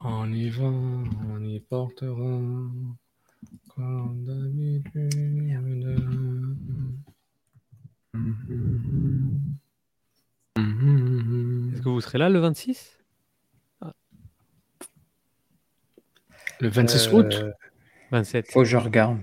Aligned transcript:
On 0.00 0.32
y 0.32 0.48
va, 0.50 0.64
on 0.64 1.42
y 1.44 1.60
portera, 1.60 2.40
comme 3.74 4.24
d'habitude. 4.24 5.14
Est-ce 10.56 11.82
que 11.82 11.88
vous 11.88 12.00
serez 12.00 12.18
là 12.18 12.28
le 12.28 12.38
26 12.38 12.94
Le 16.60 16.68
26 16.68 17.08
Euh, 17.08 17.12
août? 17.12 17.44
27. 18.10 18.50
Faut 18.50 18.60
que 18.60 18.64
je 18.64 18.76
regarde. 18.76 19.18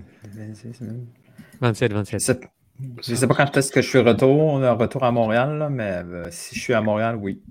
27, 1.60 1.92
27. 1.92 2.42
Je 2.78 2.86
je 3.02 3.14
sais 3.14 3.26
pas 3.26 3.34
quand 3.34 3.54
est-ce 3.56 3.70
que 3.72 3.82
je 3.82 3.88
suis 3.88 3.98
retour, 3.98 4.38
on 4.38 4.62
est 4.62 4.68
retour 4.70 5.04
à 5.04 5.10
Montréal, 5.12 5.58
là, 5.58 5.68
mais 5.68 6.02
euh, 6.04 6.26
si 6.30 6.54
je 6.54 6.60
suis 6.60 6.72
à 6.74 6.80
Montréal, 6.80 7.16
oui. 7.16 7.42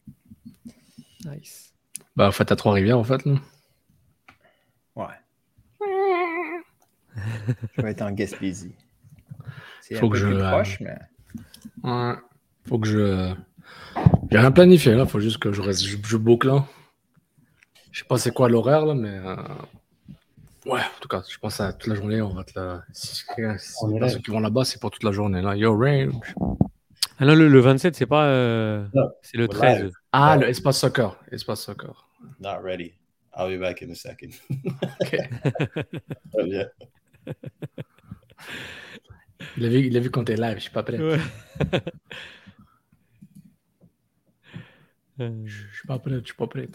Nice. 1.26 1.65
Bah, 2.16 2.28
en 2.28 2.32
fait, 2.32 2.52
à 2.52 2.56
Trois-Rivières, 2.56 2.98
en 2.98 3.04
fait. 3.04 3.26
Là. 3.26 3.34
Ouais. 4.96 5.06
je 7.78 7.82
vais 7.82 7.92
être 7.92 8.02
en 8.02 8.12
Gaspésie. 8.12 8.74
C'est 9.82 9.96
Faut 9.96 10.08
un 10.08 10.10
que 10.10 10.14
peu 10.14 10.20
je, 10.20 10.28
plus 10.28 10.38
euh, 10.42 10.50
proche, 10.52 10.80
mais 10.80 10.98
Ouais. 11.84 12.14
Faut 12.68 12.80
que 12.80 12.88
je. 12.88 13.34
J'ai 14.32 14.40
rien 14.40 14.52
planifié, 14.52 14.96
là. 14.96 15.06
Faut 15.06 15.20
juste 15.20 15.38
que 15.38 15.52
je 15.52 15.62
reste. 15.62 15.84
Je, 15.84 15.98
je 16.04 16.18
boucle, 16.18 16.48
là. 16.48 16.66
Je 17.92 18.00
sais 18.00 18.06
pas 18.08 18.18
c'est 18.18 18.32
quoi 18.34 18.50
l'horaire, 18.50 18.86
là, 18.86 18.94
mais. 18.96 19.10
euh, 19.10 19.36
Ouais, 20.66 20.80
en 20.80 21.00
tout 21.00 21.08
cas, 21.08 21.22
je 21.30 21.38
pense 21.38 21.60
à 21.60 21.74
toute 21.74 21.88
la 21.88 21.96
journée. 21.96 22.22
On 22.24 22.34
va 22.34 22.44
te 22.44 22.58
la. 22.60 22.84
Si, 22.92 23.18
si, 23.18 23.24
On 23.84 23.96
est 23.96 24.00
là. 24.00 24.10
ceux 24.10 24.18
qui 24.20 24.32
vont 24.32 24.40
là-bas, 24.40 24.66
c'est 24.66 24.80
pour 24.82 24.90
toute 24.90 25.04
la 25.04 25.12
journée, 25.12 25.42
là. 25.42 25.56
Yo, 25.56 25.78
Range. 25.78 26.16
Ah 27.20 27.26
non, 27.26 27.36
le, 27.36 27.48
le 27.48 27.60
27, 27.60 27.96
c'est 27.96 28.08
pas. 28.08 28.26
euh, 28.26 28.88
Non, 28.96 29.12
c'est 29.22 29.38
le 29.38 29.46
we're 29.46 29.54
13. 29.60 29.84
live. 29.84 29.92
Ah, 30.12 30.36
le 30.38 30.50
espace 30.50 30.80
soccer. 30.80 31.16
Espace 31.32 31.62
soccer. 31.62 32.05
Not 32.40 32.62
ready. 32.64 32.94
I'll 33.38 33.50
be 33.50 33.58
back 33.60 33.82
in 33.82 33.92
a 33.92 33.96
second. 33.96 34.34
Ok. 35.02 35.12
But 36.34 36.48
yeah. 36.48 36.66
Il 39.58 39.66
a 39.66 39.70
vu, 39.70 39.80
il 39.88 39.98
a 39.98 40.00
vu 40.00 40.10
quand 40.10 40.24
t'es 40.26 40.36
live, 40.38 40.56
je 40.58 40.62
suis 40.64 40.72
pas 40.72 40.84
prêt. 40.84 40.98
Ouais. 41.02 41.20
Euh, 45.22 45.42
Je 45.46 45.76
suis 45.78 45.88
pas 45.88 45.98
prêt, 46.00 46.20
je 46.20 46.26
suis 46.26 46.34
pas 46.36 46.48
prêt. 46.48 46.68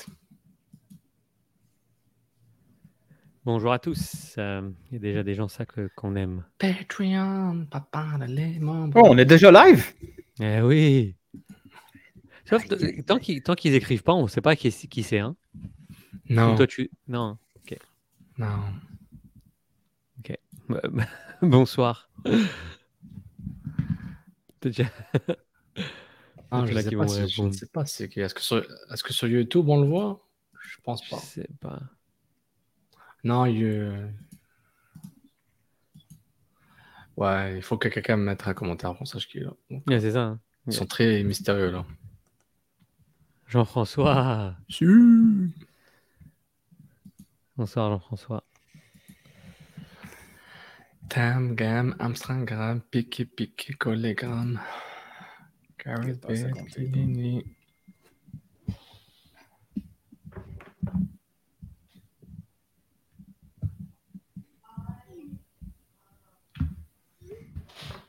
Bonjour 3.45 3.73
à 3.73 3.79
tous. 3.79 4.35
Euh, 4.39 4.71
Il 4.91 4.95
y 4.95 4.97
a 4.97 4.99
déjà 5.01 5.23
des 5.23 5.35
gens 5.35 5.49
ça 5.49 5.67
que- 5.67 5.91
qu'on 5.97 6.15
aime. 6.17 6.45
Patreon, 6.59 7.67
papa, 7.71 8.19
les 8.27 8.59
membres. 8.59 9.01
Oh, 9.03 9.09
on 9.11 9.19
est 9.19 9.25
déjà 9.25 9.51
live? 9.51 9.85
Eh 10.41 10.61
oui. 10.63 11.15
Sauf 12.51 12.67
tant 13.07 13.19
qu'ils 13.19 13.43
tant 13.43 13.55
qu'ils 13.55 13.75
écrivent 13.75 14.03
pas, 14.03 14.15
on 14.15 14.27
sait 14.27 14.41
pas 14.41 14.57
qui, 14.57 14.71
qui 14.71 15.03
c'est. 15.03 15.19
Hein. 15.21 15.37
Non, 16.29 16.57
Toi, 16.57 16.67
tu... 16.67 16.91
Non. 17.09 17.39
non. 18.39 18.59
Bonsoir. 21.43 22.09
T'as 24.61 24.69
déjà- 24.69 24.85
Ah, 26.53 26.65
je, 26.67 26.73
sais 26.75 26.83
si- 27.09 27.29
je 27.29 27.43
ne 27.43 27.53
sais 27.53 27.67
pas. 27.67 27.87
c'est 27.87 28.09
qui. 28.09 28.21
Est-ce 28.21 28.35
que, 28.35 28.41
sur, 28.41 28.59
est-ce 28.93 29.03
que 29.05 29.13
sur 29.13 29.27
YouTube 29.29 29.69
on 29.69 29.81
le 29.81 29.87
voit? 29.89 30.27
Je 30.63 30.77
pense 30.83 31.05
Je 31.05 31.11
pas. 31.11 31.17
sais 31.19 31.49
pas. 31.61 31.81
Non, 33.25 33.47
il. 33.47 34.13
Ouais, 37.17 37.57
il 37.57 37.63
faut 37.63 37.77
que 37.79 37.89
quelqu'un 37.89 38.17
me 38.17 38.25
mette 38.25 38.47
un 38.47 38.55
commentaire 38.55 38.95
pour 38.97 39.07
sache 39.07 39.29
qui 39.29 39.39
est 39.39 39.43
là. 39.45 39.53
Donc, 39.71 39.83
Ouais, 39.89 40.01
c'est 40.01 40.13
ça. 40.13 40.23
hein. 40.23 40.41
Ils 40.67 40.73
sont 40.73 40.87
très 40.87 41.23
mystérieux 41.23 41.71
là. 41.71 41.85
Jean-François. 43.51 44.55
Si. 44.69 44.85
Bonsoir 47.57 47.91
Jean-François. 47.91 48.45
Tam, 51.09 51.57
Gam, 51.57 51.97
Amstramgram, 51.99 52.81
Piqué, 52.81 53.25
Piqué, 53.25 53.73
Collégramme. 53.75 54.61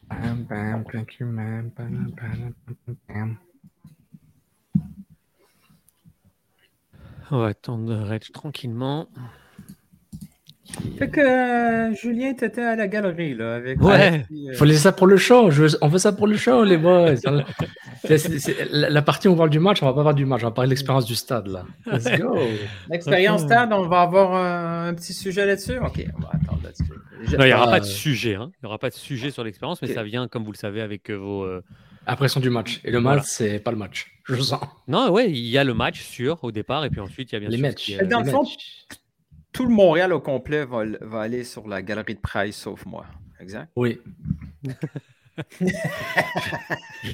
Bam, 0.08 0.44
bam, 0.44 0.86
thank 0.92 1.20
you, 1.20 1.26
man. 1.26 1.70
Bam, 1.76 2.14
bam, 2.16 2.56
bam, 2.86 2.98
bam. 3.08 3.51
On 7.32 7.40
va 7.40 7.48
attendre 7.48 7.96
Reg 8.08 8.22
tranquillement. 8.34 9.08
Fait 10.98 11.10
que 11.10 11.20
euh, 11.20 11.94
Julien, 11.96 12.34
t'étais 12.34 12.62
à 12.62 12.78
la 12.78 12.88
galerie, 12.88 13.34
là, 13.34 13.56
avec... 13.56 13.82
Ouais. 13.82 14.26
Euh, 14.32 14.54
Faut 14.54 14.64
laisser 14.64 14.80
ça 14.80 14.94
pour 14.94 15.06
le 15.06 15.18
show. 15.18 15.52
je- 15.52 15.76
On 15.82 15.90
fait 15.90 16.00
ça 16.00 16.14
pour 16.14 16.28
le 16.28 16.38
show, 16.38 16.64
les 16.64 16.78
boys. 16.78 17.16
C'est- 18.04 18.18
c'est- 18.18 18.40
c'est- 18.40 18.68
la, 18.72 18.90
la 18.90 19.02
partie 19.04 19.28
où 19.28 19.34
on 19.34 19.36
parle 19.36 19.50
du 19.52 19.60
match, 19.60 19.84
on 19.84 19.86
va 19.86 19.94
pas 19.94 20.02
parler 20.04 20.16
du 20.18 20.26
match, 20.26 20.42
on 20.44 20.48
va 20.48 20.52
parler 20.52 20.70
de 20.70 20.72
l'expérience 20.72 21.06
du 21.06 21.14
stade 21.14 21.48
là. 21.48 21.66
Let's 21.86 22.20
go. 22.20 22.36
L'expérience 22.90 23.42
stade, 23.44 23.72
on 23.74 23.88
va 23.88 24.02
avoir 24.02 24.34
un, 24.34 24.88
un 24.88 24.94
petit 24.96 25.14
sujet 25.14 25.46
là-dessus? 25.46 25.78
OK, 25.78 26.04
on 26.18 26.22
va 26.22 26.30
attendre 26.34 26.62
là-dessus. 26.64 26.92
Je- 27.26 27.36
Non, 27.38 27.44
il 27.44 27.48
n'y 27.48 27.54
aura 27.54 27.68
Euh, 27.68 27.72
pas 27.72 27.80
de 27.80 27.86
sujet. 27.86 28.36
hein. 28.36 28.50
Il 28.56 28.66
n'y 28.66 28.68
aura 28.68 28.80
pas 28.80 28.90
de 28.90 28.96
sujet 28.96 29.30
sur 29.30 29.44
l'expérience, 29.44 29.82
mais 29.84 29.88
ça 29.94 30.02
vient, 30.04 30.28
comme 30.28 30.44
vous 30.44 30.52
le 30.52 30.58
savez, 30.58 30.82
avec 30.82 31.10
euh, 31.12 31.16
vos. 31.16 31.46
Impression 32.08 32.40
du 32.40 32.50
match. 32.50 32.80
Et 32.84 32.92
le 32.92 33.00
Voilà. 33.00 33.18
match, 33.18 33.28
c'est 33.30 33.60
pas 33.60 33.72
le 33.72 33.78
match. 33.78 34.08
Je 34.26 34.36
le 34.36 34.42
sens. 34.42 34.62
Non, 34.88 35.10
ouais, 35.12 35.30
il 35.30 35.38
y 35.48 35.58
a 35.58 35.64
le 35.64 35.74
match 35.74 36.02
sûr 36.02 36.44
au 36.44 36.52
départ, 36.52 36.84
et 36.86 36.90
puis 36.90 37.00
ensuite 37.00 37.32
il 37.32 37.36
y 37.36 37.38
a 37.38 37.40
bien 37.40 37.50
Les 37.50 37.58
sûr. 37.58 37.66
matchs. 37.68 37.90
est- 37.90 38.06
dans 38.06 38.20
Les 38.20 38.26
le 38.26 38.32
fond, 38.32 38.44
matchs. 38.44 38.86
tout 39.52 39.66
le 39.66 39.74
Montréal 39.74 40.14
au 40.14 40.20
complet 40.20 40.66
va, 40.66 40.84
va 41.02 41.22
aller 41.22 41.44
sur 41.44 41.68
la 41.68 41.82
galerie 41.82 42.16
de 42.16 42.20
Price, 42.20 42.56
sauf 42.58 42.86
moi. 42.86 43.06
Exact? 43.40 43.70
Oui. 43.76 44.00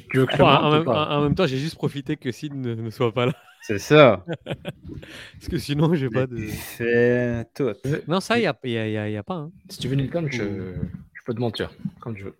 tu 0.09 0.17
veux 0.17 0.25
que 0.25 0.33
je 0.33 0.37
Bon, 0.37 0.45
en, 0.47 0.71
même, 0.71 0.87
en- 0.87 1.33
temps, 1.33 1.47
j'ai 1.47 1.57
juste 1.57 1.75
profité 1.75 2.17
que 2.17 2.31
Sid 2.31 2.53
ne, 2.55 2.73
ne 2.75 2.89
soit 2.89 3.13
pas 3.13 3.27
là. 3.27 3.33
C'est 3.61 3.79
ça. 3.79 4.25
Parce 4.45 5.47
que 5.49 5.57
sinon, 5.57 5.93
j'ai 5.95 6.09
pas 6.09 6.25
de. 6.27 6.37
Fait 6.37 7.45
tout. 7.53 7.73
Non, 8.07 8.19
ça, 8.19 8.37
il 8.37 8.41
n'y 8.41 8.47
a, 8.47 8.55
y 8.63 8.77
a, 8.77 8.87
il 8.87 8.91
y 8.93 8.97
a- 8.97 9.09
il 9.09 9.13
y 9.13 9.17
a 9.17 9.23
pas. 9.23 9.35
hein. 9.35 9.51
Si 9.69 9.79
tu 9.79 9.87
veux 9.87 9.95
Nilton, 9.95 10.27
je, 10.31 10.43
je 10.43 11.21
peux 11.25 11.33
te 11.33 11.39
mentir. 11.39 11.71
Comme 11.99 12.15
tu 12.15 12.23
veux. 12.23 12.35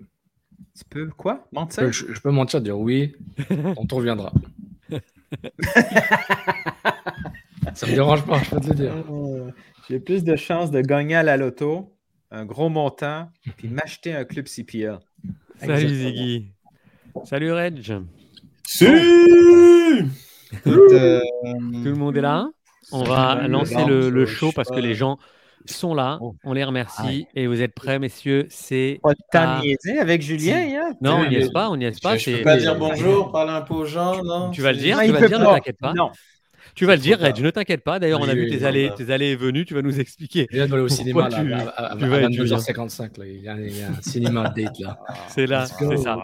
Tu 0.77 0.83
peux 0.89 1.07
quoi? 1.07 1.47
Je 1.51 1.59
Mentir? 1.59 1.83
peux, 1.85 1.91
je, 1.91 2.13
je 2.13 2.19
peux 2.21 2.29
mentir, 2.31 2.61
dire 2.61 2.77
oui, 2.79 3.15
on 3.77 3.85
te 3.85 3.95
reviendra. 3.95 4.31
Ça 7.73 7.85
me 7.87 7.93
dérange 7.93 8.25
pas, 8.25 8.41
je 8.43 8.49
peux 8.49 8.59
te 8.61 8.67
le 8.69 8.75
dire. 8.75 8.93
Euh, 9.11 9.51
J'ai 9.89 9.99
plus 9.99 10.23
de 10.23 10.35
chances 10.35 10.71
de 10.71 10.81
gagner 10.81 11.15
à 11.15 11.23
la 11.23 11.37
loto, 11.37 11.93
un 12.31 12.45
gros 12.45 12.69
montant, 12.69 13.29
puis 13.57 13.67
m'acheter 13.67 14.13
un 14.13 14.23
club 14.25 14.45
CPL. 14.47 14.99
Salut. 15.59 15.89
Ziggy. 15.89 16.51
Salut 17.25 17.51
Reg. 17.51 17.81
Si! 18.65 18.85
Euh, 18.85 20.01
Tout 20.63 20.69
le 21.89 21.95
monde 21.95 22.15
est 22.17 22.21
là? 22.21 22.49
On 22.91 23.03
va 23.03 23.47
lancer 23.47 23.83
le, 23.85 24.09
le 24.09 24.25
show 24.25 24.51
parce 24.55 24.69
que 24.69 24.79
les 24.79 24.93
gens 24.93 25.17
sont 25.73 25.93
là. 25.93 26.19
On 26.43 26.53
les 26.53 26.63
remercie. 26.63 27.27
Et 27.35 27.47
vous 27.47 27.61
êtes 27.61 27.73
prêts, 27.73 27.99
messieurs 27.99 28.47
C'est. 28.49 28.99
Ah. 29.33 29.59
de 29.61 29.65
niaiser 29.65 29.99
avec 29.99 30.21
Julien, 30.21 30.57
hein? 30.81 30.93
Non, 31.01 31.17
on 31.25 31.29
n'y 31.29 31.35
est 31.35 31.51
pas, 31.53 31.69
on 31.69 31.77
n'y 31.77 31.85
est 31.85 32.01
pas. 32.01 32.17
Je, 32.17 32.23
c'est- 32.25 32.37
peux 32.37 32.43
pas 32.43 32.57
dire 32.57 32.75
bonjour, 32.77 33.31
parler 33.31 33.51
un 33.53 33.61
peu 33.61 33.73
aux 33.73 33.85
gens, 33.85 34.23
non? 34.23 34.51
Tu 34.51 34.61
vas 34.61 34.71
le 34.71 34.77
dire, 34.77 34.99
tu 34.99 35.11
vas 35.11 35.19
le 35.21 35.27
dire, 35.27 35.39
ne 35.39 35.45
t'inquiète 35.45 35.77
pas. 35.79 35.93
Non. 35.93 36.11
Tu 36.75 36.85
vas 36.85 36.95
le 36.95 37.01
dire. 37.01 37.17
Reg, 37.19 37.39
ne 37.41 37.49
t'inquiète 37.49 37.83
pas. 37.83 37.97
D'ailleurs, 37.97 38.19
on 38.21 38.29
a 38.29 38.33
Oui, 38.33 38.41
vu 38.41 38.49
tes 38.51 38.57
oui, 38.57 38.65
allées, 38.65 38.87
voilà. 38.89 39.03
tes 39.05 39.11
allées 39.11 39.27
et 39.31 39.35
venues. 39.35 39.65
Tu 39.65 39.73
vas 39.73 39.81
nous 39.81 39.99
expliquer. 39.99 40.45
Je 40.51 40.57
viens 40.57 40.67
d'aller 40.67 40.83
au 40.83 40.87
cinéma 40.87 41.21
Pourquoi 41.23 41.43
là, 41.43 41.43
tu- 41.43 41.53
à, 41.53 41.69
à- 41.69 41.93
à 41.93 41.95
tu 41.97 42.05
vas 42.05 42.17
être 42.21 42.31
Julien 42.31 42.55
22h55. 42.57 43.17
Là. 43.17 43.25
Il, 43.25 43.41
y 43.41 43.49
a, 43.49 43.55
il 43.59 43.77
y 43.77 43.81
a 43.81 43.87
un 43.87 44.01
cinéma 44.01 44.49
date 44.55 44.77
là. 44.79 44.99
C'est 45.29 45.47
là, 45.47 45.65
c'est 45.65 45.97
ça. 45.97 46.17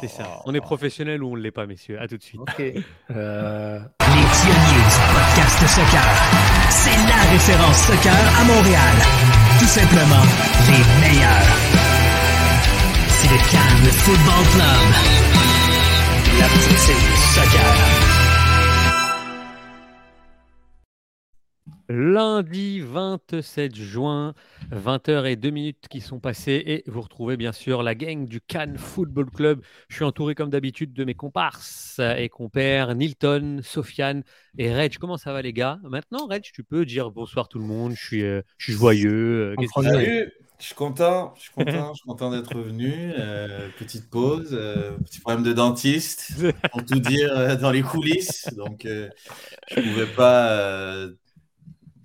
C'est 0.00 0.06
ça. 0.08 0.40
On 0.44 0.54
est 0.54 0.60
professionnel 0.60 1.24
ou 1.24 1.32
on 1.32 1.36
ne 1.36 1.40
l'est 1.42 1.50
pas, 1.50 1.66
messieurs. 1.66 2.00
À 2.00 2.06
tout 2.06 2.16
de 2.16 2.22
suite. 2.22 2.40
OK. 2.40 2.60
Euh, 3.10 3.78
Les 4.00 4.06
pionniers 4.06 4.84
du 4.84 5.14
podcast 5.14 5.66
soccer. 5.66 6.57
C'est 6.70 6.96
la 7.06 7.30
référence 7.30 7.78
soccer 7.78 8.12
à 8.40 8.44
Montréal. 8.44 8.94
Tout 9.58 9.66
simplement 9.66 10.24
les 10.68 11.08
meilleurs. 11.08 11.56
C'est 13.08 13.30
le 13.30 13.38
Cannes 13.50 13.92
Football 13.92 14.44
Club. 14.52 14.84
La 16.38 16.46
petite 16.46 16.78
soccer. 17.34 18.07
Lundi 21.90 22.80
27 22.80 23.74
juin, 23.74 24.34
20h 24.70 25.24
et 25.24 25.36
2 25.36 25.48
minutes 25.48 25.86
qui 25.88 26.02
sont 26.02 26.20
passées 26.20 26.62
et 26.66 26.84
vous 26.86 27.00
retrouvez 27.00 27.38
bien 27.38 27.52
sûr 27.52 27.82
la 27.82 27.94
gang 27.94 28.26
du 28.26 28.42
Cannes 28.42 28.76
Football 28.76 29.30
Club. 29.30 29.62
Je 29.88 29.94
suis 29.96 30.04
entouré 30.04 30.34
comme 30.34 30.50
d'habitude 30.50 30.92
de 30.92 31.04
mes 31.04 31.14
comparses 31.14 31.98
et 32.18 32.28
compères 32.28 32.94
Nilton, 32.94 33.60
Sofiane 33.62 34.22
et 34.58 34.74
Reg. 34.74 34.98
Comment 34.98 35.16
ça 35.16 35.32
va 35.32 35.40
les 35.40 35.54
gars? 35.54 35.78
Maintenant 35.82 36.26
Reg, 36.26 36.42
tu 36.42 36.62
peux 36.62 36.84
dire 36.84 37.10
bonsoir 37.10 37.48
tout 37.48 37.58
le 37.58 37.64
monde, 37.64 37.92
je 37.96 38.04
suis, 38.04 38.22
euh, 38.22 38.42
je 38.58 38.64
suis 38.64 38.72
joyeux. 38.74 39.54
euh, 39.58 39.66
Salut, 39.82 40.30
je 40.58 40.66
suis 40.66 40.74
content, 40.74 41.32
je 41.36 41.42
suis 41.42 41.52
content, 41.52 41.94
je 41.94 42.00
suis 42.00 42.06
content 42.06 42.30
d'être 42.30 42.54
revenu. 42.54 43.12
Euh, 43.18 43.70
petite 43.78 44.10
pause, 44.10 44.50
euh, 44.52 44.90
petit 45.06 45.20
problème 45.20 45.42
de 45.42 45.54
dentiste, 45.54 46.32
pour 46.70 46.84
tout 46.84 46.98
dire 47.00 47.32
euh, 47.34 47.56
dans 47.56 47.70
les 47.70 47.82
coulisses. 47.82 48.46
Donc, 48.56 48.84
euh, 48.84 49.08
je 49.70 49.80
pouvais 49.80 50.06
pas 50.06 50.50
euh, 50.50 51.12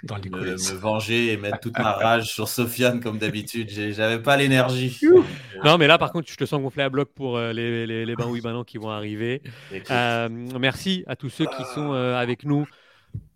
dans 0.04 0.18
les 0.18 0.30
me, 0.30 0.38
coulisses. 0.38 0.72
me 0.74 0.78
venger 0.78 1.32
et 1.34 1.38
mettre 1.38 1.60
toute 1.62 1.78
ma 1.78 1.92
rage 1.94 2.32
sur 2.34 2.48
Sofiane 2.48 3.00
comme 3.00 3.18
d'habitude. 3.18 3.70
J'avais 3.70 4.22
pas 4.22 4.38
l'énergie. 4.38 5.00
Non 5.64 5.78
mais 5.78 5.88
là 5.88 5.98
par 5.98 6.12
contre 6.12 6.30
je 6.30 6.36
te 6.36 6.46
sens 6.46 6.62
gonflé 6.62 6.84
à 6.84 6.90
bloc 6.90 7.14
pour 7.14 7.38
euh, 7.38 7.54
les, 7.54 7.88
les, 7.88 8.06
les 8.06 8.16
bains 8.16 8.28
oui 8.28 8.42
bains 8.42 8.52
non 8.52 8.64
qui 8.66 8.78
vont 8.78 8.90
arriver. 8.90 9.42
Euh, 9.92 10.28
merci 10.60 11.04
à 11.08 11.16
tous 11.16 11.30
ceux 11.30 11.46
qui 11.46 11.64
sont 11.74 11.94
euh, 11.94 12.18
avec 12.18 12.44
nous. 12.44 12.66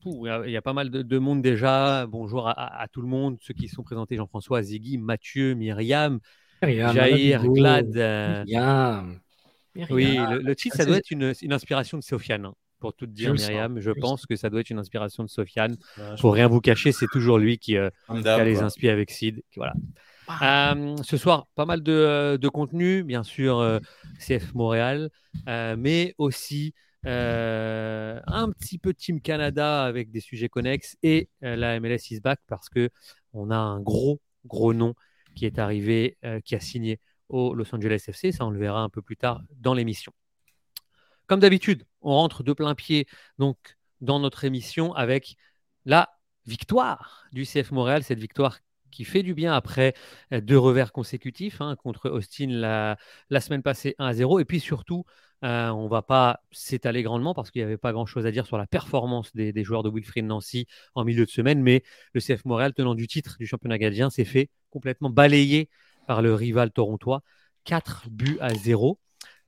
Il 0.05 0.51
y 0.51 0.57
a- 0.57 0.61
pas 0.61 0.73
mal 0.73 0.89
de, 0.89 1.01
de 1.03 1.17
monde 1.19 1.41
déjà. 1.41 2.05
Bonjour 2.07 2.47
à, 2.49 2.51
à- 2.51 2.81
à 2.83 2.87
tout 2.87 3.01
le 3.01 3.07
monde, 3.07 3.37
ceux 3.41 3.53
qui 3.53 3.67
sont 3.67 3.83
présentés 3.83 4.15
Jean-François, 4.17 4.61
Ziggy, 4.61 4.97
Mathieu, 4.97 5.53
Myriam, 5.53 6.19
Myriam, 6.63 6.93
Jair, 6.93 7.43
Glad. 7.43 7.87
Myriam. 7.87 9.19
Myriam. 9.75 9.87
oui, 9.91 10.17
le, 10.17 10.39
le 10.39 10.55
titre, 10.55 10.75
ça 10.75 10.85
doit 10.85 10.97
être 10.97 11.11
une, 11.11 11.33
une 11.41 11.53
inspiration 11.53 11.97
de 11.97 12.03
Sofiane. 12.03 12.45
hein, 12.45 12.53
pour 12.79 12.93
tout 12.93 13.07
dire, 13.07 13.29
Je 13.29 13.31
le 13.31 13.37
sens, 13.37 13.49
Myriam, 13.49 13.79
je 13.79 13.81
je 13.81 13.91
pense 13.99 14.25
que 14.25 14.35
ça 14.35 14.49
doit 14.49 14.61
être 14.61 14.69
une 14.69 14.79
inspiration 14.79 15.23
de 15.23 15.29
Sofiane. 15.29 15.77
ouais, 15.97 16.03
je 16.15 16.21
Pour 16.21 16.33
rien 16.33 16.47
vous 16.47 16.61
cacher, 16.61 16.91
c'est 16.91 17.07
toujours 17.11 17.37
lui 17.37 17.57
qui, 17.57 17.77
euh, 17.77 17.89
qui 18.21 18.27
a 18.27 18.43
les 18.43 18.61
inspire 18.61 18.93
avec 18.93 19.11
Sid. 19.11 19.41
Voilà. 19.55 19.73
Euh, 20.41 20.95
ce 21.03 21.17
soir, 21.17 21.47
pas 21.55 21.65
mal 21.65 21.81
de, 21.81 21.91
euh, 21.91 22.37
de 22.37 22.49
contenu, 22.49 23.03
bien 23.03 23.23
sûr, 23.23 23.59
euh, 23.59 23.79
CF 24.19 24.53
Montréal, 24.53 25.09
euh, 25.47 25.75
mais 25.77 26.13
aussi 26.17 26.73
euh, 27.05 28.19
un 28.27 28.51
petit 28.51 28.77
peu 28.77 28.93
Team 28.93 29.21
Canada 29.21 29.85
avec 29.85 30.11
des 30.11 30.19
sujets 30.19 30.49
connexes 30.49 30.97
et 31.03 31.29
euh, 31.43 31.55
la 31.55 31.79
MLS 31.79 32.11
is 32.11 32.19
back 32.19 32.39
parce 32.47 32.67
que 32.69 32.89
on 33.33 33.51
a 33.51 33.55
un 33.57 33.79
gros, 33.79 34.19
gros 34.45 34.73
nom 34.73 34.93
qui 35.35 35.45
est 35.45 35.59
arrivé, 35.59 36.17
euh, 36.25 36.41
qui 36.41 36.55
a 36.55 36.59
signé 36.59 36.99
au 37.29 37.53
Los 37.53 37.73
Angeles 37.73 38.03
FC. 38.07 38.31
Ça, 38.31 38.45
on 38.45 38.49
le 38.49 38.59
verra 38.59 38.81
un 38.81 38.89
peu 38.89 39.01
plus 39.01 39.15
tard 39.17 39.41
dans 39.55 39.73
l'émission. 39.73 40.11
Comme 41.27 41.39
d'habitude, 41.39 41.83
on 42.07 42.13
rentre 42.13 42.43
de 42.43 42.53
plein 42.53 42.73
pied 42.73 43.07
donc 43.37 43.77
dans 44.01 44.19
notre 44.19 44.45
émission 44.45 44.93
avec 44.93 45.35
la 45.85 46.09
victoire 46.45 47.25
du 47.33 47.45
CF 47.45 47.71
Montréal, 47.71 48.03
cette 48.03 48.19
victoire 48.19 48.59
qui 48.91 49.03
fait 49.03 49.23
du 49.23 49.33
bien 49.33 49.53
après 49.53 49.93
euh, 50.33 50.41
deux 50.41 50.57
revers 50.57 50.91
consécutifs 50.91 51.61
hein, 51.61 51.75
contre 51.75 52.09
Austin 52.09 52.47
la, 52.49 53.41
semaine 53.41 53.61
passée 53.61 53.95
1 53.99 54.05
à 54.05 54.13
0. 54.13 54.39
Et 54.39 54.45
puis 54.45 54.59
surtout, 54.59 55.03
euh, 55.43 55.69
on 55.69 55.83
ne 55.83 55.89
va 55.89 56.01
pas 56.01 56.39
s'étaler 56.51 57.03
grandement 57.03 57.33
parce 57.33 57.51
qu'il 57.51 57.61
n'y 57.61 57.65
avait 57.65 57.77
pas 57.77 57.91
grand-chose 57.91 58.25
à 58.25 58.31
dire 58.31 58.45
sur 58.45 58.57
la 58.57 58.65
performance 58.65 59.35
des, 59.35 59.63
joueurs 59.63 59.83
de 59.83 59.89
Wilfried 59.89 60.25
Nancy 60.25 60.67
en 60.95 61.03
milieu 61.03 61.25
de 61.25 61.29
semaine, 61.29 61.61
mais 61.61 61.83
le 62.13 62.21
CF 62.21 62.45
Montréal, 62.45 62.73
tenant 62.73 62.95
du 62.95 63.07
titre 63.07 63.35
du 63.39 63.45
championnat 63.45 63.77
gadien, 63.77 64.09
s'est 64.09 64.25
fait 64.25 64.49
complètement 64.69 65.09
balayer 65.09 65.69
par 66.07 66.21
le 66.21 66.33
rival 66.33 66.71
torontois. 66.71 67.21
4 67.65 68.09
buts 68.09 68.37
à 68.39 68.53
0. 68.53 68.97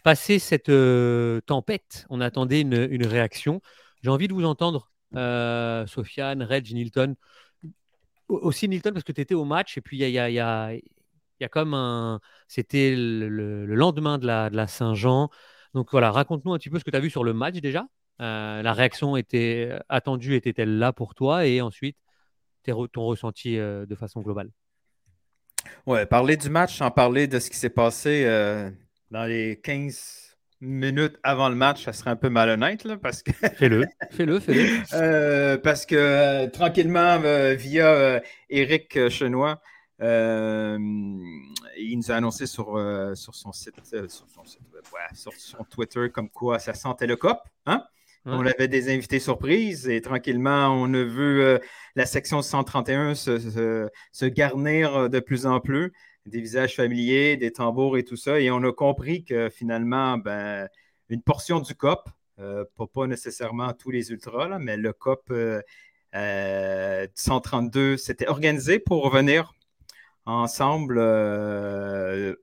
Passé 0.04 0.40
cette 0.40 0.70
euh, 0.70 1.42
tempête, 1.42 2.06
on 2.10 2.22
attendait 2.22 2.62
une, 2.62 3.06
réaction. 3.06 3.62
J'ai 4.02 4.10
envie 4.10 4.30
de 4.30 4.34
vous 4.34 4.46
entendre, 4.46 4.92
euh, 5.16 5.86
Sofiane, 5.88 6.42
Reg, 6.42 6.72
Nilton. 6.74 7.16
Au- 8.30 8.38
Aussi 8.40 8.70
Nilton, 8.70 8.92
parce 8.94 9.04
que 9.04 9.12
tu 9.12 9.22
étais 9.22 9.36
au 9.36 9.44
match, 9.44 9.78
et 9.78 9.82
puis 9.82 9.98
il 9.98 10.10
y 10.10 10.18
a, 10.40 10.80
comme 11.52 11.74
un. 11.74 12.22
C'était 12.48 12.96
le, 12.96 13.28
le- 13.28 13.66
le 13.66 13.76
lendemain 13.76 14.18
de 14.18 14.26
la, 14.26 14.68
Saint-Jean. 14.68 15.30
Donc 15.74 15.92
voilà, 15.92 16.12
raconte-nous 16.12 16.54
un 16.54 16.58
petit 16.58 16.70
peu 16.70 16.80
ce 16.80 16.86
que 16.86 16.92
tu 16.92 16.98
as 16.98 17.02
vu 17.02 17.10
sur 17.10 17.24
le 17.24 17.34
match 17.34 17.56
déjà. 17.56 17.86
Euh, 18.22 18.62
la 18.62 18.74
réaction 18.74 19.18
était 19.18 19.78
attendue, 19.90 20.36
était-elle 20.36 20.78
là 20.78 20.94
pour 20.94 21.14
toi? 21.14 21.46
Et 21.46 21.62
ensuite, 21.62 21.98
ton 22.64 23.06
ressenti 23.06 23.58
de 23.58 23.96
façon 23.96 24.22
globale. 24.22 24.50
Ouais, 25.86 26.06
parler 26.06 26.38
du 26.38 26.50
match 26.50 26.78
sans 26.78 26.90
parler 26.90 27.28
de 27.28 27.40
ce 27.40 27.50
qui 27.50 27.58
s'est 27.58 27.70
passé 27.70 28.26
dans 29.12 29.26
les 29.26 29.60
15 29.62 30.38
minutes 30.62 31.18
avant 31.24 31.50
le 31.50 31.56
match, 31.56 31.86
ça 31.86 31.94
serait 31.94 32.10
un 32.12 32.16
peu 32.16 32.30
malhonnête, 32.30 32.84
là, 32.84 32.98
parce 32.98 33.24
que 33.24 33.32
Fais-le, 33.58 33.86
fais-le, 34.12 34.40
fais-le. 34.40 34.84
Euh, 34.94 35.58
parce 35.58 35.86
que 35.86 35.96
euh, 35.96 36.48
tranquillement, 36.48 37.22
euh, 37.24 37.54
via 37.54 38.22
Eric 38.50 39.10
Chenois, 39.10 39.62
il 40.02 40.78
nous 41.98 42.12
a 42.12 42.16
annoncé 42.16 42.46
sur, 42.46 42.68
sur 43.16 43.36
son 43.36 43.52
site, 43.52 43.76
sur, 43.84 44.30
son 44.30 44.46
site 44.46 44.62
ouais, 44.94 45.16
sur 45.16 45.34
son 45.34 45.64
Twitter, 45.64 46.10
comme 46.10 46.30
quoi 46.30 46.60
ça 46.60 46.74
sentait 46.74 47.08
le 47.08 47.16
cop. 47.16 47.40
Hein? 47.66 47.84
Ouais. 48.26 48.34
On 48.36 48.46
avait 48.46 48.68
des 48.68 48.94
invités 48.94 49.20
surprises 49.20 49.88
et 49.88 50.02
tranquillement, 50.02 50.70
on 50.74 50.94
a 50.94 51.04
vu 51.04 51.42
euh, 51.42 51.58
la 51.96 52.06
section 52.06 52.42
131 52.42 53.16
se, 53.16 53.40
se- 53.40 53.90
se 54.12 54.26
garnir 54.26 55.10
de 55.10 55.20
plus 55.20 55.46
en 55.46 55.60
plus, 55.62 55.92
des 56.26 56.42
visages 56.42 56.76
familiers, 56.76 57.38
des 57.38 57.52
tambours 57.52 57.98
et 57.98 58.04
tout 58.04 58.18
ça. 58.18 58.40
Et 58.40 58.52
on 58.52 58.62
a 58.64 58.74
compris 58.74 59.24
que 59.24 59.50
finalement, 59.50 60.18
ben, 60.18 60.68
une 61.10 61.22
portion 61.22 61.60
du 61.60 61.74
COP, 61.76 62.10
euh, 62.40 62.66
pas, 62.78 62.88
pas 62.88 63.08
nécessairement 63.08 63.74
tous 63.74 63.90
les 63.92 64.12
ultras, 64.12 64.48
là, 64.48 64.60
mais 64.60 64.78
le 64.78 64.94
COP 64.94 65.32
euh, 65.32 65.62
euh, 66.16 67.08
132 67.16 67.98
s'était 67.98 68.28
organisé 68.28 68.80
pour 68.80 69.10
venir 69.10 69.54
ensemble 70.26 70.98
euh, 71.00 72.36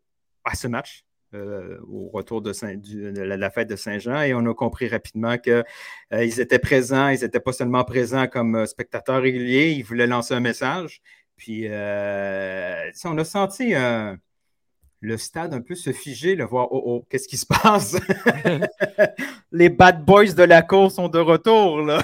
à 0.45 0.55
ce 0.57 0.69
match. 0.69 1.06
Euh, 1.35 1.78
au 1.88 2.09
retour 2.09 2.42
de, 2.42 2.52
Saint- 2.52 2.76
du- 2.76 3.12
de 3.12 3.23
la, 3.23 3.50
fête 3.50 3.68
de 3.68 3.76
Saint-Jean 3.76 4.23
et 4.23 4.35
on 4.35 4.47
a 4.47 4.54
compris 4.54 4.88
rapidement 4.88 5.37
qu'ils 5.38 6.40
étaient 6.40 6.59
présents, 6.59 7.09
ils 7.09 7.21
n'étaient 7.21 7.40
pas 7.40 7.52
seulement 7.52 7.85
présents 7.85 8.26
comme 8.26 8.54
euh, 8.56 8.66
spectateurs 8.66 9.23
réguliers, 9.23 9.73
ils 9.73 9.83
voulaient 9.83 10.06
lancer 10.06 10.35
un 10.35 10.40
message. 10.40 11.00
Puis 11.37 11.66
euh, 11.68 12.90
on 13.04 13.18
a 13.18 13.25
senti 13.25 13.75
euh, 13.75 14.16
le 15.00 15.17
stade 15.17 15.55
un 15.55 15.61
peu 15.61 15.75
se 15.75 15.93
figer, 15.93 16.35
le 16.35 16.45
voir 16.45 16.69
oh 16.71 16.83
oh, 16.85 17.07
qu'est-ce 17.09 17.29
qui 17.29 17.37
se 17.37 17.47
passe? 17.47 17.97
Les 19.53 19.69
bad 19.69 20.05
boys 20.05 20.33
de 20.33 20.43
la 20.43 20.62
course 20.62 20.95
sont 20.95 21.09
de 21.09 21.19
retour. 21.19 21.83
Là. 21.83 22.03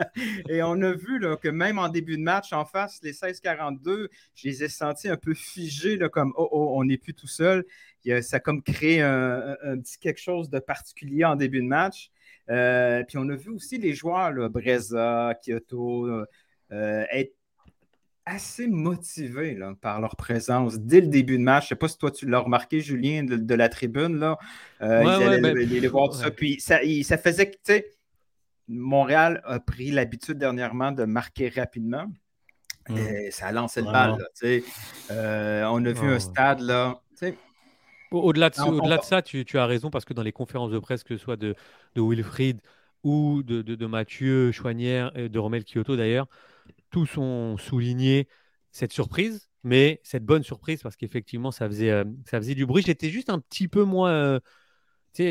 Et 0.48 0.62
on 0.62 0.80
a 0.82 0.92
vu 0.92 1.20
que 1.40 1.48
même 1.48 1.78
en 1.78 1.88
début 1.88 2.16
de 2.16 2.22
match, 2.22 2.52
en 2.52 2.64
face, 2.64 3.00
les 3.02 3.12
16-42, 3.12 4.08
je 4.34 4.48
les 4.48 4.64
ai 4.64 4.68
sentis 4.68 5.08
un 5.08 5.16
peu 5.16 5.34
figés, 5.34 5.98
comme 6.12 6.32
oh, 6.36 6.48
oh, 6.50 6.74
on 6.76 6.84
n'est 6.84 6.98
plus 6.98 7.14
tout 7.14 7.28
seul. 7.28 7.64
Ça 8.20 8.36
a 8.36 8.40
comme 8.40 8.62
créé 8.62 9.00
un 9.00 9.78
petit 9.78 9.98
quelque 9.98 10.20
chose 10.20 10.50
de 10.50 10.58
particulier 10.58 11.24
en 11.24 11.36
début 11.36 11.62
de 11.62 11.66
match. 11.66 12.10
Euh, 12.50 13.02
puis 13.04 13.18
on 13.18 13.28
a 13.28 13.36
vu 13.36 13.50
aussi 13.50 13.78
les 13.78 13.94
joueurs, 13.94 14.32
là, 14.32 14.48
Breza, 14.48 15.34
Kyoto, 15.42 16.06
euh, 16.06 16.26
euh, 16.72 17.04
être 17.10 17.34
assez 18.24 18.68
motivés 18.68 19.54
là, 19.54 19.74
par 19.80 20.00
leur 20.00 20.14
présence 20.16 20.78
dès 20.78 21.00
le 21.00 21.08
début 21.08 21.38
de 21.38 21.42
match. 21.42 21.64
Je 21.64 21.66
ne 21.66 21.68
sais 21.70 21.78
pas 21.78 21.88
si 21.88 21.98
toi 21.98 22.10
tu 22.10 22.26
l'as 22.28 22.38
remarqué, 22.38 22.80
Julien, 22.80 23.24
de, 23.24 23.36
de 23.36 23.54
la 23.54 23.68
tribune. 23.68 24.18
Là. 24.18 24.38
Euh, 24.80 25.02
Ouais, 25.04 25.16
ils 25.18 25.22
allaient 25.28 25.40
ben, 25.40 25.56
les, 25.56 25.80
les 25.80 25.88
voir 25.88 26.08
tout 26.10 26.16
ça. 26.18 26.30
Puis 26.30 26.60
ça, 26.60 26.82
il- 26.82 27.04
ça 27.04 27.18
faisait 27.18 27.46
que, 27.50 27.56
tu 27.56 27.60
sais, 27.64 27.90
Montréal 28.68 29.40
a 29.44 29.58
pris 29.60 29.90
l'habitude 29.90 30.38
dernièrement 30.38 30.92
de 30.92 31.04
marquer 31.04 31.48
rapidement. 31.48 32.06
Mm. 32.88 32.96
Et 32.96 33.30
ça 33.30 33.46
a 33.46 33.52
lancé 33.52 33.80
le 33.80 33.90
bal. 33.90 34.10
là, 34.12 34.16
tu 34.18 34.46
sais. 34.46 34.64
Euh, 35.10 35.64
on 35.70 35.84
a 35.84 35.92
vu 35.92 36.08
un 36.08 36.18
stade 36.18 36.60
là. 36.60 37.00
Au-delà 38.10 38.50
de, 38.50 38.54
ça, 39.02 39.22
tu, 39.22 39.44
tu 39.46 39.58
as 39.58 39.64
raison 39.66 39.88
parce 39.90 40.04
que 40.04 40.12
dans 40.12 40.22
les 40.22 40.32
conférences 40.32 40.70
de 40.70 40.78
presse, 40.78 41.02
que 41.02 41.16
ce 41.16 41.22
soit 41.22 41.36
de, 41.36 41.54
de 41.94 42.00
Wilfried 42.02 42.60
ou 43.02 43.42
de, 43.42 43.62
de, 43.62 43.74
de 43.74 43.86
Mathieu 43.86 44.52
Chouanière 44.52 45.16
et 45.16 45.28
de 45.30 45.38
Romel 45.38 45.64
Kyoto 45.64 45.96
d'ailleurs, 45.96 46.26
tous 46.90 47.18
ont 47.18 47.56
souligné 47.56 48.28
cette 48.70 48.92
surprise, 48.92 49.48
mais 49.64 50.00
cette 50.02 50.24
bonne 50.24 50.42
surprise 50.42 50.82
parce 50.82 50.96
qu'effectivement, 50.96 51.50
ça 51.50 51.66
faisait, 51.68 51.90
euh, 51.90 52.04
ça 52.26 52.38
faisait 52.38 52.54
du 52.54 52.66
bruit. 52.66 52.82
J'étais 52.84 53.10
juste 53.10 53.30
un 53.30 53.38
petit 53.38 53.68
peu 53.68 53.84
moins 53.84 54.10
euh, 54.10 54.40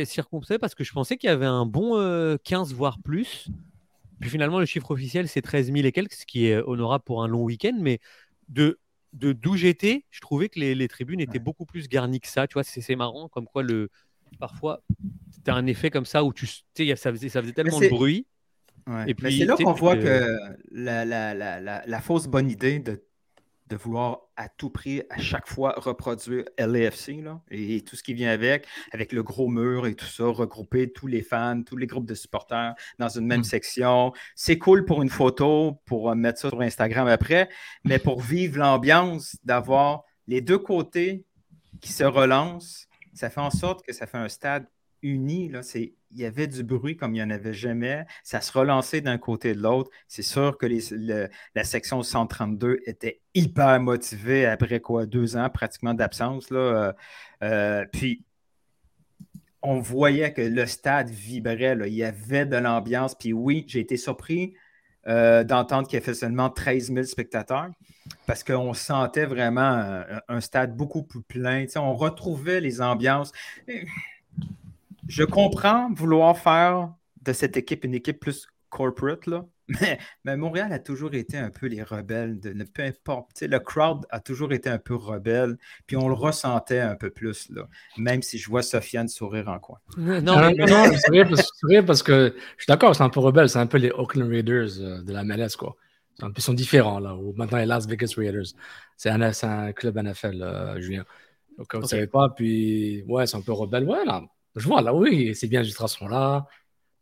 circonspect 0.05 0.59
parce 0.59 0.75
que 0.75 0.83
je 0.83 0.93
pensais 0.93 1.17
qu'il 1.17 1.29
y 1.29 1.33
avait 1.33 1.45
un 1.45 1.65
bon 1.65 1.97
euh, 1.97 2.37
15 2.43 2.73
voire 2.73 2.99
plus 2.99 3.49
Puis 4.19 4.29
finalement, 4.29 4.59
le 4.59 4.65
chiffre 4.65 4.91
officiel, 4.91 5.27
c'est 5.27 5.41
13 5.41 5.71
000 5.71 5.85
et 5.85 5.91
quelques, 5.91 6.13
ce 6.13 6.25
qui 6.25 6.47
est 6.47 6.57
honorable 6.57 7.03
pour 7.03 7.23
un 7.23 7.27
long 7.27 7.43
week-end. 7.43 7.77
Mais 7.79 7.99
de 8.49 8.79
de 9.13 9.33
d'où 9.33 9.57
j'étais, 9.57 10.05
je 10.09 10.21
trouvais 10.21 10.47
que 10.47 10.57
les, 10.57 10.73
les 10.73 10.87
tribunes 10.87 11.19
étaient 11.19 11.37
beaucoup 11.37 11.65
plus 11.65 11.89
garnies 11.89 12.21
que 12.21 12.29
ça. 12.29 12.47
Tu 12.47 12.53
vois, 12.53 12.63
c'est 12.63 12.95
marrant, 12.95 13.27
comme 13.27 13.45
quoi 13.45 13.61
le 13.61 13.89
parfois, 14.39 14.81
tu 15.43 15.51
as 15.51 15.55
un 15.55 15.65
effet 15.65 15.89
comme 15.89 16.05
ça 16.05 16.23
où 16.23 16.33
tu 16.33 16.47
sais, 16.47 16.95
ça 16.95 17.11
faisait, 17.11 17.29
ça 17.29 17.41
faisait 17.41 17.53
tellement 17.53 17.79
de 17.79 17.89
bruit. 17.89 18.25
Ouais. 18.87 19.13
C'est 19.29 19.45
là 19.45 19.55
qu'on 19.55 19.73
voit 19.73 19.95
que- 19.97 20.37
la, 20.71 21.05
la- 21.05 21.33
la- 21.33 21.59
la- 21.59 21.83
la 21.85 22.01
fausse 22.01 22.27
bonne 22.27 22.49
idée 22.49 22.79
de, 22.79 23.03
de 23.67 23.75
vouloir 23.77 24.21
à 24.35 24.49
tout 24.49 24.69
prix, 24.69 25.01
à 25.09 25.17
chaque 25.19 25.47
fois, 25.47 25.73
reproduire 25.77 26.43
LAFC 26.57 27.21
là, 27.23 27.41
et 27.51 27.81
tout 27.81 27.95
ce 27.95 28.03
qui 28.03 28.13
vient 28.13 28.29
avec, 28.31 28.65
avec 28.91 29.13
le 29.13 29.23
gros 29.23 29.47
mur 29.47 29.87
et 29.87 29.95
tout 29.95 30.05
ça, 30.05 30.25
regrouper 30.25 30.91
tous 30.91 31.07
les 31.07 31.21
fans, 31.21 31.61
tous 31.63 31.77
les 31.77 31.87
groupes 31.87 32.05
de 32.07 32.15
supporters 32.15 32.73
dans 32.99 33.07
une 33.07 33.25
même 33.27 33.41
Mm. 33.41 33.45
section. 33.45 34.13
C'est 34.35 34.57
cool 34.57 34.83
pour 34.83 35.01
une 35.03 35.09
photo, 35.09 35.79
pour 35.85 36.09
euh, 36.09 36.15
mettre 36.15 36.39
ça 36.39 36.49
sur 36.49 36.59
Instagram 36.61 37.07
après, 37.07 37.47
mais 37.85 37.99
pour 37.99 38.19
vivre 38.21 38.57
l'ambiance, 38.59 39.37
d'avoir 39.45 40.03
les 40.27 40.41
deux 40.41 40.59
côtés 40.59 41.23
qui 41.79 41.93
se 41.93 42.03
relancent, 42.03 42.87
ça 43.13 43.29
fait 43.29 43.41
en 43.41 43.51
sorte 43.51 43.85
que 43.85 43.93
ça 43.93 44.05
fait 44.07 44.17
un 44.17 44.29
stade 44.29 44.65
uni. 45.01 45.51
C'est, 45.61 45.93
il 46.13 46.19
y 46.19 46.25
avait 46.25 46.47
du 46.47 46.63
bruit 46.63 46.95
comme 46.97 47.15
il 47.15 47.19
n'y 47.19 47.23
en 47.23 47.29
avait 47.29 47.53
jamais. 47.53 48.05
Ça 48.23 48.41
se 48.41 48.51
relançait 48.57 49.01
d'un 49.01 49.17
côté 49.17 49.49
et 49.49 49.53
de 49.53 49.61
l'autre. 49.61 49.89
C'est 50.07 50.21
sûr 50.21 50.57
que 50.57 50.67
la 51.55 51.63
section 51.63 52.03
132 52.03 52.79
était 52.85 53.21
hyper 53.33 53.79
motivée 53.79 54.45
après 54.45 54.79
quoi, 54.79 55.05
deux 55.05 55.37
ans 55.37 55.49
pratiquement 55.49 55.93
d'absence. 55.93 56.49
Là. 56.49 56.59
Euh, 56.59 56.93
euh, 57.43 57.85
puis 57.91 58.23
on 59.61 59.79
voyait 59.79 60.33
que 60.33 60.41
le 60.41 60.65
stade 60.65 61.09
vibrait. 61.09 61.77
Il 61.87 61.93
y 61.93 62.03
avait 62.03 62.45
de 62.45 62.57
l'ambiance. 62.57 63.15
Puis 63.15 63.33
oui, 63.33 63.65
j'ai 63.67 63.79
été 63.79 63.97
surpris 63.97 64.53
euh, 65.07 65.43
d'entendre 65.43 65.87
qu'il 65.87 65.99
y 65.99 66.03
avait 66.03 66.13
seulement 66.13 66.49
13 66.49 66.93
000 66.93 67.03
spectateurs 67.03 67.69
parce 68.27 68.43
qu'on 68.43 68.73
sentait 68.73 69.25
vraiment 69.25 70.03
un, 70.27 70.41
stade 70.41 70.75
beaucoup 70.75 71.03
plus 71.03 71.21
plein. 71.21 71.65
On 71.75 71.93
retrouvait 71.93 72.59
les 72.59 72.81
ambiances. 72.81 73.31
Je 75.11 75.23
comprends 75.23 75.91
vouloir 75.93 76.37
faire 76.37 76.93
de 77.21 77.33
cette 77.33 77.57
équipe 77.57 77.83
une 77.83 77.93
équipe 77.93 78.19
plus 78.19 78.47
corporate, 78.69 79.27
là. 79.27 79.45
Mais, 79.81 79.99
mais 80.25 80.35
Montréal 80.35 80.73
a 80.73 80.79
toujours 80.79 81.13
été 81.13 81.37
un 81.37 81.49
peu 81.49 81.67
les 81.67 81.81
rebelles, 81.81 82.41
de, 82.41 82.51
ne- 82.51 82.65
peu 82.65 82.83
importe. 82.83 83.29
Tu 83.35 83.39
sais, 83.39 83.47
le 83.47 83.59
crowd 83.59 84.05
a 84.09 84.19
toujours 84.19 84.51
été 84.51 84.69
un 84.69 84.77
peu 84.77 84.95
rebelle, 84.95 85.57
puis 85.87 85.95
on 85.95 86.09
le 86.09 86.13
ressentait 86.13 86.81
un 86.81 86.95
peu 86.95 87.09
plus, 87.09 87.49
là, 87.49 87.69
même 87.97 88.21
si 88.21 88.37
je 88.37 88.49
vois 88.49 88.63
Sofiane 88.63 89.07
sourire 89.07 89.47
en 89.47 89.59
coin. 89.59 89.77
Non, 89.97 90.41
mais- 90.41 90.65
non, 90.65 90.91
c'est 90.97 91.09
vrai, 91.09 91.85
parce, 91.85 92.03
que 92.03 92.35
je 92.57 92.63
suis 92.63 92.67
d'accord, 92.67 92.93
c'est 92.97 93.03
un 93.03 93.09
peu 93.09 93.21
rebelle, 93.21 93.47
c'est 93.47 93.59
un 93.59 93.67
peu 93.67 93.77
les 93.77 93.91
Oakland 93.91 94.29
Raiders 94.29 94.77
euh, 94.79 95.01
de 95.03 95.13
la 95.13 95.23
MLS, 95.23 95.55
quoi. 95.57 95.77
C'est 96.15 96.25
un 96.25 96.31
peu- 96.31 96.39
Ils 96.39 96.43
sont 96.43 96.53
différents, 96.53 96.99
là, 96.99 97.15
ou 97.15 97.33
maintenant 97.37 97.57
les 97.59 97.65
Las 97.65 97.87
Vegas 97.87 98.13
Raiders. 98.17 98.47
C'est 98.97 99.09
un, 99.09 99.71
club 99.71 99.97
NFL, 99.97 100.41
euh, 100.41 100.81
Julien. 100.81 101.05
Donc, 101.57 101.73
vous 101.75 101.81
ne 101.81 101.87
savez 101.87 102.07
pas, 102.07 102.27
puis 102.35 103.05
ouais, 103.07 103.25
c'est 103.25 103.37
un 103.37 103.41
peu 103.41 103.53
rebelle. 103.53 103.85
Ouais, 103.85 104.03
là, 104.03 104.21
je 104.55 104.67
vois, 104.67 104.81
là, 104.81 104.93
oui, 104.93 105.33
c'est 105.35 105.47
bien, 105.47 105.63
juste 105.63 105.85
sont 105.87 106.07
là. 106.07 106.45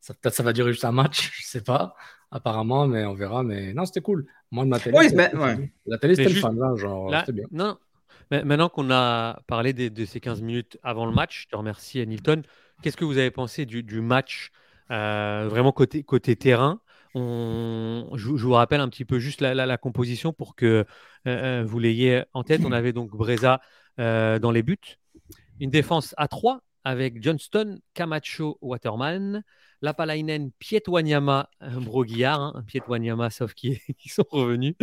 Ça, 0.01 0.13
peut-être 0.13 0.35
ça 0.35 0.43
va 0.43 0.53
durer 0.53 0.71
juste 0.71 0.85
un 0.85 0.91
match, 0.91 1.31
je 1.41 1.45
sais 1.45 1.61
pas, 1.61 1.95
apparemment, 2.31 2.87
mais 2.87 3.05
on 3.05 3.13
verra. 3.13 3.43
Mais 3.43 3.73
non, 3.73 3.85
c'était 3.85 4.01
cool. 4.01 4.25
Moi, 4.51 4.63
de 4.65 4.69
ma 4.69 4.79
télé, 4.79 4.97
Oui, 4.97 5.09
c'était- 5.09 5.29
ben, 5.33 5.39
ouais. 5.39 5.71
la 5.85 5.97
télé, 5.97 6.15
c'était 6.15 6.23
Mais 6.23 6.29
le 6.29 6.35
juste- 6.35 6.45
fun, 6.47 6.53
là, 6.53 6.75
genre, 6.75 7.09
Là, 7.09 7.19
c'était 7.21 7.33
bien. 7.33 7.45
non, 7.51 7.77
mais 8.31 8.43
maintenant 8.43 8.69
qu'on 8.69 8.89
a 8.91 9.41
parlé 9.47 9.73
de 9.73 10.05
ces 10.05 10.19
15 10.19 10.41
minutes 10.41 10.77
avant 10.83 11.05
le 11.05 11.11
match, 11.11 11.43
je 11.43 11.47
te 11.49 11.55
remercie, 11.55 11.99
Hamilton. 11.99 12.43
Qu'est-ce 12.81 12.95
que 12.97 13.03
vous 13.05 13.17
avez 13.17 13.31
pensé 13.31 13.65
du, 13.65 13.83
du 13.83 13.99
match 14.01 14.51
euh, 14.91 15.47
vraiment 15.49 15.71
côté, 15.71 16.03
côté 16.03 16.35
terrain? 16.35 16.79
On, 17.15 18.07
je, 18.13 18.35
je 18.37 18.43
vous 18.45 18.53
rappelle 18.53 18.79
un 18.81 18.87
petit 18.87 19.03
peu 19.03 19.19
juste 19.19 19.41
la, 19.41 19.53
la- 19.55 19.65
la 19.65 19.77
composition 19.77 20.31
pour 20.31 20.55
que 20.55 20.65
euh, 20.65 20.85
euh, 21.27 21.63
vous 21.65 21.79
l'ayez 21.79 22.23
en 22.33 22.43
tête. 22.43 22.61
On 22.63 22.71
avait 22.71 22.93
donc 22.93 23.09
Breza 23.11 23.59
euh, 23.99 24.39
dans 24.39 24.51
les 24.51 24.63
buts, 24.63 24.77
une 25.59 25.71
défense 25.71 26.13
à 26.17 26.27
3 26.27 26.61
avec 26.83 27.21
Johnston, 27.21 27.79
Camacho, 27.93 28.57
Waterman, 28.61 29.43
Lapalainen, 29.81 30.51
Pietwanyama, 30.59 31.49
Broguillard, 31.61 32.41
hein, 32.41 32.63
Pietwanyama 32.67 33.29
sauf 33.29 33.53
qui, 33.53 33.79
qui 33.97 34.09
sont 34.09 34.25
revenus, 34.29 34.75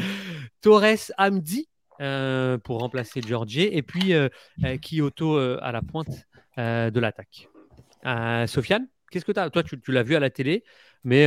Torres, 0.61 1.13
Amdi 1.19 1.69
euh, 2.01 2.59
pour 2.59 2.81
remplacer 2.81 3.21
Georgier 3.23 3.77
et 3.77 3.83
puis 3.83 4.13
euh, 4.13 4.29
euh, 4.65 4.77
Kyoto 4.79 5.39
à 5.39 5.73
la 5.73 5.83
pointe 5.83 6.27
de 6.57 7.01
l'attaque. 7.01 7.49
Sofiane, 8.47 8.89
qu'est-ce 9.11 9.25
que 9.25 9.33
tu 9.33 9.41
as 9.41 9.51
Toi, 9.51 9.63
tu, 9.63 9.79
l'as 9.89 10.03
vu 10.03 10.15
à 10.15 10.21
la 10.21 10.31
télé, 10.31 10.65
mais 11.05 11.25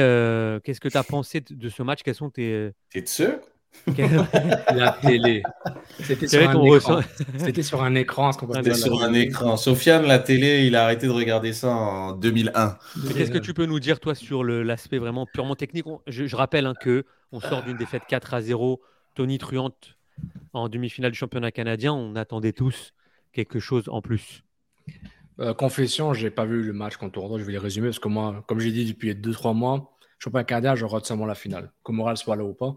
qu'est-ce 0.63 0.79
que 0.79 0.89
tu 0.89 0.97
as 0.97 1.03
pensé 1.03 1.41
de- 1.41 1.53
de 1.53 1.69
ce 1.69 1.83
match? 1.83 2.01
Quels 2.03 2.15
sont 2.15 2.29
tes. 2.29 2.71
T'es 2.89 3.05
sûr 3.05 3.39
La 3.87 4.97
télé. 5.01 5.43
C'était 6.01 6.27
sur, 6.27 6.49
un 6.49 6.53
ton 6.53 6.63
écran. 6.75 6.95
ressent- 6.97 7.07
C'était 7.37 7.63
sur 7.63 7.81
un 7.83 7.95
écran. 7.95 8.31
C'était 8.31 8.73
sur 8.73 9.01
un 9.03 9.13
écran. 9.13 9.57
Sofiane, 9.57 10.05
la 10.05 10.19
télé, 10.19 10.65
il 10.65 10.75
a 10.75 10.83
arrêté 10.83 11.07
de 11.07 11.11
regarder 11.11 11.53
ça 11.53 11.69
en 11.69 12.11
2001. 12.13 12.77
Mais 13.03 13.13
Qu'est-ce 13.13 13.31
que 13.31 13.37
tu 13.37 13.53
peux 13.53 13.65
nous 13.65 13.79
dire, 13.79 13.99
toi, 13.99 14.15
sur 14.15 14.43
l'aspect 14.43 14.97
vraiment 14.97 15.25
purement 15.25 15.55
technique? 15.55 15.85
Je, 16.07 16.25
je 16.25 16.35
rappelle 16.35 16.65
hein, 16.65 16.73
que 16.79 17.05
on 17.31 17.39
sort 17.39 17.63
d'une 17.63 17.77
défaite 17.77 18.03
4 18.07 18.33
à 18.33 18.41
0, 18.41 18.81
Tony 19.15 19.37
Truante 19.37 19.95
en 20.53 20.67
demi-finale 20.69 21.11
du 21.11 21.17
championnat 21.17 21.51
canadien. 21.51 21.93
On 21.93 22.15
attendait 22.15 22.53
tous 22.53 22.93
quelque 23.33 23.59
chose 23.59 23.85
en 23.89 24.01
plus. 24.01 24.43
Euh, 25.39 25.53
confession, 25.53 26.13
j'ai 26.13 26.29
pas 26.31 26.43
vu 26.45 26.63
le 26.63 26.73
match 26.73 26.97
contre 26.97 27.13
Toronto, 27.13 27.39
je 27.39 27.43
vais 27.45 27.53
les 27.53 27.57
résumer 27.59 27.87
parce 27.87 27.99
que 27.99 28.09
moi, 28.09 28.43
comme 28.47 28.59
j'ai 28.59 28.71
dit 28.71 28.83
depuis 28.85 29.13
2-3 29.13 29.53
mois, 29.55 29.95
championnat 30.17 30.43
canadien, 30.43 30.75
je 30.75 30.83
rate 30.85 31.05
seulement 31.05 31.25
la 31.25 31.35
finale. 31.35 31.71
Que 31.85 31.93
Moral 31.93 32.17
soit 32.17 32.35
là 32.35 32.43
ou 32.43 32.53
pas. 32.53 32.75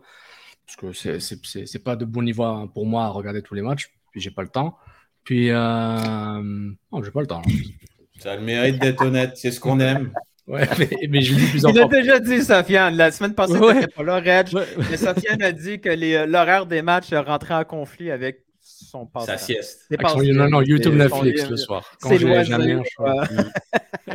Parce 0.80 0.96
que 1.02 1.18
c'est- 1.66 1.78
pas 1.82 1.96
de 1.96 2.04
bon 2.04 2.22
niveau 2.22 2.66
pour 2.68 2.86
moi 2.86 3.04
à 3.04 3.08
regarder 3.08 3.42
tous 3.42 3.54
les 3.54 3.62
matchs, 3.62 3.90
puis 4.10 4.20
j'ai 4.20 4.30
pas 4.30 4.42
le 4.42 4.48
temps. 4.48 4.76
Puis, 5.24 5.50
euh... 5.50 5.56
non, 6.42 7.02
j'ai 7.04 7.10
pas 7.10 7.20
le 7.20 7.26
temps. 7.26 7.42
Ça 8.18 8.32
a 8.32 8.36
le 8.36 8.42
mérite 8.42 8.78
d'être 8.80 9.04
honnête, 9.04 9.32
c'est 9.36 9.50
ce 9.50 9.60
qu'on 9.60 9.80
aime. 9.80 10.12
Ouais, 10.48 10.68
mais, 10.78 10.88
mais 11.08 11.22
je 11.22 11.34
le 11.34 11.40
dis 11.40 11.46
plusieurs 11.46 11.72
Il 11.72 11.80
a 11.80 11.86
déjà 11.86 12.18
dit, 12.18 12.42
Sofiane, 12.42 12.96
la 12.96 13.12
semaine 13.12 13.34
passée, 13.34 13.56
Ouais. 13.58 13.74
t'étais 13.80 13.92
pas 13.92 14.02
là, 14.02 14.16
Reg, 14.16 14.52
Ouais. 14.52 14.66
mais 14.90 14.96
Sofiane 14.96 15.40
a 15.42 15.52
dit 15.52 15.80
que 15.80 15.88
euh, 15.88 16.26
l'horaire 16.26 16.66
des 16.66 16.82
matchs 16.82 17.12
rentrait 17.12 17.54
en 17.54 17.64
conflit 17.64 18.10
avec 18.10 18.44
son 18.60 19.06
passe 19.06 19.26
Sa 19.26 19.38
sieste. 19.38 19.86
Passe-temps. 20.00 20.20
non, 20.34 20.48
non, 20.48 20.62
YouTube, 20.62 20.94
Netflix 20.94 21.48
le 21.48 21.56
soir. 21.56 21.96
Quand 22.00 22.16
j'ai 22.16 22.44
jamais 22.44 22.72
un 22.72 22.82
choix. 22.84 23.24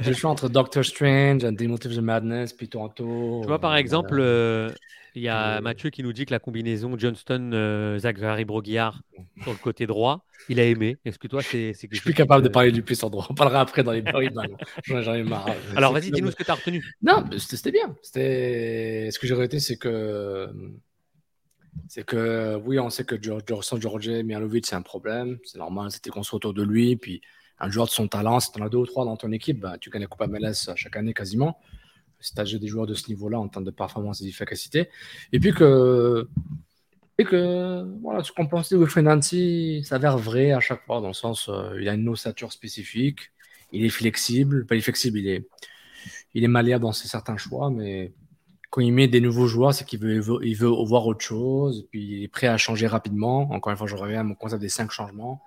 le 0.05 0.13
choix 0.13 0.29
entre 0.31 0.49
Doctor 0.49 0.83
Strange, 0.83 1.43
and 1.45 1.55
The 1.55 1.61
Motives 1.63 1.97
of 1.97 2.03
Madness, 2.03 2.51
puis 2.53 2.67
Toronto. 2.67 3.39
Tu 3.41 3.47
vois, 3.47 3.59
par 3.59 3.75
exemple, 3.77 4.15
voilà. 4.15 4.23
euh, 4.25 4.69
il 5.17 5.23
y 5.23 5.27
a 5.27 5.57
Euh, 5.57 5.61
Mathieu 5.61 5.89
qui 5.89 6.03
nous 6.03 6.13
dit 6.13 6.25
que 6.25 6.31
la 6.31 6.39
combinaison 6.39 6.97
Johnston-Zachary 6.97 8.45
Broguillard 8.45 9.01
sur 9.43 9.51
le 9.51 9.57
côté 9.57 9.87
droit, 9.87 10.25
il 10.49 10.59
a 10.59 10.63
aimé. 10.63 10.97
Est-ce 11.05 11.19
que 11.19 11.27
toi, 11.27 11.41
c'est 11.41 11.73
Je 11.73 11.77
suis 11.77 11.87
plus 12.01 12.13
capable 12.13 12.43
de 12.43 12.49
parler 12.49 12.71
du 12.71 12.83
puissant 12.83 13.09
droit. 13.09 13.27
On 13.29 13.33
parlera 13.33 13.61
après 13.61 13.83
dans 13.83 13.91
les 13.91 14.01
paris. 14.01 14.29
J'en 14.85 15.13
ai 15.13 15.23
marre. 15.23 15.49
Alors, 15.75 15.93
vas-y, 15.93 16.11
dis-nous 16.11 16.31
ce 16.31 16.35
que 16.35 16.43
tu 16.43 16.51
as 16.51 16.55
retenu. 16.55 16.83
Non, 17.01 17.25
c'était 17.37 17.71
bien. 17.71 17.95
C'était 18.01 19.09
ce 19.11 19.19
que 19.19 19.27
j'ai 19.27 19.33
arrêté, 19.33 19.59
c'est 19.59 19.77
que 19.77 20.49
c'est 21.87 22.03
que 22.03 22.59
oui, 22.65 22.79
on 22.79 22.89
sait 22.89 23.03
que 23.03 23.15
George 23.21 23.43
George 23.79 24.09
Mihailovic, 24.09 24.65
c'est 24.65 24.75
un 24.75 24.81
problème. 24.81 25.37
C'est 25.43 25.59
normal, 25.59 25.91
c'était 25.91 26.09
construit 26.09 26.37
autour 26.37 26.53
de 26.53 26.63
lui. 26.63 26.95
Puis 26.95 27.21
un 27.59 27.69
joueur 27.69 27.87
de 27.87 27.91
son 27.91 28.07
talent, 28.07 28.39
si 28.39 28.51
tu 28.51 28.61
en 28.61 28.65
as 28.65 28.69
deux 28.69 28.77
ou 28.77 28.85
trois 28.85 29.05
dans 29.05 29.17
ton 29.17 29.31
équipe, 29.31 29.59
bah, 29.59 29.77
tu 29.79 29.89
gagnes 29.89 30.01
la 30.01 30.07
Coupe 30.07 30.27
MLS 30.27 30.75
chaque 30.75 30.95
année 30.95 31.13
quasiment. 31.13 31.59
As 32.37 32.43
des 32.43 32.67
joueurs 32.67 32.87
de 32.87 32.93
ce 32.93 33.09
niveau-là 33.09 33.39
en 33.39 33.47
termes 33.47 33.65
de 33.65 33.71
performance 33.71 34.21
et 34.21 34.25
d'efficacité. 34.25 34.89
Et 35.31 35.39
puis 35.39 35.53
que 35.53 36.27
et 37.19 37.23
que 37.23 37.83
voilà, 38.01 38.23
ce 38.23 38.31
qu'on 38.31 38.47
pensait 38.47 38.75
de 38.75 38.79
Wilfried 38.79 39.05
Nancy 39.05 39.83
s'avère 39.83 40.17
vrai 40.17 40.51
à 40.51 40.59
chaque 40.59 40.85
fois, 40.85 41.01
dans 41.01 41.07
le 41.07 41.13
sens 41.13 41.49
euh, 41.49 41.79
il 41.81 41.89
a 41.89 41.93
une 41.93 42.07
ossature 42.09 42.51
spécifique, 42.51 43.31
il 43.71 43.83
est 43.85 43.89
flexible, 43.89 44.65
pas 44.65 44.75
il 44.75 44.79
est 44.79 44.81
flexible, 44.81 45.17
il 45.19 45.27
est, 45.27 45.47
il 46.33 46.43
est 46.43 46.47
malléable 46.47 46.83
dans 46.83 46.91
ses 46.91 47.07
certains 47.07 47.37
choix, 47.37 47.71
mais 47.71 48.13
quand 48.69 48.81
il 48.81 48.91
met 48.91 49.07
des 49.07 49.21
nouveaux 49.21 49.47
joueurs, 49.47 49.73
c'est 49.73 49.85
qu'il 49.85 49.99
veut, 49.99 50.21
il 50.43 50.55
veut, 50.55 50.67
voir 50.67 51.07
autre 51.07 51.21
chose, 51.21 51.79
et 51.79 51.87
puis 51.89 52.03
il 52.03 52.23
est 52.23 52.27
prêt 52.27 52.47
à 52.47 52.57
changer 52.57 52.85
rapidement. 52.85 53.49
Encore 53.51 53.71
une 53.71 53.77
fois, 53.77 53.87
je 53.87 53.95
reviens 53.95 54.19
à 54.19 54.23
mon 54.23 54.35
concept 54.35 54.61
des 54.61 54.69
cinq 54.69 54.91
changements. 54.91 55.41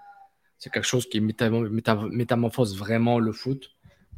C'est 0.59 0.71
quelque 0.73 0.87
chose 0.87 1.09
qui 1.09 1.21
métam- 1.21 1.69
métam- 1.69 2.11
métamorphose 2.11 2.77
vraiment 2.77 3.19
le 3.19 3.33
foot. 3.33 3.71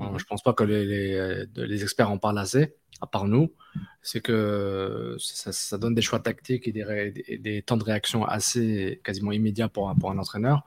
Euh, 0.03 0.19
Je 0.19 0.25
pense 0.25 0.43
pas 0.43 0.53
que 0.53 0.65
les, 0.65 0.85
les, 0.85 1.45
les 1.57 1.83
experts 1.83 2.11
en 2.11 2.19
parlent 2.19 2.39
assez, 2.39 2.75
à 3.01 3.07
part 3.07 3.27
nous. 3.27 3.53
C'est 4.03 4.21
que 4.21 5.17
ça, 5.19 5.53
ça 5.53 5.79
donne 5.79 5.95
des 5.95 6.03
choix 6.03 6.19
tactiques 6.19 6.67
et 6.69 6.73
des, 6.73 6.85
ré- 6.85 7.11
des- 7.13 7.39
des 7.39 7.63
temps 7.63 7.77
de 7.77 7.85
réaction 7.85 8.25
assez 8.25 9.01
quasiment 9.05 9.33
immédiats 9.33 9.69
pour, 9.69 9.89
un- 9.89 9.95
pour 9.95 10.11
un 10.11 10.19
entraîneur. 10.19 10.63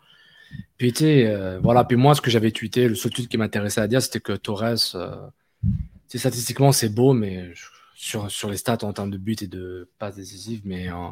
Puis, 0.78 0.94
tu 0.94 1.00
sais, 1.00 1.28
euh, 1.28 1.60
voilà. 1.62 1.84
Puis 1.84 1.98
moi, 1.98 2.16
ce 2.16 2.22
que 2.22 2.30
j'avais 2.32 2.52
tweeté, 2.52 2.88
le 2.88 2.96
seul 2.96 3.12
tweet 3.12 3.28
qui 3.30 3.38
m'intéressait 3.38 3.82
à 3.82 3.88
dire, 3.88 4.02
c'était 4.02 4.20
que 4.22 4.34
Torres, 4.34 4.96
euh, 4.96 5.16
statistiquement, 6.08 6.72
c'est 6.72 6.90
beau, 6.90 7.14
mais 7.14 7.52
sur, 7.96 8.32
sur 8.32 8.50
les 8.50 8.58
stats 8.58 8.78
en 8.84 8.94
termes 8.94 9.12
de 9.12 9.18
buts 9.18 9.36
et 9.42 9.48
de 9.48 9.90
passes 10.00 10.16
décisives, 10.16 10.62
mais 10.64 10.90
euh, 10.90 11.10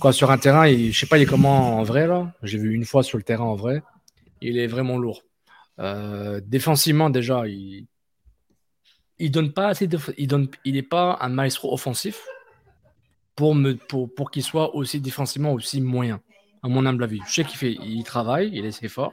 quoi, 0.00 0.12
sur 0.12 0.30
un 0.30 0.38
terrain, 0.38 0.66
il, 0.66 0.92
je 0.92 0.98
sais 1.00 1.06
pas, 1.06 1.18
il 1.18 1.22
est 1.22 1.26
comment 1.26 1.78
en 1.78 1.82
vrai, 1.82 2.06
là? 2.06 2.32
J'ai 2.42 2.58
vu 2.58 2.72
une 2.74 2.84
fois 2.84 3.02
sur 3.02 3.18
le 3.18 3.24
terrain 3.24 3.44
en 3.44 3.56
vrai. 3.56 3.82
Il 4.40 4.56
est 4.58 4.66
vraiment 4.66 4.96
lourd. 4.98 5.22
Euh, 5.80 6.40
défensivement, 6.44 7.10
déjà, 7.10 7.44
il, 7.46 7.86
donne 9.30 9.52
pas 9.52 9.68
assez 9.68 9.86
de, 9.86 9.98
il 10.16 10.26
donne, 10.26 10.48
il 10.64 10.74
n'est 10.74 10.82
pas 10.82 11.18
un 11.20 11.28
maestro 11.28 11.72
offensif 11.72 12.24
pour 13.36 13.54
me, 13.54 13.74
pour, 13.74 14.12
pour 14.12 14.30
qu'il 14.30 14.42
soit 14.42 14.74
aussi 14.74 15.00
défensivement 15.00 15.52
aussi 15.52 15.80
moyen, 15.80 16.20
à 16.62 16.68
mon 16.68 16.84
humble 16.86 17.04
avis. 17.04 17.20
Je 17.26 17.34
sais 17.34 17.44
qu'il 17.44 17.58
fait, 17.58 17.72
il 17.72 18.02
travaille, 18.02 18.50
il 18.52 18.64
essaie 18.64 18.88
fort, 18.88 19.12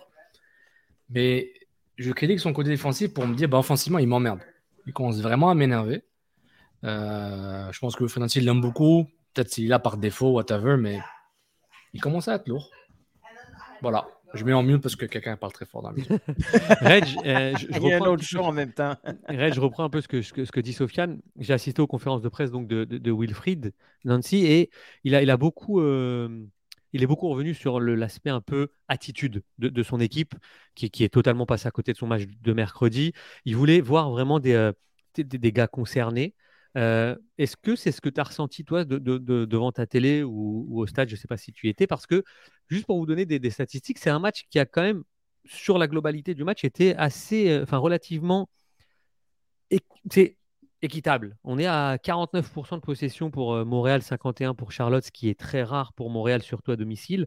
mais 1.10 1.54
je 1.98 2.12
critique 2.12 2.40
son 2.40 2.54
côté 2.54 2.70
défensif 2.70 3.14
pour 3.14 3.28
me 3.28 3.36
dire, 3.36 3.48
bah, 3.48 3.60
offensivement, 3.60 4.00
il 4.00 4.08
m'emmerde. 4.08 4.40
Il 4.86 4.94
commence 4.94 5.20
vraiment 5.20 5.50
à 5.50 5.56
m'énerver. 5.56 6.04
Euh, 6.84 7.72
je 7.72 7.80
pense 7.80 7.96
que 7.96 8.08
financier 8.08 8.42
l'aime 8.42 8.62
beaucoup. 8.62 9.06
Peut-être 9.34 9.50
s'il 9.50 9.66
est 9.66 9.70
là 9.70 9.80
par 9.80 9.98
défaut, 9.98 10.32
whatever, 10.32 10.78
mais 10.78 11.00
il 11.94 12.02
commence 12.02 12.28
à 12.28 12.36
être 12.36 12.48
lourd. 12.48 12.70
Voilà. 13.82 14.08
Je 14.34 14.44
mets 14.44 14.54
en 14.54 14.64
mute 14.64 14.82
parce 14.82 14.96
que 14.96 15.06
quelqu'un 15.06 15.38
parle 15.38 15.54
très 15.54 15.66
fort 15.66 15.82
dans 15.82 15.90
le 15.92 15.96
micro. 15.96 16.20
Reg, 16.82 17.22
euh, 17.26 17.56
je, 17.56 17.68
je 17.72 17.80
Il 17.80 17.86
y 17.86 17.92
a 17.94 17.98
un 17.98 18.02
reprends 18.02 18.06
un 18.08 18.12
autre 18.12 18.24
petit 18.24 18.26
show 18.26 18.44
peu- 18.44 18.44
en 18.44 18.52
même 18.52 18.74
temps. 18.74 18.96
Reg, 19.30 19.54
je 19.54 19.60
reprends 19.60 19.84
un 19.84 19.90
peu 19.90 20.02
ce 20.02 20.08
que, 20.08 20.22
ce 20.22 20.60
dit 20.60 20.74
Sofiane. 20.74 21.22
J'ai 21.40 21.54
assisté 21.54 21.82
aux 21.82 21.88
conférences 21.88 22.22
de 22.22 22.30
presse 22.30 22.52
donc, 22.52 22.68
de, 22.68 22.84
de, 22.86 22.98
de 22.98 23.12
Wilfried 23.12 23.74
Nancy 24.04 24.46
et 24.46 24.70
il 25.04 25.16
a, 25.16 25.22
il 25.22 25.30
a 25.30 25.38
beaucoup, 25.38 25.82
euh, 25.82 26.46
il 26.94 27.04
est 27.04 27.08
beaucoup 27.08 27.30
revenu 27.30 27.54
sur 27.54 27.80
l'aspect 27.80 28.30
un 28.30 28.42
peu 28.42 28.70
attitude 28.88 29.44
de, 29.58 29.70
de 29.70 29.84
son 29.84 30.00
équipe 30.00 30.36
qui, 30.76 30.90
qui 30.90 31.04
est 31.04 31.10
totalement 31.10 31.46
passé 31.46 31.68
à 31.68 31.72
côté 31.72 31.94
de 31.94 31.98
son 31.98 32.08
match 32.08 32.24
de 32.26 32.54
mercredi. 32.54 33.14
Il 33.46 33.56
voulait 33.56 33.82
voir 33.82 34.10
vraiment 34.12 34.40
des, 34.40 34.54
euh, 34.54 34.74
des 35.18 35.52
gars 35.52 35.68
concernés. 35.68 36.36
Euh, 36.78 37.16
Est-ce 37.38 37.56
que 37.58 37.76
c'est 37.76 37.92
ce 37.92 38.02
que 38.02 38.10
tu 38.10 38.20
as 38.20 38.24
ressenti 38.24 38.66
toi 38.66 38.84
de- 38.84 38.98
de- 38.98 39.18
de- 39.18 39.46
devant 39.46 39.72
ta 39.72 39.86
télé 39.88 40.24
ou, 40.24 40.68
au 40.72 40.88
stade 40.88 41.10
Je 41.10 41.16
ne 41.16 41.20
sais 41.20 41.28
pas 41.28 41.38
si 41.38 41.52
tu 41.54 41.68
y 41.68 41.70
étais 41.70 41.88
parce 41.88 42.06
que 42.06 42.24
juste 42.70 42.86
pour 42.86 42.98
vous 42.98 43.06
donner 43.06 43.26
des, 43.26 43.50
statistiques, 43.50 43.98
c'est 44.00 44.10
un 44.10 44.20
match 44.20 44.46
qui 44.50 44.60
a 44.60 44.66
quand 44.66 44.82
même 44.82 45.04
sur 45.46 45.78
la 45.78 45.88
globalité 45.88 46.34
du 46.34 46.44
match 46.44 46.64
été 46.66 46.96
assez, 46.96 47.50
euh, 47.50 47.64
enfin 47.64 47.78
relativement 47.78 48.50
équitable. 50.82 51.38
On 51.44 51.58
est 51.58 51.66
à 51.66 51.98
49% 51.98 52.78
de 52.78 52.82
possession 52.82 53.32
pour 53.32 53.54
euh, 53.54 53.66
Montréal, 53.66 54.02
51% 54.02 54.56
pour 54.56 54.72
Charlotte, 54.72 55.04
ce 55.04 55.12
qui 55.12 55.30
est 55.30 55.40
très 55.40 55.64
rare 55.64 55.94
pour 55.94 56.10
Montréal, 56.10 56.42
surtout 56.44 56.72
à 56.72 56.76
domicile. 56.76 57.26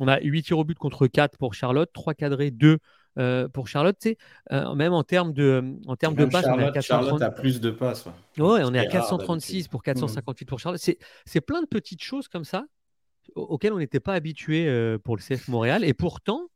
On 0.00 0.08
a 0.08 0.20
8 0.20 0.42
tirs 0.42 0.58
au 0.58 0.64
but 0.64 0.78
contre 0.78 1.06
4 1.06 1.38
pour 1.38 1.54
Charlotte, 1.54 1.90
3 1.92 2.14
cadrés, 2.14 2.50
2 2.50 2.78
euh, 3.18 3.48
pour 3.48 3.68
Charlotte. 3.68 4.06
Euh, 4.52 4.74
même 4.74 4.92
en 4.92 5.02
termes 5.04 5.32
de, 5.32 5.62
en 5.86 5.96
termes 5.96 6.14
de 6.14 6.24
passes, 6.24 6.44
on 6.46 6.58
est 6.58 6.64
à 6.76 6.80
Charlotte, 6.80 7.10
430. 7.10 7.20
Charlotte 7.20 7.22
a 7.22 7.30
plus 7.30 7.60
de 7.60 7.70
passes. 7.70 8.06
ouais. 8.06 8.12
Ouais, 8.42 8.62
on 8.64 8.74
est 8.74 8.78
à 8.78 8.82
Ce 8.84 8.88
qui 8.88 8.96
est 8.96 8.98
rare 8.98 9.08
436 9.08 9.68
pour 9.68 9.82
458 9.82 10.44
pour 10.46 10.58
Charlotte. 10.58 10.80
C'est, 10.80 11.40
plein 11.40 11.60
de 11.62 11.66
petites 11.66 12.02
choses 12.02 12.28
comme 12.28 12.44
ça 12.44 12.64
au- 13.34 13.42
auxquelles 13.42 13.72
on 13.72 13.78
n'était 13.78 14.00
pas 14.00 14.14
habitué 14.14 14.66
euh, 14.66 14.98
pour 14.98 15.16
le 15.16 15.22
CF 15.22 15.48
Montréal. 15.48 15.84
Et 15.84 15.94
pourtant, 15.94 16.48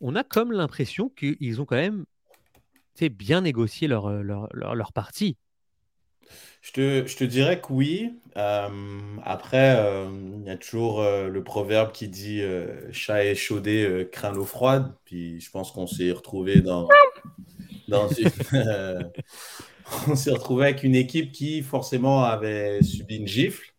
on 0.00 0.14
a 0.14 0.24
comme 0.24 0.52
l'impression 0.52 1.08
qu'ils 1.08 1.60
ont 1.60 1.64
quand 1.64 1.76
même 1.76 2.04
bien 3.12 3.42
négocié 3.42 3.88
leur, 3.88 4.10
leur, 4.22 4.48
leur, 4.54 4.74
leur 4.74 4.92
partie. 4.92 5.36
Je 6.62 6.72
te, 6.72 7.06
je 7.06 7.16
te 7.16 7.22
dirais 7.22 7.60
que 7.60 7.72
oui. 7.72 8.12
Euh, 8.36 8.68
après, 9.24 9.76
euh, 9.78 10.08
il 10.40 10.46
y 10.46 10.50
a 10.50 10.56
toujours 10.56 11.00
euh, 11.00 11.28
le 11.28 11.44
proverbe 11.44 11.92
qui 11.92 12.08
dit 12.08 12.42
chat 12.90 13.24
échaudé 13.24 14.08
craint 14.10 14.32
l'eau 14.32 14.44
froide. 14.44 14.92
Puis 15.04 15.40
je 15.40 15.50
pense 15.50 15.70
qu'on 15.70 15.86
s'est 15.86 16.10
retrouvé 16.10 16.60
dans, 16.60 16.88
dans 17.88 18.08
une, 18.08 18.30
on 20.08 20.16
s'est 20.16 20.32
retrouvé 20.32 20.64
avec 20.64 20.82
une 20.82 20.96
équipe 20.96 21.30
qui 21.30 21.62
forcément 21.62 22.24
avait 22.24 22.82
subi 22.82 23.18
une 23.18 23.28
gifle. 23.28 23.72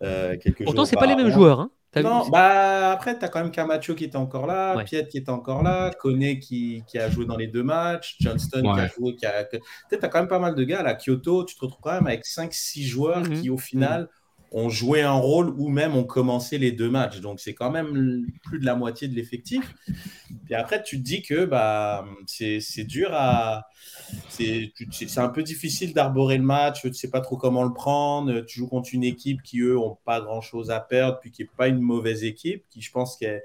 Pourtant, 0.00 0.74
jours 0.74 0.86
c'est 0.86 0.96
pas 0.96 1.06
les 1.06 1.16
mêmes 1.16 1.30
joueurs. 1.30 1.60
Hein. 1.60 1.70
Non, 2.02 2.28
bah 2.28 2.90
après, 2.92 3.18
tu 3.18 3.24
as 3.24 3.28
quand 3.28 3.40
même 3.40 3.50
Camacho 3.50 3.94
qui 3.94 4.04
était 4.04 4.16
encore 4.16 4.46
là, 4.46 4.76
Ouais. 4.76 4.84
Piet 4.84 5.06
qui 5.08 5.18
était 5.18 5.30
encore 5.30 5.62
là, 5.62 5.90
Kone 5.98 6.38
qui, 6.38 6.82
qui 6.86 6.98
a 6.98 7.08
joué 7.10 7.26
dans 7.26 7.36
les 7.36 7.46
deux 7.46 7.62
matchs, 7.62 8.16
Johnston 8.20 8.62
qui 8.62 8.80
a 8.80 8.86
joué. 8.88 9.14
Qui 9.16 9.26
a... 9.26 9.44
Tu 9.44 9.58
as 10.00 10.08
quand 10.08 10.18
même 10.18 10.28
pas 10.28 10.38
mal 10.38 10.54
de 10.54 10.64
gars. 10.64 10.80
À 10.80 10.94
Kyoto, 10.94 11.44
tu 11.44 11.54
te 11.56 11.60
retrouves 11.64 11.80
quand 11.82 11.92
même 11.92 12.06
avec 12.06 12.24
5-6 12.24 12.84
joueurs 12.84 13.20
Mhm. 13.20 13.40
qui, 13.40 13.50
au 13.50 13.58
final, 13.58 14.08
ont 14.52 14.68
joué 14.68 15.02
un 15.02 15.12
rôle 15.12 15.50
ou 15.58 15.68
même 15.68 15.96
ont 15.96 16.04
commencé 16.04 16.58
les 16.58 16.72
deux 16.72 16.88
matchs. 16.88 17.20
Donc, 17.20 17.40
c'est 17.40 17.54
quand 17.54 17.70
même 17.70 18.26
plus 18.44 18.58
de 18.58 18.64
la 18.64 18.74
moitié 18.74 19.08
de 19.08 19.14
l'effectif. 19.14 19.74
Et 20.48 20.54
après, 20.54 20.82
tu 20.82 20.98
te 20.98 21.02
dis 21.02 21.22
que 21.22 21.44
bah, 21.44 22.06
c'est 22.26 22.84
dur 22.84 23.10
à. 23.12 23.64
C'est 24.28 24.72
un 25.18 25.28
peu 25.28 25.42
difficile 25.42 25.92
d'arborer 25.92 26.38
le 26.38 26.44
match, 26.44 26.82
tu 26.82 26.88
ne 26.88 26.92
sais 26.92 27.10
pas 27.10 27.20
trop 27.20 27.36
comment 27.36 27.64
le 27.64 27.72
prendre. 27.72 28.40
Tu 28.42 28.60
joues 28.60 28.68
contre 28.68 28.90
une 28.92 29.04
équipe 29.04 29.42
qui, 29.42 29.60
eux, 29.60 29.74
n'ont 29.74 29.98
pas 30.04 30.20
grand-chose 30.20 30.70
à 30.70 30.80
perdre, 30.80 31.18
puis 31.20 31.30
qui 31.30 31.42
n'est 31.42 31.50
pas 31.56 31.68
une 31.68 31.80
mauvaise 31.80 32.22
équipe, 32.24 32.64
qui, 32.70 32.80
je 32.82 32.90
pense, 32.92 33.16
que 33.16 33.40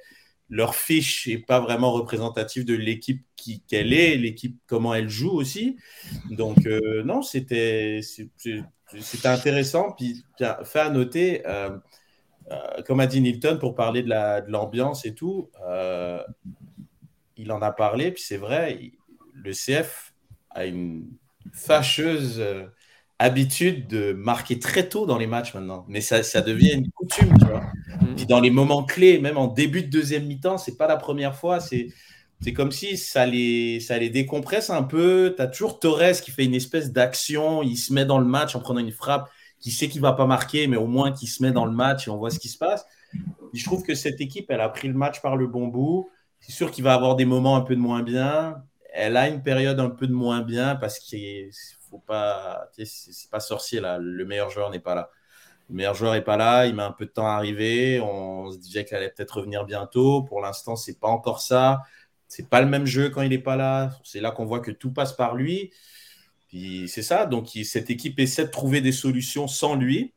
leur 0.49 0.75
fiche 0.75 1.27
n'est 1.27 1.37
pas 1.37 1.61
vraiment 1.61 1.91
représentative 1.93 2.65
de 2.65 2.75
l'équipe 2.75 3.23
qui- 3.37 3.61
qu'elle 3.61 3.93
est, 3.93 4.17
l'équipe, 4.17 4.57
comment 4.67 4.93
elle 4.93 5.09
joue 5.09 5.31
aussi. 5.31 5.77
Donc, 6.29 6.65
euh, 6.67 7.03
non, 7.03 7.21
c'était 7.21 8.01
c'était 8.99 9.27
intéressant. 9.27 9.91
Puis, 9.91 10.23
fait 10.63 10.79
à 10.79 10.89
noter, 10.89 11.45
euh, 11.47 11.77
euh, 12.51 12.81
comme 12.85 12.99
a 12.99 13.07
dit 13.07 13.21
Nilton, 13.21 13.57
pour 13.59 13.75
parler 13.75 14.03
de 14.03 14.09
la- 14.09 14.41
de 14.41 14.51
l'ambiance 14.51 15.05
et 15.05 15.13
tout, 15.13 15.49
euh, 15.67 16.21
il 17.37 17.51
en 17.51 17.61
a 17.61 17.71
parlé, 17.71 18.11
puis 18.11 18.23
c'est 18.23 18.37
vrai, 18.37 18.77
il- 18.81 18.93
le 19.33 19.53
CF 19.53 20.13
a 20.51 20.65
une 20.65 21.07
fâcheuse 21.53 22.43
habitude 23.19 23.87
de 23.87 24.13
marquer 24.13 24.57
très 24.59 24.89
tôt 24.89 25.05
dans 25.05 25.17
les 25.17 25.27
matchs 25.27 25.53
maintenant. 25.53 25.85
Mais 25.87 26.01
ça, 26.01 26.23
ça 26.23 26.41
devient 26.41 26.73
une 26.73 26.91
coutume, 26.91 27.31
tu 27.37 27.45
vois. 27.45 27.61
Mhm. 28.01 28.15
Puis 28.15 28.25
dans 28.25 28.39
les 28.39 28.49
moments 28.49 28.83
clés, 28.83 29.19
même 29.19 29.37
en 29.37 29.47
début 29.47 29.83
de 29.83 29.89
deuxième 29.89 30.25
mi-temps, 30.25 30.57
c'est 30.57 30.75
pas 30.75 30.87
la 30.87 30.97
première 30.97 31.35
fois. 31.35 31.59
C'est 31.59 31.89
c'est 32.41 32.53
comme 32.53 32.71
si 32.71 32.97
ça 32.97 33.25
les, 33.25 33.79
ça 33.79 33.97
les 33.99 34.09
décompresse 34.09 34.69
un 34.69 34.83
peu. 34.83 35.33
Tu 35.35 35.41
as 35.41 35.47
toujours 35.47 35.79
Torres 35.79 36.21
qui 36.23 36.31
fait 36.31 36.43
une 36.43 36.55
espèce 36.55 36.91
d'action. 36.91 37.61
Il 37.61 37.77
se 37.77 37.93
met 37.93 38.05
dans 38.05 38.17
le 38.17 38.25
match 38.25 38.55
en 38.55 38.59
prenant 38.59 38.79
une 38.79 38.91
frappe 38.91 39.29
qui 39.59 39.69
sait 39.69 39.87
qu'il 39.87 40.01
va 40.01 40.13
pas 40.13 40.25
marquer, 40.25 40.65
mais 40.65 40.77
au 40.77 40.87
moins 40.87 41.11
qui 41.11 41.27
se 41.27 41.43
met 41.43 41.51
dans 41.51 41.65
le 41.65 41.71
match 41.71 42.07
et 42.07 42.11
on 42.11 42.17
voit 42.17 42.31
ce 42.31 42.39
qui 42.39 42.49
se 42.49 42.57
passe. 42.57 42.85
Je 43.53 43.63
trouve 43.63 43.83
que 43.83 43.93
cette 43.93 44.19
équipe, 44.21 44.49
elle 44.49 44.61
a 44.61 44.69
pris 44.69 44.87
le 44.87 44.95
match 44.95 45.21
par 45.21 45.37
le 45.37 45.45
bon 45.45 45.67
bout. 45.67 46.09
C'est 46.39 46.51
sûr 46.51 46.71
qu'il 46.71 46.83
va 46.83 46.95
avoir 46.95 47.15
des 47.15 47.25
moments 47.25 47.55
un 47.55 47.61
peu 47.61 47.75
de 47.75 47.79
moins 47.79 48.01
bien. 48.01 48.63
Elle 48.91 49.17
a 49.17 49.27
une 49.27 49.43
période 49.43 49.79
un 49.79 49.89
peu 49.91 50.07
de 50.07 50.13
moins 50.13 50.41
bien 50.41 50.75
parce 50.75 50.97
qu'il 50.97 51.51
faut 51.89 51.99
pas, 51.99 52.69
c'est 52.75 53.29
pas 53.29 53.39
sorcier 53.39 53.79
là. 53.79 53.99
Le 53.99 54.25
meilleur 54.25 54.49
joueur 54.49 54.71
n'est 54.71 54.79
pas 54.79 54.95
là. 54.95 55.11
Le 55.69 55.75
meilleur 55.75 55.93
joueur 55.93 56.13
n'est 56.13 56.21
pas 56.21 56.37
là. 56.37 56.65
Il 56.65 56.73
met 56.73 56.83
un 56.83 56.91
peu 56.91 57.05
de 57.05 57.11
temps 57.11 57.27
à 57.27 57.33
arriver. 57.33 57.99
On 58.01 58.51
se 58.51 58.57
disait 58.57 58.83
qu'elle 58.83 58.97
allait 58.97 59.13
peut-être 59.15 59.37
revenir 59.37 59.65
bientôt. 59.65 60.23
Pour 60.23 60.41
l'instant, 60.41 60.75
c'est 60.75 60.99
pas 60.99 61.07
encore 61.07 61.39
ça. 61.39 61.81
C'est 62.33 62.47
pas 62.47 62.61
le 62.61 62.67
même 62.69 62.85
jeu 62.85 63.09
quand 63.09 63.23
il 63.23 63.29
n'est 63.31 63.39
pas 63.39 63.57
là. 63.57 63.89
C'est 64.05 64.21
là 64.21 64.31
qu'on 64.31 64.45
voit 64.45 64.61
que 64.61 64.71
tout 64.71 64.93
passe 64.93 65.11
par 65.11 65.35
lui. 65.35 65.73
C'est 66.87 67.01
ça. 67.01 67.25
Donc 67.25 67.49
cette 67.65 67.89
équipe 67.89 68.17
essaie 68.21 68.45
de 68.45 68.49
trouver 68.49 68.79
des 68.79 68.93
solutions 68.93 69.49
sans 69.49 69.75
lui. 69.75 70.13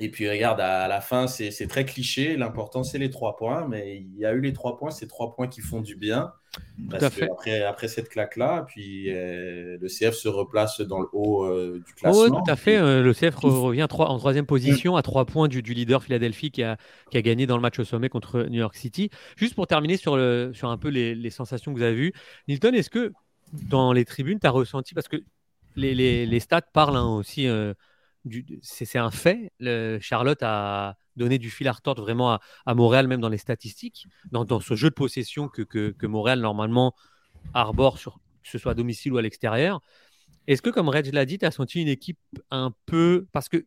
Et 0.00 0.10
puis 0.10 0.28
regarde, 0.30 0.60
à 0.60 0.88
la 0.88 1.00
fin, 1.00 1.26
c'est 1.26 1.66
très 1.68 1.84
cliché. 1.84 2.36
L'important, 2.36 2.82
c'est 2.82 2.98
les 2.98 3.10
trois 3.10 3.36
points. 3.36 3.66
Mais 3.68 3.98
il 3.98 4.16
y 4.18 4.24
a 4.24 4.32
eu 4.32 4.40
les 4.40 4.52
trois 4.52 4.78
points. 4.78 4.90
C'est 4.90 5.06
trois 5.06 5.34
points 5.34 5.48
qui 5.48 5.60
font 5.60 5.80
du 5.80 5.94
bien. 5.96 6.32
Parce 6.90 7.04
à 7.04 7.10
que 7.10 7.16
fait. 7.16 7.30
après, 7.30 7.62
après 7.62 7.86
cette 7.88 8.08
claque-là, 8.08 8.64
puis 8.66 9.10
euh, 9.10 9.78
le 9.80 9.88
CF 9.88 10.14
se 10.14 10.28
replace 10.28 10.80
dans 10.80 10.98
le 11.00 11.06
haut 11.12 11.44
euh, 11.44 11.80
du 11.86 11.92
Oh, 11.92 11.96
classement. 12.00 12.22
ouais, 12.36 12.42
tout 12.44 12.50
à 12.50 12.56
fait. 12.56 12.76
euh, 12.76 13.02
le 13.02 13.12
CF 13.12 13.36
re- 13.36 13.60
revient 13.60 13.84
en 13.84 13.88
troisième 14.18 14.46
position 14.46 14.96
à 14.96 15.02
trois 15.02 15.26
points 15.26 15.46
du, 15.46 15.62
du 15.62 15.74
leader 15.74 16.02
Philadelphie 16.02 16.50
qui 16.50 16.62
a, 16.64 16.76
qui 17.10 17.18
a 17.18 17.22
gagné 17.22 17.46
dans 17.46 17.56
le 17.56 17.62
match 17.62 17.78
au 17.78 17.84
sommet 17.84 18.08
contre 18.08 18.42
New 18.44 18.58
York 18.58 18.74
City. 18.74 19.10
Juste 19.36 19.54
pour 19.54 19.66
terminer 19.68 19.96
sur, 19.96 20.16
le, 20.16 20.50
sur 20.54 20.70
un 20.70 20.78
peu 20.78 20.88
les, 20.88 21.14
les 21.14 21.30
sensations 21.30 21.72
que 21.72 21.78
vous 21.78 21.84
avez 21.84 21.94
vues, 21.94 22.12
Nilton, 22.48 22.72
est-ce 22.74 22.90
que 22.90 23.12
dans 23.52 23.92
les 23.92 24.04
tribunes, 24.04 24.40
tu 24.40 24.46
as 24.46 24.50
ressenti, 24.50 24.94
parce 24.94 25.06
que 25.08 25.18
les, 25.76 25.94
les- 25.94 26.26
les 26.26 26.40
stats 26.40 26.62
parlent 26.62 26.96
hein, 26.96 27.06
aussi, 27.14 27.46
euh, 27.46 27.74
c'est 28.62 28.98
un 28.98 29.10
fait, 29.10 29.52
Charlotte 30.00 30.42
a 30.42 30.96
donné 31.16 31.38
du 31.38 31.50
fil 31.50 31.68
à 31.68 31.72
retordre 31.72 32.02
vraiment 32.02 32.32
à, 32.32 32.40
à 32.66 32.74
Montréal, 32.74 33.08
même 33.08 33.20
dans 33.20 33.28
les 33.28 33.38
statistiques, 33.38 34.06
dans, 34.30 34.60
ce 34.60 34.74
jeu 34.74 34.90
de 34.90 34.94
possession 34.94 35.48
que, 35.48 35.62
que, 35.62 36.06
Montréal 36.06 36.40
normalement 36.40 36.94
arbore, 37.54 37.98
que 38.02 38.10
ce 38.48 38.58
soit 38.58 38.72
à 38.72 38.74
domicile 38.74 39.12
ou 39.12 39.18
à 39.18 39.22
l'extérieur. 39.22 39.80
Est-ce 40.46 40.62
que, 40.62 40.70
comme 40.70 40.88
Reg 40.88 41.12
l'a 41.12 41.26
dit, 41.26 41.38
tu 41.38 41.44
as 41.44 41.50
senti 41.50 41.80
une 41.80 41.88
équipe 41.88 42.18
un 42.50 42.72
peu. 42.86 43.26
Parce 43.32 43.48
que, 43.48 43.66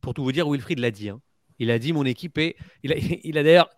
pour 0.00 0.14
tout 0.14 0.22
vous 0.22 0.32
dire, 0.32 0.48
Wilfried 0.48 0.78
l'a 0.78 0.90
dit. 0.90 1.08
hein. 1.08 1.20
Il 1.58 1.70
a 1.70 1.78
dit 1.78 1.92
mon 1.92 2.04
équipe 2.04 2.38
est. 2.38 2.56
Il 2.82 2.92
a, 2.92 2.96
il 3.24 3.38
a 3.38 3.42
d'ailleurs 3.42 3.68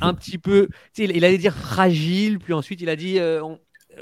un 0.00 0.14
petit 0.14 0.38
peu. 0.38 0.68
Il, 0.98 1.16
il 1.16 1.24
allait 1.24 1.38
dire 1.38 1.56
fragile, 1.56 2.38
puis 2.38 2.52
ensuite 2.52 2.80
il 2.80 2.88
a 2.88 2.96
dit. 2.96 3.18
euh, 3.18 3.42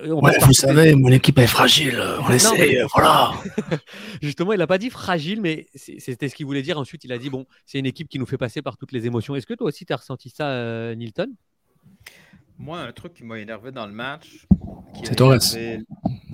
on 0.04 0.14
Ouais, 0.22 0.30
passe 0.32 0.38
par 0.38 0.48
vous 0.48 0.54
savez, 0.54 0.94
mon 0.94 1.08
équipe 1.10 1.38
est 1.38 1.46
fragile. 1.46 2.02
On 2.20 2.30
essaie, 2.30 2.56
mais- 2.58 2.78
euh, 2.82 2.86
voilà. 2.92 3.32
Justement, 4.22 4.52
il 4.52 4.58
n'a 4.58 4.66
pas 4.66 4.78
dit 4.78 4.90
fragile, 4.90 5.40
mais 5.40 5.66
c'était 5.74 6.28
ce 6.28 6.34
qu'il 6.34 6.46
voulait 6.46 6.62
dire. 6.62 6.78
Ensuite, 6.78 7.04
il 7.04 7.12
a 7.12 7.18
dit 7.18 7.30
bon, 7.30 7.46
c'est 7.66 7.78
une 7.78 7.86
équipe 7.86 8.08
qui 8.08 8.18
nous 8.18 8.26
fait 8.26 8.38
passer 8.38 8.62
par 8.62 8.76
toutes 8.76 8.92
les 8.92 9.06
émotions. 9.06 9.34
Est-ce 9.34 9.46
que 9.46 9.54
toi 9.54 9.68
aussi, 9.68 9.84
tu 9.86 9.92
as 9.92 9.96
ressenti 9.96 10.30
ça, 10.30 10.48
euh, 10.50 10.94
Nilton? 10.94 11.28
Moi, 12.58 12.80
un 12.80 12.92
truc 12.92 13.14
qui 13.14 13.24
m'a 13.24 13.38
énervé 13.38 13.70
dans 13.72 13.86
le 13.86 13.92
match. 13.92 14.46
C'est 15.04 15.14
Torres. 15.14 15.34
énervé- 15.34 15.84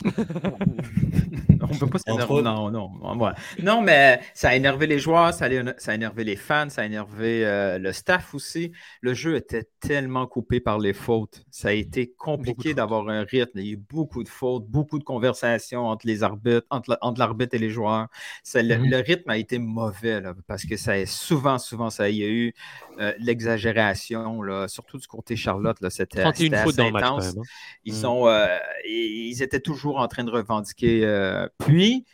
On 1.66 1.78
peut 1.78 1.86
pas 1.86 1.98
s'énerver. 1.98 2.42
Non, 2.42 2.70
non. 2.70 2.90
ouais. 3.18 3.30
Non, 3.62 3.80
mais 3.80 4.20
ça 4.34 4.50
a 4.50 4.54
énervé 4.54 4.86
les 4.86 4.98
joueurs, 4.98 5.32
ça 5.32 5.46
a, 5.46 5.48
ça 5.78 5.92
a 5.92 5.94
énervé 5.94 6.22
les 6.24 6.36
fans, 6.36 6.68
ça 6.68 6.82
a 6.82 6.84
énervé 6.84 7.44
euh, 7.46 7.78
le 7.78 7.90
staff 7.92 8.34
aussi. 8.34 8.72
Le 9.00 9.14
jeu 9.14 9.36
était 9.36 9.66
tellement 9.80 10.26
coupé 10.26 10.60
par 10.60 10.78
les 10.78 10.92
fautes. 10.92 11.42
Ça 11.50 11.68
a 11.68 11.72
été 11.72 12.12
compliqué 12.18 12.74
d'avoir 12.74 13.08
un 13.08 13.22
rythme. 13.24 13.58
Il 13.60 13.66
y 13.66 13.70
a 13.70 13.72
eu 13.72 13.76
beaucoup 13.76 14.22
de 14.22 14.28
fautes, 14.28 14.66
beaucoup 14.68 14.98
de 14.98 15.04
conversations 15.04 15.86
entre 15.86 16.06
les 16.06 16.22
arbitres, 16.22 16.66
entre, 16.70 16.98
l'arbitre 17.18 17.54
et 17.54 17.58
les 17.58 17.70
joueurs. 17.70 18.08
Ça- 18.42 18.62
le, 18.62 18.76
Mhm. 18.76 18.90
le 18.90 18.96
rythme 18.98 19.30
a 19.30 19.38
été 19.38 19.58
mauvais 19.58 20.20
là, 20.20 20.34
parce 20.46 20.64
que 20.66 20.76
ça 20.76 20.98
est 20.98 21.06
souvent, 21.06 21.58
souvent, 21.58 21.88
ça 21.88 22.10
il 22.10 22.16
y 22.16 22.24
a 22.24 22.28
eu 22.28 22.52
euh, 23.00 23.12
l'exagération, 23.18 24.42
là, 24.42 24.68
surtout 24.68 24.98
du 24.98 25.06
côté 25.06 25.34
Charlotte. 25.34 25.80
Là, 25.80 25.88
c'était, 25.90 26.13
31 26.22 26.44
c'était 26.44 26.62
fautes 26.62 26.76
dans 26.76 26.86
le 26.86 26.92
match, 26.92 27.04
même, 27.04 27.38
hein. 27.38 27.42
Ils, 27.84 27.94
Mm. 27.94 28.04
euh, 28.06 28.58
ils 28.86 29.42
étaient 29.42 29.60
toujours 29.60 29.98
en 29.98 30.08
train 30.08 30.24
de 30.24 30.30
revendiquer. 30.30 31.04
euh, 31.04 31.48
puis, 31.58 32.04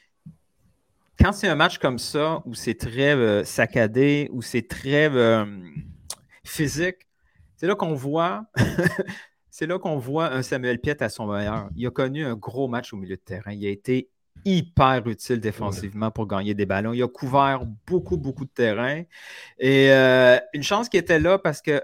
quand 1.21 1.33
c'est 1.33 1.49
un 1.49 1.55
match 1.55 1.79
comme 1.79 1.99
ça, 1.99 2.43
où 2.47 2.55
c'est 2.55 2.75
très 2.75 3.15
euh, 3.15 3.45
saccadé, 3.45 4.29
où 4.33 4.43
c'est 4.43 4.67
très 4.67 5.11
physique, 6.45 7.07
c'est 7.57 7.67
là 7.67 7.75
qu'on 7.75 7.95
voit. 7.95 8.45
c'est 9.51 9.67
là 9.67 9.79
qu'on 9.79 9.99
voit 9.99 10.33
un 10.33 10.43
Samuel 10.43 10.79
Piet 10.81 11.03
à 11.03 11.09
son 11.09 11.27
meilleur. 11.27 11.69
Il 11.77 11.87
a 11.87 11.91
connu 11.91 12.25
un 12.25 12.35
gros 12.37 12.69
match 12.69 12.93
au 12.93 12.97
milieu 12.97 13.17
de 13.17 13.21
terrain. 13.21 13.53
Il 13.53 13.67
a 13.67 13.71
été 13.71 14.09
hyper 14.47 15.07
utile 15.07 15.39
défensivement 15.41 16.11
pour 16.11 16.27
gagner 16.27 16.55
des 16.55 16.65
ballons. 16.65 16.95
Il 16.95 17.03
a 17.03 17.09
couvert 17.09 17.67
beaucoup, 17.87 18.17
beaucoup 18.17 18.47
de 18.47 18.51
terrain. 18.51 19.03
Et 19.59 19.91
euh, 19.91 20.39
une 20.55 20.63
chance 20.63 20.89
qu'il 20.89 20.99
était 21.01 21.19
là 21.21 21.39
parce 21.39 21.61
que 21.61 21.83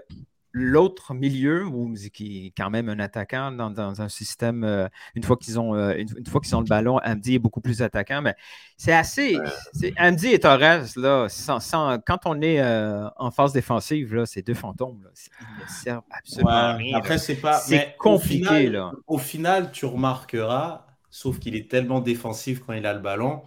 l'autre 0.57 1.13
milieu, 1.13 1.65
ou 1.65 1.93
qui 2.13 2.47
est 2.47 2.53
quand 2.57 2.69
même 2.69 2.89
un 2.89 2.99
attaquant 2.99 3.51
dans, 3.51 3.69
dans 3.69 4.01
un 4.01 4.09
système, 4.09 4.63
euh, 4.63 4.87
une 5.15 5.23
fois 5.23 5.37
qu'ils 5.37 5.59
ont 5.59 5.75
euh, 5.75 5.93
une, 5.97 6.07
une 6.17 6.25
fois 6.25 6.41
qu'ils 6.41 6.55
ont 6.55 6.61
le 6.61 6.65
ballon, 6.67 6.97
Amdi 6.99 7.35
est 7.35 7.39
beaucoup 7.39 7.61
plus 7.61 7.81
attaquant, 7.81 8.21
mais 8.21 8.35
c'est 8.77 8.93
assez. 8.93 9.37
c'est- 9.73 9.93
Amdi 9.97 10.27
et 10.27 10.39
Torres, 10.39 10.59
là, 10.95 11.29
sans- 11.29 11.59
sans- 11.59 11.99
quand 12.05 12.19
on 12.25 12.41
est 12.41 12.59
euh, 12.61 13.07
en 13.17 13.31
phase 13.31 13.53
défensive, 13.53 14.13
là, 14.15 14.25
c'est 14.25 14.41
deux 14.41 14.53
fantômes. 14.53 15.01
Là, 15.03 15.09
ils 15.39 15.61
ne 15.63 15.67
servent 15.67 16.03
absolument 16.09 16.49
à 16.51 16.71
Ouais, 16.73 16.83
rien. 16.83 16.97
Après, 16.97 17.17
c'est 17.17 17.35
pas. 17.35 17.59
C'est 17.59 17.75
mais 17.77 17.95
au 17.99 17.99
compliqué, 17.99 18.45
final- 18.45 18.71
là. 18.71 18.91
Au 19.07 19.17
final, 19.17 19.71
tu 19.71 19.85
remarqueras, 19.85 20.85
sauf 21.09 21.39
qu'il 21.39 21.55
est 21.55 21.69
tellement 21.69 21.99
défensif 22.01 22.61
quand 22.65 22.73
il 22.73 22.85
a 22.85 22.93
le 22.93 22.99
ballon, 22.99 23.43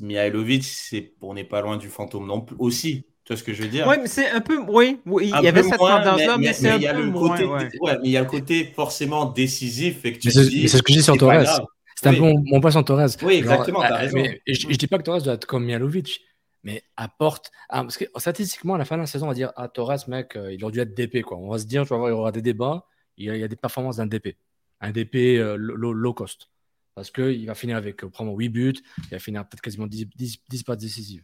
Mihailovic, 0.00 0.64
c'est, 0.64 1.14
on 1.20 1.34
n'est 1.34 1.44
pas 1.44 1.60
loin 1.60 1.76
du 1.76 1.88
fantôme 1.88 2.26
non 2.26 2.40
plus 2.40 2.56
aussi. 2.58 3.06
Tu 3.24 3.32
vois 3.32 3.36
ce 3.38 3.42
que 3.44 3.54
je 3.54 3.62
veux 3.62 3.68
dire? 3.68 3.86
Oui, 3.88 3.96
mais 4.00 4.06
c'est 4.06 4.28
un 4.30 4.40
peu. 4.42 4.58
Oui, 4.68 5.00
oui, 5.06 5.30
Un 5.32 5.38
il 5.40 5.44
y 5.44 5.48
avait 5.48 5.62
cette 5.62 5.78
moins, 5.78 5.98
tendance-là, 6.02 6.36
mais, 6.36 6.52
c'est 6.52 6.68
un 6.70 6.76
il 6.76 6.82
y 6.82 6.86
a 6.86 6.94
peu 6.94 7.02
le 7.02 7.10
moins. 7.10 7.30
côté, 7.30 7.44
ouais. 7.46 7.68
ouais, 7.80 7.92
mais 8.02 8.08
il 8.08 8.10
y 8.10 8.16
a 8.18 8.20
le 8.20 8.26
côté 8.26 8.64
forcément 8.76 9.24
décisif 9.26 10.04
et 10.04 10.12
que 10.12 10.18
tu 10.18 10.28
Mais 10.28 10.32
c'est 10.32 10.40
mais 10.62 10.68
ce 10.68 10.82
que 10.82 10.92
je 10.92 10.98
dis 10.98 11.02
sur 11.02 11.16
Torres. 11.16 11.66
C'est 11.96 12.08
un 12.08 12.12
peu 12.14 12.20
mon, 12.20 12.34
mon 12.44 12.60
point 12.60 12.70
sur 12.70 12.84
Torres. 12.84 13.08
Oui, 13.22 13.34
exactement, 13.34 13.80
Genre, 13.80 13.88
t'as 13.88 13.94
euh, 13.94 13.98
raison. 14.00 14.16
mais 14.18 14.42
je, 14.46 14.68
je 14.68 14.76
dis 14.76 14.86
pas 14.86 14.98
que 14.98 15.04
Torres 15.04 15.22
doit 15.22 15.34
être 15.34 15.46
comme 15.46 15.64
Mialovic, 15.64 16.20
mais 16.64 16.82
apporte. 16.96 17.50
ah, 17.70 17.82
parce 17.82 17.96
que 17.96 18.04
statistiquement, 18.16 18.74
à 18.74 18.78
la 18.78 18.84
fin 18.84 18.96
de 18.96 19.00
la 19.02 19.06
saison, 19.06 19.24
on 19.26 19.28
va 19.28 19.34
dire 19.34 19.52
Ah, 19.56 19.68
Torres, 19.68 20.06
mec, 20.08 20.36
euh, 20.36 20.52
il 20.52 20.62
aurait 20.62 20.72
dû 20.72 20.80
être 20.80 20.94
DP. 20.94 21.22
Quoi. 21.22 21.38
On 21.38 21.48
va 21.48 21.58
se 21.58 21.64
dire, 21.64 21.84
tu 21.84 21.90
vas 21.90 21.96
voir, 21.96 22.10
il 22.10 22.12
y 22.12 22.16
aura 22.16 22.32
des 22.32 22.42
débats. 22.42 22.84
Il 23.16 23.24
y 23.26 23.30
a, 23.30 23.36
il 23.36 23.40
y 23.40 23.44
a 23.44 23.48
des 23.48 23.56
performances 23.56 23.96
d'un 23.96 24.06
DP. 24.06 24.36
Un 24.80 24.90
DP 24.90 25.14
euh, 25.38 25.56
low, 25.56 25.92
low 25.94 26.12
cost. 26.12 26.50
Parce 26.94 27.10
qu'il 27.10 27.46
va 27.46 27.54
finir 27.54 27.76
avec 27.76 28.04
euh, 28.04 28.08
probablement 28.10 28.36
8 28.38 28.48
buts. 28.50 28.74
Il 28.98 29.10
va 29.12 29.18
finir 29.18 29.42
peut-être 29.48 29.62
quasiment 29.62 29.86
10, 29.86 30.06
10, 30.14 30.38
10 30.48 30.62
passes 30.64 30.78
décisives. 30.78 31.22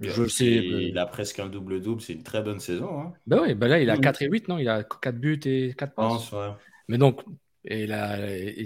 Je 0.00 0.26
sais. 0.26 0.46
Il, 0.46 0.96
euh, 0.96 1.02
a 1.02 1.06
presque 1.06 1.38
un 1.40 1.46
double-double, 1.48 2.00
c'est 2.00 2.14
une 2.14 2.22
très 2.22 2.42
bonne 2.42 2.58
saison. 2.60 3.00
Hein. 3.00 3.12
Ben 3.26 3.40
oui, 3.42 3.54
ben 3.54 3.68
là, 3.68 3.80
il 3.80 3.90
a 3.90 3.96
Mhm. 3.96 4.00
4 4.00 4.22
et 4.22 4.28
8, 4.28 4.48
non? 4.48 4.58
Il 4.58 4.68
a 4.68 4.82
4 4.82 5.18
buts 5.18 5.40
et 5.44 5.74
4 5.76 5.90
Je 5.90 5.94
passes. 5.94 6.06
pense, 6.06 6.32
ouais. 6.32 6.48
Mais 6.88 6.96
donc, 6.98 7.20
et, 7.64 7.86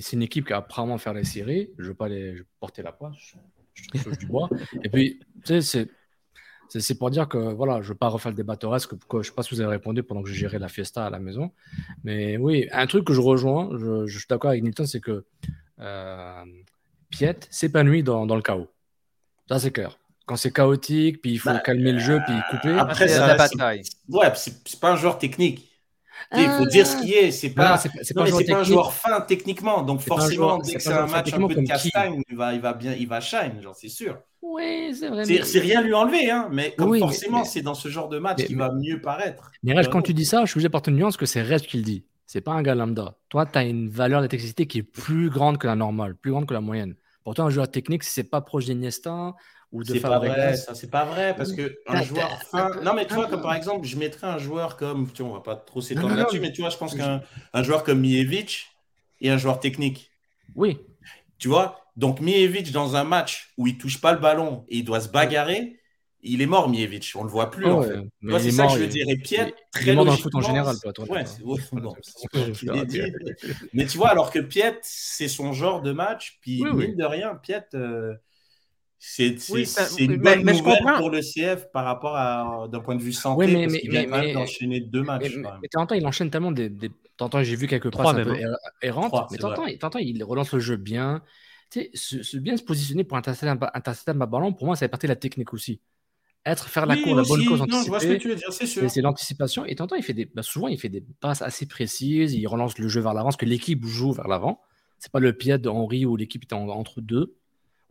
c'est 0.01 0.13
une 0.17 0.23
équipe 0.23 0.47
qui 0.47 0.53
va 0.53 0.63
probablement 0.63 0.99
faire 0.99 1.15
les 1.15 1.25
séries. 1.25 1.71
Je 1.79 1.83
ne 1.83 1.89
veux 1.89 1.95
pas 1.95 2.09
les, 2.09 2.35
je 2.37 2.43
veux 2.43 2.47
porter 2.61 2.83
la 2.83 2.93
poisse, 2.93 3.17
je, 3.19 3.35
je 3.95 4.03
touche 4.03 4.19
du 4.19 4.27
bois. 4.27 4.49
Et 4.85 4.89
puis, 4.89 5.19
tu 5.45 5.61
sais, 5.61 5.89
c'est. 6.71 6.99
Pour 6.99 7.11
dire 7.11 7.29
que 7.29 7.39
voilà, 7.53 7.75
je 7.83 7.87
ne 7.89 7.93
veux 7.93 7.95
pas 7.99 8.09
refaire 8.09 8.31
le 8.33 8.37
débat 8.37 8.57
Torres, 8.57 8.89
que, 8.89 8.95
que 8.95 9.01
je 9.15 9.17
ne 9.19 9.23
sais 9.25 9.33
pas 9.33 9.43
si 9.43 9.55
vous 9.55 9.61
avez 9.61 9.71
répondu 9.71 10.03
pendant 10.03 10.23
que 10.23 10.29
je 10.29 10.35
gérais 10.35 10.59
la 10.59 10.69
fiesta 10.69 11.07
à 11.07 11.11
la 11.11 11.19
maison. 11.21 11.53
Mais 12.05 12.37
oui, 12.37 12.69
un 12.73 12.87
truc 12.87 13.05
que 13.07 13.13
je 13.13 13.21
rejoins, 13.21 13.71
je, 13.79 14.07
je 14.07 14.19
suis 14.19 14.27
d'accord 14.29 14.51
avec 14.51 14.63
Nilton, 14.63 14.87
c'est 14.87 15.01
que 15.01 15.25
euh, 15.81 16.45
Piet 17.11 17.37
s'épanouit 17.51 18.03
dans, 18.03 18.27
dans 18.27 18.35
le 18.37 18.43
chaos. 18.43 18.69
Ça, 19.49 19.59
c'est 19.59 19.71
clair. 19.73 19.99
Quand 20.27 20.37
c'est 20.37 20.53
chaotique, 20.53 21.21
puis 21.21 21.33
il 21.33 21.39
faut 21.39 21.51
Bah, 21.51 21.59
calmer 21.59 21.93
le 21.93 21.99
jeu, 21.99 22.19
puis 22.27 22.35
couper. 22.51 22.79
Après, 22.79 23.09
c'est 23.09 23.19
la 23.19 23.31
c'est- 23.33 23.57
bataille. 23.57 23.83
Ouais, 24.09 24.33
c'est 24.35 24.55
c'est 24.67 24.81
pas 24.81 24.93
un 24.93 24.97
joueur 24.97 25.19
technique. 25.19 25.69
Il 26.35 26.49
faut 26.49 26.65
dire 26.67 26.87
ce 26.87 26.97
qui 27.03 27.13
est. 27.13 27.31
C'est 27.31 27.49
Voilà, 27.55 27.73
pas, 27.73 27.77
c'est- 27.79 27.91
c'est 28.03 28.15
pas 28.15 28.23
un 28.23 28.27
joueur 28.27 28.39
c'est 28.41 28.47
pas 28.47 28.53
un 28.53 28.57
technique. 28.61 28.73
joueur 28.73 28.93
fin 28.95 29.21
techniquement. 29.21 29.83
Donc 29.83 30.01
C'est 30.01 30.09
forcément, 30.09 30.33
joueur- 30.35 30.59
dès 30.63 30.71
c'est 30.71 30.77
que 30.77 30.83
c'est 30.83 30.93
un 30.93 31.07
match 31.07 31.33
un 31.35 31.47
peu 31.47 31.55
de 31.55 31.61
castagne, 31.67 32.23
il 32.31 32.37
va, 32.37 32.55
il 32.55 32.61
va 32.61 32.73
bien, 32.73 32.95
il 32.95 33.07
va 33.07 33.21
shine, 33.21 33.59
j'en 33.63 33.75
suis 33.75 33.91
sûr. 33.91 34.17
Oui, 34.41 34.95
c'est 34.99 35.09
vrai. 35.09 35.25
C'est 35.27 35.35
mais- 35.35 35.43
c'est 35.45 35.59
rien 35.59 35.83
lui 35.83 35.93
enlever, 35.93 36.31
hein, 36.31 36.49
mais 36.51 36.75
comme 36.77 36.89
Oui, 36.91 36.99
mais- 37.01 37.07
forcément, 37.07 37.45
c'est 37.45 37.61
dans 37.63 37.75
ce 37.75 37.89
genre 37.89 38.09
de 38.09 38.19
match 38.19 38.45
qu'il 38.45 38.57
va 38.57 38.73
mieux 38.73 39.01
paraître. 39.03 39.51
Mais 39.63 39.75
Reg, 39.75 39.89
quand 39.91 40.03
tu 40.03 40.15
dis 40.15 40.25
ça, 40.25 40.41
je 40.45 40.51
suis 40.51 40.57
obligé 40.59 40.69
de 40.69 40.73
porter 40.73 40.91
une 40.91 40.97
nuance 40.97 41.17
que 41.19 41.27
c'est 41.27 41.43
Reg 41.43 41.61
qui 41.61 41.77
le 41.79 41.83
dit. 41.83 42.05
C'est 42.27 42.41
pas 42.41 42.53
un 42.53 42.63
gars 42.63 42.75
lambda. 42.75 43.17
Toi, 43.29 43.45
tu 43.45 43.59
as 43.59 43.65
une 43.65 43.91
valeur 43.91 44.23
d'électricité 44.23 44.67
qui 44.67 44.79
est 44.79 44.83
plus 44.83 45.29
grande 45.29 45.59
que 45.59 45.67
la 45.67 45.77
normale, 45.77 46.15
plus 46.17 46.31
grande 46.31 46.47
que 46.47 46.55
la 46.55 46.61
moyenne. 46.63 46.95
Pourtant, 47.23 47.47
un 47.47 47.51
joueur 47.51 47.71
technique, 47.71 48.03
si 48.03 48.13
c'est 48.13 48.31
pas 48.31 48.41
proche 48.43 48.67
d'Iniesta 48.67 49.35
ou 49.75 49.83
de 49.83 49.93
C'est 49.93 50.01
pas 50.01 50.19
vrai, 50.19 50.57
ça 50.57 50.75
c'est 50.75 50.89
pas 50.91 51.05
vrai 51.05 51.35
parce 51.37 51.53
que 51.53 51.77
un 51.89 51.95
T'as- 51.95 52.03
joueur 52.05 52.43
fin. 52.45 52.71
Non 52.83 52.95
mais 52.95 53.07
tu 53.07 53.15
vois 53.15 53.27
comme 53.27 53.43
par 53.43 53.55
exemple, 53.55 53.87
je 53.87 53.97
mettrais 53.99 54.29
un 54.29 54.39
joueur 54.39 54.77
comme, 54.77 55.11
tu 55.13 55.23
vois, 55.23 55.33
on 55.33 55.35
va 55.35 55.41
pas 55.41 55.57
trop 55.57 55.81
s'étendre 55.83 56.15
là-dessus, 56.15 56.41
mais 56.41 56.53
tu 56.53 56.61
vois, 56.63 56.71
je 56.71 56.77
pense 56.79 56.95
qu'un 56.95 57.23
un 57.53 57.63
joueur 57.63 57.83
comme 57.85 58.01
Mievic 58.01 58.69
et 59.21 59.31
un 59.31 59.37
joueur 59.37 59.59
technique. 59.61 60.11
Oui. 60.55 60.79
Tu 61.39 61.49
vois, 61.49 61.81
donc 61.97 62.21
Mievic 62.21 62.71
dans 62.73 62.95
un 62.97 63.05
match 63.05 63.53
où 63.59 63.67
il 63.67 63.77
touche 63.77 64.01
pas 64.01 64.13
le 64.13 64.19
ballon 64.21 64.65
et 64.69 64.79
il 64.79 64.85
doit 64.85 65.01
se 65.01 65.09
bagarrer, 65.09 65.81
il 66.23 66.41
est 66.41 66.47
mort 66.47 66.69
Mievic, 66.71 67.13
on 67.17 67.25
le 67.25 67.29
voit 67.29 67.51
plus 67.51 67.67
Oh, 67.67 67.81
en 67.81 67.83
fait. 67.83 67.99
il 68.23 68.41
c'est 68.41 68.47
est 68.47 68.51
ça 68.53 68.67
que 68.69 68.73
je 68.75 68.79
veux 68.79 68.85
il- 68.85 68.89
dire. 68.89 69.07
Et 69.09 69.17
Piet, 69.19 69.37
il- 69.39 69.43
il 69.43 69.49
est 69.49 69.55
très 69.73 69.95
mort 69.95 70.05
dans 70.07 70.13
le 70.13 70.17
foot 70.19 70.35
en 70.37 70.41
général, 70.41 70.77
toi, 70.95 71.05
Ouais, 71.11 71.25
ouais, 71.45 71.59
bon. 71.73 71.95
Mais 73.73 73.87
tu 73.87 73.99
vois, 73.99 74.09
alors 74.11 74.31
que 74.31 74.39
Piet, 74.39 74.79
c'est 74.83 75.29
son 75.29 75.53
genre 75.53 75.83
de 75.83 75.93
match, 75.93 76.39
puis 76.41 76.63
Oui, 76.63 76.71
oui. 76.73 76.87
mine 76.89 76.97
de 76.97 77.05
rien, 77.05 77.35
Piet, 77.35 77.65
euh, 77.75 78.15
c'est 79.07 79.39
c'est- 79.39 79.53
Oui, 79.53 79.67
c'est 79.67 80.03
une 80.03 80.17
bonne 80.17 80.43
mais 80.43 80.53
nouvelle 80.55 80.79
pour 80.97 81.11
le 81.11 81.21
CF 81.21 81.71
par 81.73 81.85
rapport 81.85 82.17
à 82.17 82.67
d'un 82.73 82.81
point 82.81 82.97
de 82.97 83.03
vue 83.03 83.13
santé, 83.13 83.45
Oui, 83.45 83.53
mais- 83.53 83.67
parce 83.67 83.79
qu'il 83.79 83.91
vient 83.91 84.05
quand 84.07 84.19
même 84.23 84.33
d'enchaîner 84.33 84.81
deux 84.81 85.03
matchs. 85.03 85.37
Mais, 85.37 85.69
t'entends, 85.71 85.95
il 85.95 86.07
enchaîne 86.07 86.31
tellement 86.31 86.53
des. 86.53 86.71
des... 86.71 86.91
T'entends, 87.19 87.43
j'ai 87.43 87.55
vu 87.55 87.67
quelques 87.67 87.91
Trois 87.91 88.05
passes 88.13 88.21
un 88.21 88.25
peu 88.25 88.33
même, 88.33 88.41
er- 88.41 88.57
errantes, 88.89 89.09
Trois, 89.09 89.29
mais 89.31 89.37
c'est 89.37 89.79
t'entends, 89.79 89.99
il- 89.99 90.25
relance 90.25 90.53
le 90.53 90.59
jeu 90.61 90.77
bien. 90.77 91.23
Tu 91.71 91.81
sais, 91.81 91.91
se, 91.95 92.23
se 92.23 92.37
bien 92.39 92.57
se 92.57 92.63
positionner 92.63 93.05
pour 93.05 93.17
intercepter 93.19 93.49
un, 93.49 93.57
ba- 93.57 93.71
intercepter 93.75 94.13
un 94.13 94.27
ballon, 94.27 94.53
pour 94.55 94.67
moi, 94.67 94.75
ça 94.75 94.81
fait 94.81 94.89
partie 94.89 95.07
de 95.07 95.13
la 95.13 95.17
technique 95.17 95.53
aussi. 95.53 95.81
Être, 96.47 96.69
faire 96.69 96.87
la 96.87 96.95
Oui, 96.95 97.03
cour, 97.03 97.15
la 97.17 97.23
bonne 97.23 97.45
cause, 97.45 97.61
Non, 97.61 97.83
je 97.83 97.89
vois 97.89 98.01
ce 98.01 98.07
que 98.07 98.13
anticiper. 98.13 98.19
tu 98.19 98.29
veux 98.29 98.35
dire, 98.37 98.53
c'est 98.53 98.67
sûr. 98.67 98.83
C'est 98.83 98.89
c'est 98.89 99.01
l'anticipation. 99.03 99.65
Et 99.67 99.75
t'entends, 99.75 99.97
il 99.97 100.03
fait 100.03 100.13
des, 100.13 100.25
bah, 100.27 100.43
souvent, 100.43 100.69
il 100.69 100.79
fait 100.79 100.89
des 100.89 101.03
passes 101.21 101.41
assez 101.43 101.67
précises. 101.67 102.35
Il 102.35 102.47
relance 102.47 102.79
le 102.79 102.89
jeu 102.89 103.01
vers 103.01 103.13
l'avant, 103.15 103.27
parce 103.29 103.37
que 103.37 103.47
l'équipe 103.47 103.85
joue 103.85 104.13
vers 104.13 104.29
l'avant. 104.29 104.61
C'est 104.99 105.13
pas 105.13 105.21
le 105.21 105.33
pied 105.35 105.57
de 105.59 105.69
Henry 105.69 106.05
où 106.07 106.17
l'équipe 106.17 106.45
en- 106.53 106.69
entre 106.69 107.01
deux, 107.01 107.35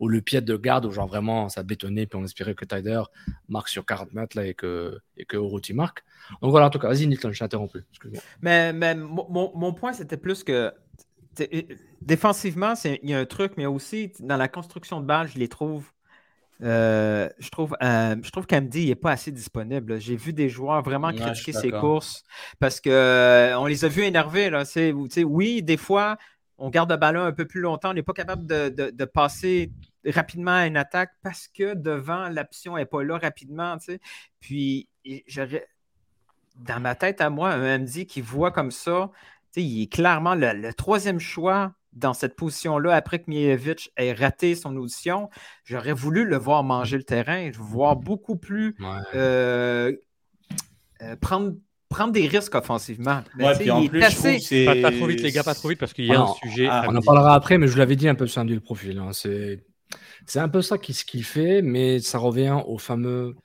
ou 0.00 0.08
le 0.08 0.20
pied 0.20 0.40
de 0.40 0.56
garde 0.56 0.86
où 0.86 0.90
genre 0.90 1.06
vraiment 1.06 1.48
ça 1.48 1.62
bétonnait, 1.62 2.06
puis 2.06 2.18
on 2.18 2.24
espérait 2.24 2.54
que 2.54 2.64
Tyder 2.64 3.02
marque 3.48 3.68
sur 3.68 3.84
40 3.86 4.12
mètres 4.12 4.36
là, 4.36 4.46
et 4.46 4.54
que, 4.54 4.98
et 5.16 5.24
que 5.24 5.36
marque. 5.72 6.04
Donc 6.42 6.50
voilà, 6.50 6.66
en 6.66 6.70
tout 6.70 6.78
cas, 6.78 6.88
vas-y, 6.88 7.06
Nilton, 7.06 7.32
je 7.32 7.38
t'ai 7.38 7.44
interrompu. 7.44 7.78
Excuse-moi. 7.90 8.22
Mais, 8.42 8.72
mais 8.72 8.94
mon, 8.94 9.52
mon- 9.54 9.72
point, 9.72 9.92
c'était 9.92 10.16
plus 10.16 10.42
que 10.44 10.72
euh, 11.40 11.62
défensivement, 12.02 12.74
c'est- 12.74 13.00
il 13.02 13.10
y 13.10 13.14
a 13.14 13.18
un 13.18 13.24
truc, 13.26 13.54
mais 13.56 13.66
aussi 13.66 14.12
dans 14.20 14.36
la 14.36 14.48
construction 14.48 15.00
de 15.00 15.06
balles, 15.06 15.28
je 15.28 15.38
les 15.38 15.48
trouve. 15.48 15.84
euh, 16.62 17.28
je 17.40 17.48
trouve, 17.50 17.76
euh, 17.82 18.16
je 18.22 18.30
trouve 18.30 18.46
qu'Amdi 18.46 18.86
n'est 18.86 18.94
pas 18.94 19.10
assez 19.12 19.32
disponible. 19.32 20.00
J'ai 20.00 20.16
vu 20.16 20.32
des 20.32 20.48
joueurs 20.48 20.82
vraiment 20.82 21.10
Ouais, 21.10 21.16
critiquer 21.16 21.52
ses 21.52 21.70
courses 21.72 22.22
parce 22.60 22.80
qu'on 22.80 23.66
les 23.66 23.84
a 23.84 23.88
vus 23.88 24.04
énervés. 24.04 24.50
Là. 24.50 24.62
Oui, 25.26 25.62
des 25.62 25.76
fois, 25.76 26.16
on 26.58 26.70
garde 26.70 26.90
le 26.90 26.96
ballon 26.96 27.22
un 27.22 27.32
peu 27.32 27.46
plus 27.46 27.60
longtemps. 27.60 27.90
On 27.90 27.94
n'est 27.94 28.02
pas 28.02 28.12
capable 28.12 28.46
de, 28.46 28.68
de- 28.68 28.90
de 28.90 29.04
passer 29.04 29.72
rapidement 30.06 30.52
à 30.52 30.66
une 30.66 30.76
attaque 30.76 31.12
parce 31.22 31.48
que 31.48 31.74
devant, 31.74 32.28
l'option 32.28 32.76
n'est 32.76 32.86
pas 32.86 33.02
là 33.02 33.18
rapidement. 33.18 33.76
tu 33.78 33.86
sais. 33.86 34.00
Puis, 34.40 34.88
j'aurais, 35.26 35.66
dans 36.56 36.80
ma 36.80 36.94
tête 36.94 37.20
à 37.20 37.30
moi, 37.30 37.50
un 37.52 37.78
MD 37.78 38.06
qui 38.06 38.20
voit 38.20 38.50
comme 38.52 38.70
ça, 38.70 39.10
tu 39.52 39.60
sais, 39.60 39.66
il 39.66 39.82
est 39.82 39.92
clairement 39.92 40.34
le, 40.34 40.52
le 40.52 40.72
troisième 40.74 41.18
choix 41.20 41.74
dans 41.92 42.12
cette 42.12 42.34
position-là 42.34 42.94
après 42.94 43.20
que 43.20 43.24
Mievic 43.28 43.92
ait 43.96 44.12
raté 44.12 44.54
son 44.56 44.76
audition. 44.76 45.30
J'aurais 45.64 45.92
voulu 45.92 46.24
le 46.24 46.36
voir 46.36 46.64
manger 46.64 46.96
le 46.96 47.04
terrain, 47.04 47.50
veux 47.50 47.62
voir 47.62 47.94
beaucoup 47.96 48.36
plus 48.36 48.74
euh, 49.14 49.92
euh, 51.02 51.16
prendre, 51.16 51.54
prendre 51.94 52.12
des 52.12 52.26
risques 52.26 52.54
offensivement. 52.54 53.22
Mais 53.36 53.44
Ouais, 53.44 53.58
puis 53.58 53.70
en 53.70 53.80
il 53.80 53.86
est 53.86 53.88
plus, 53.88 54.00
je 54.00 54.04
assez- 54.06 54.16
trouve 54.18 54.32
que 54.34 54.38
c'est. 54.40 54.64
Pas, 54.64 54.90
pas 54.90 54.96
trop 54.96 55.06
vite, 55.06 55.20
les 55.22 55.32
gars, 55.32 55.42
pas 55.44 55.54
trop 55.54 55.68
vite, 55.68 55.78
parce 55.78 55.92
qu'il 55.92 56.06
y 56.06 56.12
a 56.14 56.20
Ah 56.20 56.22
un 56.24 56.48
sujet. 56.48 56.66
Ah, 56.70 56.86
On 56.88 56.96
en 56.96 57.00
parlera 57.00 57.34
après, 57.34 57.58
mais 57.58 57.68
je 57.68 57.78
l'avais 57.78 57.96
dit 57.96 58.08
un 58.08 58.14
peu 58.14 58.26
sur 58.26 58.40
un 58.40 58.44
du 58.44 58.60
profil. 58.60 58.98
hein. 58.98 59.10
C'est 59.12 59.64
c'est 60.26 60.40
un 60.40 60.48
peu 60.48 60.62
ça 60.62 60.78
qui, 60.78 60.92
ce 60.92 61.04
qu'il 61.04 61.22
fait, 61.24 61.62
mais 61.62 62.00
ça 62.00 62.18
revient 62.18 62.58
au 62.66 62.78
fameux. 62.78 63.36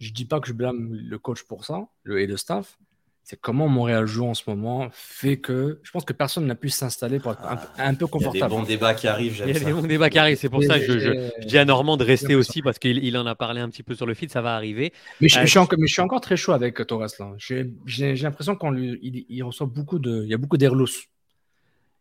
Je 0.00 0.10
dis 0.12 0.24
pas 0.24 0.40
que 0.40 0.48
je 0.48 0.52
blâme 0.52 0.92
le 0.92 1.18
coach 1.18 1.42
pour 1.44 1.64
ça, 1.64 1.86
le, 2.02 2.20
et 2.20 2.26
le 2.26 2.36
staff. 2.36 2.76
C'est 3.24 3.40
comment 3.40 3.68
Montréal 3.68 4.04
joue 4.06 4.26
en 4.26 4.34
ce 4.34 4.42
moment 4.48 4.88
fait 4.92 5.36
que 5.38 5.78
je 5.82 5.90
pense 5.92 6.04
que 6.04 6.12
personne 6.12 6.44
n'a 6.46 6.54
pu 6.56 6.68
s'installer 6.70 7.20
pour 7.20 7.32
être 7.32 7.42
un, 7.44 7.56
peu- 7.56 7.66
un 7.78 7.94
peu 7.94 7.98
Il 7.98 8.02
y 8.02 8.04
a 8.04 8.08
confortable. 8.08 8.50
des 8.50 8.56
bons 8.56 8.62
débats 8.64 8.94
qui 8.94 9.06
arrivent, 9.08 9.40
Il 9.44 9.48
y 9.48 9.50
a 9.56 9.58
ça. 9.60 9.64
des 9.64 9.72
bons 9.72 9.82
débats 9.82 10.10
qui 10.10 10.18
arrivent. 10.18 10.36
C'est 10.38 10.48
pour 10.48 10.62
ça 10.64 10.78
que 10.80 10.84
je, 10.86 10.98
je- 10.98 11.10
Et- 11.12 11.30
je 11.42 11.46
dis 11.46 11.56
à 11.58 11.64
Normand 11.64 11.96
de 11.96 12.04
rester 12.04 12.34
aussi 12.34 12.62
parce 12.62 12.78
qu'il 12.78 12.98
il 13.04 13.16
en 13.16 13.24
a 13.26 13.34
parlé 13.34 13.60
un 13.60 13.68
petit 13.68 13.82
peu 13.84 13.94
sur 13.94 14.06
le 14.06 14.14
feed. 14.14 14.30
Ça 14.30 14.42
va 14.42 14.54
arriver. 14.56 14.92
Mais 15.20 15.28
je, 15.28 15.38
Euh, 15.38 15.42
je 15.42 15.46
suis 15.46 15.58
encore, 15.58 15.78
mais 15.78 15.86
je 15.86 15.92
suis 15.92 16.02
encore 16.02 16.20
très 16.20 16.36
chaud 16.36 16.52
avec 16.52 16.84
Torres 16.86 17.06
là. 17.20 17.32
J'ai 17.38 17.70
j'ai- 17.86 18.16
j'ai 18.16 18.22
l'impression 18.24 18.56
qu'on 18.56 18.70
lui, 18.72 18.98
il, 19.02 19.24
il 19.28 19.42
reçoit 19.44 19.66
beaucoup 19.68 19.98
de, 19.98 20.22
il 20.24 20.28
y 20.28 20.34
a 20.34 20.38
beaucoup 20.38 20.56
d'air 20.58 20.74
loose. 20.74 21.04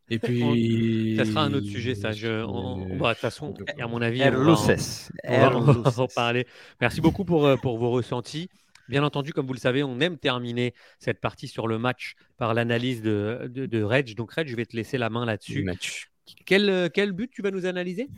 Et 0.10 0.18
puis. 0.20 1.16
Ça 1.18 1.26
sera 1.26 1.44
un 1.44 1.54
autre 1.54 1.68
sujet, 1.68 1.94
ça. 1.96 2.12
Je, 2.12 2.44
on- 2.44 2.82
on- 2.94 2.98
bah, 2.98 3.10
de 3.10 3.14
toute 3.14 3.22
façon, 3.22 3.54
à 3.80 3.88
mon 3.88 4.02
avis, 4.02 4.22
Air 4.22 4.34
on 4.36 4.44
va, 4.44 4.52
en- 4.54 4.68
Luces. 4.68 5.10
on 5.24 5.40
va- 5.40 5.56
on 5.56 5.62
va 5.62 6.02
en 6.04 6.08
parler. 6.08 6.48
Merci 6.82 7.00
beaucoup 7.00 7.24
pour, 7.26 7.46
euh, 7.46 7.56
pour 7.58 7.78
vos 7.78 7.92
ressentis. 7.92 8.50
Bien 8.92 9.04
entendu, 9.06 9.32
comme 9.32 9.48
vous 9.48 9.54
le 9.54 9.60
savez, 9.60 9.84
on 9.84 10.02
aime 10.02 10.18
terminer 10.18 10.74
cette 11.00 11.22
partie 11.22 11.48
sur 11.48 11.66
le 11.70 11.80
match 11.80 12.16
par 12.38 12.54
l'analyse 12.54 13.02
de, 13.02 13.50
de, 13.50 13.66
de 13.66 13.82
Reg. 13.84 14.16
Donc, 14.16 14.34
Reg, 14.34 14.50
je 14.50 14.56
vais 14.58 14.66
te 14.66 14.76
laisser 14.76 14.98
la 14.98 15.10
main 15.10 15.26
là-dessus. 15.26 15.64
match. 15.64 16.10
Quel, 16.46 16.70
euh, 16.70 16.90
quel 16.94 17.14
but 17.14 17.32
tu 17.32 17.42
vas 17.42 17.52
nous 17.52 17.66
analyser? 17.66 18.10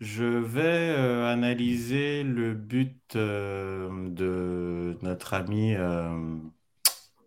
Je 0.00 0.24
vais 0.24 0.60
euh, 0.98 1.32
analyser 1.32 2.24
le 2.24 2.54
but 2.54 3.14
euh, 3.14 3.88
de 4.10 4.98
notre 5.02 5.34
ami 5.34 5.74
euh, 5.76 6.36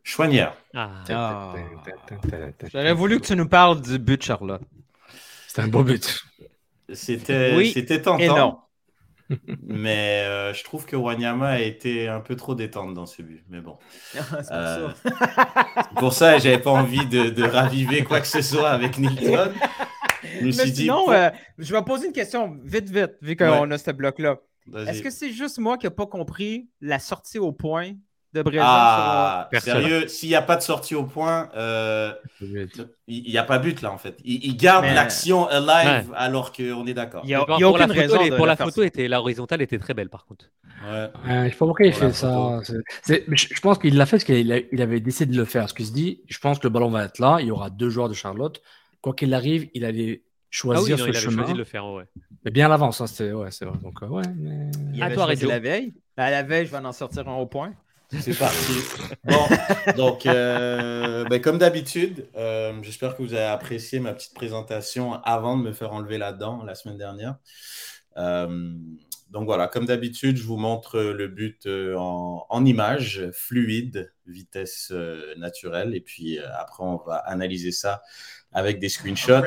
Chouanière. 0.03 0.53
Ah, 0.73 1.53
J'aurais 2.73 2.93
voulu 2.93 3.21
que 3.21 3.25
tu 3.27 3.37
nous 3.37 3.47
parles 3.47 3.81
du 3.81 3.99
but 3.99 4.21
Charlotte. 4.21 4.63
C'est 5.47 5.61
un 5.61 5.69
beau 5.69 5.83
but. 5.85 6.25
C'était 6.91 7.55
Oui 7.55 7.71
Et 7.75 7.85
tentant, 7.85 8.17
non. 8.35 8.57
Mais 9.61 10.23
euh, 10.25 10.53
je 10.53 10.63
trouve 10.63 10.85
que 10.85 10.95
Wanyama 10.95 11.49
a 11.49 11.59
été 11.59 12.07
un 12.07 12.19
peu 12.19 12.35
trop 12.35 12.55
détente 12.55 12.93
dans 12.93 13.05
ce 13.05 13.21
but. 13.21 13.43
Mais 13.49 13.61
bon, 13.61 13.77
C'est 14.13 14.21
pour 14.21 14.51
Euh, 14.51 14.89
pour 15.97 16.13
ça 16.13 16.37
j'avais 16.39 16.59
pas 16.59 16.71
envie 16.71 17.05
de, 17.07 17.29
de 17.29 17.43
raviver 17.43 18.03
quoi 18.03 18.19
que 18.21 18.27
ce 18.27 18.41
soit 18.41 18.69
avec 18.69 18.97
Nilton. 18.97 19.51
Je 20.23 20.39
me 20.39 20.45
Mais 20.45 20.51
suis 20.53 20.71
dit, 20.71 20.81
sinon, 20.83 21.03
pour- 21.05 21.11
euh, 21.13 21.29
je 21.57 21.75
vais 21.75 21.81
poser 21.83 22.07
une 22.07 22.13
question 22.13 22.57
vite, 22.63 22.89
vite, 22.89 23.11
vu 23.21 23.35
qu'on 23.35 23.69
a 23.71 23.77
ce 23.77 23.91
bloc-là. 23.91 24.37
Est-ce 24.87 25.01
que 25.03 25.09
c'est 25.09 25.31
juste 25.31 25.59
moi 25.59 25.77
qui 25.77 25.85
n'ai 25.85 25.91
pas 25.91 26.05
compris 26.07 26.69
la 26.79 26.97
sortie 26.99 27.39
au 27.39 27.51
point 27.51 27.91
de 28.33 28.41
Brésil 28.41 28.61
Ah, 28.63 29.47
Personne. 29.51 29.73
sérieux, 29.81 30.07
s'il 30.07 30.29
n'y 30.29 30.35
a 30.35 30.41
pas 30.41 30.55
de 30.55 30.61
sortie 30.61 30.95
au 30.95 31.03
point, 31.03 31.49
euh, 31.55 32.11
il 33.07 33.23
n'y 33.29 33.37
a 33.37 33.43
pas 33.43 33.59
but 33.59 33.81
là 33.81 33.91
en 33.91 33.97
fait. 33.97 34.17
Il, 34.23 34.43
il 34.45 34.57
garde 34.57 34.85
Mais- 34.85 34.93
l'action 34.93 35.47
alive 35.47 36.11
alors 36.15 36.51
qu'on 36.51 36.85
est 36.87 36.93
d'accord. 36.93 37.21
Il 37.25 37.29
y 37.29 37.33
a, 37.35 37.41
a 37.41 37.45
pour 37.45 37.59
la 37.59 37.67
aucune 37.67 37.87
photo, 37.87 37.99
raison 37.99 38.27
de 38.29 38.35
pour 38.35 38.45
la 38.47 38.55
photo, 38.55 38.83
était, 38.83 39.07
l'horizontale 39.07 39.61
était 39.61 39.77
très 39.77 39.93
belle 39.93 40.09
par 40.09 40.25
contre. 40.25 40.45
Ouais. 40.85 41.09
Euh, 41.29 41.43
je 41.45 41.49
sais 41.49 41.55
pas 41.55 41.65
pourquoi 41.65 41.85
il 41.85 41.93
Pour 41.93 42.03
la 42.03 42.09
fait 42.09 42.13
ça. 42.15 42.27
photo. 42.33 42.63
C'est- 42.63 42.73
c'est- 43.03 43.23
mais 43.27 43.37
je, 43.37 43.59
pense 43.61 43.77
qu'il 43.77 43.95
l'a 43.97 44.05
fait 44.05 44.17
parce 44.17 44.23
qu'il 44.23 44.51
a- 44.51 44.59
il 44.71 44.81
avait 44.81 44.99
décidé 44.99 45.31
de 45.31 45.37
le 45.37 45.45
faire. 45.45 45.61
Parce 45.63 45.73
qu'il 45.73 45.85
se 45.85 45.93
dit, 45.93 46.21
je 46.27 46.39
pense 46.39 46.59
que 46.59 46.63
le 46.67 46.69
ballon 46.71 46.89
va 46.89 47.05
être 47.05 47.19
là. 47.19 47.37
Il 47.39 47.47
y 47.47 47.51
aura 47.51 47.69
deux 47.69 47.89
joueurs 47.89 48.09
de 48.09 48.13
Charlotte. 48.13 48.61
Quoi 49.01 49.13
qu'il 49.13 49.33
arrive, 49.33 49.69
il 49.73 49.85
allait 49.85 50.21
Ah 50.23 50.25
oui, 50.25 50.49
choisir 50.49 50.97
non, 50.97 51.03
ce 51.03 51.09
il 51.09 51.15
avait 51.15 51.19
chemin. 51.25 51.37
choisi 51.43 51.53
de 51.53 51.57
le 51.59 51.63
faire. 51.63 51.85
ouais. 51.87 52.03
Mais 52.45 52.51
bien 52.51 52.65
à 52.65 52.69
l'avance, 52.69 52.99
hein, 52.99 53.07
c'était 53.07 53.31
ouais, 53.31 53.51
c'est 53.51 53.65
vrai. 53.65 53.77
Donc 53.81 54.01
euh, 54.03 54.07
ouais, 54.07 54.23
mais... 54.35 54.69
Il 54.93 55.01
À 55.01 55.05
avait 55.05 55.15
toi, 55.15 55.25
choisi 55.25 55.45
la 55.45 55.59
veille. 55.59 55.93
À 56.17 56.29
la 56.29 56.43
veille, 56.43 56.65
je 56.65 56.71
vais 56.71 56.77
en 56.77 56.91
sortir 56.91 57.27
un 57.29 57.35
au 57.35 57.45
point. 57.45 57.73
C'est 58.19 58.37
parti. 58.37 58.73
Bon, 59.23 59.47
donc, 59.95 60.25
euh, 60.25 61.25
ben, 61.25 61.41
comme 61.41 61.57
d'habitude, 61.57 62.27
euh, 62.35 62.73
j'espère 62.81 63.15
que 63.15 63.23
vous 63.23 63.33
avez 63.33 63.45
apprécié 63.45 63.99
ma 63.99 64.13
petite 64.13 64.33
présentation 64.33 65.13
avant 65.23 65.57
de 65.57 65.63
me 65.63 65.73
faire 65.73 65.93
enlever 65.93 66.17
là-dedans 66.17 66.63
la 66.63 66.75
semaine 66.75 66.97
dernière. 66.97 67.35
Euh, 68.17 68.73
donc 69.29 69.45
voilà, 69.45 69.67
comme 69.67 69.85
d'habitude, 69.85 70.37
je 70.37 70.43
vous 70.43 70.57
montre 70.57 70.99
le 70.99 71.27
but 71.27 71.67
en, 71.67 72.45
en 72.47 72.65
images, 72.65 73.29
fluide, 73.33 74.13
vitesse 74.27 74.93
naturelle, 75.37 75.95
et 75.95 76.01
puis 76.01 76.39
après, 76.39 76.83
on 76.83 76.97
va 76.97 77.15
analyser 77.15 77.71
ça 77.71 78.03
avec 78.51 78.79
des 78.79 78.89
screenshots. 78.89 79.41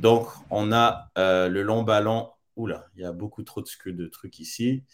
Donc, 0.00 0.26
on 0.50 0.72
a 0.72 1.10
le 1.16 1.62
long 1.62 1.82
ballon. 1.82 2.30
Oula, 2.56 2.86
il 2.94 3.02
y 3.02 3.04
a 3.04 3.12
beaucoup 3.12 3.42
trop 3.42 3.62
de, 3.62 4.06
trucs 4.06 4.38
ici. 4.38 4.84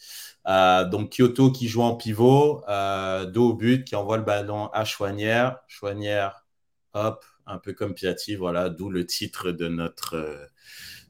Euh, 0.47 0.85
donc, 0.85 1.11
Kyoto 1.11 1.53
qui 1.53 1.69
joue 1.69 1.83
en 1.83 1.95
pivot, 1.95 2.63
euh, 2.69 3.27
dos 3.27 3.51
au 3.51 3.55
but, 3.55 3.85
qui 3.85 3.97
envoie 3.97 4.17
le 4.17 4.23
ballon 4.23 4.69
à 4.69 4.85
Chouanière. 4.85 5.59
Chouanière, 5.69 6.47
hop, 6.95 7.25
un 7.47 7.59
peu 7.59 7.75
comme 7.75 7.93
Piatti, 7.93 8.35
voilà, 8.35 8.71
d'où 8.71 8.89
le 8.89 9.05
titre 9.05 9.51
de 9.53 9.69
notre, 9.69 10.17
euh, 10.17 10.47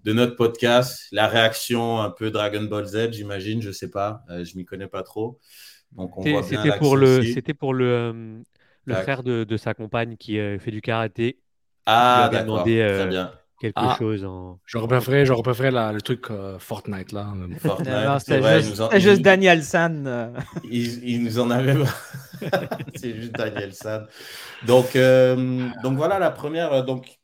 de 0.03 0.13
notre 0.13 0.35
podcast. 0.35 1.07
La 1.13 1.29
réaction 1.29 2.01
un 2.01 2.11
peu 2.11 2.33
Dragon 2.33 2.65
Ball 2.65 2.85
Z, 2.85 3.13
j'imagine, 3.13 3.63
je 3.63 3.71
sais 3.71 3.91
pas, 3.91 4.25
je 4.29 4.57
m'y 4.57 4.65
connais 4.65 4.89
pas 4.89 5.05
trop. 5.05 5.39
Donc, 5.93 6.19
on 6.19 6.23
C'était- 6.23 6.33
voit 6.33 6.49
bien 6.49 6.63
C'était 6.65 6.79
pour 6.79 6.97
le, 6.97 7.23
c'était 7.23 7.55
pour 7.55 7.75
le, 7.75 8.43
le 8.87 8.95
frère 8.95 9.23
de, 9.23 9.45
de 9.45 9.57
sa 9.57 9.75
compagne 9.75 10.17
qui 10.17 10.37
fait 10.59 10.71
du 10.73 10.81
karaté. 10.81 11.39
Ah, 11.87 12.29
d'accord, 12.33 12.65
demandé, 12.65 12.85
très 12.97 13.07
bien. 13.07 13.33
Quelque 13.61 13.75
Ah. 13.77 13.95
chose 13.99 14.25
en. 14.25 14.59
J'aurais 14.65 14.89
préféré, 14.89 15.27
j'aurais 15.27 15.43
préféré 15.43 15.71
la- 15.71 15.93
le 15.93 16.01
truc 16.01 16.31
euh, 16.31 16.59
Fortnite 16.59 17.13
là. 17.13 17.33
Fortnite, 17.59 17.89
Non, 17.93 18.19
c'est 18.19 18.61
juste, 18.63 19.19
en- 19.21 19.23
Daniel 19.23 19.63
San. 19.63 20.07
euh. 20.07 20.33
Il, 20.65 21.05
il 21.07 21.23
nous 21.25 21.39
en 21.39 21.51
avait. 21.51 21.75
c'est 22.95 23.15
juste 23.15 23.33
Daniel 23.33 23.75
San. 23.75 24.07
Donc, 24.67 24.97
euh, 24.97 25.69
donc 25.83 25.97
voilà 25.99 26.19
la 26.19 26.31
première. 26.31 26.73
euh, 26.73 26.83
Donc, 26.83 27.19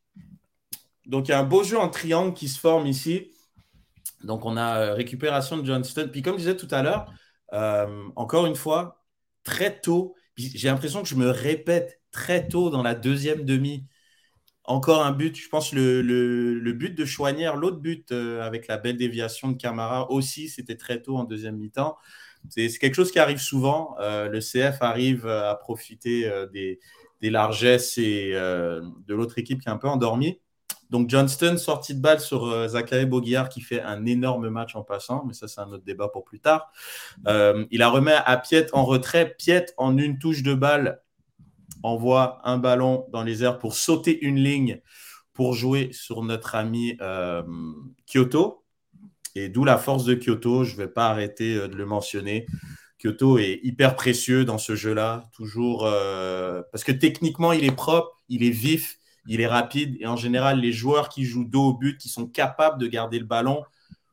donc 1.07 1.29
il 1.29 1.31
y 1.31 1.35
a 1.35 1.39
un 1.41 1.45
beau 1.45 1.63
jeu 1.65 1.79
en 1.79 1.89
triangle 1.89 2.35
qui 2.35 2.49
se 2.49 2.61
forme 2.61 2.87
ici. 2.87 3.33
Donc 4.23 4.45
on 4.45 4.57
a 4.59 4.79
euh, 4.79 4.95
récupération 4.95 5.57
de 5.57 5.65
Johnston. 5.65 6.09
Puis 6.13 6.21
comme 6.23 6.35
je 6.35 6.41
disais 6.41 6.57
tout 6.57 6.69
à 6.71 6.83
l'heure, 6.83 7.11
euh, 7.55 7.87
encore 8.17 8.45
une 8.47 8.57
fois, 8.57 9.03
très 9.43 9.81
tôt, 9.81 10.15
j'ai 10.37 10.69
l'impression 10.69 11.03
que 11.03 11.09
je 11.09 11.15
me 11.15 11.31
répète 11.31 12.01
très 12.11 12.47
tôt 12.47 12.69
dans 12.71 12.83
la 12.83 12.95
deuxième 12.95 13.45
demi. 13.45 13.87
Encore 14.67 15.05
un 15.05 15.13
but, 15.13 15.37
je 15.37 15.49
pense 15.49 15.73
le, 15.73 16.03
le, 16.03 16.73
but 16.73 16.95
de 16.95 17.05
Chouanière, 17.05 17.57
l'autre 17.57 17.79
but 17.79 18.11
euh, 18.11 18.43
avec 18.43 18.67
la 18.67 18.79
belle 18.79 18.97
déviation 18.97 19.49
de 19.49 19.57
Camara 19.57 20.11
aussi, 20.11 20.49
c'était 20.49 20.77
très 20.77 21.01
tôt 21.01 21.17
en 21.17 21.25
deuxième 21.25 21.57
mi-temps. 21.57 21.97
C'est 22.49 22.69
quelque 22.79 22.95
chose 22.95 23.13
qui 23.13 23.19
arrive 23.21 23.39
souvent. 23.39 23.97
Euh, 24.01 24.29
le 24.29 24.41
CF 24.41 24.83
arrive 24.83 25.27
euh, 25.27 25.51
à 25.51 25.55
profiter 25.55 26.31
des, 26.53 26.81
largesses 27.23 27.97
et, 27.99 28.33
de 28.33 29.15
l'autre 29.15 29.39
équipe 29.39 29.61
qui 29.61 29.69
est 29.69 29.73
un 29.73 29.79
peu 29.79 29.89
endormie. 29.89 30.41
Donc 30.91 31.11
Johnston, 31.11 31.57
sortie 31.57 31.95
de 31.95 32.01
balle 32.01 32.21
sur 32.21 32.69
Zachary 32.69 33.07
Boguillard 33.07 33.49
qui 33.49 33.61
fait 33.61 33.83
un 33.83 34.07
énorme 34.07 34.49
match 34.49 34.77
en 34.77 34.83
passant, 34.83 35.25
mais 35.27 35.33
ça 35.33 35.49
c'est 35.49 35.61
un 35.61 35.73
autre 35.73 35.85
débat 35.85 36.09
pour 36.09 36.25
plus 36.25 36.39
tard. 36.39 36.71
Il 37.27 37.79
la 37.79 37.89
remet 37.89 38.15
à 38.15 38.37
Piet 38.37 38.67
en 38.73 38.85
retrait. 38.85 39.35
Piet 39.37 39.67
en 39.77 39.97
une 39.99 40.19
touche 40.19 40.43
de 40.43 40.55
balle 40.55 41.01
envoie 41.83 42.41
un 42.45 42.59
ballon 42.59 43.07
dans 43.11 43.23
les 43.23 43.43
airs 43.43 43.59
pour 43.59 43.75
sauter 43.75 44.25
une 44.25 44.39
ligne 44.39 44.81
pour 45.37 45.53
jouer 45.53 45.91
sur 45.93 46.23
notre 46.23 46.55
ami 46.55 46.97
euh, 47.01 47.43
Kyoto. 48.07 48.65
Et 49.35 49.51
d'où 49.51 49.65
la 49.65 49.77
force 49.77 50.05
de 50.05 50.15
Kyoto. 50.15 50.65
Je 50.65 50.73
ne 50.73 50.79
vais 50.79 50.89
pas 50.89 51.09
arrêter 51.09 51.57
euh, 51.57 51.69
de 51.69 51.77
le 51.77 51.85
mentionner. 51.85 52.47
Kyoto 52.99 53.39
est 53.39 53.61
hyper 53.63 53.95
précieux 53.95 54.47
dans 54.47 54.57
ce 54.57 54.75
jeu-là, 54.75 55.25
toujours 55.35 55.85
euh, 55.85 56.63
parce 56.73 56.83
que 56.83 56.93
techniquement 56.93 57.53
il 57.53 57.63
est 57.65 57.77
propre, 57.77 58.23
il 58.31 58.43
est 58.43 58.51
vif, 58.51 58.97
il 59.27 59.43
est 59.43 59.47
rapide 59.47 59.99
et 60.01 60.07
en 60.07 60.17
général 60.17 60.61
les 60.61 60.73
joueurs 60.73 61.11
qui 61.11 61.25
jouent 61.25 61.45
dos 61.45 61.69
au 61.69 61.75
but, 61.75 61.99
qui 61.99 62.09
sont 62.09 62.27
capables 62.27 62.81
de 62.81 62.87
garder 62.87 63.19
le 63.19 63.27
ballon, 63.27 63.63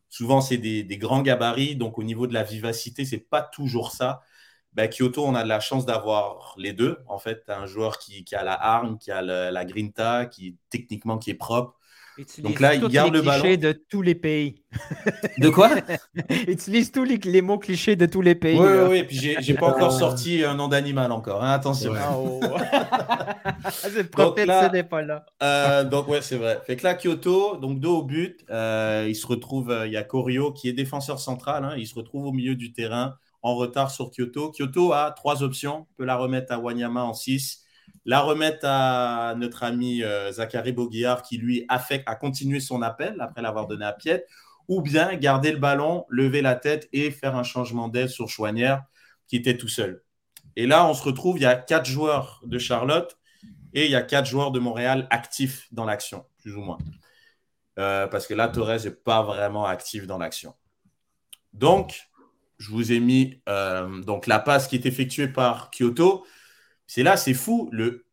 souvent 0.10 0.42
c'est 0.42 0.58
des, 0.58 0.86
grands 0.98 1.22
gabarits, 1.22 1.78
donc 1.78 1.98
au 1.98 2.04
niveau 2.04 2.28
de 2.28 2.34
la 2.34 2.44
vivacité 2.44 3.06
c'est 3.06 3.30
pas 3.30 3.42
toujours 3.42 3.94
ça. 3.94 4.22
Ben, 4.76 4.90
Kyoto, 4.90 5.26
on 5.26 5.36
a 5.36 5.44
de 5.44 5.50
la 5.50 5.60
chance 5.60 5.86
d'avoir 5.86 6.56
les 6.58 6.74
deux. 6.74 6.98
En 7.08 7.20
fait, 7.20 7.44
un 7.48 7.66
joueur 7.68 8.00
qui, 8.00 8.24
qui 8.24 8.36
a 8.36 8.44
la 8.44 8.54
arme, 8.54 8.98
qui 8.98 9.12
a 9.12 9.22
le- 9.22 9.52
la 9.52 9.66
grinta, 9.66 10.26
qui 10.26 10.58
techniquement 10.70 11.18
qui 11.18 11.30
est 11.32 11.36
propre. 11.36 11.76
Utilise 12.16 12.44
Donc 12.44 12.60
là, 12.60 12.76
il 12.76 12.88
garde 12.90 13.12
les 13.12 13.20
le 13.22 13.26
ballon. 13.26 13.42
clichés 13.42 13.58
de 13.58 13.72
tous 13.90 14.04
les 14.04 14.14
pays. 14.14 14.62
De 15.40 15.50
quoi? 15.50 15.72
Utilise 16.48 16.92
tous 16.92 17.04
les, 17.04 17.18
les 17.18 17.42
mots 17.42 17.58
clichés 17.58 17.96
de 17.96 18.06
tous 18.06 18.22
les 18.22 18.36
pays. 18.36 18.56
Oui, 18.60 18.68
là. 18.68 18.84
oui, 18.88 19.00
oui. 19.00 19.04
Puis 19.04 19.18
j'ai 19.40 19.54
pas 19.56 19.70
encore 19.70 19.92
sorti 19.92 20.44
un 20.44 20.54
nom 20.54 20.68
d'animal 20.68 21.12
encore. 21.12 21.44
hein, 21.44 21.50
attention. 21.52 21.92
Ah, 21.98 22.12
oh. 22.16 22.40
c'est 23.72 23.94
le 23.96 24.04
prophète, 24.08 24.46
là- 24.46 24.68
ce 24.68 24.72
n'est 24.74 24.84
pas 24.84 25.02
là. 25.02 25.26
Euh, 25.42 25.84
donc 25.84 26.08
ouais, 26.08 26.22
c'est 26.22 26.38
vrai. 26.38 26.62
Fait 26.68 26.76
que 26.76 26.84
là, 26.84 26.94
Kyoto, 26.96 27.58
donc 27.58 27.80
dos 27.80 27.98
au 28.00 28.04
but, 28.04 28.46
euh, 28.52 29.06
il 29.08 29.16
se 29.16 29.26
retrouve, 29.26 29.72
euh, 29.72 29.88
il 29.88 29.94
y 29.94 29.98
a 29.98 30.04
Corio 30.04 30.52
qui 30.52 30.68
est 30.70 30.74
défenseur 30.74 31.20
central, 31.20 31.64
hein, 31.66 31.74
il 31.78 31.88
se 31.88 31.96
retrouve 31.96 32.26
au 32.26 32.32
milieu 32.32 32.56
du 32.56 32.74
terrain 32.74 33.16
en 33.44 33.56
retard 33.56 33.92
sur 33.92 34.10
Kyoto. 34.10 34.52
Kyoto 34.52 34.94
a 34.94 35.12
trois 35.12 35.44
options, 35.44 35.86
il 35.92 35.96
peut 35.98 36.06
la 36.06 36.16
remettre 36.16 36.52
à 36.54 36.60
Wanyama 36.60 37.04
en 37.04 37.14
6, 37.14 37.64
la 38.06 38.22
remettre 38.22 38.66
à 38.66 39.36
notre 39.38 39.64
ami 39.64 40.04
euh, 40.04 40.32
Zachary 40.32 40.72
Boguillard 40.72 41.22
qui 41.22 41.38
lui 41.38 41.66
a, 41.70 41.80
fait, 41.80 42.04
a 42.06 42.16
continué 42.16 42.60
son 42.60 42.82
appel 42.82 43.18
après 43.20 43.42
l'avoir 43.42 43.68
donné 43.68 43.86
à 43.86 43.94
Piet, 43.94 44.26
ou 44.68 44.82
bien 44.82 45.16
garder 45.16 45.52
le 45.52 45.60
ballon, 45.60 46.06
lever 46.10 46.42
la 46.42 46.56
tête 46.56 46.88
et 46.94 47.12
faire 47.12 47.36
un 47.36 47.44
changement 47.44 47.90
d'aile 47.90 48.10
sur 48.10 48.30
Chouanière 48.30 48.84
qui 49.28 49.36
était 49.36 49.58
tout 49.58 49.68
seul. 49.68 50.04
Et 50.56 50.68
là, 50.68 50.86
on 50.88 50.94
se 50.94 51.04
retrouve, 51.04 51.38
il 51.38 51.44
y 51.44 51.46
a 51.46 51.56
quatre 51.56 51.86
joueurs 51.86 52.42
de 52.46 52.58
Charlotte 52.58 53.18
et 53.74 53.86
il 53.86 53.92
y 53.92 53.96
a 53.96 54.02
quatre 54.02 54.26
joueurs 54.26 54.52
de 54.52 54.60
Montréal 54.60 55.08
actifs 55.10 55.68
dans 55.72 55.86
l'action, 55.86 56.26
plus 56.38 56.56
ou 56.56 56.62
moins. 56.62 56.78
Euh, 57.80 58.08
parce 58.08 58.28
que 58.28 58.34
là, 58.34 58.48
Torres 58.48 58.84
n'est 58.84 58.92
pas 58.92 59.24
vraiment 59.24 59.66
actif 59.66 60.06
dans 60.06 60.18
l'action. 60.18 60.54
Donc, 61.54 62.08
je 62.64 62.72
vous 62.72 62.94
ai 62.94 63.02
mis 63.02 63.42
euh, 63.50 64.02
donc 64.04 64.26
la 64.26 64.40
passe 64.40 64.68
qui 64.68 64.76
est 64.76 64.86
effectuée 64.86 65.28
par 65.28 65.70
Kyoto. 65.70 66.26
C'est 66.88 67.04
là, 67.04 67.18
c'est 67.18 67.34
fou. 67.34 67.70
Le, 67.74 68.06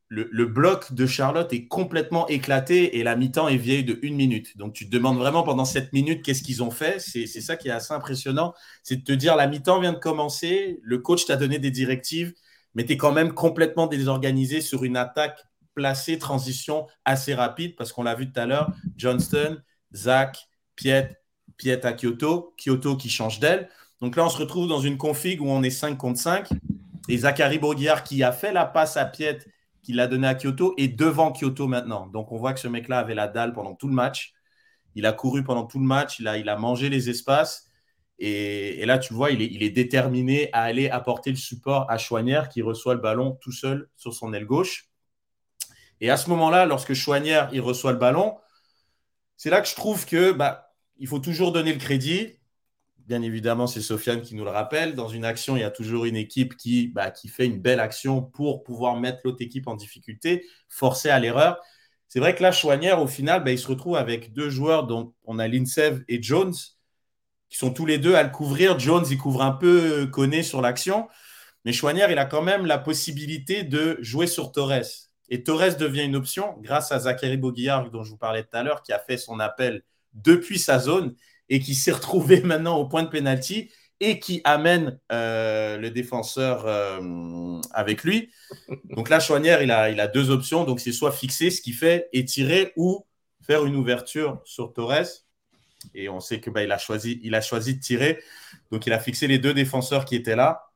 bloc 0.46 0.92
de 0.92 1.06
Charlotte 1.06 1.52
est 1.52 1.68
complètement 1.68 2.26
éclaté 2.26 2.98
et 2.98 3.04
la 3.04 3.14
mi-temps 3.14 3.46
est 3.46 3.56
vieille 3.56 3.84
de 3.84 4.00
une 4.02 4.16
minute. 4.16 4.56
Donc 4.56 4.72
tu 4.72 4.86
te 4.86 4.90
demandes 4.90 5.18
vraiment 5.18 5.44
pendant 5.44 5.64
cette 5.64 5.92
minute 5.92 6.24
qu'est-ce 6.24 6.42
qu'ils 6.42 6.64
ont 6.64 6.72
fait. 6.72 6.98
C'est 6.98 7.26
ça 7.26 7.56
qui 7.56 7.68
est 7.68 7.70
assez 7.70 7.94
impressionnant. 7.94 8.52
C'est 8.82 8.96
de 8.96 9.04
te 9.04 9.12
dire 9.12 9.36
la 9.36 9.46
mi-temps 9.46 9.80
vient 9.80 9.92
de 9.92 9.98
commencer, 9.98 10.80
le 10.82 10.98
coach 10.98 11.26
t'a 11.26 11.36
donné 11.36 11.60
des 11.60 11.70
directives, 11.70 12.34
mais 12.74 12.84
tu 12.84 12.94
es 12.94 12.96
quand 12.96 13.12
même 13.12 13.32
complètement 13.34 13.86
désorganisé 13.86 14.60
sur 14.60 14.82
une 14.82 14.96
attaque 14.96 15.38
placée, 15.76 16.18
transition 16.18 16.88
assez 17.04 17.34
rapide, 17.34 17.76
parce 17.76 17.92
qu'on 17.92 18.02
l'a 18.02 18.16
vu 18.16 18.32
tout 18.32 18.40
à 18.40 18.46
l'heure, 18.46 18.72
Johnston, 18.96 19.62
Zach, 19.94 20.48
Piet, 20.74 21.16
Piet 21.56 21.86
à 21.86 21.92
Kyoto, 21.92 22.52
Kyoto 22.56 22.96
qui 22.96 23.10
change 23.10 23.38
d'aile. 23.38 23.68
Donc 24.00 24.16
là, 24.16 24.24
on 24.24 24.30
se 24.30 24.38
retrouve 24.38 24.68
dans 24.68 24.80
une 24.80 24.96
config 24.96 25.42
où 25.42 25.48
on 25.48 25.62
est 25.62 25.70
5 25.70 25.96
contre 25.96 26.18
5. 26.18 26.48
Et 27.08 27.18
Zachary 27.18 27.58
Bourguillard, 27.58 28.02
qui 28.02 28.22
a 28.22 28.32
fait 28.32 28.52
la 28.52 28.64
passe 28.64 28.96
à 28.96 29.04
Piet, 29.04 29.38
qui 29.82 29.92
l'a 29.92 30.06
donné 30.06 30.26
à 30.26 30.34
Kyoto, 30.34 30.74
est 30.78 30.88
devant 30.88 31.32
Kyoto 31.32 31.66
maintenant. 31.66 32.06
Donc 32.06 32.32
on 32.32 32.36
voit 32.36 32.52
que 32.52 32.60
ce 32.60 32.68
mec-là 32.68 32.98
avait 32.98 33.14
la 33.14 33.28
dalle 33.28 33.52
pendant 33.52 33.74
tout 33.74 33.88
le 33.88 33.94
match. 33.94 34.32
Il 34.94 35.06
a 35.06 35.12
couru 35.12 35.44
pendant 35.44 35.64
tout 35.64 35.78
le 35.78 35.84
match, 35.84 36.18
il 36.18 36.28
a, 36.28 36.56
mangé 36.56 36.88
les 36.88 37.10
espaces. 37.10 37.68
Et, 38.18 38.84
là, 38.86 38.98
tu 38.98 39.14
vois, 39.14 39.30
il 39.30 39.40
est, 39.40 39.46
il 39.46 39.62
est 39.62 39.70
déterminé 39.70 40.50
à 40.52 40.62
aller 40.62 40.90
apporter 40.90 41.30
le 41.30 41.36
support 41.36 41.90
à 41.90 41.96
Chouanière 41.96 42.48
qui 42.48 42.60
reçoit 42.60 42.94
le 42.94 43.00
ballon 43.00 43.38
tout 43.40 43.52
seul 43.52 43.88
sur 43.96 44.12
son 44.12 44.32
aile 44.32 44.46
gauche. 44.46 44.90
Et 46.00 46.10
à 46.10 46.16
ce 46.16 46.28
moment-là, 46.30 46.66
lorsque 46.66 46.94
Chouanière 46.94 47.48
il 47.52 47.60
reçoit 47.60 47.92
le 47.92 47.98
ballon, 47.98 48.36
c'est 49.36 49.50
là 49.50 49.60
que 49.60 49.68
je 49.68 49.74
trouve 49.74 50.06
que 50.06 50.32
bah, 50.32 50.74
il 50.98 51.06
faut 51.06 51.18
toujours 51.18 51.52
donner 51.52 51.72
le 51.72 51.78
crédit. 51.78 52.39
Bien 53.10 53.22
évidemment, 53.22 53.66
c'est 53.66 53.80
Sofiane 53.80 54.22
qui 54.22 54.36
nous 54.36 54.44
le 54.44 54.52
rappelle. 54.52 54.94
Dans 54.94 55.08
une 55.08 55.24
action, 55.24 55.56
il 55.56 55.62
y 55.62 55.64
a 55.64 55.70
toujours 55.72 56.04
une 56.04 56.14
équipe 56.14 56.56
qui, 56.56 56.86
bah, 56.86 57.10
qui 57.10 57.26
fait 57.26 57.44
une 57.44 57.60
belle 57.60 57.80
action 57.80 58.22
pour 58.22 58.62
pouvoir 58.62 59.00
mettre 59.00 59.22
l'autre 59.24 59.42
équipe 59.42 59.66
en 59.66 59.74
difficulté, 59.74 60.46
forcer 60.68 61.10
à 61.10 61.18
l'erreur. 61.18 61.58
C'est 62.06 62.20
vrai 62.20 62.36
que 62.36 62.42
là, 62.44 62.52
Chouanière, 62.52 63.02
au 63.02 63.08
final, 63.08 63.42
bah, 63.42 63.50
il 63.50 63.58
se 63.58 63.66
retrouve 63.66 63.96
avec 63.96 64.32
deux 64.32 64.48
joueurs 64.48 64.86
dont 64.86 65.12
on 65.24 65.40
a 65.40 65.48
Linsev 65.48 66.04
et 66.06 66.22
Jones, 66.22 66.54
qui 67.48 67.58
sont 67.58 67.72
tous 67.72 67.84
les 67.84 67.98
deux 67.98 68.14
à 68.14 68.22
le 68.22 68.30
couvrir. 68.30 68.78
Jones, 68.78 69.04
il 69.10 69.18
couvre 69.18 69.42
un 69.42 69.50
peu 69.50 70.06
Koné 70.06 70.44
sur 70.44 70.60
l'action. 70.60 71.08
Mais 71.64 71.72
Chouanière, 71.72 72.12
il 72.12 72.18
a 72.18 72.26
quand 72.26 72.42
même 72.42 72.64
la 72.64 72.78
possibilité 72.78 73.64
de 73.64 73.98
jouer 74.00 74.28
sur 74.28 74.52
Torres. 74.52 74.84
Et 75.30 75.42
Torres 75.42 75.76
devient 75.76 76.04
une 76.04 76.14
option 76.14 76.54
grâce 76.60 76.92
à 76.92 77.00
Zachary 77.00 77.38
Boguillard, 77.38 77.90
dont 77.90 78.04
je 78.04 78.10
vous 78.10 78.18
parlais 78.18 78.44
tout 78.44 78.56
à 78.56 78.62
l'heure, 78.62 78.82
qui 78.82 78.92
a 78.92 79.00
fait 79.00 79.16
son 79.16 79.40
appel 79.40 79.82
depuis 80.14 80.60
sa 80.60 80.78
zone 80.78 81.16
et 81.50 81.60
qui 81.60 81.74
s'est 81.74 81.92
retrouvé 81.92 82.40
maintenant 82.44 82.78
au 82.78 82.86
point 82.86 83.02
de 83.02 83.08
pénalty 83.08 83.70
et 84.02 84.18
qui 84.18 84.40
amène 84.44 84.98
euh, 85.12 85.76
le 85.76 85.90
défenseur 85.90 86.64
euh, 86.66 87.60
avec 87.72 88.02
lui. 88.02 88.30
Donc 88.84 89.10
là, 89.10 89.20
Chouanière, 89.20 89.62
il 89.62 89.70
a, 89.70 89.90
il 89.90 90.00
a 90.00 90.08
deux 90.08 90.30
options. 90.30 90.64
Donc 90.64 90.80
c'est 90.80 90.92
soit 90.92 91.12
fixer 91.12 91.50
ce 91.50 91.60
qu'il 91.60 91.74
fait 91.74 92.08
et 92.14 92.24
tirer 92.24 92.72
ou 92.76 93.06
faire 93.46 93.66
une 93.66 93.76
ouverture 93.76 94.40
sur 94.44 94.72
Torres. 94.72 95.04
Et 95.94 96.08
on 96.08 96.20
sait 96.20 96.40
que 96.40 96.48
bah, 96.48 96.62
il, 96.62 96.72
a 96.72 96.78
choisi, 96.78 97.20
il 97.22 97.34
a 97.34 97.42
choisi 97.42 97.74
de 97.74 97.80
tirer. 97.80 98.22
Donc 98.70 98.86
il 98.86 98.92
a 98.94 98.98
fixé 98.98 99.26
les 99.26 99.38
deux 99.38 99.52
défenseurs 99.52 100.06
qui 100.06 100.16
étaient 100.16 100.36
là. 100.36 100.70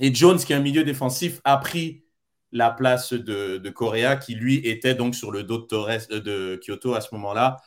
Et 0.00 0.12
Jones, 0.12 0.38
qui 0.38 0.52
est 0.52 0.56
un 0.56 0.60
milieu 0.60 0.82
défensif, 0.82 1.40
a 1.44 1.56
pris 1.58 2.04
la 2.50 2.70
place 2.70 3.12
de, 3.12 3.58
de 3.58 3.70
Correa, 3.70 4.16
qui 4.16 4.34
lui 4.34 4.56
était 4.66 4.94
donc 4.94 5.14
sur 5.14 5.30
le 5.30 5.44
dos 5.44 5.58
de, 5.58 5.66
Torres, 5.66 6.06
euh, 6.10 6.20
de 6.20 6.60
Kyoto 6.64 6.94
à 6.94 7.00
ce 7.00 7.14
moment-là. 7.14 7.58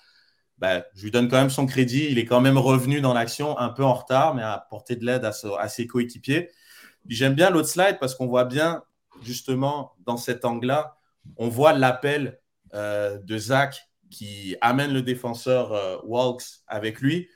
Bah, 0.58 0.86
je 0.96 1.04
lui 1.04 1.12
donne 1.12 1.28
quand 1.28 1.38
même 1.38 1.50
son 1.50 1.66
crédit. 1.66 2.08
Il 2.10 2.18
est 2.18 2.26
quand 2.26 2.42
même 2.42 2.58
revenu 2.58 3.02
dans 3.02 3.14
l'action 3.14 3.58
un 3.58 3.70
peu 3.70 3.84
en 3.84 3.94
retard, 3.94 4.36
mais 4.36 4.42
a 4.42 4.54
apporté 4.54 4.96
de 4.96 5.06
l'aide 5.06 5.26
à, 5.26 5.68
ses 5.70 5.88
coéquipiers. 5.88 6.50
J'aime 7.08 7.34
bien 7.34 7.50
l'autre 7.50 7.68
slide 7.68 7.98
parce 8.00 8.16
qu'on 8.16 8.28
voit 8.28 8.46
bien, 8.46 8.84
justement, 9.24 9.96
dans 10.06 10.18
cet 10.18 10.46
angle-là, 10.46 10.98
on 11.38 11.50
voit 11.50 11.74
l'appel 11.74 12.40
euh, 12.74 13.18
de 13.20 13.38
Zach 13.38 13.90
qui 14.10 14.56
amène 14.62 14.94
le 14.94 15.02
défenseur 15.02 15.74
euh, 15.74 15.98
Walks 16.06 16.44
avec 16.68 17.02
lui. 17.02 17.30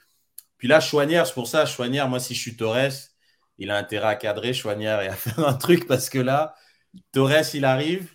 Puis 0.58 0.68
là, 0.68 0.80
Chouanière, 0.80 1.28
c'est 1.28 1.34
pour 1.34 1.48
ça, 1.48 1.66
Chouanière, 1.66 2.08
moi, 2.08 2.20
si 2.20 2.34
je 2.34 2.40
suis 2.40 2.56
Torres, 2.56 3.10
il 3.58 3.72
a 3.72 3.78
intérêt 3.78 4.08
à 4.08 4.16
cadrer 4.16 4.54
Chouanière 4.54 5.02
et 5.02 5.08
à 5.08 5.14
faire 5.16 5.40
un 5.46 5.54
truc 5.54 5.88
parce 5.88 6.10
que 6.10 6.20
là, 6.20 6.56
Torres, 7.12 7.54
il 7.54 7.66
arrive, 7.66 8.12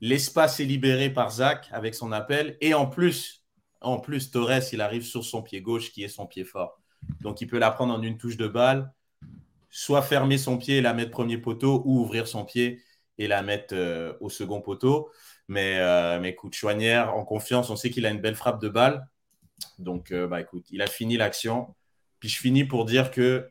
l'espace 0.00 0.60
est 0.60 0.64
libéré 0.64 1.10
par 1.10 1.30
Zach 1.30 1.68
avec 1.72 1.94
son 1.94 2.12
appel, 2.12 2.56
et 2.60 2.74
en 2.74 2.86
plus, 2.86 3.37
en 3.80 3.98
plus, 3.98 4.30
Torres, 4.30 4.72
il 4.72 4.80
arrive 4.80 5.02
sur 5.02 5.24
son 5.24 5.42
pied 5.42 5.60
gauche 5.60 5.92
qui 5.92 6.02
est 6.02 6.08
son 6.08 6.26
pied 6.26 6.44
fort. 6.44 6.80
Donc, 7.20 7.40
il 7.40 7.46
peut 7.46 7.58
la 7.58 7.70
prendre 7.70 7.94
en 7.94 8.02
une 8.02 8.18
touche 8.18 8.36
de 8.36 8.48
balle, 8.48 8.92
soit 9.70 10.02
fermer 10.02 10.38
son 10.38 10.58
pied 10.58 10.78
et 10.78 10.80
la 10.80 10.94
mettre 10.94 11.10
premier 11.10 11.38
poteau, 11.38 11.82
ou 11.84 12.00
ouvrir 12.00 12.26
son 12.26 12.44
pied 12.44 12.82
et 13.18 13.26
la 13.28 13.42
mettre 13.42 13.74
euh, 13.74 14.14
au 14.20 14.30
second 14.30 14.60
poteau. 14.60 15.10
Mais, 15.48 15.78
euh, 15.78 16.20
mais 16.20 16.30
écoute, 16.30 16.54
Chouanière, 16.54 17.14
en 17.14 17.24
confiance, 17.24 17.70
on 17.70 17.76
sait 17.76 17.90
qu'il 17.90 18.06
a 18.06 18.10
une 18.10 18.20
belle 18.20 18.36
frappe 18.36 18.60
de 18.60 18.68
balle. 18.68 19.08
Donc, 19.78 20.12
euh, 20.12 20.26
bah, 20.26 20.40
écoute, 20.40 20.66
il 20.70 20.82
a 20.82 20.86
fini 20.86 21.16
l'action. 21.16 21.74
Puis 22.20 22.28
je 22.28 22.38
finis 22.38 22.64
pour 22.64 22.84
dire 22.84 23.10
que 23.10 23.50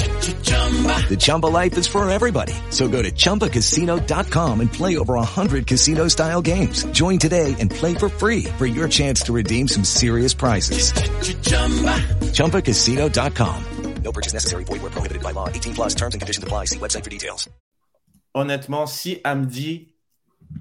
The 0.33 1.17
Chumba 1.19 1.47
life 1.47 1.77
is 1.77 1.87
for 1.87 2.09
everybody. 2.09 2.53
So 2.69 2.87
go 2.87 3.01
to 3.01 3.11
ChumbaCasino.com 3.11 4.61
and 4.61 4.71
play 4.71 4.97
over 4.97 5.15
100 5.15 5.67
casino-style 5.67 6.41
games. 6.41 6.85
Join 6.93 7.19
today 7.19 7.53
and 7.59 7.69
play 7.69 7.93
for 7.95 8.07
free 8.07 8.45
for 8.57 8.65
your 8.65 8.87
chance 8.87 9.23
to 9.23 9.33
redeem 9.33 9.67
some 9.67 9.83
serious 9.83 10.33
prizes. 10.33 10.93
ChumbaCasino.com. 12.31 13.65
No 14.03 14.11
purchase 14.11 14.33
necessary. 14.33 14.63
Void 14.63 14.81
were 14.81 14.89
prohibited 14.89 15.21
by 15.21 15.31
law. 15.31 15.47
18 15.47 15.75
plus 15.75 15.95
terms 15.95 16.15
and 16.15 16.21
conditions 16.21 16.43
apply. 16.43 16.65
See 16.65 16.79
website 16.79 17.03
for 17.03 17.09
details. 17.09 17.49
honnêtement, 18.33 18.85
si 18.85 19.19
Hamdi 19.23 19.93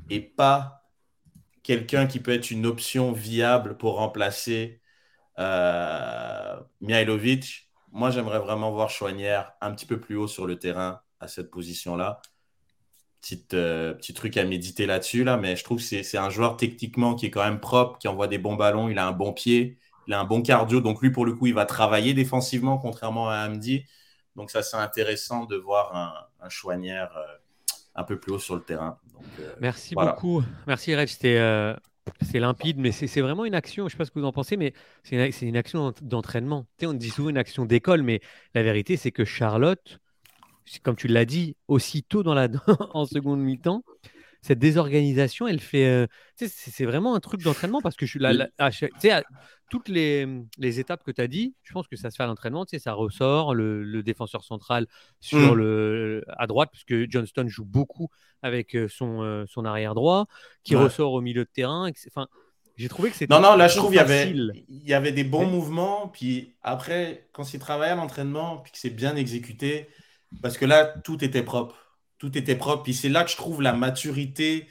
est 0.08 0.20
pas 0.20 0.84
quelqu'un 1.62 2.06
qui 2.06 2.20
peut 2.20 2.32
être 2.32 2.50
une 2.50 2.66
option 2.66 3.12
viable 3.12 3.76
pour 3.76 3.96
remplacer 3.96 4.80
euh, 5.38 6.56
Mihailovic, 6.80 7.69
moi 7.92 8.10
j'aimerais 8.10 8.38
vraiment 8.38 8.70
voir 8.70 8.90
Chouanière 8.90 9.52
un 9.60 9.72
petit 9.72 9.86
peu 9.86 10.00
plus 10.00 10.16
haut 10.16 10.28
sur 10.28 10.46
le 10.46 10.58
terrain 10.58 11.00
à 11.20 11.28
cette 11.28 11.50
position-là. 11.50 12.20
Petit, 13.20 13.44
euh, 13.52 13.92
petit 13.92 14.14
truc 14.14 14.36
à 14.38 14.44
méditer 14.44 14.86
là-dessus, 14.86 15.24
là, 15.24 15.36
mais 15.36 15.54
je 15.54 15.62
trouve 15.62 15.78
que 15.78 16.02
c'est 16.02 16.16
un 16.16 16.30
joueur 16.30 16.56
techniquement 16.56 17.14
qui 17.14 17.26
est 17.26 17.30
quand 17.30 17.44
même 17.44 17.60
propre, 17.60 17.98
qui 17.98 18.08
envoie 18.08 18.28
des 18.28 18.38
bons 18.38 18.56
ballons, 18.56 18.88
il 18.88 18.98
a 18.98 19.06
un 19.06 19.12
bon 19.12 19.34
pied, 19.34 19.78
il 20.06 20.14
a 20.14 20.20
un 20.20 20.24
bon 20.24 20.40
cardio, 20.40 20.80
donc 20.80 21.02
lui 21.02 21.10
pour 21.10 21.26
le 21.26 21.34
coup 21.34 21.46
il 21.46 21.54
va 21.54 21.66
travailler 21.66 22.14
défensivement 22.14 22.78
contrairement 22.78 23.28
à 23.28 23.36
Hamdi. 23.46 23.84
Donc 24.36 24.50
ça 24.50 24.62
c'est 24.62 24.78
intéressant 24.78 25.44
de 25.44 25.56
voir 25.56 25.94
un, 25.94 26.14
un 26.40 26.48
Chouanière 26.48 27.14
euh, 27.16 27.36
un 27.94 28.04
peu 28.04 28.18
plus 28.18 28.32
haut 28.32 28.38
sur 28.38 28.54
le 28.54 28.62
terrain. 28.62 28.98
Donc, 29.12 29.24
euh, 29.40 29.54
Merci 29.60 29.94
voilà. 29.94 30.12
beaucoup. 30.12 30.42
Merci 30.66 30.94
Rêve, 30.94 31.08
c'était 31.08 31.76
c'est 32.22 32.40
limpide, 32.40 32.78
mais 32.78 32.92
c'est 32.92 33.20
vraiment 33.20 33.44
une 33.44 33.54
action, 33.54 33.84
je 33.84 33.86
ne 33.86 33.90
sais 33.90 33.96
pas 33.96 34.04
ce 34.04 34.10
que 34.10 34.18
vous 34.18 34.26
en 34.26 34.32
pensez, 34.32 34.56
mais 34.56 34.72
c'est 35.02 35.16
une, 35.42 35.56
action 35.56 35.90
d'ent- 35.90 35.94
d'entraînement. 36.02 36.66
On 36.82 36.94
dit 36.94 37.10
souvent 37.10 37.30
une 37.30 37.38
action 37.38 37.66
d'école, 37.66 38.02
mais 38.02 38.20
la 38.54 38.62
vérité, 38.62 38.96
c'est 38.96 39.12
que 39.12 39.24
Charlotte, 39.24 40.00
comme 40.82 40.96
tu 40.96 41.08
l'as 41.08 41.24
dit, 41.24 41.56
aussitôt 41.68 42.22
en 42.94 43.04
seconde 43.06 43.40
mi-temps, 43.40 43.82
cette 44.42 44.58
désorganisation, 44.58 45.46
elle 45.48 45.60
fait. 45.60 45.86
euh, 45.86 46.06
c'est 46.36 46.84
vraiment 46.86 47.14
un 47.14 47.20
truc 47.20 47.42
d'entraînement 47.42 47.80
parce 47.82 47.96
que 47.96 48.06
je 48.06 48.10
suis 48.12 48.20
là. 48.20 48.32
là- 48.32 48.48
à 48.58 48.70
chaque- 48.70 48.92
tu 48.94 49.00
sais, 49.00 49.10
à 49.10 49.22
toutes 49.70 49.88
les, 49.88 50.26
les 50.58 50.80
étapes 50.80 51.04
que 51.04 51.10
tu 51.12 51.20
as 51.20 51.28
dit, 51.28 51.54
je 51.62 51.72
pense 51.72 51.86
que 51.86 51.94
ça 51.96 52.10
se 52.10 52.16
fait 52.16 52.22
à 52.22 52.26
l'entraînement. 52.26 52.64
Tu 52.64 52.70
sais, 52.76 52.78
ça 52.82 52.92
ressort 52.94 53.54
le, 53.54 53.84
le 53.84 54.02
défenseur 54.02 54.42
central 54.42 54.86
sur 55.20 55.52
Mm. 55.54 55.58
le, 55.58 56.24
à 56.28 56.46
droite, 56.46 56.70
puisque 56.72 57.08
Johnston 57.10 57.46
joue 57.48 57.64
beaucoup 57.64 58.08
avec 58.42 58.74
euh, 58.74 58.88
son, 58.88 59.22
euh, 59.22 59.44
son 59.46 59.64
arrière 59.64 59.94
droit, 59.94 60.26
qui 60.64 60.74
Ouais. 60.74 60.82
ressort 60.84 61.12
au 61.12 61.20
milieu 61.20 61.44
de 61.44 61.50
terrain. 61.52 61.90
Enfin, 62.08 62.26
j'ai 62.76 62.88
trouvé 62.88 63.10
que 63.10 63.16
c'était. 63.16 63.32
Non, 63.32 63.40
non, 63.40 63.54
là, 63.56 63.68
je 63.68 63.76
trouve 63.76 63.90
qu'il 63.90 63.98
y 63.98 64.00
avait, 64.00 64.30
il 64.30 64.88
y 64.88 64.94
avait 64.94 65.12
des 65.12 65.24
bons 65.24 65.44
Ouais. 65.44 65.50
mouvements. 65.50 66.08
Puis 66.08 66.54
après, 66.62 67.28
quand 67.32 67.52
il 67.52 67.60
travaille 67.60 67.90
à 67.90 67.94
l'entraînement, 67.94 68.58
puis 68.58 68.72
que 68.72 68.78
c'est 68.78 68.90
bien 68.90 69.14
exécuté, 69.16 69.88
parce 70.42 70.56
que 70.56 70.64
là, 70.64 70.84
tout 71.04 71.22
était 71.22 71.42
propre. 71.42 71.76
Tout 72.20 72.38
était 72.38 72.56
propre. 72.56 72.84
Puis 72.84 72.94
c'est 72.94 73.10
là 73.10 73.24
que 73.24 73.32
je 73.32 73.36
trouve 73.36 73.62
la 73.62 73.74
maturité 73.74 74.68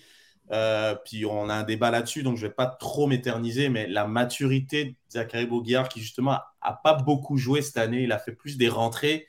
Euh, 0.51 0.95
puis 1.05 1.25
on 1.25 1.49
a 1.49 1.55
un 1.55 1.63
débat 1.63 1.91
là-dessus, 1.91 2.23
donc 2.23 2.37
je 2.37 2.43
ne 2.45 2.49
vais 2.49 2.55
pas 2.55 2.67
trop 2.67 3.07
m'éterniser, 3.07 3.69
mais 3.69 3.87
la 3.87 4.07
maturité 4.07 4.85
de 4.85 4.95
Zachary 5.11 5.47
Boguillard, 5.47 5.89
qui 5.89 6.01
justement 6.01 6.39
a 6.61 6.73
pas 6.73 6.95
beaucoup 6.95 7.37
joué 7.37 7.61
cette 7.61 7.77
année, 7.77 8.03
il 8.03 8.11
a 8.11 8.19
fait 8.19 8.33
plus 8.33 8.57
des 8.57 8.69
rentrées. 8.69 9.27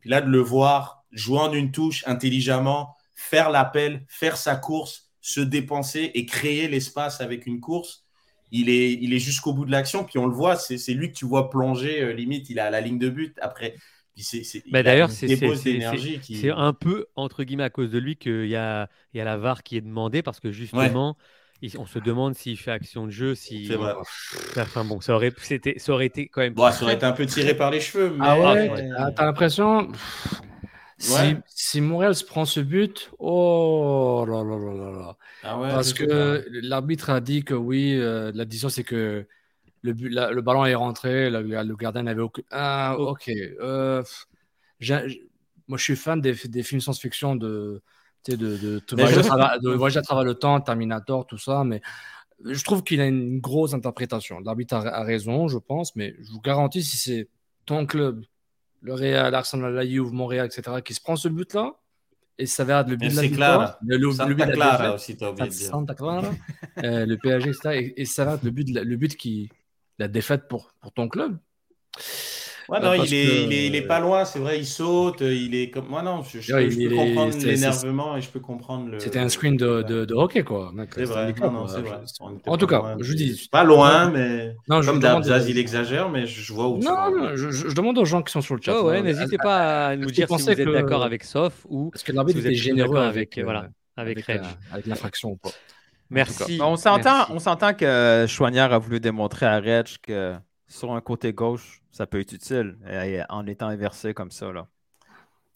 Puis 0.00 0.10
là, 0.10 0.20
de 0.22 0.30
le 0.30 0.40
voir 0.40 1.04
jouer 1.12 1.40
en 1.40 1.52
une 1.52 1.70
touche 1.72 2.04
intelligemment, 2.06 2.96
faire 3.14 3.50
l'appel, 3.50 4.04
faire 4.08 4.36
sa 4.36 4.56
course, 4.56 5.10
se 5.20 5.40
dépenser 5.40 6.10
et 6.14 6.26
créer 6.26 6.68
l'espace 6.68 7.20
avec 7.20 7.46
une 7.46 7.60
course, 7.60 8.06
il 8.50 8.68
est, 8.70 8.92
il 8.92 9.12
est 9.14 9.18
jusqu'au 9.18 9.52
bout 9.52 9.64
de 9.66 9.70
l'action. 9.70 10.04
Puis 10.04 10.18
on 10.18 10.26
le 10.26 10.34
voit, 10.34 10.56
c'est 10.56 10.94
lui 10.94 11.10
que 11.12 11.16
tu 11.16 11.26
vois 11.26 11.50
plonger, 11.50 12.02
euh, 12.02 12.12
limite, 12.12 12.50
il 12.50 12.58
est 12.58 12.60
à 12.62 12.70
la 12.70 12.80
ligne 12.80 12.98
de 12.98 13.08
but. 13.10 13.38
Après, 13.42 13.76
puis 14.14 14.24
c'est, 14.24 14.44
c'est, 14.44 14.62
Bah, 14.70 14.82
D'ailleurs, 14.82 15.10
c'est 15.10 15.26
dépose 15.26 15.58
c'est- 15.58 15.64
c'est- 15.64 15.72
d'énergie 15.72 16.14
c'est- 16.14 16.20
qui- 16.20 16.36
c'est 16.36 16.50
un 16.50 16.72
peu, 16.72 17.06
entre 17.16 17.44
guillemets, 17.44 17.64
à 17.64 17.70
cause 17.70 17.90
de 17.90 17.98
lui 17.98 18.16
qu'il 18.16 18.46
y 18.46 18.56
a, 18.56 18.88
il 19.12 19.18
y 19.18 19.20
a 19.20 19.24
la 19.24 19.36
VAR 19.36 19.62
qui 19.62 19.76
est 19.76 19.80
demandée 19.80 20.22
parce 20.22 20.40
que 20.40 20.50
justement, 20.52 21.16
il- 21.62 21.76
on 21.78 21.86
se 21.86 21.98
demande 21.98 22.34
s'il 22.34 22.56
fait 22.58 22.70
action 22.70 23.06
de 23.06 23.10
jeu. 23.10 23.34
Si... 23.34 23.66
C'est 23.66 23.74
vrai. 23.74 23.94
Enfin 24.56 24.84
bon, 24.84 25.00
ça 25.00 25.14
aurait, 25.14 25.32
c'était, 25.38 25.78
ça 25.78 25.92
aurait 25.92 26.06
été 26.06 26.28
quand 26.28 26.40
même. 26.42 26.54
Bon, 26.54 26.70
ça 26.70 26.84
aurait 26.84 26.94
été 26.94 27.06
un 27.06 27.12
peu 27.12 27.26
tiré 27.26 27.54
par 27.56 27.70
les 27.70 27.80
cheveux. 27.80 28.10
Mais... 28.10 28.18
Ah 28.26 28.38
ouais, 28.38 28.70
ouais. 28.70 28.88
t'as- 29.16 29.24
l'impression? 29.24 29.88
Si, 30.98 31.36
si 31.48 31.80
Montréal 31.80 32.14
se 32.14 32.24
prend 32.24 32.44
ce 32.44 32.60
but, 32.60 33.10
oh 33.18 34.24
là 34.28 34.42
là 34.44 34.56
là 34.56 34.74
là 34.74 34.90
là. 34.98 35.16
Ah 35.42 35.60
ouais, 35.60 35.68
Parce 35.68 35.92
que 35.92 36.46
l'arbitre 36.50 37.10
a 37.10 37.20
dit 37.20 37.44
que 37.44 37.54
oui, 37.54 37.96
euh, 37.98 38.30
la 38.34 38.44
décision 38.44 38.68
c'est 38.68 38.84
que 38.84 39.26
le, 39.84 39.92
but- 39.92 40.08
la- 40.08 40.30
le 40.32 40.40
ballon 40.42 40.64
est 40.64 40.74
rentré, 40.74 41.30
le, 41.30 41.42
le 41.42 41.76
gardien 41.76 42.02
n'avait 42.02 42.22
aucun. 42.22 42.42
Ah, 42.50 42.96
ok. 42.98 43.30
euh, 43.60 44.02
moi, 45.68 45.78
je 45.78 45.82
suis 45.82 45.96
fan 45.96 46.20
des, 46.20 46.34
des 46.46 46.62
films 46.62 46.80
science-fiction 46.80 47.36
de, 47.36 47.82
de, 48.28 48.36
de, 48.36 48.56
de 48.56 48.80
je- 48.96 49.18
à 49.18 49.22
travers, 49.22 49.60
de 49.60 49.70
voyage 49.70 49.96
à 49.96 50.02
travers 50.02 50.24
le 50.24 50.34
temps, 50.34 50.60
Terminator, 50.60 51.26
tout 51.26 51.38
ça, 51.38 51.64
mais 51.64 51.80
je 52.44 52.62
trouve 52.64 52.82
qu'il 52.82 53.00
a 53.00 53.06
une 53.06 53.38
grosse 53.40 53.74
interprétation. 53.74 54.40
L'arbitre 54.40 54.74
a, 54.74 54.80
a 54.88 55.02
raison, 55.04 55.48
je 55.48 55.58
pense, 55.58 55.94
mais 55.96 56.14
je 56.20 56.30
vous 56.32 56.40
garantis, 56.40 56.82
si 56.82 56.96
c'est 56.96 57.28
ton 57.66 57.86
club, 57.86 58.24
le 58.82 58.92
Real, 58.94 59.34
Arsenal, 59.34 59.72
la 59.74 59.86
Juve, 59.86 60.12
Montréal, 60.12 60.46
etc., 60.46 60.82
qui 60.82 60.92
se 60.94 61.00
prend 61.00 61.16
ce 61.16 61.28
but-là, 61.28 61.72
et 62.36 62.46
ça 62.46 62.64
va 62.64 62.80
être 62.80 62.88
le 62.88 62.96
but 62.96 63.08
de 63.10 63.16
la 63.16 63.22
victoire, 63.22 63.78
le, 63.86 63.96
le- 63.96 64.10
Santa 64.10 64.28
le 64.28 64.34
but 64.34 64.42
de 64.42 64.48
la 64.48 64.54
Clara 64.54 64.76
défaite, 64.78 64.94
aussi, 64.94 65.16
t'as 65.16 65.30
oublié 65.30 65.48
de 65.48 65.54
dire. 65.54 65.66
Santa 65.70 65.94
Clara, 65.94 66.22
euh, 66.84 67.06
le 67.06 67.16
PSG, 67.16 67.48
etc., 67.50 67.74
et, 67.76 68.02
et 68.02 68.04
ça 68.04 68.24
va 68.24 68.34
être 68.34 68.42
le 68.42 68.50
but, 68.50 68.64
de 68.68 68.74
la, 68.74 68.84
le 68.84 68.96
but 68.96 69.16
qui, 69.16 69.50
la 69.98 70.08
défaite 70.08 70.48
pour, 70.48 70.72
pour 70.80 70.92
ton 70.92 71.08
club. 71.08 71.38
Ouais, 72.70 72.78
Euh, 72.78 72.80
non, 72.80 72.96
parce 72.96 73.10
il 73.10 73.14
est, 73.14 73.26
que- 73.26 73.32
il, 73.44 73.52
est, 73.52 73.66
il 73.66 73.74
est 73.76 73.86
pas 73.86 74.00
loin, 74.00 74.24
c'est 74.24 74.38
vrai, 74.38 74.58
il 74.58 74.64
saute, 74.64 75.20
il 75.20 75.54
est 75.54 75.68
comme. 75.68 75.86
Moi, 75.86 76.00
non, 76.02 76.22
je, 76.22 76.40
je, 76.40 76.54
Ouais, 76.54 76.70
je 76.70 76.76
peux 76.78 76.94
est- 76.94 76.96
comprendre 76.96 77.36
l'énervement 77.44 78.16
et 78.16 78.22
je 78.22 78.28
peux 78.30 78.40
comprendre 78.40 78.88
le. 78.88 78.98
C'était 79.00 79.18
un 79.18 79.28
screen 79.28 79.54
de, 79.58 79.82
de, 79.82 80.06
de 80.06 80.14
hockey, 80.14 80.42
quoi. 80.44 80.72
C'est 80.94 81.04
vrai, 81.04 81.34
non, 81.42 81.50
non, 81.50 81.66
c'est 81.68 82.48
En 82.48 82.56
tout 82.56 82.66
cas, 82.66 82.78
loin, 82.78 82.96
je 83.00 83.12
dis. 83.12 83.48
Pas 83.52 83.64
loin, 83.64 84.08
mais. 84.10 84.56
Non, 84.66 84.80
je 84.80 84.88
comme 84.90 84.98
demande- 84.98 85.24
Dabzaz, 85.24 85.46
il 85.50 85.58
exagère, 85.58 86.08
mais 86.08 86.26
je 86.26 86.52
vois 86.54 86.68
où 86.68 86.78
Non, 86.78 87.10
non, 87.14 87.36
je, 87.36 87.50
je- 87.50 87.74
demande 87.74 87.98
aux 87.98 88.06
gens 88.06 88.22
qui 88.22 88.32
sont 88.32 88.40
sur 88.40 88.54
le 88.54 88.62
chat. 88.62 88.80
Oh 88.80 88.86
ouais, 88.88 88.96
hein, 88.98 89.02
n'hésitez 89.02 89.36
pas 89.36 89.88
à 89.88 89.96
nous 89.96 90.10
dire 90.10 90.26
si 90.28 90.42
vous 90.42 90.50
êtes 90.50 90.56
que- 90.64 90.72
d'accord 90.72 91.02
avec 91.04 91.22
Sof 91.22 91.66
ou 91.68 91.90
Est-ce 91.94 92.02
que 92.02 92.12
l'arbitre 92.12 92.38
si 92.38 92.42
vous 92.44 92.48
était 92.50 92.56
généreux 92.56 92.96
avec, 92.98 93.36
euh, 93.36 93.44
voilà, 93.44 93.64
euh, 93.64 93.68
avec 93.98 94.26
avec 94.72 94.86
l'infraction 94.86 95.32
ou 95.32 95.36
pas 95.36 95.50
Merci. 96.10 96.58
On 96.62 96.76
s'entend, 96.76 97.16
Merci. 97.18 97.32
on 97.32 97.38
s'entend 97.38 97.74
que 97.74 98.26
Chouanière 98.28 98.72
a 98.72 98.78
voulu 98.78 99.00
démontrer 99.00 99.46
à 99.46 99.58
Reg 99.60 99.86
que 100.02 100.34
sur 100.68 100.92
un 100.92 101.00
côté 101.00 101.32
gauche, 101.32 101.82
ça 101.90 102.06
peut 102.06 102.20
être 102.20 102.32
utile 102.32 102.76
en 103.28 103.46
étant 103.46 103.68
inversé 103.68 104.14
comme 104.14 104.30
ça. 104.30 104.52
Là. 104.52 104.68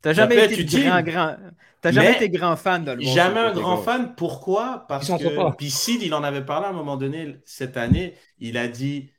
T'as 0.02 0.12
jamais 0.12 0.44
été 0.44 0.60
utile. 0.60 0.84
grand, 0.84 1.02
grand... 1.02 1.36
T'as 1.80 1.92
jamais 1.92 2.08
Mais 2.10 2.16
été 2.16 2.28
grand 2.30 2.56
fan 2.56 2.84
de 2.84 2.92
le 2.92 3.02
Jamais 3.02 3.40
un 3.40 3.52
grand 3.52 3.76
gauche. 3.76 3.84
fan. 3.84 4.14
Pourquoi? 4.16 4.86
Parce 4.88 5.08
que. 5.08 5.68
Sid, 5.68 6.02
il 6.02 6.14
en 6.14 6.22
avait 6.24 6.44
parlé 6.44 6.66
à 6.66 6.70
un 6.70 6.72
moment 6.72 6.96
donné 6.96 7.36
cette 7.44 7.76
année. 7.76 8.14
Il 8.38 8.56
a 8.56 8.68
dit 8.68 9.10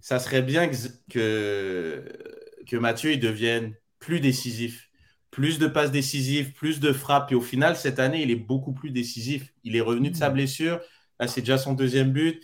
ça 0.00 0.18
serait 0.20 0.42
bien 0.42 0.68
que, 0.68 0.76
que, 1.10 2.04
que 2.66 2.76
Mathieu 2.76 3.12
il 3.12 3.20
devienne 3.20 3.74
plus 3.98 4.20
décisif. 4.20 4.90
Plus 5.30 5.58
de 5.58 5.66
passes 5.66 5.90
décisives, 5.90 6.52
plus 6.52 6.80
de 6.80 6.92
frappes. 6.92 7.32
Et 7.32 7.34
au 7.34 7.40
final, 7.40 7.76
cette 7.76 7.98
année, 7.98 8.22
il 8.22 8.30
est 8.30 8.36
beaucoup 8.36 8.72
plus 8.72 8.90
décisif. 8.90 9.52
Il 9.64 9.76
est 9.76 9.80
revenu 9.80 10.10
de 10.10 10.16
sa 10.16 10.30
blessure. 10.30 10.80
Là, 11.20 11.28
c'est 11.28 11.40
déjà 11.40 11.58
son 11.58 11.74
deuxième 11.74 12.12
but. 12.12 12.42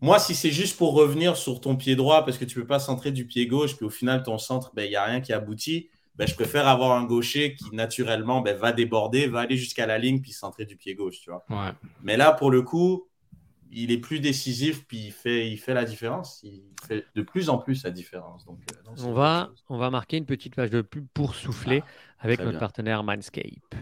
Moi, 0.00 0.18
si 0.18 0.34
c'est 0.34 0.50
juste 0.50 0.76
pour 0.76 0.92
revenir 0.92 1.36
sur 1.36 1.60
ton 1.60 1.76
pied 1.76 1.96
droit, 1.96 2.24
parce 2.24 2.36
que 2.36 2.44
tu 2.44 2.58
ne 2.58 2.62
peux 2.62 2.66
pas 2.66 2.78
centrer 2.78 3.10
du 3.10 3.26
pied 3.26 3.46
gauche, 3.46 3.76
puis 3.76 3.86
au 3.86 3.90
final, 3.90 4.22
ton 4.22 4.38
centre, 4.38 4.72
ben, 4.74 4.84
il 4.84 4.90
n'y 4.90 4.96
a 4.96 5.04
rien 5.04 5.20
qui 5.20 5.32
aboutit, 5.32 5.88
ben, 6.16 6.28
je 6.28 6.34
préfère 6.34 6.68
avoir 6.68 6.92
un 6.92 7.04
gaucher 7.04 7.54
qui, 7.54 7.74
naturellement, 7.74 8.40
ben, 8.40 8.56
va 8.56 8.72
déborder, 8.72 9.26
va 9.26 9.40
aller 9.40 9.56
jusqu'à 9.56 9.86
la 9.86 9.98
ligne, 9.98 10.20
puis 10.20 10.32
centrer 10.32 10.66
du 10.66 10.76
pied 10.76 10.94
gauche. 10.94 11.20
Tu 11.20 11.30
vois. 11.30 11.44
Ouais. 11.48 11.72
Mais 12.02 12.16
là, 12.16 12.32
pour 12.32 12.50
le 12.50 12.62
coup, 12.62 13.08
il 13.74 13.90
est 13.90 13.98
plus 13.98 14.20
décisif, 14.20 14.86
puis 14.86 15.06
il 15.06 15.12
fait, 15.12 15.50
il 15.50 15.58
fait 15.58 15.74
la 15.74 15.84
différence. 15.84 16.40
Il 16.44 16.62
fait 16.86 17.04
de 17.14 17.22
plus 17.22 17.48
en 17.48 17.58
plus 17.58 17.84
la 17.84 17.90
différence. 17.90 18.44
Donc, 18.44 18.60
euh, 18.72 18.76
non, 18.86 19.08
On 19.08 19.12
va, 19.12 19.50
on 19.68 19.76
va 19.76 19.90
marquer 19.90 20.16
une 20.16 20.26
petite 20.26 20.54
page 20.54 20.70
de 20.70 20.80
pub 20.82 21.06
pour 21.12 21.34
souffler 21.34 21.82
avec 22.20 22.38
très 22.38 22.44
notre 22.44 22.58
bien. 22.58 22.60
partenaire 22.60 23.04
Manscape. 23.04 23.74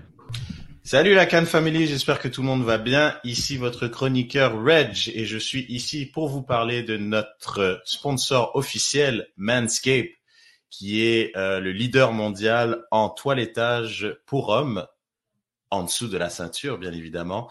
Salut 0.84 1.14
la 1.14 1.26
Cannes 1.26 1.46
Family, 1.46 1.86
j'espère 1.86 2.18
que 2.18 2.26
tout 2.26 2.40
le 2.40 2.48
monde 2.48 2.64
va 2.64 2.76
bien. 2.76 3.14
Ici 3.22 3.56
votre 3.56 3.86
chroniqueur 3.86 4.60
Reg 4.64 5.12
et 5.14 5.24
je 5.26 5.38
suis 5.38 5.64
ici 5.68 6.06
pour 6.06 6.28
vous 6.28 6.42
parler 6.42 6.82
de 6.82 6.96
notre 6.96 7.80
sponsor 7.84 8.56
officiel 8.56 9.28
Manscape 9.36 10.08
qui 10.70 11.04
est 11.04 11.36
euh, 11.36 11.60
le 11.60 11.70
leader 11.70 12.12
mondial 12.12 12.82
en 12.90 13.10
toilettage 13.10 14.16
pour 14.26 14.48
hommes 14.48 14.86
en 15.72 15.84
dessous 15.84 16.06
de 16.06 16.18
la 16.18 16.28
ceinture 16.28 16.78
bien 16.78 16.92
évidemment. 16.92 17.50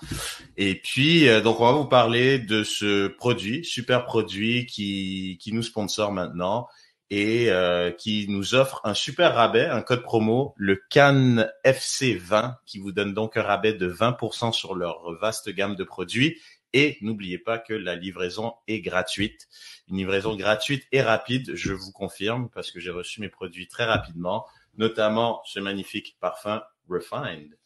Et 0.56 0.76
puis 0.76 1.28
euh, 1.28 1.42
donc 1.42 1.60
on 1.60 1.66
va 1.66 1.72
vous 1.74 1.86
parler 1.86 2.40
de 2.40 2.64
ce 2.64 3.08
produit, 3.08 3.66
super 3.66 4.06
produit 4.06 4.66
qui 4.68 5.38
qui 5.42 5.52
nous 5.52 5.64
sponsor 5.64 6.12
maintenant 6.12 6.68
et 7.10 7.50
euh, 7.50 7.92
qui 7.92 8.28
nous 8.30 8.56
offre 8.56 8.80
un 8.86 8.94
super 8.94 9.36
rabais, 9.36 9.66
un 9.66 9.82
code 9.82 10.04
promo, 10.04 10.54
le 10.56 10.82
Cannes 10.90 11.52
FC20, 11.66 12.56
qui 12.66 12.80
vous 12.80 12.94
donne 12.94 13.14
donc 13.14 13.36
un 13.36 13.42
rabais 13.42 13.74
de 13.74 13.92
20% 13.92 14.54
sur 14.54 14.76
leur 14.76 15.12
vaste 15.20 15.50
gamme 15.50 15.76
de 15.76 15.84
produits. 15.84 16.40
Et 16.74 16.98
n'oubliez 17.02 17.38
pas 17.38 17.60
que 17.60 17.74
la 17.74 17.96
livraison 17.96 18.54
est 18.70 18.80
gratuite. 18.80 19.50
Une 19.90 19.98
livraison 19.98 20.38
gratuite 20.38 20.88
et 20.94 21.02
rapide, 21.02 21.52
je 21.54 21.74
vous 21.74 21.92
confirme, 21.92 22.50
parce 22.54 22.72
que 22.72 22.80
j'ai 22.80 22.92
reçu 22.92 23.20
mes 23.20 23.28
produits 23.28 23.68
très 23.68 23.84
rapidement, 23.84 24.46
notamment 24.78 25.42
ce 25.44 25.60
magnifique 25.60 26.16
parfum 26.22 26.64
Refined. 26.88 27.58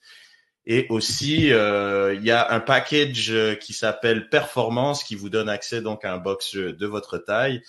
Et 0.67 0.87
aussi, 0.89 1.53
euh, 1.53 2.15
il 2.15 2.23
y 2.23 2.31
a 2.31 2.51
un 2.51 2.59
package 2.59 3.31
euh, 3.31 3.55
qui 3.55 3.73
s'appelle 3.73 4.29
Performance 4.29 5.03
qui 5.03 5.15
vous 5.15 5.29
donne 5.29 5.47
accès 5.47 5.81
donc 5.81 6.03
à 6.03 6.13
un 6.13 6.17
box 6.17 6.55
de 6.55 6.85
votre 6.87 7.19
taille 7.19 7.61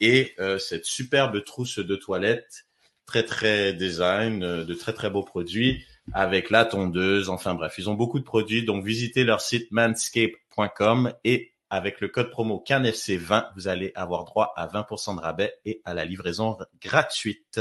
et 0.00 0.34
euh, 0.38 0.58
cette 0.58 0.84
superbe 0.84 1.42
trousse 1.44 1.78
de 1.78 1.96
toilette, 1.96 2.66
très 3.06 3.24
très 3.24 3.72
design, 3.72 4.42
euh, 4.42 4.64
de 4.64 4.74
très 4.74 4.92
très 4.92 5.10
beaux 5.10 5.22
produits 5.22 5.84
avec 6.12 6.50
la 6.50 6.64
tondeuse. 6.64 7.30
Enfin 7.30 7.54
bref, 7.54 7.74
ils 7.78 7.88
ont 7.88 7.94
beaucoup 7.94 8.18
de 8.18 8.24
produits. 8.24 8.64
Donc 8.64 8.84
visitez 8.84 9.24
leur 9.24 9.40
site 9.40 9.70
manscape.com 9.72 11.12
et 11.24 11.52
avec 11.70 12.00
le 12.00 12.08
code 12.08 12.30
promo 12.30 12.62
CanFC20, 12.66 13.48
vous 13.56 13.68
allez 13.68 13.92
avoir 13.94 14.24
droit 14.24 14.52
à 14.56 14.66
20% 14.66 15.16
de 15.16 15.20
rabais 15.20 15.54
et 15.64 15.80
à 15.84 15.94
la 15.94 16.04
livraison 16.04 16.56
gratuite. 16.80 17.60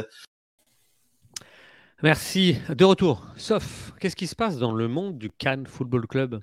Merci. 2.04 2.58
De 2.68 2.84
retour. 2.84 3.26
Sauf, 3.38 3.93
qu'est-ce 3.97 4.18
qui 4.18 4.28
se 4.28 4.36
passe 4.36 4.58
dans 4.58 4.74
le 4.74 4.89
monde 4.89 5.18
du 5.18 5.30
Cannes 5.30 5.66
Football 5.66 6.06
Club? 6.06 6.41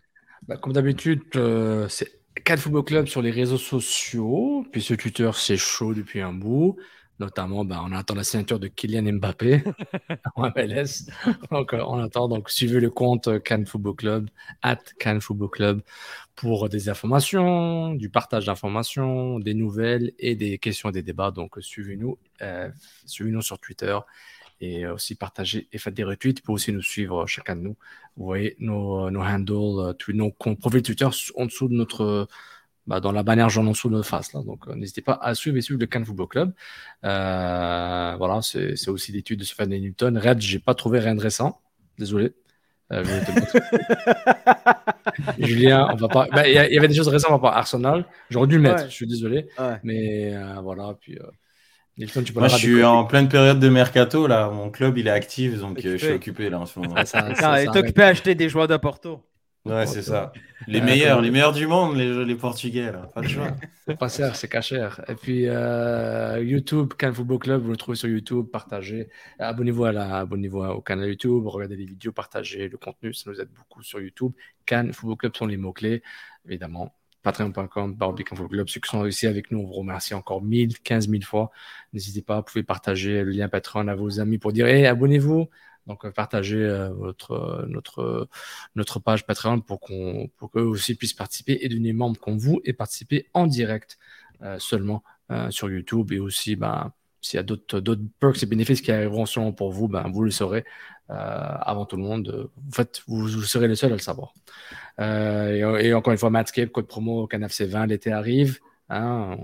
Bah, 0.48 0.56
comme 0.56 0.72
d'habitude, 0.72 1.20
euh, 1.36 1.86
c'est 1.86 2.22
Cannes 2.46 2.56
Football 2.56 2.84
Club 2.84 3.06
sur 3.08 3.20
les 3.20 3.30
réseaux 3.30 3.58
sociaux. 3.58 4.64
Puis 4.72 4.80
ce 4.80 4.94
Twitter, 4.94 5.30
c'est 5.34 5.58
chaud 5.58 5.92
depuis 5.92 6.22
un 6.22 6.32
bout. 6.32 6.78
Notamment, 7.18 7.66
bah, 7.66 7.82
on 7.84 7.92
attend 7.92 8.14
la 8.14 8.24
signature 8.24 8.58
de 8.58 8.68
Kylian 8.68 9.12
Mbappé 9.18 9.62
en 10.34 10.48
MLS. 10.48 11.10
Donc, 11.50 11.74
euh, 11.74 11.84
on 11.86 11.98
attend. 12.02 12.28
Donc, 12.28 12.48
suivez 12.48 12.80
le 12.80 12.88
compte 12.88 13.28
euh, 13.28 13.38
Cannes 13.38 13.66
Football 13.66 13.96
Club, 13.96 14.30
at 14.62 14.78
Cannes 14.98 15.20
Football 15.20 15.50
Club, 15.50 15.82
pour 16.36 16.70
des 16.70 16.88
informations, 16.88 17.92
du 17.92 18.08
partage 18.08 18.46
d'informations, 18.46 19.38
des 19.38 19.52
nouvelles 19.52 20.12
et 20.18 20.36
des 20.36 20.56
questions 20.56 20.88
et 20.88 20.92
des 20.92 21.02
débats. 21.02 21.30
Donc, 21.30 21.58
suivez-nous, 21.60 22.16
euh, 22.40 22.70
suivez-nous 23.04 23.42
sur 23.42 23.58
Twitter 23.58 23.98
et 24.60 24.84
euh, 24.84 24.94
aussi 24.94 25.14
partagez 25.14 25.68
et 25.72 25.78
faites 25.78 25.94
des 25.94 26.04
retweets. 26.04 26.38
Vous 26.38 26.44
pouvez 26.44 26.54
aussi 26.54 26.72
nous 26.72 26.82
suivre, 26.82 27.22
euh, 27.22 27.26
chacun 27.26 27.56
de 27.56 27.62
nous. 27.62 27.76
Vous 28.16 28.24
voyez 28.24 28.56
nos, 28.58 29.06
euh, 29.06 29.10
nos 29.10 29.22
handles, 29.22 29.94
nos 30.08 30.30
comptes 30.32 30.60
profils 30.60 30.82
Twitter 30.82 31.08
en 31.36 31.46
dessous 31.46 31.68
de 31.68 31.74
notre, 31.74 32.28
bah, 32.86 32.98
dans 32.98 33.12
la 33.12 33.22
bannière 33.22 33.50
jaune 33.50 33.68
en 33.68 33.70
dessous 33.70 33.88
de 33.88 33.94
notre 33.94 34.08
face. 34.08 34.32
Là. 34.32 34.42
Donc, 34.42 34.66
euh, 34.66 34.74
n'hésitez 34.74 35.02
pas 35.02 35.16
à 35.22 35.36
suivre 35.36 35.56
et 35.56 35.60
suivre 35.60 35.78
le 35.78 35.86
Cannes 35.86 36.04
Football 36.04 36.26
Club. 36.26 36.52
Euh, 37.04 38.16
voilà, 38.18 38.42
c'est 38.42 38.74
c'est 38.76 38.90
aussi 38.90 39.12
l'étude 39.12 39.38
de 39.38 39.44
Stéphane 39.44 39.70
Newton. 39.70 40.18
Red, 40.18 40.40
j'ai 40.40 40.58
pas 40.58 40.74
trouvé 40.74 40.98
rien 40.98 41.14
de 41.14 41.20
récent. 41.20 41.60
Désolé. 41.98 42.34
Euh, 42.92 43.04
Julien, 45.38 45.88
on 45.92 45.96
va 45.96 46.08
pas. 46.08 46.26
bah, 46.32 46.48
Il 46.48 46.54
y, 46.54 46.58
avait 46.58 46.88
des 46.88 46.94
choses 46.94 47.06
récentes, 47.06 47.30
on 47.30 47.38
va 47.38 47.50
pas. 47.50 47.56
Arsenal, 47.56 48.04
j'aurais 48.28 48.48
dû 48.48 48.56
le 48.56 48.62
mettre. 48.62 48.82
Ouais. 48.82 48.88
Je 48.88 48.94
suis 48.94 49.06
désolé. 49.06 49.46
Ouais. 49.56 49.78
Mais 49.84 50.34
voilà. 50.60 50.96
Puis 51.00 51.16
Newton, 52.00 52.24
tu 52.24 52.32
peux 52.32 52.40
Moi, 52.40 52.48
je 52.48 52.56
suis 52.56 52.82
en 52.82 53.04
pleine 53.04 53.28
période 53.28 53.60
de 53.60 53.68
mercato 53.68 54.26
là. 54.26 54.48
Mon 54.50 54.70
club, 54.70 54.96
il 54.98 55.06
est 55.06 55.10
actif, 55.10 55.58
donc 55.60 55.78
euh, 55.84 55.92
je 55.92 55.96
suis 56.06 56.14
Occupé. 56.14 56.48
là 56.50 56.58
en 56.60 56.66
ce 56.66 56.78
moment. 56.78 56.96
Ça- 57.04 57.34
ça- 57.34 57.62
est 57.62 57.68
occupé 57.76 58.02
à 58.02 58.06
acheter 58.08 58.34
des 58.34 58.48
joueurs 58.48 58.66
de 58.68 58.76
Porto. 58.76 59.22
Ouais, 59.66 59.84
c'est 59.86 60.00
ça. 60.00 60.32
Les 60.66 60.80
meilleurs, 60.80 61.20
les 61.20 61.30
meilleurs 61.30 61.52
du 61.52 61.66
monde, 61.66 61.94
les, 61.94 62.24
les 62.24 62.34
Portugais, 62.34 62.90
là. 62.92 63.06
Pas 63.14 63.20
de 63.20 63.28
choix. 63.34 63.48
C'est 63.86 63.98
pas 63.98 64.08
cher, 64.08 64.34
c'est 64.34 64.48
pas 64.48 64.62
cher. 64.62 65.02
Et 65.06 65.14
puis 65.14 65.44
euh, 65.48 66.42
YouTube, 66.42 66.94
Cannes 66.96 67.12
Football 67.12 67.38
Club, 67.40 67.62
vous 67.62 67.70
le 67.70 67.76
trouvez 67.76 67.96
sur 67.98 68.08
YouTube, 68.08 68.46
partagez. 68.50 69.10
Abonnez-vous 69.38 69.84
à 69.84 69.92
la, 69.92 70.16
abonnez-vous 70.20 70.60
au 70.60 70.80
canal 70.80 71.08
YouTube, 71.10 71.46
regardez 71.46 71.76
les 71.76 71.84
vidéos, 71.84 72.12
partagez 72.12 72.68
le 72.70 72.78
contenu, 72.78 73.12
ça 73.12 73.30
nous 73.30 73.38
aide 73.38 73.50
beaucoup 73.54 73.82
sur 73.82 74.00
YouTube. 74.00 74.32
Cannes 74.64 74.94
Football 74.94 75.18
Club 75.18 75.36
sont 75.36 75.46
les 75.46 75.58
mots-clés, 75.58 76.02
évidemment. 76.48 76.94
Patreon.com, 77.22 77.94
Barbie 77.94 78.24
Club, 78.24 78.68
ceux 78.68 78.80
qui 78.80 78.88
sont 78.88 79.04
ici 79.06 79.26
avec 79.26 79.50
nous, 79.50 79.60
on 79.60 79.66
vous 79.66 79.74
remercie 79.74 80.14
encore 80.14 80.42
1000, 80.42 80.78
15 80.80 81.08
000 81.08 81.22
fois. 81.22 81.50
N'hésitez 81.92 82.22
pas, 82.22 82.38
vous 82.38 82.44
pouvez 82.44 82.62
partager 82.62 83.22
le 83.22 83.30
lien 83.30 83.48
Patreon 83.48 83.88
à 83.88 83.94
vos 83.94 84.20
amis 84.20 84.38
pour 84.38 84.52
dire, 84.52 84.66
hey, 84.66 84.86
abonnez-vous. 84.86 85.48
Donc, 85.86 86.04
euh, 86.04 86.10
partagez 86.12 86.62
euh, 86.62 86.90
votre, 86.90 87.32
euh, 87.32 87.66
notre, 87.66 88.28
notre 88.74 89.00
page 89.00 89.26
Patreon 89.26 89.60
pour 89.60 89.80
qu'on, 89.80 90.30
pour 90.36 90.50
qu'eux 90.50 90.62
aussi 90.62 90.94
puissent 90.94 91.14
participer 91.14 91.58
et 91.62 91.68
devenir 91.68 91.94
membres 91.94 92.20
comme 92.20 92.38
vous 92.38 92.60
et 92.64 92.72
participer 92.72 93.28
en 93.34 93.46
direct 93.46 93.98
seulement 94.58 95.02
sur 95.50 95.70
YouTube 95.70 96.12
et 96.12 96.18
aussi, 96.18 96.56
ben, 96.56 96.94
s'il 97.20 97.36
y 97.36 97.40
a 97.40 97.42
d'autres, 97.42 97.80
perks 98.18 98.42
et 98.42 98.46
bénéfices 98.46 98.80
qui 98.80 98.92
arriveront 98.92 99.26
sûrement 99.26 99.52
pour 99.52 99.72
vous, 99.72 99.88
ben, 99.88 100.10
vous 100.10 100.22
le 100.22 100.30
saurez 100.30 100.64
euh, 101.10 101.14
avant 101.14 101.84
tout 101.84 101.96
le 101.96 102.02
monde. 102.02 102.50
En 102.68 102.72
fait, 102.72 103.02
vous, 103.06 103.28
serez 103.28 103.68
les 103.68 103.76
seuls 103.76 103.92
à 103.92 103.96
le 103.96 104.00
savoir. 104.00 104.32
Euh, 105.00 105.78
et, 105.78 105.92
encore 105.92 106.12
une 106.12 106.18
fois, 106.18 106.30
Matscape, 106.30 106.70
code 106.70 106.86
promo 106.86 107.26
CanFC 107.26 107.66
20, 107.66 107.86
l'été 107.86 108.12
arrive. 108.12 108.60
Hein, 108.88 109.36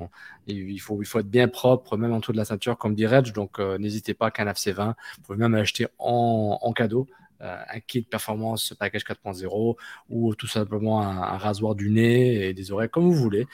il, 0.47 0.79
faut, 0.81 1.03
il 1.03 1.07
faut 1.07 1.21
être 1.21 1.31
bien 1.31 1.49
propre, 1.49 1.97
même 1.97 2.13
en 2.13 2.19
dessous 2.19 2.33
de 2.33 2.37
la 2.37 2.45
ceinture, 2.45 2.79
comme 2.79 2.95
dit 2.95 3.07
Reg. 3.07 3.33
Donc, 3.33 3.59
euh, 3.59 3.79
n'hésitez 3.79 4.15
pas, 4.15 4.31
CanFC 4.31 4.73
20. 4.73 4.97
Vous 5.17 5.23
pouvez 5.23 5.39
même 5.39 5.55
acheter 5.55 5.87
en, 5.99 6.59
en 6.61 6.73
cadeau 6.73 7.07
un 7.39 7.81
kit 7.81 8.01
performance 8.01 8.73
package 8.79 9.05
4.0 9.05 9.77
ou 10.09 10.35
tout 10.35 10.47
simplement 10.47 11.03
un 11.03 11.37
rasoir 11.37 11.75
du 11.75 11.91
nez 11.91 12.49
et 12.49 12.55
des 12.55 12.73
oreilles, 12.73 12.89
comme 12.89 13.05
vous 13.05 13.13
voulez. 13.13 13.47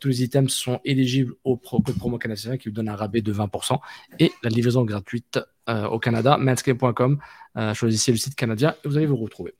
Tous 0.00 0.08
les 0.08 0.22
items 0.22 0.52
sont 0.52 0.80
éligibles 0.84 1.34
au 1.44 1.56
pro- 1.56 1.80
code 1.80 1.96
promo 1.96 2.18
canadien 2.18 2.56
qui 2.58 2.68
vous 2.68 2.74
donne 2.74 2.88
un 2.90 2.96
rabais 2.96 3.22
de 3.22 3.32
20% 3.32 3.78
et 4.18 4.32
la 4.42 4.50
livraison 4.50 4.84
gratuite 4.84 5.38
euh, 5.68 5.86
au 5.86 5.98
Canada, 5.98 6.36
manscape.com. 6.38 7.18
Euh, 7.56 7.74
choisissez 7.74 8.12
le 8.12 8.18
site 8.18 8.34
canadien 8.34 8.74
et 8.84 8.88
vous 8.88 8.96
allez 8.98 9.06
vous 9.06 9.16
retrouver. 9.16 9.54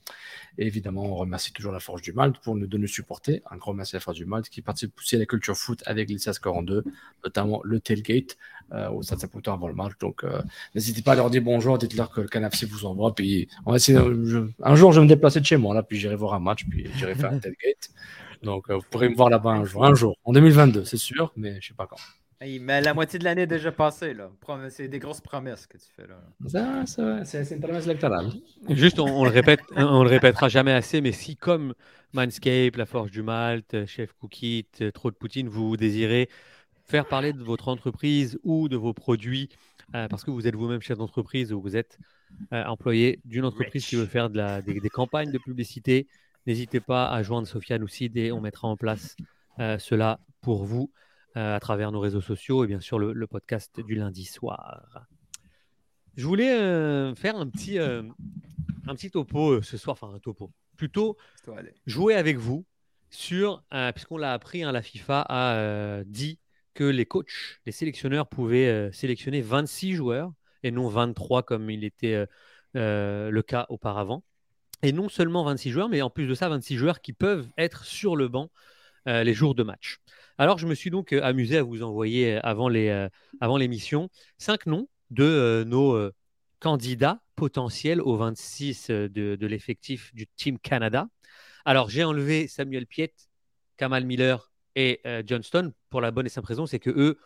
Et 0.59 0.67
évidemment, 0.67 1.05
on 1.05 1.15
remercie 1.15 1.53
toujours 1.53 1.73
la 1.73 1.79
Forge 1.81 2.03
du 2.03 2.13
Malte 2.13 2.37
pour 2.43 2.57
nous 2.57 2.67
de 2.67 2.77
nous 2.79 2.87
supporter. 2.89 3.43
Un 3.51 3.57
grand 3.57 3.73
merci 3.75 3.95
à 3.95 3.99
la 3.99 4.01
Forge 4.01 4.17
du 4.17 4.27
Malte 4.27 4.49
qui 4.49 4.61
participe 4.61 4.93
aussi 4.99 5.17
à 5.17 5.19
la 5.21 5.27
culture 5.27 5.57
foot 5.57 5.83
avec 5.87 6.11
les 6.11 6.17
42, 6.19 6.85
notamment 7.25 7.61
le 7.65 7.81
tailgate 7.81 8.37
euh, 8.73 8.91
au 8.91 9.03
Stade 9.03 9.21
Saint-Poutin 9.21 9.55
avant 9.55 9.69
le 9.69 9.75
match. 9.75 9.93
Donc, 10.01 10.25
euh, 10.25 10.43
n'hésitez 10.75 11.01
pas 11.03 11.13
à 11.13 11.15
leur 11.15 11.31
dire 11.31 11.43
bonjour, 11.43 11.79
dites-leur 11.79 12.11
que 12.11 12.21
le 12.21 12.29
Canapé 12.29 12.67
vous 12.67 12.85
envoie. 12.87 13.15
Puis, 13.15 13.49
on 13.67 13.71
va 13.71 13.77
essayer. 13.77 13.99
je- 13.99 14.49
un 14.63 14.75
jour, 14.75 14.93
je 14.93 14.99
vais 15.01 15.05
me 15.05 15.09
déplacer 15.09 15.41
de 15.41 15.47
chez 15.47 15.57
moi, 15.57 15.75
là, 15.75 15.83
puis 15.83 15.99
j'irai 15.99 16.17
voir 16.17 16.35
un 16.35 16.41
match, 16.41 16.65
puis 16.69 16.87
j'irai 16.97 17.15
faire 17.15 17.33
un 17.33 17.39
tailgate. 17.41 17.91
Donc, 18.43 18.71
euh, 18.71 18.77
vous 18.77 18.85
pourrez 18.91 19.09
me 19.09 19.15
voir 19.17 19.31
là-bas 19.31 19.51
un 19.51 19.65
jour. 19.65 19.85
Un 19.85 19.95
jour, 19.95 20.17
en 20.25 20.33
2022, 20.33 20.85
c'est 20.85 20.97
sûr, 20.97 21.33
mais 21.37 21.61
je 21.61 21.69
sais 21.69 21.75
pas 21.75 21.87
quand. 21.87 21.97
Hey, 22.41 22.61
mais 22.61 22.81
la 22.81 22.95
moitié 22.95 23.19
de 23.19 23.25
l'année 23.25 23.43
est 23.43 23.47
déjà 23.49 23.73
passée, 23.73 24.15
là. 24.15 24.31
C'est 24.71 24.87
des 24.87 25.01
grosses 25.01 25.21
promesses 25.21 25.67
que 25.67 25.77
tu 25.77 25.87
fais, 25.97 26.07
là. 26.07 26.21
Ça, 26.47 26.87
ça, 26.87 27.25
c'est 27.25 27.55
une 27.57 27.61
promesse 27.61 27.85
électorale. 27.87 28.31
Juste, 28.69 29.01
on, 29.01 29.07
on 29.07 29.25
le 29.25 29.31
répète, 29.31 29.61
on 29.77 30.05
le 30.05 30.09
répétera 30.09 30.49
jamais 30.49 30.73
assez, 30.73 31.01
mais 31.01 31.11
si 31.11 31.37
comme 31.37 31.75
Manscape, 32.13 32.77
La 32.77 32.87
Forge 32.87 33.11
du 33.11 33.23
Malte, 33.23 33.87
Chef 33.87 34.13
Cookit, 34.13 34.69
Trop 34.95 35.11
de 35.11 35.17
Poutine, 35.17 35.49
vous 35.49 35.77
désirez 35.77 36.29
faire 36.85 37.07
parler 37.09 37.33
de 37.33 37.43
votre 37.43 37.67
entreprise 37.69 38.39
ou 38.45 38.69
de 38.69 38.77
vos 38.77 38.95
produits, 38.95 39.49
euh, 39.97 40.07
parce 40.07 40.23
que 40.23 40.31
vous 40.31 40.47
êtes 40.47 40.55
vous-même 40.55 40.81
chef 40.81 40.97
d'entreprise 40.97 41.53
ou 41.53 41.61
vous 41.61 41.77
êtes 41.77 41.99
euh, 42.53 42.65
employé 42.67 43.21
d'une 43.25 43.45
entreprise 43.47 43.85
qui 43.85 43.97
veut 43.97 44.07
faire 44.07 44.31
de 44.31 44.37
la- 44.37 44.63
des, 44.63 44.79
des 44.81 44.89
campagnes 44.91 45.33
de 45.33 45.39
publicité, 45.39 46.07
n'hésitez 46.49 46.81
pas 46.81 47.11
à 47.11 47.23
joindre 47.23 47.47
Sofiane 47.47 47.83
ou 47.83 47.89
Sid 47.89 48.17
et 48.17 48.33
on 48.33 48.41
mettra 48.41 48.67
en 48.69 48.77
place 48.77 49.17
euh, 49.59 49.79
cela 49.79 50.19
pour 50.41 50.65
vous 50.65 50.91
euh, 51.37 51.55
à 51.55 51.61
travers 51.61 51.93
nos 51.93 52.01
réseaux 52.01 52.23
sociaux 52.23 52.65
et 52.65 52.67
bien 52.67 52.81
sûr 52.81 52.99
le, 52.99 53.13
le 53.13 53.27
podcast 53.27 53.79
du 53.81 53.95
lundi 53.95 54.25
soir. 54.25 55.07
Je 56.17 56.27
voulais 56.27 56.59
euh, 56.59 57.15
faire 57.15 57.37
un 57.37 57.47
petit, 57.49 57.79
euh, 57.79 58.03
un 58.87 58.95
petit 58.95 59.11
topo 59.11 59.53
euh, 59.53 59.63
ce 59.63 59.77
soir, 59.77 59.93
enfin 60.01 60.13
un 60.13 60.19
topo, 60.19 60.51
plutôt 60.79 61.19
jouer 61.87 62.15
avec 62.15 62.39
vous 62.39 62.65
sur, 63.11 63.63
puisqu'on 63.95 64.17
l'a 64.17 64.33
appris, 64.33 64.63
hein, 64.63 64.73
la 64.73 64.83
FIFA 64.83 65.27
a 65.29 66.05
dit 66.05 66.39
que 66.75 66.85
les 66.85 67.07
coachs, 67.07 67.61
les 67.67 67.73
sélectionneurs 67.73 68.29
pouvaient 68.29 68.91
sélectionner 68.93 69.41
26 69.41 69.95
joueurs 69.95 70.33
et 70.63 70.71
non 70.71 70.89
23 70.89 71.43
comme 71.43 71.71
il 71.71 71.85
était 71.85 72.27
le 72.75 73.41
cas 73.41 73.65
auparavant. 73.71 74.25
Et 74.83 74.93
non 74.93 75.09
seulement 75.09 75.45
26 75.45 75.71
joueurs, 75.71 75.89
mais 75.89 76.03
en 76.03 76.11
plus 76.11 76.27
de 76.27 76.35
ça, 76.35 76.49
26 76.49 76.77
joueurs 76.77 77.01
qui 77.01 77.13
peuvent 77.13 77.49
être 77.57 77.85
sur 77.85 78.17
le 78.17 78.29
banc 78.29 78.51
euh, 79.09 79.25
les 79.25 79.35
jours 79.35 79.55
de 79.55 79.63
match. 79.63 79.99
Alors, 80.41 80.59
je 80.59 80.69
me 80.69 80.75
suis 80.75 80.91
donc 80.91 81.13
euh, 81.13 81.21
amusé 81.23 81.59
à 81.59 81.65
vous 81.65 81.83
envoyer 81.83 82.37
euh, 82.37 83.09
avant 83.41 83.57
l'émission 83.57 84.09
cinq 84.39 84.67
noms 84.67 84.89
de 85.11 85.65
nos 85.67 86.11
candidats 86.61 87.21
potentiels 87.35 88.01
aux 88.01 88.17
26 88.17 88.91
euh, 88.91 89.09
de, 89.09 89.47
l'effectif 89.47 90.15
du 90.15 90.27
Team 90.27 90.59
Canada. 90.59 91.09
Alors, 91.65 91.91
j'ai 91.91 92.05
enlevé 92.05 92.47
Samuel 92.47 92.87
Piet, 92.87 93.15
Kamal 93.77 94.05
Miller 94.05 94.53
et 94.75 95.01
Johnston 95.27 95.73
pour 95.91 96.01
la 96.01 96.13
bonne 96.13 96.27
et 96.27 96.29
simple 96.29 96.47
raison, 96.47 96.67
c'est 96.67 96.79
que 96.79 96.91
eux 96.91 97.19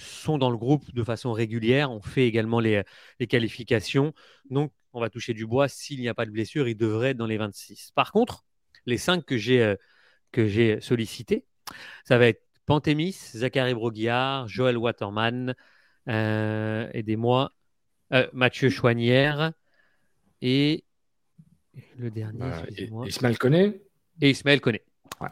sont 0.00 0.38
dans 0.38 0.50
le 0.50 0.56
groupe 0.56 0.92
de 0.94 1.04
façon 1.04 1.32
régulière. 1.32 1.90
On 1.90 2.00
fait 2.00 2.26
également 2.26 2.60
les, 2.60 2.82
les 3.18 3.26
qualifications. 3.26 4.12
Donc, 4.50 4.72
on 4.92 5.00
va 5.00 5.10
toucher 5.10 5.34
du 5.34 5.46
bois. 5.46 5.68
S'il 5.68 6.00
n'y 6.00 6.08
a 6.08 6.14
pas 6.14 6.26
de 6.26 6.30
blessure, 6.30 6.68
ils 6.68 6.76
devraient 6.76 7.10
être 7.10 7.16
dans 7.16 7.26
les 7.26 7.38
26. 7.38 7.92
Par 7.94 8.12
contre, 8.12 8.44
les 8.86 8.98
cinq 8.98 9.24
que 9.24 9.36
j'ai 9.36 9.62
euh, 9.62 9.76
que 10.32 10.46
j'ai 10.46 10.80
sollicités, 10.80 11.44
ça 12.04 12.18
va 12.18 12.26
être 12.26 12.42
Pantémis, 12.66 13.12
Zachary 13.34 13.74
Broguillard, 13.74 14.46
Joël 14.46 14.78
Waterman, 14.78 15.54
euh, 16.08 16.88
aidez-moi, 16.92 17.52
euh, 18.12 18.28
Mathieu 18.32 18.70
Chouanière 18.70 19.52
et 20.40 20.84
le 21.98 22.10
dernier, 22.10 22.42
Euh, 22.42 22.62
excusez-moi. 22.62 23.06
Ismaël 23.08 23.38
connaît 23.38 23.82
Et 24.20 24.30
Ismaël 24.30 24.60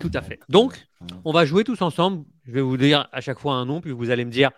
Tout 0.01 0.11
à 0.15 0.23
fait. 0.23 0.41
Donc, 0.49 0.87
on 1.25 1.33
va 1.33 1.45
jouer 1.45 1.65
tous 1.65 1.81
ensemble. 1.83 2.25
Je 2.45 2.53
vais 2.53 2.61
vous 2.61 2.77
dire 2.77 3.09
à 3.13 3.21
chaque 3.21 3.39
fois 3.39 3.55
un 3.55 3.65
nom, 3.65 3.81
puis 3.81 3.91
vous 3.91 4.11
allez 4.11 4.25
me 4.25 4.31
dire 4.31 4.51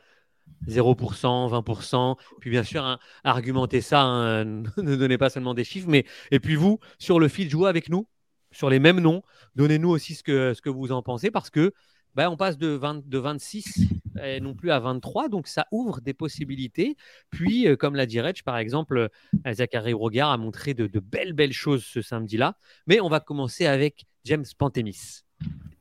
0%, 0.66 1.48
20%. 1.48 2.16
Puis 2.40 2.50
bien 2.50 2.64
sûr, 2.64 2.84
hein, 2.84 2.98
argumentez 3.24 3.80
ça. 3.80 4.02
hein, 4.02 4.44
ne 4.76 4.96
donnez 4.96 5.18
pas 5.18 5.30
seulement 5.30 5.54
des 5.54 5.64
chiffres. 5.64 5.88
Mais, 5.88 6.04
et 6.30 6.40
puis 6.40 6.56
vous, 6.56 6.80
sur 6.98 7.20
le 7.20 7.28
fil, 7.28 7.48
jouez 7.48 7.68
avec 7.68 7.88
nous 7.88 8.06
sur 8.52 8.70
les 8.70 8.80
mêmes 8.80 9.00
noms. 9.00 9.22
Donnez-nous 9.54 9.90
aussi 9.90 10.14
ce 10.14 10.22
que, 10.22 10.54
ce 10.54 10.60
que 10.60 10.70
vous 10.70 10.90
en 10.92 11.02
pensez 11.02 11.30
parce 11.30 11.50
que 11.50 11.72
ben, 12.16 12.28
on 12.28 12.36
passe 12.36 12.58
de, 12.58 12.66
20 12.68 13.06
de 13.06 13.18
26 13.18 13.86
et 14.24 14.40
non 14.40 14.54
plus 14.54 14.72
à 14.72 14.80
23. 14.80 15.28
Donc, 15.28 15.46
ça 15.46 15.66
ouvre 15.70 16.00
des 16.00 16.12
possibilités. 16.12 16.96
Puis, 17.30 17.68
euh, 17.68 17.76
comme 17.76 17.94
l'a 17.94 18.06
dit 18.06 18.20
Reg, 18.20 18.42
par 18.42 18.58
exemple, 18.58 19.08
euh, 19.46 19.52
Zachary 19.52 19.92
Rogard 19.92 20.30
a 20.30 20.36
montré 20.36 20.74
de, 20.74 20.88
de 20.88 20.98
belles, 20.98 21.32
belles 21.34 21.52
choses 21.52 21.84
ce 21.84 22.02
samedi-là. 22.02 22.56
Mais 22.88 23.00
on 23.00 23.08
va 23.08 23.20
commencer 23.20 23.66
avec 23.66 24.06
James 24.24 24.44
Pantémis. 24.58 25.22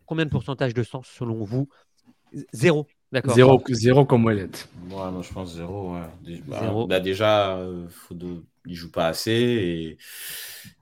Combien 0.06 0.26
de 0.26 0.32
pourcentage 0.32 0.74
de 0.74 0.84
sens 0.84 1.08
selon 1.08 1.44
vous? 1.44 1.70
Zéro. 2.54 2.88
D'accord. 3.12 3.34
Zéro, 3.34 3.64
zéro 3.70 4.05
comme 4.05 4.26
Ouellet. 4.26 4.49
Moi, 4.88 5.10
moi, 5.12 5.22
je 5.24 5.34
pense 5.34 5.55
zéro. 5.55 5.93
ouais. 5.95 6.01
Dé- 6.24 6.43
bah, 6.47 6.60
Zéro. 6.62 6.88
bah, 6.88 6.99
déjà, 6.99 7.57
euh, 7.57 7.88
faut 7.89 8.14
de... 8.14 8.43
il 8.68 8.76
joue 8.76 8.91
pas 8.91 9.07
assez. 9.07 9.32
Et, 9.32 9.97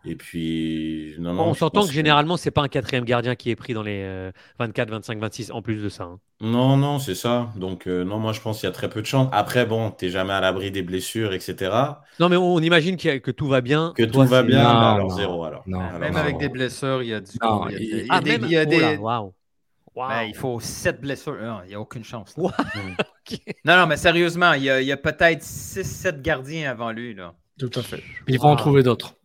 et 0.10 0.16
puis, 0.16 1.16
non, 1.20 1.34
non, 1.34 1.44
On 1.50 1.54
s'entend 1.54 1.80
pense 1.82 1.88
que 1.88 1.94
généralement, 1.94 2.36
c'est 2.36 2.52
pas 2.52 2.62
un 2.62 2.68
quatrième 2.68 3.06
gardien 3.06 3.36
qui 3.36 3.50
est 3.50 3.56
pris 3.56 3.74
dans 3.74 3.84
les 3.84 4.02
euh, 4.04 4.32
24, 4.60 4.90
25, 4.90 5.20
26 5.20 5.52
en 5.52 5.62
plus 5.62 5.82
de 5.82 5.88
ça. 5.90 6.04
hein. 6.04 6.20
Non, 6.42 6.78
non, 6.78 7.00
c'est 7.00 7.16
ça. 7.16 7.50
Donc, 7.56 7.88
euh, 7.88 8.04
non, 8.04 8.20
moi, 8.20 8.32
je 8.34 8.42
pense 8.42 8.60
qu'il 8.60 8.68
y 8.68 8.70
a 8.70 8.74
très 8.74 8.90
peu 8.90 9.02
de 9.02 9.08
chance. 9.08 9.30
Après, 9.32 9.66
bon, 9.66 9.90
t'es 9.92 10.10
jamais 10.10 10.34
à 10.34 10.42
l'abri 10.42 10.70
des 10.70 10.84
blessures, 10.84 11.34
etc. 11.34 12.04
Non, 12.20 12.30
mais 12.30 12.36
on, 12.38 12.60
imagine 12.60 12.96
a- 13.06 13.20
que 13.20 13.32
tout 13.32 13.48
va 13.48 13.62
bien. 13.62 13.94
Que 13.96 14.04
Toi, 14.04 14.26
tout 14.26 14.30
va 14.32 14.44
bien, 14.44 14.64
Non, 14.64 14.80
bah, 14.80 14.92
alors 14.94 15.10
non, 15.10 15.16
zéro. 15.16 15.44
Alors. 15.46 15.64
non. 15.66 15.80
Alors, 15.80 16.00
Même 16.00 16.16
avec 16.18 16.38
des 16.38 16.50
blessures, 16.50 17.02
il 17.04 17.10
y 17.10 17.14
a 17.14 17.22
du. 17.22 17.32
Non, 17.42 17.68
il 17.70 17.74
y 17.74 17.76
a, 17.76 17.80
il- 17.80 17.86
il 17.86 17.98
y 18.06 18.10
a 18.10 18.14
Ah, 18.14 18.22
des- 18.22 18.32
même 18.32 18.44
il 18.46 18.52
y 18.52 18.58
a 18.58 18.64
Oh 18.66 18.70
des- 18.70 18.80
là, 18.80 18.96
waouh. 18.96 19.34
Ben, 19.98 20.24
il 20.24 20.36
faut 20.36 20.60
7 20.60 21.02
blessures. 21.02 21.38
Non, 21.42 21.62
il 21.64 21.70
n'y 21.70 21.76
a 21.76 21.80
aucune 21.80 22.04
chance. 22.04 22.34
Wow. 22.38 22.52
Non, 23.66 23.76
non, 23.76 23.88
mais 23.88 23.98
sérieusement, 23.98 24.54
il 24.54 24.64
y 24.64 24.92
a, 24.92 24.98
peut-être 24.98 25.44
6-7 25.44 26.22
gardiens 26.22 26.72
avant 26.72 26.92
lui. 26.92 27.14
Là. 27.14 27.34
Tout 27.60 27.72
à 27.76 27.82
fait. 27.82 28.02
Ils 28.28 28.40
vont 28.40 28.52
en 28.52 28.56
trouver 28.56 28.84
d'autres. 28.84 29.16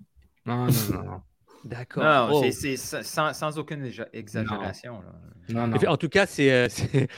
Non, 0.44 0.66
non, 0.66 0.72
non. 0.90 1.02
non. 1.04 1.22
D'accord. 1.64 2.02
Non, 2.02 2.28
Oh. 2.38 2.40
c'est- 2.50 2.76
c'est 2.76 3.02
sans, 3.04 3.32
sans 3.32 3.58
aucune 3.58 3.84
exa- 3.86 4.08
exagération. 4.12 4.94
là. 4.94 5.12
Non, 5.48 5.66
non. 5.66 5.76
Et 5.76 5.78
puis, 5.80 5.88
En 5.88 5.96
tout 5.96 6.08
cas, 6.08 6.26
c'est 6.26 6.50
euh, 6.52 6.68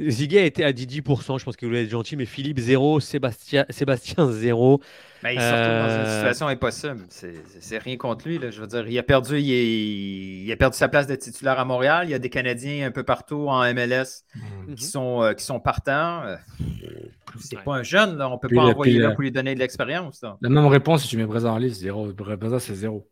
Ziguet 0.00 0.46
était 0.46 0.64
à 0.64 0.72
10%. 0.72 1.38
Je 1.38 1.44
pense 1.44 1.56
qu'il 1.56 1.68
voulait 1.68 1.84
être 1.84 1.90
gentil, 1.90 2.16
mais 2.16 2.24
Philippe 2.26 2.58
0, 2.58 3.00
Sébastien, 3.00 3.64
Sébastien 3.70 4.30
0. 4.30 4.80
Ben, 5.22 5.30
il 5.30 5.40
se 5.40 5.44
retrouve 5.44 5.58
dans 5.58 5.94
une 5.94 6.06
Euh, 6.06 6.16
situation 6.16 6.46
impossible. 6.48 7.00
C'est 7.08 7.34
c'est- 7.46 7.60
c'est 7.60 7.78
rien 7.78 7.96
contre 7.96 8.26
lui. 8.26 8.38
Là. 8.38 8.50
Je 8.50 8.60
veux 8.60 8.66
dire, 8.66 8.88
il 8.88 8.98
a, 8.98 9.02
perdu, 9.04 9.38
il, 9.40 9.52
est- 9.52 10.44
il 10.44 10.52
a 10.52 10.56
perdu 10.56 10.76
sa 10.76 10.88
place 10.88 11.06
de 11.06 11.14
titulaire 11.14 11.58
à 11.60 11.64
Montréal. 11.64 12.06
Il 12.08 12.10
y 12.10 12.14
a 12.14 12.18
des 12.18 12.30
Canadiens 12.30 12.86
un 12.86 12.90
peu 12.90 13.02
partout 13.04 13.46
en 13.48 13.62
MLS 13.72 14.24
Mhm. 14.68 14.74
qui, 14.74 14.84
sont, 14.84 15.22
euh, 15.22 15.32
qui 15.34 15.44
sont 15.44 15.60
partants. 15.60 16.22
Euh, 16.24 16.36
C'est 17.38 17.56
Ouais. 17.56 17.62
pas 17.64 17.76
un 17.76 17.82
jeune. 17.82 18.18
Là. 18.18 18.28
On 18.28 18.36
peut 18.38 18.48
Puis 18.48 18.56
pas 18.58 18.64
envoyer 18.64 18.92
puis 18.92 19.00
là 19.02 19.10
pour 19.12 19.22
lui 19.22 19.32
donner 19.32 19.54
de 19.54 19.58
l'expérience. 19.60 20.22
là. 20.22 20.36
La 20.42 20.50
même 20.50 20.66
réponse 20.66 21.02
si 21.02 21.08
tu 21.08 21.16
mets 21.16 21.24
Breza 21.24 21.50
en 21.50 21.56
liste, 21.56 21.76
c'est 21.80 22.74
zéro. 22.74 23.08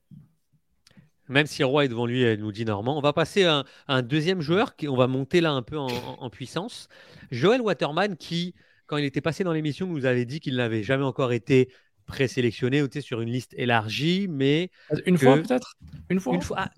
Même 1.31 1.47
si 1.47 1.63
Roy 1.65 1.85
est 1.85 1.89
devant 1.89 2.07
lui, 2.07 2.23
elle 2.23 2.41
nous 2.41 2.53
dit 2.53 2.65
Normand. 2.65 2.99
On 2.99 3.01
va 3.01 3.13
passer 3.13 3.45
à 3.45 3.59
un, 3.59 3.65
à 3.89 3.95
un 3.97 4.03
deuxième 4.03 4.41
joueur, 4.41 4.77
qui, 4.77 4.89
on 4.89 4.97
va 4.97 5.07
monter 5.07 5.41
là 5.41 5.53
un 5.53 5.63
peu 5.63 5.79
en, 5.79 5.87
en- 5.87 6.17
en 6.21 6.31
puissance. 6.31 6.89
Joel 7.31 7.61
Waterman, 7.61 8.17
qui, 8.17 8.55
quand 8.87 8.97
il 8.99 9.05
était 9.05 9.21
passé 9.21 9.45
dans 9.45 9.53
l'émission, 9.53 9.87
nous 9.87 10.05
avait 10.05 10.25
dit 10.27 10.41
qu'il 10.41 10.57
n'avait 10.57 10.83
jamais 10.83 11.05
encore 11.05 11.33
été 11.33 11.71
présélectionné 12.07 12.83
ou 12.83 12.89
sur 13.01 13.21
une 13.21 13.31
liste 13.31 13.55
élargie, 13.57 14.27
mais. 14.29 14.71
Une 15.07 15.17
que- 15.17 15.25
fois 15.25 15.37
peut-être? 15.39 15.75
Une 16.11 16.19
fois? 16.21 16.35
Une 16.35 16.43
fois. 16.43 16.57
ah, 16.61 16.71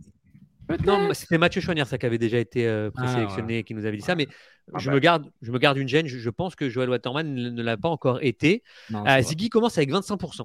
non, 0.86 1.12
c'était 1.14 1.38
Mathieu 1.38 1.60
Choignard, 1.60 1.86
ça 1.86 1.98
qui 1.98 2.06
avait 2.06 2.18
déjà 2.18 2.38
été 2.38 2.66
euh, 2.66 2.90
présélectionné, 2.90 3.58
et 3.58 3.64
qui 3.64 3.74
nous 3.74 3.84
avait 3.86 3.96
dit 3.96 4.02
ça. 4.02 4.14
Mais 4.14 4.28
Ah 4.74 4.78
je, 4.78 4.88
bah. 4.90 4.94
me 4.94 5.00
garde, 5.00 5.30
je 5.42 5.50
me 5.50 5.58
garde 5.58 5.76
une 5.78 5.88
gêne. 5.88 6.06
Je, 6.06 6.18
je 6.18 6.30
pense 6.30 6.54
que 6.54 6.68
Joel 6.68 6.88
Waterman 6.90 7.34
ne, 7.34 7.50
ne 7.50 7.62
l'a 7.62 7.76
pas 7.76 7.88
encore 7.88 8.22
été. 8.22 8.62
Non, 8.90 9.04
Euh. 9.06 9.20
Ziggy 9.22 9.48
commence 9.48 9.76
avec 9.78 9.90
25%. 9.90 10.42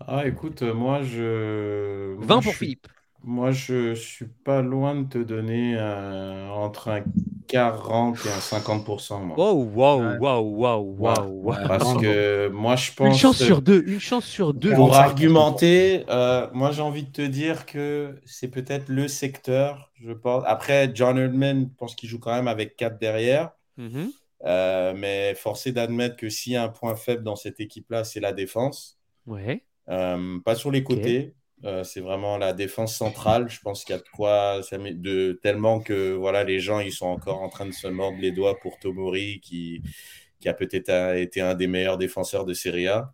Ah, 0.00 0.26
écoute, 0.26 0.62
euh, 0.62 0.74
moi, 0.74 1.02
je. 1.02 2.14
20 2.18 2.26
moi, 2.26 2.34
pour 2.42 2.52
suis- 2.52 2.52
Philippe. 2.66 2.86
Moi, 3.22 3.50
je 3.50 3.94
suis 3.94 4.26
pas 4.26 4.62
loin 4.62 4.94
de 4.94 5.08
te 5.08 5.18
donner 5.18 5.74
euh, 5.76 6.48
entre 6.50 6.88
un 6.88 7.02
40 7.48 8.18
et 8.24 8.28
un 8.28 8.40
50%. 8.40 9.20
Moi. 9.20 9.36
Waouh, 9.36 9.64
waouh, 9.74 10.18
waouh, 10.18 10.42
waouh, 10.42 10.82
Ouais, 10.82 11.18
waouh, 11.18 11.42
waouh. 11.42 11.66
Parce 11.66 11.96
que 11.96 12.48
moi, 12.48 12.76
je 12.76 12.92
pense. 12.92 13.08
Une 13.08 13.14
chance 13.14 13.42
sur 13.42 13.62
deux, 13.62 13.82
une 13.86 13.98
chance 13.98 14.24
sur 14.26 14.54
deux. 14.54 14.74
Pour 14.74 14.90
25%. 14.90 15.00
argumenter, 15.00 16.04
euh, 16.08 16.46
moi 16.52 16.70
j'ai 16.70 16.82
envie 16.82 17.02
de 17.04 17.10
te 17.10 17.22
dire 17.22 17.66
que 17.66 18.20
c'est 18.26 18.48
peut-être 18.48 18.88
le 18.88 19.08
secteur, 19.08 19.90
je 20.00 20.12
pense. 20.12 20.44
Après, 20.46 20.90
John 20.94 21.18
Herdman, 21.18 21.68
je 21.72 21.76
pense 21.76 21.94
qu'il 21.96 22.08
joue 22.08 22.20
quand 22.20 22.34
même 22.34 22.48
avec 22.48 22.76
4 22.76 22.98
derrière. 22.98 23.50
Mhm. 23.76 24.10
Euh, 24.44 24.94
mais 24.96 25.34
forcé 25.34 25.72
d'admettre 25.72 26.16
que 26.16 26.28
s'il 26.28 26.52
y 26.52 26.56
a 26.56 26.62
un 26.62 26.68
point 26.68 26.94
faible 26.94 27.24
dans 27.24 27.36
cette 27.36 27.58
équipe-là, 27.58 28.04
c'est 28.04 28.20
la 28.20 28.32
défense. 28.32 28.98
Ouais. 29.26 29.64
Euh, 29.88 30.38
pas 30.44 30.54
sur 30.54 30.70
les 30.70 30.82
côtés. 30.82 31.34
Euh, 31.64 31.84
c'est 31.84 32.00
vraiment 32.00 32.36
la 32.36 32.52
défense 32.52 32.96
centrale. 32.96 33.48
Je 33.48 33.60
pense 33.60 33.84
qu'il 33.84 33.94
y 33.94 33.98
a 33.98 34.02
de 34.02 34.08
quoi, 34.14 34.60
ça 34.62 34.78
met 34.78 34.92
de, 34.92 35.38
tellement 35.42 35.80
que 35.80 36.12
voilà, 36.12 36.44
les 36.44 36.60
gens 36.60 36.80
ils 36.80 36.92
sont 36.92 37.06
encore 37.06 37.40
en 37.40 37.48
train 37.48 37.66
de 37.66 37.72
se 37.72 37.86
mordre 37.86 38.18
les 38.20 38.30
doigts 38.30 38.58
pour 38.60 38.78
Tomori, 38.78 39.40
qui, 39.40 39.82
qui 40.38 40.48
a 40.48 40.54
peut-être 40.54 40.90
été 41.16 41.40
un 41.40 41.54
des 41.54 41.66
meilleurs 41.66 41.98
défenseurs 41.98 42.44
de 42.44 42.52
Serie 42.52 42.88
A 42.88 43.12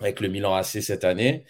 avec 0.00 0.20
le 0.20 0.28
Milan 0.28 0.54
AC 0.54 0.80
cette 0.82 1.04
année. 1.04 1.44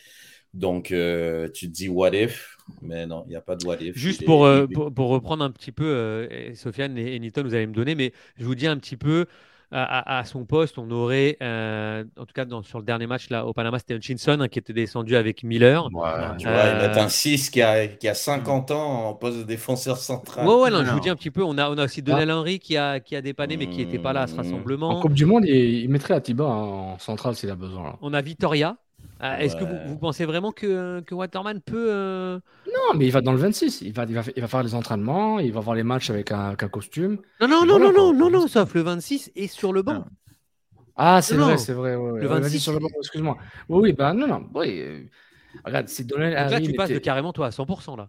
Donc 0.53 0.91
euh, 0.91 1.49
tu 1.49 1.67
te 1.69 1.73
dis 1.73 1.89
what 1.89 2.11
if, 2.15 2.57
mais 2.83 3.07
non, 3.07 3.25
il 3.27 3.31
n'y 3.31 3.37
a 3.37 3.41
pas 3.41 3.57
de 3.57 3.65
what 3.67 3.77
if. 3.81 3.97
Juste 3.97 4.23
est- 4.23 4.27
pour, 4.27 4.45
euh, 4.45 4.67
pour, 4.67 4.93
pour 4.93 5.09
reprendre 5.09 5.45
un 5.45 5.51
petit 5.51 5.73
peu, 5.73 5.85
euh, 5.85 6.27
et 6.31 6.55
Sofiane 6.55 6.99
et, 6.99 7.15
et 7.15 7.19
Nilton, 7.21 7.45
vous 7.45 7.55
allez 7.55 7.67
me 7.67 7.73
donner, 7.73 7.95
mais 7.95 8.13
je 8.37 8.45
vous 8.45 8.55
dis 8.57 8.67
un 8.67 8.77
petit 8.77 8.97
peu, 8.97 9.27
à, 9.73 10.25
son 10.25 10.45
poste, 10.45 10.79
on 10.79 10.91
aurait, 10.91 11.37
euh, 11.43 12.05
en 12.19 12.27
tout 12.27 12.33
cas 12.35 12.45
dans- 12.45 12.63
sur 12.63 12.79
le 12.79 12.85
dernier 12.85 13.07
match 13.07 13.31
là, 13.31 13.47
au 13.47 13.53
Panama, 13.53 13.79
c'était 13.79 13.95
Hutchinson 13.95 14.39
hein, 14.41 14.49
qui 14.49 14.59
était 14.59 14.73
descendu 14.73 15.15
avec 15.17 15.43
Miller. 15.45 15.89
Tu 15.89 15.95
vois, 15.95 16.39
ils 16.39 16.47
Euh, 16.47 16.89
mettent 16.89 16.97
un 16.99 17.09
6 17.09 17.51
qui 17.51 17.63
a, 17.63 17.87
qui 17.87 18.09
a 18.09 18.15
50 18.15 18.71
ans 18.73 19.09
en 19.09 19.15
poste 19.15 19.39
de 19.39 19.43
défenseur 19.45 19.97
central. 19.99 20.47
Ouais, 20.47 20.55
ouais, 20.55 20.71
non, 20.71 20.85
je 20.85 20.91
vous 20.91 21.01
dis 21.01 21.09
un 21.11 21.17
petit 21.17 21.31
peu, 21.31 21.43
on 21.45 21.57
a, 21.59 21.71
on 21.71 21.79
a 21.79 21.85
aussi 21.85 22.03
Donel 22.03 22.31
Henry 22.33 22.59
qui 22.59 22.77
a, 22.77 23.01
qui 23.01 23.15
a 23.17 23.23
dépanné, 23.23 23.57
mais 23.57 23.69
qui 23.69 23.79
n'était 23.79 23.99
pas 23.99 24.13
là 24.13 24.23
à 24.23 24.25
Mmh. 24.25 24.29
ce 24.29 24.35
rassemblement. 24.37 24.89
En 24.91 25.01
Coupe 25.01 25.15
du 25.15 25.25
Monde, 25.27 25.45
il, 25.47 25.55
il 25.55 25.89
mettrait 25.89 26.15
Atiba 26.15 26.45
en 26.45 26.99
centrale 26.99 27.35
s'il 27.37 27.51
a 27.51 27.55
besoin. 27.57 27.85
là. 27.85 27.97
On 28.03 28.13
a 28.13 28.21
Vitoria. 28.23 28.77
Euh, 29.23 29.37
Est-ce 29.37 29.57
que 29.57 29.65
vous, 29.65 29.99
pensez 29.99 30.25
vraiment 30.25 30.51
que, 30.51 31.01
que 31.01 31.15
Waterman 31.15 31.61
peut. 31.61 31.89
euh, 31.91 32.41
Non, 32.67 32.97
mais 32.97 33.07
il 33.07 33.13
va 33.13 33.21
dans 33.21 33.33
le 33.33 33.39
26. 33.39 33.83
Il 33.83 33.93
va, 33.93 34.05
il 34.09 34.15
va, 34.15 34.23
il 34.35 34.41
va 34.41 34.49
faire 34.49 34.63
les 34.63 34.75
entraînements, 34.75 35.39
il 35.39 35.53
va 35.53 35.61
voir 35.61 35.77
les 35.77 35.83
matchs 35.83 36.09
avec 36.11 36.33
un, 36.33 36.49
avec 36.49 36.63
un 36.63 36.69
costume. 36.69 37.19
Non, 37.41 37.49
non, 37.49 37.67
non, 37.67 37.79
voilà, 37.79 37.93
non, 37.93 37.93
non, 37.93 38.15
non, 38.15 38.31
non, 38.31 38.49
sauf 38.49 38.73
le 38.75 38.81
26 38.81 39.31
et 39.35 39.47
sur 39.47 39.73
le 39.73 39.83
banc. 39.83 40.07
Ah, 40.97 41.21
c'est 41.23 41.37
Non, 41.37 41.47
vrai, 41.47 41.59
c'est 41.59 41.73
vrai. 41.73 41.97
ouais. 41.97 42.21
Le 42.21 42.27
Ouais, 42.29 42.41
vas-y 42.41 42.43
26, 42.43 42.61
sur 42.61 42.73
le 42.73 42.79
banc, 42.79 42.89
excuse-moi. 42.99 43.37
Oui, 43.69 43.81
oui, 43.83 43.93
bah 43.93 44.13
non, 44.15 44.27
non. 44.27 44.49
Oui, 44.55 44.81
euh, 44.81 45.05
regarde, 45.65 45.89
c'est 45.89 46.05
Donc 46.05 46.19
là, 46.19 46.61
tu 46.61 46.73
passes 46.73 46.91
de 46.91 46.99
carrément 46.99 47.33
toi 47.33 47.47
à 47.47 47.51
100% 47.51 47.97
là. 47.97 48.09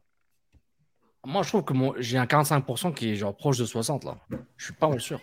Moi, 1.26 1.44
je 1.44 1.50
trouve 1.50 1.64
que 1.64 1.74
j'ai 2.02 2.18
un 2.18 2.26
45% 2.26 2.94
qui 2.94 3.12
est 3.12 3.16
genre 3.16 3.36
proche 3.36 3.58
de 3.58 3.66
60 3.66 4.06
là. 4.06 4.18
Je 4.58 4.66
suis 4.66 4.74
pas 4.74 4.88
mal 4.88 5.00
sûr. 5.00 5.20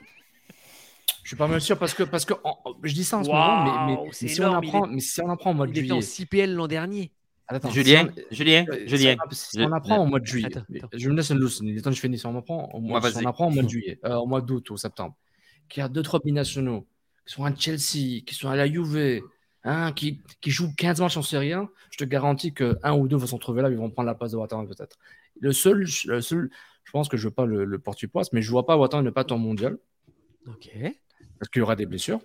Je 1.23 1.29
suis 1.29 1.37
pas 1.37 1.47
mal 1.47 1.61
sûr 1.61 1.79
parce 1.79 1.95
que, 1.95 2.03
parce 2.05 2.25
que 2.25 2.35
en- 2.45 2.57
je 2.83 2.93
dis 2.95 3.05
ça 3.05 3.19
en 3.19 3.25
ce 3.25 3.29
moment, 3.29 3.87
mais, 3.87 4.13
si, 4.13 4.41
on 4.41 4.45
énorme, 4.49 4.65
il 4.65 4.69
apprend, 4.69 4.85
est- 4.87 4.95
mais 4.95 5.01
si 5.01 5.21
on 5.21 5.29
apprend 5.31 5.51
en 5.51 5.55
mode 5.55 5.69
Il 5.71 5.73
était 5.79 5.81
juillet. 5.89 5.93
en 5.93 6.01
6PL 6.01 6.55
l'an 6.55 6.67
dernier. 6.67 7.13
Attends, 7.51 7.71
Julien, 7.71 8.09
si 8.15 8.23
on- 8.31 8.35
Julien, 8.35 8.67
euh, 8.69 8.79
si 8.81 8.89
Julien. 8.89 9.17
on- 9.25 9.31
Si 9.35 9.61
on 9.61 9.73
apprend 9.73 9.97
en 9.99 10.07
mois 10.07 10.21
de 10.21 10.27
juillet, 10.27 10.47
Attends, 10.47 10.65
attends. 10.77 10.89
je 10.93 11.09
me 11.11 11.17
laisse 11.17 11.31
une 11.31 11.39
loose, 11.39 11.63
le 11.63 11.81
temps 11.81 11.91
que 11.91 11.97
je 11.97 12.01
finis, 12.01 12.19
si 12.19 12.27
on 12.27 12.37
apprend, 12.37 12.71
mois, 12.81 13.01
Ouais, 13.03 13.11
si 13.11 13.19
on 13.25 13.29
apprend 13.29 13.47
en 13.47 13.51
mois 13.51 13.63
de 13.63 13.69
juillet, 13.71 13.99
euh, 14.05 14.17
au 14.17 14.27
mois 14.27 14.41
d'août 14.43 14.69
ou 14.71 14.77
septembre, 14.77 15.15
qu'il 15.69 15.81
y 15.81 15.85
a 15.85 15.89
deux, 15.89 16.03
trois 16.03 16.21
binationaux 16.23 16.87
qui 17.27 17.33
sont 17.35 17.45
à 17.45 17.55
Chelsea, 17.55 18.23
qui 18.27 18.35
sont 18.35 18.49
à 18.49 18.57
la 18.57 18.67
Juve, 18.71 19.23
hein, 19.65 19.93
qui, 19.93 20.21
qui 20.41 20.51
jouent 20.51 20.73
15 20.77 21.01
matchs 21.01 21.17
en 21.17 21.23
Serie 21.23 21.53
A, 21.55 21.67
je 21.91 21.97
te 21.99 22.05
garantis 22.05 22.53
que 22.53 22.79
un 22.83 22.93
ou 22.95 23.09
deux 23.09 23.17
vont 23.17 23.27
se 23.27 23.35
retrouver 23.35 23.63
là, 23.63 23.71
ils 23.71 23.77
vont 23.77 23.91
prendre 23.91 24.07
la 24.07 24.15
place 24.15 24.33
de 24.33 24.37
Waterman 24.37 24.67
peut-être. 24.67 24.99
Le 25.41 25.53
seul, 25.53 25.87
le 26.07 26.21
seul, 26.21 26.51
je 26.85 26.91
pense 26.93 27.09
que 27.09 27.17
je 27.17 27.25
ne 27.25 27.29
veux 27.31 27.35
pas 27.35 27.47
le, 27.47 27.65
le 27.65 27.79
porte-poisse, 27.79 28.33
mais 28.33 28.43
je 28.43 28.49
ne 28.49 28.53
vois 28.53 28.67
pas 28.67 28.77
Waterman 28.77 29.05
ne 29.07 29.11
pas 29.11 29.23
être 29.23 29.33
en 29.33 29.39
mondial, 29.39 29.79
Ok. 30.49 30.71
parce 31.39 31.51
qu'il 31.51 31.61
y 31.61 31.63
aura 31.63 31.77
des 31.77 31.87
blessures, 31.87 32.21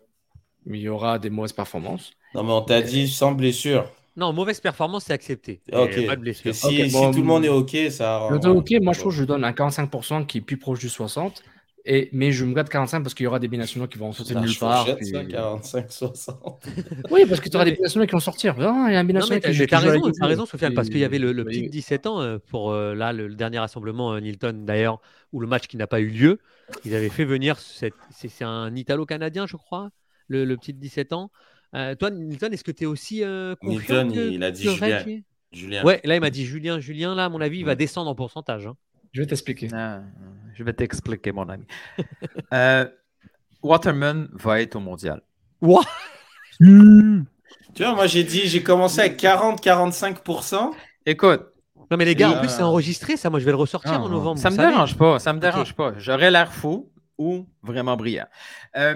mais 0.65 0.79
il 0.79 0.83
y 0.83 0.89
aura 0.89 1.19
des 1.19 1.29
mauvaises 1.29 1.53
performances. 1.53 2.11
Non, 2.35 2.43
mais 2.43 2.51
on 2.53 2.61
t'a 2.61 2.81
dit 2.81 3.07
sans 3.07 3.31
blessure. 3.33 3.91
Non, 4.15 4.31
mauvaise 4.31 4.59
performance, 4.59 5.05
c'est 5.05 5.13
accepté. 5.13 5.61
Et 5.71 5.75
Ok. 5.75 6.05
Pas 6.05 6.15
de 6.15 6.21
blessure. 6.21 6.53
Si, 6.53 6.65
Ok, 6.67 6.71
si 6.87 6.91
bon, 6.91 7.11
tout 7.11 7.17
le 7.19 7.23
monde 7.25 7.45
est 7.45 7.49
OK, 7.49 7.75
ça. 7.89 8.27
Le 8.29 8.37
ok, 8.49 8.69
moi 8.81 8.93
je 8.93 8.99
trouve 8.99 9.11
que 9.13 9.19
je 9.19 9.23
donne 9.25 9.43
un 9.43 9.51
45% 9.51 10.25
qui 10.27 10.37
est 10.37 10.41
plus 10.41 10.57
proche 10.57 10.79
du 10.79 10.87
60%, 10.87 11.31
et, 11.85 12.09
mais 12.13 12.31
je 12.31 12.45
me 12.45 12.53
garde 12.53 12.69
45 12.69 13.01
parce 13.03 13.13
qu'il 13.13 13.25
y 13.25 13.27
aura 13.27 13.39
des 13.39 13.49
binationaux 13.49 13.87
qui 13.87 13.97
vont 13.97 14.11
de 14.11 14.15
C'est 14.15 14.35
nulle 14.35 14.57
part. 14.57 14.87
ça, 14.87 14.95
puis- 14.95 15.11
45, 15.11 15.91
60. 15.91 16.65
Oui, 17.11 17.25
parce 17.27 17.41
que 17.41 17.49
tu 17.49 17.57
auras 17.57 17.65
Non, 17.65 17.71
des 17.71 17.75
binationaux 17.75 18.05
qui 18.05 18.11
vont 18.13 18.19
sortir. 18.21 18.55
Ah, 18.59 18.85
il 18.87 18.93
y 18.93 18.95
a 18.95 18.99
un 18.99 19.03
Non, 19.03 19.07
binational 19.07 19.41
t'as 19.41 19.51
qui 19.51 19.65
la 19.67 19.79
raison, 19.79 20.11
t'as 20.17 20.27
raison, 20.27 20.45
Sofiane, 20.45 20.73
parce 20.75 20.87
qu'il 20.89 20.99
y 20.99 21.03
avait 21.03 21.19
le, 21.19 21.33
le 21.33 21.43
petit 21.43 21.61
oui. 21.61 21.69
17 21.69 22.05
ans 22.07 22.21
euh, 22.21 22.37
pour 22.37 22.71
euh, 22.71 22.93
là 22.95 23.11
le, 23.11 23.27
le 23.27 23.35
dernier 23.35 23.59
rassemblement 23.59 24.13
euh, 24.13 24.19
Nilton 24.21 24.63
d'ailleurs, 24.65 25.01
où 25.33 25.41
le 25.41 25.47
match 25.47 25.67
qui 25.67 25.75
n'a 25.75 25.87
pas 25.87 25.99
eu 25.99 26.07
lieu. 26.07 26.39
Ils 26.85 26.95
avaient 26.95 27.09
fait 27.09 27.25
venir 27.25 27.59
cette- 27.59 27.93
c'est 28.11 28.43
un 28.43 28.75
Italo-Canadien, 28.75 29.45
je 29.47 29.57
crois, 29.57 29.89
le, 30.27 30.45
le 30.45 30.57
petit 30.57 30.73
de 30.73 30.79
17 30.79 31.13
ans. 31.13 31.31
Euh, 31.75 31.95
toi, 31.95 32.09
Nilton, 32.11 32.51
est-ce 32.51 32.63
que 32.63 32.71
tu 32.71 32.83
es 32.83 32.87
aussi 32.87 33.23
euh, 33.23 33.55
confiant 33.55 34.03
Nilton, 34.03 34.13
que- 34.15 34.31
il 34.31 34.43
a 34.43 34.51
dit 34.51 34.63
Julien. 35.51 35.83
Ouais, 35.83 36.01
là 36.03 36.15
il 36.15 36.21
m'a 36.21 36.29
dit 36.29 36.45
Julien. 36.45 36.79
Julien, 36.79 37.15
là, 37.15 37.25
à 37.25 37.29
mon 37.29 37.41
avis, 37.41 37.59
il 37.59 37.65
va 37.65 37.71
Ouais. 37.71 37.75
descendre 37.75 38.09
en 38.09 38.15
pourcentage. 38.15 38.65
hein. 38.67 38.75
Je 39.11 39.21
vais 39.21 39.27
t'expliquer. 39.27 39.67
Non, 39.67 40.03
je 40.55 40.63
vais 40.63 40.73
t'expliquer, 40.73 41.31
mon 41.31 41.47
ami. 41.49 41.65
Euh, 42.53 42.87
Waterman 43.61 44.27
va 44.33 44.61
être 44.61 44.75
au 44.75 44.79
mondial. 44.79 45.21
Tu 46.59 47.83
vois, 47.83 47.95
moi 47.95 48.07
j'ai 48.07 48.23
dit, 48.23 48.41
j'ai 48.47 48.61
commencé 48.61 49.01
à 49.01 49.09
40-45%. 49.09 50.71
Écoute, 51.05 51.41
Non, 51.93 51.97
mais 51.97 52.05
les 52.05 52.15
gars, 52.15 52.31
Et, 52.31 52.35
en 52.35 52.39
plus, 52.39 52.47
euh, 52.47 52.51
c'est 52.57 52.63
enregistré, 52.63 53.17
ça. 53.17 53.29
Moi, 53.29 53.39
je 53.39 53.45
vais 53.45 53.51
le 53.51 53.57
ressortir 53.57 53.91
Ah, 53.93 53.99
en 54.01 54.09
novembre. 54.09 54.39
ça 54.39 54.49
me 54.49 54.55
savez. 54.55 54.69
dérange 54.71 54.97
pas, 54.97 55.19
ça 55.19 55.31
me 55.31 55.39
dérange 55.39 55.75
pas. 55.75 55.93
J'aurais 55.99 56.31
l'air 56.31 56.51
fou 56.51 56.89
ou 57.19 57.45
vraiment 57.61 57.95
brillant. 57.95 58.25
Euh, 58.75 58.95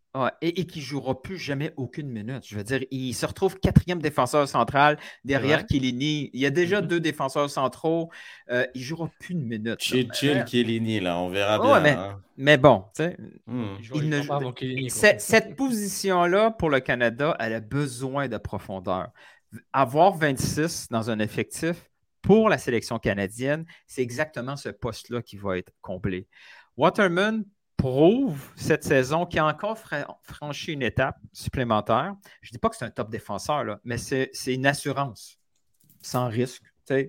Ouais, 0.13 0.29
et, 0.41 0.59
et 0.59 0.65
qui 0.67 0.79
ne 0.79 0.83
jouera 0.83 1.21
plus 1.21 1.37
jamais 1.37 1.71
aucune 1.77 2.09
minute. 2.09 2.43
Je 2.45 2.57
veux 2.57 2.65
dire, 2.65 2.81
il 2.91 3.13
se 3.13 3.25
retrouve 3.25 3.57
quatrième 3.59 4.01
défenseur 4.01 4.45
central 4.45 4.97
derrière. 5.23 5.63
Chiellini. 5.69 6.29
Il 6.33 6.41
y 6.41 6.45
a 6.45 6.49
déjà 6.49 6.81
Mhm. 6.81 6.87
deux 6.87 6.99
défenseurs 6.99 7.49
centraux. 7.49 8.09
Euh, 8.49 8.65
il 8.75 8.81
ne 8.81 8.85
jouera 8.85 9.09
plus 9.21 9.33
une 9.35 9.43
minute. 9.45 9.65
là. 9.67 9.75
Chill, 9.79 10.11
chill, 10.13 10.29
Euh, 10.39 10.45
Chiellini, 10.45 10.99
là, 10.99 11.17
on 11.17 11.29
verra 11.29 11.59
ouais, 11.61 11.67
bien. 11.67 11.79
mais, 11.81 11.89
hein. 11.97 12.21
mais 12.35 12.57
bon, 12.57 12.83
tu 12.93 13.03
sais, 13.03 13.17
Hmm. 13.45 13.75
il 13.95 14.09
ne- 14.09 14.21
Chiellini, 14.53 14.89
cette 14.89 15.55
position-là, 15.55 16.51
pour 16.51 16.69
le 16.69 16.81
Canada, 16.81 17.37
elle 17.39 17.53
a 17.53 17.61
besoin 17.61 18.27
de 18.27 18.37
profondeur. 18.37 19.11
Avoir 19.71 20.13
26 20.17 20.87
dans 20.91 21.09
un 21.09 21.19
effectif 21.19 21.89
pour 22.21 22.49
la 22.49 22.57
sélection 22.57 22.99
canadienne, 22.99 23.65
c'est 23.87 24.01
exactement 24.01 24.57
ce 24.57 24.67
poste-là 24.69 25.21
qui 25.21 25.37
va 25.37 25.57
être 25.57 25.71
comblé. 25.81 26.27
Waterman 26.77 27.45
prouve 27.81 28.39
cette 28.55 28.83
saison 28.83 29.25
qu'il 29.25 29.39
a 29.39 29.47
encore 29.47 29.77
fra- 29.77 30.19
franchi 30.21 30.73
une 30.73 30.83
étape 30.83 31.17
supplémentaire. 31.33 32.13
Je 32.41 32.49
ne 32.49 32.51
dis 32.53 32.59
pas 32.59 32.69
que 32.69 32.75
c'est 32.75 32.85
un 32.85 32.91
top 32.91 33.09
défenseur, 33.09 33.63
là, 33.63 33.79
mais 33.83 33.97
c'est 33.97 34.29
une 34.47 34.67
assurance 34.67 35.39
sans 36.01 36.27
risque. 36.27 36.63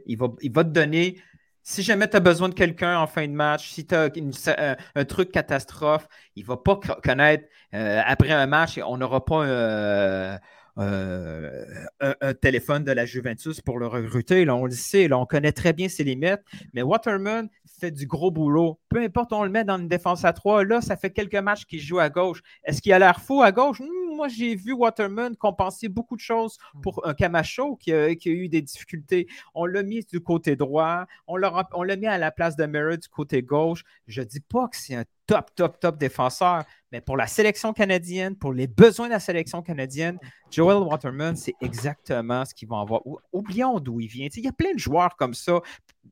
Il 0.06 0.16
va, 0.16 0.28
il 0.40 0.52
va 0.52 0.64
te 0.64 0.70
donner, 0.70 1.20
si 1.62 1.82
jamais 1.82 2.08
tu 2.08 2.16
as 2.16 2.20
besoin 2.20 2.48
de 2.48 2.54
quelqu'un 2.54 2.98
en 2.98 3.06
fin 3.06 3.26
de 3.26 3.32
match, 3.32 3.70
si 3.70 3.86
tu 3.86 3.94
as 3.94 4.10
un, 4.58 4.76
un 4.94 5.04
truc 5.04 5.30
catastrophe, 5.30 6.08
il 6.36 6.42
ne 6.44 6.48
va 6.48 6.56
pas 6.56 6.76
co- 6.76 7.00
connaître 7.02 7.44
euh, 7.74 8.00
après 8.06 8.30
un 8.30 8.46
match, 8.46 8.78
on 8.84 8.96
n'aura 8.96 9.24
pas 9.24 9.44
euh, 9.44 10.38
euh, 10.78 11.64
un, 12.00 12.14
un 12.20 12.34
téléphone 12.34 12.84
de 12.84 12.92
la 12.92 13.04
Juventus 13.04 13.60
pour 13.60 13.78
le 13.78 13.86
recruter. 13.88 14.44
Là, 14.44 14.56
on 14.56 14.64
le 14.64 14.72
sait, 14.72 15.06
là, 15.08 15.18
on 15.18 15.26
connaît 15.26 15.52
très 15.52 15.72
bien 15.72 15.88
ses 15.88 16.04
limites. 16.04 16.40
Mais 16.72 16.82
Waterman 16.82 17.48
fait 17.80 17.90
du 17.90 18.06
gros 18.06 18.30
boulot. 18.30 18.80
Peu 18.92 19.02
importe, 19.02 19.32
on 19.32 19.42
le 19.42 19.48
met 19.48 19.64
dans 19.64 19.78
une 19.78 19.88
défense 19.88 20.22
à 20.24 20.34
trois. 20.34 20.64
Là, 20.64 20.82
ça 20.82 20.96
fait 20.96 21.10
quelques 21.10 21.34
matchs 21.36 21.64
qu'il 21.64 21.80
joue 21.80 21.98
à 21.98 22.10
gauche. 22.10 22.42
Est-ce 22.62 22.82
qu'il 22.82 22.92
a 22.92 22.98
l'air 22.98 23.20
fou 23.20 23.40
à 23.40 23.50
gauche? 23.50 23.80
Hmm, 23.80 24.14
moi, 24.14 24.28
j'ai 24.28 24.54
vu 24.54 24.72
Waterman 24.72 25.34
compenser 25.34 25.88
beaucoup 25.88 26.14
de 26.14 26.20
choses 26.20 26.58
pour 26.82 27.06
un 27.06 27.14
Camacho 27.14 27.76
qui 27.76 27.90
a, 27.92 28.10
eu 28.10 28.48
des 28.50 28.60
difficultés. 28.60 29.26
On 29.54 29.64
l'a 29.64 29.82
mis 29.82 30.04
du 30.04 30.20
côté 30.20 30.56
droit. 30.56 31.06
On 31.26 31.36
l'a 31.36 31.96
mis 31.96 32.06
à 32.06 32.18
la 32.18 32.30
place 32.30 32.54
de 32.54 32.66
Murray 32.66 32.98
du 32.98 33.08
côté 33.08 33.42
gauche. 33.42 33.82
Je 34.06 34.20
ne 34.20 34.26
dis 34.26 34.40
pas 34.40 34.68
que 34.68 34.76
c'est 34.76 34.94
un 34.94 35.04
top, 35.26 35.54
top, 35.54 35.80
top 35.80 35.96
défenseur, 35.96 36.64
mais 36.90 37.00
pour 37.00 37.16
la 37.16 37.26
sélection 37.26 37.72
canadienne, 37.72 38.36
pour 38.36 38.52
les 38.52 38.66
besoins 38.66 39.06
de 39.06 39.12
la 39.12 39.20
sélection 39.20 39.62
canadienne, 39.62 40.18
Joel 40.50 40.76
Waterman, 40.86 41.36
c'est 41.36 41.54
exactement 41.62 42.44
ce 42.44 42.52
qu'ils 42.52 42.68
vont 42.68 42.78
avoir. 42.78 43.06
Ou- 43.06 43.18
Oublions 43.32 43.80
d'où 43.80 44.00
il 44.00 44.08
vient. 44.08 44.28
Il 44.36 44.44
y 44.44 44.48
a 44.48 44.52
plein 44.52 44.74
de 44.74 44.78
joueurs 44.78 45.16
comme 45.16 45.32
ça. 45.32 45.60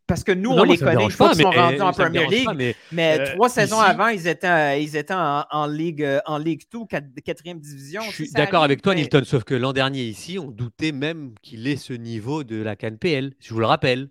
Parce 0.07 0.25
que 0.25 0.33
nous, 0.33 0.51
Non, 0.51 0.63
on 0.63 0.65
les 0.65 0.77
connaît 0.79 1.05
une 1.05 1.11
fois 1.11 1.31
qu'ils 1.33 1.43
sont 1.43 1.51
mais- 1.51 1.61
rendus 1.61 1.81
en 1.81 1.93
Premier 1.93 2.27
League. 2.27 2.45
pas, 2.45 2.55
mais 2.55 2.75
mais, 2.91 3.21
euh, 3.21 3.35
trois 3.35 3.49
saisons 3.49 3.77
ici- 3.81 3.91
avant, 3.91 4.09
ils 4.09 4.27
étaient, 4.27 4.47
euh, 4.49 4.77
ils 4.77 4.97
étaient 4.97 5.15
en, 5.15 5.45
en 5.51 5.67
Ligue, 5.67 6.03
euh, 6.03 6.21
en 6.27 6.39
Ligue 6.39 6.63
2, 6.73 6.81
quatrième 7.25 7.61
division. 7.61 8.03
Je 8.03 8.11
suis 8.11 8.33
d'accord 8.33 8.65
avec 8.65 8.83
toi, 8.83 8.95
Nilton, 8.95 9.23
sauf 9.25 9.45
que 9.45 9.55
l'an 9.55 9.73
dernier, 9.73 10.03
ici, 10.03 10.39
on 10.39 10.51
doutait 10.51 10.93
même 10.93 11.35
qu'il 11.43 11.67
ait 11.69 11.77
ce 11.77 11.93
niveau 11.93 12.43
de 12.45 12.61
la 12.61 12.75
Cannes 12.77 12.99
PL. 12.99 13.35
Je 13.41 13.55
vous 13.55 13.61
le 13.61 13.67
rappelle. 13.67 14.09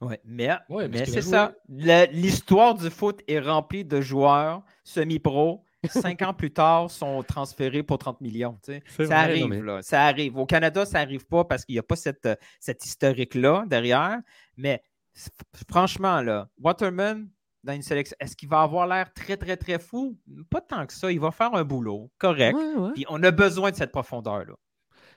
Ouais, 0.00 0.20
mais 0.24 0.50
Ouais, 0.68 0.88
mais 0.88 1.04
c'est 1.04 1.20
ça. 1.20 1.52
L'histoire 2.12 2.74
du 2.74 2.88
foot 2.90 3.20
est 3.28 3.40
remplie 3.40 3.84
de 3.84 4.00
joueurs 4.00 4.62
semi-pro. 4.84 5.62
Cinq 5.88 6.20
ans 6.20 6.34
plus 6.34 6.50
tard, 6.52 6.90
sont 6.90 7.22
transférés 7.22 7.82
pour 7.82 7.96
30 7.96 8.20
millions. 8.20 8.58
tu 8.62 8.72
sais. 8.72 8.82
C'est 8.86 9.04
Ça 9.06 9.14
vrai, 9.14 9.14
arrive, 9.32 9.46
mais- 9.46 9.62
là. 9.62 9.78
Ça 9.82 10.02
arrive. 10.04 10.36
Au 10.36 10.44
Canada, 10.44 10.84
ça 10.84 10.98
n'arrive 10.98 11.24
pas 11.26 11.44
parce 11.44 11.64
qu'il 11.64 11.74
n'y 11.74 11.78
a 11.78 11.82
pas 11.82 11.96
cette, 11.96 12.26
euh, 12.26 12.34
cette 12.60 12.84
historique-là 12.84 13.64
derrière. 13.66 14.18
Mais 14.58 14.82
franchement, 15.68 16.20
là, 16.20 16.48
Waterman, 16.60 17.28
dans 17.62 17.72
une 17.74 17.82
sélection, 17.82 18.16
est-ce 18.20 18.36
qu'il 18.36 18.48
va 18.48 18.62
avoir 18.62 18.86
l'air 18.86 19.12
très, 19.12 19.36
très, 19.36 19.56
très 19.56 19.78
fou? 19.78 20.18
Pas 20.50 20.60
tant 20.60 20.86
que 20.86 20.92
ça. 20.92 21.12
Il 21.12 21.20
va 21.20 21.30
faire 21.30 21.54
un 21.54 21.64
boulot 21.64 22.10
correct. 22.18 22.56
Ouais, 22.56 22.74
ouais. 22.74 22.90
Puis 22.94 23.04
on 23.08 23.22
a 23.22 23.30
besoin 23.30 23.70
de 23.70 23.76
cette 23.76 23.92
profondeur-là. 23.92 24.54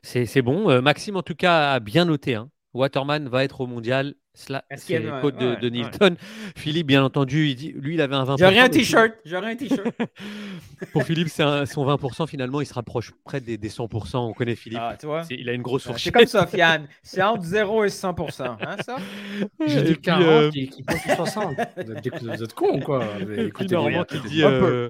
C'est 0.02 0.26
c'est 0.26 0.42
bon. 0.42 0.70
Euh, 0.70 0.82
Maxime, 0.82 1.16
en 1.16 1.24
tout 1.24 1.36
cas, 1.36 1.74
a 1.74 1.80
bien 1.80 2.06
noté. 2.06 2.36
hein. 2.36 2.50
Waterman 2.74 3.30
va 3.30 3.44
être 3.44 3.62
au 3.62 3.68
mondial. 3.68 4.16
Cela, 4.36 4.66
Est-ce 4.72 4.88
qu'il 4.88 4.96
y 4.96 4.98
c'est 5.00 5.04
a 5.08 5.12
le 5.12 5.14
un- 5.18 5.22
code 5.22 5.38
de, 5.38 5.56
de 5.70 5.70
ouais. 6.02 6.10
Philippe, 6.56 6.88
bien 6.88 7.04
entendu, 7.04 7.50
il 7.50 7.56
dit, 7.56 7.72
lui, 7.78 7.94
il 7.94 8.02
avait 8.02 8.16
un 8.16 8.24
20%. 8.24 8.38
J'aurais 8.40 8.58
un 8.60 8.64
mais 8.64 8.70
t-shirt. 8.72 9.12
J'aurais 9.26 9.52
un 9.52 9.56
t-shirt. 9.56 9.88
Pour 10.92 11.04
Philippe, 11.04 11.28
c'est 11.30 11.44
un- 11.44 11.66
son 11.68 11.86
20%. 11.86 12.28
Finalement, 12.28 12.60
il 12.60 12.66
se 12.66 12.74
rapproche 12.74 13.12
près 13.24 13.40
des, 13.42 13.58
des 13.58 13.70
100%. 13.70 14.18
On 14.18 14.34
connaît 14.34 14.56
Philippe. 14.56 14.80
Ah, 14.82 14.96
tu 15.00 15.06
vois? 15.06 15.24
C'est- 15.24 15.36
Il 15.36 15.48
a 15.50 15.54
une 15.54 15.62
grosse 15.62 15.84
Euh, 15.84 15.94
C'est 15.96 16.10
fourchette. 16.12 16.14
comme 16.14 16.26
Sofiane. 16.26 16.88
C'est 17.04 17.22
entre 17.22 17.44
0 17.44 17.84
et 17.86 17.90
100 17.90 18.16
hein, 18.40 18.58
ça? 18.84 18.96
J'ai 19.68 19.82
dit 19.84 19.92
puis, 19.94 20.02
40, 20.02 20.26
euh, 20.26 20.50
qui, 20.50 20.68
qui 20.68 20.82
passe 20.84 21.04
sur 21.04 21.16
60. 21.16 21.56
Vous 21.78 21.92
êtes, 21.92 22.24
vous 22.24 22.44
êtes 22.44 22.54
cons 22.54 22.78
ou 22.78 22.80
quoi 22.80 23.06
écouté 23.38 23.76
Normand 23.76 24.04
les- 24.12 24.20
qui 24.20 24.28
dit 24.28 24.44
Un 24.44 24.50
peu. 24.60 24.66
euh, 24.66 24.90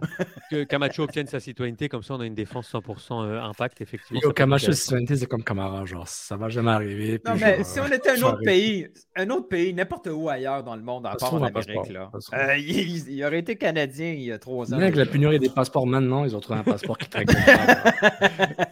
que 0.51 0.63
Camacho 0.63 1.03
obtienne 1.03 1.27
sa 1.27 1.39
citoyenneté, 1.41 1.89
comme 1.89 2.03
ça 2.03 2.13
on 2.15 2.21
a 2.21 2.25
une 2.25 2.33
défense 2.35 2.71
100% 2.73 3.25
euh, 3.25 3.41
impact, 3.41 3.81
effectivement. 3.81 4.21
Yo, 4.21 4.29
ça 4.29 4.33
Camacho, 4.33 4.71
citoyenneté, 4.71 5.17
c'est 5.17 5.25
comme 5.25 5.43
Camara, 5.43 5.85
genre, 5.85 6.07
ça 6.07 6.37
va 6.37 6.47
jamais 6.49 6.71
arriver. 6.71 7.19
Non, 7.25 7.33
mais 7.35 7.57
genre, 7.57 7.65
si 7.65 7.79
on 7.81 7.87
était 7.87 8.11
un 8.11 8.15
ça 8.15 8.25
autre 8.27 8.35
arrive. 8.35 8.45
pays, 8.45 8.87
un 9.15 9.29
autre 9.29 9.32
pays, 9.41 9.73
n'importe 9.73 10.07
où 10.11 10.29
ailleurs 10.29 10.63
dans 10.63 10.75
le 10.75 10.81
monde, 10.81 11.05
à 11.07 11.15
part 11.15 11.33
en 11.33 11.41
Amérique, 11.43 11.89
là, 11.89 12.11
euh, 12.33 12.57
il, 12.57 13.09
il 13.09 13.23
aurait 13.25 13.39
été 13.39 13.55
Canadien 13.55 14.11
il 14.11 14.21
y 14.21 14.31
a 14.31 14.37
trois 14.39 14.73
ans. 14.73 14.77
Avec 14.77 14.95
la 14.95 15.05
pénurie 15.05 15.39
des 15.39 15.49
passeports 15.49 15.87
maintenant, 15.87 16.23
ils 16.25 16.35
ont 16.35 16.39
trouvé 16.39 16.59
un 16.59 16.63
passeport 16.63 16.97
qui. 16.97 17.07
Euh, 17.17 17.23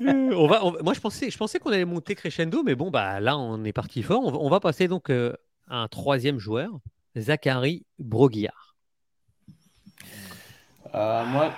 on 0.35 0.47
va, 0.47 0.63
on- 0.65 0.83
moi, 0.83 0.93
je 0.93 0.99
pensais, 0.99 1.29
je 1.29 1.37
pensais 1.37 1.59
qu'on 1.59 1.71
allait 1.71 1.85
monter 1.85 2.15
crescendo, 2.15 2.63
mais 2.63 2.75
bon, 2.75 2.91
bah 2.91 3.19
là, 3.19 3.37
on 3.37 3.63
est 3.63 3.73
parti 3.73 4.03
fort. 4.03 4.21
On 4.23 4.31
va, 4.31 4.37
on 4.37 4.49
va 4.49 4.59
passer 4.59 4.87
donc 4.87 5.09
euh, 5.09 5.33
à 5.67 5.77
un 5.77 5.87
troisième 5.87 6.37
joueur, 6.39 6.71
Zachary 7.17 7.85
Broguillard. 7.99 8.75
Euh, 10.93 11.25
moi, 11.25 11.51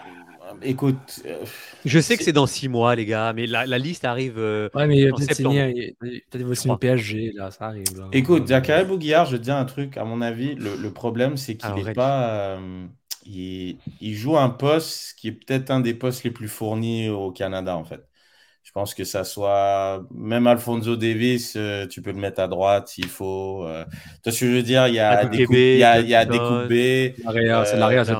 écoute, 0.61 1.21
euh, 1.25 1.45
Je 1.85 1.99
sais 1.99 2.17
que 2.17 2.23
c'est 2.23 2.31
dans 2.33 2.47
six 2.47 2.69
mois, 2.69 2.95
les 2.95 3.05
gars, 3.05 3.33
mais 3.33 3.45
la, 3.45 3.65
la 3.65 3.77
liste 3.77 4.05
arrive 4.05 4.37
euh, 4.37 4.69
Ouais, 4.73 4.87
mais 4.87 4.97
il 4.99 5.07
a 5.07 5.13
en 5.13 5.17
peut-être 5.17 5.31
septembre. 5.33 5.55
signé, 5.61 5.95
peut-être 5.99 6.47
il 6.47 6.55
signer 6.55 6.77
PSG, 6.77 7.31
là, 7.33 7.51
ça 7.51 7.67
arrive. 7.67 7.95
Là. 7.97 8.07
Écoute, 8.11 8.47
Zachary 8.47 8.85
Bouguillard, 8.85 9.25
je 9.25 9.37
te 9.37 9.41
dis 9.41 9.51
un 9.51 9.65
truc, 9.65 9.97
à 9.97 10.05
mon 10.05 10.21
avis, 10.21 10.55
le, 10.55 10.75
le 10.75 10.93
problème, 10.93 11.35
c'est 11.37 11.57
qu'il 11.57 11.73
n'est 11.75 11.85
pas. 11.85 12.55
euh, 12.57 12.87
il, 13.25 13.79
il 13.99 14.13
joue 14.15 14.37
un 14.37 14.49
poste 14.49 15.15
qui 15.17 15.29
est 15.29 15.31
peut-être 15.31 15.71
un 15.71 15.79
des 15.79 15.93
postes 15.95 16.23
les 16.23 16.31
plus 16.31 16.47
fournis 16.47 17.09
au 17.09 17.31
Canada, 17.31 17.75
en 17.75 17.83
fait. 17.83 18.07
Je 18.63 18.71
pense 18.71 18.93
que 18.95 19.03
ça 19.03 19.23
soit. 19.23 20.03
Même 20.11 20.47
Alfonso 20.47 20.95
Davis, 20.95 21.55
euh, 21.57 21.85
tu 21.87 22.01
peux 22.01 22.11
le 22.11 22.17
mettre 22.19 22.41
à 22.41 22.47
droite 22.47 22.87
s'il 22.87 23.07
faut. 23.09 23.65
euh. 23.65 23.83
Tu 23.85 24.29
vois 24.29 24.31
ce 24.33 24.39
que 24.39 24.45
je 24.47 24.51
veux 24.55 24.63
dire? 24.63 24.87
Il 24.87 24.95
y 24.95 24.99
a 24.99 25.25
des 25.25 25.45
coupes, 25.45 25.55
il 25.55 25.77
y 25.77 25.83
a, 25.83 25.99
il 25.99 26.07
y 26.07 26.15
a 26.15 26.25
des 26.25 26.37
Johnson. 26.37 26.61
coupes 26.61 26.69
B. 26.69 26.73
L'Area, 27.23 27.65
c'est 27.65 27.77
l'Area, 27.77 28.05
c'est 28.05 28.13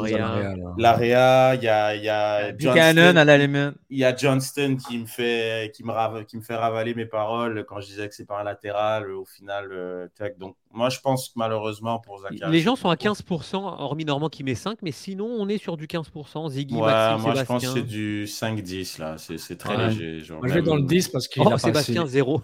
l'Area. 0.77 1.55
il 1.55 1.63
y 1.63 1.67
a, 1.67 1.95
il 1.95 2.03
y 2.03 2.09
a 2.09 2.51
Buchanan 2.51 2.93
Johnston- 2.95 3.17
à 3.17 3.25
la 3.25 3.37
limite. 3.37 3.73
il 3.89 3.97
y 3.99 4.03
a 4.05 4.15
Johnston 4.15 4.77
qui 4.77 4.97
me 4.99 5.05
fait 5.05 5.71
qui 5.73 5.83
me, 5.83 6.23
qui 6.23 6.37
me 6.37 6.41
fait 6.41 6.55
ravaler 6.55 6.93
mes 6.93 7.05
paroles 7.05 7.65
quand 7.67 7.79
je 7.79 7.87
disais 7.87 8.09
que 8.09 8.15
c'est 8.15 8.25
pas 8.27 8.39
un 8.39 8.43
latéral 8.43 9.11
au 9.11 9.25
final 9.25 9.69
euh, 9.71 10.07
tac. 10.15 10.37
donc 10.37 10.55
moi 10.73 10.89
je 10.89 10.99
pense 10.99 11.29
que 11.29 11.33
malheureusement 11.37 11.99
pour 11.99 12.19
Zachary 12.19 12.51
Les 12.51 12.59
gens 12.59 12.75
sont 12.75 12.89
à 12.89 12.95
15%, 12.95 13.55
hormis 13.55 14.05
Normand 14.05 14.27
qui 14.29 14.43
met 14.43 14.55
5, 14.55 14.79
mais 14.81 14.91
sinon, 14.91 15.25
on 15.27 15.47
est 15.47 15.57
sur 15.57 15.77
du 15.77 15.87
15%. 15.87 16.49
Ziggy, 16.49 16.75
ouais, 16.75 16.81
Maxime, 16.81 17.21
moi 17.25 17.35
je 17.35 17.43
pense 17.45 17.61
que 17.63 17.67
Sébastien. 17.69 17.73
c'est 17.75 17.87
du 17.87 18.25
5-10 18.25 18.99
là 18.99 19.17
c'est 19.17 19.37
c'est 19.37 19.55
très 19.55 19.77
Ouais. 19.77 19.87
léger 19.89 20.19
genre 20.21 20.39
Moi, 20.39 20.47
je 20.49 20.53
vais 20.55 20.61
dans 20.61 20.75
le 20.75 20.83
10 20.83 21.07
parce 21.09 21.27
qu'il 21.27 21.41
Oh, 21.43 21.47
a 21.47 21.51
pas 21.51 21.57
Sébastien, 21.59 22.01
assez- 22.03 22.11
0. 22.11 22.41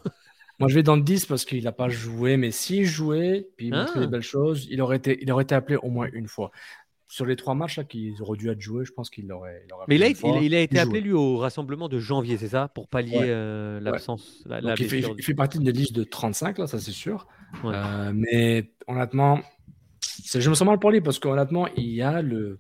Moi, 0.60 0.68
je 0.68 0.76
vais 0.76 0.84
dans 0.84 0.98
le 0.98 1.02
10 1.02 1.26
parce 1.26 1.46
qu'il 1.46 1.64
n'a 1.64 1.72
pas 1.72 1.88
joué, 1.88 2.36
mais 2.36 2.52
s'il 2.52 2.86
jouait, 2.86 3.48
puis 3.56 3.68
il 3.68 3.74
montrait 3.74 3.94
Ah. 3.96 4.00
des 4.02 4.08
belles 4.08 4.22
choses, 4.22 4.68
il 4.70 4.82
aurait, 4.82 4.98
été, 4.98 5.18
il 5.22 5.32
aurait 5.32 5.44
été 5.44 5.56
appelé 5.56 5.78
au 5.78 5.90
moins 5.90 6.08
une 6.12 6.28
fois. 6.28 6.52
Sur 7.08 7.26
les 7.26 7.36
trois 7.38 7.56
matchs 7.56 7.78
là, 7.78 7.86
qu'ils 7.86 8.22
auraient 8.22 8.38
dû 8.38 8.50
être 8.52 8.60
joués, 8.62 8.84
je 8.86 8.92
pense 8.92 9.10
qu'il 9.10 9.32
aurait, 9.32 9.64
il 9.68 9.74
aurait 9.74 9.86
Mais 9.88 9.96
une 9.96 10.02
il, 10.44 10.54
a 10.54 10.60
été 10.60 10.76
il 10.76 10.80
appelé, 10.80 11.00
jouait. 11.00 11.02
lui, 11.02 11.14
au 11.14 11.38
rassemblement 11.38 11.88
de 11.88 11.98
janvier, 11.98 12.38
c'est 12.38 12.50
ça 12.50 12.68
Pour 12.68 12.88
pallier 12.90 13.18
Ouais. 13.18 13.24
euh, 13.30 13.80
l'absence, 13.80 14.44
la, 14.46 14.60
la 14.62 14.72
Donc, 14.72 14.80
il, 14.82 14.90
fait, 14.90 15.04
il 15.18 15.24
fait 15.24 15.34
partie 15.34 15.58
d'une 15.60 15.72
liste 15.72 15.94
de 15.94 16.04
35, 16.04 16.58
là, 16.60 16.68
ça 16.68 16.78
c'est 16.78 16.92
sûr. 16.92 17.26
Ouais. 17.64 17.72
Euh, 17.76 18.12
mais 18.14 18.72
honnêtement, 18.88 19.40
je 20.34 20.50
me 20.50 20.56
sens 20.56 20.68
mal 20.68 20.80
pour 20.80 20.92
lui 20.92 21.02
parce 21.02 21.20
qu'honnêtement, 21.20 21.68
il 21.76 21.90
y 21.90 22.02
a 22.02 22.22
le, 22.22 22.60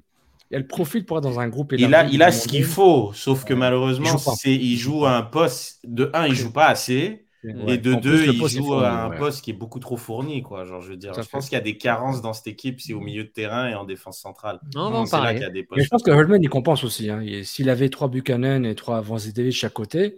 il 0.51 0.55
a 0.55 0.59
le 0.59 0.67
profil 0.67 1.05
pour 1.05 1.17
être 1.17 1.23
dans 1.23 1.39
un 1.39 1.47
groupe 1.47 1.73
il 1.77 1.93
a 1.93 2.05
il 2.07 2.23
a 2.23 2.31
ce 2.31 2.47
qu'il 2.47 2.63
faut 2.63 3.11
sauf 3.13 3.45
que 3.45 3.53
malheureusement 3.53 4.09
Il 4.09 4.17
joue 4.17 4.31
il 4.45 4.77
joue 4.77 5.05
à 5.05 5.11
un 5.17 5.21
poste 5.21 5.79
de 5.83 6.09
un 6.13 6.27
il 6.27 6.35
joue 6.35 6.51
pas 6.51 6.67
assez 6.67 7.25
Ouais. 7.41 7.75
et 7.75 7.77
de 7.77 7.93
En 7.93 7.99
deux 8.01 8.25
il 8.25 8.33
joue 8.49 8.65
fourni, 8.65 8.83
à 8.85 9.05
un 9.05 9.09
ouais. 9.11 9.17
poste 9.17 9.45
qui 9.45 9.51
est 9.51 9.53
beaucoup 9.53 9.79
trop 9.79 9.95
fourni 9.95 10.41
quoi 10.41 10.65
genre 10.65 10.81
je 10.81 10.89
veux 10.89 10.97
dire 10.97 11.13
je 11.13 11.21
fait. 11.21 11.29
pense 11.31 11.45
qu'il 11.47 11.53
y 11.57 11.61
a 11.61 11.63
des 11.63 11.77
carences 11.77 12.21
dans 12.21 12.33
cette 12.33 12.47
équipe 12.47 12.81
c'est 12.81 12.91
au 12.91 12.99
milieu 12.99 13.23
de 13.23 13.29
terrain 13.29 13.69
et 13.69 13.75
en 13.75 13.85
défense 13.85 14.19
centrale 14.19 14.59
Non, 14.75 14.87
on 14.87 14.91
va 14.91 14.97
en 14.99 15.05
c'est 15.05 15.15
là 15.15 15.21
parler. 15.21 15.35
qu'il 15.35 15.47
y 15.47 15.49
a 15.49 15.53
des 15.53 15.65
Mais 15.73 15.83
je 15.83 15.87
pense 15.87 16.03
que 16.03 16.11
Herdman, 16.11 16.43
il 16.43 16.49
compense 16.49 16.83
aussi. 16.83 17.09
hein. 17.09 17.21
S'il 17.43 17.69
avait 17.69 17.87
trois 17.87 18.09
Buchanan 18.09 18.65
et 18.65 18.75
trois 18.75 18.99
Vanzidevich 18.99 19.55
chaque 19.57 19.71
côté, 19.71 20.17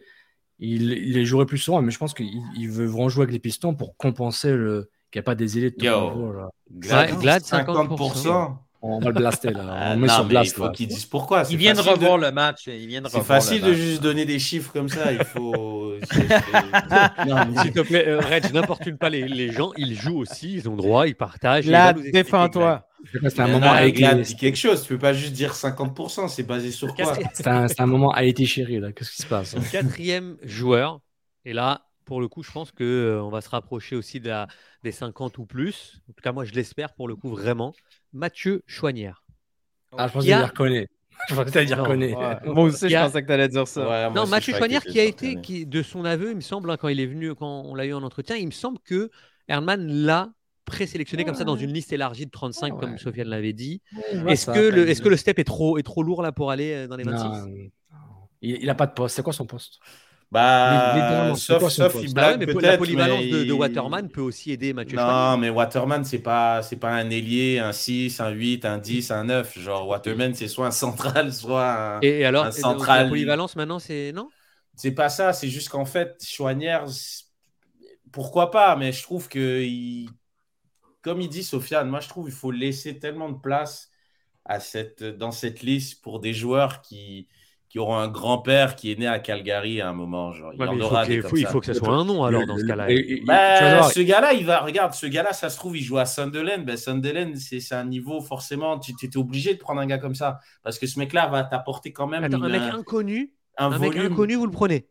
il, 0.62 0.92
il 0.94 1.14
les 1.14 1.26
jouerait 1.26 1.46
plus 1.46 1.58
souvent. 1.58 1.82
Mais 1.82 1.92
je 1.92 1.98
pense 1.98 2.14
qu'il 2.14 2.30
il 2.56 2.70
veut 2.70 2.86
vraiment 2.86 3.10
jouer 3.10 3.24
avec 3.24 3.34
les 3.34 3.40
pistons 3.40 3.74
pour 3.76 3.98
compenser 3.98 4.54
le 4.56 4.90
qu'il 5.12 5.20
n'y 5.20 5.24
a 5.24 5.26
pas 5.26 5.36
des 5.36 5.58
élites 5.58 5.78
de 5.78 5.86
niveau, 5.86 6.32
là. 6.32 6.50
Glad, 6.74 7.12
Ouais, 7.12 7.18
Glad, 7.22 7.42
50%. 7.44 8.56
On 8.84 9.00
va 9.00 9.08
le 9.10 9.14
blaster 9.14 9.52
là. 9.52 9.64
Ah, 9.70 9.92
On 9.94 9.98
met 9.98 10.08
non, 10.08 10.14
sur 10.14 10.26
blast. 10.26 10.54
il 10.58 10.64
faut 10.64 10.72
qu'ils 10.72 10.88
disent 10.88 11.06
pourquoi. 11.06 11.44
C'est 11.44 11.54
Il 11.54 11.58
vient 11.58 11.74
de 11.74 11.78
facile 11.78 11.92
revoir 11.94 12.18
le 12.18 12.32
match. 12.32 12.66
Il 12.66 12.88
vient 12.88 13.02
de 13.02 13.08
C'est 13.10 13.18
revoir 13.18 13.38
le 13.38 13.44
facile 13.44 13.62
de 13.62 13.74
juste 13.74 14.02
donner 14.02 14.26
des 14.26 14.40
chiffres 14.40 14.72
comme 14.74 14.90
ça. 14.90 15.12
Il 15.12 15.24
faut. 15.24 15.94
S'il 17.62 17.72
te 17.74 17.82
plaît, 17.82 18.08
euh, 18.08 18.20
Reg, 18.20 18.52
n'importune 18.54 18.98
pas 18.98 19.10
les, 19.10 19.28
les 19.28 19.52
gens, 19.52 19.72
ils 19.78 19.94
jouent 19.96 20.18
aussi, 20.18 20.54
ils 20.54 20.68
ont 20.70 20.76
droit, 20.76 21.08
ils 21.08 21.16
partagent. 21.16 21.68
Là, 21.68 21.94
défends-toi. 21.94 22.88
C'est 23.30 23.40
un 23.40 23.48
moment 23.48 23.72
avec 23.72 23.96
dit 23.96 24.36
quelque 24.36 24.58
chose. 24.58 24.84
Tu 24.84 24.90
peux 24.90 25.00
pas 25.00 25.14
juste 25.14 25.34
dire 25.34 25.54
50%. 25.54 26.28
C'est 26.28 26.44
basé 26.44 26.72
sur 26.72 26.94
quoi 26.96 27.14
C'est 27.34 27.80
un, 27.80 27.86
moment 27.86 28.12
à 28.12 28.24
été 28.24 28.46
chéri, 28.46 28.80
là. 28.80 28.92
Qu'est-ce 28.92 29.12
qui 29.12 29.22
se 29.22 29.28
passe 29.28 29.56
hein 29.56 29.62
Quatrième 29.72 30.38
joueur, 30.44 31.00
et 31.46 31.54
là, 31.54 31.88
pour 32.06 32.22
le 32.22 32.28
coup, 32.28 32.44
je 32.44 32.52
pense 32.52 32.72
que 32.72 32.84
euh, 32.84 33.24
on 33.24 33.30
va 33.30 33.42
se 33.42 33.50
rapprocher 33.50 33.96
aussi 33.96 34.20
de 34.20 34.30
la- 34.30 34.48
des 34.84 34.92
50 34.92 35.38
ou 35.38 35.46
plus. 35.46 36.02
En 36.10 36.14
tout 36.14 36.22
cas, 36.22 36.32
moi, 36.32 36.46
je 36.46 36.54
l'espère 36.54 36.94
pour 36.94 37.08
le 37.08 37.16
coup 37.16 37.30
vraiment. 37.30 37.74
Mathieu 38.14 38.64
Chouanière. 38.68 39.24
Ah, 39.98 40.08
je 40.08 40.14
pensais 40.14 40.28
Qui 40.28 40.34
a- 40.34 40.40
dire 40.40 40.54
connaît. 40.54 40.88
Je 41.30 41.36
pensais 41.36 41.66
dire 41.66 41.78
Non, 41.78 41.86
connaît. 41.86 42.16
Ouais. 42.16 42.38
Moi 42.46 42.64
aussi, 42.64 42.86
Il 42.86 42.90
je 42.92 42.96
a- 42.96 43.06
pensais 43.06 43.22
que 43.22 43.28
tu 43.28 43.34
allais 43.34 43.48
dire 43.48 43.68
ça. 43.68 43.88
Ouais, 43.88 44.10
Non, 44.16 44.24
aussi, 44.24 44.32
Mathieu 44.32 44.54
Chouanière 44.56 44.82
qu'il 44.82 44.92
qui 44.94 45.00
a 45.00 45.04
été, 45.04 45.40
qui, 45.40 45.66
de 45.68 45.84
son 45.84 46.04
aveu, 46.04 46.32
il 46.32 46.36
me 46.36 46.42
semble, 46.42 46.72
hein, 46.72 46.78
quand 46.78 46.88
il 46.88 47.00
est 47.00 47.06
venu, 47.06 47.36
quand 47.36 47.62
on 47.66 47.76
l'a 47.76 47.86
eu 47.86 47.94
en 47.94 48.02
entretien, 48.02 48.36
il 48.38 48.48
me 48.48 48.52
semble 48.52 48.80
que 48.80 49.12
Herman 49.48 49.86
l'a 49.88 50.32
présélectionné 50.72 51.26
comme 51.26 51.36
ça 51.36 51.46
dans 51.46 51.56
une 51.58 51.74
liste 51.74 51.94
élargie 51.94 52.26
de 52.26 52.32
35, 52.32 52.78
comme 52.78 52.98
Sofiane 52.98 53.28
l'avait 53.30 53.54
dit. 53.54 53.82
Ouais, 54.14 54.14
Est-ce 54.28 54.48
que, 54.48 54.60
le, 54.60 54.90
est-ce 54.90 55.02
que 55.02 55.10
le 55.10 55.18
step 55.18 55.40
est 55.40 55.44
trop, 55.44 55.78
est 55.78 55.84
trop 55.84 56.04
lourd 56.04 56.22
là 56.24 56.32
pour 56.32 56.52
aller 56.52 56.74
euh, 56.74 56.88
dans 56.88 56.98
les 56.98 57.04
26 57.06 57.50
Non, 57.90 58.30
il, 58.42 58.58
il 58.64 58.70
a 58.70 58.76
pas 58.76 58.88
de 58.88 58.94
poste. 58.94 59.16
C'est 59.16 59.24
quoi 59.24 59.34
son 59.34 59.46
poste? 59.48 59.80
Bah, 60.32 61.34
sauf, 61.36 61.68
sauf 61.70 62.02
il 62.02 62.10
Bah 62.16 62.30
ouais, 62.30 62.38
blague 62.38 62.38
mais 62.38 62.48
peut-être. 62.48 62.66
la 62.66 62.74
polyvalence 62.74 63.28
mais 63.30 63.44
de, 63.46 63.52
Waterman 63.54 64.10
peut 64.10 64.22
aussi 64.22 64.52
aider 64.52 64.74
Mathieu 64.74 64.98
Non, 64.98 65.38
mais 65.38 65.50
Waterman, 65.52 66.04
c'est 66.04 66.20
pas, 66.22 66.64
c'est 66.64 66.78
pas 66.78 66.90
un 66.92 67.10
ailier, 67.12 67.60
un 67.60 67.72
6, 67.72 68.20
un 68.20 68.30
8, 68.32 68.66
un 68.66 68.80
10, 68.80 69.12
un 69.12 69.26
9. 69.26 69.58
Genre, 69.60 69.88
Waterman, 69.88 70.34
c'est 70.34 70.48
soit 70.48 70.68
un 70.68 70.72
central, 70.72 71.32
soit 71.34 71.98
un, 72.00 72.04
Et, 72.04 72.20
et 72.22 72.26
alors, 72.26 72.48
un 72.48 72.52
et 72.56 72.64
donc, 72.64 72.92
central. 72.92 72.94
la 72.94 73.06
polyvalence 73.06 73.56
maintenant, 73.56 73.80
c'est 73.80 74.12
non? 74.14 74.32
C'est 74.76 74.92
pas 74.92 75.10
ça, 75.10 75.32
c'est 75.34 75.48
juste 75.50 75.70
qu'en 75.70 75.86
fait, 75.86 76.22
Chouanière, 76.26 76.86
pourquoi 78.12 78.52
pas, 78.52 78.76
mais 78.76 78.92
je 78.92 79.04
trouve 79.04 79.28
que, 79.30 79.62
il- 79.64 80.16
comme 81.02 81.22
il 81.22 81.30
dit 81.30 81.44
Sofiane, 81.44 81.90
moi 81.90 82.00
je 82.00 82.10
trouve 82.10 82.26
qu'il 82.26 82.34
faut 82.36 82.52
laisser 82.52 83.00
tellement 83.00 83.30
de 83.30 83.40
place 83.40 83.92
à 84.46 84.60
cette, 84.60 85.04
dans 85.04 85.32
cette 85.32 85.62
liste 85.62 86.02
pour 86.04 86.20
des 86.20 86.34
joueurs 86.34 86.82
qui, 86.82 87.28
qui 87.70 87.80
auront 87.80 87.98
un 87.98 88.08
grand-père 88.10 88.76
qui 88.76 88.92
est 88.92 89.00
né 89.00 89.08
à 89.08 89.20
Calgary 89.20 89.82
à 89.82 89.90
un 89.90 89.94
moment. 89.94 90.34
Genre, 90.34 90.54
il 90.54 90.60
Ouais, 90.60 90.66
y 90.66 90.70
mais 90.70 90.76
en 90.76 90.78
il 90.78 90.82
faut 90.82 90.86
aura 90.86 91.06
qu'il- 91.06 91.16
des 91.16 91.22
faut- 91.22 91.30
comme 91.30 91.38
il 91.38 91.46
faut 91.48 91.60
que 91.60 91.66
ça 91.68 91.74
soit 91.74 91.94
un 91.94 92.06
nom 92.06 92.24
alors 92.26 92.46
dans 92.46 92.58
ce 92.58 92.66
cas-là. 92.66 92.88
Bah, 93.26 93.84
ce 93.84 94.00
gars-là, 94.02 94.34
il 94.34 94.46
va, 94.46 94.62
regarde, 94.62 94.94
ce 94.94 95.06
gars-là, 95.06 95.34
ça 95.34 95.50
se 95.50 95.58
trouve, 95.58 95.78
il 95.78 95.84
joue 95.84 95.98
à 95.98 96.06
Sunderland. 96.06 96.66
Ben, 96.66 96.78
Sunderland, 96.78 97.36
c'est 97.38 97.60
c'est 97.60 97.76
un 97.76 97.86
niveau, 97.86 98.22
forcément, 98.22 98.80
tu 98.80 98.94
étais 99.04 99.18
obligé 99.18 99.54
de 99.54 99.60
prendre 99.60 99.80
un 99.82 99.86
gars 99.88 99.98
comme 100.00 100.16
ça. 100.16 100.40
Parce 100.64 100.80
que 100.80 100.88
ce 100.88 101.00
mec-là 101.00 101.28
va 101.28 101.44
t'apporter 101.44 101.94
quand 101.94 102.08
même 102.08 102.24
Attends, 102.24 102.44
un 102.44 102.50
mec 102.50 102.62
inconnu, 102.74 103.34
un 103.58 103.72
un 103.72 103.80
mec 103.80 103.94
volume. 103.94 104.14
inconnu, 104.14 104.36
vous 104.36 104.46
le 104.46 104.52
prenez 104.52 104.88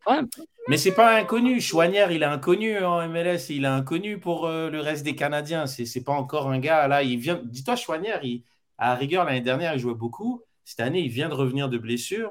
Mais 0.68 0.76
c'est 0.76 0.94
pas 0.94 1.16
un 1.16 1.22
inconnu. 1.22 1.60
Chouanière, 1.60 2.12
il 2.12 2.22
est 2.22 2.26
inconnu 2.26 2.78
en 2.84 3.06
MLS. 3.08 3.50
Il 3.50 3.64
est 3.64 3.68
inconnu 3.68 4.18
pour 4.18 4.46
euh, 4.46 4.70
le 4.70 4.80
reste 4.80 5.04
des 5.04 5.14
Canadiens. 5.14 5.66
C'est 5.66 5.86
c'est 5.86 6.04
pas 6.04 6.12
encore 6.12 6.48
un 6.48 6.58
gars 6.58 6.86
là. 6.88 7.02
Il 7.02 7.18
vient. 7.18 7.40
Dis-toi, 7.44 7.76
Chouanière, 7.76 8.24
il, 8.24 8.44
à 8.78 8.94
rigueur 8.94 9.24
l'année 9.24 9.40
dernière, 9.40 9.74
il 9.74 9.80
jouait 9.80 9.94
beaucoup. 9.94 10.42
Cette 10.64 10.80
année, 10.80 11.00
il 11.00 11.10
vient 11.10 11.28
de 11.28 11.34
revenir 11.34 11.68
de 11.68 11.78
blessure. 11.78 12.30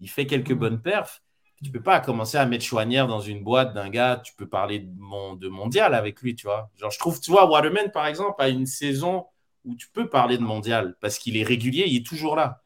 Il 0.00 0.08
fait 0.08 0.26
quelques 0.26 0.54
bonnes 0.54 0.80
perfs. 0.80 1.22
Tu 1.62 1.70
peux 1.70 1.82
pas 1.82 2.00
commencer 2.00 2.38
à 2.38 2.46
mettre 2.46 2.64
Chouanière 2.64 3.06
dans 3.06 3.20
une 3.20 3.42
boîte 3.42 3.74
d'un 3.74 3.90
gars. 3.90 4.20
Tu 4.24 4.32
peux 4.34 4.48
parler 4.48 4.78
de, 4.78 4.90
mon, 4.96 5.34
de 5.34 5.48
mondial 5.48 5.92
avec 5.92 6.22
lui, 6.22 6.34
tu 6.34 6.46
vois. 6.46 6.70
Genre, 6.76 6.90
je 6.90 6.98
trouve, 6.98 7.20
tu 7.20 7.30
vois, 7.30 7.50
Waterman, 7.50 7.90
par 7.90 8.06
exemple, 8.06 8.40
a 8.40 8.48
une 8.48 8.64
saison 8.64 9.26
où 9.66 9.74
tu 9.74 9.88
peux 9.90 10.08
parler 10.08 10.38
de 10.38 10.42
mondial 10.42 10.96
parce 11.00 11.18
qu'il 11.18 11.36
est 11.36 11.42
régulier, 11.42 11.84
il 11.86 11.98
est 11.98 12.06
toujours 12.06 12.34
là. 12.34 12.62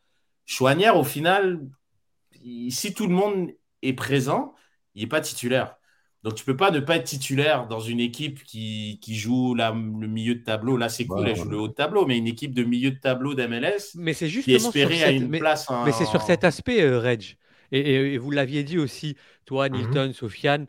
Chouanière, 0.46 0.96
au 0.96 1.02
final, 1.02 1.60
si 2.70 2.94
tout 2.94 3.06
le 3.06 3.14
monde 3.14 3.50
est 3.82 3.92
présent, 3.94 4.54
il 4.94 5.02
n'est 5.02 5.08
pas 5.08 5.20
titulaire. 5.20 5.76
Donc, 6.22 6.36
tu 6.36 6.44
peux 6.44 6.56
pas 6.56 6.70
ne 6.70 6.80
pas 6.80 6.96
être 6.96 7.04
titulaire 7.04 7.66
dans 7.68 7.80
une 7.80 8.00
équipe 8.00 8.44
qui, 8.44 8.98
qui 9.02 9.14
joue 9.14 9.54
la- 9.54 9.72
le 9.72 10.06
milieu 10.08 10.36
de 10.36 10.42
tableau. 10.42 10.76
Là, 10.78 10.88
c'est 10.88 11.06
cool, 11.06 11.20
Ouais, 11.20 11.30
elle 11.30 11.36
joue 11.36 11.44
ouais. 11.44 11.50
le 11.50 11.58
haut 11.58 11.68
de 11.68 11.74
tableau, 11.74 12.06
mais 12.06 12.16
une 12.16 12.26
équipe 12.26 12.54
de 12.54 12.64
milieu 12.64 12.92
de 12.92 12.98
tableau 12.98 13.34
d'MLS 13.34 13.94
Mais 13.96 14.14
c'est 14.14 14.28
qui 14.28 14.54
espérait 14.54 15.02
à 15.02 15.10
une 15.10 15.28
mais- 15.28 15.38
place 15.38 15.68
en. 15.70 15.84
Mais 15.84 15.92
c'est 15.92 16.06
sur 16.06 16.22
cet 16.22 16.44
aspect, 16.44 16.80
euh, 16.82 16.98
Reg. 16.98 17.36
Et, 17.72 17.80
et- 17.80 18.14
et 18.14 18.18
vous 18.18 18.30
l'aviez 18.30 18.62
dit 18.64 18.78
aussi, 18.78 19.16
toi, 19.44 19.68
Mhm. 19.68 19.76
Nilton, 19.76 20.12
Sofiane, 20.14 20.66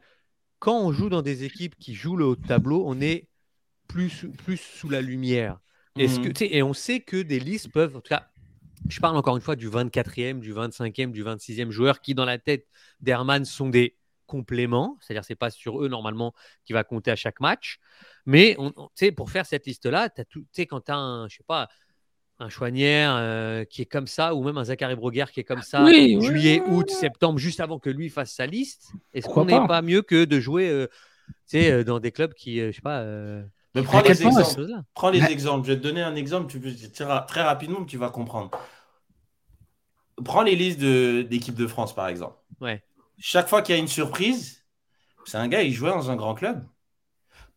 quand 0.59 0.77
on 0.81 0.91
joue 0.91 1.07
dans 1.09 1.21
des 1.21 1.43
équipes 1.45 1.75
qui 1.79 1.93
jouent 1.93 2.17
le 2.17 2.25
haut 2.25 2.35
de 2.35 2.45
tableau, 2.45 2.83
on 2.85 2.99
est 2.99 3.27
plus, 3.87 4.09
sous- 4.09 4.31
plus 4.31 4.57
sous 4.57 4.89
la 4.89 5.01
lumière. 5.01 5.59
Mhm. 5.97 6.33
et 6.41 6.61
on 6.61 6.73
sait 6.73 6.99
que 6.99 7.21
des 7.21 7.39
listes 7.39 7.71
peuvent, 7.71 7.95
en 7.95 8.01
tout 8.01 8.09
cas, 8.09 8.29
je 8.89 8.99
parle 8.99 9.17
encore 9.17 9.35
une 9.35 9.41
fois 9.41 9.55
du 9.55 9.67
24e, 9.67 10.39
du 10.39 10.53
25e, 10.53 11.11
du 11.11 11.23
26e 11.23 11.71
joueur 11.71 12.01
qui, 12.01 12.13
dans 12.15 12.25
la 12.25 12.37
tête 12.37 12.67
d'Herman, 13.01 13.45
sont 13.45 13.69
des 13.69 13.97
compléments. 14.27 14.97
C'est-à-dire, 15.01 15.25
c'est 15.25 15.35
pas 15.35 15.49
sur 15.51 15.83
eux, 15.83 15.87
normalement, 15.87 16.33
qui 16.65 16.73
va 16.73 16.83
compter 16.83 17.11
à 17.11 17.15
chaque 17.15 17.39
match. 17.39 17.79
Mais, 18.25 18.55
on, 18.59 18.73
on- 18.75 18.87
tu 18.87 18.91
sais, 19.05 19.11
pour 19.11 19.31
faire 19.31 19.45
cette 19.45 19.65
liste-là, 19.67 20.09
tu 20.09 20.45
sais, 20.51 20.65
quand 20.67 20.81
tu 20.81 20.91
as 20.91 20.97
un, 20.97 21.27
je 21.27 21.37
sais 21.37 21.43
pas, 21.47 21.69
un 22.39 22.49
Chouanière 22.49 23.15
euh, 23.15 23.63
qui 23.65 23.81
est 23.81 23.85
comme 23.85 24.07
ça, 24.07 24.35
ou 24.35 24.43
même 24.43 24.57
un 24.57 24.65
Zachary 24.65 24.95
Broguer 24.95 25.25
qui 25.33 25.39
est 25.39 25.43
comme 25.45 25.61
ça, 25.61 25.95
Oui, 25.95 26.17
juillet, 26.17 26.61
oui, 26.61 26.61
août, 26.65 26.89
septembre, 26.91 27.39
juste 27.39 27.61
avant 27.61 27.79
que 27.79 27.89
lui 27.89 28.09
fasse 28.09 28.33
sa 28.33 28.45
liste, 28.45 28.95
est-ce 29.13 29.29
qu'on 29.29 29.45
n'est 29.45 29.61
pas? 29.61 29.67
pas 29.67 29.81
mieux 29.81 30.01
que 30.01 30.25
de 30.25 30.39
jouer 30.41 30.69
euh, 30.69 30.87
tu 31.47 31.57
sais, 31.59 31.71
euh, 31.71 31.83
dans 31.83 31.99
des 31.99 32.11
clubs 32.11 32.33
qui, 32.33 32.59
euh, 32.61 32.71
je 32.71 32.77
sais 32.77 32.81
pas. 32.81 33.01
euh, 33.01 33.43
Mais 33.75 33.83
prends 33.83 34.01
les 34.01 34.23
exemples. 34.23 34.61
Prends 34.93 35.09
les 35.09 35.29
exemples. 35.31 35.67
Je 35.67 35.73
vais 35.73 35.77
te 35.77 35.83
donner 35.83 36.01
un 36.01 36.15
exemple. 36.15 36.49
Tu 36.51 36.59
peux 36.59 36.73
très, 36.93 37.25
très 37.25 37.41
rapidement, 37.43 37.83
tu 37.85 37.97
vas 37.97 38.09
comprendre. 38.09 38.51
Prends 40.23 40.43
les 40.43 40.55
listes 40.55 40.79
de- 40.79 41.23
d'équipe 41.29 41.55
de 41.55 41.67
France, 41.67 41.93
par 41.93 42.07
exemple. 42.07 42.37
Ouais. 42.61 42.81
Chaque 43.19 43.47
fois 43.49 43.61
qu'il 43.61 43.75
y 43.75 43.77
a 43.77 43.81
une 43.81 43.87
surprise, 43.87 44.63
c'est 45.25 45.37
un 45.37 45.47
gars, 45.47 45.61
il 45.63 45.73
jouait 45.73 45.89
dans 45.91 46.09
un 46.11 46.15
grand 46.15 46.35
club. 46.35 46.63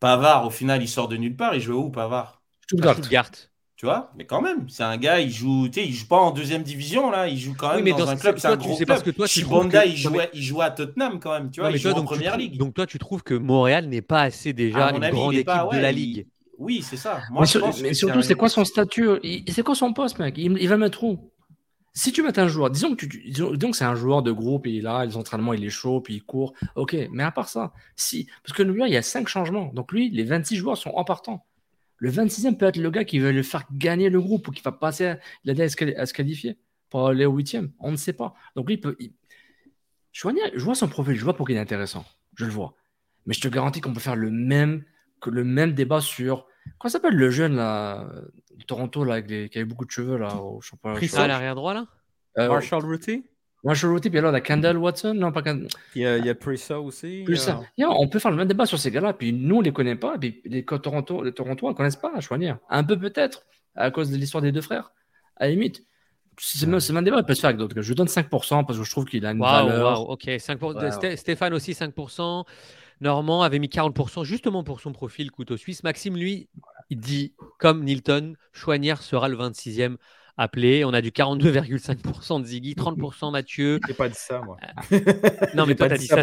Pavard, 0.01 0.47
au 0.47 0.51
final, 0.51 0.83
il 0.83 0.89
sort 0.89 1.09
de 1.09 1.17
nulle 1.17 1.37
part. 1.37 1.55
Il 1.55 1.61
jouait 1.61 1.77
où, 1.77 1.91
Pavard? 1.91 2.43
Stuttgart. 2.63 2.95
Stuttgart. 2.97 3.31
Tu 3.77 3.87
vois? 3.87 4.11
Mais 4.17 4.27
quand 4.27 4.41
même, 4.43 4.69
c'est 4.69 4.83
un 4.83 4.97
gars, 4.97 5.21
il 5.21 5.31
joue, 5.31 5.69
tu 5.69 5.81
sais, 5.81 5.87
il 5.87 5.93
joue 5.95 6.09
pas 6.09 6.17
en 6.17 6.33
deuxième 6.33 6.65
division, 6.65 7.13
là. 7.13 7.29
Il 7.29 7.39
joue 7.39 7.55
quand 7.57 7.69
Oui, 7.71 7.75
même 7.77 7.85
mais 7.85 7.91
dans, 7.93 7.99
dans 7.99 8.09
un 8.11 8.17
ce- 8.17 8.21
club, 8.23 8.39
c'est 8.39 8.49
un 8.49 8.57
tu 8.57 8.67
gros 8.67 8.71
sais 8.73 8.79
club. 8.79 8.89
parce 8.89 9.03
que 9.05 9.11
toi, 9.11 9.29
tu 9.29 9.43
trouves 9.43 9.55
Chibonda, 9.61 9.83
que- 9.85 9.89
il, 9.89 9.91
non, 9.93 9.97
jouait, 10.11 10.19
mais- 10.19 10.31
il 10.35 10.43
jouait 10.43 10.65
à 10.65 10.71
Tottenham, 10.73 11.21
quand 11.21 11.31
même. 11.33 11.51
Tu 11.53 11.61
vois, 11.61 11.71
Non, 11.71 11.77
il 11.77 11.81
toi, 11.81 11.91
joue 11.93 11.97
en 11.97 12.01
donc, 12.01 12.07
première 12.09 12.37
ligue. 12.37 12.59
donc 12.59 12.75
toi, 12.75 12.87
tu 12.87 12.99
trouves 12.99 13.23
que 13.23 13.35
Montréal 13.35 13.89
n'est 13.89 14.03
pas 14.03 14.23
assez 14.23 14.53
déjà 14.53 14.87
À 14.89 14.91
mon 14.93 14.99
une 14.99 15.05
avis, 15.05 15.15
grande 15.17 15.35
équipe 15.35 15.47
pas- 15.47 15.69
de 15.73 15.79
la 15.79 15.93
il- 15.93 15.97
ligue. 15.97 16.27
Oui, 16.59 16.83
c'est 16.83 16.97
ça. 16.97 17.21
Moi, 17.31 17.43
mais 17.43 17.47
je 17.47 17.51
sur- 17.53 17.61
pense 17.61 17.81
mais 17.81 17.89
que 17.91 17.95
surtout, 17.95 18.19
un- 18.19 18.23
c'est 18.23 18.35
quoi 18.35 18.49
son 18.49 18.65
statut? 18.65 19.11
Il- 19.23 19.45
C'est 19.53 19.63
quoi 19.63 19.77
son 19.77 19.93
poste, 19.93 20.19
mec? 20.19 20.35
Il, 20.37 20.59
il 20.59 20.69
va 20.69 20.77
mettre 20.77 21.05
où? 21.05 21.31
Si 21.99 22.13
tu 22.13 22.23
mets 22.23 22.39
un 22.39 22.47
joueur, 22.47 22.71
disons 22.71 22.95
que, 22.95 23.07
tu, 23.07 23.33
c'est 23.73 23.85
un 23.85 23.97
joueur 23.97 24.23
de 24.23 24.31
groupe, 24.31 24.69
il 24.69 24.77
est 24.77 24.81
là, 24.83 25.05
les 25.05 25.17
entraînements, 25.17 25.53
il 25.53 25.65
est 25.65 25.69
chaud, 25.69 26.01
puis 26.01 26.15
il 26.15 26.23
court. 26.23 26.55
Ok, 26.77 26.97
mais 27.11 27.25
à 27.25 27.33
part 27.33 27.49
ça, 27.49 27.73
si. 27.97 28.29
Parce 28.45 28.57
que 28.57 28.63
lui, 28.63 28.81
il 28.87 28.93
y 28.93 28.97
a 28.97 29.03
5 29.03 29.27
changements. 29.27 29.73
Donc 29.75 29.91
lui, 29.91 30.09
les 30.09 30.23
26 30.23 30.55
joueurs 30.55 30.79
sont 30.79 30.91
en 30.91 31.03
partant. 31.03 31.45
Le 31.97 32.13
26e 32.13 32.57
peut 32.57 32.67
être 32.67 32.77
le 32.77 32.89
gars 32.93 33.05
qui 33.05 33.19
veut 33.19 33.33
le 33.33 33.43
faire 33.43 33.65
gagner 33.73 34.11
le 34.11 34.21
groupe 34.21 34.47
ou 34.47 34.53
qui 34.53 34.63
va 34.63 34.71
passer, 34.71 35.17
l'aider 35.43 35.65
à, 35.65 36.07
se 36.07 36.13
qualifier 36.15 36.57
pour 36.89 37.09
aller 37.09 37.25
au 37.25 37.37
8e. 37.37 37.73
On 37.81 37.91
ne 37.91 37.97
sait 37.97 38.13
pas. 38.13 38.33
Donc 38.55 38.69
lui, 38.69 38.77
il 38.77 38.81
peut. 38.81 38.97
je 40.13 40.63
vois 40.63 40.77
son 40.77 40.87
profil, 40.87 41.17
je 41.17 41.25
vois 41.25 41.35
pour 41.35 41.49
qu'il 41.49 41.57
est 41.57 41.61
intéressant. 41.61 42.05
Je 42.37 42.45
le 42.45 42.53
vois. 42.53 42.75
Mais 43.27 43.35
je 43.35 43.41
te 43.41 43.49
garantis 43.49 43.81
qu'on 43.81 43.93
peut 43.93 43.99
faire 43.99 44.15
le 44.15 44.31
même, 44.31 44.85
débat 45.73 46.01
sur. 46.01 46.47
Comment 46.79 46.93
s'appelle 46.93 47.17
le 47.17 47.31
jeune 47.31 47.57
là, 47.57 48.09
Toronto 48.65 49.05
là, 49.05 49.15
avec 49.15 49.31
les- 49.31 49.49
qui 49.49 49.59
avait 49.59 49.65
beaucoup 49.65 49.85
de 49.85 49.91
cheveux 49.91 50.17
là 50.19 50.35
au 50.37 50.61
championnat 50.61 50.97
Pris 50.97 51.09
ça 51.09 51.25
à 51.25 51.27
l'arrière 51.27 51.55
droit, 51.55 51.75
là? 51.75 51.87
Euh, 52.39 52.49
Marshall 52.49 52.85
Ruti. 52.85 53.25
Marshall 53.65 53.91
Ruti, 53.93 54.09
puis 54.11 54.19
alors 54.21 54.31
la 54.31 54.41
Kendall 54.41 54.77
Watson, 54.77 55.15
non 55.15 55.33
pas 55.33 55.43
Kendall. 55.43 55.69
Il 55.97 56.03
y 56.03 56.07
a, 56.07 56.17
il 56.19 56.25
y 56.25 56.31
a 56.31 56.35
Prisa 56.35 56.81
aussi. 56.81 57.23
Plus 57.25 57.37
ça. 57.37 57.59
euh, 57.59 57.65
Yeah, 57.77 57.91
on 57.91 58.07
peut 58.09 58.19
faire 58.21 58.31
le 58.31 58.37
même 58.37 58.47
débat 58.47 58.67
sur 58.67 58.79
ces 58.79 58.91
gars-là, 58.91 59.13
puis 59.15 59.33
nous 59.33 59.57
on 59.57 59.61
les 59.61 59.73
connaît 59.73 59.97
pas, 59.97 60.15
et 60.15 60.19
puis 60.19 60.41
les 60.45 60.65
Toronto, 60.65 61.25
les 61.25 61.33
Torontois 61.33 61.71
ne 61.71 61.77
connaissent 61.77 61.97
pas 61.97 62.19
Chouanière. 62.21 62.59
Un 62.71 62.85
peu 62.85 62.97
peut-être, 62.99 63.45
à 63.75 63.91
cause 63.91 64.11
de 64.11 64.17
l'histoire 64.17 64.43
des 64.43 64.53
deux 64.53 64.61
frères. 64.61 64.93
À 65.37 65.47
la 65.47 65.51
limite, 65.51 65.85
c'est 66.41 66.67
même, 66.69 66.79
c'est 66.79 66.93
même 66.93 67.03
débat, 67.05 67.19
il 67.19 67.25
peut 67.25 67.35
se 67.35 67.41
faire 67.41 67.49
avec 67.49 67.59
d'autres. 67.59 67.81
Je 67.81 67.89
lui 67.89 67.97
donne 67.97 68.07
5% 68.07 68.65
parce 68.65 68.79
que 68.79 68.85
je 68.85 68.91
trouve 68.93 69.07
qu'il 69.07 69.27
a 69.27 69.33
une 69.33 69.41
Waouh, 69.41 69.67
valeur. 69.69 70.01
waouh, 70.03 70.13
ok. 70.13 70.23
5%, 70.39 70.77
Ouais, 70.81 70.91
Sté- 70.91 71.17
Stéphane 71.17 71.53
aussi 71.53 71.75
5%. 71.75 72.45
Normand 73.01 73.43
avait 73.43 73.59
mis 73.59 73.69
40% 73.69 74.25
justement 74.25 74.63
pour 74.65 74.81
son 74.81 74.93
profil 74.93 75.31
couteau 75.33 75.57
suisse. 75.57 75.83
Maxime, 75.85 76.17
lui, 76.17 76.49
il 76.91 76.99
dit, 77.01 77.35
comme 77.59 77.85
Nilton, 77.85 78.35
Chouanière 78.53 79.03
sera 79.03 79.29
le 79.29 79.37
26e 79.37 79.97
appelé. 80.37 80.85
On 80.85 80.93
a 80.95 81.01
du 81.01 81.11
42,5% 81.11 82.41
de 82.41 82.47
Ziggy, 82.47 82.75
30% 82.75 83.33
Mathieu. 83.33 83.81
J'ai 83.87 83.95
pas 83.95 84.09
dit 84.09 84.15
ça, 84.17 84.41
moi. 84.41 84.57
Non, 85.55 85.67
mais 85.67 85.75
toi, 85.75 85.89
pas 85.89 85.99
tu 85.99 86.13
as 86.13 86.17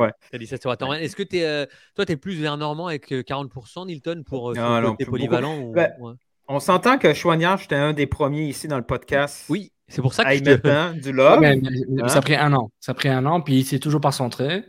ouais. 0.00 0.10
T'as 0.30 0.38
dit 0.38 0.46
ça 0.46 0.56
sur 0.56 0.70
Waterman. 0.70 1.00
Est-ce 1.00 1.16
que 1.16 1.22
tu 1.22 1.38
es, 1.38 1.66
toi, 1.94 2.06
tu 2.06 2.12
es 2.12 2.16
plus 2.16 2.34
vers 2.40 2.56
Normand 2.56 2.86
avec 2.86 3.12
euh, 3.12 3.22
40%, 3.22 3.86
Nilton, 3.86 4.22
pour 4.24 4.50
euh, 4.50 4.54
Non, 4.54 4.80
non, 4.80 4.90
côté 4.92 5.04
polyvalent 5.06 5.58
ou- 5.60 5.72
Ben, 5.72 5.92
ouais? 6.00 6.12
On 6.50 6.60
s'entend 6.60 6.96
que 6.96 7.12
Chouanière, 7.12 7.58
j'étais 7.58 7.74
un 7.74 7.92
des 7.92 8.06
premiers 8.06 8.46
ici 8.48 8.68
dans 8.68 8.78
le 8.78 8.84
podcast. 8.84 9.44
Oui, 9.50 9.70
c'est 9.86 10.00
pour 10.00 10.14
ça 10.14 10.24
que 10.24 10.34
je 10.34 10.38
te- 10.42 10.98
du 11.00 11.12
love. 11.12 11.40
Mais- 11.40 11.56
mais- 11.56 11.70
mais 11.88 12.02
Hein? 12.04 12.08
Ça 12.08 12.18
a 12.18 12.22
pris 12.22 12.36
un 12.36 12.52
an. 12.54 12.70
Ça 12.80 12.92
a 12.92 12.94
pris 12.94 13.08
un 13.10 13.26
an, 13.26 13.42
puis 13.42 13.56
il 13.58 13.64
s'est 13.66 13.78
toujours 13.78 14.00
pas 14.00 14.12
centré. 14.12 14.64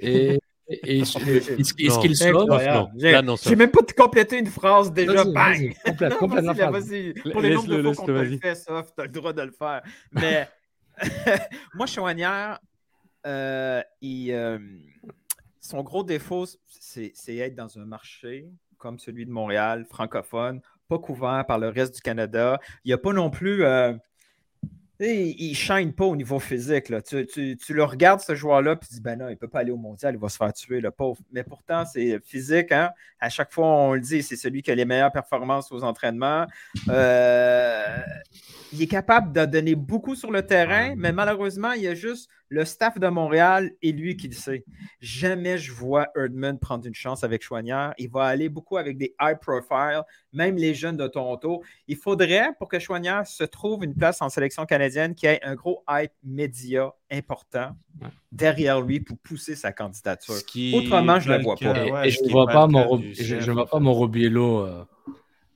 Et, 0.00 0.40
et, 0.70 0.98
et, 0.98 0.98
et 1.00 1.04
ce 1.04 1.18
qu'il- 1.74 2.16
sauve. 2.16 2.90
J'ai 2.96 3.10
Là, 3.12 3.22
non, 3.22 3.36
ça- 3.36 3.50
j'ai 3.50 3.56
même 3.56 3.70
pas 3.70 3.80
complété 3.96 4.38
une 4.38 4.46
phrase 4.46 4.92
déjà. 4.92 5.24
Vas-y, 5.24 5.32
Bang! 5.32 5.34
vas-y, 5.34 5.74
complète, 5.84 6.10
Non, 6.12 6.16
complète 6.18 6.44
la 6.44 6.52
vas-y, 6.52 6.68
phrase. 6.70 6.88
vas-y. 6.90 7.12
Pour 7.32 7.40
les 7.40 7.54
nombres 7.54 7.68
de 7.68 7.74
Laisse-le, 7.76 7.92
fois 7.92 7.94
qu'on 7.96 8.06
te 8.06 8.10
le 8.12 8.38
fait, 8.38 8.54
ça, 8.54 8.84
tu 8.96 9.00
as 9.00 9.04
le 9.04 9.10
droit 9.10 9.32
de 9.32 9.42
le 9.42 9.50
faire. 9.52 9.82
Mais 10.12 10.48
moi, 11.74 11.86
Chouanière, 11.86 12.58
euh, 13.26 13.82
il, 14.00 14.32
euh, 14.32 14.58
son 15.60 15.82
gros 15.82 16.02
défaut, 16.04 16.46
c'est 16.66 17.12
c'est 17.14 17.36
être 17.36 17.54
dans 17.54 17.78
un 17.78 17.84
marché 17.84 18.46
comme 18.78 18.98
celui 18.98 19.26
de 19.26 19.30
Montréal, 19.30 19.84
francophone, 19.90 20.60
pas 20.88 20.98
couvert 20.98 21.44
par 21.46 21.58
le 21.58 21.68
reste 21.68 21.94
du 21.96 22.00
Canada. 22.00 22.58
Il 22.84 22.88
n'y 22.88 22.94
a 22.94 22.98
pas 22.98 23.12
non 23.12 23.28
plus. 23.30 23.62
euh, 23.64 23.92
il 25.06 25.50
ne 25.50 25.54
shine 25.54 25.92
pas 25.92 26.04
au 26.04 26.14
niveau 26.14 26.38
physique. 26.38 26.88
là. 26.90 27.00
Tu, 27.00 27.26
tu- 27.26 27.56
tu 27.56 27.72
le 27.74 27.84
regardes, 27.84 28.20
ce 28.20 28.34
joueur-là, 28.34 28.76
puis 28.76 28.88
tu 28.88 28.94
dis, 28.96 29.00
ben 29.00 29.18
non, 29.18 29.28
il 29.28 29.32
ne 29.32 29.36
peut 29.36 29.48
pas 29.48 29.60
aller 29.60 29.70
au 29.70 29.76
mondial, 29.76 30.14
il 30.14 30.20
va 30.20 30.28
se 30.28 30.36
faire 30.36 30.52
tuer, 30.52 30.80
le 30.80 30.90
pauvre. 30.90 31.18
Mais 31.32 31.42
pourtant, 31.42 31.84
c'est 31.86 32.20
physique. 32.24 32.70
Hein? 32.72 32.90
À 33.18 33.28
chaque 33.30 33.52
fois, 33.52 33.66
on 33.66 33.94
le 33.94 34.00
dit, 34.00 34.22
c'est 34.22 34.36
celui 34.36 34.62
qui 34.62 34.70
a 34.70 34.74
les 34.74 34.84
meilleures 34.84 35.12
performances 35.12 35.72
aux 35.72 35.82
entraînements. 35.84 36.46
Euh, 36.88 37.96
il 38.72 38.82
est 38.82 38.86
capable 38.86 39.32
de 39.32 39.44
donner 39.46 39.74
beaucoup 39.74 40.14
sur 40.14 40.30
le 40.30 40.42
terrain, 40.42 40.94
mais 40.96 41.12
malheureusement, 41.12 41.72
il 41.72 41.82
y 41.82 41.88
a 41.88 41.94
juste 41.94 42.28
le 42.52 42.64
staff 42.64 42.98
de 42.98 43.06
Montréal 43.08 43.70
et 43.80 43.92
lui 43.92 44.16
qui 44.16 44.26
le 44.28 44.34
sait. 44.34 44.64
Jamais 45.00 45.56
je 45.56 45.72
vois 45.72 46.08
Erdman 46.16 46.58
prendre 46.58 46.84
une 46.84 46.94
chance 46.94 47.22
avec 47.22 47.42
Chouanière. 47.42 47.94
Il 47.96 48.10
va 48.10 48.24
aller 48.24 48.48
beaucoup 48.48 48.76
avec 48.76 48.98
des 48.98 49.14
high 49.20 49.38
profile, 49.40 50.02
même 50.32 50.56
les 50.56 50.74
jeunes 50.74 50.96
de 50.96 51.06
Toronto. 51.06 51.62
Il 51.86 51.96
faudrait, 51.96 52.50
pour 52.58 52.68
que 52.68 52.78
Chouanière 52.80 53.24
se 53.26 53.44
trouve 53.44 53.84
une 53.84 53.94
place 53.94 54.20
en 54.20 54.28
sélection 54.28 54.66
canadienne, 54.66 55.14
qu'il 55.14 55.28
y 55.30 55.32
ait 55.32 55.44
un 55.44 55.54
gros 55.54 55.84
hype 55.88 56.10
média 56.24 56.92
important 57.10 57.76
derrière 58.32 58.80
lui 58.80 58.98
pour 59.00 59.16
pousser 59.18 59.54
sa 59.54 59.72
candidature. 59.72 60.34
qui 60.46 60.74
Autrement, 60.76 61.20
je 61.20 61.28
ne 61.30 61.34
est 61.34 61.38
le 61.38 61.44
vois 61.44 61.56
pas 61.56 61.72
ouais, 61.84 62.08
et 62.08 62.10
ce 62.10 62.16
je 62.16 62.18
qui 62.18 62.24
ne 62.24 62.28
est 62.30 62.32
vois 62.32 62.46
pas 62.48 62.66
mon 62.66 63.00
je, 63.00 63.12
CF. 63.36 63.40
je 63.44 63.50
vois 63.52 63.66
pas 63.66 63.78
mon 63.78 63.92
Robiello 63.94 64.60
euh, 64.66 64.84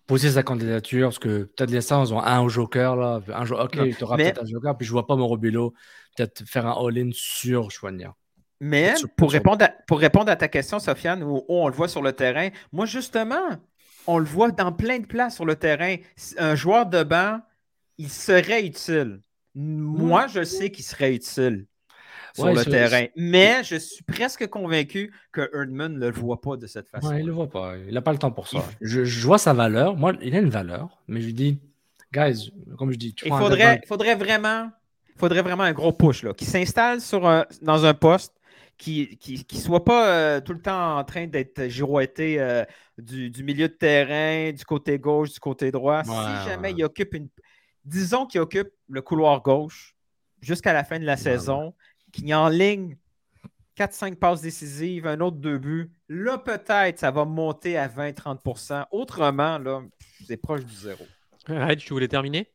poser 0.07 0.31
sa 0.31 0.43
candidature 0.43 1.09
parce 1.09 1.19
que 1.19 1.45
peut-être 1.45 1.71
les 1.71 1.81
Stars 1.81 2.13
ont 2.13 2.21
un 2.23 2.41
au 2.41 2.49
joker 2.49 2.95
là, 2.97 3.21
un 3.35 3.45
jo- 3.45 3.59
ok, 3.59 3.75
Non. 3.77 3.85
il 3.85 3.97
t'aura 3.97 4.17
Mais- 4.17 4.25
peut-être 4.25 4.43
un 4.43 4.47
joker, 4.47 4.77
puis 4.77 4.87
je 4.87 4.93
vois 4.93 5.07
pas 5.07 5.17
mon 5.17 5.27
Robiello 5.27 5.73
peut-être 6.17 6.45
faire 6.47 6.67
un 6.67 6.87
all-in 6.87 7.11
sur 7.13 7.71
Chouanière. 7.71 8.15
Mais 8.61 8.97
Sur- 8.97 9.09
pour 9.17 9.31
sur- 9.31 9.39
répondre, 9.39 9.65
à, 9.65 9.69
pour 9.87 9.99
répondre 10.01 10.31
à 10.31 10.37
ta 10.37 10.49
question, 10.49 10.79
Sofiane, 10.79 11.23
où, 11.23 11.39
où 11.39 11.45
on 11.49 11.69
le 11.69 11.75
voit 11.75 11.89
sur 11.89 12.03
le 12.03 12.13
terrain, 12.13 12.49
moi, 12.73 12.87
justement, 12.87 13.49
on 14.07 14.19
le 14.19 14.25
voit 14.25 14.51
dans 14.51 14.73
plein 14.73 14.99
de 14.99 15.07
places 15.07 15.35
sur 15.37 15.45
le 15.45 15.57
terrain. 15.57 15.97
Un 16.39 16.55
joueur 16.55 16.87
de 16.87 17.03
banc, 17.03 17.41
il 17.99 18.09
serait 18.11 18.65
utile. 18.65 19.21
Moi, 19.55 20.27
je 20.29 20.43
sais 20.45 20.71
qu'il 20.71 20.85
serait 20.85 21.15
utile 21.15 21.67
sur 22.35 22.45
Ouais, 22.47 22.55
le 22.55 22.65
terrain. 22.65 23.07
Mais 23.17 23.63
je 23.63 23.77
suis 23.77 24.03
presque 24.03 24.47
convaincu 24.49 25.13
que 25.31 25.49
Erdman 25.55 25.99
ne 25.99 26.07
le 26.07 26.13
voit 26.13 26.41
pas 26.41 26.57
de 26.57 26.67
cette 26.67 26.89
façon. 26.89 27.09
Ouais, 27.09 27.21
il 27.21 27.27
le 27.27 27.33
voit 27.33 27.49
pas, 27.51 27.75
il 27.89 27.97
a 27.97 28.03
pas 28.03 28.13
le 28.13 28.19
temps 28.19 28.33
pour 28.33 28.49
ça. 28.49 28.65
Je, 28.81 29.05
je 29.05 29.27
vois 29.27 29.39
sa 29.39 29.53
valeur, 29.53 29.97
moi 29.97 30.13
il 30.21 30.35
a 30.35 30.41
une 30.41 30.49
valeur, 30.51 31.03
mais 31.07 31.21
je 31.21 31.27
lui 31.27 31.35
dis, 31.35 31.61
guys, 32.13 32.53
comme 32.77 32.91
je 32.91 32.97
dis, 32.99 33.15
tu 33.15 33.27
Il 33.29 33.33
un 33.33 33.39
faudrait, 33.39 33.59
gars- 33.77 33.81
faudrait 35.17 35.43
vraiment 35.43 35.43
faudrait 35.43 35.43
vraiment 35.43 35.63
un 35.65 35.73
gros 35.73 35.93
push, 35.93 36.23
là, 36.23 36.35
qui 36.35 36.45
s'installe 36.45 37.01
sur 37.01 37.27
un- 37.27 37.47
dans 37.63 37.85
un 37.85 37.95
poste, 37.95 38.35
qui 38.77 39.19
ne 39.53 39.59
soit 39.59 39.85
pas 39.85 40.09
euh, 40.09 40.41
tout 40.41 40.53
le 40.53 40.61
temps 40.61 40.99
en 40.99 41.05
train 41.05 41.27
d'être 41.27 41.69
girouetté 41.69 42.41
euh, 42.41 42.65
du, 42.99 43.31
du 43.31 43.45
milieu 43.45 43.69
de 43.69 43.75
terrain, 43.75 44.53
du 44.53 44.65
côté 44.65 44.99
gauche, 44.99 45.33
du 45.33 45.41
côté 45.41 45.71
droit. 45.71 46.03
si 46.05 46.11
Ouais, 46.11 46.17
jamais 46.45 46.69
ouais. 46.69 46.75
il 46.79 46.85
occupe 46.85 47.15
une. 47.15 47.29
Disons 47.85 48.27
qu'il 48.27 48.41
occupe 48.41 48.71
le 48.89 49.03
couloir 49.03 49.43
gauche 49.43 49.95
jusqu'à 50.41 50.73
la 50.73 50.85
fin 50.85 50.99
de 50.99 51.05
la 51.05 51.17
saison, 51.17 51.75
qu'il 52.13 52.27
y 52.29 52.35
en 52.35 52.49
ligne 52.49 52.97
4-5 53.77 54.17
passes 54.17 54.41
décisives, 54.41 55.07
un 55.07 55.21
autre 55.21 55.37
deux 55.37 55.59
buts. 55.59 55.91
Là, 56.09 56.39
peut-être, 56.39 56.99
ça 56.99 57.11
va 57.11 57.25
monter 57.25 57.77
à 57.77 57.89
20-30% 57.89 58.87
Autrement, 58.93 59.59
là, 59.59 59.83
c'est 60.27 60.37
proche 60.37 60.65
du 60.65 60.75
zéro. 60.75 61.05
Reg, 61.47 61.79
tu 61.79 61.93
voulais 61.93 62.09
terminer 62.09 62.51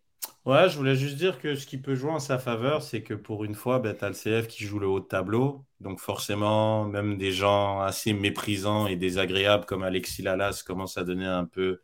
Ouais, 0.45 0.70
je 0.70 0.78
voulais 0.78 0.95
juste 0.95 1.17
dire 1.17 1.39
que 1.39 1.55
ce 1.55 1.65
qui 1.65 1.78
peut 1.78 1.95
jouer 1.95 2.11
en 2.11 2.20
sa 2.20 2.39
faveur, 2.39 2.82
c'est 2.82 3.03
que 3.03 3.13
pour 3.13 3.43
une 3.43 3.53
fois, 3.55 3.80
ben, 3.80 3.95
tu 3.95 4.03
as 4.03 4.09
le 4.09 4.15
CF 4.15 4.47
qui 4.47 4.65
joue 4.65 4.80
le 4.80 4.88
haut 4.88 4.99
de 4.99 5.05
tableau. 5.05 5.65
Donc 5.80 5.99
forcément, 5.99 6.86
même 6.86 7.17
des 7.17 7.32
gens 7.32 7.82
assez 7.82 8.13
méprisants 8.13 8.88
et 8.88 8.95
désagréables 8.95 9.65
comme 9.65 9.84
Alexis 9.84 10.22
Lalas 10.24 10.63
commencent 10.65 10.97
à 10.97 11.03
donner 11.03 11.26
un 11.26 11.45
peu 11.45 11.82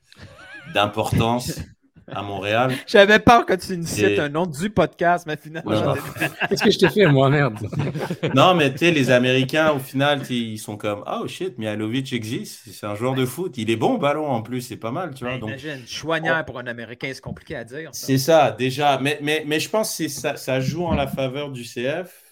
d'importance 0.73 1.59
à 2.11 2.21
Montréal. 2.21 2.71
J'avais 2.87 3.19
peur 3.19 3.45
que 3.45 3.53
tu 3.53 3.77
nous 3.77 3.85
cites 3.85 4.03
Et- 4.05 4.19
un 4.19 4.29
nom 4.29 4.45
du 4.45 4.69
podcast, 4.69 5.25
mais 5.27 5.37
finalement. 5.37 5.71
Non. 5.71 5.95
Qu'est-ce 6.49 6.63
que 6.63 6.71
je 6.71 6.79
t'ai 6.79 6.89
fait, 6.89 7.05
moi, 7.07 7.29
merde? 7.29 7.57
Non, 8.35 8.53
mais 8.53 8.71
tu 8.71 8.79
sais, 8.79 8.91
les 8.91 9.11
Américains, 9.11 9.71
au 9.71 9.79
final, 9.79 10.21
ils 10.29 10.57
sont 10.57 10.77
comme 10.77 11.03
Oh 11.07 11.27
shit, 11.27 11.57
Mihalovic 11.57 12.11
existe, 12.13 12.61
c'est 12.71 12.85
un 12.85 12.95
joueur 12.95 13.13
de 13.13 13.25
foot, 13.25 13.57
il 13.57 13.69
est 13.69 13.75
bon 13.75 13.93
au 13.95 13.97
ballon 13.97 14.27
en 14.27 14.41
plus, 14.41 14.61
c'est 14.61 14.77
pas 14.77 14.91
mal, 14.91 15.13
tu 15.13 15.23
vois. 15.23 15.37
Donc, 15.37 15.49
Imagine, 15.49 16.43
pour 16.45 16.59
un 16.59 16.67
Américain, 16.67 17.09
c'est 17.13 17.21
compliqué 17.21 17.55
à 17.55 17.63
dire. 17.63 17.89
ça. 17.93 18.05
C'est 18.07 18.17
ça, 18.17 18.51
déjà. 18.51 18.99
Mais, 18.99 19.19
mais, 19.21 19.43
mais 19.45 19.59
je 19.59 19.69
pense 19.69 19.97
que 19.97 20.07
ça 20.07 20.59
joue 20.59 20.85
en 20.85 20.95
la 20.95 21.07
faveur 21.07 21.49
du 21.51 21.63
CF 21.63 22.24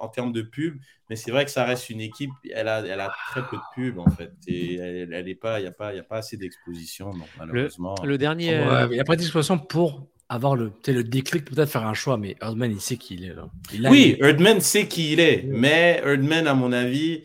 en 0.00 0.08
termes 0.08 0.32
de 0.32 0.42
pub. 0.42 0.78
Mais 1.10 1.16
c'est 1.16 1.30
vrai 1.30 1.44
que 1.44 1.50
ça 1.50 1.64
reste 1.64 1.88
une 1.90 2.00
équipe, 2.00 2.30
elle 2.52 2.68
a, 2.68 2.80
elle 2.80 3.00
a 3.00 3.10
très 3.30 3.42
peu 3.46 3.56
de 3.56 3.62
pub 3.74 3.98
en 3.98 4.08
fait. 4.10 4.32
Et 4.46 4.76
elle, 4.76 5.12
elle 5.12 5.28
est 5.28 5.34
pas, 5.34 5.58
il 5.58 5.62
n'y 5.62 5.68
a, 5.68 5.72
pas- 5.72 5.92
il 5.92 5.96
y 5.96 6.00
a 6.00 6.04
pas 6.04 6.18
assez 6.18 6.36
d'exposition, 6.36 7.10
donc 7.10 7.28
malheureusement. 7.38 7.94
le 8.04 8.18
dernier, 8.18 8.58
Ouais, 8.58 8.84
il 8.86 8.92
n'y 8.94 9.00
a 9.00 9.04
pas 9.04 9.16
d'expression 9.16 9.58
pour 9.58 10.06
avoir 10.28 10.56
le, 10.56 10.72
le 10.86 11.02
déclic, 11.04 11.46
peut-être 11.46 11.70
faire 11.70 11.86
un 11.86 11.94
choix, 11.94 12.18
mais 12.18 12.36
Herdman, 12.42 12.70
il 12.70 12.80
sait 12.82 12.98
qui 12.98 13.14
il 13.14 13.24
est. 13.24 13.34
Là. 13.34 13.48
Il 13.72 13.86
a- 13.86 13.90
Oui, 13.90 14.16
Erdman 14.20 14.60
sait 14.60 14.86
qui 14.86 15.12
il 15.14 15.20
est, 15.20 15.42
mais 15.46 16.02
Erdman, 16.04 16.46
à 16.46 16.52
mon 16.52 16.70
avis, 16.72 17.24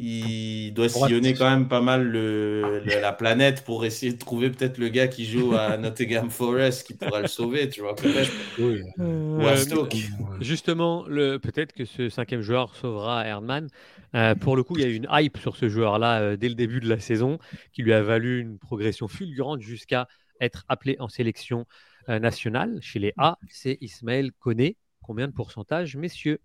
il 0.00 0.72
doit 0.74 0.88
sillonner 0.88 1.34
quand 1.34 1.50
même 1.50 1.66
pas 1.68 1.80
mal 1.80 2.04
le, 2.06 2.80
le- 2.84 3.00
la 3.00 3.12
planète 3.12 3.64
pour 3.64 3.84
essayer 3.84 4.12
de 4.12 4.18
trouver 4.18 4.48
peut-être 4.50 4.78
le 4.78 4.88
gars 4.88 5.08
qui 5.08 5.24
joue 5.24 5.54
à 5.54 5.76
Nottingham 5.78 6.30
Forest 6.30 6.86
qui 6.86 6.94
pourra 6.94 7.20
le 7.20 7.26
sauver, 7.26 7.68
tu 7.68 7.80
vois, 7.80 7.96
peut-être. 7.96 8.30
Oui. 8.58 8.80
Ou 8.98 9.46
à 9.46 9.50
Euh, 9.52 9.56
Stoke. 9.56 9.96
Justement, 10.40 11.04
le, 11.08 11.38
peut-être 11.38 11.72
que 11.72 11.84
ce 11.84 12.08
cinquième 12.08 12.42
joueur 12.42 12.76
sauvera 12.76 13.26
Erdman. 13.26 13.68
Euh, 14.14 14.34
pour 14.36 14.56
le 14.56 14.62
coup, 14.62 14.76
il 14.76 14.82
y 14.82 14.84
a 14.84 14.88
eu 14.88 14.94
une 14.94 15.08
hype 15.10 15.36
sur 15.38 15.56
ce 15.56 15.68
joueur-là 15.68 16.20
euh, 16.20 16.36
dès 16.36 16.48
le 16.48 16.54
début 16.54 16.80
de 16.80 16.88
la 16.88 17.00
saison 17.00 17.38
qui 17.72 17.82
lui 17.82 17.92
a 17.92 18.02
valu 18.02 18.40
une 18.40 18.58
progression 18.58 19.08
fulgurante 19.08 19.60
jusqu'à 19.60 20.06
être 20.40 20.64
appelé 20.68 20.96
en 21.00 21.08
sélection 21.08 21.66
euh, 22.08 22.20
nationale 22.20 22.78
chez 22.80 23.00
les 23.00 23.12
A. 23.18 23.36
C'est 23.50 23.78
Ismaël 23.80 24.30
Koné. 24.38 24.76
Combien 25.02 25.26
de 25.26 25.32
pourcentage, 25.32 25.96
messieurs? 25.96 26.38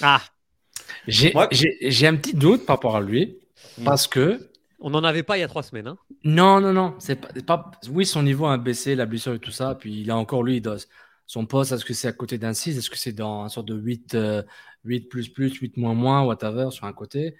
Ah 0.00 0.22
J'ai 1.08 1.32
j'ai- 1.50 1.76
j'ai 1.90 2.06
un 2.06 2.16
petit 2.16 2.34
doute 2.34 2.64
par 2.66 2.76
rapport 2.76 2.96
à 2.96 3.00
lui, 3.00 3.38
Mm. 3.78 3.84
parce 3.84 4.06
que. 4.06 4.48
On 4.80 4.90
n'en 4.90 5.02
avait 5.02 5.24
pas 5.24 5.36
il 5.36 5.40
y 5.40 5.44
a 5.44 5.48
trois 5.48 5.64
semaines. 5.64 5.88
hein. 5.88 5.98
Non, 6.22 6.60
non, 6.60 6.72
non. 6.72 6.94
C'est 7.00 7.16
pas, 7.20 7.28
c'est 7.34 7.44
pas- 7.44 7.70
Oui, 7.90 8.06
son 8.06 8.22
niveau 8.22 8.46
a 8.46 8.56
baissé, 8.58 8.94
la 8.94 9.06
blessure 9.06 9.34
et 9.34 9.40
tout 9.40 9.50
ça. 9.50 9.74
Puis 9.74 10.02
il 10.02 10.10
a 10.10 10.16
encore, 10.16 10.44
lui, 10.44 10.58
il 10.58 10.60
doit- 10.60 10.76
son 11.26 11.46
poste, 11.46 11.72
est-ce 11.72 11.84
que 11.84 11.94
c'est 11.94 12.06
à 12.08 12.12
côté 12.12 12.38
d'un 12.38 12.52
6 12.54 12.78
Est-ce 12.78 12.88
que 12.88 12.96
c'est 12.96 13.12
dans 13.12 13.42
un 13.42 13.48
sorte 13.48 13.66
de 13.66 13.74
8, 13.74 14.14
euh, 14.14 14.42
8 14.84 15.08
plus 15.08 15.28
plus, 15.28 15.52
8 15.54 15.76
moins 15.76 15.94
moins, 15.94 16.22
whatever, 16.24 16.68
sur 16.70 16.84
un 16.86 16.92
côté 16.92 17.34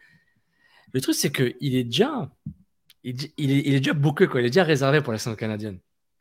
Le 0.93 1.01
truc, 1.01 1.15
c'est 1.15 1.31
qu'il 1.31 1.77
est 1.77 1.85
déjà. 1.85 2.29
Il, 3.05 3.15
il 3.37 3.51
est, 3.53 3.63
il 3.67 3.75
est 3.75 3.79
déjà 3.81 3.93
booké, 3.93 4.27
quoi. 4.27 4.41
Il 4.41 4.47
est 4.47 4.51
déjà 4.51 4.65
réservé 4.65 5.01
pour 5.01 5.13
la 5.13 5.19
scène 5.19 5.37
canadienne. 5.37 5.79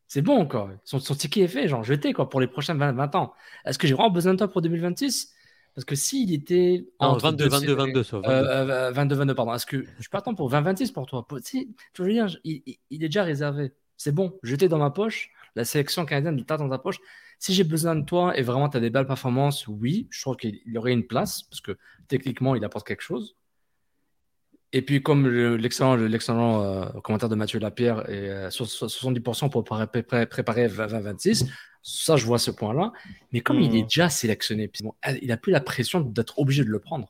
C'est 0.08 0.22
bon, 0.22 0.46
quoi. 0.46 0.70
Son, 0.86 1.00
son 1.00 1.16
ticket 1.16 1.42
est 1.42 1.48
fait, 1.48 1.68
genre 1.68 1.84
jeté, 1.84 2.14
quoi, 2.14 2.30
pour 2.30 2.40
les 2.42 2.48
prochains 2.48 2.76
20, 2.76 2.92
20 2.94 3.16
ans. 3.16 3.34
Est-ce 3.66 3.80
que 3.80 3.88
j'ai 3.88 3.94
vraiment 3.96 4.10
besoin 4.12 4.34
de 4.34 4.38
toi 4.38 4.48
pour 4.50 4.62
2026 4.62 5.34
Parce 5.78 5.86
que 5.86 5.94
s'il 5.94 6.34
était. 6.34 6.88
Non, 7.00 7.10
entre 7.10 7.26
22, 7.26 7.44
deux 7.44 7.50
22, 7.52 7.68
séries- 7.68 7.78
22, 7.78 8.04
sauf, 8.04 8.26
Euh, 8.26 8.42
22. 8.42 8.72
euh, 8.74 8.92
22, 8.94 9.16
22, 9.16 9.36
pardon. 9.36 9.54
Est-ce 9.54 9.68
que 9.68 9.86
je 10.00 10.10
attendre 10.18 10.36
pour 10.36 10.50
20-26 10.50 10.92
pour 10.92 11.06
toi 11.06 11.24
si, 11.44 11.76
Tu 11.94 12.02
veux 12.02 12.12
dire, 12.12 12.36
il, 12.44 12.64
est 12.90 12.98
déjà 12.98 13.22
réservé. 13.22 13.74
C'est 13.96 14.12
bon, 14.12 14.40
jeté 14.42 14.68
dans 14.70 14.80
ma 14.80 14.90
poche. 14.90 15.30
La 15.56 15.66
sélection 15.66 16.04
canadienne 16.08 16.40
est 16.40 16.58
dans 16.58 16.68
ta 16.70 16.80
poche. 16.80 16.98
Si 17.38 17.54
j'ai 17.54 17.64
besoin 17.64 17.96
de 17.96 18.04
toi 18.04 18.36
et 18.36 18.42
vraiment 18.42 18.70
tu 18.70 18.78
as 18.78 18.80
des 18.80 18.90
belles 18.90 19.06
performances, 19.06 19.68
oui, 19.68 20.08
je 20.10 20.20
trouve 20.22 20.36
qu'il 20.38 20.60
il 20.66 20.76
aurait 20.80 20.94
une 20.94 21.06
place 21.06 21.44
parce 21.44 21.62
que 21.62 21.78
techniquement, 22.08 22.56
il 22.56 22.66
apporte 22.66 22.88
quelque 22.88 23.04
chose. 23.04 23.36
Et 24.74 24.82
puis, 24.82 25.04
comme 25.04 25.28
le- 25.28 25.58
l'excellent 25.58 25.96
le- 25.96 26.08
l'excellent 26.08 26.64
euh, 26.64 26.86
commentaire 27.04 27.30
de 27.30 27.36
Mathieu 27.36 27.60
Lapierre 27.60 28.10
est 28.10 28.30
euh, 28.30 28.50
sur 28.50 28.68
sur 28.68 28.88
70% 28.90 29.50
pour 29.50 29.64
pré- 29.64 29.86
pré- 30.02 30.26
préparer 30.26 30.68
2026, 30.68 31.46
ça, 31.90 32.18
je 32.18 32.26
vois 32.26 32.38
ce 32.40 32.52
point-là. 32.52 32.92
Mais 33.32 33.40
comme 33.42 33.60
il 33.62 33.76
est 33.76 33.84
déjà 33.84 34.10
sélectionné, 34.10 34.70
il 35.22 35.28
n'a 35.30 35.38
plus 35.38 35.52
la 35.54 35.62
pression 35.62 36.02
d'être 36.02 36.38
obligé 36.40 36.64
de 36.66 36.70
le 36.70 36.80
prendre 36.80 37.08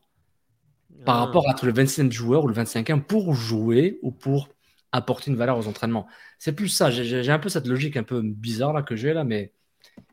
par 1.06 1.18
Ah. 1.18 1.26
rapport 1.26 1.48
à 1.48 1.52
être 1.52 1.66
le 1.66 1.72
25e 1.74 2.12
joueur 2.12 2.44
ou 2.44 2.48
le 2.48 2.54
25e 2.54 3.02
pour 3.04 3.34
jouer 3.34 3.98
ou 4.04 4.12
pour 4.12 4.50
apporter 4.92 5.32
une 5.32 5.38
valeur 5.38 5.58
aux 5.58 5.68
entraînements. 5.68 6.08
C'est 6.40 6.54
plus 6.54 6.70
ça. 6.70 6.90
J'ai- 6.92 7.30
un 7.32 7.40
peu 7.40 7.50
cette 7.50 7.68
logique 7.68 7.98
un 7.98 8.04
peu 8.04 8.22
bizarre 8.22 8.72
là 8.74 8.82
que 8.84 8.96
j'ai 8.96 9.14
là, 9.14 9.24
mais 9.24 9.52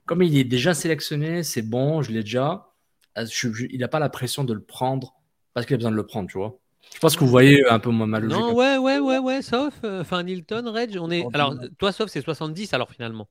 comme 0.07 0.23
il 0.23 0.37
est 0.39 0.45
déjà 0.45 0.75
sélectionné, 0.75 1.43
c'est 1.43 1.63
bon, 1.63 2.03
je 2.03 2.11
l'ai 2.13 2.23
déjà. 2.23 2.71
euh, 3.17 3.27
je- 3.31 3.53
je- 3.53 3.67
il 3.71 3.79
n'a 3.79 3.87
pas 3.89 4.01
la 4.01 4.09
pression 4.09 4.43
de 4.43 4.53
le 4.53 4.61
prendre 4.61 5.15
parce 5.53 5.67
qu'il 5.67 5.75
a 5.75 5.77
besoin 5.77 5.93
de 5.93 5.97
le 5.97 6.05
prendre, 6.07 6.29
tu 6.29 6.37
vois. 6.39 6.59
Je 6.93 6.99
pense 7.01 7.17
que 7.17 7.21
vous 7.21 7.31
voyez 7.31 7.67
un 7.69 7.79
peu 7.79 7.91
ma 7.91 8.07
ma 8.07 8.21
logique. 8.21 8.39
Non, 8.39 8.55
ouais, 8.55 8.79
ouais, 8.79 8.99
ouais, 8.99 9.19
ouais, 9.19 9.43
sauf. 9.43 9.75
euh, 9.85 10.01
Enfin, 10.01 10.23
Nilton, 10.23 10.71
Reg, 10.73 10.97
on 11.01 11.11
est. 11.11 11.27
Alors, 11.35 11.55
toi, 11.79 11.93
sauf, 11.93 12.09
c'est 12.11 12.23
70 12.23 12.73
alors 12.75 12.91
finalement. 12.91 13.29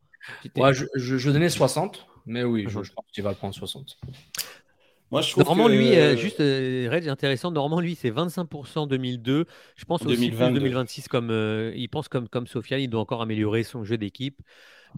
Ouais, 0.56 0.74
je, 0.74 0.86
je, 0.96 1.18
je 1.18 1.30
donnais 1.32 1.50
60, 1.50 2.06
mais 2.26 2.44
oui, 2.44 2.66
je, 2.68 2.82
je 2.84 2.94
pense 2.94 3.06
qu'il 3.12 3.24
va 3.24 3.34
prendre 3.34 3.54
60. 3.54 3.98
Moi, 5.12 5.22
je 5.22 5.32
trouve 5.32 5.44
Normand, 5.46 5.68
que- 5.68 5.72
lui, 5.74 5.96
euh, 5.96 6.16
juste, 6.16 6.40
euh, 6.40 6.88
Reg, 6.90 7.08
intéressant. 7.08 7.52
Normand, 7.52 7.80
lui, 7.80 7.96
c'est 7.96 8.10
25% 8.10 8.88
2002. 8.88 9.46
Je 9.76 9.86
pense 9.86 10.02
aussi 10.06 10.16
2022. 10.30 10.60
plus 10.60 10.60
2026, 10.62 11.08
comme 11.08 11.30
euh, 11.30 11.72
il 11.76 11.88
pense 11.88 12.08
comme, 12.08 12.28
comme 12.28 12.48
Sofiane, 12.48 12.80
il 12.82 12.90
doit 12.90 13.02
encore 13.02 13.22
améliorer 13.22 13.64
son 13.64 13.84
jeu 13.84 13.98
d'équipe. 13.98 14.42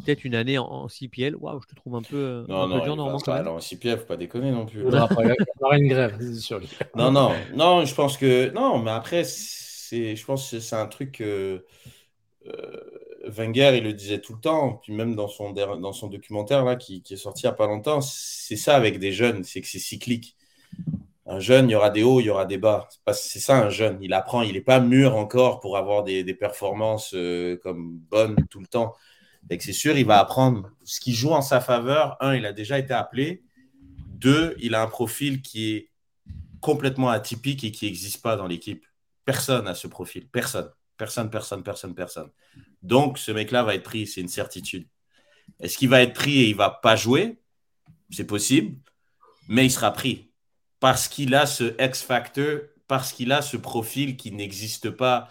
Peut-être 0.03 0.23
une 0.25 0.35
année 0.35 0.57
en, 0.57 0.65
en 0.65 0.87
CPL. 0.87 1.35
Waouh, 1.35 1.61
je 1.61 1.67
te 1.67 1.75
trouve 1.75 1.95
un 1.95 2.01
peu, 2.01 2.15
euh, 2.17 2.45
Non, 2.47 2.63
un 2.63 2.67
non, 2.67 2.75
peu 2.79 2.81
dur, 2.81 2.95
Normand, 2.95 3.19
pas 3.19 3.35
aller 3.37 3.49
en 3.49 3.59
CPF, 3.59 3.99
faut 4.01 4.05
pas 4.07 4.17
déconner 4.17 4.51
non 4.51 4.65
plus. 4.65 4.81
Il 4.81 4.83
y 4.93 5.63
aura 5.63 5.77
une 5.77 5.87
grève, 5.87 6.17
c'est 6.19 6.33
sûr. 6.35 6.59
Non, 6.95 7.11
non, 7.11 7.31
non, 7.55 7.85
je 7.85 7.93
pense 7.95 8.17
que. 8.17 8.49
Non, 8.51 8.79
mais 8.79 8.91
après, 8.91 9.23
c'est, 9.23 10.15
je 10.15 10.25
pense 10.25 10.49
que 10.51 10.59
c'est 10.59 10.75
un 10.75 10.87
truc. 10.87 11.21
euh, 11.21 11.59
euh, 12.47 12.81
Wenger, 13.27 13.73
il 13.77 13.83
le 13.83 13.93
disait 13.93 14.19
tout 14.21 14.33
le 14.35 14.39
temps, 14.41 14.79
puis 14.83 14.93
même 14.93 15.15
dans 15.15 15.27
son, 15.27 15.51
dans 15.53 15.93
son 15.93 16.07
documentaire 16.07 16.63
là, 16.65 16.75
qui, 16.75 17.01
qui 17.01 17.15
est 17.15 17.17
sorti 17.17 17.43
il 17.43 17.47
n'y 17.47 17.51
a 17.51 17.53
pas 17.55 17.67
longtemps, 17.67 18.01
c'est 18.01 18.55
ça 18.55 18.75
avec 18.75 18.99
des 18.99 19.11
jeunes, 19.13 19.43
c'est 19.43 19.61
que 19.61 19.67
c'est 19.67 19.79
cyclique. 19.79 20.35
Un 21.27 21.39
jeune, 21.39 21.69
il 21.69 21.73
y 21.73 21.75
aura 21.75 21.89
des 21.89 22.03
hauts, 22.03 22.19
il 22.19 22.25
y 22.27 22.29
aura 22.29 22.45
des 22.45 22.57
bas. 22.59 22.87
C'est 22.91 23.01
pas- 23.03 23.13
C'est 23.13 23.39
ça 23.39 23.57
un 23.65 23.69
jeune. 23.69 23.97
Il 24.01 24.13
apprend, 24.13 24.41
il 24.43 24.53
n'est 24.53 24.61
pas 24.61 24.79
mûr 24.79 25.15
encore 25.15 25.59
pour 25.59 25.77
avoir 25.77 26.03
des, 26.03 26.23
des 26.23 26.35
performances 26.35 27.13
euh, 27.15 27.57
comme 27.63 27.97
bonnes 28.11 28.35
tout 28.51 28.59
le 28.59 28.67
temps. 28.67 28.93
C'est 29.49 29.73
sûr, 29.73 29.97
il 29.97 30.05
va 30.05 30.19
apprendre 30.19 30.71
ce 30.83 30.99
qui 30.99 31.13
joue 31.13 31.31
en 31.31 31.41
sa 31.41 31.61
faveur. 31.61 32.17
Un, 32.19 32.35
il 32.35 32.45
a 32.45 32.53
déjà 32.53 32.79
été 32.79 32.93
appelé. 32.93 33.43
Deux, 34.07 34.55
il 34.59 34.75
a 34.75 34.81
un 34.81 34.87
profil 34.87 35.41
qui 35.41 35.71
est 35.71 35.91
complètement 36.61 37.09
atypique 37.09 37.63
et 37.63 37.71
qui 37.71 37.85
n'existe 37.85 38.21
pas 38.21 38.35
dans 38.35 38.47
l'équipe. 38.47 38.85
Personne 39.23 39.65
n'a 39.65 39.75
ce 39.75 39.87
profil. 39.87 40.27
Personne. 40.27 40.69
Personne, 40.97 41.29
personne, 41.29 41.61
personne, 41.61 41.93
personne. 41.93 42.29
Donc, 42.81 43.17
ce 43.17 43.31
mec-là 43.31 43.63
va 43.63 43.75
être 43.75 43.83
pris, 43.83 44.07
c'est 44.07 44.21
une 44.21 44.29
certitude. 44.29 44.87
Est-ce 45.59 45.77
qu'il 45.77 45.89
va 45.89 46.01
être 46.01 46.13
pris 46.13 46.39
et 46.39 46.49
il 46.49 46.55
va 46.55 46.69
pas 46.69 46.95
jouer? 46.95 47.41
C'est 48.09 48.27
possible, 48.27 48.77
mais 49.47 49.65
il 49.65 49.71
sera 49.71 49.91
pris 49.91 50.31
parce 50.79 51.07
qu'il 51.07 51.33
a 51.35 51.45
ce 51.45 51.75
X-factor, 51.83 52.59
parce 52.87 53.11
qu'il 53.11 53.31
a 53.31 53.41
ce 53.41 53.57
profil 53.57 54.17
qui 54.17 54.31
n'existe 54.31 54.89
pas 54.91 55.29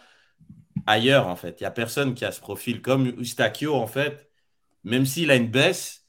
ailleurs, 0.87 1.27
en 1.29 1.37
fait. 1.37 1.61
Il 1.61 1.65
n'y 1.65 1.67
a 1.67 1.71
personne 1.71 2.15
qui 2.15 2.25
a 2.25 2.33
ce 2.33 2.41
profil. 2.41 2.83
Comme 2.83 3.07
Eustachio, 3.19 3.75
en 3.75 3.87
fait, 3.87 4.31
même 4.85 5.07
s'il 5.07 5.31
a 5.31 5.37
une 5.37 5.49
baisse, 5.51 6.07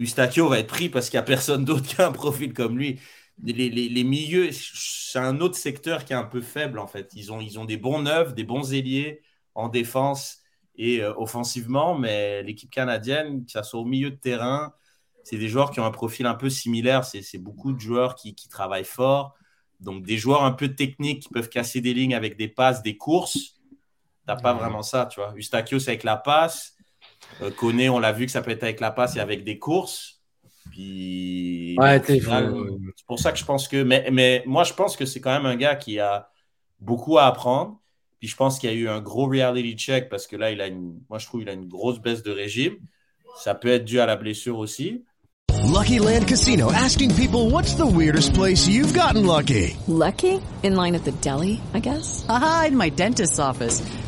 Eustachio 0.00 0.48
va 0.48 0.58
être 0.60 0.68
pris 0.68 0.88
parce 0.88 1.10
qu'il 1.10 1.18
n'y 1.18 1.22
a 1.22 1.24
personne 1.24 1.64
d'autre 1.64 1.86
qui 1.86 2.00
a 2.00 2.08
un 2.08 2.12
profil 2.12 2.52
comme 2.54 2.78
lui. 2.78 3.00
Les, 3.42 3.70
les- 3.70 3.88
les 3.88 4.04
milieux, 4.04 4.50
c'est 4.52 5.18
un 5.18 5.40
autre 5.40 5.56
secteur 5.56 6.04
qui 6.04 6.12
est 6.12 6.16
un 6.16 6.24
peu 6.24 6.40
faible, 6.40 6.78
en 6.78 6.86
fait. 6.86 7.10
Ils 7.14 7.32
ont, 7.32 7.40
ils 7.40 7.58
ont 7.58 7.64
des 7.66 7.76
bons 7.76 8.00
neufs, 8.02 8.34
des 8.34 8.44
bons 8.44 8.72
ailiers 8.72 9.22
en 9.54 9.68
défense 9.68 10.38
et 10.76 11.02
euh, 11.02 11.12
offensivement, 11.16 11.96
mais 11.98 12.42
l'équipe 12.42 12.70
canadienne, 12.70 13.44
que 13.44 13.50
ça 13.52 13.62
soit 13.62 13.80
au 13.80 13.84
milieu 13.84 14.10
de 14.10 14.16
terrain, 14.16 14.74
c'est 15.24 15.38
des 15.38 15.48
joueurs 15.48 15.70
qui 15.70 15.80
ont 15.80 15.84
un 15.86 15.90
profil 15.90 16.26
un 16.26 16.34
peu 16.34 16.48
similaire. 16.50 17.04
C'est 17.04 17.22
c'est 17.22 17.38
beaucoup 17.38 17.72
de 17.72 17.80
joueurs 17.80 18.14
qui, 18.14 18.34
qui 18.34 18.48
travaillent 18.48 18.84
fort. 18.84 19.34
Donc, 19.80 20.04
des 20.04 20.16
joueurs 20.18 20.44
un 20.44 20.52
peu 20.52 20.74
techniques 20.74 21.22
qui 21.24 21.28
peuvent 21.28 21.48
casser 21.50 21.80
des 21.80 21.92
lignes 21.94 22.14
avec 22.14 22.36
des 22.36 22.48
passes, 22.48 22.82
des 22.82 22.96
courses. 22.96 23.55
T'as 24.26 24.36
pas 24.36 24.54
vraiment 24.54 24.82
ça, 24.82 25.06
tu 25.06 25.20
vois. 25.20 25.32
Eustachio, 25.36 25.78
c'est 25.78 25.92
avec 25.92 26.04
la 26.04 26.16
passe. 26.16 26.74
Euh, 27.42 27.50
Koné, 27.50 27.88
on 27.88 27.98
l'a 27.98 28.12
vu 28.12 28.26
que 28.26 28.32
ça 28.32 28.42
peut 28.42 28.50
être 28.50 28.64
avec 28.64 28.80
la 28.80 28.90
passe 28.90 29.16
et 29.16 29.20
avec 29.20 29.44
des 29.44 29.58
courses. 29.58 30.20
Puis, 30.70 31.76
Ouais, 31.78 32.02
c'est 32.04 32.20
pour 33.06 33.18
ça 33.18 33.32
que 33.32 33.38
je 33.38 33.44
pense 33.44 33.68
que. 33.68 33.82
Mais, 33.82 34.08
mais 34.10 34.42
moi, 34.46 34.64
je 34.64 34.72
pense 34.72 34.96
que 34.96 35.04
c'est 35.04 35.20
quand 35.20 35.32
même 35.32 35.46
un 35.46 35.56
gars 35.56 35.76
qui 35.76 36.00
a 36.00 36.28
beaucoup 36.80 37.18
à 37.18 37.26
apprendre. 37.26 37.80
Puis 38.18 38.28
je 38.28 38.36
pense 38.36 38.58
qu'il 38.58 38.70
y 38.70 38.72
a 38.72 38.76
eu 38.76 38.88
un 38.88 39.00
gros 39.00 39.26
reality 39.26 39.76
check 39.76 40.08
parce 40.08 40.26
que 40.26 40.36
là, 40.36 40.50
il 40.50 40.60
a 40.60 40.66
une, 40.66 40.98
moi, 41.08 41.18
je 41.18 41.26
trouve 41.26 41.40
qu'il 41.40 41.50
a 41.50 41.52
une 41.52 41.68
grosse 41.68 42.00
baisse 42.00 42.22
de 42.22 42.30
régime. 42.32 42.76
Ça 43.38 43.54
peut 43.54 43.68
être 43.68 43.84
dû 43.84 44.00
à 44.00 44.06
la 44.06 44.16
blessure 44.16 44.58
aussi. 44.58 45.04
Lucky 45.64 45.98
Land 45.98 46.26
Casino 46.26 46.70
asking 46.72 47.14
people 47.14 47.50
what's 47.50 47.74
the 47.74 47.84
weirdest 47.84 48.32
place 48.34 48.66
you've 48.66 48.94
gotten 48.94 49.26
lucky? 49.26 49.76
Lucky? 49.86 50.40
In 50.62 50.76
line 50.76 50.94
at 50.94 51.04
the 51.04 51.12
deli, 51.20 51.60
I 51.74 51.80
guess? 51.80 52.24
Aha, 52.28 52.66
in 52.68 52.76
my 52.76 52.88
dentist's 52.88 53.38
office. 53.38 53.82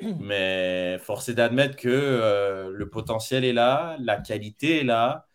Mais 0.20 0.98
force 1.00 1.28
est 1.28 1.34
d'admettre 1.34 1.76
que 1.76 1.88
euh, 1.88 2.70
le 2.72 2.88
potentiel 2.88 3.44
est 3.44 3.52
là, 3.52 3.96
la 4.00 4.16
qualité 4.16 4.80
est 4.80 4.84
là. 4.84 5.26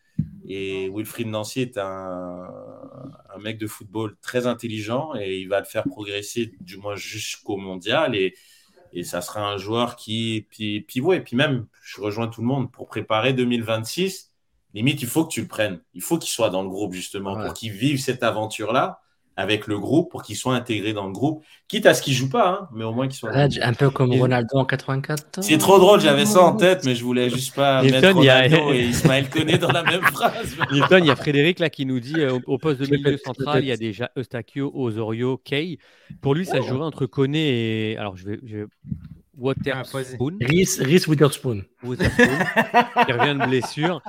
Et 0.47 0.89
Wilfried 0.93 1.27
Nancy 1.27 1.61
est 1.61 1.77
un, 1.77 2.49
un 3.33 3.37
mec 3.39 3.57
de 3.57 3.67
football 3.67 4.17
très 4.21 4.47
intelligent 4.47 5.13
et 5.15 5.39
il 5.39 5.47
va 5.47 5.59
le 5.59 5.65
faire 5.65 5.83
progresser, 5.83 6.53
du 6.59 6.77
moins 6.77 6.95
jusqu'au 6.95 7.57
mondial. 7.57 8.15
Et, 8.15 8.35
et 8.91 9.03
ça 9.03 9.21
sera 9.21 9.41
un 9.41 9.57
joueur 9.57 9.95
qui. 9.95 10.47
Puis, 10.49 11.01
ouais, 11.01 11.21
puis 11.21 11.35
même, 11.35 11.67
je 11.81 12.01
rejoins 12.01 12.27
tout 12.27 12.41
le 12.41 12.47
monde, 12.47 12.71
pour 12.71 12.87
préparer 12.87 13.33
2026, 13.33 14.31
limite, 14.73 15.01
il 15.01 15.07
faut 15.07 15.25
que 15.25 15.31
tu 15.31 15.41
le 15.41 15.47
prennes. 15.47 15.81
Il 15.93 16.01
faut 16.01 16.17
qu'il 16.17 16.31
soit 16.31 16.49
dans 16.49 16.63
le 16.63 16.69
groupe, 16.69 16.93
justement, 16.93 17.39
pour 17.39 17.53
qu'il 17.53 17.71
vive 17.71 17.99
cette 17.99 18.23
aventure-là 18.23 19.01
avec 19.39 19.67
le 19.67 19.79
groupe, 19.79 20.11
pour 20.11 20.21
qu'il 20.21 20.35
soit 20.35 20.53
intégré 20.53 20.91
dans 20.91 21.05
le 21.07 21.13
groupe. 21.13 21.45
Quitte 21.69 21.85
à 21.85 21.93
ce 21.93 22.01
qu'il 22.01 22.13
joue 22.13 22.29
pas, 22.29 22.49
hein, 22.49 22.69
mais 22.73 22.83
au 22.83 22.91
moins 22.91 23.07
qu'il 23.07 23.15
soit. 23.15 23.31
dans 23.31 23.37
le 23.37 23.43
Ouais, 23.47 23.61
un 23.61 23.73
peu 23.73 23.89
comme 23.89 24.11
Et- 24.11 24.19
Ronaldo 24.19 24.57
en 24.57 24.65
84. 24.65 25.41
c'est 25.41 25.57
trop 25.57 25.79
drôle, 25.79 26.01
j'avais 26.01 26.25
ça 26.25 26.41
en 26.41 26.57
tête, 26.57 26.83
mais 26.83 26.93
je 26.93 27.03
voulais 27.05 27.29
juste 27.29 27.55
pas 27.55 27.81
Nilton, 27.81 28.01
mettre 28.01 28.17
il 28.19 28.25
y 28.25 28.29
a- 28.29 28.41
Ronaldo 28.41 28.73
et 28.73 28.83
Ismaël 28.87 29.29
Koné 29.29 29.57
dans 29.57 29.71
la 29.71 29.83
même 29.83 30.01
phrase. 30.01 30.57
Nilton, 30.73 30.97
il 30.97 31.05
y 31.05 31.09
a 31.09 31.15
Frédéric 31.15 31.59
là 31.59 31.69
qui 31.69 31.85
nous 31.85 32.01
dit 32.01 32.19
euh, 32.19 32.37
au, 32.47 32.57
poste 32.57 32.81
de 32.81 32.87
milieu 32.93 33.17
central, 33.17 33.63
il 33.63 33.67
y 33.67 33.71
a 33.71 33.77
déjà 33.77 34.11
Eustachio, 34.17 34.71
Osorio, 34.73 35.37
Kay. 35.37 35.77
Pour 36.21 36.35
lui, 36.35 36.45
ça 36.45 36.59
jouerait 36.59 36.85
entre 36.85 37.05
Koné 37.05 37.91
et. 37.91 37.97
Alors, 37.97 38.17
je 38.17 38.25
vais. 38.25 38.39
Je 38.43 38.57
vais... 38.57 38.65
Waterspoon. 39.39 40.37
Reese, 40.41 40.81
Reese 40.81 41.07
Witherspoon. 41.07 41.63
Witherspoon, 41.81 42.25
qui 43.05 43.11
revient 43.13 43.39
de 43.39 43.47
blessure. 43.47 44.01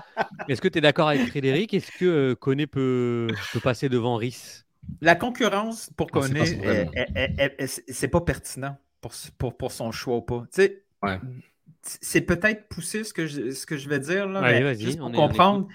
Est-ce 0.48 0.60
que 0.60 0.66
tu 0.66 0.78
es 0.78 0.80
d'accord 0.80 1.08
avec 1.08 1.28
Frédéric? 1.28 1.72
Est-ce 1.72 1.92
que 1.92 2.04
euh, 2.04 2.34
Koné 2.34 2.66
peut, 2.66 3.28
peut 3.52 3.60
passer 3.60 3.88
devant 3.88 4.16
Rhys 4.16 4.64
La 5.00 5.14
concurrence 5.14 5.90
pour 5.96 6.08
On 6.12 6.22
sait 6.22 6.28
Koné, 6.28 6.40
pas 6.40 6.46
si 6.46 6.54
vraiment. 6.56 6.90
est- 6.92 7.10
est- 7.14 7.34
est- 7.38 7.54
est- 7.58 7.92
c'est 7.92 8.08
pas 8.08 8.20
pertinent 8.20 8.76
pour, 9.00 9.12
pour, 9.38 9.56
pour 9.56 9.72
son 9.72 9.92
choix 9.92 10.16
ou 10.16 10.22
pas. 10.22 10.42
Tu 10.52 10.62
sais, 10.62 10.82
c'est 11.82 12.20
peut-être 12.20 12.68
poussé 12.68 13.04
ce 13.04 13.12
que 13.14 13.26
je, 13.26 13.50
ce 13.52 13.64
que 13.66 13.76
je 13.76 13.88
vais 13.88 13.98
dire, 13.98 14.26
là, 14.28 14.40
Allez, 14.40 14.60
mais 14.60 14.74
juste 14.74 14.98
pour 14.98 15.08
on 15.08 15.12
est- 15.14 15.16
on 15.18 15.28
comprendre. 15.28 15.68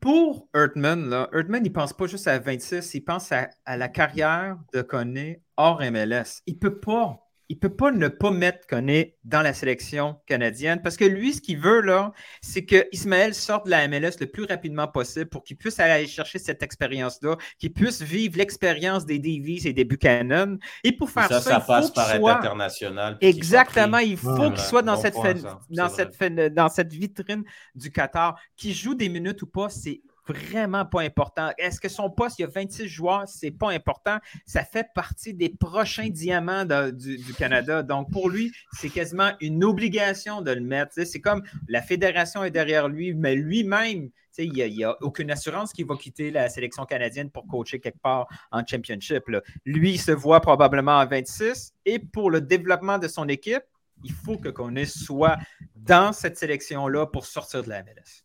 Pour 0.00 0.48
Hurtman, 0.54 1.08
là, 1.10 1.28
Hurtman, 1.32 1.64
il 1.64 1.72
pense 1.72 1.92
pas 1.92 2.06
juste 2.06 2.26
à 2.26 2.38
26, 2.38 2.94
il 2.94 3.02
pense 3.02 3.32
à, 3.32 3.50
à 3.66 3.76
la 3.76 3.88
carrière 3.88 4.58
de 4.72 4.80
Koné 4.82 5.42
hors 5.58 5.82
MLS. 5.82 6.42
Il 6.46 6.58
peut 6.58 6.78
pas. 6.80 7.29
Il 7.52 7.58
peut 7.58 7.74
pas 7.74 7.90
ne 7.90 8.06
pas 8.06 8.30
mettre 8.30 8.64
Koné 8.68 9.16
dans 9.24 9.42
la 9.42 9.52
sélection 9.52 10.20
canadienne 10.26 10.80
parce 10.82 10.96
que 10.96 11.04
lui, 11.04 11.32
ce 11.34 11.40
qu'il 11.40 11.58
veut, 11.58 11.80
là, 11.80 12.12
c'est 12.40 12.64
que 12.64 12.86
Ismaël 12.92 13.34
sorte 13.34 13.66
de 13.66 13.70
la 13.70 13.88
MLS 13.88 14.12
le 14.20 14.26
plus 14.26 14.44
rapidement 14.44 14.86
possible 14.86 15.26
pour 15.26 15.42
qu'il 15.42 15.56
puisse 15.56 15.80
aller 15.80 16.06
chercher 16.06 16.38
cette 16.38 16.62
expérience-là, 16.62 17.36
qu'il 17.58 17.72
puisse 17.72 18.02
vivre 18.02 18.38
l'expérience 18.38 19.04
des 19.04 19.18
Davies 19.18 19.66
et 19.66 19.72
des 19.72 19.84
Buchanan. 19.84 20.58
Et 20.84 20.92
pour 20.92 21.10
faire 21.10 21.26
ça, 21.26 21.40
ça, 21.40 21.50
ça 21.50 21.56
il 21.56 21.60
faut 21.62 21.66
passe 21.66 21.86
qu'il 21.86 21.94
par 21.94 22.10
être 22.12 22.20
soit- 22.20 22.38
international. 22.38 23.18
qu'il 23.18 23.28
Exactement, 23.28 23.98
il 23.98 24.16
faut 24.16 24.28
Ouais, 24.30 24.50
qu'il 24.50 24.60
soit 24.60 24.82
dans, 24.82 24.94
bon 24.94 25.02
cette, 25.02 25.14
point, 25.14 25.32
fen- 25.34 25.40
ça, 25.42 25.60
dans, 25.70 25.88
cette 25.88 26.14
fen- 26.14 26.48
dans 26.50 26.68
cette 26.68 26.92
vitrine 26.92 27.42
du 27.74 27.90
Qatar. 27.90 28.38
Qui 28.56 28.72
joue 28.72 28.94
des 28.94 29.08
minutes 29.08 29.42
ou 29.42 29.46
pas, 29.48 29.68
c'est 29.70 30.00
vraiment 30.26 30.84
pas 30.84 31.02
important. 31.02 31.50
Est-ce 31.58 31.80
que 31.80 31.88
son 31.88 32.10
poste, 32.10 32.38
il 32.38 32.42
y 32.42 32.44
a 32.44 32.48
26 32.48 32.88
joueurs, 32.88 33.28
c'est 33.28 33.50
pas 33.50 33.70
important. 33.70 34.18
Ça 34.46 34.64
fait 34.64 34.86
partie 34.94 35.34
des 35.34 35.48
prochains 35.48 36.08
diamants 36.08 36.64
du, 36.64 37.34
Canada. 37.38 37.82
Donc, 37.82 38.10
pour 38.10 38.28
lui, 38.28 38.52
c'est 38.72 38.90
quasiment 38.90 39.32
une 39.40 39.64
obligation 39.64 40.42
de 40.42 40.50
le 40.52 40.60
mettre. 40.60 40.92
C'est 41.04 41.20
comme 41.20 41.42
la 41.68 41.82
fédération 41.82 42.44
est 42.44 42.50
derrière 42.50 42.88
lui, 42.88 43.14
mais 43.14 43.34
lui-même, 43.34 44.10
il 44.38 44.52
n'y 44.52 44.84
a, 44.84 44.96
aucune 45.02 45.30
assurance 45.30 45.72
qu'il 45.72 45.86
va 45.86 45.96
quitter 45.96 46.30
la 46.30 46.48
sélection 46.48 46.84
canadienne 46.84 47.30
pour 47.30 47.46
coacher 47.46 47.80
quelque 47.80 48.00
part 48.00 48.26
en 48.50 48.64
championship. 48.64 49.28
là. 49.28 49.42
Lui, 49.64 49.92
il 49.92 50.00
se 50.00 50.12
voit 50.12 50.40
probablement 50.40 50.98
à 50.98 51.06
26 51.06 51.74
et 51.84 51.98
pour 51.98 52.30
le 52.30 52.40
développement 52.40 52.98
de 52.98 53.08
son 53.08 53.28
équipe, 53.28 53.64
il 54.02 54.12
faut 54.12 54.38
que 54.38 54.48
Koné 54.48 54.86
soit 54.86 55.36
dans 55.76 56.12
cette 56.12 56.38
sélection-là 56.38 57.06
pour 57.06 57.26
sortir 57.26 57.62
de 57.62 57.68
la 57.68 57.82
MLS. 57.82 58.24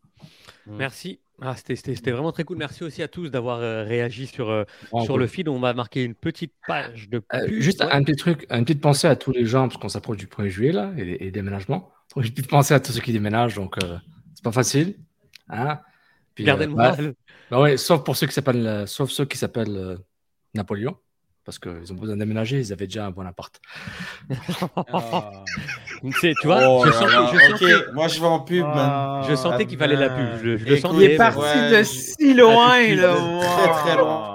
Merci. 0.66 1.20
Ah, 1.42 1.56
c'était- 1.56 2.12
vraiment 2.12 2.32
très 2.32 2.44
cool. 2.46 2.58
Merci 2.58 2.84
aussi 2.84 3.04
à 3.04 3.08
tous 3.08 3.30
d'avoir 3.30 3.60
euh, 3.60 3.84
réagi 3.84 4.26
sur, 4.28 4.50
euh, 4.50 4.64
sur 4.88 5.06
cool. 5.08 5.20
le 5.20 5.28
feed. 5.28 5.48
On 5.50 5.60
va 5.60 5.74
marquer 5.74 6.04
une 6.04 6.16
petite 6.16 6.54
page 6.68 7.10
de 7.10 7.22
Euh, 7.34 7.48
juste 7.60 7.84
Ouais. 7.84 7.92
un 7.92 8.04
petit 8.04 8.16
truc, 8.16 8.48
une 8.50 8.64
petite 8.64 8.82
pensée 8.82 9.08
à 9.08 9.16
tous 9.16 9.32
les 9.32 9.46
gens, 9.46 9.68
parce 9.68 9.80
qu'on 9.80 9.90
s'approche 9.90 10.18
du 10.18 10.28
1er 10.28 10.50
juillet 10.50 10.72
là, 10.72 10.92
et. 10.98 11.32
Donc, 11.32 11.90
Une 12.16 12.32
petite 12.32 12.50
pensée 12.50 12.74
à 12.74 12.80
tous 12.80 12.94
ceux 12.94 13.02
qui 13.02 13.12
déménagent, 13.12 13.56
donc 13.56 13.76
c'est 14.34 14.44
pas 14.44 14.52
facile. 14.54 14.96
Hein 15.50 15.80
Puis, 16.36 16.44
Gardez 16.46 16.66
le 16.66 16.72
moral. 16.72 17.14
bah 17.52 17.60
ouais, 17.62 17.78
sauf 17.78 18.04
pour 18.04 18.16
ceux 18.16 18.28
qui 18.28 18.34
s'appellent, 18.34 18.86
sauf 18.88 19.10
ceux 19.12 19.26
qui 19.26 19.38
s'appellent 19.38 19.98
Napoléon. 20.54 20.96
Parce 21.46 21.60
qu'ils 21.60 21.92
ont 21.92 21.96
besoin 21.96 22.18
d'aménager, 22.18 22.58
ils 22.60 22.74
avaient 22.74 22.88
déjà 22.88 23.06
un 23.06 23.12
bon 23.12 23.26
appart. 23.26 23.54
C'est- 26.20 26.34
tu 26.42 26.48
vois, 26.48 26.68
Oh 26.68 26.82
je 26.86 26.90
là 26.90 26.96
sentais, 26.96 27.12
là, 27.12 27.30
je 27.34 27.52
sentais- 27.52 27.92
moi 27.94 28.08
je 28.08 28.20
vais 28.20 28.26
en 28.26 28.40
pub, 28.40 28.66
man. 28.66 29.24
Je 29.30 29.36
sentais 29.36 29.66
qu'il 29.66 29.78
fallait 29.78 29.96
la 29.96 30.10
pub. 30.10 30.26
Je, 30.44 30.58
je 30.58 30.66
le 30.66 30.72
Écoute, 30.78 30.80
sentais. 30.92 31.06
Il 31.06 31.12
est 31.12 31.18
parti 31.18 31.60
de 31.72 31.78
je- 31.78 31.84
si 31.84 32.34
loin, 32.34 32.96
là. 32.96 33.16
très, 33.42 33.72
très 33.72 33.98
loin. 33.98 34.35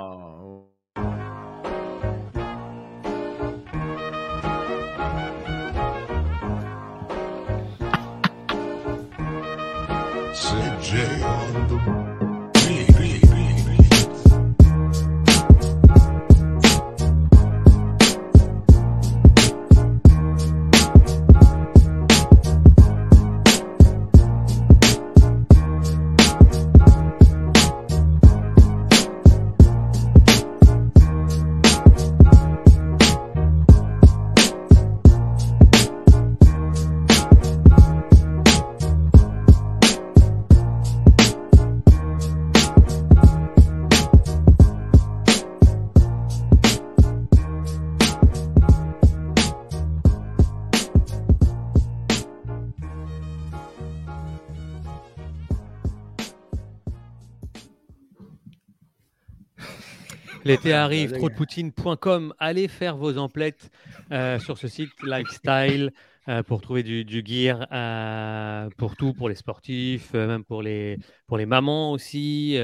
L'été 60.50 60.72
arrive, 60.72 61.12
trop-de-poutine.com. 61.12 62.34
Allez 62.38 62.66
faire 62.66 62.96
vos 62.96 63.18
emplettes 63.18 63.70
euh, 64.10 64.38
sur 64.40 64.58
ce 64.58 64.66
site 64.66 64.90
lifestyle 65.02 65.92
euh, 66.28 66.42
pour 66.42 66.60
trouver 66.60 66.82
du, 66.82 67.04
du 67.04 67.22
gear 67.24 67.66
euh, 67.72 68.68
pour 68.76 68.96
tout, 68.96 69.12
pour 69.12 69.28
les 69.28 69.36
sportifs, 69.36 70.12
même 70.12 70.44
pour 70.44 70.62
les, 70.62 70.98
pour 71.28 71.38
les 71.38 71.46
mamans 71.46 71.92
aussi, 71.92 72.58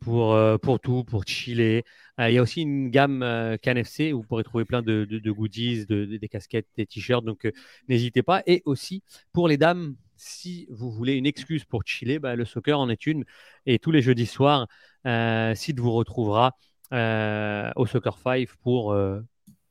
pour, 0.00 0.38
pour 0.60 0.78
tout, 0.80 1.04
pour 1.04 1.24
chiller. 1.26 1.84
Il 2.18 2.32
y 2.32 2.38
a 2.38 2.42
aussi 2.42 2.60
une 2.62 2.90
gamme 2.90 3.24
KNFC 3.62 4.12
où 4.12 4.18
vous 4.20 4.26
pourrez 4.26 4.44
trouver 4.44 4.66
plein 4.66 4.82
de, 4.82 5.06
de- 5.08 5.18
de 5.18 5.30
goodies, 5.30 5.86
de- 5.86 6.04
de- 6.04 6.16
des 6.18 6.28
casquettes, 6.28 6.66
des 6.76 6.84
t-shirts. 6.86 7.24
Donc 7.24 7.50
n'hésitez 7.88 8.22
pas. 8.22 8.42
Et 8.46 8.62
aussi 8.66 9.02
pour 9.32 9.48
les 9.48 9.56
dames, 9.56 9.96
si 10.16 10.66
vous 10.70 10.90
voulez 10.90 11.14
une 11.14 11.26
excuse 11.26 11.64
pour 11.64 11.82
chiller, 11.86 12.18
bah, 12.18 12.36
le 12.36 12.44
soccer 12.44 12.78
en 12.78 12.90
est 12.90 13.06
une. 13.06 13.24
Et 13.64 13.78
tous 13.78 13.90
les 13.90 14.02
jeudis 14.02 14.26
soirs, 14.26 14.66
Sid 15.04 15.80
vous 15.80 15.92
retrouvera 15.92 16.52
au 16.92 17.86
Soccer 17.86 18.18
5 18.18 18.48
pour 18.62 18.92
euh, 18.92 19.20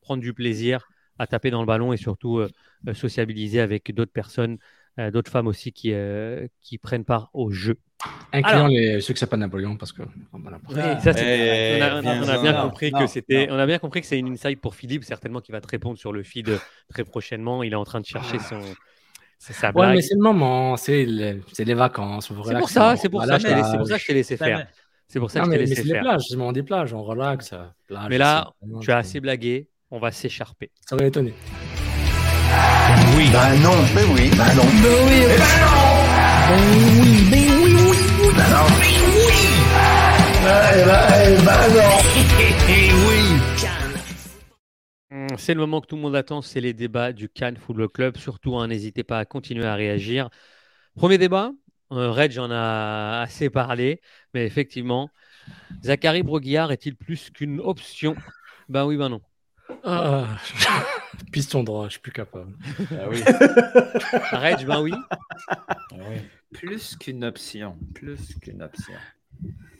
prendre 0.00 0.22
du 0.22 0.32
plaisir 0.34 0.86
à 1.18 1.26
taper 1.26 1.50
dans 1.50 1.60
le 1.60 1.66
ballon 1.66 1.92
et 1.92 1.96
surtout 1.96 2.38
euh, 2.38 2.48
euh, 2.88 2.94
sociabiliser 2.94 3.60
avec 3.60 3.94
d'autres 3.94 4.12
personnes, 4.12 4.58
euh, 4.98 5.10
d'autres 5.10 5.30
femmes 5.30 5.46
aussi 5.46 5.72
qui, 5.72 5.92
euh, 5.92 6.46
qui 6.60 6.76
prennent 6.78 7.04
part 7.04 7.30
au 7.32 7.50
jeu. 7.50 7.78
Incluant 8.32 8.56
Alors- 8.56 8.68
les, 8.68 9.00
ceux 9.00 9.14
qui 9.14 9.20
s'appellent 9.20 9.38
Napoléon, 9.40 9.76
parce 9.78 9.92
que. 9.92 10.02
on, 10.34 10.46
a, 10.46 10.58
bien 12.42 12.52
compris 12.62 12.92
que 12.92 13.06
c'était, 13.06 13.48
on 13.50 13.58
a 13.58 13.64
bien 13.66 13.78
compris 13.78 14.02
que 14.02 14.06
c'est 14.06 14.18
une 14.18 14.32
insight 14.32 14.60
pour 14.60 14.74
Philippe, 14.74 15.04
certainement 15.04 15.40
qui 15.40 15.52
va 15.52 15.62
te 15.62 15.68
répondre 15.68 15.98
sur 15.98 16.12
le 16.12 16.22
feed 16.22 16.50
euh, 16.50 16.58
très 16.90 17.04
prochainement. 17.04 17.62
Il 17.62 17.72
est 17.72 17.76
en 17.76 17.84
train 17.84 18.00
de 18.00 18.06
chercher 18.06 18.38
son, 18.38 18.60
sa- 19.38 19.54
sa 19.54 19.66
Ouais, 19.68 19.72
blague. 19.72 19.94
mais 19.96 20.02
c'est 20.02 20.14
le 20.14 20.20
moment, 20.22 20.76
c'est 20.76 21.06
les, 21.06 21.40
c'est 21.52 21.64
les 21.64 21.74
vacances. 21.74 22.28
C'est 22.28 22.34
pour 22.58 22.68
ça, 22.68 22.96
c'est 22.96 23.08
pour 23.08 23.24
ça 23.24 23.38
que 23.38 23.98
je 23.98 24.06
t'ai 24.06 24.14
laissé 24.14 24.36
faire. 24.36 24.66
C'est 25.08 25.20
pour 25.20 25.30
ça 25.30 25.40
que 25.40 25.44
Non, 25.46 25.52
je 25.52 25.56
t'ai 25.56 25.58
mais, 25.58 25.64
mais 25.64 25.68
laissé 25.70 25.82
c'est 25.82 25.86
les 25.88 25.94
faire. 25.94 26.02
plages, 26.02 26.22
c'est 26.28 26.34
le 26.34 26.38
moment 26.38 26.52
des 26.52 26.62
plages, 26.62 26.92
on 26.92 27.02
relaxe. 27.02 27.52
euh, 27.52 27.64
plage, 27.86 28.06
Mais 28.10 28.18
là, 28.18 28.52
tu 28.80 28.90
as 28.90 28.98
assez 28.98 29.20
blagué, 29.20 29.68
on 29.90 29.98
va 29.98 30.10
s'écharper. 30.10 30.70
Ça 30.88 30.96
va 30.96 31.04
étonner. 31.06 31.34
Oui. 33.16 33.28
Bah 33.32 33.54
non. 33.56 33.72
Mais 33.94 34.04
oui. 34.14 34.30
Bah 34.36 34.52
non. 34.54 34.62
Ben 34.64 34.94
oui, 35.06 35.20
ben 35.26 35.38
non. 35.62 35.96
Ben 36.48 36.60
oui, 37.02 37.12
ben 37.30 37.44
oui, 37.62 37.74
oui, 37.74 37.96
oui, 38.20 38.28
ben 38.36 38.48
non. 38.50 38.66
Ben 38.66 38.96
oui. 39.14 39.32
Ben, 40.44 40.86
ben, 40.86 41.44
ben 41.44 41.74
non. 41.74 41.96
oui. 43.08 43.22
Hum, 45.12 45.26
C'est 45.38 45.54
le 45.54 45.60
moment 45.60 45.80
que 45.80 45.86
tout 45.86 45.96
le 45.96 46.02
monde 46.02 46.16
attend, 46.16 46.42
c'est 46.42 46.60
les 46.60 46.72
débats 46.72 47.12
du 47.12 47.28
Cannes 47.28 47.56
Football 47.56 47.88
Club. 47.88 48.16
Surtout, 48.16 48.56
hein, 48.56 48.66
n'hésitez 48.68 49.04
pas 49.04 49.18
à 49.18 49.24
continuer 49.24 49.64
à 49.66 49.74
réagir. 49.74 50.28
Premier 50.96 51.18
débat, 51.18 51.52
euh, 51.92 52.10
Reg 52.10 52.38
en 52.38 52.50
a 52.50 53.20
assez 53.22 53.50
parlé, 53.50 54.00
mais 54.36 54.44
effectivement, 54.44 55.08
Zachary 55.82 56.22
Broguillard 56.22 56.70
est-il 56.70 56.94
plus 56.94 57.30
qu'une 57.30 57.58
option? 57.58 58.14
Ben 58.68 58.84
oui, 58.84 58.98
ben 58.98 59.08
non. 59.08 59.22
Ah, 59.82 60.26
piston 61.32 61.64
droit, 61.64 61.86
je 61.86 61.92
suis 61.92 62.00
plus 62.00 62.12
capable. 62.12 62.52
Ah 62.90 63.08
oui. 63.08 63.22
Reg, 64.32 64.66
ben 64.66 64.82
oui. 64.82 64.92
Plus 66.52 66.96
qu'une 66.98 67.24
option. 67.24 67.78
Plus 67.94 68.34
qu'une 68.42 68.62
option. 68.62 68.92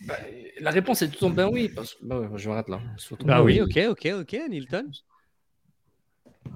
Bah, 0.06 0.14
La 0.60 0.70
réponse 0.70 1.02
est 1.02 1.10
tout 1.10 1.26
en 1.26 1.30
ben 1.30 1.50
oui. 1.52 1.68
Parce... 1.68 1.94
Bah 2.00 2.18
ouais, 2.18 2.28
je 2.38 2.48
m'arrête 2.48 2.70
là. 2.70 2.80
Surtout- 2.96 3.26
Bah 3.26 3.42
oui, 3.42 3.60
ok, 3.60 3.78
ok, 3.90 4.08
ok, 4.22 4.36
Nilton. 4.48 4.90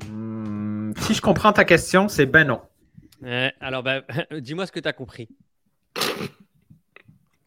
Hmm, 0.09 0.93
si 1.01 1.13
je 1.13 1.21
comprends 1.21 1.53
ta 1.53 1.67
question, 1.67 2.09
c'est 2.09 2.25
ben 2.25 2.45
non. 2.47 2.63
Euh, 3.25 3.51
alors, 3.61 3.83
bah, 3.83 4.01
dis-moi 4.41 4.65
ce 4.65 4.73
que 4.73 4.81
tu 4.81 4.89
as 4.89 4.95
compris. 4.95 5.29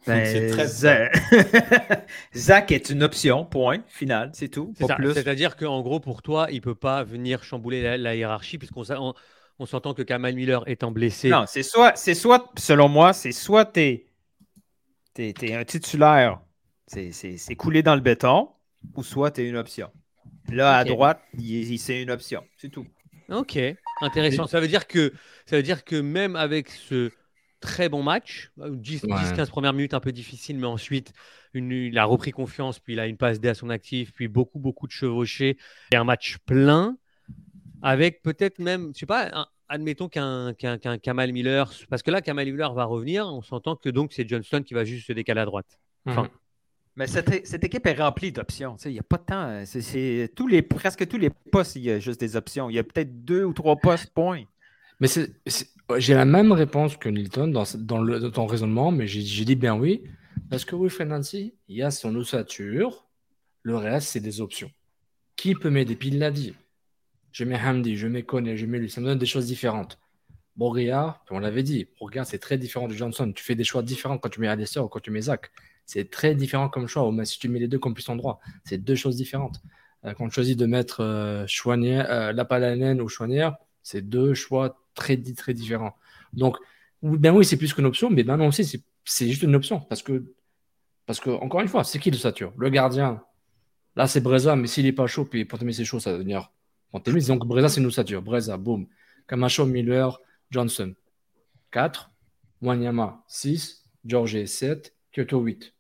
Ben, 0.06 0.26
C'est 0.26 0.48
très 0.48 0.68
Za- 0.68 1.10
Zach 2.36 2.72
est 2.72 2.90
une 2.90 3.04
option, 3.04 3.46
point, 3.46 3.84
final, 3.88 4.32
c'est 4.34 4.50
tout. 4.50 4.74
C'est-à-dire 5.14 5.56
qu'en 5.56 5.82
gros, 5.82 6.00
pour 6.00 6.22
toi, 6.22 6.48
il 6.52 6.62
peut 6.62 6.76
pas 6.76 7.04
venir 7.04 7.44
chambouler 7.44 7.82
la, 7.82 7.98
la 7.98 8.16
hiérarchie, 8.16 8.58
puisqu'on 8.58 8.84
s'a- 8.84 9.02
on, 9.02 9.14
on 9.60 9.66
s'entend 9.66 9.94
que 9.94 10.02
Kamal 10.02 10.34
Miller 10.36 10.68
étant 10.68 10.92
blessé. 10.92 11.30
Non, 11.30 11.46
c'est 11.48 11.64
soit, 11.64 11.96
c'est 11.96 12.16
soit, 12.16 12.52
selon 12.58 12.90
moi, 12.90 13.14
c'est 13.14 13.32
soit 13.32 13.66
t'es 13.66 14.06
es, 15.18 15.54
un 15.54 15.64
titulaire, 15.64 16.42
c'est- 16.88 17.12
c'est 17.12 17.38
c'est 17.38 17.56
coulé 17.56 17.84
dans 17.84 17.96
le 17.96 18.02
béton, 18.02 18.50
ou 18.96 19.04
soit 19.04 19.32
t'es 19.32 19.48
une 19.48 19.58
option. 19.58 19.90
Là, 20.50 20.78
à 20.78 20.84
droite, 20.84 21.22
il- 21.38 21.72
il- 21.72 21.80
c'est 21.80 22.02
une 22.02 22.12
option, 22.12 22.44
c'est 22.58 22.70
tout. 22.70 22.86
Ok, 23.30 23.58
intéressant. 24.02 24.48
Ça 24.48 24.60
veut 24.60 24.68
dire 24.68 24.88
que 24.88 25.14
ça 25.46 25.56
veut 25.56 25.64
dire 25.64 25.86
que 25.86 25.96
même 25.96 26.36
avec 26.36 26.70
ce 26.70 27.12
très 27.64 27.90
bon 27.90 28.04
match, 28.04 28.52
10, 28.58 29.04
Ouais. 29.06 29.10
15 29.36 29.50
premières 29.50 29.74
minutes 29.74 29.94
un 29.94 30.00
peu 30.00 30.12
difficiles, 30.12 30.58
mais 30.58 30.68
ensuite 30.68 31.14
une- 31.54 31.72
il 31.72 31.98
a 31.98 32.04
repris 32.06 32.32
confiance, 32.32 32.80
puis 32.80 32.94
il 32.94 33.00
a 33.00 33.08
une 33.08 33.18
passe 33.18 33.40
D 33.40 33.48
à 33.50 33.54
son 33.54 33.70
actif, 33.70 34.12
puis 34.14 34.28
beaucoup 34.28 34.60
beaucoup 34.60 34.86
de 34.86 34.92
chevauchés 34.92 35.58
et 35.92 35.96
un 35.96 36.04
match 36.04 36.38
plein 36.46 36.98
avec 37.82 38.22
peut-être 38.22 38.60
même, 38.60 38.92
je 38.94 39.00
sais 39.00 39.06
pas, 39.06 39.30
un- 39.34 39.48
admettons 39.70 40.08
qu'un 40.10 40.54
Kamal 41.02 41.32
Miller, 41.32 41.72
parce 41.90 42.04
que 42.04 42.12
là 42.12 42.22
Kamal 42.22 42.46
Miller 42.46 42.74
va 42.74 42.84
revenir, 42.86 43.26
on 43.28 43.42
s'entend 43.42 43.76
que 43.76 43.90
donc 43.90 44.14
c'est 44.14 44.28
Johnston 44.28 44.62
qui 44.64 44.74
va 44.74 44.84
juste 44.86 45.08
se 45.08 45.14
décaler 45.14 45.42
à 45.42 45.46
droite. 45.46 45.80
Enfin, 46.06 46.30
Mais 46.96 47.08
cette, 47.08 47.48
cette 47.48 47.64
équipe 47.64 47.88
est 47.88 47.94
remplie 48.00 48.32
d'options. 48.32 48.76
Il 48.86 48.92
n'y 48.92 49.00
a 49.00 49.04
pas 49.04 49.18
de 49.18 49.24
temps. 49.24 49.66
C'est- 49.66 49.82
c'est 49.82 50.30
tous 50.36 50.48
les, 50.48 50.62
presque 50.62 51.08
tous 51.08 51.18
les 51.18 51.32
postes, 51.32 51.76
il 51.76 51.82
y 51.86 51.90
a 51.90 51.98
juste 51.98 52.20
des 52.20 52.36
options. 52.36 52.70
Il 52.70 52.76
y 52.76 52.80
a 52.80 52.84
peut-être 52.84 53.26
deux 53.26 53.44
ou 53.46 53.52
trois 53.54 53.76
postes, 53.78 54.12
point. 54.14 54.44
Mais 55.04 55.10
j'ai 55.98 56.14
la 56.14 56.24
même 56.24 56.54
réponse 56.54 56.96
que 56.96 57.10
Nilton 57.10 57.48
dans, 57.48 57.66
ton 58.32 58.46
raisonnement, 58.46 58.90
mais 58.90 59.06
j'ai, 59.06 59.44
dit 59.44 59.56
bien 59.56 59.76
oui. 59.76 60.06
Parce 60.50 60.64
que 60.64 60.78
Wilfred 60.78 61.10
Nancy, 61.10 61.56
il 61.68 61.76
y 61.76 61.84
a 61.84 61.92
son 61.92 62.16
ossature, 62.16 63.06
le 63.64 63.76
reste, 63.76 64.08
c'est 64.08 64.22
des 64.22 64.40
options. 64.40 64.72
Qui 65.36 65.56
peut 65.56 65.70
m'aider? 65.70 65.98
Puis 65.98 66.08
il 66.08 66.20
l'a 66.20 66.32
dit. 66.32 66.54
Je 67.34 67.44
mets 67.44 67.60
Hamdi, 67.60 67.98
je 67.98 68.08
mets 68.08 68.24
Kone, 68.24 68.56
je 68.56 68.66
mets 68.66 68.80
lui. 68.80 68.90
Ça 68.90 69.02
me 69.02 69.08
donne 69.08 69.18
des 69.18 69.26
choses 69.26 69.48
différentes. 69.48 70.00
Boria, 70.56 71.20
on 71.32 71.40
l'avait 71.40 71.64
dit, 71.64 71.86
Boria, 72.00 72.24
c'est 72.24 72.40
très 72.40 72.58
différent 72.58 72.88
de 72.88 72.94
Johnson. 72.94 73.30
Tu 73.36 73.44
fais 73.44 73.56
des 73.56 73.66
choix 73.66 73.84
différents 73.84 74.18
quand 74.18 74.30
tu 74.30 74.40
mets 74.40 74.48
Alistair 74.48 74.86
ou 74.86 74.88
quand 74.88 75.02
tu 75.02 75.12
mets 75.12 75.24
Zach. 75.24 75.52
C'est 75.86 76.12
très 76.12 76.34
différent 76.34 76.70
comme 76.70 76.88
choix. 76.88 77.06
Ou 77.06 77.12
même 77.12 77.26
si 77.26 77.40
tu 77.40 77.50
mets 77.50 77.60
les 77.60 77.68
deux 77.68 77.80
comme 77.80 77.94
piston 77.94 78.16
droit, 78.16 78.40
c'est 78.64 78.78
deux 78.78 78.96
choses 78.96 79.18
différentes. 79.18 79.60
Euh, 80.06 80.14
quand 80.14 80.30
tu 80.30 80.36
choisis 80.36 80.56
de 80.56 80.66
mettre 80.66 81.02
euh, 81.02 81.46
Chouanier- 81.46 82.06
euh, 82.08 82.96
ou 83.02 83.10
Chouanier, 83.10 83.50
c'est 83.84 84.02
deux 84.02 84.34
choix 84.34 84.80
très, 84.96 85.18
très 85.18 85.54
différents. 85.54 85.96
Donc, 86.34 86.58
ben 87.02 87.36
oui, 87.36 87.46
c'est 87.46 87.58
plus 87.58 87.74
qu'une 87.74 87.86
option, 87.86 88.10
mais 88.10 88.24
ben 88.24 88.38
non 88.38 88.48
aussi, 88.48 88.66
c'est, 89.06 89.28
juste 89.28 89.44
une 89.44 89.56
option. 89.56 89.82
Parce 89.82 90.02
que, 90.02 90.34
parce 91.06 91.20
que, 91.20 91.30
encore 91.30 91.62
une 91.62 91.68
fois, 91.68 91.84
c'est 91.84 92.00
qui 92.00 92.10
le 92.10 92.18
sature 92.18 92.54
Le 92.58 92.70
gardien, 92.70 93.22
là, 93.96 94.08
c'est 94.08 94.22
Breza, 94.22 94.56
mais 94.56 94.68
s'il 94.68 94.86
n'est 94.86 94.94
pas 94.94 95.08
chaud, 95.08 95.26
puis 95.26 95.46
Pontemé, 95.46 95.74
c'est 95.74 95.86
chaud, 95.86 96.00
ça 96.00 96.12
va 96.12 96.18
devenir. 96.18 96.52
Donc, 96.94 97.46
Breza, 97.48 97.70
c'est 97.70 97.82
une 97.82 97.88
ossature. 97.88 98.22
Breza, 98.22 98.58
boum. 98.58 98.88
Camacho, 99.28 99.66
Miller, 99.66 100.20
Johnson. 100.52 100.94
4. 101.72 102.12
Wanyama, 102.62 103.24
6. 103.28 103.84
George, 104.06 104.46
7. 104.46 104.94
Kyoto, 105.12 105.40
8. 105.40 105.74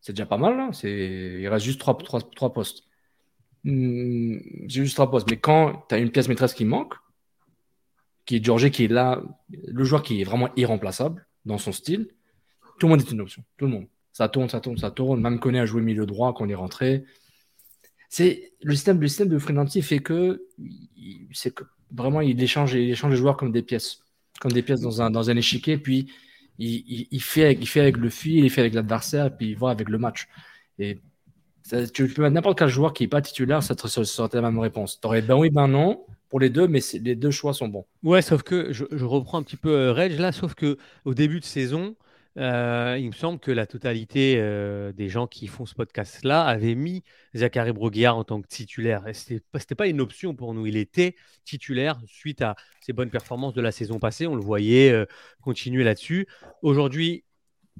C'est 0.00 0.12
déjà 0.12 0.26
pas 0.26 0.38
mal, 0.38 0.56
là. 0.56 0.70
C'est... 0.72 1.38
Il 1.40 1.48
reste 1.48 1.64
juste 1.64 1.80
3, 1.80 1.98
postes. 2.52 2.84
Hmm, 3.64 4.38
J'ai 4.66 4.84
juste 4.84 4.98
la 4.98 5.06
pause. 5.06 5.24
Mais 5.28 5.38
quand 5.38 5.84
tu 5.88 5.94
as 5.94 5.98
une 5.98 6.10
pièce 6.10 6.28
maîtresse 6.28 6.54
qui 6.54 6.64
manque, 6.64 6.94
qui 8.26 8.36
est 8.36 8.44
Georgie, 8.44 8.70
qui 8.70 8.84
est 8.84 8.88
là, 8.88 9.22
le 9.50 9.84
joueur 9.84 10.02
qui 10.02 10.20
est 10.20 10.24
vraiment 10.24 10.50
irremplaçable 10.56 11.26
dans 11.44 11.58
son 11.58 11.72
style, 11.72 12.08
tout 12.78 12.86
le 12.86 12.90
monde 12.90 13.00
est 13.00 13.10
une 13.10 13.20
option. 13.20 13.42
Tout 13.58 13.66
le 13.66 13.72
monde. 13.72 13.86
Ça 14.12 14.28
tourne, 14.28 14.48
ça 14.48 14.60
tourne, 14.60 14.76
ça 14.76 14.90
tourne. 14.90 15.20
Même 15.20 15.40
connaît 15.40 15.60
à 15.60 15.66
jouer 15.66 15.82
milieu 15.82 16.06
droit 16.06 16.34
quand 16.34 16.44
on 16.44 16.48
est 16.48 16.54
rentré. 16.54 17.04
C'est 18.08 18.52
le 18.62 18.74
système, 18.74 19.00
le 19.00 19.08
système 19.08 19.28
de 19.28 19.38
Frenanti 19.38 19.80
fait 19.82 20.00
que, 20.00 20.46
c'est 21.32 21.54
que 21.54 21.64
vraiment 21.90 22.20
il 22.20 22.40
échange, 22.42 22.74
il 22.74 22.90
échange 22.90 23.12
les 23.12 23.16
joueurs 23.16 23.36
comme 23.36 23.52
des 23.52 23.62
pièces, 23.62 24.00
comme 24.40 24.52
des 24.52 24.62
pièces 24.62 24.80
dans 24.80 25.00
un, 25.00 25.10
dans 25.10 25.30
un 25.30 25.36
échiquier. 25.36 25.78
Puis 25.78 26.12
il, 26.58 27.06
il- 27.10 27.22
fait 27.22 27.44
avec, 27.44 27.58
il 27.60 27.66
fait 27.66 27.80
avec 27.80 27.96
le 27.96 28.10
fil, 28.10 28.44
il 28.44 28.50
fait 28.50 28.60
avec 28.60 28.74
l'adversaire, 28.74 29.34
puis 29.34 29.50
il 29.50 29.56
va 29.56 29.70
avec 29.70 29.88
le 29.88 29.98
match. 29.98 30.28
Et 30.78 31.00
tu 31.94 32.08
peux 32.08 32.22
mettre 32.22 32.34
n'importe 32.34 32.58
quel 32.58 32.68
joueur 32.68 32.92
qui 32.92 33.04
n'est 33.04 33.08
pas 33.08 33.22
titulaire, 33.22 33.62
ça 33.62 33.74
te 33.74 33.86
ça 33.88 34.04
serait 34.04 34.28
la 34.34 34.42
même 34.50 34.58
réponse. 34.58 35.00
Tu 35.00 35.06
aurais 35.06 35.22
ben 35.22 35.36
oui, 35.36 35.48
ben 35.50 35.68
non 35.68 36.04
pour 36.32 36.40
les 36.40 36.48
deux, 36.48 36.66
mais 36.66 36.80
les 36.94 37.14
deux 37.14 37.30
choix 37.30 37.52
sont 37.52 37.68
bons. 37.68 37.84
Ouais, 38.02 38.22
sauf 38.22 38.42
que 38.42 38.72
je, 38.72 39.04
reprends 39.04 39.36
un 39.36 39.42
petit 39.42 39.58
peu 39.58 39.68
euh, 39.68 39.92
Reg 39.92 40.18
là, 40.18 40.32
sauf 40.32 40.54
que 40.54 40.78
au 41.04 41.12
début 41.12 41.40
de 41.40 41.44
saison, 41.44 41.94
euh, 42.38 42.96
il 42.98 43.08
me 43.08 43.12
semble 43.12 43.38
que 43.38 43.50
la 43.50 43.66
totalité 43.66 44.36
euh, 44.38 44.92
des 44.92 45.10
gens 45.10 45.26
qui 45.26 45.46
font 45.46 45.66
ce 45.66 45.74
podcast-là 45.74 46.42
avaient 46.46 46.74
mis 46.74 47.02
Zachary 47.36 47.72
Broguiard 47.72 48.16
en 48.16 48.24
tant 48.24 48.40
que 48.40 48.46
titulaire. 48.46 49.06
Et 49.06 49.12
C'était 49.12 49.74
pas, 49.74 49.86
une 49.86 50.00
option 50.00 50.34
pour 50.34 50.54
nous. 50.54 50.64
Il 50.64 50.78
était 50.78 51.16
titulaire 51.44 52.00
suite 52.06 52.40
à 52.40 52.56
ses 52.80 52.94
bonnes 52.94 53.10
performances 53.10 53.52
de 53.52 53.60
la 53.60 53.70
saison 53.70 53.98
passée. 53.98 54.26
On 54.26 54.34
le 54.34 54.40
voyait 54.40 55.06
continuer 55.42 55.84
là-dessus. 55.84 56.26
Aujourd'hui, 56.62 57.24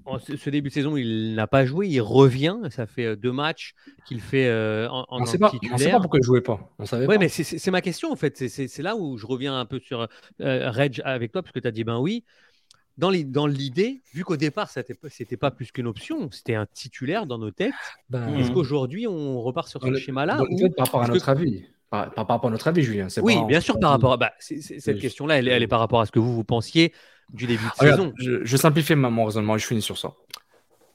en 0.04 0.18
ce 0.18 0.50
début 0.50 0.68
de 0.70 0.74
saison, 0.74 0.96
il 0.96 1.34
n'a 1.34 1.46
pas 1.46 1.64
joué. 1.64 1.86
Il 1.88 2.00
revient. 2.00 2.56
Ça 2.70 2.86
fait 2.86 3.04
euh, 3.06 3.16
deux 3.16 3.32
matchs 3.32 3.74
qu'il 4.06 4.20
fait 4.20 4.46
euh, 4.48 4.88
en, 4.88 5.00
en 5.00 5.06
On 5.10 5.18
tant 5.20 5.26
sait 5.26 5.36
que 5.36 5.42
pas, 5.42 5.50
titulaire. 5.50 5.74
on 5.74 5.78
sait 5.78 5.90
pas 5.90 6.00
pourquoi 6.00 6.18
il 6.20 6.24
jouait 6.24 6.40
pas. 6.40 6.72
On 6.78 6.86
savait 6.86 7.06
Ouais, 7.06 7.14
pas. 7.16 7.20
mais 7.20 7.28
c'est- 7.28 7.70
ma 7.70 7.80
question 7.80 8.10
en 8.12 8.16
fait. 8.16 8.48
C'est- 8.48 8.78
là 8.82 8.96
où 8.96 9.16
je 9.16 9.26
reviens 9.26 9.58
un 9.58 9.64
peu 9.64 9.78
sur 9.80 10.08
euh, 10.40 10.70
Reg 10.70 11.00
avec 11.04 11.30
toi, 11.32 11.42
parce 11.42 11.52
que 11.52 11.60
tu 11.60 11.68
as 11.68 11.72
dit 11.72 11.84
ben 11.84 11.98
oui. 11.98 12.24
Dans 12.98 13.08
l'i- 13.08 13.24
dans 13.24 13.46
l'idée, 13.46 14.02
vu 14.12 14.22
qu'au 14.22 14.36
départ, 14.36 14.68
ce 14.70 14.80
n'était 14.80 15.36
pas 15.38 15.50
plus 15.50 15.72
qu'une 15.72 15.86
option, 15.86 16.30
c'était 16.30 16.56
un 16.56 16.66
titulaire 16.66 17.24
dans 17.24 17.38
nos 17.38 17.50
têtes, 17.50 17.72
Ben, 18.10 18.34
est-ce 18.34 18.48
Mhm. 18.48 18.54
qu'aujourd'hui 18.54 19.06
on 19.06 19.40
repart 19.40 19.66
sur 19.66 19.80
ce 19.80 19.94
schéma-là 19.94 20.36
par 20.76 20.86
rapport 20.86 21.02
à 21.02 21.08
notre 21.08 21.24
que- 21.24 21.30
avis. 21.30 21.64
Par, 21.88 22.10
par 22.12 22.26
rapport 22.28 22.48
à 22.48 22.50
notre 22.52 22.68
avis, 22.68 22.82
Julien. 22.82 23.08
Oui, 23.22 23.34
pas- 23.36 23.44
bien 23.46 23.60
sûr, 23.60 23.78
par 23.78 23.90
rapport 23.90 24.12
à. 24.12 24.16
bah, 24.18 24.32
cette 24.40 24.96
Oui. 24.96 25.00
question-là, 25.00 25.38
elle, 25.38 25.48
est- 25.48 25.52
elle 25.52 25.62
est 25.62 25.66
par 25.68 25.80
rapport 25.80 26.00
à 26.02 26.06
ce 26.06 26.12
que 26.12 26.18
vous, 26.18 26.34
vous 26.34 26.44
pensiez 26.44 26.92
du 27.32 27.46
début 27.46 27.64
de 27.64 27.68
Ah, 27.70 27.74
regarde, 27.80 28.00
saison. 28.00 28.12
je, 28.18 28.44
je 28.44 28.56
simplifie 28.56 28.94
mon 28.94 29.24
raisonnement 29.24 29.56
et 29.56 29.58
je 29.58 29.66
finis 29.66 29.82
sur 29.82 29.98
ça. 29.98 30.12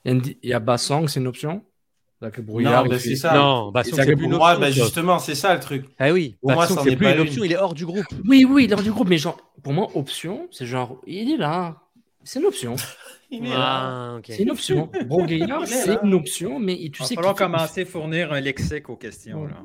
Il 0.05 0.37
y 0.43 0.53
a, 0.53 0.59
Bassang, 0.59 1.07
c'est 1.07 1.19
une 1.19 1.27
option? 1.27 1.63
Brouillard, 2.39 2.83
Non, 2.83 2.89
ben, 2.89 2.97
c'est 2.99 3.15
ça. 3.15 3.33
Non, 3.35 3.71
Bassong, 3.71 3.95
c'est 3.95 4.05
plus 4.15 4.25
une 4.25 4.31
Pour 4.31 4.39
moi, 4.39 4.53
option, 4.53 4.61
ben, 4.61 4.73
ça. 4.73 4.81
justement, 4.83 5.19
c'est 5.19 5.35
ça 5.35 5.53
le 5.53 5.59
truc. 5.59 5.85
Ah 5.99 6.11
oui, 6.11 6.37
Pour 6.41 6.51
moi, 6.51 6.63
Bassong, 6.63 6.79
c'est 6.83 6.93
est 6.93 6.95
plus 6.95 7.05
pas 7.05 7.11
une 7.11 7.17
une. 7.17 7.27
option, 7.27 7.43
il 7.43 7.51
est 7.51 7.57
hors 7.57 7.73
du 7.73 7.85
groupe. 7.85 8.05
Oui, 8.25 8.45
oui, 8.49 8.63
il 8.65 8.71
est 8.71 8.73
hors 8.73 8.81
du 8.81 8.91
groupe, 8.91 9.07
mais 9.07 9.17
genre, 9.19 9.37
pour 9.61 9.73
moi, 9.73 9.87
option, 9.95 10.47
c'est 10.51 10.65
genre, 10.65 10.99
il 11.05 11.31
est 11.33 11.37
là. 11.37 11.75
C'est 12.27 12.39
une 12.39 12.45
option. 12.45 12.75
Il 13.29 13.45
est 13.45 13.49
Ah. 13.53 14.19
C'est 14.25 14.43
une 14.43 14.51
option. 14.51 14.89
Broguillard, 15.05 15.63
Il 15.67 15.73
est 15.73 15.75
c'est 15.75 15.97
une 16.03 16.13
option, 16.13 16.59
mais 16.59 16.75
tu 16.75 16.83
Il 16.83 16.91
va 16.99 17.05
sais 17.05 17.15
falloir 17.15 17.35
qu'il- 17.35 17.45
commencer 17.45 17.81
à 17.81 17.85
fournir 17.85 18.31
un 18.31 18.39
lexique 18.39 18.89
aux 18.89 18.95
questions. 18.95 19.45
Là. 19.45 19.63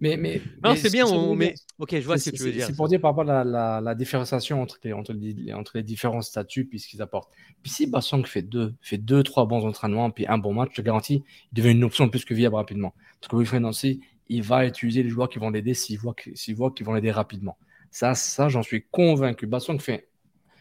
Mais, 0.00 0.16
mais, 0.16 0.40
Non, 0.62 0.76
c'est 0.76 0.92
bien, 0.92 1.04
on- 1.06 1.34
mais- 1.34 1.54
ok, 1.78 1.90
je 1.98 2.04
vois 2.06 2.18
ce 2.18 2.30
que 2.30 2.36
tu 2.36 2.42
veux 2.44 2.52
dire. 2.52 2.66
C'est 2.66 2.76
pour 2.76 2.86
dire 2.88 3.00
par 3.00 3.10
rapport 3.10 3.28
à 3.28 3.42
la, 3.42 3.44
la- 3.44 3.80
la 3.80 3.94
différenciation 3.96 4.62
entre 4.62 4.78
les, 4.84 4.92
entre, 4.92 5.12
les, 5.12 5.52
entre 5.52 5.72
les 5.76 5.82
différents 5.82 6.20
statuts 6.22 6.64
puis 6.66 6.78
ce 6.78 6.86
qu'ils 6.86 7.02
apportent. 7.02 7.30
Puis 7.62 7.72
si 7.72 7.86
Bassong 7.88 8.24
fait 8.24 8.42
deux, 8.42 8.74
fait 8.80 8.98
deux, 8.98 9.22
trois 9.24 9.46
bons 9.46 9.64
entraînements 9.66 10.10
puis 10.10 10.24
un 10.28 10.38
bon 10.38 10.54
match, 10.54 10.70
je 10.72 10.76
te 10.76 10.82
garantis, 10.86 11.24
il 11.52 11.56
devient 11.56 11.72
une 11.72 11.82
option 11.84 12.08
plus 12.08 12.24
que 12.24 12.34
viable 12.34 12.54
rapidement. 12.56 12.94
Parce 13.20 13.30
que 13.30 13.36
Wilfred 13.36 13.62
Nancy, 13.62 14.00
il 14.28 14.42
va 14.42 14.64
utiliser 14.66 15.02
les 15.02 15.08
joueurs 15.08 15.28
qui 15.28 15.40
vont 15.40 15.50
l'aider 15.50 15.74
s'il 15.74 15.98
voit 15.98 16.14
que- 16.14 16.30
s'il 16.34 16.54
voit 16.54 16.70
qu'ils 16.70 16.86
vont 16.86 16.92
l'aider 16.94 17.10
rapidement. 17.10 17.56
Ça, 17.90 18.14
ça 18.14 18.48
j'en 18.48 18.62
suis 18.62 18.84
convaincu. 18.90 19.46
Bassong 19.46 19.80
fait, 19.80 20.07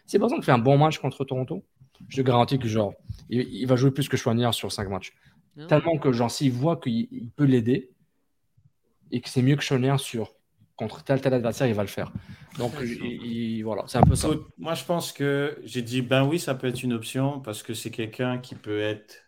si 0.08 0.18
Bassong 0.18 0.42
fait 0.42 0.52
un 0.52 0.58
bon 0.58 0.78
match 0.78 0.98
contre 0.98 1.24
Toronto, 1.26 1.64
je 2.10 2.18
te 2.18 2.22
garantis 2.22 2.58
que 2.58 2.68
genre, 2.68 2.94
il, 3.30 3.42
il 3.42 3.66
va 3.68 3.76
jouer 3.76 3.92
plus 3.92 4.10
que 4.10 4.18
Chouanière 4.18 4.54
sur 4.54 4.72
cinq 4.72 4.90
matchs. 4.90 5.14
Tellement 5.68 5.98
que 5.98 6.12
genre, 6.12 6.30
s'il 6.32 6.52
voit 6.52 6.78
qu'il 6.78 7.08
il 7.12 7.30
peut 7.30 7.44
l'aider 7.46 7.90
et 9.12 9.22
que 9.22 9.30
c'est 9.30 9.42
mieux 9.42 9.56
que 9.56 9.64
Chouanière 9.64 10.00
sur 10.00 10.34
contre 10.76 11.04
tel 11.04 11.20
tel 11.22 11.34
adversaire, 11.34 11.68
il 11.68 11.74
va 11.74 11.82
le 11.82 11.88
faire. 11.88 12.12
Donc 12.60 12.74
il- 12.82 13.26
il- 13.58 13.64
voilà, 13.64 13.84
c'est 13.88 13.98
un 13.98 14.02
peu 14.04 14.16
ça. 14.16 14.30
Moi, 14.60 14.76
je 14.76 14.84
pense 14.84 15.12
que 15.12 15.60
j'ai 15.64 15.82
dit, 15.82 16.02
ben 16.04 16.24
oui, 16.26 16.40
ça 16.40 16.54
peut 16.56 16.68
être 16.68 16.84
une 16.84 16.94
option 16.94 17.40
parce 17.40 17.64
que 17.64 17.74
c'est 17.74 17.90
quelqu'un 17.92 18.38
qui 18.38 18.54
peut 18.56 18.80
être 18.80 19.24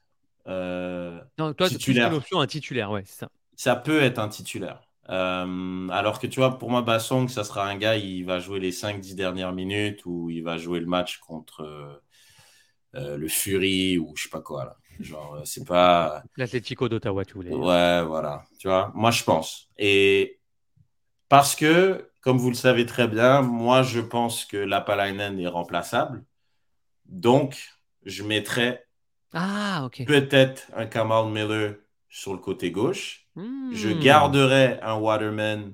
euh, 0.48 1.20
Non, 1.38 1.54
toi, 1.54 1.68
c'est 1.68 1.78
titulaire. 1.78 2.10
qu'une 2.10 2.18
option, 2.18 2.40
un 2.40 2.48
titulaire, 2.48 2.92
ouais, 2.92 3.04
c'est 3.06 3.20
ça. 3.20 3.30
Ça 3.56 3.76
peut 3.76 4.02
être 4.02 4.20
un 4.20 4.30
titulaire. 4.30 4.88
Euh, 5.10 5.90
alors 5.90 6.20
que 6.20 6.28
tu 6.28 6.40
vois, 6.40 6.58
pour 6.58 6.70
moi, 6.70 6.82
Bassong, 6.82 7.28
ça 7.30 7.44
sera 7.44 7.68
un 7.68 7.76
gars, 7.78 7.96
il 7.98 8.26
va 8.26 8.40
jouer 8.40 8.60
les 8.60 8.72
5-10 8.72 9.16
dernières 9.16 9.54
minutes 9.54 10.06
ou 10.06 10.30
il 10.30 10.44
va 10.44 10.58
jouer 10.58 10.80
le 10.80 10.86
match 10.86 11.18
contre 11.20 11.62
euh, 11.64 11.94
euh, 12.96 13.18
le 13.18 13.28
Fury 13.28 13.98
ou 13.98 14.14
je 14.16 14.24
sais 14.24 14.30
pas 14.30 14.42
quoi. 14.42 14.66
Là. 14.66 14.78
Genre, 15.00 15.42
c'est 15.46 15.66
pas. 15.66 16.24
L'Atlético 16.38 16.90
d'Ottawa, 16.90 17.26
tu 17.26 17.34
voulais. 17.34 17.52
Ouais, 17.52 18.04
voilà. 18.04 18.44
Tu 18.60 18.68
vois, 18.68 18.92
moi, 18.96 19.12
je 19.12 19.24
pense. 19.24 19.70
Et 19.78 20.40
parce 21.30 21.56
que, 21.56 22.10
comme 22.22 22.38
vous 22.38 22.50
le 22.50 22.56
savez 22.56 22.86
très 22.86 23.08
bien, 23.08 23.42
moi, 23.42 23.84
je 23.84 24.02
pense 24.02 24.46
que 24.46 24.58
Lapalainen 24.58 25.40
est 25.40 25.48
remplaçable. 25.48 26.24
Donc, 27.06 27.58
je 28.06 28.24
mettrais 28.24 28.86
Ah, 29.34 29.90
peut-être 30.06 30.64
un 30.76 30.86
Kamal 30.86 31.32
Miller 31.32 31.76
sur 32.10 32.34
le 32.34 32.40
côté 32.40 32.72
gauche. 32.72 33.28
Hmm. 33.40 33.74
Je 33.74 33.90
garderais 33.90 34.80
un 34.82 34.96
Waterman 34.96 35.74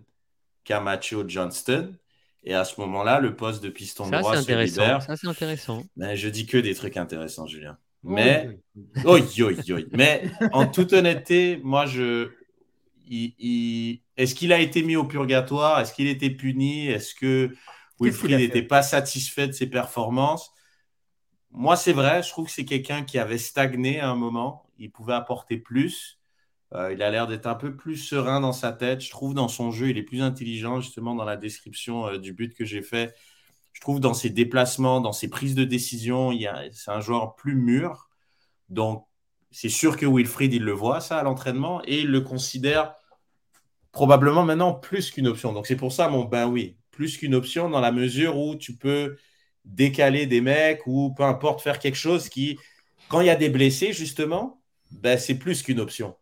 Camacho 0.63 1.23
Johnston. 1.27 1.95
Et 2.43 2.53
à 2.53 2.63
ce 2.63 2.79
moment-là, 2.81 3.19
le 3.19 3.35
poste 3.35 3.63
de 3.63 3.69
piston 3.69 4.05
Ça, 4.05 4.19
droit 4.19 4.35
c'est 4.35 4.37
se 4.37 4.43
intéressant. 4.43 4.81
libère. 4.83 5.01
Ça, 5.01 5.15
c'est 5.17 5.27
intéressant. 5.27 5.83
Mais 5.95 6.15
je 6.15 6.29
dis 6.29 6.45
que 6.45 6.57
des 6.57 6.75
trucs 6.75 6.95
intéressants, 6.97 7.47
Julien. 7.47 7.77
Mais, 8.03 8.59
oi, 9.03 9.19
oi, 9.39 9.53
oi. 9.71 9.79
Mais 9.93 10.29
en 10.51 10.67
toute 10.67 10.93
honnêteté, 10.93 11.59
moi, 11.63 11.85
je. 11.87 12.29
il- 13.07 13.33
il- 13.39 14.01
Est-ce 14.17 14.35
qu'il 14.35 14.53
a 14.53 14.59
été 14.59 14.83
mis 14.83 14.95
au 14.95 15.03
purgatoire? 15.05 15.79
Est-ce 15.79 15.91
qu'il 15.93 16.07
était 16.07 16.29
puni? 16.29 16.87
Est-ce 16.87 17.15
que 17.15 17.49
Wilfried 17.99 18.37
n'était 18.37 18.61
pas 18.63 18.83
satisfait 18.83 19.47
de 19.47 19.51
ses 19.53 19.67
performances? 19.67 20.51
Moi, 21.51 21.75
c'est 21.75 21.93
vrai, 21.93 22.21
je 22.21 22.29
trouve 22.29 22.45
que 22.45 22.51
c'est 22.51 22.65
quelqu'un 22.65 23.03
qui 23.03 23.17
avait 23.17 23.37
stagné 23.39 23.99
à 23.99 24.09
un 24.09 24.15
moment. 24.15 24.69
Il 24.77 24.91
pouvait 24.91 25.13
apporter 25.13 25.57
plus. 25.57 26.19
Euh, 26.73 26.93
il 26.93 27.01
a 27.01 27.11
l'air 27.11 27.27
d'être 27.27 27.45
un 27.45 27.55
peu 27.55 27.75
plus 27.75 27.97
serein 27.97 28.41
dans 28.41 28.53
sa 28.53 28.71
tête. 28.71 29.01
Je 29.01 29.09
trouve 29.09 29.33
dans 29.33 29.47
son 29.47 29.71
jeu, 29.71 29.89
il 29.89 29.97
est 29.97 30.03
plus 30.03 30.21
intelligent, 30.21 30.81
justement, 30.81 31.15
dans 31.15 31.25
la 31.25 31.37
description 31.37 32.07
euh, 32.07 32.17
du 32.17 32.33
but 32.33 32.55
que 32.55 32.65
j'ai 32.65 32.81
fait. 32.81 33.15
Je 33.73 33.81
trouve 33.81 33.99
dans 33.99 34.13
ses 34.13 34.29
déplacements, 34.29 35.01
dans 35.01 35.11
ses 35.11 35.29
prises 35.29 35.55
de 35.55 35.65
décision, 35.65 36.31
c'est 36.71 36.91
un 36.91 37.01
joueur 37.01 37.35
plus 37.35 37.55
mûr. 37.55 38.09
Donc, 38.69 39.05
c'est 39.51 39.69
sûr 39.69 39.97
que 39.97 40.05
Wilfried, 40.05 40.53
il 40.53 40.63
le 40.63 40.71
voit, 40.71 41.01
ça, 41.01 41.17
à 41.17 41.23
l'entraînement, 41.23 41.81
et 41.85 41.99
il 42.01 42.07
le 42.07 42.21
considère 42.21 42.95
probablement 43.91 44.43
maintenant 44.43 44.73
plus 44.73 45.11
qu'une 45.11 45.27
option. 45.27 45.53
Donc, 45.53 45.67
c'est 45.67 45.75
pour 45.75 45.91
ça, 45.91 46.09
mon 46.09 46.23
ben 46.23 46.47
oui, 46.47 46.77
plus 46.91 47.17
qu'une 47.17 47.35
option 47.35 47.69
dans 47.69 47.81
la 47.81 47.91
mesure 47.91 48.37
où 48.37 48.55
tu 48.55 48.75
peux 48.75 49.17
décaler 49.65 50.25
des 50.25 50.41
mecs 50.41 50.85
ou 50.87 51.13
peu 51.13 51.23
importe 51.23 51.61
faire 51.61 51.79
quelque 51.79 51.95
chose 51.95 52.29
qui, 52.29 52.57
quand 53.09 53.21
il 53.21 53.27
y 53.27 53.29
a 53.29 53.35
des 53.35 53.49
blessés, 53.49 53.93
justement, 53.93 54.61
ben, 54.91 55.17
c'est 55.17 55.35
plus 55.35 55.63
qu'une 55.63 55.79
option. 55.79 56.15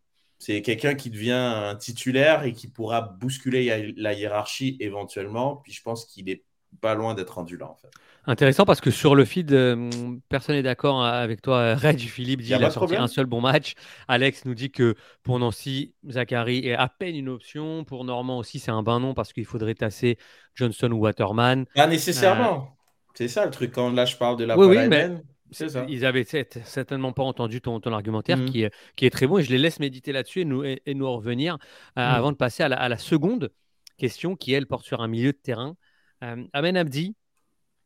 C'est 0.46 0.62
quelqu'un 0.62 0.94
qui 0.94 1.10
devient 1.10 1.32
un 1.32 1.76
titulaire 1.76 2.44
et 2.44 2.52
qui 2.52 2.68
pourra 2.68 3.02
bousculer 3.02 3.94
la 3.96 4.14
hiérarchie 4.14 4.76
éventuellement. 4.82 5.56
Puis 5.58 5.72
je 5.72 5.82
pense 5.82 6.06
qu'il 6.06 6.30
est 6.30 6.44
pas 6.82 6.96
loin 6.96 7.14
d'être 7.14 7.36
rendu 7.36 7.56
là, 7.56 7.70
en 7.70 7.76
fait. 7.76 7.88
Intéressant 8.26 8.66
parce 8.66 8.82
que 8.82 8.92
sur 8.92 9.16
le 9.16 9.24
feed, 9.24 9.54
euh, 9.54 9.90
personne 10.28 10.56
n'est 10.56 10.64
d'accord 10.64 11.06
avec 11.06 11.42
toi. 11.42 11.76
Reg 11.76 11.98
Philippe 12.00 12.42
dit 12.42 12.50
Y 12.50 12.54
a 12.54 12.58
qu'il 12.58 12.66
a 12.66 12.72
sorti 12.72 12.78
problème. 12.88 13.04
un 13.04 13.08
seul 13.08 13.26
bon 13.26 13.40
match. 13.40 13.74
Alex 14.08 14.44
nous 14.46 14.54
dit 14.54 14.72
que 14.72 14.96
pour 15.24 15.40
Nancy, 15.40 15.94
Zachary 16.10 16.68
est 16.68 16.74
à 16.74 16.90
peine 16.90 17.16
une 17.16 17.30
option. 17.30 17.86
Pour 17.86 18.04
Normand 18.04 18.38
aussi, 18.38 18.60
c'est 18.60 18.72
un 18.72 18.84
bain 18.84 19.00
non 19.00 19.14
parce 19.14 19.32
qu'il 19.32 19.46
faudrait 19.46 19.76
tasser 19.76 20.18
Johnson 20.56 20.92
ou 20.92 21.00
Waterman. 21.00 21.66
Pas 21.74 21.88
nécessairement. 21.88 22.76
C'est 23.14 23.28
ça 23.28 23.46
le 23.46 23.52
truc. 23.52 23.72
Quand 23.74 23.92
là, 23.92 24.06
je 24.06 24.18
parle 24.18 24.38
de 24.38 24.46
la 24.46 24.58
Oui, 24.58 24.68
oui, 24.68 24.88
mais 24.88 25.12
ça. 25.54 25.86
ils 25.90 26.06
avaient 26.06 26.24
certainement 26.26 27.14
pas 27.14 27.24
entendu 27.24 27.62
ton, 27.62 27.80
ton 27.80 27.94
argumentaire 27.94 28.38
Mhm. 28.38 28.46
qui, 28.50 28.62
est, 28.64 28.74
qui 28.96 29.06
est 29.06 29.10
très 29.10 29.28
bon 29.28 29.38
et 29.38 29.44
je 29.44 29.52
les 29.52 29.58
laisse 29.58 29.80
méditer 29.80 30.12
là-dessus 30.12 30.42
et 30.42 30.46
nous, 30.46 30.64
et, 30.64 30.82
et 30.86 30.94
nous 30.94 31.06
en 31.06 31.16
revenir 31.18 31.56
euh, 31.98 32.02
Mhm. 32.08 32.16
avant 32.16 32.32
de 32.32 32.38
passer 32.38 32.64
à 32.64 32.70
la, 32.70 32.78
à 32.80 32.90
la 32.90 32.98
seconde 32.98 33.52
question 33.98 34.36
qui, 34.36 34.54
elle, 34.54 34.66
porte 34.68 34.86
sur 34.86 35.02
un 35.02 35.08
milieu 35.08 35.32
de 35.32 35.38
terrain. 35.38 35.76
Euh, 36.24 36.44
Amen 36.54 36.76
Abdi, 36.78 37.16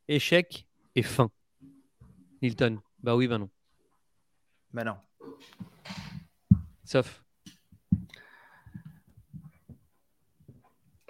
échec 0.07 0.67
et 0.95 1.01
fin. 1.03 1.29
Hilton, 2.41 2.79
bah 3.03 3.15
oui, 3.15 3.27
bah 3.27 3.37
non. 3.37 3.49
Ben 4.73 4.83
non. 4.83 4.95
Sauf. 6.83 7.23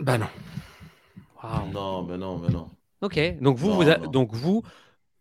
Bah 0.01 0.17
non. 0.17 0.27
Non, 1.73 2.03
mais 2.03 2.17
non, 2.17 2.38
mais 2.39 2.49
non. 2.49 2.69
Ok, 3.01 3.19
donc 3.41 3.57
vous, 3.57 3.69
Non, 3.69 3.75
vous 3.75 3.89
a- 3.89 3.97
non. 3.97 4.09
donc 4.11 4.34
vous 4.34 4.63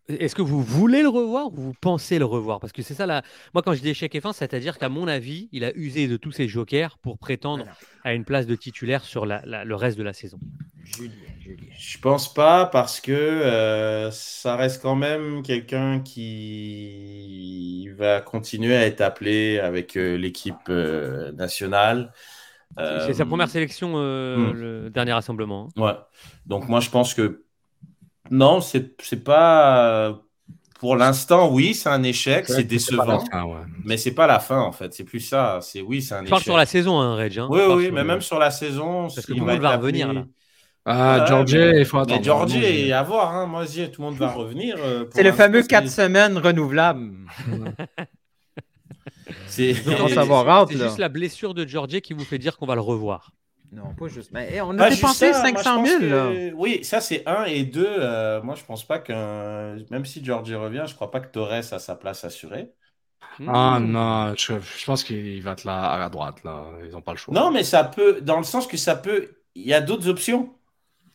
est-ce 0.07 0.35
que 0.35 0.41
vous 0.41 0.61
voulez 0.61 1.01
le 1.01 1.09
revoir 1.09 1.47
ou 1.47 1.55
vous 1.55 1.73
pensez 1.79 2.17
le 2.19 2.25
revoir? 2.25 2.59
Parce 2.59 2.73
que 2.73 2.81
c'est 2.81 2.93
ça, 2.93 3.05
là. 3.05 3.23
moi 3.53 3.61
quand 3.61 3.73
je 3.73 3.81
dis 3.81 3.89
échec 3.89 4.13
et 4.15 4.21
fin, 4.21 4.33
c'est-à-dire 4.33 4.77
qu'à 4.77 4.89
mon 4.89 5.07
avis, 5.07 5.49
il 5.51 5.63
a 5.65 5.75
usé 5.75 6.07
de 6.07 6.17
tous 6.17 6.31
ses 6.31 6.47
jokers 6.47 6.97
pour 6.99 7.17
prétendre 7.17 7.65
à 8.03 8.13
une 8.13 8.23
place 8.25 8.47
de 8.47 8.55
titulaire 8.55 9.03
sur 9.03 9.25
la- 9.25 9.41
la- 9.45 9.65
le 9.65 9.75
reste 9.75 9.97
de 9.97 10.03
la 10.03 10.13
saison. 10.13 10.39
Je 11.77 11.97
pense 11.99 12.33
pas 12.33 12.65
parce 12.65 13.01
que 13.01 13.11
euh, 13.11 14.09
ça 14.11 14.55
reste 14.55 14.81
quand 14.81 14.95
même 14.95 15.43
quelqu'un 15.43 15.99
qui 15.99 17.89
va 17.97 18.21
continuer 18.21 18.75
à 18.75 18.85
être 18.85 19.01
appelé 19.01 19.59
avec 19.59 19.97
euh, 19.97 20.17
l'équipe 20.17 20.55
euh, 20.69 21.31
nationale. 21.33 22.13
C'est 22.77 23.13
sa 23.15 23.25
première 23.25 23.49
sélection, 23.49 23.93
hmm. 23.97 24.51
le 24.53 24.89
dernier 24.91 25.13
rassemblement. 25.13 25.69
hein. 25.77 25.81
Ouais. 25.81 25.93
Donc 26.45 26.69
moi 26.69 26.79
je 26.79 26.89
pense 26.89 27.13
que 27.13 27.43
non, 28.31 28.61
c'est 28.61 28.93
c'est 29.01 29.23
pas 29.23 30.19
pour 30.79 30.95
l'instant 30.95 31.49
oui, 31.51 31.73
c'est 31.73 31.89
un 31.89 32.03
échec, 32.03 32.45
C'est 32.47 32.63
décevant. 32.63 33.19
fin, 33.19 33.43
ouais. 33.45 33.61
Mais 33.83 33.97
c'est 33.97 34.13
pas 34.13 34.27
la 34.27 34.39
fin 34.39 34.59
en 34.59 34.71
fait, 34.71 34.93
c'est 34.93 35.03
plus 35.03 35.19
ça, 35.21 35.59
c'est 35.61 35.81
oui, 35.81 36.01
c'est 36.01 36.13
un 36.15 36.23
Je 36.23 36.29
parle 36.29 36.39
échec. 36.41 36.45
sur 36.51 36.57
la 36.57 36.65
saison, 36.65 36.99
hein, 36.99 37.15
Reg. 37.15 37.39
hein. 37.39 37.47
Oui, 37.49 37.59
oui, 37.69 37.85
sur 37.85 37.93
mais 37.93 38.01
le- 38.01 38.07
même 38.07 38.21
sur 38.21 38.37
la 38.39 38.51
saison, 38.51 39.03
Parce 39.03 39.25
que 39.25 39.33
tout 39.33 39.39
le 39.39 39.45
monde 39.45 39.59
va 39.61 39.77
revenir, 39.77 40.07
appelé- 40.09 40.15
là. 40.19 40.25
Ah, 40.89 41.25
Georgie, 41.27 41.57
mais- 41.57 41.79
il 41.79 41.85
faut 41.85 41.97
attendre. 41.97 42.17
Mais 42.17 42.23
Georgie, 42.23 42.63
et 42.63 42.93
à 42.93 43.03
voir, 43.03 43.35
hein. 43.35 43.45
moi 43.45 43.65
je 43.65 43.71
dis, 43.71 43.91
tout 43.91 44.01
le 44.01 44.07
monde 44.09 44.17
va 44.17 44.31
revenir. 44.31 44.77
euh, 44.79 45.03
C'est 45.11 45.23
le 45.23 45.33
fameux 45.33 45.61
c'est- 45.63 45.67
4 45.67 45.89
semaines 45.89 46.37
renouvelable. 46.37 47.11
C'est 49.47 49.73
juste 49.73 50.97
la 50.99 51.09
blessure 51.09 51.53
de 51.53 51.65
Georgie 51.67 52.01
qui 52.01 52.13
vous 52.13 52.23
fait 52.23 52.37
dire 52.37 52.57
qu'on 52.57 52.65
va 52.65 52.75
le 52.75 52.81
revoir. 52.81 53.31
Non, 53.71 53.93
pas 53.95 54.07
juste. 54.07 54.31
Mais 54.31 54.53
hey, 54.53 54.61
on 54.61 54.77
a 54.79 54.89
juste 54.89 55.01
dépensé 55.01 55.33
ça, 55.33 55.39
moi, 55.41 55.49
je 55.57 55.63
500 55.63 55.75
pense 55.75 55.89
000. 55.89 55.99
que- 55.99 56.05
là. 56.05 56.53
Oui, 56.55 56.83
ça 56.83 57.01
c'est 57.01 57.27
un 57.27 57.43
et 57.45 57.63
deux. 57.63 57.85
euh, 57.85 58.41
moi 58.41 58.55
je 58.55 58.63
pense 58.63 58.85
pas 58.85 58.99
qu'un. 58.99 59.75
Même 59.91 60.05
si 60.05 60.23
Georgie 60.23 60.55
revient, 60.55 60.85
je 60.87 60.95
crois 60.95 61.11
pas 61.11 61.19
que 61.19 61.27
Torres 61.27 61.51
a 61.51 61.61
sa 61.79 61.95
place 61.95 62.23
assurée. 62.23 62.71
Ah 63.47 63.77
non, 63.79 64.33
je, 64.35 64.53
je 64.59 64.85
pense 64.85 65.03
qu'il 65.03 65.41
va 65.43 65.51
être 65.51 65.63
là 65.63 65.91
à 65.91 65.99
la 65.99 66.09
droite, 66.09 66.43
là. 66.43 66.65
Ils 66.85 66.91
n'ont 66.91 67.01
pas 67.01 67.11
le 67.11 67.17
choix. 67.17 67.33
Non, 67.33 67.51
mais 67.51 67.63
ça 67.63 67.83
peut, 67.83 68.19
dans 68.21 68.37
le 68.37 68.43
sens 68.43 68.65
que 68.67 68.77
ça 68.77 68.95
peut. 68.95 69.29
Il 69.53 69.67
y 69.67 69.73
a 69.73 69.81
d'autres 69.81 70.07
options. 70.07 70.53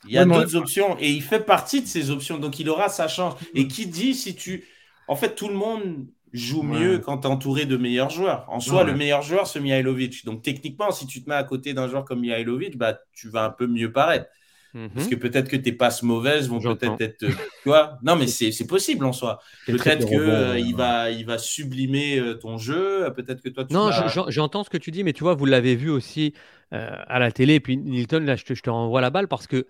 Il 0.07 0.13
y 0.13 0.19
a 0.19 0.25
d'autres 0.25 0.57
options 0.57 0.97
et 0.99 1.11
il 1.11 1.23
fait 1.23 1.41
partie 1.41 1.81
de 1.81 1.87
ces 1.87 2.11
options, 2.11 2.39
donc 2.39 2.59
il 2.59 2.69
aura 2.69 2.89
sa 2.89 3.09
chance. 3.09 3.35
Et 3.55 3.67
qui 3.69 3.87
dit 3.87 4.15
si 4.15 4.35
tu. 4.37 4.65
En 5.09 5.17
fait, 5.17 5.35
tout 5.35 5.49
le 5.49 5.55
monde 5.55 6.07
joue 6.33 6.63
Ouais. 6.63 6.79
mieux 6.79 6.99
quand 6.99 7.19
tu 7.19 7.29
es 7.29 7.31
entouré 7.31 7.67
de 7.67 7.77
meilleurs 7.77 8.11
joueurs. 8.11 8.47
En 8.49 8.61
soi, 8.61 8.85
Ouais. 8.85 8.91
le 8.91 8.97
meilleur 8.97 9.23
joueur, 9.23 9.47
c'est 9.47 9.61
Mihailovic. 9.61 10.25
Donc 10.25 10.43
techniquement, 10.43 10.91
si 10.91 11.07
tu 11.07 11.23
te 11.23 11.29
mets 11.29 11.37
à 11.37 11.45
côté 11.45 11.75
d'un 11.75 11.89
joueur 11.89 12.05
comme 12.05 12.21
Mihailovic, 12.21 12.77
bah, 12.79 12.99
tu 13.13 13.29
vas 13.29 13.45
un 13.45 13.51
peu 13.51 13.67
mieux 13.67 13.93
paraître. 13.93 14.27
Mhm. 14.75 14.89
Parce 14.95 15.07
que 15.09 15.15
peut-être 15.17 15.49
que 15.51 15.57
tes 15.57 15.73
passes 15.73 16.03
mauvaises 16.03 16.49
vont 16.49 16.59
peut-être 16.59 16.99
être. 17.03 17.23
euh, 17.25 17.29
Tu 17.63 17.69
vois 17.69 17.99
Non, 18.03 18.17
mais 18.17 18.27
c'est 18.27 18.53
c'est 18.53 18.67
possible 18.67 19.05
en 19.05 19.13
soi. 19.13 19.39
Peut-être 19.67 20.07
qu'il 20.09 20.19
ouais. 20.19 20.63
il 20.63 20.75
va, 20.75 21.11
il 21.11 21.27
va 21.27 21.37
sublimer 21.37 22.19
euh, 22.19 22.35
ton 22.39 22.57
jeu. 22.57 23.13
Peut-être 23.15 23.43
que 23.43 23.51
toi, 23.51 23.67
tu 23.67 23.75
Non, 23.75 23.91
j'entends 24.29 24.65
ce 24.65 24.71
que 24.71 24.79
tu 24.79 24.91
dis, 24.91 25.05
mais 25.05 25.13
tu 25.13 25.25
vois, 25.25 25.35
vous 25.35 25.45
l'avez 25.45 25.77
vu 25.77 25.91
aussi 25.91 26.33
euh, 26.73 26.89
à 27.07 27.19
la 27.19 27.31
télé. 27.31 27.57
Et 27.57 27.61
puis, 27.61 27.77
Nilton, 27.77 28.21
là, 28.25 28.35
je 28.35 28.45
te, 28.45 28.55
je 28.55 28.63
te 28.63 28.71
renvoie 28.71 29.03
la 29.03 29.11
balle 29.11 29.29
parce 29.29 29.47
que 29.47 29.67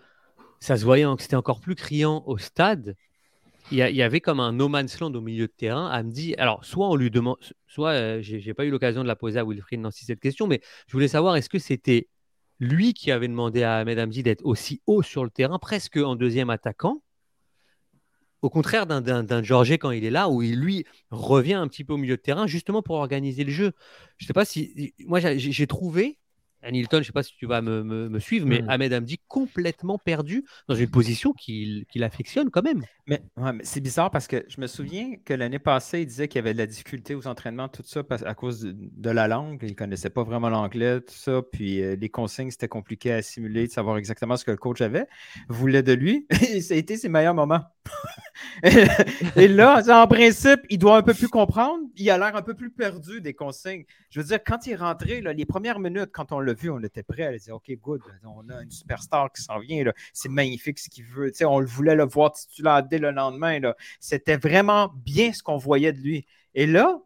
ça 0.61 0.77
se 0.77 0.85
voyait, 0.85 1.03
hein, 1.03 1.17
que 1.17 1.23
c'était 1.23 1.35
encore 1.35 1.59
plus 1.59 1.75
criant 1.75 2.23
au 2.27 2.39
stade. 2.39 2.95
Il 3.73 3.79
y, 3.79 4.03
avait 4.03 4.21
comme 4.21 4.39
un 4.39 4.53
no 4.53 4.69
man's 4.69 5.01
land 5.01 5.15
au 5.15 5.23
milieu 5.23 5.47
de 5.47 5.53
terrain. 5.53 6.05
Dire, 6.05 6.35
alors, 6.39 6.63
soit 6.63 6.89
on 6.91 6.95
lui 6.95 7.11
demande, 7.11 7.39
soit 7.67 7.93
euh, 7.93 8.19
j'ai 8.21 8.53
pas 8.53 8.67
eu 8.67 8.71
l'occasion 8.71 9.03
de 9.03 9.09
la 9.09 9.17
poser 9.17 9.39
à 9.39 9.45
Wilfried 9.45 9.81
Nancy 9.81 10.05
cette 10.05 10.21
question, 10.21 10.47
mais 10.47 10.61
je 10.87 10.93
voulais 10.93 11.09
savoir 11.09 11.37
est-ce 11.37 11.49
que 11.49 11.59
c'était 11.59 12.09
lui 12.61 12.93
qui 12.93 13.11
avait 13.11 13.29
demandé 13.29 13.63
à 13.63 13.77
Ahmed 13.79 13.99
Hamdi 13.99 14.23
d'être 14.23 14.45
aussi 14.45 14.83
haut 14.87 15.03
sur 15.03 15.25
le 15.25 15.31
terrain, 15.31 15.59
presque 15.59 15.97
en 15.97 16.17
deuxième 16.17 16.51
attaquant 16.51 17.03
au 18.43 18.51
contraire 18.51 18.87
d'un- 18.87 19.43
Georget 19.43 19.79
quand 19.79 19.93
il 19.93 20.05
est 20.05 20.11
là, 20.11 20.29
où 20.29 20.43
il 20.43 20.59
lui 20.59 20.85
revient 21.11 21.55
un 21.55 21.69
petit 21.69 21.85
peu 21.85 21.95
au 21.95 21.97
milieu 21.97 22.17
de 22.17 22.23
terrain, 22.23 22.47
justement 22.47 22.83
pour 22.83 22.97
organiser 22.97 23.45
le 23.45 23.53
jeu? 23.53 23.73
Je 24.19 24.27
sais 24.27 24.33
pas 24.33 24.45
si. 24.45 24.95
Moi, 25.07 25.21
j'ai 25.21 25.67
trouvé, 25.67 26.19
Hamilton, 26.63 27.03
je 27.03 27.07
sais 27.09 27.13
pas 27.13 27.23
si 27.23 27.35
tu 27.37 27.47
vas 27.47 27.61
me, 27.63 27.83
me- 27.83 28.09
me 28.09 28.19
suivre, 28.21 28.47
mais 28.47 28.63
Hmm. 28.63 28.69
Ahmed 28.69 28.93
Hamdi 28.93 29.19
complètement 29.29 29.99
perdu 29.99 30.45
dans 30.69 30.75
une 30.75 30.91
position 30.91 31.33
qu'il 31.33 31.85
qu'il 31.87 32.05
affectionne 32.05 32.51
quand 32.51 32.63
même. 32.63 32.87
Mais, 33.07 33.21
ouais, 33.37 33.53
mais 33.53 33.65
c'est 33.65 33.81
bizarre 33.81 34.11
parce 34.11 34.29
que 34.29 34.45
je 34.49 34.61
me 34.61 34.67
souviens 34.69 35.17
que 35.25 35.35
l'année 35.35 35.59
passée, 35.59 36.03
il 36.03 36.07
disait 36.07 36.29
qu'il 36.29 36.37
y 36.39 36.41
avait 36.41 36.53
de 36.53 36.59
la 36.59 36.67
difficulté 36.67 37.15
aux 37.15 37.27
entraînements, 37.27 37.69
tout 37.69 37.83
ça, 37.85 38.05
parce- 38.05 38.23
à 38.23 38.35
cause 38.35 38.61
de, 38.61 38.75
de 38.77 39.11
la 39.11 39.27
langue. 39.29 39.59
Il 39.63 39.71
ne 39.71 39.75
connaissait 39.75 40.11
pas 40.11 40.23
vraiment 40.23 40.49
l'anglais, 40.51 41.01
tout 41.01 41.15
ça. 41.15 41.43
Puis 41.43 41.83
euh, 41.83 41.97
les 41.97 42.09
consignes, 42.09 42.51
c'était 42.51 42.69
compliqué 42.69 43.13
à 43.13 43.17
assimiler, 43.17 43.67
de 43.67 43.73
savoir 43.73 43.97
exactement 43.97 44.37
ce 44.37 44.45
que 44.45 44.51
le 44.53 44.57
coach 44.57 44.81
avait, 44.81 45.07
voulait 45.49 45.83
de 45.83 45.93
lui. 45.93 46.27
Et 46.55 46.61
ça 46.61 46.75
a 46.75 46.77
été 46.77 46.97
ses 46.97 47.09
meilleurs 47.09 47.35
moments. 47.35 47.63
Et 49.37 49.49
là, 49.49 49.83
en 49.89 50.07
principe, 50.07 50.61
il 50.69 50.79
doit 50.79 50.97
un 50.97 51.03
peu 51.03 51.15
plus 51.15 51.29
comprendre. 51.29 51.81
Il 51.97 52.09
a 52.11 52.19
l'air 52.19 52.37
un 52.37 52.43
peu 52.43 52.55
plus 52.55 52.71
perdu 52.71 53.21
des 53.21 53.35
consignes. 53.35 53.85
Je 54.11 54.21
veux 54.21 54.27
dire, 54.27 54.39
quand 54.45 54.67
il 54.67 54.73
est 54.73 54.77
rentré, 54.77 55.21
les 55.21 55.47
premières 55.47 55.81
minutes, 55.81 56.11
quand 56.13 56.33
on 56.33 56.41
l'a 56.41 56.53
vu, 56.53 56.71
on 56.71 56.81
était 56.81 57.03
prêt 57.03 57.25
à 57.25 57.37
dire 57.37 57.55
OK, 57.55 57.71
good, 57.81 58.01
on 58.25 58.49
a 58.51 58.63
une 58.63 58.71
superstar 58.71 59.33
qui 59.33 59.43
s'en 59.43 59.59
vient. 59.59 59.85
C'est 60.13 60.29
magnifique 60.29 60.79
ce 60.79 60.89
qu'il 60.89 61.05
veut. 61.05 61.33
On 61.43 61.61
le 61.61 61.67
voulait 61.67 61.95
le 61.95 62.05
voir 62.05 62.33
titulaire 62.33 62.83
dès 62.83 62.99
le 62.99 63.11
lendemain. 63.11 63.59
C'était 64.01 64.37
vraiment 64.37 64.93
bien 64.97 65.33
ce 65.33 65.43
qu'on 65.43 65.57
voyait 65.57 65.93
de 65.93 65.99
lui. 65.99 66.27
Et 66.55 66.67
là, 66.67 67.01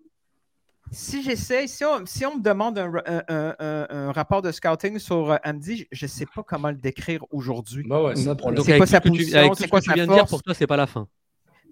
si 0.92 1.22
j'essaie, 1.22 1.66
si 1.66 1.84
on, 1.84 2.04
si 2.06 2.24
on 2.26 2.36
me 2.36 2.42
demande 2.42 2.78
un, 2.78 2.92
un- 3.06 3.22
un- 3.28 3.56
un- 3.58 3.86
un 3.90 4.12
rapport 4.12 4.42
de 4.42 4.52
scouting 4.52 4.98
sur 4.98 5.32
euh, 5.32 5.36
Andy, 5.44 5.86
je 5.92 6.04
ne 6.04 6.08
sais 6.08 6.26
pas 6.34 6.42
comment 6.42 6.70
le 6.70 6.76
décrire 6.76 7.24
aujourd'hui. 7.30 7.84
Bah 7.88 8.02
ouais, 8.02 8.14
c'est 8.16 8.28
avec 8.28 8.40
quoi 8.76 8.86
sa 8.86 8.98
ce 8.98 9.02
que 9.02 9.08
tu- 9.08 9.10
position, 9.18 9.54
c'est 9.54 9.64
ce 9.64 9.68
quoi 9.68 9.80
sa 9.80 9.92
de 9.94 10.04
dire, 10.04 10.16
force? 10.18 10.30
pour 10.30 10.42
toi, 10.42 10.54
c'est 10.54 10.66
pas 10.66 10.76
la 10.76 10.86
fin. 10.86 11.08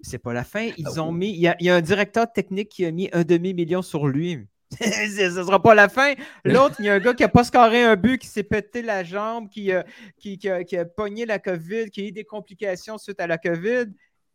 C'est 0.01 0.19
pas 0.19 0.33
la 0.33 0.43
fin. 0.43 0.69
Ils 0.77 0.85
Ah 0.95 1.01
ont 1.03 1.11
mis. 1.11 1.29
Il 1.31 1.39
y, 1.39 1.47
a, 1.47 1.55
il 1.59 1.65
y 1.65 1.69
a 1.69 1.75
un 1.75 1.81
directeur 1.81 2.31
technique 2.31 2.69
qui 2.69 2.85
a 2.85 2.91
mis 2.91 3.09
un 3.13 3.23
demi-million 3.23 3.81
sur 3.81 4.07
lui. 4.07 4.45
Ce 4.81 5.39
ne 5.39 5.43
sera 5.45 5.61
pas 5.61 5.73
la 5.73 5.89
fin. 5.89 6.13
L'autre, 6.43 6.75
il 6.79 6.85
y 6.85 6.89
a 6.89 6.93
un 6.95 6.99
gars 6.99 7.13
qui 7.13 7.23
n'a 7.23 7.29
pas 7.29 7.43
scoré 7.43 7.83
un 7.83 7.95
but, 7.95 8.19
qui 8.19 8.27
s'est 8.27 8.43
pété 8.43 8.81
la 8.81 9.03
jambe, 9.03 9.49
qui, 9.49 9.71
a- 9.71 9.85
qui, 10.19 10.37
qui 10.37 10.49
a, 10.49 10.63
qui 10.63 10.77
a 10.77 10.85
pogné 10.85 11.25
la 11.25 11.39
COVID, 11.39 11.89
qui 11.89 12.01
a 12.01 12.03
eu 12.07 12.11
des 12.11 12.23
complications 12.25 12.97
suite 12.97 13.19
à 13.19 13.27
la 13.27 13.37
COVID. 13.37 13.85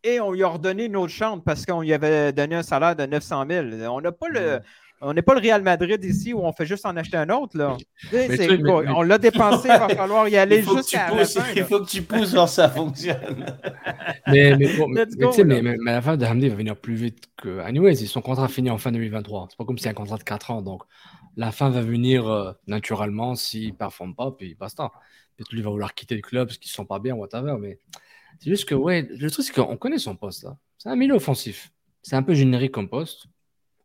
Et 0.03 0.19
on 0.19 0.31
lui 0.31 0.43
a 0.43 0.47
redonné 0.47 0.85
une 0.85 0.95
autre 0.95 1.11
chambre 1.13 1.43
parce 1.43 1.65
qu'on 1.65 1.81
lui 1.81 1.93
avait 1.93 2.33
donné 2.33 2.55
un 2.55 2.63
salaire 2.63 2.95
de 2.95 3.05
900 3.05 3.45
000. 3.49 3.65
On 3.93 4.01
n'a 4.01 4.11
pas 4.11 4.29
le. 4.29 4.59
On 5.03 5.13
n'est 5.15 5.23
pas 5.23 5.33
le 5.33 5.39
Real 5.41 5.63
Madrid 5.63 6.03
ici 6.03 6.31
où 6.31 6.41
on 6.45 6.53
fait 6.53 6.67
juste 6.67 6.85
en 6.85 6.95
acheter 6.95 7.17
un 7.17 7.29
autre. 7.31 7.57
Là. 7.57 7.75
Mais 8.11 8.27
mais- 8.27 8.59
On 8.95 9.01
l'a 9.01 9.17
dépensé, 9.17 9.67
il 9.73 9.79
va 9.79 9.89
falloir 9.95 10.27
y 10.29 10.37
aller 10.37 10.57
il 10.59 10.63
faut 10.63 10.75
que 10.75 10.81
tu 10.81 10.89
jusqu'à 10.89 11.09
la 11.09 11.17
pousses, 11.17 11.33
fin. 11.39 11.43
il 11.55 11.63
faut 11.63 11.79
que 11.79 11.89
tu 11.89 12.03
pousses 12.03 12.33
quand 12.35 12.45
ça 12.45 12.69
fonctionne. 12.69 13.57
Mais, 14.27 14.55
mais, 14.55 14.77
bon, 14.77 14.87
mais- 14.89 15.05
mais 15.07 15.75
go, 15.75 15.83
la 15.85 16.01
fin 16.03 16.17
de 16.17 16.25
Hamdi 16.25 16.49
va 16.49 16.55
venir 16.55 16.75
plus 16.75 16.93
vite 16.93 17.23
que. 17.35 17.59
Anyways, 17.61 17.95
son 17.95 18.21
contrat 18.21 18.47
finit 18.47 18.69
en 18.69 18.77
fin 18.77 18.91
2023. 18.91 19.47
C'est 19.49 19.57
pas 19.57 19.65
comme 19.65 19.77
si 19.79 19.83
c'est 19.85 19.89
un 19.89 19.93
contrat 19.95 20.17
de 20.17 20.23
4 20.23 20.51
ans. 20.51 20.61
Donc, 20.61 20.83
la 21.35 21.51
fin 21.51 21.71
va 21.71 21.81
venir 21.81 22.27
euh, 22.27 22.51
naturellement 22.67 23.33
s'il 23.33 23.69
ne 23.69 23.73
performe 23.73 24.13
pas, 24.13 24.29
puis 24.31 24.53
basta. 24.53 24.91
Peut-être 25.35 25.51
lui 25.51 25.63
va 25.63 25.71
vouloir 25.71 25.95
quitter 25.95 26.13
le 26.13 26.21
club 26.21 26.47
parce 26.47 26.59
qu'ils 26.59 26.69
ne 26.69 26.75
sont 26.75 26.85
pas 26.85 26.99
bien, 26.99 27.15
whatever. 27.15 27.55
Mais 27.59 27.79
c'est 28.41 28.49
juste 28.49 28.65
que, 28.65 28.73
ouais, 28.73 29.03
le 29.03 29.29
truc, 29.29 29.45
c'est 29.45 29.53
qu'on 29.53 29.77
connaît 29.77 29.99
son 29.99 30.15
poste 30.15 30.43
là. 30.43 30.57
C'est 30.79 30.89
un 30.89 30.95
milieu 30.95 31.13
offensif. 31.13 31.71
C'est 32.01 32.15
un 32.15 32.23
peu 32.23 32.33
générique 32.33 32.71
comme 32.71 32.89
poste. 32.89 33.27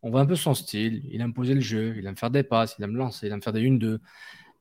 On 0.01 0.11
voit 0.11 0.23
un 0.23 0.27
peu 0.27 0.35
son 0.35 0.55
style. 0.55 1.03
Il 1.13 1.21
aime 1.21 1.35
poser 1.35 1.53
le 1.53 1.61
jeu, 1.61 1.95
il 1.99 2.07
aime 2.07 2.17
faire 2.17 2.31
des 2.31 2.43
passes, 2.43 2.75
il 2.79 2.85
aime 2.85 2.97
lancer, 2.97 3.27
il 3.27 3.33
aime 3.35 3.43
faire 3.43 3.53
des 3.53 3.61
1-2. 3.61 3.99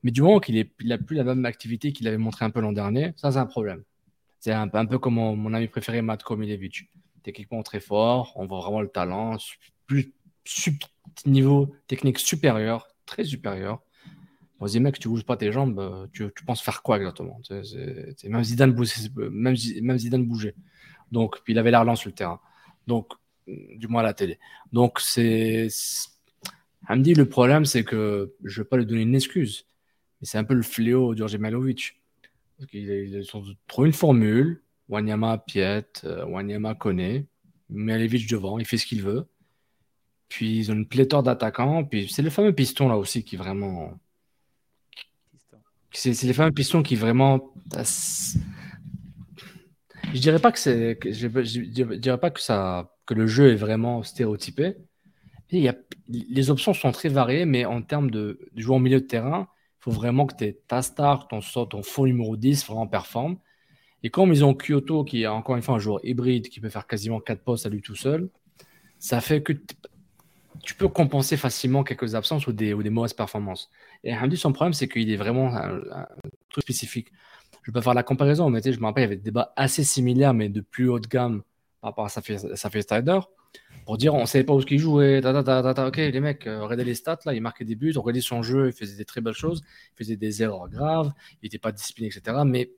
Mais 0.02 0.10
du 0.10 0.20
moment 0.20 0.38
qu'il 0.38 0.68
n'a 0.84 0.98
plus 0.98 1.16
la 1.16 1.24
même 1.24 1.46
activité 1.46 1.92
qu'il 1.94 2.06
avait 2.08 2.18
montré 2.18 2.44
un 2.44 2.50
peu 2.50 2.60
l'an 2.60 2.72
dernier, 2.72 3.14
ça, 3.16 3.32
c'est 3.32 3.38
un 3.38 3.46
problème. 3.46 3.84
C'est 4.38 4.52
un, 4.52 4.68
peu- 4.68 4.98
comme 4.98 5.14
mon, 5.14 5.54
ami 5.54 5.66
préféré, 5.66 6.02
Matko 6.02 6.36
Milevich. 6.36 6.90
Techniquement 7.22 7.62
très 7.62 7.80
fort, 7.80 8.34
on 8.36 8.46
voit 8.46 8.60
vraiment 8.60 8.82
le 8.82 8.88
talent, 8.88 9.38
plus 9.86 10.12
sub- 10.44 10.76
niveau 11.24 11.74
technique 11.86 12.18
supérieur, 12.18 12.86
très 13.06 13.24
supérieur. 13.24 13.80
On 14.58 14.66
dit, 14.66 14.80
mec, 14.80 14.98
tu 14.98 15.08
bouges 15.08 15.24
pas 15.24 15.36
tes 15.36 15.52
jambes, 15.52 15.78
euh, 15.78 16.06
tu, 16.12 16.26
tu 16.34 16.44
penses 16.44 16.62
faire 16.62 16.82
quoi 16.82 16.96
exactement? 16.96 17.40
Même, 18.24 18.44
Zidane 18.44 18.72
bougeait, 18.72 19.08
même, 19.16 19.54
même 19.82 19.98
Zidane 19.98 20.24
bougeait. 20.24 20.54
Donc, 21.12 21.42
puis 21.44 21.52
il 21.52 21.58
avait 21.58 21.70
l'air 21.70 21.84
lent 21.84 21.96
sur 21.96 22.08
le 22.08 22.14
terrain. 22.14 22.40
Donc, 22.86 23.12
du 23.46 23.86
moins 23.88 24.00
à 24.00 24.04
la 24.04 24.14
télé. 24.14 24.38
Donc, 24.72 25.00
c'est. 25.00 25.68
Hamdi, 26.88 27.14
le 27.14 27.28
problème, 27.28 27.64
c'est 27.64 27.84
que 27.84 28.34
je 28.44 28.60
ne 28.60 28.64
vais 28.64 28.68
pas 28.68 28.76
lui 28.76 28.86
donner 28.86 29.02
une 29.02 29.14
excuse. 29.14 29.66
C'est 30.22 30.38
un 30.38 30.44
peu 30.44 30.54
le 30.54 30.62
fléau 30.62 31.14
d'Urge 31.14 31.36
Malovic. 31.36 32.00
Parce 32.56 32.70
qu'ils 32.70 32.88
ils 32.88 33.36
ont 33.36 33.44
trouvé 33.66 33.88
une 33.88 33.92
formule. 33.92 34.62
Wanyama 34.88 35.38
Piet, 35.38 35.84
euh, 36.04 36.24
Wanyama 36.26 36.74
connaît. 36.74 37.26
Malovic 37.68 38.30
devant, 38.30 38.58
il 38.58 38.64
fait 38.64 38.78
ce 38.78 38.86
qu'il 38.86 39.02
veut. 39.02 39.26
Puis 40.28 40.58
ils 40.58 40.70
ont 40.70 40.74
une 40.74 40.86
pléthore 40.86 41.22
d'attaquants. 41.22 41.84
Puis 41.84 42.08
c'est 42.08 42.22
le 42.22 42.30
fameux 42.30 42.52
piston 42.52 42.88
là 42.88 42.96
aussi 42.96 43.24
qui 43.24 43.36
vraiment. 43.36 43.98
C'est 45.96 46.22
les 46.24 46.32
fameux 46.34 46.52
pistons 46.52 46.82
qui 46.82 46.94
vraiment. 46.94 47.52
Je 50.14 50.20
dirais 50.20 50.38
pas 50.38 50.52
que 50.52 50.58
c'est. 50.58 50.98
Je 51.04 51.94
dirais 51.96 52.18
pas 52.18 52.30
que 52.30 52.40
ça 52.40 52.92
que 53.06 53.14
le 53.14 53.26
jeu 53.26 53.52
est 53.52 53.56
vraiment 53.56 54.02
stéréotypé. 54.02 54.76
Les 55.50 56.50
options 56.50 56.74
sont 56.74 56.92
très 56.92 57.08
variées, 57.08 57.44
mais 57.44 57.64
en 57.64 57.82
termes 57.82 58.10
de, 58.10 58.38
de 58.52 58.60
jouer 58.60 58.76
au 58.76 58.80
milieu 58.80 59.00
de 59.00 59.06
terrain, 59.06 59.48
il 59.80 59.84
faut 59.84 59.90
vraiment 59.92 60.26
que 60.26 60.34
tes- 60.34 60.58
ta 60.68 60.82
star, 60.82 61.28
ton, 61.28 61.40
ton 61.66 61.82
faux 61.82 62.06
numéro 62.06 62.36
10 62.36 62.66
vraiment 62.66 62.86
performe. 62.86 63.38
Et 64.02 64.10
comme 64.10 64.32
ils 64.32 64.44
ont 64.44 64.54
Kyoto, 64.54 65.04
qui 65.04 65.22
est 65.22 65.26
encore 65.26 65.56
une 65.56 65.62
fois 65.62 65.76
un 65.76 65.78
joueur 65.78 66.00
hybride, 66.04 66.48
qui 66.48 66.60
peut 66.60 66.68
faire 66.70 66.86
quasiment 66.86 67.20
4 67.20 67.42
postes 67.42 67.66
à 67.66 67.70
lui 67.70 67.82
tout 67.82 67.96
seul, 67.96 68.28
ça 68.98 69.20
fait 69.20 69.42
que 69.42 69.54
tu 70.62 70.74
peux 70.74 70.88
compenser 70.88 71.36
facilement 71.36 71.84
quelques 71.84 72.14
absences 72.14 72.46
ou 72.46 72.52
des 72.52 72.74
mauvaises 72.90 73.12
performances. 73.14 73.70
Et 74.06 74.14
Hamdi, 74.14 74.36
son 74.36 74.52
problème, 74.52 74.72
c'est 74.72 74.86
qu'il 74.86 75.10
est 75.10 75.16
vraiment 75.16 75.52
un, 75.52 75.80
truc 76.48 76.62
spécifique. 76.62 77.08
Je 77.62 77.70
ne 77.70 77.72
vais 77.72 77.80
pas 77.80 77.82
faire 77.82 77.94
la 77.94 78.04
comparaison, 78.04 78.48
mais 78.48 78.62
je 78.62 78.78
me 78.78 78.84
rappelle, 78.84 79.02
il 79.02 79.06
y 79.06 79.08
avait 79.08 79.16
des 79.16 79.22
débats 79.22 79.52
assez 79.56 79.82
similaires, 79.82 80.32
mais 80.32 80.48
de 80.48 80.60
plus 80.60 80.88
haut 80.88 81.00
de 81.00 81.08
gamme 81.08 81.42
par 81.80 81.90
rapport 81.90 82.04
à 82.04 82.08
Safi 82.08 82.36
Safi 82.54 82.82
Strider, 82.82 83.18
pour 83.84 83.98
dire 83.98 84.14
on 84.14 84.20
ne 84.20 84.26
savait 84.26 84.44
pas 84.44 84.54
où 84.54 84.60
il 84.60 84.78
jouait, 84.78 85.20
ok, 85.26 85.96
les 85.96 86.20
mecs, 86.20 86.46
euh, 86.46 86.62
regardez 86.62 86.84
les 86.84 86.94
stats, 86.94 87.18
là, 87.26 87.34
il 87.34 87.42
marquait 87.42 87.64
des 87.64 87.74
buts, 87.74 87.92
on 87.96 88.00
regardait 88.00 88.20
son 88.20 88.42
jeu, 88.42 88.68
il 88.68 88.72
faisait 88.72 88.96
des 88.96 89.04
très 89.04 89.20
belles 89.20 89.34
choses, 89.34 89.64
il 89.94 89.98
faisait 89.98 90.16
des 90.16 90.40
erreurs 90.40 90.68
graves, 90.68 91.12
il 91.42 91.46
n'était 91.46 91.58
pas 91.58 91.72
discipliné, 91.72 92.08
etc. 92.08 92.38
Mais 92.46 92.70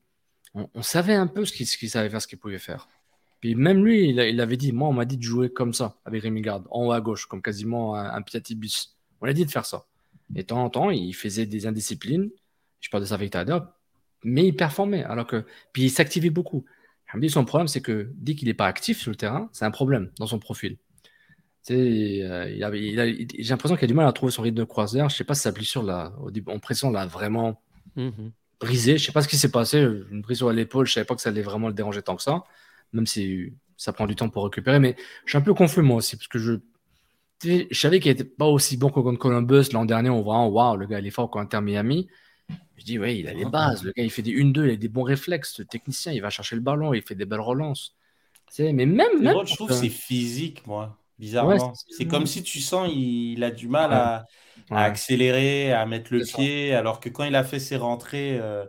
on, 0.55 0.81
savait 0.81 1.15
un 1.15 1.27
peu 1.27 1.45
ce 1.45 1.53
qu'il 1.53 1.67
qu'il 1.67 1.91
savait 1.91 2.09
faire, 2.09 2.23
ce 2.23 2.27
qu'il 2.27 2.39
pouvait 2.39 2.59
faire. 2.59 2.89
Puis 3.41 3.55
même 3.55 3.85
lui, 3.85 4.09
il, 4.09 4.19
il 4.19 4.41
avait 4.41 4.57
dit, 4.57 4.73
moi, 4.73 4.89
on 4.89 4.95
m'a 4.95 5.05
dit 5.05 5.19
de 5.19 5.23
jouer 5.23 5.51
comme 5.51 5.75
ça, 5.75 5.99
avec 6.07 6.23
Rémi 6.23 6.41
Garde, 6.41 6.67
en 6.71 6.87
haut 6.87 6.93
à 6.93 7.03
gauche, 7.03 7.27
comme 7.27 7.43
quasiment 7.43 7.97
un, 7.97 8.15
un 8.15 8.23
petit 8.23 8.55
bus. 8.55 8.97
On 9.21 9.27
l'a 9.27 9.35
dit 9.35 9.45
de 9.45 9.51
faire 9.51 9.67
ça. 9.67 9.85
Et 10.35 10.43
de 10.43 10.47
temps 10.47 10.63
en 10.63 10.71
temps, 10.71 10.91
il 10.91 11.15
faisait 11.15 11.47
des 11.47 11.67
indisciplines, 11.67 12.31
je 12.81 12.91
parle 12.91 13.03
de 13.03 13.09
Safi 13.09 13.29
Strider, 13.29 13.59
mais 14.25 14.47
il 14.49 14.55
performait. 14.57 15.05
Alors 15.05 15.27
que, 15.27 15.45
puis 15.73 15.85
il 15.85 15.91
s'activait 15.91 16.31
beaucoup. 16.31 16.65
Hamdi, 17.13 17.31
son 17.31 17.45
problème, 17.45 17.69
c'est 17.69 17.81
que 17.81 18.11
dès 18.17 18.35
qu'il 18.35 18.49
n'est 18.49 18.55
pas 18.55 18.67
actif 18.67 18.99
sur 19.01 19.11
le 19.11 19.17
terrain, 19.17 19.49
c'est 19.53 19.65
un 19.65 19.71
problème 19.71 20.11
dans 20.19 20.27
son 20.27 20.39
profil. 20.39 20.77
Euh, 21.71 22.47
il 22.51 22.57
il 22.57 23.01
a- 23.01 23.07
il- 23.07 23.29
J'ai 23.39 23.51
l'impression 23.51 23.77
qu'il 23.77 23.85
a 23.85 23.89
du 23.89 23.95
mal 23.95 24.07
à 24.07 24.13
trouver 24.13 24.33
son 24.33 24.43
rythme 24.43 24.57
de 24.57 24.65
croisière. 24.65 25.09
Je 25.09 25.17
sais 25.17 25.25
pas 25.25 25.35
si 25.35 25.43
sa 25.43 25.53
blessure 25.53 25.83
là, 25.83 26.15
au 26.21 26.31
début, 26.31 26.51
en 26.51 26.59
pression 26.59 26.91
l'a 26.91 27.07
vraiment 27.07 27.61
Mhm. 27.97 28.33
brisé. 28.61 28.97
Je 28.99 29.05
sais 29.07 29.13
pas 29.13 29.23
ce 29.23 29.29
qui 29.29 29.37
s'est 29.37 29.51
passé. 29.51 29.79
Une 30.11 30.23
brisure 30.23 30.49
à 30.49 30.53
l'épaule, 30.53 30.87
je 30.87 30.93
savais 30.95 31.05
pas 31.07 31.15
que 31.15 31.21
ça 31.21 31.29
allait 31.31 31.43
vraiment 31.43 31.69
le 31.69 31.75
déranger 31.75 32.03
tant 32.03 32.17
que 32.17 32.23
ça, 32.23 32.45
même 32.93 33.07
si 33.07 33.53
ça 33.77 33.93
prend 33.93 34.07
du 34.07 34.17
temps 34.17 34.29
pour 34.29 34.45
récupérer. 34.45 34.79
Mais 34.81 34.97
je 35.25 35.31
suis 35.31 35.39
un 35.39 35.43
peu 35.43 35.53
confus 35.55 35.83
moi 35.83 35.97
aussi, 35.97 36.17
parce 36.17 36.29
que 36.29 36.39
je, 36.39 36.55
je 37.43 37.67
savais 37.73 38.01
qu'il 38.01 38.11
n'était 38.11 38.25
pas 38.25 38.47
aussi 38.47 38.77
bon 38.77 38.89
que 38.91 39.01
contre 39.01 39.19
Columbus 39.19 39.65
l'an 39.73 39.85
dernier. 39.85 40.11
On 40.11 40.23
voit, 40.23 40.47
waouh, 40.47 40.77
le 40.77 40.87
gars 40.87 40.99
il 41.01 41.07
est 41.07 41.11
fort 41.11 41.31
contre 41.31 41.45
Inter 41.57 41.61
Miami. 41.61 42.09
Je 42.77 42.85
dis, 42.85 42.99
ouais, 42.99 43.19
il 43.19 43.27
a 43.29 43.33
les 43.35 43.45
bases. 43.45 43.83
Le 43.85 43.93
gars, 43.93 44.05
il 44.05 44.11
fait 44.11 44.23
des 44.23 44.33
1-2, 44.33 44.65
il 44.67 44.71
a 44.71 44.77
des 44.77 44.89
bons 44.89 45.03
réflexes. 45.03 45.59
Le 45.59 45.65
technicien, 45.65 46.13
il 46.13 46.23
va 46.23 46.31
chercher 46.31 46.55
le 46.55 46.63
ballon, 46.63 46.95
il 46.95 47.03
fait 47.03 47.15
des 47.17 47.25
belles 47.27 47.41
relances. 47.41 47.97
Mais 48.59 48.73
même, 48.73 48.95
même 49.21 49.37
je 49.45 49.55
trouve 49.55 49.69
que 49.69 49.75
c'est 49.75 49.89
physique, 49.89 50.67
moi, 50.67 50.97
bizarrement. 51.19 51.51
Ouais, 51.53 51.73
c'est- 51.91 52.07
comme 52.07 52.25
si 52.27 52.43
tu 52.43 52.61
sens 52.61 52.89
il 52.95 53.43
a 53.45 53.51
du 53.51 53.69
mal 53.69 53.91
Ouais. 53.91 53.97
à, 54.77 54.85
accélérer, 54.85 55.73
à 55.73 55.85
mettre 55.87 56.13
le 56.13 56.25
ça. 56.25 56.39
pied, 56.39 56.73
alors 56.75 57.01
que 57.01 57.09
quand 57.09 57.25
il 57.25 57.35
a 57.35 57.45
fait 57.45 57.59
ses 57.59 57.77
rentrées 57.77 58.39
euh, 58.41 58.65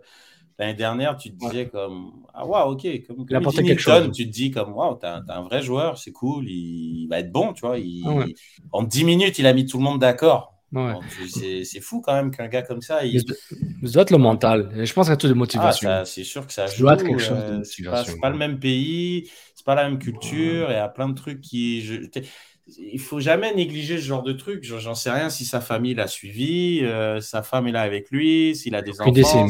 l'année 0.60 0.74
dernière, 0.76 1.18
tu 1.18 1.30
te 1.32 1.36
disais 1.36 1.70
comme 1.70 2.26
Ah, 2.34 2.46
waouh, 2.46 2.74
ok. 2.74 2.88
Comme, 3.08 3.26
Il 3.30 3.38
comme 3.38 3.48
dit 3.48 3.64
quelque 3.64 3.80
chose. 3.82 4.12
tu 4.14 4.26
te 4.28 4.32
dis 4.32 4.52
comme 4.52 4.74
Waouh, 4.74 4.96
t'as 4.96 5.24
un 5.28 5.42
vrai 5.44 5.62
joueur, 5.62 5.98
c'est 5.98 6.12
cool, 6.12 6.46
il, 6.50 7.04
il 7.04 7.08
va 7.08 7.20
être 7.20 7.32
bon, 7.32 7.54
tu 7.54 7.62
vois. 7.62 7.78
il- 7.80 8.06
Ah 8.06 8.14
ouais. 8.14 8.30
En 8.72 8.84
10 8.84 9.04
minutes, 9.04 9.40
il 9.40 9.48
a 9.48 9.54
mis 9.54 9.66
tout 9.66 9.78
le 9.78 9.84
monde 9.84 10.00
d'accord. 10.00 10.56
Ouais. 10.72 10.94
Donc, 10.94 11.12
c'est 11.30 11.82
fou 11.82 12.02
quand 12.02 12.14
même 12.14 12.32
qu'un 12.32 12.48
gars 12.48 12.62
comme 12.64 12.82
ça. 12.82 13.06
Il... 13.06 13.26
ça 13.84 13.92
doit 13.94 14.02
être 14.04 14.12
le 14.12 14.18
mental. 14.18 14.72
Je 14.86 14.94
pense 14.94 15.08
qu'il 15.08 15.12
y 15.12 15.14
a 15.14 15.18
tout 15.18 15.28
de 15.28 15.34
Ah, 15.56 15.74
motivation. 15.74 15.90
c'est 16.06 16.24
sûr 16.24 16.46
que 16.48 16.54
ça 16.54 16.70
Ça 16.70 16.78
joue. 16.78 16.86
doit 16.86 16.94
être 16.94 17.04
quelque 17.04 17.20
chose 17.22 17.44
de 17.46 17.54
euh, 17.56 17.96
c'est 17.96 18.20
pas, 18.20 18.30
le 18.30 18.38
même 18.38 18.60
pays, 18.60 19.30
c'est 19.56 19.66
pas 19.66 19.76
la 19.76 19.90
même 19.90 20.00
culture, 20.00 20.70
il 20.70 20.74
y 20.74 20.78
a 20.78 20.88
plein 20.90 21.10
de 21.10 21.16
trucs 21.16 21.42
qui. 21.42 21.82
je- 21.82 22.06
il 22.78 23.00
faut 23.00 23.20
jamais 23.20 23.54
négliger 23.54 23.98
ce 23.98 24.04
genre 24.04 24.24
de 24.24 24.34
trucs. 24.34 24.64
J'en 24.64 24.96
sais 24.96 25.12
rien 25.12 25.30
si 25.30 25.46
sa 25.46 25.62
famille 25.62 25.94
l'a 25.94 26.08
suivi, 26.08 26.82
euh, 26.84 27.20
sa 27.22 27.44
femme 27.44 27.68
est 27.68 27.72
là 27.72 27.82
avec 27.82 28.10
lui, 28.12 28.56
s'il 28.56 28.76
a 28.76 28.82
des 28.82 29.02
Aucune 29.02 29.24
enfants, 29.24 29.48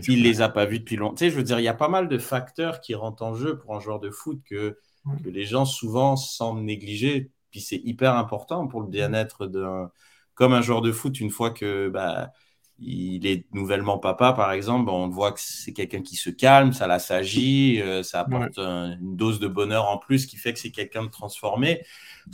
s'il 0.00 0.22
les 0.22 0.40
a 0.40 0.48
pas 0.48 0.64
vus 0.64 0.78
depuis 0.78 0.96
longtemps. 0.96 1.16
Tu 1.16 1.24
sais, 1.24 1.30
je 1.30 1.36
veux 1.36 1.42
dire, 1.42 1.58
il 1.58 1.64
y 1.64 1.68
a 1.68 1.74
pas 1.74 1.88
mal 1.88 2.08
de 2.08 2.18
facteurs 2.18 2.80
qui 2.80 2.94
rentrent 2.94 3.22
en 3.22 3.34
jeu 3.34 3.58
pour 3.58 3.74
un 3.74 3.80
joueur 3.80 4.00
de 4.00 4.10
foot 4.10 4.40
que, 4.48 4.78
que 5.24 5.28
les 5.28 5.44
gens 5.44 5.64
souvent 5.64 6.16
semblent 6.16 6.62
négliger. 6.62 7.30
Puis 7.50 7.60
c'est 7.60 7.80
hyper 7.82 8.14
important 8.14 8.66
pour 8.66 8.80
le 8.82 8.88
bien-être 8.88 9.46
d'un, 9.46 9.90
comme 10.34 10.52
un 10.52 10.62
joueur 10.62 10.82
de 10.82 10.92
foot, 10.92 11.18
une 11.20 11.30
fois 11.30 11.50
que 11.50 11.88
bah, 11.88 12.32
il 12.80 13.26
est 13.26 13.44
nouvellement 13.52 13.98
papa, 13.98 14.32
par 14.32 14.52
exemple, 14.52 14.88
on 14.90 15.08
voit 15.08 15.32
que 15.32 15.40
c'est 15.40 15.72
quelqu'un 15.72 16.00
qui 16.02 16.16
se 16.16 16.30
calme, 16.30 16.72
ça 16.72 16.86
l'assagit, 16.86 17.80
euh, 17.82 18.02
ça 18.02 18.20
apporte 18.20 18.58
un- 18.58 18.96
une 19.00 19.16
dose 19.16 19.40
de 19.40 19.48
bonheur 19.48 19.88
en 19.88 19.98
plus 19.98 20.26
qui 20.26 20.36
fait 20.36 20.52
que 20.52 20.58
c'est 20.60 20.70
quelqu'un 20.70 21.02
de 21.04 21.08
transformé. 21.10 21.80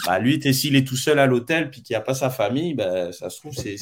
Bah, 0.06 0.18
lui, 0.18 0.38
t'es- 0.40 0.52
s'il 0.52 0.74
est 0.76 0.86
tout 0.86 0.96
seul 0.96 1.18
à 1.20 1.26
l'hôtel 1.26 1.70
puis 1.70 1.80
qu'il 1.82 1.94
n'y 1.94 1.98
a 1.98 2.00
pas 2.00 2.14
sa 2.14 2.28
famille, 2.28 2.74
bah, 2.74 3.12
ça 3.12 3.30
se 3.30 3.38
trouve, 3.40 3.52
c'est 3.54 3.76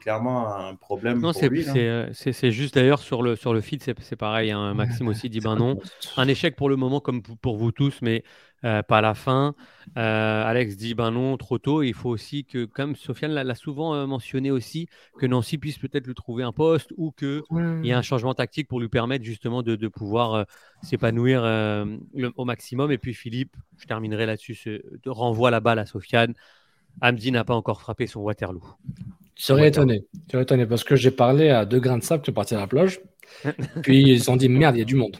clairement 0.00 0.54
un 0.56 0.74
problème 0.74 1.20
Non, 1.20 1.32
pour 1.32 1.40
c'est 1.40 1.48
lui. 1.48 1.62
là. 1.64 1.72
c'est, 1.72 1.88
euh, 1.88 2.12
c'est- 2.14 2.50
juste 2.50 2.74
d'ailleurs 2.74 3.00
sur 3.00 3.22
le, 3.22 3.36
sur 3.36 3.52
le 3.52 3.60
feed, 3.60 3.82
c'est 3.82 3.94
c'est 4.00 4.16
pareil. 4.16 4.50
hein, 4.50 4.74
Maxime 4.74 5.08
aussi 5.08 5.28
dit 5.28 5.40
ben 5.40 5.56
non. 5.56 5.78
Un 6.16 6.26
échec 6.28 6.56
pour 6.56 6.68
le 6.68 6.76
moment, 6.76 7.00
comme 7.00 7.22
pour- 7.22 7.36
pour 7.38 7.56
vous 7.58 7.70
tous, 7.70 7.98
mais 8.02 8.24
euh, 8.64 8.82
pas 8.82 8.98
à 8.98 9.00
la 9.00 9.14
fin. 9.14 9.54
Euh, 9.96 10.44
Alex 10.44 10.76
dit 10.76 10.94
ben 10.94 11.10
non, 11.10 11.36
trop 11.36 11.58
tôt. 11.58 11.82
Il 11.82 11.94
faut 11.94 12.10
aussi 12.10 12.44
que, 12.44 12.64
comme 12.64 12.96
Sofiane 12.96 13.32
l'a 13.32 13.54
souvent 13.54 13.94
euh, 13.94 14.06
mentionné 14.06 14.50
aussi, 14.50 14.88
que 15.18 15.26
Nancy 15.26 15.58
puisse 15.58 15.78
peut-être 15.78 16.06
lui 16.06 16.14
trouver 16.14 16.42
un 16.42 16.52
poste 16.52 16.92
ou 16.96 17.12
qu'il 17.12 17.42
y 17.82 17.90
ait 17.90 17.94
un 17.94 18.02
changement 18.02 18.34
tactique 18.34 18.68
pour 18.68 18.80
lui 18.80 18.88
permettre 18.88 19.24
justement 19.24 19.62
de, 19.62 19.76
de 19.76 19.88
pouvoir 19.88 20.34
euh, 20.34 20.44
s'épanouir 20.82 21.42
euh, 21.44 21.86
au 22.36 22.44
maximum. 22.44 22.90
Et 22.90 22.98
puis 22.98 23.14
Philippe, 23.14 23.56
je 23.78 23.86
terminerai 23.86 24.26
là-dessus, 24.26 24.82
renvoie 25.06 25.50
la 25.50 25.60
balle 25.60 25.78
à 25.78 25.86
Sofiane. 25.86 26.34
Hamdi 27.00 27.30
n'a 27.30 27.44
pas 27.44 27.54
encore 27.54 27.80
frappé 27.80 28.06
son 28.06 28.20
Waterloo. 28.20 28.64
Tu 29.34 29.44
serais 29.44 29.68
étonné. 29.68 30.04
Tu 30.26 30.32
serais 30.32 30.42
étonné 30.42 30.66
parce 30.66 30.82
que 30.82 30.96
j'ai 30.96 31.12
parlé 31.12 31.50
à 31.50 31.64
deux 31.64 31.78
grains 31.78 31.98
de 31.98 32.02
sable 32.02 32.22
qui 32.22 32.30
sont 32.30 32.34
partis 32.34 32.56
à 32.56 32.58
la 32.58 32.66
plage. 32.66 33.00
Puis 33.82 34.02
ils 34.02 34.18
se 34.18 34.24
sont 34.24 34.36
dit 34.36 34.48
merde, 34.48 34.74
il 34.74 34.80
y 34.80 34.82
a 34.82 34.84
du 34.84 34.96
monde. 34.96 35.16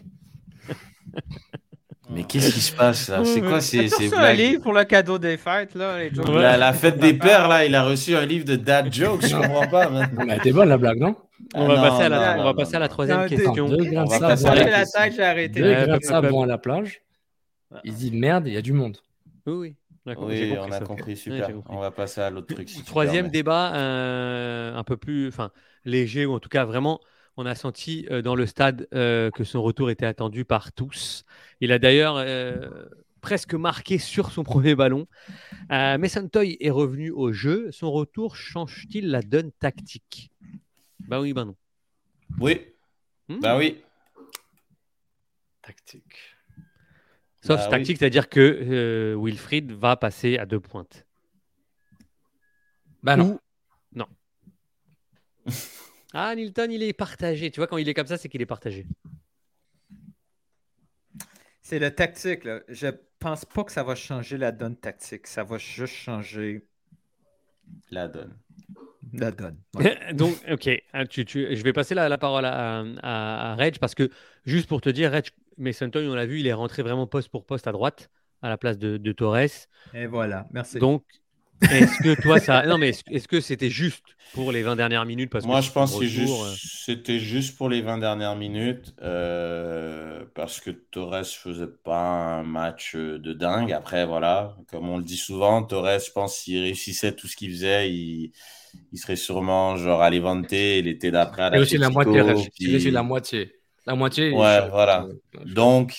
Mais 2.10 2.24
qu'est-ce 2.24 2.54
qui 2.54 2.60
se 2.60 2.72
passe 2.72 3.08
là? 3.08 3.24
C'est 3.24 3.40
quoi 3.40 3.60
ces, 3.60 3.88
ces 3.88 4.04
reçu 4.04 4.14
un 4.14 4.20
blagues? 4.20 4.38
livre 4.38 4.62
pour 4.62 4.72
le 4.72 4.84
cadeau 4.84 5.18
des 5.18 5.36
fêtes, 5.36 5.74
là, 5.74 5.98
les 5.98 6.14
jokes? 6.14 6.28
la, 6.28 6.56
la 6.56 6.72
fête 6.72 6.98
des 6.98 7.14
pères, 7.14 7.48
là, 7.48 7.64
il 7.64 7.74
a 7.74 7.84
reçu 7.84 8.16
un 8.16 8.24
livre 8.24 8.44
de 8.44 8.56
dad 8.56 8.92
jokes, 8.92 9.26
je 9.26 9.36
comprends 9.36 9.68
pas. 9.68 9.90
Elle 10.28 10.38
était 10.38 10.52
bonne 10.52 10.68
la 10.68 10.78
blague, 10.78 10.98
non? 10.98 11.16
On 11.54 11.66
va 11.66 11.74
Ah, 11.78 11.88
passer 11.90 12.02
à 12.04 12.08
la, 12.08 12.38
on 12.38 12.44
va 12.44 12.54
passer 12.54 12.76
à 12.76 12.78
la 12.78 12.88
troisième 12.88 13.26
question. 13.28 13.68
Deux 13.68 13.84
grains 13.84 14.04
de 14.04 14.10
à 16.42 16.46
la 16.46 16.58
plage. 16.58 17.02
Ils 17.84 17.94
disent 17.94 18.12
merde, 18.12 18.46
il 18.46 18.54
y 18.54 18.56
a 18.56 18.62
du 18.62 18.72
monde. 18.72 18.98
Oui, 19.46 19.54
oui. 19.54 19.76
Oui, 20.16 20.54
on 20.58 20.72
a 20.72 20.80
compris, 20.80 21.16
super. 21.16 21.50
on 21.68 21.80
va 21.80 21.90
passer 21.90 22.22
à 22.22 22.30
l'autre 22.30 22.54
truc. 22.54 22.70
Troisième 22.86 23.28
débat, 23.28 23.74
euh, 23.74 24.74
un 24.74 24.84
peu 24.84 24.96
plus 24.96 25.28
enfin, 25.28 25.50
léger, 25.84 26.24
ou 26.24 26.34
en 26.34 26.40
tout 26.40 26.48
cas 26.48 26.64
vraiment, 26.64 27.00
on 27.38 27.46
a 27.46 27.54
senti 27.54 28.04
euh, 28.10 28.20
dans 28.20 28.34
le 28.34 28.46
stade 28.46 28.88
euh, 28.92 29.30
que 29.30 29.44
son 29.44 29.62
retour 29.62 29.90
était 29.90 30.04
attendu 30.06 30.44
par 30.44 30.72
tous. 30.72 31.24
Il 31.60 31.70
a 31.70 31.78
d'ailleurs 31.78 32.16
euh, 32.16 32.68
presque 33.20 33.54
marqué 33.54 33.98
sur 33.98 34.32
son 34.32 34.42
premier 34.42 34.74
ballon. 34.74 35.06
Euh, 35.70 35.96
Mason 35.98 36.28
Toy 36.28 36.56
est 36.60 36.70
revenu 36.70 37.10
au 37.12 37.32
jeu. 37.32 37.70
Son 37.70 37.92
retour 37.92 38.34
change-t-il 38.34 39.08
la 39.10 39.22
donne 39.22 39.52
tactique? 39.52 40.32
Ben 41.08 41.20
oui, 41.20 41.32
ben 41.32 41.44
non. 41.46 41.56
Oui, 42.40 42.60
Hmm? 43.28 43.40
bah 43.40 43.56
oui. 43.56 43.80
Tactique. 45.62 46.16
Sauf 47.42 47.58
Bah 47.60 47.64
oui. 47.66 47.70
tactique, 47.70 47.98
c'est-à-dire 47.98 48.28
que 48.28 48.40
euh, 48.40 49.16
Wilfried 49.22 49.70
va 49.70 49.96
passer 49.96 50.38
à 50.38 50.46
deux 50.46 50.60
pointes. 50.60 51.06
Bah 53.02 53.16
non. 53.16 53.24
Ou- 53.24 53.28
Non. 53.28 53.38
Ah, 56.20 56.34
Nilton, 56.34 56.68
il 56.70 56.82
est 56.82 56.92
partagé. 56.92 57.50
Tu 57.50 57.60
vois, 57.60 57.66
quand 57.66 57.76
il 57.78 57.88
est 57.88 57.94
comme 57.94 58.06
ça, 58.06 58.16
c'est 58.16 58.28
qu'il 58.28 58.42
est 58.42 58.46
partagé. 58.46 58.86
C'est 61.62 61.78
le 61.78 61.94
tactique. 61.94 62.44
Là. 62.44 62.60
Je 62.68 62.88
pense 63.18 63.44
pas 63.44 63.64
que 63.64 63.72
ça 63.72 63.82
va 63.82 63.94
changer 63.94 64.38
la 64.38 64.52
donne 64.52 64.76
tactique. 64.76 65.26
Ça 65.26 65.44
va 65.44 65.58
juste 65.58 65.94
changer 65.94 66.66
La 67.90 68.08
donne. 68.08 68.36
la 69.12 69.30
donne. 69.30 69.56
Donc, 70.14 70.34
ok, 70.50 70.70
tu- 71.10 71.24
tu- 71.24 71.54
je 71.56 71.62
vais 71.62 71.72
passer 71.72 71.94
la, 71.94 72.08
la 72.08 72.18
parole 72.18 72.44
à, 72.46 72.80
à, 73.02 73.52
à 73.52 73.54
Reg 73.54 73.78
parce 73.78 73.94
que, 73.94 74.10
juste 74.44 74.68
pour 74.68 74.80
te 74.80 74.88
dire, 74.88 75.12
Reg, 75.12 75.26
Mason 75.56 75.90
Toy, 75.90 76.06
on 76.08 76.14
l'a 76.14 76.26
vu, 76.26 76.40
il 76.40 76.46
est 76.46 76.52
rentré 76.52 76.82
vraiment 76.82 77.06
poste 77.06 77.28
pour 77.28 77.44
poste 77.44 77.66
à 77.66 77.72
droite 77.72 78.10
à 78.42 78.48
la 78.48 78.56
place 78.56 78.78
de, 78.78 78.96
de 78.96 79.12
Torres. 79.12 79.66
Et 79.94 80.06
voilà, 80.06 80.46
merci. 80.52 80.78
Donc, 80.78 81.04
est-ce 81.62 82.02
que 82.02 82.20
toi, 82.20 82.38
ça. 82.40 82.64
Non, 82.66 82.78
mais 82.78 82.90
est-ce 82.90 83.02
est-ce 83.10 83.28
que 83.28 83.40
c'était 83.40 83.70
juste 83.70 84.04
pour 84.34 84.52
les 84.52 84.62
20 84.62 84.76
dernières 84.76 85.04
minutes? 85.06 85.30
Parce 85.30 85.44
Moi, 85.44 85.60
que 85.60 85.66
je 85.66 85.72
pense 85.72 85.98
que 85.98 86.04
juste- 86.06 86.32
c'était 86.84 87.18
juste 87.18 87.56
pour 87.56 87.68
les 87.68 87.80
20 87.82 87.98
dernières 87.98 88.36
minutes 88.36 88.94
euh, 89.02 90.24
parce 90.34 90.60
que 90.60 90.70
Torres 90.70 91.24
faisait 91.26 91.66
pas 91.66 92.00
un 92.38 92.42
match 92.42 92.94
euh, 92.94 93.18
de 93.18 93.32
dingue. 93.32 93.72
Après, 93.72 94.06
voilà, 94.06 94.56
comme 94.70 94.88
on 94.88 94.98
le 94.98 95.04
dit 95.04 95.16
souvent, 95.16 95.62
Torres, 95.62 95.98
je 96.04 96.12
pense, 96.12 96.36
s'il 96.36 96.60
réussissait 96.62 97.12
tout 97.14 97.26
ce 97.26 97.36
qu'il 97.36 97.50
faisait, 97.50 97.90
il, 97.90 98.32
il 98.92 98.98
serait 98.98 99.16
sûrement 99.16 99.76
genre 99.76 100.02
à 100.02 100.10
Levante 100.10 100.52
et 100.52 100.82
l'été 100.82 101.10
d'après 101.10 101.42
à 101.42 101.56
Et 101.56 101.58
aussi 101.60 101.78
la 101.78 101.90
moitié, 101.90 102.22
puis- 102.54 102.90
la 102.90 103.02
moitié. 103.02 103.52
La 103.86 103.94
moitié. 103.94 104.32
Ouais, 104.32 104.60
je- 104.64 104.70
voilà. 104.70 105.06
Donc, 105.46 105.96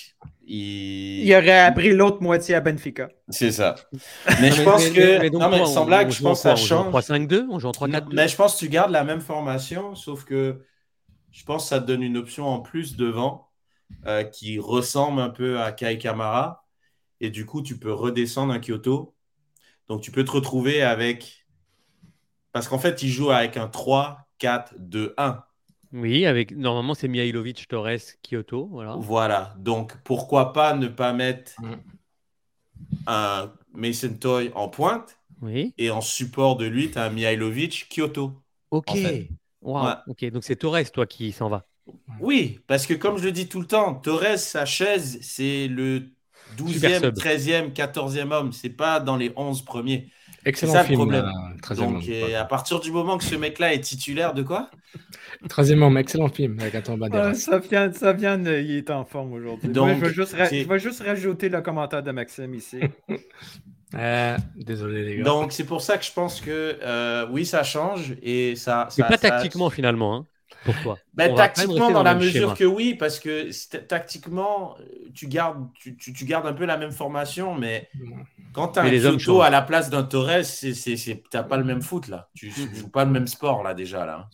il... 0.50 1.26
Il 1.26 1.34
aurait 1.36 1.60
appris 1.60 1.92
l'autre 1.94 2.22
moitié 2.22 2.56
à 2.56 2.62
Benfica. 2.62 3.10
C'est 3.30 3.52
ça. 3.52 3.76
Mais 4.38 4.50
Non, 4.50 4.52
je 4.52 4.62
pense 4.62 4.90
que. 4.90 5.18
mais 5.18 5.30
donc 5.30 5.44
non, 5.44 5.50
mais 5.50 5.66
sans 5.66 5.86
blague, 5.86 6.10
je 6.12 6.22
pense 6.22 6.34
en 6.34 6.34
que 6.34 6.40
ça 6.40 6.54
quoi 6.54 6.60
On 6.60 6.66
joue 6.66 6.78
en 6.78 6.84
change. 6.84 6.86
3-5-2 6.86 7.48
On 7.50 7.60
joue 7.60 7.68
en 7.68 7.74
3-4-2 7.74 8.16
Non, 8.16 8.16
Mais 8.16 8.28
je 8.28 8.36
pense 8.36 8.56
que 8.56 8.60
tu 8.60 8.70
gardes 8.70 8.92
la 8.92 9.04
même 9.04 9.22
formation, 9.22 9.96
sauf 9.96 10.26
que 10.26 10.66
je 11.32 11.44
pense 11.46 11.64
que 11.66 11.70
ça 11.70 11.82
te 11.82 11.88
donne 11.88 12.04
une 12.04 12.18
option 12.18 12.48
en 12.48 12.62
plus 12.62 12.98
devant. 12.98 13.50
euh, 14.08 14.24
qui 14.26 14.60
ressemble 14.60 15.22
un 15.22 15.30
peu 15.30 15.62
à 15.62 15.72
Kai 15.74 15.98
Kamara. 16.00 16.66
Et 17.22 17.30
du 17.32 17.46
coup, 17.46 17.62
tu 17.64 17.80
peux 17.80 17.94
redescendre 17.94 18.54
un 18.54 18.60
Kyoto. 18.60 19.16
Donc, 19.90 20.02
tu 20.02 20.12
peux 20.12 20.26
te 20.26 20.32
retrouver 20.32 20.82
avec. 20.84 21.48
Parce 22.52 22.68
qu'en 22.68 22.80
fait, 22.80 23.04
il 23.04 23.10
joue 23.10 23.32
avec 23.32 23.58
un 23.58 23.68
3, 23.68 24.28
4, 24.40 24.74
2, 24.80 25.14
1. 25.18 25.44
Oui, 25.92 26.26
avec 26.26 26.56
normalement 26.56 26.94
c'est 26.94 27.08
Mihailovic, 27.08 27.68
Torres, 27.68 27.98
Kyoto, 28.22 28.68
voilà. 28.68 28.96
Voilà. 28.96 29.56
Donc, 29.58 29.98
pourquoi 30.04 30.54
pas 30.54 30.74
ne 30.76 30.88
pas 30.88 31.14
mettre 31.14 31.54
Mm. 31.62 31.76
un 33.08 33.52
Mason 33.74 34.14
Toy 34.20 34.52
en 34.56 34.70
pointe 34.70 35.18
Oui. 35.42 35.74
et 35.78 35.90
en 35.90 36.02
support 36.02 36.58
de 36.58 36.66
lui, 36.66 36.92
tu 36.92 36.98
as 36.98 37.06
un 37.06 37.10
Mihailovic, 37.10 37.88
Kyoto. 37.90 38.34
Ok. 38.72 38.90
en 38.90 38.96
fait. 38.96 39.30
Waouh. 39.62 39.86
Ouais. 39.88 39.94
Ok, 40.08 40.26
donc 40.32 40.44
c'est 40.44 40.56
Torres, 40.56 40.92
toi, 40.92 41.06
qui 41.06 41.32
s'en 41.32 41.50
va. 41.50 41.66
Oui, 42.22 42.60
parce 42.68 42.86
que 42.86 42.94
comme 42.94 43.18
je 43.18 43.24
le 43.26 43.32
dis 43.32 43.48
tout 43.50 43.60
le 43.60 43.66
temps, 43.68 43.96
Torres, 43.96 44.38
sa 44.38 44.66
chaise, 44.66 45.20
c'est 45.22 45.68
le 45.68 46.12
Super 46.68 47.02
12e, 47.02 47.02
sub. 47.02 47.16
13e, 47.16 47.74
14e 47.74 48.32
homme. 48.32 48.52
C'est 48.54 48.70
pas 48.70 49.00
dans 49.00 49.18
les 49.18 49.32
11 49.36 49.64
premiers. 49.64 50.10
Excellent 50.46 50.72
C'est 50.74 50.80
le 50.80 50.84
film, 50.86 51.00
problème. 51.00 51.26
euh, 51.26 51.58
13e 51.62 51.76
Donc, 51.78 51.96
homme, 51.96 52.02
ouais. 52.08 52.36
à 52.36 52.46
partir 52.46 52.80
du 52.80 52.92
moment 52.92 53.18
que 53.18 53.24
ce 53.24 53.36
mec-là 53.36 53.74
est 53.74 53.82
titulaire 53.82 54.34
de 54.34 54.44
quoi? 54.44 54.70
13e 55.48 55.82
homme, 55.84 55.98
excellent 55.98 56.30
film 56.30 56.58
avec 56.60 56.76
Antoine 56.76 57.00
Banderas. 57.00 57.34
ça 57.36 57.60
vient, 57.60 57.92
ça 57.92 58.14
vient, 58.14 58.38
il 58.44 58.78
est 58.78 58.90
en 58.90 59.06
forme 59.06 59.34
aujourd'hui. 59.34 59.70
Donc, 59.70 59.88
Moi, 59.88 59.96
je, 60.00 60.06
vais 60.06 60.14
juste 60.14 60.34
ra- 60.36 60.46
c'est- 60.48 60.64
je 60.64 60.68
vais 60.70 60.80
juste 60.80 61.02
rajouter 61.02 61.50
le 61.50 61.62
commentaire 61.62 62.04
de 62.04 62.12
Maxime 62.12 62.54
ici. 62.54 62.80
Euh, 63.96 64.38
désolé 64.56 65.04
les 65.04 65.18
gars. 65.18 65.24
Donc, 65.24 65.52
c'est 65.52 65.64
pour 65.64 65.82
ça 65.82 65.98
que 65.98 66.06
je 66.06 66.12
pense 66.14 66.42
que 66.42 66.78
euh, 66.84 67.26
oui, 67.32 67.44
ça 67.44 67.64
change 67.64 68.14
et 68.22 68.56
ça. 68.56 68.88
Mais 68.98 69.04
ça- 69.04 69.08
pas 69.08 69.18
ça- 69.18 69.30
tactiquement, 69.32 69.72
finalement, 69.72 70.16
hein, 70.16 70.28
pour 70.66 70.76
toi. 70.82 70.98
Ben, 71.14 71.34
tactiquement, 71.36 71.92
dans 71.92 72.04
la 72.04 72.16
mesure 72.16 72.42
schéma. 72.42 72.56
que 72.56 72.64
oui, 72.64 72.96
parce 72.96 73.20
que 73.20 73.50
tactiquement, 73.88 74.76
tu 75.14 75.28
gardes, 75.28 75.68
tu, 75.74 75.96
tu- 75.98 76.14
tu 76.14 76.26
gardes 76.26 76.48
un 76.48 76.54
peu 76.54 76.66
la 76.66 76.78
même 76.78 76.92
formation, 76.92 77.56
mais 77.56 77.90
quand 78.54 78.70
tu 78.70 78.80
as 78.80 78.84
Mais 78.84 79.06
un 79.06 79.12
Kyoto 79.18 79.42
à 79.42 79.50
la 79.50 79.62
place 79.62 79.90
d'un 79.90 80.04
Torres, 80.04 80.44
c'est, 80.44 80.74
c'est, 80.74 80.96
c'est- 80.98 81.24
t'as 81.30 81.44
pas 81.44 81.58
le 81.58 81.64
même 81.64 81.82
foot 81.82 82.08
là. 82.08 82.30
Tu 82.36 82.48
Mm-hmm. 82.50 82.70
ne 82.72 82.76
joues 82.76 82.90
pas 82.90 83.06
le 83.06 83.12
même 83.12 83.28
sport 83.28 83.64
là 83.64 83.74
déjà 83.74 84.06
là. 84.06 84.28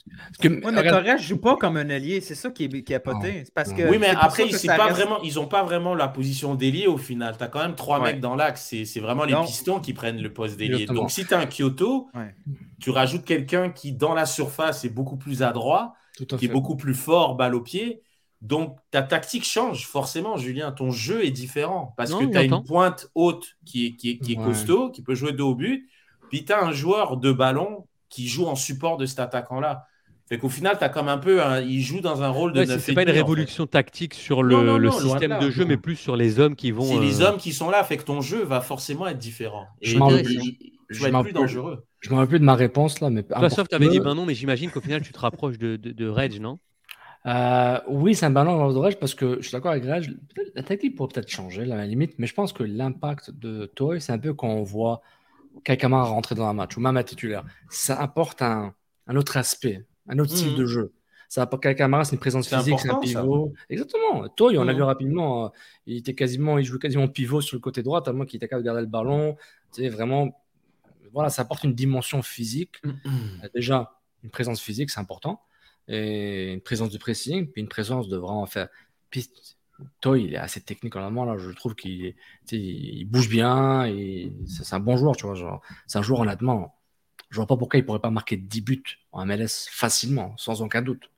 Ouais, 0.44 0.50
mais 0.72 0.88
Torres 0.90 1.18
joue 1.18 1.38
pas 1.38 1.56
comme 1.58 1.78
un 1.78 1.90
allié, 1.90 2.22
c'est 2.22 2.36
ça 2.36 2.50
qui 2.52 2.66
est, 2.66 2.84
qui 2.84 2.94
est 2.94 3.00
poté. 3.00 3.44
C'est 3.46 3.54
Parce 3.54 3.74
que 3.74 3.90
oui, 3.90 3.98
mais 4.00 4.10
après, 4.10 4.50
ça 4.50 4.76
pas 4.78 4.86
reste- 4.86 4.98
vraiment, 4.98 5.22
ils 5.24 5.36
n'ont 5.36 5.48
pas 5.48 5.64
vraiment 5.64 5.96
la 5.96 6.08
position 6.08 6.56
d'ailier 6.56 6.88
au 6.88 6.98
final. 6.98 7.36
Tu 7.38 7.44
as 7.44 7.48
quand 7.48 7.62
même 7.62 7.76
trois 7.76 8.00
Ouais. 8.00 8.14
mecs 8.14 8.22
dans 8.22 8.36
l'axe. 8.36 8.62
C'est, 8.70 8.86
c'est 8.86 9.00
vraiment 9.00 9.24
les 9.26 9.36
pistons 9.46 9.80
qui 9.80 9.94
prennent 9.94 10.22
le 10.22 10.32
poste 10.34 10.58
d'ailier. 10.58 10.86
Donc, 10.86 11.12
si 11.12 11.26
tu 11.26 11.34
as 11.34 11.40
un 11.40 11.46
Kyoto, 11.46 12.10
Ouais. 12.14 12.36
tu 12.80 12.90
rajoutes 12.92 13.26
quelqu'un 13.26 13.70
qui, 13.70 13.92
dans 13.94 14.14
la 14.14 14.26
surface, 14.26 14.86
est 14.86 14.90
beaucoup 14.90 15.18
plus 15.18 15.44
adroit, 15.44 15.94
Tout 16.18 16.28
à 16.32 16.38
qui 16.38 16.46
est 16.46 16.50
beaucoup 16.50 16.76
plus 16.76 16.94
fort, 16.96 17.36
balle 17.36 17.56
au 17.56 17.62
pied. 17.62 18.02
Donc, 18.42 18.78
ta 18.92 19.02
tactique 19.02 19.44
change 19.46 19.88
forcément, 19.88 20.38
Julien. 20.38 20.72
Ton 20.72 20.92
jeu 20.92 21.26
est 21.26 21.32
différent 21.32 21.94
parce 21.98 22.12
Non, 22.12 22.20
que 22.20 22.26
tu 22.32 22.38
as 22.38 22.44
une 22.44 22.64
pointe 22.64 23.10
haute 23.16 23.56
qui 23.66 23.88
est, 23.88 23.96
qui 23.96 24.12
est, 24.12 24.18
qui 24.20 24.34
est 24.34 24.38
Ouais. 24.38 24.46
costaud, 24.46 24.92
qui 24.92 25.02
peut 25.02 25.16
jouer 25.16 25.32
dos 25.34 25.50
au 25.52 25.56
but. 25.56 25.88
Puis, 26.30 26.46
tu 26.46 26.54
as 26.54 26.64
un 26.64 26.72
joueur 26.72 27.18
de 27.18 27.32
ballon 27.32 27.88
qui 28.10 28.28
joue 28.28 28.46
en 28.46 28.56
support 28.56 28.98
de 28.98 29.06
cet 29.06 29.20
attaquant-là. 29.20 29.86
Fait 30.28 30.38
qu'au 30.40 30.50
final, 30.50 30.76
tu 30.78 30.84
as 30.84 30.90
comme 30.90 31.08
un 31.08 31.18
peu. 31.20 31.44
un- 31.44 31.62
il 31.62 31.82
joue 31.82 32.02
dans 32.02 32.24
un 32.24 32.30
rôle 32.30 32.52
de 32.54 32.62
Ouais, 32.62 32.66
c'est- 32.80 32.92
et 32.92 32.96
pas 32.96 33.02
une 33.04 33.08
demi, 33.10 33.20
en 33.20 33.22
fait. 33.26 33.32
révolution 33.32 33.68
tactique 33.68 34.14
sur 34.16 34.38
Non, 34.38 34.44
le, 34.44 34.56
non, 34.56 34.78
le 34.78 34.90
non, 34.90 35.00
loin 35.00 35.04
de 35.04 35.10
système 35.10 35.30
là. 35.32 35.40
de 35.40 35.50
jeu, 35.52 35.66
mais 35.66 35.78
plus 35.78 35.96
sur 35.96 36.16
les 36.16 36.40
hommes 36.40 36.56
qui 36.56 36.72
vont. 36.72 36.84
C'est 36.84 37.00
les 37.00 37.22
euh, 37.22 37.26
hommes 37.30 37.38
qui 37.38 37.54
sont 37.54 37.70
là, 37.70 37.84
fait 37.84 37.98
que 37.98 38.04
ton 38.04 38.22
jeu 38.22 38.44
va 38.44 38.62
forcément 38.62 39.06
être 39.08 39.20
différent. 39.20 39.68
Et 39.82 39.90
Je 39.90 39.98
je 40.90 41.00
vas 41.02 41.08
être 41.08 41.14
m'en 41.14 41.24
plus 41.24 41.32
rappelle- 41.32 41.42
dangereux. 41.48 41.86
Je 42.02 42.10
me 42.10 42.16
rappelle 42.16 42.30
plus 42.30 42.40
de 42.40 42.46
ma 42.46 42.56
réponse 42.56 43.00
là, 43.00 43.10
mais 43.10 43.24
Toi, 43.24 43.50
sauf, 43.50 43.68
tu 43.68 43.76
avais 43.76 43.86
dit 43.86 43.98
importe 43.98 44.04
peu. 44.04 44.10
ben 44.10 44.16
non, 44.16 44.26
mais 44.26 44.36
j'imagine 44.36 44.70
qu'au 44.72 44.82
final, 44.82 45.02
tu 45.02 45.12
te 45.12 45.20
rapproches 45.20 45.58
de, 45.58 45.76
de, 45.76 45.92
de 45.92 46.08
Reg, 46.08 46.40
non? 46.40 46.60
Euh, 47.26 47.80
oui, 47.88 48.14
c'est 48.14 48.28
un 48.28 48.30
ballon 48.30 48.56
dans 48.58 48.68
le 48.68 48.78
Reg 48.78 48.98
parce 49.00 49.16
que 49.16 49.38
je 49.38 49.42
suis 49.48 49.52
d'accord 49.52 49.72
avec 49.72 49.84
Reg. 49.86 50.16
La 50.54 50.62
technique 50.62 50.96
pourrait 50.96 51.12
peut-être 51.14 51.28
changer, 51.30 51.66
là, 51.66 51.74
à 51.76 51.78
la 51.80 51.88
limite, 51.88 52.14
mais 52.20 52.28
je 52.28 52.34
pense 52.36 52.54
que 52.54 52.64
l'impact 52.64 53.32
de 53.32 53.66
Toy, 53.66 54.00
c'est 54.00 54.12
un 54.12 54.20
peu 54.20 54.34
quand 54.34 54.48
on 54.50 54.62
voit 54.64 55.02
quelqu'un 55.64 55.90
rentrer 55.90 56.36
dans 56.36 56.46
un 56.48 56.54
match 56.54 56.78
ou 56.78 56.82
même 56.82 56.98
un 56.98 57.04
titulaire. 57.04 57.44
Ça 57.70 58.00
apporte 58.00 58.42
un, 58.44 58.76
un 59.08 59.16
autre 59.16 59.38
aspect, 59.38 59.86
un 60.08 60.20
autre 60.20 60.32
style 60.36 60.52
Mhm. 60.52 60.58
de 60.58 60.66
jeu. 60.68 60.94
Ça 61.28 61.42
apporte 61.42 61.64
quelqu'un 61.64 62.04
c'est 62.04 62.14
une 62.14 62.20
présence 62.20 62.48
C'est 62.48 62.56
physique, 62.58 62.80
c'est 62.80 62.90
un 62.90 62.94
ça. 62.94 63.00
pivot. 63.00 63.52
Exactement. 63.72 64.28
Toy, 64.30 64.60
on 64.60 64.68
a 64.68 64.72
Mhm. 64.72 64.76
vu 64.78 64.84
rapidement, 64.84 65.46
euh, 65.46 65.50
il 65.88 65.98
était 65.98 66.14
quasiment, 66.14 66.60
il 66.60 66.66
jouait 66.66 66.78
quasiment 66.78 67.08
pivot 67.08 67.42
sur 67.42 67.56
le 67.56 67.62
côté 67.62 67.82
droit, 67.82 68.04
tellement 68.04 68.26
qu'il 68.26 68.38
était 68.38 68.48
capable 68.48 68.62
de 68.62 68.68
garder 68.68 68.82
le 68.82 68.88
ballon. 68.88 69.36
Tu 69.74 69.82
sais, 69.82 69.90
vraiment, 69.90 70.40
voilà, 71.16 71.30
ça 71.30 71.42
apporte 71.42 71.64
une 71.64 71.74
dimension 71.74 72.22
physique. 72.22 72.76
Euh, 72.86 73.48
Déjà, 73.56 74.00
une 74.24 74.30
présence 74.30 74.62
physique, 74.62 74.92
c'est 74.92 75.00
important. 75.00 75.42
Et 75.88 76.54
une 76.54 76.62
présence 76.62 76.92
de 76.92 76.98
pressing, 76.98 77.52
puis 77.52 77.62
une 77.62 77.68
présence 77.70 78.08
de 78.08 78.18
vraiment 78.18 78.46
faire. 78.46 78.68
Puis, 79.10 79.30
Toy, 80.02 80.26
il 80.26 80.34
est 80.34 80.38
assez 80.38 80.62
technique 80.62 80.96
en 80.96 81.06
allemand, 81.06 81.26
là. 81.26 81.38
Je 81.38 81.50
trouve 81.52 81.74
qu'il 81.76 82.16
il 82.52 83.06
bouge 83.06 83.30
bien. 83.30 83.86
Et 83.86 84.32
c'est 84.46 84.76
un 84.76 84.80
bon 84.80 84.98
joueur, 84.98 85.16
tu 85.16 85.26
vois. 85.26 85.36
genre, 85.36 85.62
C'est 85.88 85.98
un 85.98 86.02
joueur, 86.04 86.20
honnêtement. 86.20 86.76
Je 87.30 87.38
vois 87.38 87.48
pas 87.48 87.58
pourquoi 87.58 87.80
il 87.80 87.86
pourrait 87.86 88.00
pas 88.00 88.12
marquer 88.12 88.38
10 88.38 88.62
buts 88.62 88.84
en 89.12 89.26
MLS 89.26 89.68
facilement, 89.70 90.36
sans 90.38 90.62
aucun 90.62 90.82
doute. 90.82 91.12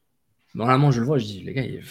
Allemand, 0.60 0.92
je 0.92 1.00
le 1.02 1.06
vois, 1.06 1.18
je 1.18 1.26
dis, 1.26 1.42
les 1.42 1.54
gars, 1.54 1.64
il 1.64 1.84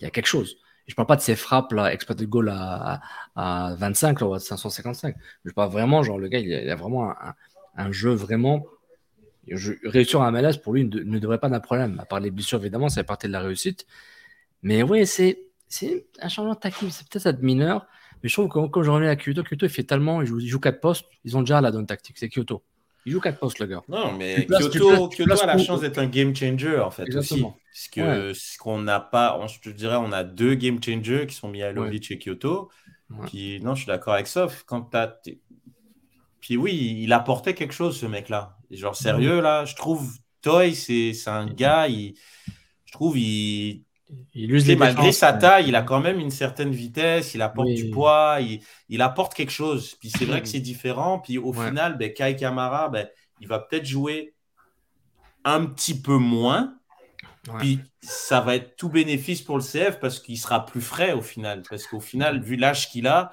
y 0.00 0.04
a 0.04 0.10
quelque 0.10 0.26
chose. 0.26 0.56
Je 0.92 0.96
parle 0.96 1.06
pas 1.08 1.16
de 1.16 1.22
ses 1.22 1.36
frappes, 1.36 1.72
là, 1.72 1.90
exploité 1.90 2.26
de 2.26 2.30
goal 2.30 2.50
à, 2.50 3.00
à, 3.34 3.68
à 3.70 3.74
25, 3.76 4.20
là, 4.20 4.26
ou 4.26 4.34
à 4.34 4.40
555. 4.40 5.16
Je 5.46 5.50
parle 5.52 5.70
vraiment, 5.72 6.02
genre, 6.02 6.18
le 6.18 6.28
gars, 6.28 6.38
il 6.38 6.52
a, 6.68 6.72
a 6.72 6.76
vraiment 6.76 7.10
un, 7.10 7.16
un- 7.30 7.34
un 7.86 7.92
jeu 7.92 8.12
vraiment. 8.12 8.66
Je, 9.48 9.72
réussir 9.84 10.20
en 10.20 10.30
MLS, 10.32 10.58
pour 10.58 10.74
lui, 10.74 10.84
ne, 10.84 11.18
devrait 11.18 11.38
pas 11.38 11.48
d'un 11.48 11.60
problème. 11.60 11.98
À 12.00 12.04
part 12.06 12.20
les 12.20 12.30
blessures, 12.30 12.60
évidemment, 12.60 12.88
ça 12.90 12.96
fait 13.02 13.04
partie 13.06 13.26
de 13.28 13.32
la 13.32 13.40
réussite. 13.40 13.86
Mais 14.62 14.82
oui, 14.82 15.06
c'est 15.06 15.38
un 16.20 16.28
changement 16.28 16.54
tactique. 16.56 16.90
C'est 16.92 17.08
peut-être 17.08 17.40
de 17.40 17.44
mineur. 17.46 17.86
Mais 18.22 18.28
je 18.28 18.34
trouve 18.34 18.48
que 18.48 18.68
quand 18.68 18.82
je 18.82 18.90
reviens 18.90 19.10
à 19.10 19.16
Kyoto, 19.16 19.42
Kyoto, 19.44 19.66
il 19.66 19.70
fait 19.70 19.84
tellement. 19.84 20.22
Il 20.22 20.26
joue, 20.28 20.40
il 20.40 20.48
joue 20.48 20.60
4 20.60 20.80
postes. 20.80 21.06
Ils 21.24 21.36
ont 21.36 21.40
déjà 21.42 21.60
la 21.60 21.70
donne 21.72 21.86
tactique. 21.86 22.18
C'est 22.18 22.28
Kyoto. 22.28 22.62
Il 23.04 23.12
joue 23.12 23.20
4 23.20 23.38
postes, 23.38 23.58
le 23.58 23.66
gars. 23.66 23.82
Non, 23.88 24.12
mais 24.16 24.42
places- 24.46 24.68
Kyoto, 24.68 24.88
places- 24.88 25.16
Kyoto 25.16 25.24
places 25.24 25.42
a 25.42 25.46
la 25.46 25.58
chance 25.58 25.80
d'être 25.80 25.98
un 25.98 26.06
game 26.06 26.34
changer 26.36 26.78
en 26.78 26.90
fait 26.90 27.02
Exactement. 27.02 27.48
aussi. 27.48 27.56
Parce 27.72 27.88
que 27.88 28.28
Ouais. 28.28 28.34
ce 28.34 28.58
qu'on 28.58 28.78
n'a 28.80 29.00
pas, 29.00 29.38
on- 29.40 29.48
je 29.48 29.60
te 29.60 29.70
dirais, 29.70 29.96
on 29.96 30.12
a 30.12 30.22
deux 30.24 30.54
game 30.54 30.82
changers 30.82 31.26
qui 31.26 31.34
sont 31.34 31.48
Mihailovic 31.48 32.10
et 32.10 32.18
Kyoto. 32.18 32.70
Ouais. 33.10 33.26
Puis 33.26 33.60
non, 33.60 33.74
je 33.74 33.80
suis 33.82 33.86
d'accord 33.88 34.14
avec 34.14 34.26
Sof. 34.26 34.62
Quand 34.66 34.82
t'as, 34.82 35.08
t'es- 35.08 35.40
puis 36.40 36.56
oui, 36.56 36.98
il 37.02 37.12
apportait 37.12 37.54
quelque 37.54 37.74
chose 37.74 37.98
ce 37.98 38.06
mec-là. 38.06 38.56
Genre 38.70 38.96
sérieux 38.96 39.40
là, 39.40 39.64
je 39.64 39.74
trouve 39.74 40.16
Toy, 40.40 40.74
c'est 40.74 41.12
c'est 41.12 41.30
un 41.30 41.46
gars, 41.46 41.88
il, 41.88 42.14
je 42.84 42.92
trouve 42.92 43.18
il 43.18 43.84
Il 44.34 44.48
Tu 44.48 44.54
use 44.54 44.62
sais, 44.64 44.68
les 44.70 44.76
malgré 44.76 45.02
défenses, 45.02 45.16
sa 45.16 45.32
ouais. 45.32 45.38
taille, 45.38 45.68
il 45.68 45.76
a 45.76 45.82
quand 45.82 46.00
même 46.00 46.18
une 46.18 46.30
certaine 46.30 46.70
vitesse, 46.70 47.34
il 47.34 47.42
apporte 47.42 47.68
Oui. 47.68 47.74
du 47.74 47.90
poids, 47.90 48.38
il, 48.40 48.60
il 48.88 49.00
apporte 49.02 49.34
quelque 49.34 49.52
chose. 49.52 49.94
Puis 50.00 50.10
c'est 50.10 50.24
vrai 50.24 50.40
que 50.42 50.48
c'est 50.48 50.60
différent. 50.60 51.18
Puis 51.18 51.38
au 51.38 51.52
Ouais. 51.54 51.66
final, 51.68 51.96
ben, 51.98 52.12
Kai 52.12 52.36
Kamara, 52.36 52.88
ben, 52.88 53.08
il 53.40 53.48
va 53.48 53.58
peut-être 53.58 53.86
jouer 53.86 54.34
un 55.44 55.66
petit 55.66 56.00
peu 56.00 56.16
moins. 56.16 56.74
Ouais. 57.48 57.54
Puis 57.58 57.80
ça 58.00 58.40
va 58.40 58.54
être 58.56 58.76
tout 58.76 58.88
bénéfice 58.88 59.42
pour 59.42 59.56
le 59.56 59.62
CF 59.62 59.98
parce 60.00 60.20
qu'il 60.20 60.38
sera 60.38 60.64
plus 60.64 60.80
frais 60.80 61.12
au 61.12 61.22
final. 61.22 61.62
Parce 61.68 61.86
qu'au 61.86 62.00
final, 62.00 62.40
vu 62.42 62.56
l'âge 62.56 62.88
qu'il 62.90 63.06
a, 63.06 63.32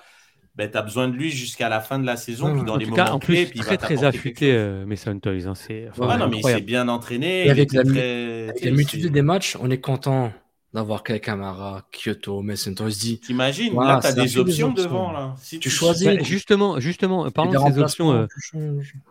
ben, 0.56 0.70
tu 0.70 0.78
as 0.78 0.82
besoin 0.82 1.08
de 1.08 1.14
lui 1.14 1.30
jusqu'à 1.32 1.70
la 1.70 1.80
fin 1.80 2.00
de 2.00 2.06
la 2.06 2.18
saison. 2.18 2.54
Puis 2.54 2.64
dans 2.64 2.74
en 2.74 2.78
les 2.78 2.86
tout 2.86 2.92
moments 2.92 3.06
cas, 3.06 3.12
en 3.12 3.20
clés, 3.20 3.46
plus, 3.46 3.62
puis 3.62 3.70
il 3.72 3.78
très 3.78 4.04
affûté, 4.04 4.52
euh, 4.54 4.86
Mason 4.86 5.18
Toys. 5.20 5.46
hein, 5.48 5.56
c'est 5.56 5.88
enfin, 5.90 6.18
non, 6.18 6.28
mais 6.28 6.38
il 6.40 6.44
s'est 6.44 6.62
bien 6.62 6.88
entraîné. 6.88 7.46
Et 7.46 7.50
avec 7.52 7.72
la, 7.72 7.84
très- 7.84 8.44
avec 8.50 8.56
tu 8.58 8.64
la 8.66 8.70
sais, 8.72 8.76
multitude 8.76 9.12
des 9.14 9.22
matchs, 9.22 9.56
on 9.62 9.70
est 9.70 9.80
content 9.80 10.32
d'avoir 10.74 11.04
Kai 11.04 11.20
Kamara, 11.20 11.88
Kyoto. 11.92 12.44
On 12.44 12.56
se 12.56 13.00
dit. 13.00 13.20
T'imagines, 13.20 13.74
voilà, 13.74 13.94
là, 13.96 14.00
tu 14.02 14.08
as 14.08 14.14
des 14.14 14.28
fait 14.28 14.40
options 14.40 14.72
devant. 14.72 15.12
Là. 15.12 15.36
Si 15.40 15.60
tu 15.60 15.70
choisis. 15.70 16.06
Bah, 16.06 16.22
justement, 16.22 16.80
justement, 16.80 17.30
parlons 17.32 17.52
des 17.52 17.58
de 17.72 17.76
ces 17.76 17.80
options. 17.82 18.12
euh, 18.12 18.28
tu. 18.52 18.58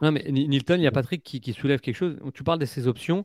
Non, 0.02 0.12
mais 0.12 0.24
Ni- 0.30 0.48
Nilton, 0.48 0.76
il 0.76 0.82
y 0.82 0.86
a 0.86 0.92
Patrick 0.92 1.22
qui, 1.22 1.40
qui 1.40 1.52
soulève 1.52 1.80
quelque 1.80 1.96
chose. 1.96 2.16
Tu 2.34 2.44
parles 2.44 2.58
de 2.60 2.66
ces 2.66 2.86
options. 2.86 3.24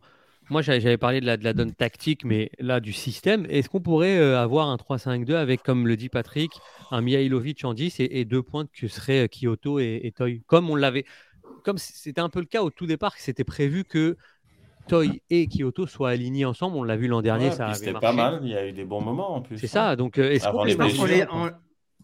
Moi, 0.50 0.62
j'avais 0.62 0.82
j'avais 0.82 0.98
parlé 0.98 1.22
de 1.22 1.26
la, 1.26 1.38
de 1.38 1.44
la 1.46 1.54
donne 1.54 1.72
tactique, 1.74 2.26
mais 2.26 2.52
là, 2.60 2.80
du 2.82 2.92
système. 2.92 3.46
Est-ce 3.50 3.70
qu'on 3.70 3.80
pourrait 3.80 4.18
euh, 4.18 4.38
avoir 4.42 4.68
un 4.68 4.76
3-5-2 4.76 5.36
avec, 5.36 5.64
comme 5.64 5.88
le 5.88 5.96
dit 5.96 6.10
Patrick, 6.10 6.52
un 6.92 7.02
Mihailovic 7.02 7.64
en 7.64 7.74
10 7.74 8.00
et, 8.02 8.20
et 8.20 8.26
deux 8.26 8.44
pointes 8.44 8.70
que 8.74 8.88
seraient 8.90 9.24
euh, 9.24 9.28
Kyoto 9.28 9.80
et, 9.80 10.02
et 10.04 10.12
Toy 10.12 10.42
Comme 10.48 10.70
on 10.70 10.76
l'avait. 10.76 11.06
Comme 11.64 11.78
c'était 11.78 12.20
un 12.20 12.28
peu 12.30 12.40
le 12.42 12.46
cas 12.46 12.62
au 12.62 12.72
tout 12.72 12.86
départ, 12.88 13.14
c'était 13.18 13.46
prévu 13.46 13.86
que 13.86 14.18
Toy 14.88 15.22
et 15.30 15.48
Kyoto 15.48 15.88
soient 15.88 16.10
alignés 16.10 16.46
ensemble. 16.46 16.78
On 16.78 16.84
l'a 16.84 16.96
vu 16.96 17.08
l'an 17.08 17.22
dernier, 17.22 17.50
Ouais, 17.50 17.56
ça 17.56 17.74
C'était 17.74 17.94
pas 17.94 18.14
mal, 18.14 18.40
il 18.44 18.50
y 18.50 18.56
a 18.56 18.68
eu 18.68 18.72
des 18.74 18.86
bons 18.86 19.02
moments 19.02 19.36
en 19.36 19.42
plus. 19.42 19.58
C'est 19.58 19.68
ça, 19.68 19.96
donc, 19.96 20.18
euh, 20.18 20.32
est-ce 20.32 20.48
Avant 20.48 20.60
qu'on 20.60 20.64
les 20.66 21.26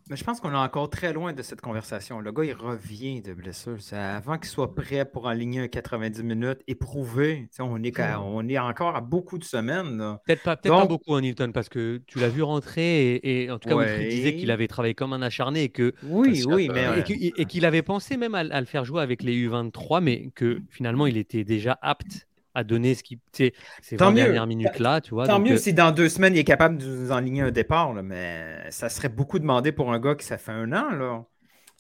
mais 0.10 0.16
je 0.16 0.24
pense 0.24 0.40
qu'on 0.42 0.52
est 0.52 0.56
encore 0.58 0.90
très 0.90 1.14
loin 1.14 1.34
de 1.34 1.42
cette 1.44 1.62
conversation. 1.62 2.20
Le 2.20 2.32
gars, 2.32 2.44
il 2.44 2.54
revient 2.54 3.22
de 3.22 3.36
blessure. 3.36 3.76
C'est 3.80 3.96
avant 3.96 4.40
qu'il 4.40 4.48
soit 4.50 4.74
prêt 4.74 5.06
pour 5.06 5.28
aligner 5.28 5.60
un 5.62 5.68
90 5.68 6.24
minutes, 6.24 6.58
éprouvé. 6.68 7.42
Tu 7.52 7.58
sais, 7.58 7.62
On 7.62 7.78
est, 7.78 7.94
on 8.18 8.48
est 8.50 8.58
encore 8.58 8.96
à 8.96 9.02
beaucoup 9.02 9.38
de 9.38 9.44
semaines. 9.44 10.18
Peut-être 10.26 10.42
pas, 10.42 10.56
peut-être 10.58 10.74
pas 10.74 10.80
Donc- 10.82 10.90
beaucoup, 10.90 11.14
hein, 11.16 11.52
parce 11.54 11.70
que 11.70 12.02
tu 12.08 12.18
l'as 12.18 12.30
vu 12.30 12.42
rentrer 12.42 13.14
et, 13.18 13.44
et 13.44 13.52
en 13.52 13.60
tout 13.60 13.70
cas, 13.70 13.76
Ouais. 13.76 14.08
disait 14.10 14.36
qu'il 14.36 14.50
avait 14.50 14.68
travaillé 14.68 14.96
comme 14.96 15.14
un 15.14 15.22
acharné 15.22 15.62
et 15.66 15.70
que 15.70 15.94
Oui, 16.04 16.44
oui, 16.48 16.70
mais. 16.74 16.82
et 16.82 16.88
euh, 16.88 17.32
et 17.38 17.46
qu'il 17.46 17.64
avait 17.66 17.84
pensé 17.84 18.18
même 18.18 18.34
à, 18.34 18.40
à 18.40 18.60
le 18.60 18.66
faire 18.66 18.86
jouer 18.86 19.04
avec 19.04 19.22
les 19.22 19.36
U23, 19.48 20.02
mais 20.02 20.32
que 20.34 20.60
finalement 20.72 21.06
il 21.06 21.18
était 21.18 21.44
déjà 21.44 21.78
apte 21.84 22.28
à 22.56 22.64
donner 22.64 22.96
ce 22.96 23.04
qui, 23.04 23.20
ces 23.32 23.54
Tant 23.98 24.06
20 24.08 24.12
mieux. 24.12 24.16
dernières 24.24 24.48
minutes 24.48 24.80
là, 24.80 25.02
tu 25.02 25.12
vois. 25.12 25.28
Tant 25.28 25.38
donc, 25.38 25.48
mieux 25.48 25.54
euh, 25.56 25.58
si 25.58 25.74
dans 25.74 25.92
deux 25.92 26.10
semaines, 26.10 26.36
il 26.36 26.40
est 26.40 26.44
capable 26.44 26.78
de 26.78 26.86
nous 26.86 27.12
enligner 27.12 27.42
un 27.42 27.52
départ, 27.52 27.94
là, 27.94 28.02
mais 28.02 28.70
ça 28.72 28.90
serait 28.90 29.10
beaucoup 29.10 29.40
demandé 29.40 29.72
pour 29.72 29.92
un 29.94 30.00
gars 30.00 30.16
qui 30.16 30.26
ça 30.26 30.38
fait 30.38 30.52
un 30.52 30.72
an. 30.74 30.90
Là. 30.92 31.24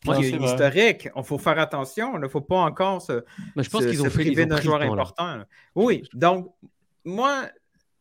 Puis 0.02 0.10
Ouais, 0.12 0.18
il 0.20 0.24
y 0.24 0.28
a 0.28 0.30
c'est 0.30 0.36
une 0.38 0.44
vrai. 0.44 0.52
historique. 0.54 1.10
Il 1.16 1.24
faut 1.24 1.38
faire 1.38 1.60
attention. 1.60 2.14
Il 2.16 2.22
ne 2.22 2.28
faut 2.28 2.40
pas 2.42 2.60
encore 2.60 3.02
se, 3.02 3.24
Mais 3.56 3.64
je 3.64 3.70
pense 3.70 3.84
se- 3.84 3.90
qu'ils 3.90 4.02
ont 4.02 4.10
priver 4.10 4.46
d'un 4.46 4.62
joueur 4.62 4.82
important. 4.82 5.36
là. 5.38 5.46
Oui, 5.76 6.04
donc, 6.14 6.54
moi, 7.04 7.48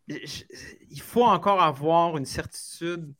je- 0.08 0.44
il 0.90 1.00
faut 1.00 1.24
encore 1.24 1.60
avoir 1.62 2.16
une 2.16 2.24
certitude 2.26 3.12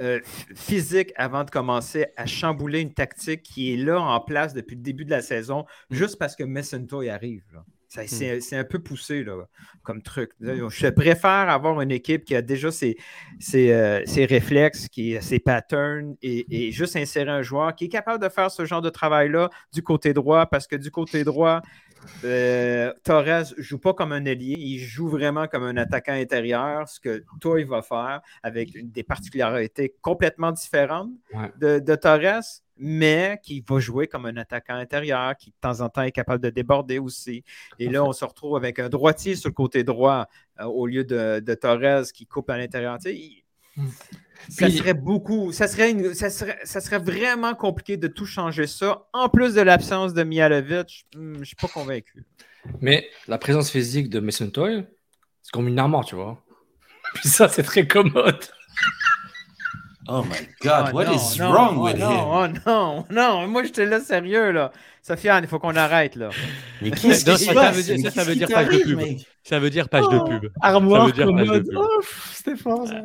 euh, 0.00 0.18
physique 0.54 1.12
avant 1.16 1.44
de 1.44 1.50
commencer 1.50 2.06
à 2.16 2.24
chambouler 2.24 2.80
une 2.80 2.94
tactique 2.94 3.42
qui 3.42 3.74
est 3.74 3.76
là 3.76 4.00
en 4.00 4.18
place 4.18 4.54
depuis 4.54 4.76
le 4.76 4.80
début 4.82 5.04
de 5.04 5.10
la 5.10 5.20
saison, 5.20 5.66
Mm. 5.90 5.94
juste 5.94 6.18
parce 6.18 6.34
que 6.36 6.42
Messentoy 6.44 7.10
arrive. 7.10 7.42
là. 7.52 7.64
Ça, 7.94 8.06
C'est 8.40 8.56
un 8.56 8.64
peu 8.64 8.78
poussé 8.80 9.22
là, 9.24 9.46
comme 9.82 10.02
truc. 10.02 10.32
Je 10.40 10.88
préfère 10.88 11.48
avoir 11.48 11.80
une 11.80 11.90
équipe 11.92 12.24
qui 12.24 12.34
a 12.34 12.42
déjà 12.42 12.70
ses, 12.70 12.96
ses, 13.38 13.72
euh, 13.72 14.02
ses 14.06 14.24
réflexes, 14.24 14.88
qui 14.88 15.16
a 15.16 15.20
ses 15.20 15.38
patterns 15.38 16.16
et, 16.22 16.66
et 16.66 16.72
juste 16.72 16.96
insérer 16.96 17.30
un 17.30 17.42
joueur 17.42 17.74
qui 17.74 17.84
est 17.86 17.88
capable 17.88 18.22
de 18.22 18.28
faire 18.28 18.50
ce 18.50 18.64
genre 18.64 18.82
de 18.82 18.90
travail-là 18.90 19.50
du 19.72 19.82
côté 19.82 20.12
droit 20.12 20.46
parce 20.46 20.66
que 20.66 20.76
du 20.76 20.90
côté 20.90 21.24
droit, 21.24 21.62
euh, 22.24 22.92
Torres 23.02 23.54
joue 23.58 23.78
pas 23.78 23.94
comme 23.94 24.12
un 24.12 24.24
ailier, 24.24 24.56
il 24.58 24.78
joue 24.78 25.08
vraiment 25.08 25.46
comme 25.46 25.62
un 25.64 25.76
attaquant 25.76 26.12
intérieur, 26.12 26.88
ce 26.88 27.00
que 27.00 27.24
toi 27.40 27.60
il 27.60 27.66
va 27.66 27.80
faire 27.82 28.20
avec 28.42 28.90
des 28.92 29.02
particularités 29.02 29.94
complètement 30.02 30.52
différentes 30.52 31.10
Ouais. 31.32 31.50
de, 31.58 31.78
de 31.78 31.94
Torres, 31.94 32.42
mais 32.76 33.38
qui 33.42 33.64
va 33.68 33.78
jouer 33.78 34.06
comme 34.08 34.26
un 34.26 34.36
attaquant 34.36 34.74
intérieur, 34.74 35.36
qui 35.36 35.50
de 35.50 35.56
temps 35.60 35.80
en 35.80 35.88
temps 35.88 36.02
est 36.02 36.12
capable 36.12 36.42
de 36.42 36.50
déborder 36.50 36.98
aussi. 36.98 37.44
Et 37.78 37.88
là, 37.88 38.04
on 38.04 38.12
se 38.12 38.24
retrouve 38.24 38.56
avec 38.56 38.78
un 38.78 38.88
droitier 38.88 39.36
sur 39.36 39.48
le 39.48 39.54
côté 39.54 39.84
droit 39.84 40.26
euh, 40.60 40.64
au 40.64 40.86
lieu 40.86 41.04
de, 41.04 41.40
de 41.40 41.54
Torres 41.54 42.10
qui 42.12 42.26
coupe 42.26 42.50
à 42.50 42.56
l'intérieur. 42.58 42.96
Tu 42.98 43.02
sais, 43.04 43.14
il- 43.16 43.44
ça 44.48 44.66
Puis- 44.66 44.76
serait 44.78 44.94
beaucoup, 44.94 45.52
ça 45.52 45.66
serait, 45.68 45.90
une- 45.90 46.14
ça, 46.14 46.30
serait, 46.30 46.58
ça 46.64 46.80
serait 46.80 46.98
vraiment 46.98 47.54
compliqué 47.54 47.96
de 47.96 48.08
tout 48.08 48.26
changer 48.26 48.66
ça. 48.66 49.06
En 49.12 49.28
plus 49.28 49.54
de 49.54 49.60
l'absence 49.60 50.12
de 50.14 50.22
Mialovic, 50.22 51.06
hmm, 51.16 51.34
je 51.34 51.38
ne 51.40 51.44
suis 51.44 51.56
pas 51.56 51.68
convaincu. 51.68 52.24
Mais 52.80 53.08
la 53.28 53.38
présence 53.38 53.70
physique 53.70 54.08
de 54.10 54.20
Mason 54.20 54.48
Toy, 54.50 54.84
c'est 55.42 55.50
comme 55.52 55.68
une 55.68 55.78
armoire, 55.78 56.04
tu 56.04 56.14
vois. 56.14 56.42
Puis 57.14 57.28
ça, 57.28 57.48
c'est 57.48 57.62
très 57.62 57.86
commode. 57.86 58.44
Oh 60.08 60.22
my 60.24 60.48
God, 60.62 60.90
Oh 60.92 60.92
what 60.92 61.06
non, 61.06 61.12
is 61.14 61.38
non, 61.38 61.52
wrong 61.52 61.78
oh 61.78 61.84
with 61.84 61.96
non, 61.96 62.10
him? 62.10 62.28
Oh 62.28 62.46
non, 62.66 63.06
non, 63.10 63.48
moi 63.48 63.62
j'étais 63.64 63.86
là 63.86 64.00
sérieux 64.00 64.52
là. 64.52 64.72
Sofiane, 65.02 65.44
il 65.44 65.48
faut 65.48 65.58
qu'on 65.58 65.76
arrête 65.76 66.16
là. 66.16 66.36
Mais 66.80 66.92
Non, 67.26 67.36
ça, 67.38 67.54
ça 67.54 67.70
veut 67.72 67.82
dire, 67.82 67.98
ça, 67.98 68.10
ça 68.10 68.24
veut 68.24 68.36
dire 68.36 68.50
page 68.52 68.68
de 68.70 68.78
pub. 68.78 69.04
Ça 69.42 69.58
veut 69.58 69.70
dire 69.70 69.88
page 69.88 70.08
de 70.08 70.18
Oh, 70.18 70.24
pub. 70.24 70.48
armoire 70.60 71.02
Ça 71.02 71.04
veut 71.06 71.12
dire 71.12 71.32
page 71.32 71.50
de 71.50 71.58
commode. 71.58 71.60
pub. 71.60 71.76
Oh, 71.76 71.98
pff, 72.00 72.32
c'était 72.34 72.56
fort 72.56 72.86
ça. 72.86 73.02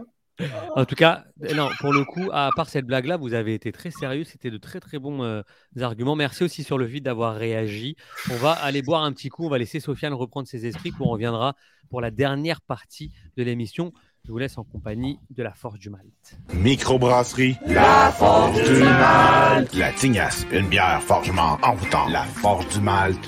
En 0.75 0.85
tout 0.85 0.95
cas, 0.95 1.25
euh, 1.43 1.53
non, 1.53 1.75
pour 1.79 1.91
le 1.93 2.05
coup, 2.05 2.29
à 2.31 2.51
part 2.55 2.69
cette 2.69 2.85
blague-là, 2.85 3.17
vous 3.17 3.33
avez 3.33 3.53
été 3.53 3.71
très 3.73 3.91
sérieux. 3.91 4.23
C'était 4.23 4.49
de 4.51 4.57
très 4.57 4.79
très 4.79 4.97
bons 4.97 5.21
euh, 5.23 5.41
arguments. 5.81 6.15
Merci 6.15 6.43
aussi 6.45 6.63
sur 6.63 6.77
le 6.77 6.85
vide 6.85 7.03
d'avoir 7.05 7.35
réagi. 7.35 7.95
On 8.29 8.37
va 8.37 8.53
aller 8.53 8.81
boire 8.81 9.03
un 9.03 9.11
petit 9.11 9.29
coup. 9.29 9.45
On 9.45 9.49
va 9.49 9.57
laisser 9.57 9.79
Sofiane 9.81 10.13
reprendre 10.13 10.47
ses 10.47 10.65
esprits. 10.65 10.91
Puis 10.91 11.01
on 11.03 11.09
reviendra 11.09 11.55
pour 11.89 11.99
la 12.01 12.11
dernière 12.11 12.61
partie 12.61 13.11
de 13.35 13.43
l'émission. 13.43 13.91
Je 14.25 14.31
vous 14.31 14.37
laisse 14.37 14.57
en 14.57 14.63
compagnie 14.63 15.19
de 15.31 15.41
la 15.41 15.53
force 15.53 15.79
du 15.79 15.89
Malte. 15.89 16.37
Microbrasserie. 16.53 17.57
La 17.65 18.11
Forge 18.11 18.63
du 18.63 18.83
Malte. 18.83 19.73
La 19.73 19.91
Tignasse, 19.93 20.45
une 20.51 20.67
bière 20.67 21.01
forgement 21.01 21.57
envoûtant. 21.63 22.07
La 22.09 22.23
Forge 22.25 22.67
du 22.69 22.79
Malte. 22.79 23.27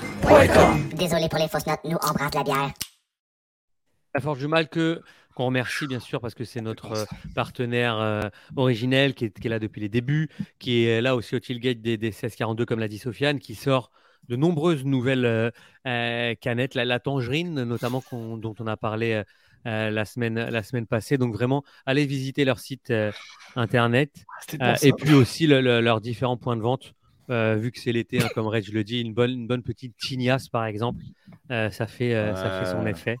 Désolé 0.94 1.28
pour 1.28 1.40
les 1.40 1.48
fausses 1.48 1.66
notes, 1.66 1.80
nous 1.84 1.96
on 2.08 2.12
brasse 2.12 2.34
la 2.34 2.44
bière. 2.44 2.70
La 4.14 4.20
Forge 4.20 4.38
du 4.38 4.46
Mal 4.46 4.68
que 4.68 5.02
qu'on 5.34 5.46
remercie 5.46 5.86
bien 5.86 5.98
sûr 5.98 6.20
parce 6.20 6.34
que 6.34 6.44
c'est 6.44 6.60
notre 6.60 6.92
euh, 6.92 7.04
partenaire 7.34 7.96
euh, 7.98 8.20
originel 8.54 9.14
qui 9.14 9.24
est, 9.24 9.40
qui 9.40 9.46
est 9.46 9.50
là 9.50 9.58
depuis 9.58 9.80
les 9.80 9.88
débuts, 9.88 10.28
qui 10.58 10.84
est 10.84 11.00
là 11.00 11.16
aussi 11.16 11.34
au 11.34 11.40
tailgate 11.40 11.80
des, 11.80 11.96
des 11.96 12.08
1642 12.08 12.66
comme 12.66 12.80
l'a 12.80 12.86
dit 12.88 12.98
Sofiane, 12.98 13.38
qui 13.38 13.54
sort 13.54 13.90
de 14.28 14.36
nombreuses 14.36 14.84
nouvelles 14.84 15.24
euh, 15.86 16.34
canettes, 16.34 16.74
la, 16.74 16.84
la 16.84 17.00
tangerine 17.00 17.64
notamment 17.64 18.04
dont 18.12 18.54
on 18.60 18.66
a 18.66 18.76
parlé 18.76 19.22
euh, 19.66 19.90
la, 19.90 20.04
semaine, 20.04 20.34
la 20.34 20.62
semaine 20.62 20.86
passée. 20.86 21.18
Donc 21.18 21.34
vraiment, 21.34 21.64
allez 21.86 22.06
visiter 22.06 22.44
leur 22.44 22.58
site 22.58 22.90
euh, 22.90 23.12
internet 23.56 24.10
bon, 24.58 24.64
Euh, 24.64 24.74
et 24.82 24.92
puis 24.92 25.14
aussi 25.14 25.46
le- 25.46 25.60
le- 25.60 25.80
leurs 25.80 26.00
différents 26.00 26.36
points 26.36 26.56
de 26.56 26.62
vente. 26.62 26.94
Vu 27.28 27.72
que 27.72 27.78
c'est 27.80 27.92
l'été, 27.92 28.22
hein, 28.22 28.28
comme 28.34 28.46
Reg 28.46 28.68
le 28.72 28.84
dit, 28.84 29.00
une 29.00 29.14
bonne, 29.14 29.30
une 29.30 29.46
bonne 29.46 29.62
petite 29.62 29.96
tignasse 29.96 30.48
par 30.50 30.66
exemple, 30.66 31.02
ça, 31.48 31.86
fait, 31.86 32.12
ça 32.36 32.60
fait 32.60 32.70
son 32.70 32.86
effet. 32.86 33.16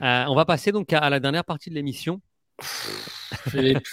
On 0.00 0.34
va 0.34 0.44
passer 0.46 0.72
donc 0.72 0.90
à, 0.94 1.00
à 1.00 1.10
la 1.10 1.20
dernière 1.20 1.44
partie 1.44 1.68
de 1.68 1.74
l'émission. 1.74 2.22
Philippe, 3.50 3.86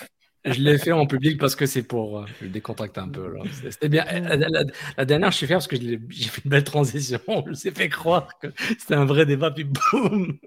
je 0.46 0.60
l'ai 0.62 0.78
fait 0.78 0.92
en 0.92 1.06
public 1.08 1.40
parce 1.40 1.56
que 1.56 1.66
c'est 1.66 1.84
pour 1.84 2.20
euh, 2.20 2.26
le 2.42 2.50
décontracter 2.50 3.00
un 3.00 3.10
peu. 3.10 3.34
C'était 3.70 3.90
bien. 3.90 4.06
La, 4.06 4.36
la- 4.36 4.64
la 4.98 5.06
dernière, 5.06 5.32
je 5.32 5.38
suis 5.38 5.48
fier 5.48 5.58
parce 5.58 5.68
que 5.68 5.76
j'ai 5.78 5.98
fait 6.28 6.42
une 6.46 6.52
belle 6.52 6.64
transition. 6.64 7.20
Je 7.46 7.50
vous 7.52 7.68
ai 7.68 7.72
fait 7.72 7.90
croire 7.90 8.38
que 8.40 8.48
c'était 8.80 8.96
un 8.96 9.06
vrai 9.06 9.26
débat, 9.26 9.52
puis 9.52 9.64
boum 9.64 10.38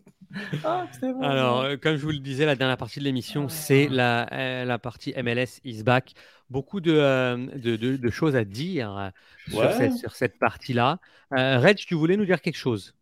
Ah, 0.64 0.84
bon. 1.00 1.22
Alors, 1.22 1.62
euh, 1.62 1.76
comme 1.76 1.96
je 1.96 2.02
vous 2.02 2.10
le 2.12 2.18
disais, 2.18 2.44
la 2.46 2.56
dernière 2.56 2.76
partie 2.76 2.98
de 2.98 3.04
l'émission, 3.04 3.48
c'est 3.48 3.88
la, 3.88 4.28
euh, 4.32 4.64
la 4.64 4.78
partie 4.78 5.14
MLS 5.16 5.60
is 5.64 5.82
back. 5.82 6.12
Beaucoup 6.50 6.80
de, 6.80 6.92
euh, 6.92 7.36
de, 7.56 7.76
de- 7.76 7.96
de 7.96 8.10
choses 8.10 8.36
à 8.36 8.44
dire 8.44 9.12
sur, 9.48 9.72
cette, 9.72 9.94
sur 9.94 10.14
cette 10.14 10.38
partie-là. 10.38 10.98
Euh, 11.36 11.58
Reg, 11.58 11.76
tu 11.78 11.94
voulais 11.94 12.16
nous 12.16 12.26
dire 12.26 12.40
quelque 12.42 12.56
chose? 12.58 12.95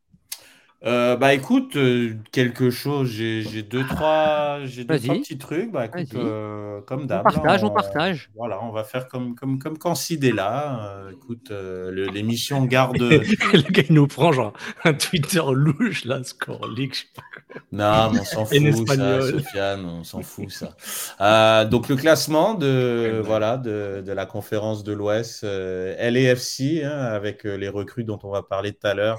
Euh, 0.86 1.16
bah 1.16 1.32
écoute, 1.32 1.76
euh, 1.76 2.14
quelque 2.30 2.68
chose, 2.68 3.08
j'ai 3.08 3.40
j'ai 3.42 3.62
deux, 3.62 3.86
trois, 3.86 4.58
j'ai 4.64 4.84
deux, 4.84 4.94
Vas-y. 4.94 5.02
trois 5.04 5.14
petits 5.16 5.38
trucs. 5.38 5.72
Bah 5.72 5.86
écoute, 5.86 6.12
Vas-y. 6.12 6.22
euh, 6.22 6.80
comme 6.82 7.06
d'hab. 7.06 7.22
partage, 7.24 7.64
on 7.64 7.70
partage. 7.70 8.30
Voilà, 8.36 8.62
on 8.62 8.70
va 8.70 8.84
faire 8.84 9.08
comme, 9.08 9.34
comme, 9.34 9.58
comme 9.58 9.78
quand 9.78 9.94
Sid 9.94 10.22
est 10.24 10.32
là. 10.32 10.84
Euh, 11.06 11.12
écoute, 11.12 11.50
euh, 11.50 11.90
le- 11.90 12.08
l'émission 12.08 12.64
garde. 12.66 12.98
le 13.00 13.70
gars, 13.72 13.82
il 13.88 13.94
nous 13.94 14.06
prend 14.06 14.30
genre 14.32 14.52
un 14.84 14.92
Twitter 14.92 15.40
louche, 15.52 16.04
là, 16.04 16.22
Score 16.22 16.68
League. 16.68 16.92
je 16.92 16.98
sais 17.00 17.06
pas 17.14 17.22
quoi. 17.52 17.62
Non, 17.72 18.10
mais 18.12 18.20
on 18.20 18.24
s'en 18.24 18.42
En 18.42 18.44
fout, 18.44 18.60
ça, 18.60 18.70
espagnol. 18.92 19.30
Sofiane, 19.42 19.84
on 19.86 20.04
s'en 20.04 20.22
fout, 20.22 20.50
ça. 20.50 20.76
Euh, 21.20 21.64
donc, 21.64 21.88
le 21.88 21.96
classement 21.96 22.54
de, 22.54 23.22
voilà, 23.24 23.56
de, 23.56 24.02
de 24.04 24.12
la 24.12 24.26
conférence 24.26 24.84
de 24.84 24.92
l'Ouest, 24.92 25.44
euh, 25.44 25.94
LAFC, 26.10 26.82
hein, 26.84 26.90
avec 26.90 27.46
euh, 27.46 27.54
les 27.56 27.68
recrues 27.70 28.04
dont 28.04 28.18
on 28.24 28.30
va 28.30 28.42
parler 28.42 28.72
tout 28.72 28.86
à 28.86 28.92
l'heure, 28.94 29.18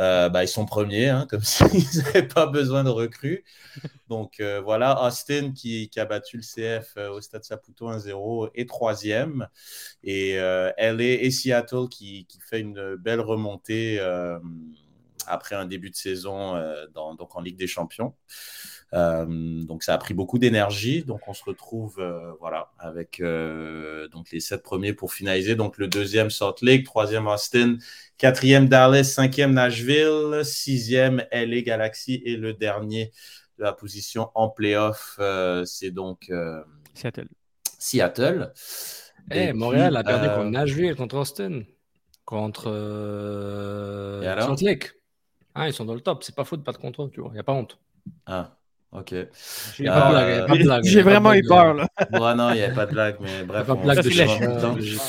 euh, 0.00 0.28
bah, 0.28 0.44
ils 0.44 0.48
sont 0.48 0.64
premiers, 0.64 1.08
hein, 1.08 1.26
comme 1.28 1.42
s'ils 1.42 2.02
n'avaient 2.02 2.26
pas 2.26 2.46
besoin 2.46 2.84
de 2.84 2.90
recrues. 2.90 3.44
Donc, 4.08 4.40
euh, 4.40 4.60
voilà, 4.60 5.04
Austin 5.04 5.52
qui, 5.52 5.90
a 5.96 6.04
battu 6.04 6.36
le 6.36 6.42
CF 6.42 6.94
euh, 6.96 7.10
au 7.10 7.20
Stade 7.20 7.44
Saputo 7.44 7.90
1-0 7.90 8.50
est 8.54 8.68
troisième. 8.68 9.48
Et 10.04 10.36
LA 10.36 11.02
et 11.02 11.30
Seattle 11.30 11.88
qui, 11.90 12.26
fait 12.40 12.60
une 12.60 12.96
belle 12.96 13.20
remontée. 13.20 14.00
après 15.26 15.56
un 15.56 15.66
début 15.66 15.90
de 15.90 15.96
saison 15.96 16.54
donc 16.94 17.36
en 17.36 17.40
Ligue 17.40 17.58
des 17.58 17.66
Champions. 17.66 18.14
Euh, 18.94 19.26
donc 19.64 19.82
ça 19.82 19.94
a 19.94 19.98
pris 19.98 20.14
beaucoup 20.14 20.38
d'énergie. 20.38 21.04
Donc 21.04 21.28
on 21.28 21.34
se 21.34 21.44
retrouve 21.44 21.98
euh, 21.98 22.32
voilà 22.40 22.70
avec 22.78 23.20
euh, 23.20 24.08
donc 24.08 24.30
les 24.30 24.40
sept 24.40 24.62
premiers 24.62 24.92
pour 24.94 25.12
finaliser. 25.12 25.56
Donc 25.56 25.78
le 25.78 25.88
deuxième 25.88 26.30
Salt 26.30 26.56
Lake, 26.62 26.84
troisième 26.84 27.26
Austin, 27.26 27.76
quatrième 28.16 28.68
Dallas, 28.68 29.04
cinquième 29.04 29.52
Nashville, 29.52 30.40
sixième 30.44 31.24
LA 31.30 31.60
Galaxy 31.62 32.22
et 32.24 32.36
le 32.36 32.54
dernier 32.54 33.12
de 33.58 33.64
la 33.64 33.72
position 33.72 34.30
en 34.34 34.48
playoff, 34.48 35.16
euh, 35.18 35.64
c'est 35.64 35.90
donc 35.90 36.30
euh, 36.30 36.62
Seattle. 36.94 37.28
Seattle. 37.78 38.52
Eh, 39.30 39.48
Et 39.48 39.52
Montréal 39.52 39.90
puis, 39.90 39.96
a 39.96 40.04
perdu 40.04 40.26
euh, 40.26 40.34
contre 40.34 40.50
Nashville, 40.50 40.96
contre 40.96 41.16
Austin, 41.16 41.62
contre 42.24 42.70
euh, 42.70 44.22
Salt 44.40 44.62
Lake. 44.62 44.92
Ah, 45.54 45.68
ils 45.68 45.72
sont 45.74 45.84
dans 45.84 45.94
le 45.94 46.00
top. 46.00 46.22
C'est 46.22 46.34
pas 46.34 46.44
faute, 46.44 46.64
pas 46.64 46.72
de 46.72 46.78
contre, 46.78 47.08
tu 47.08 47.20
vois. 47.20 47.30
Il 47.30 47.34
n'y 47.34 47.40
a 47.40 47.44
pas 47.44 47.52
honte. 47.52 47.78
Ah, 48.26 48.57
ok. 48.92 49.14
J'ai 49.76 49.84
de 49.84 51.00
vraiment 51.02 51.34
eu 51.34 51.42
peur 51.42 51.74
là. 51.74 51.88
Ouais, 52.12 52.34
non, 52.34 52.50
il 52.50 52.56
n'y 52.56 52.62
avait 52.62 52.74
pas 52.74 52.86
de 52.86 52.92
blague, 52.92 53.16
mais 53.20 53.44
bref. 53.44 53.66
pas 53.66 53.74
on- 53.74 53.82
blague 53.82 54.02
de 54.02 54.20
hein. 54.64 54.72
Brigitte, 54.72 55.00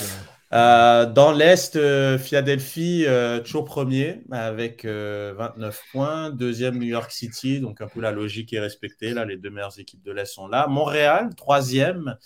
Euh, 0.51 1.06
dans 1.06 1.31
l'Est, 1.31 1.76
euh, 1.76 2.18
Philadelphie, 2.18 3.06
euh, 3.06 3.39
toujours 3.39 3.65
premier 3.65 4.22
avec 4.31 4.84
euh, 4.84 5.34
29 5.38 5.80
points. 5.91 6.31
Deuxième, 6.31 6.80
New 6.80 6.88
York 6.88 7.11
City. 7.11 7.60
Donc, 7.60 7.81
un 7.81 7.88
peu 7.88 8.01
la 8.01 8.11
logique 8.11 8.51
est 8.53 8.60
respectée. 8.60 9.14
Là, 9.14 9.26
les 9.26 9.38
deux 9.38 9.51
meilleures 9.51 9.77
équipes 9.77 10.01
de 10.01 10.11
l'Est 10.11 10.26
sont 10.26 10.47
là. 10.47 10.65
Montréal, 10.68 11.30
troisième, 11.38 12.18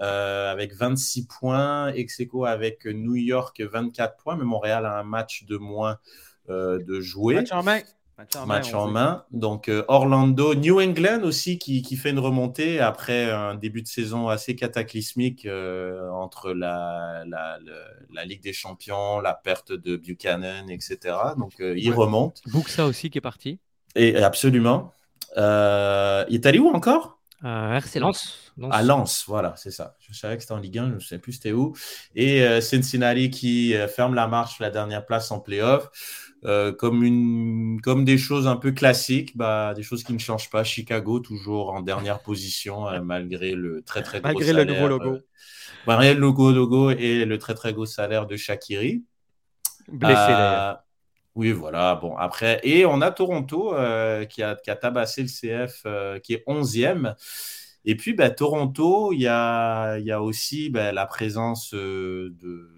euh, 0.00 0.50
avec 0.50 0.74
26 0.74 1.26
points. 1.26 1.88
Execo 1.88 2.46
avec 2.46 2.86
New 2.86 3.16
York, 3.16 3.60
24 3.60 4.16
points. 4.16 4.36
Mais 4.36 4.44
Montréal 4.44 4.86
a 4.86 4.98
un 4.98 5.04
match 5.04 5.44
de 5.44 5.58
moins 5.58 5.98
euh, 6.48 6.82
de 6.82 7.00
jouer. 7.02 7.34
Match 7.34 7.52
en 7.52 7.62
main. 7.62 7.80
Match 8.46 8.74
en 8.74 8.88
main. 8.88 9.24
Donc 9.30 9.68
euh, 9.68 9.84
Orlando, 9.86 10.54
New 10.56 10.80
England 10.80 11.22
aussi 11.22 11.56
qui, 11.56 11.82
qui, 11.82 11.94
fait 11.94 12.10
une 12.10 12.18
remontée 12.18 12.80
après 12.80 13.30
un 13.30 13.54
début 13.54 13.80
de 13.80 13.86
saison 13.86 14.28
assez 14.28 14.56
cataclysmique 14.56 15.46
euh, 15.46 16.10
entre 16.10 16.50
la, 16.52 17.22
la, 17.28 17.58
la, 18.12 18.24
Ligue 18.24 18.42
des 18.42 18.52
Champions, 18.52 19.20
la 19.20 19.34
perte 19.34 19.72
de 19.72 19.96
Buchanan, 19.96 20.68
etc. 20.68 21.16
Donc 21.36 21.60
euh, 21.60 21.78
il 21.78 21.92
remonte. 21.92 22.42
ça 22.66 22.86
aussi 22.86 23.08
qui 23.08 23.18
est 23.18 23.22
parti. 23.22 23.60
Et 23.94 24.16
absolument. 24.16 24.92
Euh, 25.36 26.24
il 26.28 26.34
est 26.34 26.46
allé 26.46 26.58
où 26.58 26.68
encore? 26.70 27.20
RC 27.40 28.00
Lens. 28.00 28.52
À 28.72 28.82
Lens, 28.82 29.22
voilà, 29.28 29.54
c'est 29.56 29.70
ça. 29.70 29.94
Je 30.00 30.12
savais 30.12 30.34
que 30.34 30.42
c'était 30.42 30.54
en 30.54 30.58
Ligue 30.58 30.78
1, 30.78 30.88
je 30.88 30.94
ne 30.94 30.98
sais 30.98 31.18
plus 31.20 31.34
c'était 31.34 31.52
où. 31.52 31.72
Et 32.16 32.60
Cincinnati 32.60 33.30
qui 33.30 33.76
ferme 33.94 34.16
la 34.16 34.26
marche, 34.26 34.58
la 34.58 34.70
dernière 34.70 35.06
place 35.06 35.30
en 35.30 35.38
playoff. 35.38 35.88
Euh, 36.44 36.72
comme, 36.72 37.02
une, 37.02 37.80
comme 37.82 38.04
des 38.04 38.16
choses 38.16 38.46
un 38.46 38.56
peu 38.56 38.70
classiques, 38.70 39.36
bah, 39.36 39.74
des 39.74 39.82
choses 39.82 40.04
qui 40.04 40.12
ne 40.12 40.18
changent 40.18 40.50
pas. 40.50 40.62
Chicago, 40.62 41.18
toujours 41.18 41.70
en 41.70 41.82
dernière 41.82 42.20
position, 42.20 42.88
euh, 42.88 43.00
malgré 43.00 43.54
le 43.54 43.82
très 43.82 44.02
très 44.02 44.20
gros 44.20 44.28
malgré 44.28 44.46
salaire. 44.46 44.64
le 44.64 44.72
nouveau 44.72 44.88
logo. 44.88 45.14
Euh, 45.14 45.26
malgré 45.86 46.14
le 46.14 46.20
logo, 46.20 46.52
logo 46.52 46.90
et 46.90 47.24
le 47.24 47.38
très 47.38 47.54
très 47.54 47.72
gros 47.72 47.86
salaire 47.86 48.26
de 48.26 48.36
Shakiri. 48.36 49.04
Blessé 49.88 50.14
d'ailleurs. 50.14 50.84
Oui, 51.34 51.50
voilà. 51.52 51.96
Bon, 51.96 52.16
après, 52.16 52.60
et 52.62 52.84
on 52.86 53.00
a 53.00 53.10
Toronto 53.10 53.70
qui, 54.28 54.42
a, 54.42 54.56
qui, 54.56 54.70
a, 54.70 54.76
tabassé 54.76 55.22
le 55.22 55.28
CF, 55.28 55.86
qui 56.22 56.34
est 56.34 56.44
11e. 56.46 57.14
Et 57.84 57.96
puis, 57.96 58.12
bah, 58.12 58.30
Toronto, 58.30 59.12
il 59.12 59.20
y 59.20 59.28
a, 59.28 59.98
y 59.98 60.10
a 60.10 60.20
aussi 60.20 60.68
bah, 60.68 60.92
la 60.92 61.06
présence 61.06 61.74
de, 61.74 62.34
de 62.40 62.70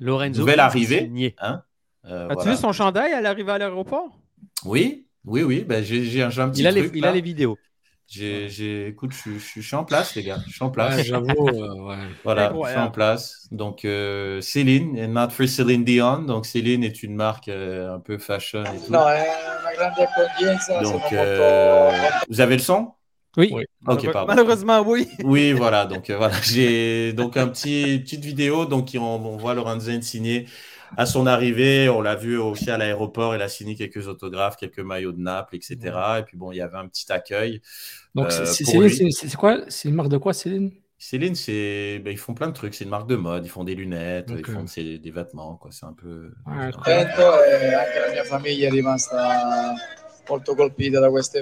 Lorenzo 0.00 0.40
nouvelle 0.40 0.60
arrivée. 0.60 1.34
Hein 1.38 1.62
euh, 2.08 2.28
As-tu 2.28 2.50
vu 2.50 2.56
son 2.56 2.72
chandail 2.72 3.12
à 3.12 3.20
l'arrivée 3.20 3.52
à 3.52 3.58
l'aéroport? 3.58 4.18
Oui, 4.64 5.06
oui, 5.24 5.42
oui. 5.42 5.64
Ben, 5.64 5.82
j'ai 5.84 6.22
un, 6.22 6.28
un 6.28 6.48
petit 6.50 6.60
il 6.60 6.66
a 6.66 6.72
truc, 6.72 6.92
Les, 6.92 6.98
il 6.98 7.06
a 7.06 7.12
les 7.12 7.20
vidéos. 7.20 7.58
J'ai, 8.08 8.88
écoute, 8.88 9.12
je, 9.12 9.32
je, 9.38 9.60
suis 9.60 9.76
en 9.76 9.84
place, 9.84 10.14
les 10.14 10.22
gars. 10.22 10.38
Je 10.46 10.52
suis 10.54 10.64
en 10.64 10.70
place. 10.70 11.02
J'avoue. 11.02 11.26
Euh, 11.48 11.74
ouais. 11.74 11.96
Voilà, 12.24 12.52
je 12.54 12.70
suis 12.70 12.78
en 12.78 12.90
place. 12.90 13.48
Donc, 13.50 13.84
euh, 13.84 14.40
Céline, 14.40 14.96
et 14.96 15.06
not 15.06 15.28
for 15.30 15.46
Céline 15.46 15.84
Dion. 15.84 16.20
Donc, 16.20 16.46
Céline 16.46 16.84
est 16.84 17.02
une 17.02 17.14
marque 17.14 17.48
euh, 17.48 17.94
un 17.94 18.00
peu 18.00 18.16
fashion 18.18 18.64
et 18.64 18.78
tout. 18.78 18.92
Non. 18.92 19.04
Donc, 20.82 21.12
euh, 21.12 21.90
vous 22.30 22.40
avez 22.40 22.56
le 22.56 22.62
son? 22.62 22.92
Oui. 23.36 23.50
oui. 23.52 23.64
Ok, 23.86 24.10
pardon. 24.10 24.32
Malheureusement, 24.32 24.80
oui. 24.86 25.08
Oui, 25.22 25.52
voilà. 25.52 25.84
Donc, 25.84 26.10
voilà. 26.10 26.34
J'ai 26.42 27.12
donc 27.12 27.36
un 27.36 27.48
petit 27.48 27.98
petite 27.98 28.24
vidéo. 28.24 28.64
Donc, 28.64 28.90
on, 28.94 29.00
on 29.00 29.36
voit 29.36 29.54
Lorenzo 29.54 29.90
signer 30.00 30.46
à 30.96 31.06
son 31.06 31.26
arrivée, 31.26 31.88
on 31.88 32.00
l'a 32.00 32.14
vu 32.14 32.38
aussi 32.38 32.70
à 32.70 32.78
l'aéroport, 32.78 33.34
il 33.34 33.42
a 33.42 33.48
signé 33.48 33.74
quelques 33.74 34.08
autographes, 34.08 34.56
quelques 34.56 34.80
maillots 34.80 35.12
de 35.12 35.20
Naples, 35.20 35.56
etc. 35.56 35.76
Et 36.18 36.22
puis 36.22 36.36
bon, 36.36 36.52
il 36.52 36.56
y 36.56 36.60
avait 36.60 36.78
un 36.78 36.88
petit 36.88 37.10
accueil. 37.12 37.60
Donc, 38.14 38.26
euh, 38.32 38.44
Céline, 38.44 39.10
c'est 39.10 39.34
quoi 39.36 39.58
C'est 39.68 39.88
une 39.88 39.94
marque 39.94 40.08
de 40.08 40.18
quoi, 40.18 40.32
Céline? 40.32 40.72
Céline, 41.00 41.36
c'est, 41.36 42.00
ben, 42.04 42.10
ils 42.10 42.18
font 42.18 42.34
plein 42.34 42.48
de 42.48 42.52
trucs. 42.52 42.74
C'est 42.74 42.82
une 42.82 42.90
marque 42.90 43.08
de 43.08 43.14
mode. 43.14 43.44
Ils 43.44 43.50
font 43.50 43.62
des 43.62 43.76
lunettes, 43.76 44.30
okay. 44.30 44.40
ils 44.40 44.52
font 44.52 44.64
des, 44.64 44.98
des 44.98 45.10
vêtements, 45.10 45.56
quoi. 45.56 45.70
C'est 45.70 45.86
un 45.86 45.92
peu. 45.92 46.32
Ah, 46.44 46.70
molto 50.28 50.54
colpita 50.54 51.00
da 51.00 51.10
questo 51.10 51.38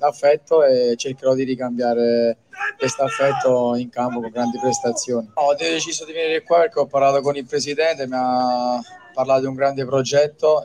affetto 0.00 0.64
e 0.64 0.94
cercherò 0.96 1.34
di 1.34 1.44
ricambiare 1.44 2.38
questo 2.76 3.02
affetto 3.02 3.74
in 3.76 3.90
campo 3.90 4.20
con 4.20 4.30
grandi 4.30 4.58
prestazioni. 4.58 5.30
Ho 5.34 5.54
deciso 5.54 6.04
di 6.04 6.12
venire 6.12 6.42
qua 6.42 6.60
perché 6.60 6.80
ho 6.80 6.86
parlato 6.86 7.20
con 7.20 7.36
il 7.36 7.44
presidente, 7.44 8.06
mi 8.06 8.16
ha 8.16 8.80
parlato 9.12 9.40
di 9.40 9.46
un 9.46 9.54
grande 9.54 9.84
progetto. 9.84 10.64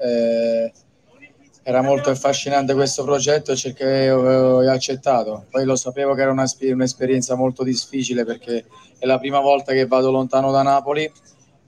Era 1.66 1.82
molto 1.82 2.10
affascinante 2.10 2.74
questo 2.74 3.04
progetto 3.04 3.54
e 3.54 4.12
ho, 4.12 4.60
accettato. 4.70 5.46
Poi 5.50 5.64
lo 5.64 5.76
sapevo 5.76 6.14
che 6.14 6.22
era 6.22 6.32
una, 6.32 6.46
un'esperienza 6.60 7.36
molto 7.36 7.64
difficile 7.64 8.26
perché 8.26 8.66
è 8.98 9.06
la 9.06 9.18
prima 9.18 9.40
volta 9.40 9.72
che 9.72 9.86
vado 9.86 10.12
lontano 10.12 10.52
da 10.52 10.62
Napoli 10.62 11.10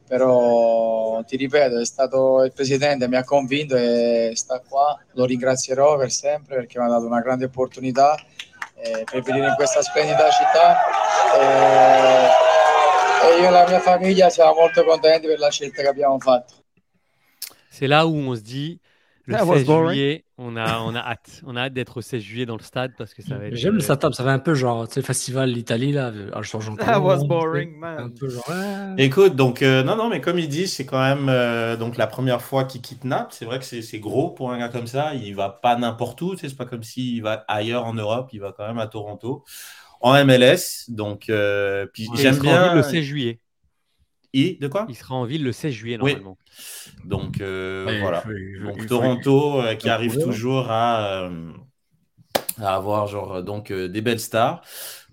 però 0.07 1.23
ti 1.23 1.35
ripeto, 1.35 1.79
è 1.79 1.85
stato 1.85 2.43
il 2.43 2.53
presidente, 2.53 3.07
mi 3.07 3.15
ha 3.15 3.23
convinto 3.23 3.75
e 3.75 4.31
sta 4.35 4.59
qua, 4.59 4.99
lo 5.13 5.25
ringrazierò 5.25 5.97
per 5.97 6.11
sempre 6.11 6.55
perché 6.55 6.79
mi 6.79 6.85
ha 6.85 6.89
dato 6.89 7.05
una 7.05 7.21
grande 7.21 7.45
opportunità 7.45 8.15
eh, 8.75 9.03
per 9.09 9.21
venire 9.23 9.47
in 9.47 9.55
questa 9.55 9.81
splendida 9.81 10.29
città 10.29 10.77
e, 11.39 12.27
e 13.27 13.41
io 13.41 13.47
e 13.47 13.51
la 13.51 13.65
mia 13.67 13.79
famiglia 13.79 14.29
siamo 14.29 14.53
molto 14.53 14.83
contenti 14.83 15.27
per 15.27 15.39
la 15.39 15.49
scelta 15.49 15.81
che 15.81 15.87
abbiamo 15.87 16.19
fatto. 16.19 16.53
C'est 17.69 17.87
là 17.87 18.05
où 18.05 18.15
on 18.15 18.35
se 18.35 18.41
dit 18.41 18.79
le 19.27 19.33
That 19.33 19.45
16 19.45 19.65
boring. 19.65 19.89
juillet, 19.89 20.25
on 20.37 20.55
a, 20.55 20.79
on 20.79 20.93
a 20.95 20.99
hâte. 20.99 21.41
On 21.45 21.55
a 21.55 21.61
hâte 21.61 21.73
d'être 21.73 21.97
au 21.97 22.01
16 22.01 22.21
juillet 22.21 22.45
dans 22.45 22.57
le 22.57 22.61
stade 22.63 22.93
parce 22.97 23.13
que 23.13 23.21
ça 23.21 23.37
va 23.37 23.45
être. 23.45 23.55
J'aime 23.55 23.75
le 23.75 23.79
setup, 23.79 24.13
ça 24.13 24.23
fait 24.23 24.29
un 24.29 24.39
peu 24.39 24.53
genre, 24.53 24.87
tu 24.87 24.93
sais, 24.95 24.99
le 24.99 25.05
festival 25.05 25.49
l'Italie, 25.49 25.91
là. 25.91 26.11
Ah, 26.33 26.41
je. 26.41 26.51
That 26.77 26.99
was 26.99 27.23
Un 27.23 27.27
boring, 27.27 27.77
man. 27.77 28.13
peu 28.13 28.29
genre, 28.29 28.43
ouais. 28.49 29.03
Écoute, 29.03 29.35
donc, 29.35 29.61
euh, 29.61 29.83
non, 29.83 29.95
non, 29.95 30.09
mais 30.09 30.21
comme 30.21 30.37
il 30.39 30.47
dit, 30.47 30.67
c'est 30.67 30.85
quand 30.85 30.99
même 31.01 31.27
euh, 31.29 31.75
donc 31.77 31.97
la 31.97 32.07
première 32.07 32.41
fois 32.41 32.65
qu'il 32.65 32.81
quitte 32.81 33.03
Naples. 33.03 33.33
C'est 33.33 33.45
vrai 33.45 33.59
que 33.59 33.65
c'est 33.65 33.81
c'est 33.81 33.99
gros 33.99 34.29
pour 34.31 34.51
un 34.51 34.57
gars 34.59 34.69
comme 34.69 34.87
ça. 34.87 35.13
Il 35.15 35.35
va 35.35 35.49
pas 35.49 35.75
n'importe 35.75 36.21
où. 36.21 36.31
tu 36.35 36.41
sais, 36.41 36.49
C'est 36.49 36.55
pas 36.57 36.65
comme 36.65 36.83
s'il 36.83 37.21
va 37.23 37.43
ailleurs 37.47 37.85
en 37.85 37.93
Europe. 37.93 38.29
Il 38.33 38.39
va 38.41 38.51
quand 38.55 38.67
même 38.67 38.79
à 38.79 38.87
Toronto, 38.87 39.43
en 40.01 40.13
MLS. 40.25 40.85
Donc, 40.89 41.29
euh, 41.29 41.87
puis 41.93 42.07
j'aime 42.15 42.39
bien. 42.39 42.73
le 42.75 42.83
16 42.83 43.03
juillet. 43.03 43.39
De 44.59 44.67
quoi? 44.67 44.85
Il 44.89 44.95
sera 44.95 45.15
en 45.15 45.25
ville 45.25 45.43
le 45.43 45.51
16 45.51 45.73
juillet 45.73 45.97
Oui. 46.01 46.11
normalement. 46.11 46.37
Donc 47.05 47.41
euh, 47.41 47.85
Ouais, 47.85 47.99
voilà. 48.01 48.23
donc 48.63 48.85
Toronto 48.87 49.61
euh, 49.61 49.75
qui 49.75 49.89
arrive 49.89 50.17
toujours 50.17 50.69
à, 50.69 51.23
euh, 51.25 51.51
à 52.59 52.75
avoir 52.75 53.07
genre 53.07 53.43
donc 53.43 53.71
euh, 53.71 53.87
des 53.87 54.01
belles 54.01 54.19
stars. 54.19 54.61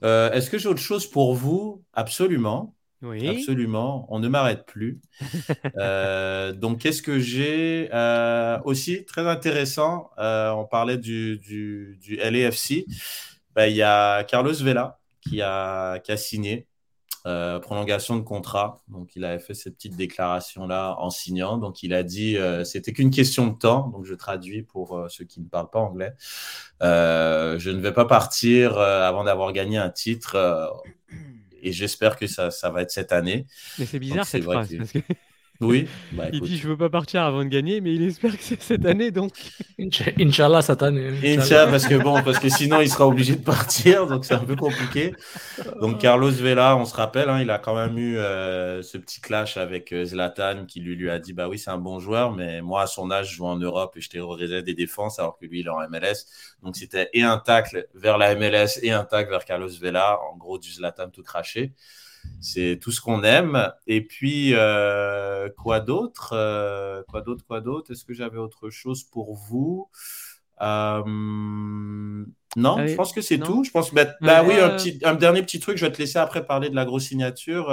Euh, 0.04 0.30
Est-ce 0.32 0.50
que 0.50 0.58
j'ai 0.58 0.68
autre 0.68 0.80
chose 0.80 1.06
pour 1.06 1.34
vous? 1.34 1.82
Absolument. 1.92 2.74
Oui. 3.02 3.26
Absolument. 3.28 4.06
On 4.10 4.20
ne 4.20 4.28
m'arrête 4.28 4.64
plus. 4.66 5.00
Euh, 5.78 6.52
donc 6.52 6.80
qu'est-ce 6.80 7.02
que 7.02 7.18
j'ai? 7.18 7.88
Euh, 7.92 8.58
aussi 8.64 9.04
très 9.04 9.26
intéressant 9.26 10.10
euh, 10.18 10.50
On 10.50 10.64
parlait 10.66 10.98
du, 10.98 11.38
du, 11.38 11.98
du 12.00 12.16
LAFC. 12.16 12.84
Ben, 13.54 13.66
Il 13.66 13.76
y 13.76 13.82
a 13.82 14.22
Carlos 14.24 14.52
Vela 14.54 14.98
qui 15.20 15.40
a, 15.42 15.98
qui 16.00 16.12
a 16.12 16.16
signé 16.16 16.66
euh, 17.26 17.58
prolongation 17.60 18.16
de 18.16 18.22
contrat. 18.22 18.82
Donc, 18.88 19.14
il 19.16 19.24
avait 19.24 19.38
fait 19.38 19.54
cette 19.54 19.76
petite 19.76 19.96
déclaration-là 19.96 20.96
en 20.98 21.10
signant. 21.10 21.56
Donc, 21.58 21.82
il 21.82 21.94
a 21.94 22.02
dit 22.02 22.36
euh, 22.36 22.64
c'était 22.64 22.92
qu'une 22.92 23.10
question 23.10 23.46
de 23.46 23.56
temps. 23.56 23.88
Donc, 23.88 24.04
je 24.04 24.14
traduis 24.14 24.62
pour 24.62 24.96
euh, 24.98 25.08
ceux 25.08 25.24
qui 25.24 25.40
ne 25.40 25.46
parlent 25.46 25.70
pas 25.70 25.78
anglais. 25.80 26.12
Euh, 26.82 27.58
je 27.58 27.70
ne 27.70 27.80
vais 27.80 27.92
pas 27.92 28.04
partir 28.06 28.76
euh, 28.78 29.06
avant 29.08 29.24
d'avoir 29.24 29.52
gagné 29.52 29.78
un 29.78 29.90
titre. 29.90 30.36
et 31.62 31.70
j'espère 31.72 32.16
que 32.16 32.26
ça, 32.26 32.50
ça 32.50 32.70
va 32.70 32.82
être 32.82 32.90
cette 32.90 33.12
année. 33.12 33.46
Mais 33.78 33.86
c'est 33.86 34.00
bizarre 34.00 34.24
cette 34.26 34.42
phrase. 34.54 34.68
que- 34.68 34.76
Parce 34.78 34.92
que 34.92 34.98
Oui, 35.68 35.88
bah, 36.10 36.28
il 36.32 36.40
dit 36.42 36.56
je 36.58 36.66
veux 36.68 36.76
pas 36.76 36.90
partir 36.90 37.22
avant 37.22 37.44
de 37.44 37.48
gagner, 37.48 37.80
mais 37.80 37.94
il 37.94 38.02
espère 38.02 38.36
que 38.36 38.42
c'est 38.42 38.60
cette 38.60 38.84
année 38.84 39.10
donc. 39.12 39.32
Inch- 39.78 40.12
Inch'Allah 40.18 40.62
cette 40.62 40.82
année. 40.82 41.10
Inch'Allah, 41.22 41.68
parce 41.68 41.86
que 41.86 41.94
bon, 41.94 42.22
parce 42.22 42.38
que 42.40 42.48
sinon 42.48 42.80
il 42.80 42.90
sera 42.90 43.06
obligé 43.06 43.36
de 43.36 43.42
partir, 43.42 44.06
donc 44.06 44.24
c'est 44.24 44.34
un 44.34 44.44
peu 44.44 44.56
compliqué. 44.56 45.14
Donc 45.80 45.98
Carlos 46.00 46.30
Vela, 46.30 46.76
on 46.76 46.84
se 46.84 46.94
rappelle, 46.94 47.28
hein, 47.30 47.40
il 47.40 47.50
a 47.50 47.58
quand 47.58 47.74
même 47.74 47.98
eu 47.98 48.18
euh, 48.18 48.82
ce 48.82 48.98
petit 48.98 49.20
clash 49.20 49.56
avec 49.56 49.92
euh, 49.92 50.04
Zlatan 50.04 50.66
qui 50.66 50.80
lui, 50.80 50.96
lui 50.96 51.10
a 51.10 51.18
dit 51.18 51.32
bah 51.32 51.48
oui 51.48 51.58
c'est 51.58 51.70
un 51.70 51.78
bon 51.78 51.98
joueur, 52.00 52.32
mais 52.32 52.60
moi 52.62 52.82
à 52.82 52.86
son 52.86 53.10
âge 53.10 53.30
je 53.30 53.36
joue 53.36 53.46
en 53.46 53.56
Europe 53.56 53.96
et 53.96 54.00
je 54.00 54.10
terrorisais 54.10 54.62
des 54.62 54.74
défenses 54.74 55.18
alors 55.18 55.36
que 55.38 55.46
lui 55.46 55.60
il 55.60 55.66
est 55.66 55.70
en 55.70 55.80
MLS. 55.88 56.26
Donc 56.62 56.76
c'était 56.76 57.08
et 57.12 57.22
un 57.22 57.38
tacle 57.38 57.86
vers 57.94 58.18
la 58.18 58.34
MLS 58.34 58.78
et 58.82 58.92
un 58.92 59.04
tacle 59.04 59.30
vers 59.30 59.44
Carlos 59.44 59.70
Vela, 59.80 60.18
en 60.32 60.36
gros 60.36 60.58
du 60.58 60.70
Zlatan 60.70 61.10
tout 61.10 61.22
craché. 61.22 61.72
C'est 62.40 62.78
tout 62.80 62.90
ce 62.92 63.00
qu'on 63.00 63.22
aime. 63.22 63.70
Et 63.86 64.04
puis, 64.04 64.54
euh, 64.54 65.48
quoi 65.56 65.80
d'autre 65.80 66.32
Euh, 66.34 67.02
Quoi 67.08 67.20
d'autre 67.20 67.44
Quoi 67.46 67.60
d'autre? 67.60 67.92
Est-ce 67.92 68.04
que 68.04 68.14
j'avais 68.14 68.38
autre 68.38 68.70
chose 68.70 69.04
pour 69.04 69.34
vous? 69.34 69.88
Euh, 70.60 71.02
Non, 72.56 72.86
je 72.86 72.94
pense 72.94 73.12
que 73.12 73.20
c'est 73.20 73.38
tout. 73.38 73.64
Je 73.64 73.70
pense, 73.70 73.92
bah, 73.94 74.06
bah 74.20 74.42
oui, 74.44 74.54
un, 74.58 74.70
petit, 74.70 74.98
un 75.04 75.14
dernier 75.14 75.42
petit 75.42 75.60
truc. 75.60 75.76
Je 75.78 75.86
vais 75.86 75.92
te 75.92 75.98
laisser 75.98 76.18
après 76.18 76.44
parler 76.46 76.68
de 76.70 76.74
la 76.74 76.84
grosse 76.84 77.04
signature. 77.04 77.66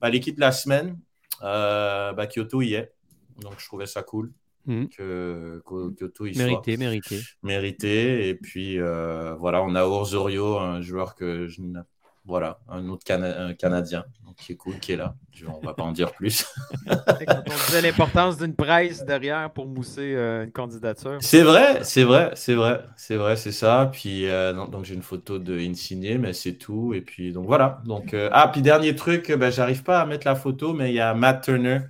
Bah, 0.00 0.10
L'équipe 0.10 0.36
de 0.36 0.40
la 0.40 0.52
semaine, 0.52 0.98
bah, 1.40 2.26
Kyoto 2.32 2.62
y 2.62 2.74
est. 2.74 2.92
Donc, 3.40 3.54
je 3.58 3.66
trouvais 3.66 3.86
ça 3.86 4.02
cool 4.02 4.32
Mhm. 4.68 4.88
que, 4.88 5.62
Kyoto 5.64 6.26
y 6.26 6.34
soit 6.34 6.44
Mérité, 6.44 6.76
mérité. 6.76 7.20
mérité. 7.44 8.28
Et 8.28 8.34
puis 8.34 8.80
euh, 8.80 9.34
voilà, 9.36 9.62
on 9.62 9.76
a 9.76 9.84
Orzorio, 9.84 10.58
un 10.58 10.80
joueur 10.80 11.14
que 11.14 11.46
je 11.46 11.60
n'ai- 11.60 11.78
voilà, 12.26 12.58
un 12.68 12.88
autre 12.88 13.04
Cana- 13.04 13.40
un 13.46 13.54
Canadien 13.54 14.04
donc, 14.24 14.36
qui 14.36 14.52
est 14.52 14.56
cool, 14.56 14.78
qui 14.80 14.92
est 14.92 14.96
là. 14.96 15.14
Je- 15.32 15.46
on 15.46 15.60
va 15.64 15.74
pas 15.74 15.82
en 15.84 15.92
dire 15.92 16.12
plus. 16.12 16.44
Quand 17.26 17.42
on 17.46 17.66
disait 17.66 17.82
l'importance 17.82 18.36
d'une 18.38 18.54
presse 18.54 19.04
derrière 19.04 19.50
pour 19.52 19.66
mousser 19.66 20.14
euh, 20.14 20.44
une 20.44 20.52
candidature. 20.52 21.18
C'est 21.20 21.42
vrai, 21.42 21.84
c'est 21.84 22.02
vrai, 22.04 22.32
c'est 22.34 22.54
vrai, 22.54 22.84
c'est 22.96 23.16
vrai, 23.16 23.36
c'est 23.36 23.52
ça. 23.52 23.88
Puis 23.92 24.28
euh, 24.28 24.52
non, 24.52 24.66
donc 24.66 24.84
j'ai 24.84 24.94
une 24.94 25.02
photo 25.02 25.38
de 25.38 25.58
Insigné, 25.58 26.18
mais 26.18 26.32
c'est 26.32 26.54
tout. 26.54 26.92
Et 26.94 27.00
puis 27.00 27.32
donc 27.32 27.46
voilà. 27.46 27.80
Donc 27.84 28.12
euh, 28.14 28.28
ah 28.32 28.48
puis 28.48 28.60
dernier 28.62 28.94
truc, 28.96 29.30
ben, 29.32 29.50
j'arrive 29.50 29.82
pas 29.84 30.00
à 30.00 30.06
mettre 30.06 30.26
la 30.26 30.34
photo, 30.34 30.72
mais 30.72 30.90
il 30.90 30.94
y 30.94 31.00
a 31.00 31.14
Matt 31.14 31.44
Turner, 31.44 31.80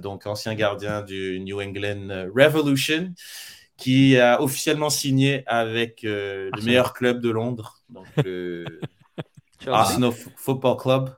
donc 0.00 0.26
ancien 0.26 0.54
gardien 0.54 1.02
du 1.02 1.40
New 1.40 1.60
England 1.60 2.28
Revolution, 2.34 3.12
qui 3.76 4.18
a 4.18 4.40
officiellement 4.42 4.90
signé 4.90 5.42
avec 5.46 6.04
euh, 6.04 6.50
le 6.54 6.62
Arsenal. 6.62 6.64
meilleur 6.64 6.92
club 6.94 7.20
de 7.20 7.30
Londres, 7.30 7.82
donc 7.90 8.06
le 8.24 8.64
Chelsea. 8.64 8.95
Arsenal 9.72 10.10
F- 10.10 10.28
Football 10.36 10.76
Club. 10.76 11.10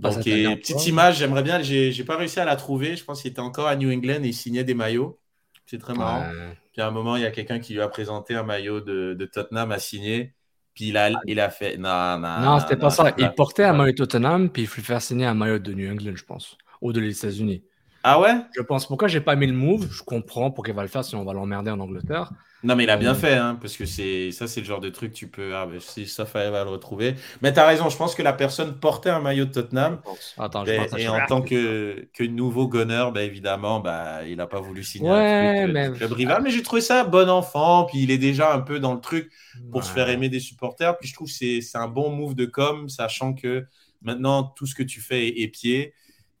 Pas 0.00 0.14
Donc, 0.14 0.26
et 0.26 0.56
petite 0.56 0.86
image, 0.86 1.18
j'aimerais 1.18 1.42
bien, 1.42 1.60
j'ai 1.62 2.04
pas 2.04 2.16
réussi 2.16 2.40
à 2.40 2.44
la 2.44 2.56
trouver. 2.56 2.96
Je 2.96 3.04
pense 3.04 3.22
qu'il 3.22 3.30
était 3.30 3.40
encore 3.40 3.66
à 3.66 3.76
New 3.76 3.90
England 3.92 4.22
et 4.22 4.28
il 4.28 4.34
signait 4.34 4.64
des 4.64 4.74
maillots. 4.74 5.18
C'est 5.66 5.78
très 5.78 5.94
marrant. 5.94 6.20
Ouais. 6.20 6.56
Puis 6.72 6.80
à 6.80 6.88
un 6.88 6.90
moment, 6.90 7.16
il 7.16 7.22
y 7.22 7.26
a 7.26 7.30
quelqu'un 7.30 7.60
qui 7.60 7.74
lui 7.74 7.82
a 7.82 7.88
présenté 7.88 8.34
un 8.34 8.42
maillot 8.42 8.80
de, 8.80 9.14
de 9.14 9.26
Tottenham 9.26 9.70
à 9.72 9.78
signer. 9.78 10.34
Puis 10.74 10.88
il 10.88 10.96
a, 10.96 11.10
il 11.26 11.38
a 11.38 11.50
fait. 11.50 11.76
Non, 11.76 12.18
non, 12.18 12.40
Non, 12.40 12.60
c'était 12.60 12.76
pas 12.76 12.88
ça. 12.88 13.12
Il 13.18 13.30
portait 13.32 13.64
un 13.64 13.74
maillot 13.74 13.92
de 13.92 13.96
Tottenham, 13.98 14.48
puis 14.48 14.62
il 14.62 14.68
voulait 14.68 14.82
faire 14.82 15.02
signer 15.02 15.26
un 15.26 15.34
maillot 15.34 15.58
de 15.58 15.72
New 15.74 15.90
England, 15.90 16.16
je 16.16 16.24
pense. 16.24 16.56
Ou 16.80 16.92
de 16.92 17.00
les 17.00 17.16
États-Unis. 17.16 17.62
Ah 18.02 18.18
ouais? 18.18 18.34
Je 18.56 18.62
pense. 18.62 18.86
Pourquoi 18.86 19.06
j'ai 19.08 19.20
pas 19.20 19.36
mis 19.36 19.46
le 19.46 19.52
move? 19.52 19.88
Je 19.92 20.02
comprends 20.02 20.50
pourquoi 20.50 20.72
il 20.72 20.76
va 20.76 20.82
le 20.82 20.88
faire, 20.88 21.04
sinon 21.04 21.22
on 21.22 21.24
va 21.24 21.34
l'emmerder 21.34 21.70
en 21.70 21.78
Angleterre. 21.78 22.32
Non, 22.62 22.76
mais 22.76 22.84
il 22.84 22.90
a 22.90 22.96
bien 22.96 23.12
Euh, 23.12 23.14
fait, 23.14 23.34
hein, 23.34 23.58
parce 23.60 23.76
que 23.76 23.84
c'est 23.86 24.30
ça, 24.30 24.46
c'est 24.46 24.60
le 24.60 24.66
genre 24.66 24.80
de 24.80 24.88
truc 24.88 25.12
tu 25.12 25.28
peux. 25.28 25.54
Ah, 25.56 25.66
ben, 25.66 25.80
si 25.80 26.06
ça 26.06 26.26
fallait 26.26 26.50
va 26.50 26.62
le 26.64 26.70
retrouver. 26.70 27.16
Mais 27.42 27.52
tu 27.52 27.58
as 27.58 27.66
raison, 27.66 27.88
je 27.88 27.96
pense 27.96 28.14
que 28.14 28.22
la 28.22 28.32
personne 28.32 28.78
portait 28.78 29.10
un 29.10 29.20
maillot 29.20 29.46
de 29.46 29.50
Tottenham. 29.50 30.00
Attends, 30.38 30.64
je 30.64 30.70
Et, 30.70 30.76
pense 30.76 30.92
en 31.08 31.26
tant 31.26 31.42
que, 31.42 32.08
que 32.12 32.22
nouveau 32.24 32.68
gunner, 32.68 33.08
bah, 33.12 33.22
évidemment, 33.22 33.80
bah, 33.80 34.24
il 34.26 34.36
n'a 34.36 34.46
pas 34.46 34.60
voulu 34.60 34.84
signer 34.84 35.10
Ouais, 35.10 35.16
un 35.16 35.64
truc, 35.64 36.02
euh, 36.02 36.06
mais- 36.08 36.14
rival. 36.14 36.42
Mais 36.42 36.50
j'ai 36.50 36.62
trouvé 36.62 36.80
ça 36.80 37.04
bon 37.04 37.28
enfant. 37.28 37.84
Puis 37.86 37.98
il 38.02 38.10
est 38.10 38.18
déjà 38.18 38.54
un 38.54 38.60
peu 38.60 38.78
dans 38.80 38.94
le 38.94 39.00
truc 39.00 39.32
pour 39.70 39.82
se 39.84 39.90
faire 39.90 40.08
aimer 40.08 40.28
des 40.28 40.40
supporters. 40.40 40.96
Puis 40.98 41.08
je 41.08 41.14
trouve 41.14 41.26
que 41.28 41.34
c'est 41.34 41.60
c'est 41.60 41.78
un 41.78 41.88
bon 41.88 42.10
move 42.10 42.34
de 42.34 42.44
com, 42.46 42.88
sachant 42.88 43.34
que 43.34 43.66
maintenant, 44.02 44.44
tout 44.44 44.66
ce 44.66 44.74
que 44.74 44.82
tu 44.82 45.00
fais 45.00 45.26
est, 45.28 45.42
est 45.42 45.48
pied. 45.48 45.94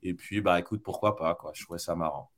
Et 0.04 0.14
puis, 0.14 0.40
bah, 0.40 0.58
écoute, 0.58 0.82
pourquoi 0.82 1.14
pas, 1.16 1.34
quoi. 1.34 1.52
Je 1.54 1.62
trouvais 1.64 1.78
ça 1.78 1.94
marrant. 1.94 2.30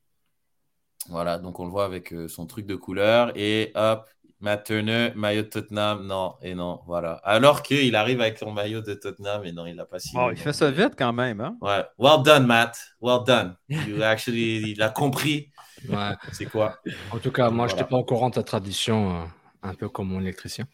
Voilà, 1.08 1.38
donc 1.38 1.60
on 1.60 1.64
le 1.64 1.70
voit 1.70 1.84
avec 1.84 2.12
euh, 2.12 2.28
son 2.28 2.46
truc 2.46 2.66
de 2.66 2.74
couleur. 2.76 3.32
Et 3.34 3.72
hop, 3.74 4.08
Matt 4.40 4.64
Turner, 4.64 5.12
maillot 5.14 5.42
de 5.42 5.48
Tottenham. 5.48 6.06
Non, 6.06 6.34
et 6.42 6.54
non, 6.54 6.80
voilà. 6.86 7.14
Alors 7.24 7.62
qu'il 7.62 7.94
arrive 7.96 8.20
avec 8.20 8.38
son 8.38 8.52
maillot 8.52 8.80
de 8.80 8.94
Tottenham, 8.94 9.44
et 9.44 9.52
non, 9.52 9.66
il 9.66 9.76
l'a 9.76 9.86
pas 9.86 9.98
signé. 9.98 10.22
Oh, 10.24 10.30
il 10.30 10.36
fait 10.38 10.52
ça 10.52 10.70
vite 10.70 10.94
quand 10.96 11.12
même. 11.12 11.40
Hein? 11.40 11.56
Ouais, 11.60 11.84
well 11.98 12.22
done, 12.22 12.46
Matt. 12.46 12.78
Well 13.00 13.20
done. 13.26 13.56
You 13.68 14.02
actually, 14.02 14.72
il 14.72 14.82
a 14.82 14.90
compris. 14.90 15.50
Ouais. 15.88 16.12
C'est 16.32 16.46
quoi? 16.46 16.78
En 17.10 17.18
tout 17.18 17.30
cas, 17.30 17.50
moi, 17.50 17.68
je 17.68 17.74
n'étais 17.74 17.88
pas 17.88 17.96
au 17.96 18.04
courant 18.04 18.30
de 18.30 18.34
ta 18.34 18.42
tradition, 18.42 19.22
euh, 19.22 19.24
un 19.62 19.74
peu 19.74 19.88
comme 19.88 20.08
mon 20.08 20.20
électricien. 20.20 20.66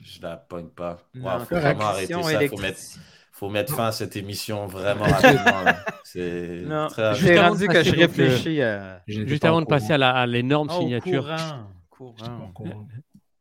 Je 0.00 0.20
la 0.22 0.36
pogne 0.36 0.68
pas. 0.68 0.98
Non, 1.14 1.38
Wow, 1.38 1.40
faut 1.40 1.56
vraiment 1.56 1.84
arrêter 1.86 2.12
ça. 2.14 2.20
Faut 2.48 2.56
mettre, 2.58 2.82
faut 3.36 3.50
mettre 3.50 3.74
fin 3.74 3.86
à 3.86 3.92
cette 3.92 4.14
émission 4.16 4.66
vraiment 4.68 5.04
rapidement. 5.06 5.72
C'est 6.04 6.64
rapide. 6.96 7.38
rendu 7.38 7.66
que 7.68 7.82
je 7.82 7.94
réfléchis 7.96 8.62
à. 8.62 9.02
Juste 9.08 9.44
avant 9.44 9.60
de 9.60 9.66
passer 9.66 9.92
à 9.92 10.26
l'énorme 10.26 10.68
Ah, 10.70 10.76
au 10.76 10.80
signature. 10.80 11.24
courant, 11.90 12.52
courant. 12.54 12.86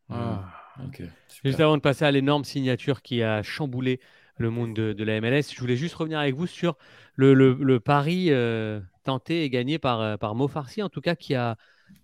Ah, 0.09 0.45
ok. 0.83 1.03
Juste 1.45 1.59
avant 1.59 1.77
de 1.77 1.81
passer 1.81 2.05
à 2.05 2.11
l'énorme 2.11 2.43
signature 2.43 3.01
qui 3.03 3.21
a 3.21 3.43
chamboulé 3.43 3.99
le 4.37 4.49
monde 4.49 4.73
de, 4.73 4.93
de 4.93 5.03
la 5.03 5.21
MLS, 5.21 5.43
je 5.53 5.59
voulais 5.59 5.75
juste 5.75 5.93
revenir 5.93 6.17
avec 6.17 6.33
vous 6.35 6.47
sur 6.47 6.75
le, 7.15 7.35
le- 7.35 7.53
le 7.59 7.79
pari 7.79 8.27
euh, 8.31 8.79
tenté 9.03 9.43
et 9.43 9.49
gagné 9.51 9.77
par, 9.77 10.01
euh, 10.01 10.17
par 10.17 10.33
Mo 10.33 10.47
Farsi, 10.47 10.81
en 10.81 10.89
tout 10.89 11.01
cas, 11.01 11.15
qui 11.15 11.35
a 11.35 11.55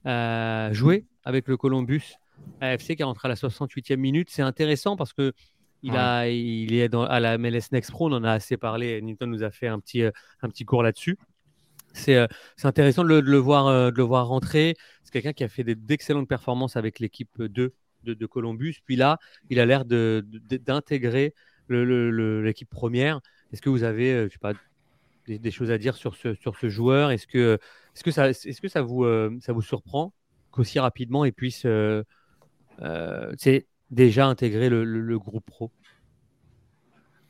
euh, 0.05 0.71
joué 0.73 1.07
avec 1.25 1.47
le 1.47 1.57
Columbus 1.57 2.03
AFC 2.61 2.95
qui 2.95 3.01
est 3.01 3.03
rentré 3.03 3.27
à 3.27 3.29
la 3.29 3.35
68e 3.35 3.95
minute. 3.97 4.29
C'est 4.29 4.43
intéressant 4.43 4.95
parce 4.95 5.13
que 5.13 5.33
il, 5.83 5.95
a, 5.95 6.27
il 6.29 6.73
est 6.73 6.89
dans, 6.89 7.03
à 7.03 7.19
la 7.19 7.37
MLS 7.37 7.71
Next 7.71 7.91
Pro, 7.91 8.09
on 8.09 8.13
en 8.13 8.23
a 8.23 8.31
assez 8.31 8.57
parlé. 8.57 9.01
Newton 9.01 9.29
nous 9.29 9.43
a 9.43 9.51
fait 9.51 9.67
un 9.67 9.79
petit, 9.79 10.03
euh, 10.03 10.11
un 10.41 10.49
petit 10.49 10.65
cours 10.65 10.83
là-dessus. 10.83 11.17
C'est 11.93 12.15
euh, 12.15 12.27
intéressant 12.63 13.03
de 13.03 13.09
le, 13.09 13.21
de 13.21 13.29
le 13.31 13.37
voir, 13.37 13.67
euh, 13.67 13.91
de 13.91 13.97
le 13.97 14.03
voir 14.03 14.27
rentrer. 14.27 14.75
C'est 15.03 15.11
quelqu'un 15.11 15.33
qui 15.33 15.43
a 15.43 15.49
fait 15.49 15.63
d'excellentes 15.63 16.27
performances 16.27 16.75
avec 16.75 16.99
l'équipe 16.99 17.41
2 17.41 17.73
de, 18.03 18.13
de 18.13 18.25
Columbus. 18.25 18.75
Puis 18.85 18.95
là, 18.95 19.17
il 19.49 19.59
a 19.59 19.65
l'air 19.65 19.85
d'intégrer 19.85 21.33
l'équipe 21.69 22.69
première. 22.69 23.21
Est-ce 23.51 23.61
que 23.61 23.69
vous 23.69 23.83
avez 23.83 24.25
je 24.27 24.33
sais 24.33 24.39
pas, 24.39 24.53
des, 25.25 25.39
des 25.39 25.51
choses 25.51 25.71
à 25.71 25.77
dire 25.77 25.95
sur 25.95 26.15
ce, 26.15 26.35
sur 26.35 26.55
ce 26.57 26.69
joueur? 26.69 27.11
Est-ce 27.11 27.25
que, 27.27 27.57
est 27.95 27.99
-ce 27.99 28.03
que, 28.03 28.11
ça, 28.11 28.29
est 28.29 28.33
-ce 28.33 28.61
que 28.61 28.67
ça, 28.67 28.81
vous, 28.81 29.05
ça 29.41 29.53
vous 29.53 29.61
surprend 29.61 30.13
qu'aussi 30.51 30.79
rapidement 30.79 31.25
il 31.25 31.33
puisse 31.33 31.63
euh, 31.65 32.03
euh, 32.81 33.33
déjà 33.91 34.27
intégrer 34.27 34.69
le, 34.69 34.83
le- 34.83 35.01
le 35.01 35.19
groupe 35.19 35.45
pro 35.45 35.71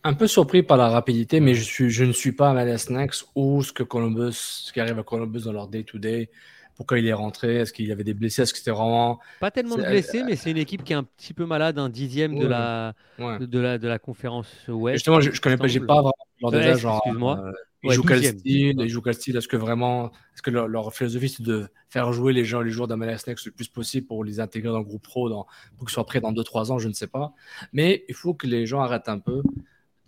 Un 0.04 0.14
peu 0.14 0.28
surpris 0.28 0.64
par 0.64 0.78
la 0.78 0.88
rapidité, 0.90 1.42
mais 1.42 1.54
je, 1.54 1.64
suis, 1.64 1.90
je 1.90 2.06
ne 2.06 2.14
suis 2.14 2.32
pas 2.32 2.50
à 2.50 2.54
MLS 2.54 2.90
Next 2.90 3.26
ou 3.36 3.62
ce 3.64 3.74
que 3.74 3.84
Columbus, 3.84 4.32
ce 4.34 4.72
qui 4.72 4.80
arrive 4.80 4.98
à 4.98 5.04
Columbus 5.04 5.42
dans 5.44 5.52
leur 5.52 5.68
day-to-day. 5.68 6.30
Pourquoi 6.78 7.00
il 7.00 7.06
est 7.08 7.12
rentré? 7.14 7.58
Est-ce 7.58 7.74
qu'il 7.74 7.86
y 7.88 7.92
avait 7.92 8.06
des 8.06 8.14
blessés? 8.14 8.44
Est-ce 8.44 8.54
que 8.54 8.60
c'était 8.60 8.72
vraiment. 8.72 9.20
Pas 9.42 9.52
tellement 9.52 9.76
de 9.76 9.82
C'est- 9.82 9.90
blessés, 9.90 10.24
mais 10.24 10.38
c'est 10.38 10.52
une 10.52 10.58
équipe 10.58 10.86
qui 10.86 10.94
est 10.94 10.96
un 10.96 11.04
petit 11.04 11.34
peu 11.34 11.46
malade, 11.46 11.78
un 11.78 11.90
dixième 11.90 12.40
de, 12.40 12.46
la, 12.48 12.94
Ouais. 13.20 13.38
de, 13.46 13.60
la, 13.60 13.78
de 13.78 13.88
la 13.90 14.00
conférence 14.00 14.48
Ouest. 14.70 14.96
Justement, 14.96 15.20
je, 15.20 15.32
je 15.32 15.42
connais 15.42 15.58
pas, 15.58 15.68
j'ai 15.68 15.82
pas 15.82 16.02
vraiment 16.42 16.58
Euh, 16.58 16.72
excuse-moi. 16.72 17.44
euh, 17.46 17.52
ils 17.84 17.90
Ouais, 17.90 17.96
jouent 17.96 18.04
quel 18.04 18.20
12e. 18.22 18.40
style 18.40 18.76
Ils 18.82 18.90
jouent 18.90 19.02
quel 19.02 19.14
style 19.14 19.38
Est-ce 19.38 19.48
que 19.48 19.56
vraiment. 19.58 20.12
Est-ce 20.34 20.42
que 20.42 20.50
leur, 20.52 20.68
leur 20.68 20.94
philosophie, 20.94 21.30
c'est 21.30 21.44
de 21.44 21.68
faire 21.90 22.12
jouer 22.14 22.34
les 22.34 22.44
gens, 22.46 22.62
les 22.62 22.72
joueurs 22.72 22.88
d'MLS 22.88 23.26
Next 23.28 23.46
le 23.46 23.52
plus 23.52 23.68
possible 23.68 24.06
pour 24.08 24.24
les 24.24 24.40
intégrer 24.40 24.70
dans 24.70 24.80
le 24.80 24.84
groupe 24.86 25.04
pro, 25.04 25.30
dans, 25.30 25.48
pour 25.78 25.88
qu'ils 25.88 25.94
soient 25.94 26.06
prêts 26.06 26.20
dans 26.22 26.34
2-3 26.34 26.72
ans, 26.72 26.80
je 26.80 26.88
ne 26.90 26.94
sais 26.94 27.08
pas. 27.08 27.34
Mais 27.74 28.04
il 28.10 28.16
faut 28.16 28.34
que 28.34 28.48
les 28.48 28.66
gens 28.66 28.82
arrêtent 28.82 29.10
un 29.10 29.20
peu. 29.20 29.42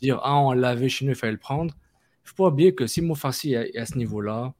Dire, 0.01 0.19
ah, 0.23 0.37
on 0.37 0.51
l'avait 0.51 0.89
chez 0.89 1.05
nous, 1.05 1.11
il 1.11 1.15
fallait 1.15 1.31
le 1.33 1.37
prendre. 1.39 1.73
Il 1.73 2.25
ne 2.25 2.29
faut 2.29 2.35
pas 2.43 2.47
oublier 2.49 2.73
que 2.75 2.87
si 2.87 3.01
Mofarsi 3.01 3.53
est 3.53 3.77
à 3.77 3.85
ce 3.85 3.97
niveau-là, 3.97 4.53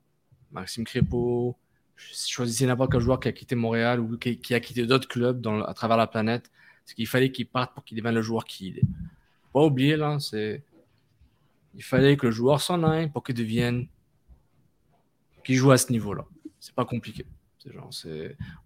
Maxime 0.51 0.83
Crépeau, 0.83 1.55
choisissez 1.95 2.65
n'importe 2.65 2.91
quel 2.93 3.01
joueur 3.01 3.19
qui 3.19 3.27
a 3.27 3.31
quitté 3.31 3.55
Montréal 3.55 3.99
ou 3.99 4.17
qui, 4.17 4.38
qui 4.39 4.53
a 4.53 4.59
quitté 4.59 4.85
d'autres 4.85 5.07
clubs 5.07 5.39
dans- 5.41 5.61
à 5.63 5.73
travers 5.73 5.97
la 5.97 6.07
planète, 6.07 6.49
c'est 6.85 6.95
qu'il 6.95 7.07
fallait 7.07 7.31
qu'il 7.31 7.45
parte 7.47 7.73
pour 7.73 7.83
qu'il 7.83 7.97
devienne 7.97 8.15
le 8.15 8.21
joueur 8.21 8.45
qu'il 8.45 8.77
est. 8.79 8.81
Faut 9.51 9.59
Pas 9.59 9.65
oublier, 9.65 9.95
là, 9.97 10.17
c'est. 10.19 10.63
Il 11.76 11.84
fallait 11.84 12.18
que 12.18 12.27
le 12.27 12.31
joueur 12.31 12.61
s'en 12.61 12.84
aille 12.84 13.10
pour 13.10 13.23
qu'il 13.23 13.35
devienne. 13.35 13.88
qu'il 15.43 15.56
joue 15.56 15.72
à 15.72 15.77
ce 15.77 15.91
niveau-là. 15.91 16.26
C'est 16.60 16.76
pas 16.76 16.85
compliqué. 16.85 17.26
Genre, 17.65 17.91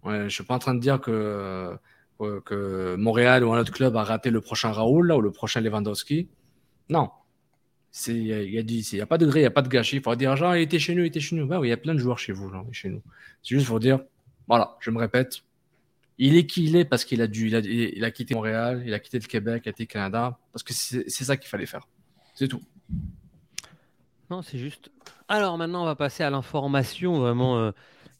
ouais, 0.04 0.24
je 0.24 0.34
suis 0.34 0.44
pas 0.44 0.54
en 0.54 0.58
train 0.58 0.74
de 0.74 0.80
dire 0.80 1.00
que, 1.00 1.76
que, 2.18 2.96
Montréal 2.96 3.44
ou 3.44 3.52
un 3.52 3.60
autre 3.60 3.72
club 3.72 3.96
a 3.96 4.04
raté 4.04 4.30
le 4.30 4.40
prochain 4.40 4.72
Raoul, 4.72 5.08
là, 5.08 5.16
ou 5.16 5.20
le 5.20 5.30
prochain 5.30 5.60
Lewandowski. 5.60 6.28
Non. 6.88 7.10
Il 8.08 8.26
y 8.26 8.58
a, 8.58 9.00
a 9.00 9.02
a 9.02 9.06
pas 9.06 9.18
de 9.18 9.26
gré, 9.26 9.40
il 9.40 9.42
n'y 9.42 9.46
a 9.46 9.50
pas 9.50 9.62
de 9.62 9.68
gâchis. 9.68 9.96
Il 9.96 10.02
faut 10.02 10.14
dire, 10.16 10.36
genre, 10.36 10.54
il 10.56 10.62
était 10.62 10.78
chez 10.78 10.94
nous, 10.94 11.02
il 11.02 11.06
était 11.06 11.20
chez 11.20 11.36
nous. 11.36 11.46
Ben 11.46 11.60
il 11.62 11.68
y 11.68 11.72
a 11.72 11.76
plein 11.76 11.94
de 11.94 11.98
joueurs 11.98 12.18
chez 12.18 12.32
vous, 12.32 12.50
genre, 12.50 12.66
chez 12.72 12.88
nous. 12.90 13.02
C'est 13.42 13.54
juste 13.54 13.66
pour 13.68 13.80
dire, 13.80 14.00
voilà, 14.46 14.76
je 14.80 14.90
me 14.90 14.98
répète, 14.98 15.42
il 16.18 16.36
est 16.36 16.46
qui 16.46 16.64
il 16.64 16.76
est 16.76 16.84
parce 16.84 17.04
qu'il 17.04 17.20
a 17.22 17.26
dû, 17.26 17.48
il 17.48 18.04
a, 18.04 18.06
a 18.06 18.10
quitté 18.10 18.34
Montréal, 18.34 18.82
il 18.86 18.94
a 18.94 18.98
quitté 18.98 19.18
le 19.18 19.26
Québec, 19.26 19.62
il 19.64 19.68
a 19.68 19.72
quitté 19.72 19.84
le 19.84 19.88
Canada, 19.88 20.38
parce 20.52 20.62
que 20.62 20.72
c'est 20.72 21.08
ça 21.08 21.36
qu'il 21.36 21.48
fallait 21.48 21.66
faire. 21.66 21.86
C'est 22.34 22.48
tout. 22.48 22.62
Non, 24.30 24.42
c'est 24.42 24.58
juste. 24.58 24.90
Alors 25.28 25.56
maintenant, 25.56 25.82
on 25.82 25.86
va 25.86 25.94
passer 25.94 26.24
à 26.24 26.30
l'information 26.30 27.20
vraiment 27.20 27.58
euh, 27.58 27.70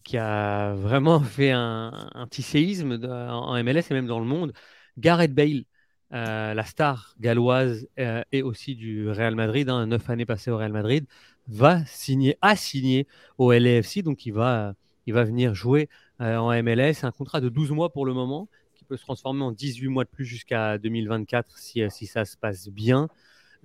qui 0.05 0.19
a 0.19 0.75
vraiment 0.75 1.21
fait 1.21 1.51
un, 1.51 2.09
petit 2.31 2.43
séisme 2.43 2.99
en 3.05 3.63
MLS 3.63 3.85
et 3.91 3.95
même 3.95 4.07
dans 4.07 4.21
le 4.21 4.25
monde. 4.25 4.53
Gareth 4.99 5.35
Bale, 5.35 5.65
euh, 6.13 6.55
la 6.55 6.65
star 6.65 7.15
galloise 7.19 7.89
euh, 7.99 8.23
et 8.31 8.43
aussi 8.43 8.77
du 8.77 9.11
Real 9.11 9.35
Madrid, 9.35 9.69
hein, 9.69 9.87
neuf 9.87 10.09
années 10.09 10.27
passées 10.27 10.51
au 10.51 10.59
Real 10.59 10.73
Madrid, 10.73 11.07
va 11.49 11.85
signer, 11.87 12.37
a 12.41 12.55
signé 12.57 13.07
au 13.39 13.53
LAFC, 13.53 14.03
donc 14.03 14.27
il 14.27 14.33
va, 14.33 14.75
il 15.07 15.15
va 15.15 15.25
venir 15.25 15.55
jouer 15.55 15.89
en 16.21 16.51
MLS. 16.63 17.05
Un 17.05 17.13
contrat 17.13 17.41
de 17.41 17.49
12 17.49 17.73
mois 17.73 17.93
pour 17.93 18.07
le 18.07 18.15
moment, 18.15 18.49
qui 18.75 18.85
peut 18.85 18.97
se 18.97 19.03
transformer 19.03 19.43
en 19.43 19.53
18 19.53 19.89
mois 19.89 20.05
de 20.05 20.09
plus 20.09 20.25
jusqu'à 20.25 20.79
2024 20.79 21.59
si, 21.59 21.83
si 21.91 22.07
ça 22.07 22.25
se 22.25 22.37
passe 22.37 22.69
bien. 22.69 23.09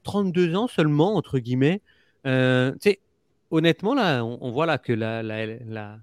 32 0.03 0.55
ans 0.55 0.67
seulement, 0.67 1.15
entre 1.15 1.39
guillemets. 1.39 1.81
Euh, 2.25 2.73
honnêtement, 3.49 3.93
là, 3.93 4.23
on, 4.23 4.37
on 4.41 4.51
voit 4.51 4.65
là 4.65 4.77
que 4.77 4.93
la, 4.93 5.23
la, 5.23 5.45
la, 5.45 5.99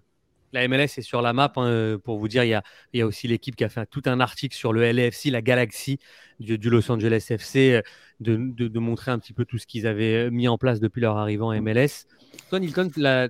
la 0.52 0.68
MLS 0.68 0.98
est 0.98 1.02
sur 1.02 1.22
la 1.22 1.32
map. 1.32 1.52
hein, 1.56 1.66
euh, 1.66 1.98
pour 1.98 2.18
vous 2.18 2.28
dire, 2.28 2.44
il 2.44 2.48
y 2.50 2.54
a, 2.54 2.62
il 2.92 2.98
y 2.98 3.02
a 3.02 3.06
aussi 3.06 3.28
l'équipe 3.28 3.56
qui 3.56 3.64
a 3.64 3.68
fait 3.68 3.86
tout 3.86 4.02
un 4.06 4.20
article 4.20 4.56
sur 4.56 4.72
le 4.72 4.82
LAFC, 4.82 5.30
la 5.30 5.42
galaxie 5.42 5.98
du, 6.40 6.58
du 6.58 6.70
Los 6.70 6.90
Angeles 6.90 7.26
FC, 7.30 7.74
euh, 7.74 7.82
de, 8.20 8.36
de, 8.36 8.68
de 8.68 8.78
montrer 8.78 9.10
un 9.10 9.18
petit 9.18 9.32
peu 9.32 9.44
tout 9.44 9.58
ce 9.58 9.66
qu'ils 9.66 9.86
avaient 9.86 10.30
mis 10.30 10.48
en 10.48 10.58
place 10.58 10.80
depuis 10.80 11.00
leur 11.00 11.16
arrivée 11.16 11.42
en 11.44 11.52
MLS. 11.52 12.06
Toi, 12.50 12.60
Nilton, 12.60 12.90
la- 12.96 13.28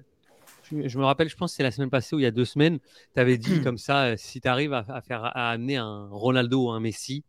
je 0.70 0.98
me 0.98 1.04
rappelle, 1.04 1.30
je 1.30 1.36
pense 1.36 1.52
que 1.52 1.56
c'est 1.56 1.62
la 1.62 1.70
semaine 1.70 1.88
passée 1.88 2.14
ou 2.14 2.18
il 2.18 2.24
y 2.24 2.26
a 2.26 2.30
deux 2.30 2.44
semaines, 2.44 2.78
tu 3.14 3.20
avais 3.20 3.38
dit 3.38 3.62
comme 3.62 3.78
ça, 3.78 4.04
euh, 4.04 4.14
si 4.18 4.38
tu 4.40 4.48
arrives 4.48 4.74
à, 4.74 4.84
à 4.88 5.00
faire 5.00 5.24
à 5.24 5.50
amener 5.50 5.76
un 5.76 6.08
Ronaldo 6.10 6.66
ou 6.66 6.70
un 6.70 6.80
Messi, 6.80 7.24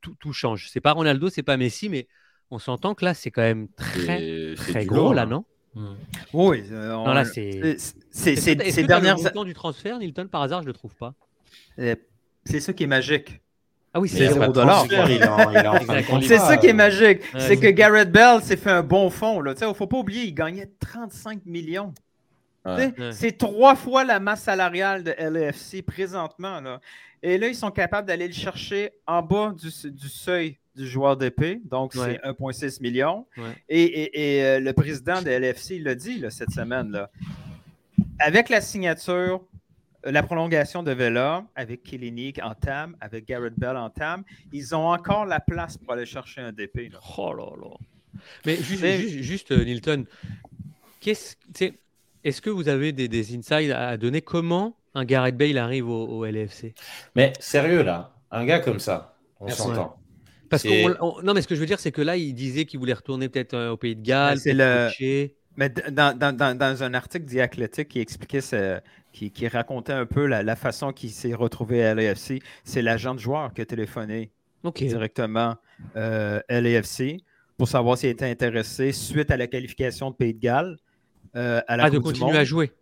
tout, 0.00 0.14
tout 0.20 0.32
change. 0.34 0.68
C'est 0.70 0.82
pas 0.82 0.92
Ronaldo, 0.92 1.30
c'est 1.30 1.42
pas 1.42 1.56
Messi, 1.56 1.88
mais 1.88 2.06
on 2.50 2.58
s'entend 2.58 2.94
que 2.94 3.04
là, 3.04 3.14
c'est 3.14 3.30
quand 3.30 3.42
même 3.42 3.68
très, 3.76 4.54
très 4.56 4.84
gros, 4.86 5.12
là, 5.12 5.24
là. 5.24 5.26
non 5.30 5.44
Oui, 6.32 6.62
euh, 6.70 6.92
Non, 6.92 7.04
on- 7.06 7.12
là, 7.12 7.24
c'est. 7.24 7.76
c'est- 7.78 8.36
ces 8.36 8.54
dernières 8.84 9.16
le 9.16 9.22
montant 9.22 9.44
du 9.44 9.54
transfert, 9.54 9.98
Nilton, 9.98 10.28
par 10.28 10.42
hasard, 10.42 10.62
je 10.62 10.66
le 10.68 10.72
trouve 10.72 10.94
pas. 10.94 11.14
Euh, 11.78 11.96
C'est 12.44 12.60
ça 12.60 12.72
qui 12.72 12.84
est 12.84 12.86
magique. 12.88 13.40
Ah 13.92 14.00
oui, 14.00 14.08
c'est 14.08 14.18
c'est 14.18 14.26
zéro 14.26 14.38
pas 14.40 14.48
de 14.48 14.52
dollar. 14.52 14.76
transfert, 14.86 15.08
il 15.10 15.22
est 15.22 15.26
en- 15.28 15.50
il 15.50 15.56
est 15.56 15.66
en 15.66 15.74
fin 15.80 16.00
de 16.00 16.06
contrat. 16.06 16.20
C'est 16.28 16.38
ça 16.38 16.56
qui 16.56 16.66
est 16.66 16.72
magique. 16.72 17.22
Ouais, 17.32 17.40
c'est 17.40 17.56
que 17.56 17.62
c'est- 17.62 17.72
Garrett 17.74 18.10
Bell 18.10 18.42
s'est 18.42 18.56
fait 18.56 18.70
un 18.70 18.82
bon 18.82 19.08
fond. 19.08 19.42
Il 19.44 19.66
ne 19.68 19.72
faut 19.72 19.86
pas 19.86 19.96
oublier, 19.96 20.24
il 20.24 20.34
gagnait 20.34 20.68
35 20.78 21.46
millions. 21.46 21.92
Tu 22.66 22.70
sais, 22.76 22.94
Ouais. 22.98 23.12
C'est 23.12 23.32
trois 23.38 23.76
fois 23.76 24.04
la 24.04 24.20
masse 24.20 24.42
salariale 24.42 25.04
de 25.04 25.12
LAFC 25.18 25.82
présentement. 25.82 26.60
Là. 26.60 26.80
Et 27.22 27.36
là, 27.38 27.48
ils 27.48 27.54
sont 27.54 27.70
capables 27.70 28.06
d'aller 28.08 28.26
le 28.26 28.32
chercher 28.34 28.90
en 29.06 29.22
bas 29.22 29.54
du, 29.56 29.90
du 29.90 30.08
seuil 30.08 30.58
du 30.74 30.86
joueur 30.86 31.16
d'épée. 31.16 31.60
Donc, 31.64 31.94
Ouais. 31.94 32.18
c'est 32.22 32.28
1,6 32.28 32.80
million. 32.80 33.26
Ouais. 33.36 33.44
Et, 33.68 33.82
et- 33.82 34.38
et, 34.38 34.44
euh, 34.44 34.60
le 34.60 34.72
président 34.72 35.22
de 35.22 35.30
LFC 35.30 35.78
l'a 35.78 35.94
dit 35.94 36.18
là, 36.18 36.30
cette 36.30 36.50
semaine. 36.50 36.90
Là. 36.90 37.10
Avec 38.18 38.48
la 38.48 38.60
signature, 38.60 39.42
euh, 40.06 40.10
la 40.10 40.22
prolongation 40.22 40.82
de 40.82 40.92
Vela, 40.92 41.44
avec 41.54 41.82
Kilinik 41.82 42.40
en 42.42 42.54
tam, 42.54 42.96
avec 43.00 43.26
Garrett 43.26 43.54
Bell 43.58 43.76
en 43.76 43.90
tam, 43.90 44.24
ils 44.52 44.74
ont 44.74 44.86
encore 44.88 45.26
la 45.26 45.40
place 45.40 45.76
pour 45.78 45.92
aller 45.92 46.06
chercher 46.06 46.40
un 46.40 46.52
DP. 46.52 46.90
là. 46.92 46.98
Oh 47.18 47.32
là 47.34 47.46
là. 47.60 47.70
Mais 48.46 48.56
juste, 48.56 48.82
Mais- 48.82 48.98
juste, 49.00 49.18
juste, 49.22 49.50
euh, 49.52 49.64
Nilton, 49.64 50.04
qu'est-ce, 51.00 51.34
est-ce 52.22 52.40
que 52.40 52.50
vous 52.50 52.68
avez 52.68 52.92
des, 52.92 53.08
des 53.08 53.36
insights 53.36 53.70
à 53.72 53.96
donner 53.96 54.22
Comment 54.22 54.76
un 54.94 55.04
Gareth 55.04 55.36
Bale 55.36 55.58
arrive 55.58 55.88
au, 55.88 56.06
au 56.06 56.24
LFC 56.24 56.74
Mais 57.16 57.32
sérieux, 57.40 57.82
là, 57.82 58.14
un 58.30 58.44
gars 58.44 58.60
comme 58.60 58.78
ça, 58.78 59.16
on 59.40 59.48
s'entend. 59.48 59.96
Parce 60.50 60.62
que 60.62 61.22
non, 61.24 61.34
mais 61.34 61.42
ce 61.42 61.48
que 61.48 61.54
je 61.54 61.60
veux 61.60 61.66
dire, 61.66 61.80
c'est 61.80 61.92
que 61.92 62.02
là, 62.02 62.16
il 62.16 62.34
disait 62.34 62.64
qu'il 62.64 62.78
voulait 62.80 62.92
retourner 62.92 63.28
peut-être 63.28 63.54
euh, 63.54 63.70
au 63.70 63.76
Pays 63.76 63.96
de 63.96 64.02
Galles. 64.02 64.38
c'est 64.38 64.52
le-. 64.54 64.88
Mais 65.56 65.68
dans, 65.68 66.16
dans- 66.18 66.36
dans- 66.36 66.58
dans 66.58 66.82
un 66.82 66.94
article 66.94 67.26
The 67.26 67.38
Athletic 67.38 67.88
qui 67.88 68.00
expliquait 68.00 68.40
ce- 68.40 68.80
qui, 69.12 69.30
qui 69.30 69.46
racontait 69.46 69.92
un 69.92 70.04
peu 70.06 70.26
la, 70.26 70.42
la 70.42 70.56
façon 70.56 70.92
qu'il 70.92 71.10
s'est 71.10 71.34
retrouvé 71.34 71.84
à 71.84 71.94
LAFC, 71.94 72.40
c'est 72.64 72.82
l'agent 72.82 73.14
de 73.14 73.20
joueur 73.20 73.54
qui 73.54 73.60
a 73.60 73.64
téléphoné 73.64 74.32
directement 74.88 75.54
euh, 75.96 76.40
à 76.48 76.60
LAFC 76.60 77.18
pour 77.56 77.68
savoir 77.68 77.96
s'il 77.96 78.08
était 78.08 78.28
intéressé 78.28 78.90
suite 78.90 79.30
à 79.30 79.36
la 79.36 79.46
qualification 79.46 80.10
de 80.10 80.16
Pays 80.16 80.34
de 80.34 80.40
Galles. 80.40 80.76
euh, 81.36 81.60
à 81.68 81.76
la 81.76 81.84
Ah, 81.84 81.90
de 81.90 81.98
continuer 81.98 82.26
Monde. 82.32 82.36
à 82.36 82.44
jouer. 82.44 82.72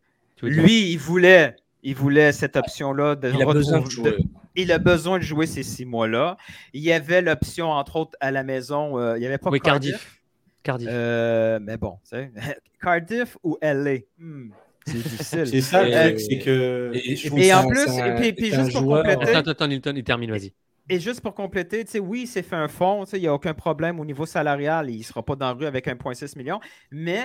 Lui, 0.42 0.90
il 0.92 0.98
voulait, 0.98 1.54
il 1.82 1.94
voulait 1.94 2.32
cette 2.32 2.56
option-là. 2.56 3.16
De 3.16 3.30
Il 3.30 3.42
a 3.42 3.46
besoin 3.46 3.78
de 3.80 3.84
retrouver- 3.84 4.10
jouer. 4.12 4.24
il 4.56 4.70
a 4.72 4.78
besoin 4.78 5.18
de 5.18 5.24
jouer 5.24 5.46
ces 5.46 5.62
six 5.62 5.84
mois-là. 5.84 6.36
Il 6.72 6.82
y 6.82 6.92
avait 6.92 7.22
l'option, 7.22 7.70
entre 7.70 7.96
autres, 7.96 8.16
à 8.20 8.30
la 8.30 8.42
maison. 8.44 8.98
euh, 8.98 9.16
il 9.16 9.20
n'y 9.20 9.26
avait 9.26 9.38
pas 9.38 9.50
Oui, 9.50 9.60
Cardiff. 9.60 9.92
Cardiff. 9.92 10.18
Cardiff. 10.62 10.88
Euh, 10.92 11.58
mais 11.60 11.76
bon, 11.76 11.98
tu 12.04 12.10
sais, 12.16 12.30
Cardiff 12.80 13.36
ou 13.42 13.58
LA? 13.60 13.96
Hmm, 14.18 14.50
c'est 14.86 14.92
difficile. 15.02 15.46
C'est 15.48 15.60
ça 15.60 15.82
le 15.84 15.92
Euh, 15.92 16.08
truc, 16.10 16.20
c'est 16.20 16.38
que. 16.38 16.92
Et, 16.94 17.52
en 17.54 17.66
plus, 17.66 17.86
c'est 17.88 18.00
un- 18.00 18.16
et 18.16 18.20
puis, 18.20 18.32
puis 18.32 18.50
c'est 18.50 18.56
un 18.56 18.64
juste 18.64 18.76
pour 18.76 18.82
joueur- 18.82 19.02
compléter, 19.04 19.34
Attends, 19.34 19.50
attends, 19.50 19.66
Nilton, 19.68 19.92
il 19.96 20.04
termine, 20.04 20.30
vas-y. 20.30 20.52
et 20.88 21.00
juste 21.00 21.20
pour 21.20 21.34
compléter, 21.34 21.84
tu 21.84 21.90
sais, 21.92 21.98
oui, 21.98 22.22
il 22.22 22.26
s'est 22.28 22.42
fait 22.42 22.54
un 22.56 22.68
fonds, 22.68 23.04
tu 23.04 23.10
sais, 23.10 23.18
il 23.18 23.22
n'y 23.22 23.26
a 23.28 23.34
aucun 23.34 23.54
problème 23.54 23.98
au 23.98 24.04
niveau 24.04 24.24
salarial, 24.26 24.88
il 24.90 24.98
ne 24.98 25.02
sera 25.02 25.22
pas 25.24 25.34
dans 25.34 25.46
la 25.46 25.52
rue 25.52 25.66
avec 25.66 25.86
1,6 25.88 26.36
million, 26.36 26.60
mais 26.92 27.22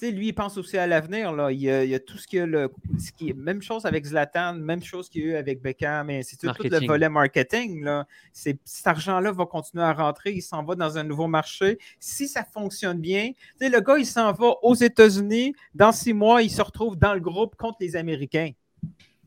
sais, 0.00 0.10
lui, 0.10 0.28
il 0.28 0.32
pense 0.32 0.56
aussi 0.56 0.78
à 0.78 0.86
l'avenir. 0.86 1.32
là. 1.32 1.52
Il, 1.52 1.60
y 1.60 1.70
a, 1.70 1.84
il 1.84 1.90
y 1.90 1.94
a 1.94 2.00
tout 2.00 2.18
ce 2.18 2.26
qui 2.26 2.36
est 2.36 2.46
le. 2.46 2.70
Ce 2.98 3.12
qui 3.12 3.30
est, 3.30 3.32
même 3.34 3.62
chose 3.62 3.86
avec 3.86 4.04
Zlatan, 4.04 4.54
même 4.54 4.82
chose 4.82 5.08
qu'il 5.08 5.22
y 5.22 5.24
a 5.24 5.28
eu 5.28 5.34
avec 5.36 5.60
Beckham, 5.60 6.10
et 6.10 6.18
ainsi 6.18 6.36
de 6.36 6.40
suite. 6.40 6.56
Tout 6.56 6.80
le 6.80 6.86
volet 6.86 7.08
marketing. 7.08 7.84
Là, 7.84 8.06
c'est, 8.32 8.58
cet 8.64 8.86
argent-là 8.86 9.32
va 9.32 9.46
continuer 9.46 9.84
à 9.84 9.92
rentrer, 9.92 10.32
il 10.32 10.42
s'en 10.42 10.62
va 10.62 10.74
dans 10.74 10.98
un 10.98 11.04
nouveau 11.04 11.26
marché. 11.26 11.78
Si 11.98 12.28
ça 12.28 12.44
fonctionne 12.44 13.00
bien, 13.00 13.32
tu 13.32 13.36
sais, 13.58 13.68
le 13.68 13.80
gars, 13.80 13.98
il 13.98 14.06
s'en 14.06 14.32
va 14.32 14.54
aux 14.62 14.74
États-Unis. 14.74 15.54
Dans 15.74 15.92
six 15.92 16.12
mois, 16.12 16.42
il 16.42 16.50
se 16.50 16.62
retrouve 16.62 16.96
dans 16.96 17.14
le 17.14 17.20
groupe 17.20 17.56
contre 17.56 17.78
les 17.80 17.96
Américains. 17.96 18.52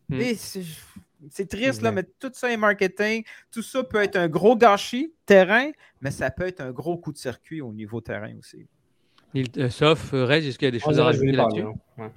Hmm. 0.09 0.19
C'est, 0.37 0.63
c'est 1.29 1.47
triste, 1.47 1.81
là, 1.81 1.91
mais 1.91 2.03
tout 2.19 2.31
ça 2.33 2.51
est 2.51 2.57
marketing. 2.57 3.23
Tout 3.51 3.61
ça 3.61 3.83
peut 3.83 4.01
être 4.01 4.17
un 4.17 4.27
gros 4.27 4.55
gâchis 4.55 5.13
terrain, 5.25 5.71
mais 6.01 6.11
ça 6.11 6.29
peut 6.31 6.47
être 6.47 6.61
un 6.61 6.71
gros 6.71 6.97
coup 6.97 7.13
de 7.13 7.17
circuit 7.17 7.61
au 7.61 7.71
niveau 7.71 8.01
terrain 8.01 8.35
aussi. 8.37 8.67
Euh, 9.35 9.69
sauf, 9.69 10.13
euh, 10.13 10.25
Reg, 10.25 10.45
est-ce 10.45 10.57
qu'il 10.59 10.67
y 10.67 10.69
a 10.69 10.71
des 10.71 10.79
choses 10.79 10.99
à 10.99 11.03
Ah, 11.03 11.05
rajouter 11.05 11.31
là-dessus 11.31 11.61
hein. 11.61 11.73
Ouais. 11.97 12.09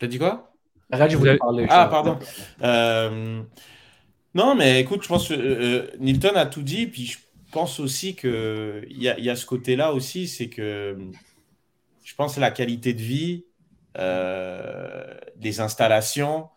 T'as 0.00 0.06
dit 0.06 0.18
quoi? 0.18 0.52
Raj, 0.90 1.12
je 1.12 1.16
voulais 1.18 1.30
avez- 1.32 1.38
parler. 1.38 1.66
Ah, 1.68 1.86
pardon. 1.90 2.18
Euh, 2.62 3.42
non, 4.34 4.54
mais 4.54 4.80
écoute, 4.80 5.02
je 5.02 5.08
pense 5.08 5.28
que 5.28 5.34
euh, 5.34 5.86
Nilton 5.98 6.34
a 6.34 6.46
tout 6.46 6.62
dit, 6.62 6.86
puis 6.86 7.04
je 7.06 7.18
pense 7.52 7.78
aussi 7.80 8.14
que 8.14 8.82
il 8.88 9.02
y 9.02 9.08
a, 9.08 9.18
y 9.18 9.28
a 9.28 9.36
ce 9.36 9.44
côté-là 9.44 9.92
aussi, 9.92 10.28
c'est 10.28 10.48
que 10.48 10.96
je 12.04 12.14
pense 12.14 12.36
que 12.36 12.40
la 12.40 12.50
qualité 12.50 12.94
de 12.94 13.02
vie, 13.02 13.44
euh, 13.98 15.04
des 15.36 15.60
installations, 15.60 16.48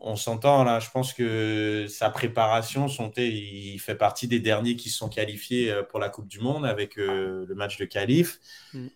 on 0.00 0.16
s'entend 0.16 0.64
là. 0.64 0.80
Je 0.80 0.90
pense 0.90 1.12
que 1.12 1.86
sa 1.88 2.10
préparation, 2.10 2.88
son 2.88 3.10
thé, 3.10 3.28
il 3.28 3.78
fait 3.78 3.94
partie 3.94 4.26
des 4.28 4.40
derniers 4.40 4.76
qui 4.76 4.90
se 4.90 4.98
sont 4.98 5.08
qualifiés 5.08 5.70
euh, 5.70 5.82
pour 5.82 5.98
la 6.00 6.08
Coupe 6.08 6.26
du 6.28 6.40
Monde 6.40 6.64
avec 6.66 6.98
euh, 6.98 7.44
le 7.46 7.54
match 7.54 7.78
de 7.78 7.84
qualif. 7.84 8.40
Mm. 8.72 8.86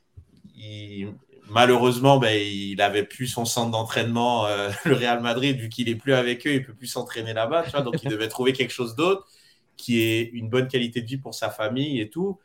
Il- 0.57 1.15
malheureusement, 1.51 2.19
ben, 2.19 2.35
il 2.35 2.81
avait 2.81 3.05
plus 3.05 3.27
son 3.27 3.45
centre 3.45 3.71
d'entraînement, 3.71 4.47
euh, 4.47 4.71
le 4.85 4.95
Real 4.95 5.21
Madrid, 5.21 5.59
vu 5.59 5.69
qu'il 5.69 5.89
est 5.89 5.97
plus 5.97 6.15
avec 6.15 6.47
eux, 6.47 6.55
il 6.55 6.63
peut 6.63 6.75
plus 6.75 6.87
s'entraîner 6.87 7.33
là-bas, 7.33 7.65
donc 7.83 8.03
il 8.03 8.09
devait 8.11 8.29
trouver 8.29 8.53
quelque 8.53 8.73
chose 8.73 8.95
d'autre 8.97 9.27
qui 9.77 10.01
ait 10.01 10.23
une 10.33 10.49
bonne 10.49 10.69
qualité 10.69 11.03
de 11.03 11.07
vie 11.07 11.19
pour 11.19 11.35
sa 11.35 11.51
famille 11.51 12.01
et 12.01 12.09
tout. 12.09 12.39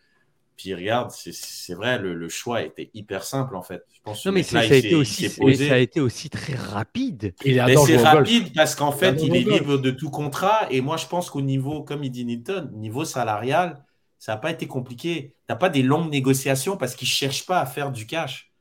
Puis 0.60 0.76
regarde, 0.76 1.10
c'est- 1.12 1.32
c'est 1.32 1.74
vrai, 1.74 1.98
le, 2.00 2.14
le 2.14 2.28
choix 2.28 2.64
était 2.64 2.90
hyper 2.94 3.24
simple 3.24 3.56
en 3.56 3.62
fait. 3.62 3.82
Je 3.94 4.02
pense 4.04 4.22
que 4.22 4.28
Non, 4.28 4.36
mais 4.36 4.44
ça 4.44 4.60
a, 4.60 4.66
il 4.66 4.74
été 4.74 4.94
aussi, 4.94 5.30
ça 5.30 5.74
a 5.74 5.78
été 5.78 6.02
aussi 6.02 6.30
très 6.30 6.54
rapide. 6.54 7.34
Adore 7.62 7.86
c'est 7.88 7.94
golf. 7.94 8.04
rapide 8.08 8.54
parce 8.54 8.76
qu'en 8.76 8.92
fait, 8.92 9.22
il 9.24 9.34
est 9.38 9.44
golf. 9.44 9.62
libre 9.62 9.78
de 9.78 9.90
tout 9.92 10.10
contrat. 10.10 10.68
Et 10.70 10.82
moi, 10.82 10.98
je 10.98 11.06
pense 11.08 11.30
qu'au 11.30 11.40
niveau, 11.40 11.82
comme 11.84 12.04
il 12.04 12.12
dit 12.12 12.26
Newton, 12.26 12.70
niveau 12.74 13.06
salarial, 13.06 13.86
ça 14.18 14.34
n'a 14.34 14.38
pas 14.38 14.52
été 14.52 14.68
compliqué. 14.68 15.30
Tu 15.30 15.34
n'as 15.48 15.56
pas 15.56 15.70
des 15.70 15.82
longues 15.82 16.12
négociations 16.12 16.76
parce 16.76 16.94
qu'il 16.96 17.06
ne 17.06 17.12
cherche 17.12 17.46
pas 17.46 17.62
à 17.62 17.66
faire 17.66 17.92
du 17.94 18.06
cash. 18.06 18.52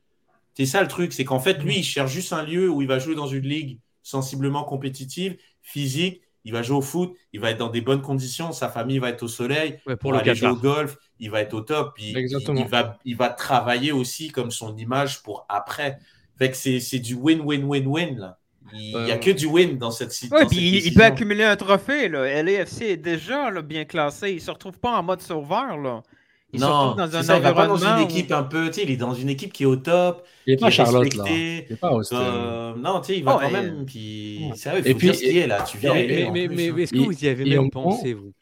C'est 0.53 0.65
ça 0.65 0.81
le 0.81 0.87
truc, 0.87 1.11
c'est 1.11 1.25
qu'en 1.25 1.39
fait, 1.39 1.61
lui, 1.63 1.79
il 1.79 1.83
cherche 1.83 2.11
juste 2.13 2.31
un 2.33 2.43
lieu 2.43 2.69
où 2.69 2.81
il 2.81 2.87
va 2.87 2.99
jouer 2.99 3.15
dans 3.15 3.27
une 3.27 3.45
ligue 3.45 3.79
sensiblement 4.03 4.63
compétitive, 4.63 5.37
physique. 5.61 6.21
Il 6.45 6.53
va 6.53 6.61
jouer 6.61 6.77
au 6.77 6.81
foot, 6.81 7.13
il 7.33 7.39
va 7.39 7.51
être 7.51 7.57
dans 7.57 7.67
des 7.69 7.81
bonnes 7.81 8.01
conditions, 8.01 8.51
sa 8.51 8.69
famille 8.69 8.99
va 8.99 9.09
être 9.09 9.23
au 9.23 9.27
soleil, 9.27 9.79
Ouais, 9.85 9.95
pour 9.95 9.97
pour 9.97 10.11
le 10.13 10.19
aller 10.19 10.35
jouer 10.35 10.49
au 10.49 10.55
golf, 10.55 10.97
il 11.19 11.29
va 11.29 11.41
être 11.41 11.53
au 11.53 11.61
top. 11.61 11.93
Il, 11.99 12.17
il, 12.17 12.37
il 12.57 12.67
va, 12.67 12.97
il 13.05 13.15
va 13.17 13.29
travailler 13.29 13.91
aussi 13.91 14.29
comme 14.29 14.51
son 14.51 14.75
image 14.77 15.21
pour 15.23 15.45
après. 15.49 15.99
Fait 16.37 16.49
que 16.49 16.55
c'est 16.57 16.79
c'est 16.79 16.99
du 16.99 17.15
win-win-win-win 17.15 18.17
là. 18.17 18.37
Il 18.71 18.91
n'y 19.03 19.11
a 19.11 19.15
Euh, 19.15 19.17
que 19.17 19.31
du 19.31 19.47
win 19.47 19.77
dans 19.77 19.91
cette 19.91 20.11
si- 20.11 20.29
Oui, 20.31 20.41
dans 20.43 20.47
puis 20.47 20.55
cette 20.57 20.65
il, 20.65 20.87
il 20.87 20.93
peut 20.93 21.03
accumuler 21.03 21.43
un 21.43 21.55
trophée. 21.55 22.07
Là. 22.07 22.41
LAFC 22.43 22.81
est 22.83 22.97
déjà 22.97 23.49
là, 23.49 23.61
bien 23.63 23.83
classé. 23.85 24.29
Il 24.29 24.35
ne 24.35 24.39
se 24.39 24.51
retrouve 24.51 24.79
pas 24.79 24.91
en 24.97 25.03
mode 25.03 25.21
sauveur. 25.21 25.75
Là. 25.77 26.03
Il 26.51 26.59
se 26.59 26.65
Non, 26.65 26.71
retrouve 26.91 26.95
dans 26.97 27.11
c'est 27.11 27.17
un 27.17 27.23
ça, 27.23 27.37
il 27.37 27.43
va 27.43 27.53
pas 27.53 27.67
dans 27.67 27.77
une 27.77 28.03
équipe 28.03 28.31
un 28.31 28.41
peu, 28.43 28.67
tu 28.67 28.73
sais, 28.73 28.83
il 28.83 28.89
est 28.91 28.97
dans 28.97 29.13
une 29.13 29.29
équipe 29.29 29.53
qui 29.53 29.63
est 29.63 29.65
au 29.67 29.75
top, 29.75 30.25
Il 30.47 30.53
est 30.53 30.55
qui 30.57 30.61
pas 30.61 30.67
est 30.69 30.71
Charlotte, 30.71 31.13
là. 31.15 31.23
Il 31.27 31.33
est 31.69 31.79
pas 31.79 31.91
Austin. 31.91 32.15
Euh, 32.19 32.75
non, 32.75 33.01
tu 33.01 33.07
sais, 33.13 33.17
il 33.19 33.23
va 33.23 33.35
Oh, 33.35 33.39
quand 33.39 33.49
et- 33.49 33.51
même. 33.53 33.85
Puis, 33.85 34.49
sérieux, 34.55 34.81
il 34.83 34.91
faut 34.93 34.97
puis- 34.97 35.07
dire 35.11 35.15
ce 35.15 35.19
qui 35.21 35.37
est 35.37 35.47
là. 35.47 35.61
Tu 35.61 35.77
viens 35.77 35.93
Mais, 35.93 36.07
mais, 36.07 36.29
mais- 36.31 36.47
hein. 36.69 36.71
mais 36.75 36.81
est-ce 36.83 36.91
que 36.93 36.97
vous 36.97 37.23
y 37.23 37.27
avez 37.27 37.47
et 37.47 37.55
même 37.57 37.69
pensé, 37.69 38.13
vous? 38.15 38.33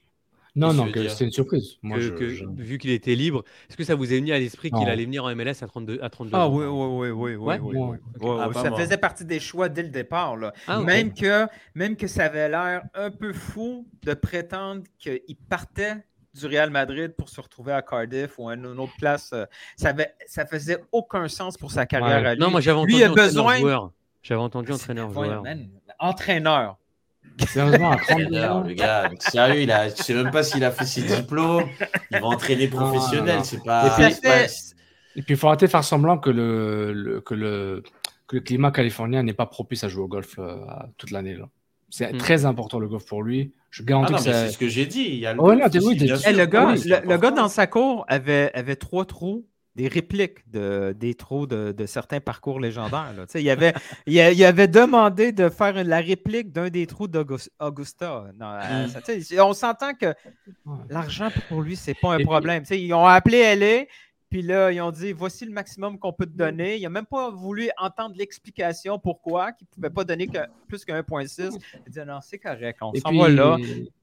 Non, 0.56 0.74
non, 0.74 0.88
c'était 0.92 1.26
une 1.26 1.32
surprise. 1.32 1.74
Moi, 1.84 1.98
que, 1.98 2.04
je- 2.04 2.10
que- 2.14 2.30
je- 2.30 2.46
Vu 2.56 2.78
qu'il 2.80 2.90
était 2.90 3.14
libre, 3.14 3.44
est-ce 3.70 3.78
que 3.78 3.84
ça 3.84 3.94
vous 3.94 4.12
est 4.12 4.16
venu 4.18 4.32
à 4.32 4.40
l'esprit 4.40 4.72
qu'il 4.72 4.88
allait 4.90 5.06
venir 5.06 5.26
en 5.26 5.30
MLS 5.36 5.62
à 5.62 5.68
32, 5.68 6.00
à 6.02 6.10
32 6.10 6.32
Ah 6.34 6.48
ans? 6.48 6.56
oui, 6.56 6.66
oui, 6.66 7.10
oui, 7.12 7.36
oui, 7.36 7.36
oui, 7.36 7.46
Ouais? 7.46 7.60
Ouais. 7.60 7.98
Ah, 8.22 8.26
Ouais, 8.26 8.46
ouais, 8.48 8.54
ça 8.54 8.72
faisait 8.76 8.98
partie 8.98 9.24
des 9.26 9.40
choix 9.40 9.70
dès 9.70 9.84
le 9.84 9.90
départ. 9.90 10.36
Là. 10.36 10.54
Ah, 10.66 10.80
ok. 10.80 10.86
même, 10.88 11.14
que, 11.14 11.46
même 11.76 11.96
que 11.96 12.08
ça 12.08 12.24
avait 12.26 12.50
l'air 12.50 12.82
un 12.96 13.12
peu 13.12 13.34
fou 13.34 13.86
de 14.04 14.14
prétendre 14.16 14.82
qu'il 14.98 15.20
partait 15.48 15.98
du 16.38 16.46
Real 16.48 16.70
Madrid 16.70 17.14
pour 17.18 17.30
se 17.30 17.40
retrouver 17.42 17.74
à 17.74 17.82
Cardiff 17.82 18.38
ou 18.38 18.50
à 18.50 18.54
une 18.56 18.66
autre 18.68 18.94
place. 19.00 19.32
euh, 19.34 19.46
Ça, 19.76 19.90
avait, 19.90 20.14
ça 20.28 20.46
faisait 20.46 20.78
aucun 20.92 21.28
sens 21.28 21.58
pour 21.58 21.72
sa 21.72 21.86
carrière 21.86 22.22
Ouais. 22.22 22.28
à 22.28 22.34
lui. 22.36 22.42
Non, 22.42 22.50
moi 22.52 22.62
j'avais 22.62 22.84
Lui 22.86 22.96
entendu 23.04 23.04
a 23.04 23.24
besoin. 23.24 23.44
entraîneur-joueur. 23.44 23.92
J'avais 24.24 24.42
entendu 24.42 24.72
man, 24.72 25.70
Entraîneur. 26.00 26.78
Sérieusement, 27.48 27.92
à 27.92 27.98
32 27.98 28.24
Entraîneur, 28.26 28.56
ans. 28.56 28.62
le 28.62 28.74
gars, 28.74 29.10
sérieux, 29.20 29.62
il 29.62 29.72
a, 29.72 29.90
je 29.90 29.96
sais 29.96 30.14
même 30.14 30.32
pas 30.32 30.44
s'il 30.44 30.64
a 30.64 30.72
fait 30.72 30.86
ses 30.86 31.02
diplômes. 31.22 31.66
Il 32.12 32.20
va 32.20 32.26
entraîner 32.28 32.68
professionnel, 32.68 33.38
non. 33.38 33.44
c'est 33.44 33.64
pas. 33.64 33.88
Et 33.88 33.90
puis- 34.06 34.14
c'est 34.14 34.22
pas- 34.22 34.46
Et 35.16 35.22
puis, 35.22 35.34
il 35.34 35.38
faut 35.38 35.48
arrêter 35.48 35.66
de 35.66 35.72
faire 35.72 35.84
semblant 35.84 36.18
que 36.18 36.30
le, 36.30 36.94
le- 36.94 37.22
que 37.22 37.34
le, 37.34 37.84
que 38.28 38.36
le 38.38 38.42
climat 38.42 38.72
californien 38.72 39.24
n'est 39.24 39.34
pas 39.34 39.46
propice 39.46 39.84
à 39.84 39.88
jouer 39.88 40.04
au 40.04 40.08
golf 40.08 40.36
euh, 40.40 40.58
toute 40.98 41.12
l'année. 41.12 41.38
C'est 41.90 42.12
Mm. 42.14 42.18
très 42.18 42.46
important 42.46 42.80
le 42.80 42.88
golf 42.88 43.06
pour 43.06 43.24
lui. 43.24 43.54
Je 43.78 43.84
Ah 43.84 43.86
garantis 43.86 44.12
non, 44.14 44.18
que 44.18 44.24
ça. 44.24 44.34
c'est 44.48 44.52
ce 44.52 44.58
que 44.58 44.68
j'ai 44.68 44.86
dit. 44.86 45.06
Il 45.08 45.16
y 45.20 45.26
a 45.28 45.34
le 45.34 45.42
oui, 45.42 45.58
gars, 45.58 45.70
Oui, 45.82 46.82
le, 46.86 47.10
le 47.10 47.18
gars 47.18 47.32
dans 47.32 47.48
sa 47.50 47.68
cour 47.68 48.06
avait, 48.08 48.52
avait 48.54 48.76
trois 48.76 49.06
trous, 49.06 49.46
des 49.76 49.88
répliques 49.88 50.50
de, 50.50 50.96
des 51.00 51.14
trous 51.14 51.46
de, 51.46 51.72
de 51.72 51.86
certains 51.86 52.20
parcours 52.20 52.60
légendaires. 52.60 53.14
là. 53.16 53.28
Tu 53.28 53.34
sais, 53.34 53.44
Il, 53.44 53.50
avait, 53.52 53.74
il, 54.08 54.20
a- 54.20 54.32
il 54.32 54.44
avait 54.44 54.68
demandé 54.68 55.32
de 55.32 55.50
faire 55.50 55.84
la 55.84 55.98
réplique 56.00 56.52
d'un 56.52 56.70
des 56.70 56.88
trous 56.88 57.08
d'Augusta. 57.08 58.26
Non, 58.40 58.48
euh, 58.54 58.88
Mm. 58.88 59.40
On 59.42 59.54
s'entend 59.54 59.94
que 59.94 60.14
l'argent 60.90 61.30
pour 61.48 61.62
lui, 61.62 61.76
c'est 61.76 61.94
pas 61.94 62.16
un 62.16 62.18
Et 62.20 62.24
problème. 62.24 62.64
Tu 62.64 62.70
sais, 62.70 62.82
Ils 62.82 62.94
ont 62.94 63.06
appelé 63.06 63.56
LA, 63.56 63.86
puis 64.30 64.42
là, 64.42 64.72
ils 64.72 64.82
ont 64.82 64.92
dit 64.92 65.14
voici 65.14 65.46
le 65.46 65.52
maximum 65.52 65.98
qu'on 65.98 66.12
peut 66.12 66.26
te 66.26 66.36
donner. 66.38 66.76
Il 66.78 66.84
n'a 66.84 66.90
même 66.90 67.06
pas 67.06 67.30
voulu 67.30 67.70
entendre 67.78 68.16
l'explication 68.18 69.00
pourquoi, 69.00 69.54
qu'il 69.54 69.66
ne 69.70 69.76
pouvait 69.76 69.90
pas 69.94 70.04
donner 70.04 70.28
que, 70.28 70.40
plus 70.68 70.84
que 70.84 70.92
1,6. 70.92 71.58
Il 71.86 71.92
dit 71.92 72.00
non, 72.06 72.20
c'est 72.22 72.38
correct, 72.40 72.78
on 72.82 72.92
Et 72.94 73.00
s'en 73.00 73.10
puis- 73.10 73.20
va 73.20 73.30
là. 73.30 73.58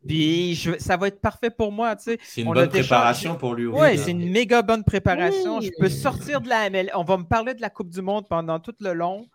Puis 0.06 0.54
je- 0.54 0.78
ça 0.78 0.96
va 0.96 1.08
être 1.08 1.20
parfait 1.20 1.50
pour 1.50 1.72
moi. 1.72 1.94
tu 1.96 2.04
sais. 2.04 2.18
C'est 2.22 2.40
une 2.42 2.48
On 2.48 2.52
bonne 2.52 2.68
déjà- 2.68 2.80
préparation 2.82 3.36
pour 3.36 3.54
lui. 3.54 3.66
aussi, 3.66 3.80
oui, 3.80 3.88
hein. 3.88 3.96
c'est 3.96 4.10
une 4.10 4.30
méga 4.30 4.62
bonne 4.62 4.84
préparation. 4.84 5.60
Je 5.60 5.70
peux 5.78 5.88
sortir 5.88 6.40
de 6.40 6.48
la 6.48 6.66
ML. 6.66 6.90
On 6.94 7.04
va 7.04 7.16
me 7.16 7.24
parler 7.24 7.54
de 7.54 7.60
la 7.60 7.70
Coupe 7.70 7.90
du 7.90 8.02
Monde 8.02 8.26
pendant 8.28 8.58
tout 8.60 8.74
le 8.80 8.92
long. 8.92 9.26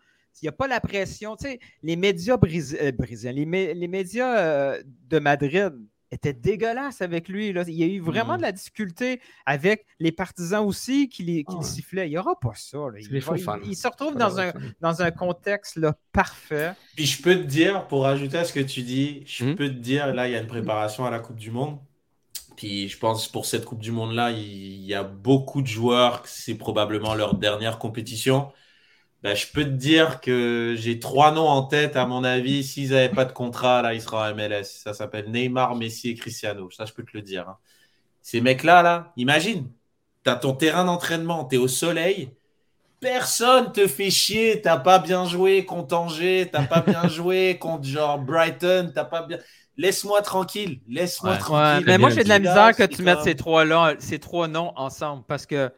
Il 0.41 0.45
n'y 0.45 0.49
a 0.49 0.53
pas 0.53 0.67
la 0.67 0.79
pression. 0.79 1.35
Tu 1.35 1.47
sais, 1.47 1.59
les 1.83 1.95
médias 1.97 2.35
euh, 2.35 2.91
brésiliens, 2.93 3.31
les, 3.33 3.45
mé- 3.45 3.73
les 3.73 3.87
médias 3.89 4.37
euh, 4.37 4.81
de 5.09 5.19
Madrid 5.19 5.73
étaient 6.11 6.33
dégueulasses 6.33 7.01
avec 7.01 7.27
lui. 7.29 7.53
là. 7.53 7.63
Il 7.67 7.75
y 7.75 7.83
a 7.83 7.87
eu 7.87 7.99
vraiment 7.99 8.33
Mhm. 8.33 8.37
de 8.37 8.41
la 8.43 8.51
difficulté 8.51 9.21
avec 9.45 9.85
les 9.99 10.11
partisans 10.11 10.65
aussi 10.65 11.07
qui, 11.09 11.23
les- 11.23 11.43
qui 11.43 11.55
le 11.55 11.63
sifflaient. 11.63 12.07
Il 12.07 12.11
n'y 12.11 12.17
aura 12.17 12.39
pas 12.39 12.53
ça. 12.55 12.77
là. 12.77 12.99
Il, 12.99 13.07
va- 13.19 13.37
se 13.75 13.87
retrouve 13.87 14.15
dans 14.15 14.39
un, 14.39 14.51
dans 14.81 15.01
un 15.01 15.11
contexte 15.11 15.75
là, 15.77 15.95
parfait. 16.11 16.73
Puis 16.95 17.05
je 17.05 17.21
peux 17.21 17.35
te 17.35 17.43
dire, 17.43 17.87
pour 17.87 18.05
ajouter 18.07 18.37
à 18.37 18.45
ce 18.45 18.53
que 18.53 18.59
tu 18.59 18.81
dis, 18.81 19.23
je 19.25 19.45
Hmm. 19.45 19.55
peux 19.55 19.67
te 19.69 19.73
dire, 19.79 20.13
là, 20.13 20.27
il 20.27 20.31
y 20.31 20.35
a 20.35 20.39
une 20.41 20.47
préparation 20.47 21.05
à 21.05 21.11
la 21.11 21.19
Coupe 21.19 21.37
du 21.37 21.51
Monde. 21.51 21.77
Puis 22.57 22.89
je 22.89 22.97
pense 22.97 23.27
pour 23.27 23.45
cette 23.45 23.63
Coupe 23.65 23.79
du 23.79 23.91
Monde-là, 23.91 24.31
il 24.31 24.39
il 24.79 24.85
y 24.85 24.95
a 24.95 25.03
beaucoup 25.03 25.61
de 25.61 25.67
joueurs, 25.67 26.23
c'est 26.25 26.55
probablement 26.55 27.13
leur 27.13 27.35
dernière 27.35 27.77
compétition. 27.77 28.51
Ben, 29.21 29.35
je 29.35 29.47
peux 29.47 29.63
te 29.65 29.69
dire 29.69 30.21
que 30.21 30.75
j'ai 30.77 30.99
trois 30.99 31.31
noms 31.33 31.47
en 31.47 31.63
tête, 31.63 31.97
à 31.97 32.05
mon 32.05 32.23
avis. 32.23 32.63
S'ils 32.63 32.91
n'avaient 32.91 33.09
pas 33.09 33.25
de 33.25 33.33
contrat, 33.33 33.81
là, 33.81 33.93
ils 33.93 34.01
seraient 34.01 34.31
en 34.31 34.35
MLS. 34.35 34.63
Ça 34.63 34.93
s'appelle 34.93 35.29
Neymar, 35.29 35.75
Messi 35.75 36.09
et 36.11 36.15
Cristiano. 36.15 36.69
Ça, 36.71 36.85
je 36.85 36.93
peux 36.93 37.03
te 37.03 37.11
le 37.13 37.21
dire. 37.21 37.47
hein. 37.49 37.57
Ces 38.21 38.39
mecs-là, 38.41 38.81
là, 38.81 39.11
imagine, 39.17 39.69
tu 40.23 40.29
as 40.29 40.35
ton 40.35 40.53
terrain 40.53 40.85
d'entraînement, 40.85 41.45
tu 41.45 41.55
es 41.55 41.57
au 41.57 41.67
soleil. 41.67 42.31
Personne 42.99 43.71
te 43.71 43.87
fait 43.87 44.09
chier, 44.11 44.61
t'as 44.61 44.77
pas 44.77 44.99
bien 44.99 45.25
joué 45.25 45.63
contre 45.65 45.95
Angers, 45.95 46.49
t'as 46.51 46.63
pas 46.65 46.81
bien 46.81 47.07
joué 47.09 47.57
contre 47.57 47.85
genre 47.85 48.19
Brighton, 48.19 48.91
t'as 48.93 49.05
pas 49.05 49.23
bien. 49.23 49.37
Laisse-moi 49.77 50.21
tranquille, 50.21 50.81
laisse-moi 50.89 51.33
Ouais, 51.33 51.37
tranquille. 51.39 51.85
mais 51.87 51.97
moi, 51.97 52.09
j'ai 52.09 52.23
de 52.25 52.29
la 52.29 52.39
Là, 52.39 52.49
misère 52.71 52.75
que 52.75 52.93
tu 52.93 53.01
mettes 53.01 53.15
comme- 53.15 53.23
ces 53.23 53.35
trois-là, 53.35 53.95
ces 53.99 54.19
trois 54.19 54.49
noms 54.49 54.73
ensemble 54.75 55.23
parce 55.27 55.45
que 55.45 55.71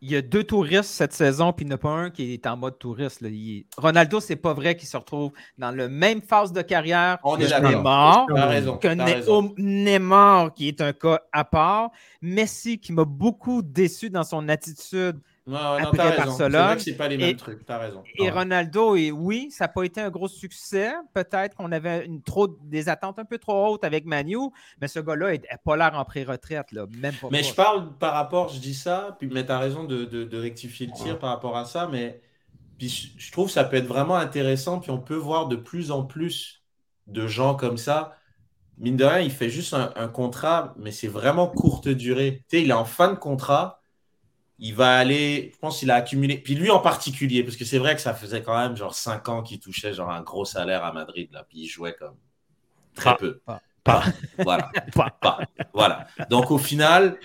il 0.00 0.10
y 0.10 0.16
a 0.16 0.22
deux 0.22 0.44
touristes 0.44 0.90
cette 0.90 1.12
saison, 1.12 1.52
puis 1.52 1.64
il 1.64 1.68
n'y 1.68 1.72
en 1.74 1.76
a 1.76 1.78
pas 1.78 1.88
un 1.90 2.10
qui 2.10 2.32
est 2.32 2.46
en 2.46 2.56
mode 2.56 2.78
touriste. 2.78 3.20
là. 3.20 3.28
Il- 3.28 3.64
Ronaldo, 3.76 4.20
c'est 4.20 4.36
pas 4.36 4.52
vrai 4.54 4.76
qu'il 4.76 4.88
se 4.88 4.96
retrouve 4.96 5.32
dans 5.58 5.70
la 5.70 5.88
même 5.88 6.22
phase 6.22 6.52
de 6.52 6.62
carrière 6.62 7.18
On 7.24 7.36
que 7.36 7.42
est. 7.42 7.60
Neymar, 7.60 8.26
que 8.78 8.88
Ne- 8.88 9.02
raison. 9.02 9.54
Neymar, 9.58 10.54
qui 10.54 10.68
est 10.68 10.80
un 10.80 10.92
cas 10.92 11.20
à 11.32 11.44
part. 11.44 11.90
Messi, 12.22 12.78
qui 12.78 12.92
m'a 12.92 13.04
beaucoup 13.04 13.62
déçu 13.62 14.10
dans 14.10 14.24
son 14.24 14.48
attitude 14.48 15.20
Ouais, 15.48 15.54
ouais, 15.54 15.60
non, 15.82 15.88
après 15.88 15.96
t'as 15.96 16.04
raison. 16.10 16.16
C'est 16.16 16.24
Barcelone. 16.26 16.62
vrai 16.66 16.76
que 16.76 16.82
c'est 16.82 16.96
pas 16.96 17.08
les 17.08 17.16
mêmes 17.16 17.30
Et- 17.30 17.36
trucs, 17.36 17.64
t'as 17.64 17.78
raison. 17.78 18.04
Et 18.18 18.30
Ronaldo, 18.30 18.96
et 18.96 19.10
oui, 19.10 19.50
ça 19.50 19.64
n'a 19.64 19.68
pas 19.68 19.82
été 19.84 20.00
un 20.00 20.10
gros 20.10 20.28
succès. 20.28 20.92
Peut-être 21.14 21.56
qu'on 21.56 21.72
avait 21.72 22.04
une 22.04 22.22
trop, 22.22 22.48
des 22.64 22.88
attentes 22.90 23.18
un 23.18 23.24
peu 23.24 23.38
trop 23.38 23.66
hautes 23.68 23.84
avec 23.84 24.04
Manu, 24.04 24.36
mais 24.80 24.88
ce 24.88 25.00
gars-là 25.00 25.32
n'a 25.32 25.58
pas 25.64 25.76
l'air 25.76 25.94
en 25.94 26.04
pré-retraite, 26.04 26.70
là, 26.72 26.84
même 26.98 27.14
pas. 27.14 27.28
Mais 27.30 27.42
je 27.42 27.54
parle 27.54 27.96
par 27.98 28.12
rapport, 28.14 28.50
je 28.50 28.60
dis 28.60 28.74
ça, 28.74 29.16
puis 29.18 29.28
mais 29.32 29.46
tu 29.46 29.52
as 29.52 29.58
raison 29.58 29.84
de, 29.84 30.04
de- 30.04 30.24
de 30.24 30.38
rectifier 30.38 30.86
le 30.86 30.92
tir 30.92 31.18
par 31.18 31.30
rapport 31.30 31.56
à 31.56 31.64
ça, 31.64 31.88
mais 31.90 32.20
puis 32.76 32.88
je, 32.90 33.08
je 33.16 33.32
trouve 33.32 33.46
que 33.46 33.52
ça 33.52 33.64
peut 33.64 33.76
être 33.76 33.86
vraiment 33.86 34.16
intéressant, 34.16 34.80
puis 34.80 34.90
on 34.90 34.98
peut 34.98 35.16
voir 35.16 35.48
de 35.48 35.56
plus 35.56 35.90
en 35.90 36.04
plus 36.04 36.62
de 37.06 37.26
gens 37.26 37.54
comme 37.54 37.78
ça. 37.78 38.16
Mine 38.76 38.96
de 38.96 39.04
rien, 39.04 39.20
il 39.20 39.30
fait 39.32 39.48
juste 39.48 39.74
un, 39.74 39.92
un 39.96 40.08
contrat, 40.08 40.74
mais 40.78 40.92
c'est 40.92 41.08
vraiment 41.08 41.48
courte 41.48 41.88
durée. 41.88 42.44
Tu 42.48 42.58
sais, 42.58 42.62
il 42.62 42.70
est 42.70 42.74
en 42.74 42.84
fin 42.84 43.08
de 43.08 43.16
contrat, 43.18 43.80
il 44.58 44.74
va 44.74 44.96
aller, 44.96 45.50
je 45.54 45.58
pense 45.58 45.78
qu'il 45.78 45.90
a 45.90 45.94
accumulé, 45.96 46.38
puis 46.38 46.54
lui 46.54 46.70
en 46.70 46.80
particulier, 46.80 47.44
parce 47.44 47.56
que 47.56 47.64
c'est 47.64 47.78
vrai 47.78 47.94
que 47.94 48.00
ça 48.00 48.14
faisait 48.14 48.42
quand 48.42 48.56
même 48.56 48.76
genre 48.76 48.94
5 48.94 49.28
ans 49.28 49.42
qu'il 49.42 49.60
touchait 49.60 49.94
genre 49.94 50.10
un 50.10 50.22
gros 50.22 50.44
salaire 50.44 50.84
à 50.84 50.92
Madrid, 50.92 51.28
là, 51.32 51.44
puis 51.48 51.60
il 51.60 51.66
jouait 51.68 51.94
comme 51.94 52.16
très 52.94 53.10
Pas. 53.10 53.16
peu. 53.16 53.40
Pas. 53.44 53.62
Pas. 53.84 54.04
Voilà. 54.38 54.70
Pas. 55.20 55.38
Voilà. 55.72 56.06
Donc 56.28 56.50
au 56.50 56.58
final, 56.58 57.18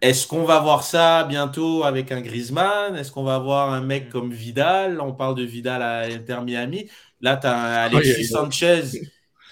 est-ce 0.00 0.26
qu'on 0.26 0.44
va 0.44 0.60
voir 0.60 0.82
ça 0.82 1.24
bientôt 1.24 1.84
avec 1.84 2.12
un 2.12 2.20
Griezmann? 2.20 2.96
Est-ce 2.96 3.10
qu'on 3.10 3.24
va 3.24 3.38
voir 3.38 3.72
un 3.72 3.80
mec 3.80 4.08
comme 4.08 4.32
Vidal? 4.32 5.00
On 5.00 5.12
parle 5.12 5.34
de 5.34 5.42
Vidal 5.42 5.82
à 5.82 6.00
Inter 6.02 6.40
Miami. 6.42 6.90
Là, 7.20 7.36
tu 7.36 7.46
as 7.46 7.82
Alexis. 7.82 8.26
Sanchez 8.26 8.82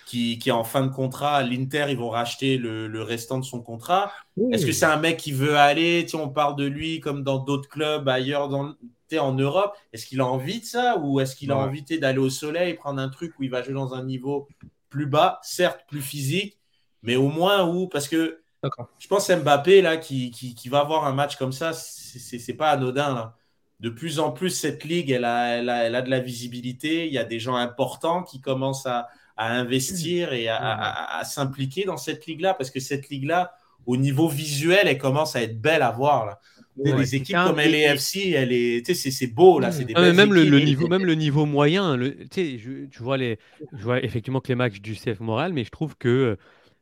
qui, 0.08 0.38
qui 0.38 0.48
est 0.48 0.52
en 0.52 0.64
fin 0.64 0.86
de 0.86 0.90
contrat. 0.90 1.42
L'Inter, 1.42 1.86
ils 1.90 1.98
vont 1.98 2.08
racheter 2.08 2.56
le, 2.56 2.88
le 2.88 3.02
restant 3.02 3.38
de 3.38 3.44
son 3.44 3.60
contrat. 3.60 4.10
Est-ce 4.52 4.64
que 4.64 4.72
c'est 4.72 4.86
un 4.86 4.96
mec 4.96 5.18
qui 5.18 5.32
veut 5.32 5.56
aller 5.56 6.04
Tu 6.04 6.12
sais, 6.12 6.16
On 6.16 6.30
parle 6.30 6.56
de 6.56 6.64
lui 6.64 7.00
comme 7.00 7.22
dans 7.22 7.38
d'autres 7.38 7.68
clubs 7.68 8.08
ailleurs 8.08 8.48
dans, 8.48 8.74
en 9.18 9.32
Europe. 9.34 9.76
Est-ce 9.92 10.06
qu'il 10.06 10.22
a 10.22 10.26
envie 10.26 10.60
de 10.60 10.64
ça 10.64 10.96
Ou 10.98 11.20
est-ce 11.20 11.36
qu'il 11.36 11.50
a 11.50 11.58
envie 11.58 11.82
d'aller 11.82 12.18
au 12.18 12.30
soleil, 12.30 12.72
prendre 12.72 13.02
un 13.02 13.10
truc 13.10 13.34
où 13.38 13.42
il 13.42 13.50
va 13.50 13.62
jouer 13.62 13.74
dans 13.74 13.92
un 13.92 14.02
niveau 14.02 14.48
plus 14.88 15.06
bas, 15.06 15.40
certes 15.42 15.80
plus 15.86 16.00
physique, 16.00 16.58
mais 17.02 17.16
au 17.16 17.28
moins 17.28 17.68
où. 17.68 17.86
Parce 17.86 18.08
que 18.08 18.40
je 18.98 19.08
pense 19.08 19.30
Mbappé, 19.30 19.82
là, 19.82 19.98
qui, 19.98 20.30
qui, 20.30 20.54
qui 20.54 20.70
va 20.70 20.80
avoir 20.80 21.04
un 21.04 21.12
match 21.12 21.36
comme 21.36 21.52
ça, 21.52 21.74
c'est 21.74 22.54
pas 22.54 22.70
anodin. 22.70 23.14
Là. 23.14 23.36
De 23.80 23.90
plus 23.90 24.20
en 24.20 24.32
plus, 24.32 24.50
cette 24.50 24.84
ligue, 24.84 25.10
elle 25.10 25.26
a, 25.26 25.58
elle, 25.58 25.68
a, 25.68 25.84
elle 25.84 25.94
a 25.94 26.00
de 26.00 26.10
la 26.10 26.20
visibilité. 26.20 27.06
Il 27.06 27.12
y 27.12 27.18
a 27.18 27.24
des 27.24 27.38
gens 27.38 27.56
importants 27.56 28.22
qui 28.22 28.40
commencent 28.40 28.86
à, 28.86 29.08
à 29.38 29.54
investir 29.58 30.32
et 30.34 30.48
à, 30.48 30.56
à- 30.56 31.20
à 31.20 31.24
s'impliquer 31.24 31.84
dans 31.84 31.96
cette 31.96 32.26
ligue-là, 32.26 32.54
parce 32.54 32.70
que 32.70 32.80
cette 32.80 33.08
ligue-là, 33.08 33.52
au 33.86 33.96
niveau 33.96 34.28
visuel, 34.28 34.82
elle 34.86 34.98
commence 34.98 35.36
à 35.36 35.42
être 35.42 35.60
belle 35.60 35.82
à 35.82 35.90
voir. 35.90 36.26
Là. 36.26 36.38
Ouais, 36.76 36.96
les 36.96 37.14
équipes 37.16 37.36
comme 37.36 37.58
LAFC, 37.58 38.32
elle 38.34 38.52
est, 38.52 38.84
tu 38.86 38.94
sais, 38.94 39.10
c'est- 39.10 39.26
beau 39.26 39.58
là, 39.58 39.72
c'est 39.72 39.84
des 39.84 39.94
Ah, 39.96 40.12
même 40.12 40.32
le, 40.32 40.42
équipes. 40.42 40.52
le 40.52 40.60
niveau, 40.60 40.88
même 40.88 41.04
le 41.04 41.14
niveau 41.14 41.46
moyen, 41.46 41.96
le, 41.96 42.16
tu 42.16 42.26
sais, 42.32 42.58
je, 42.58 42.86
tu 42.86 43.02
vois 43.02 43.16
les, 43.16 43.38
je 43.72 43.82
vois 43.82 44.04
effectivement 44.04 44.40
que 44.40 44.48
les 44.48 44.54
matchs 44.54 44.80
du 44.80 44.94
CF 44.94 45.20
Montréal, 45.20 45.52
mais 45.52 45.64
je 45.64 45.70
trouve 45.70 45.96
que, 45.96 46.36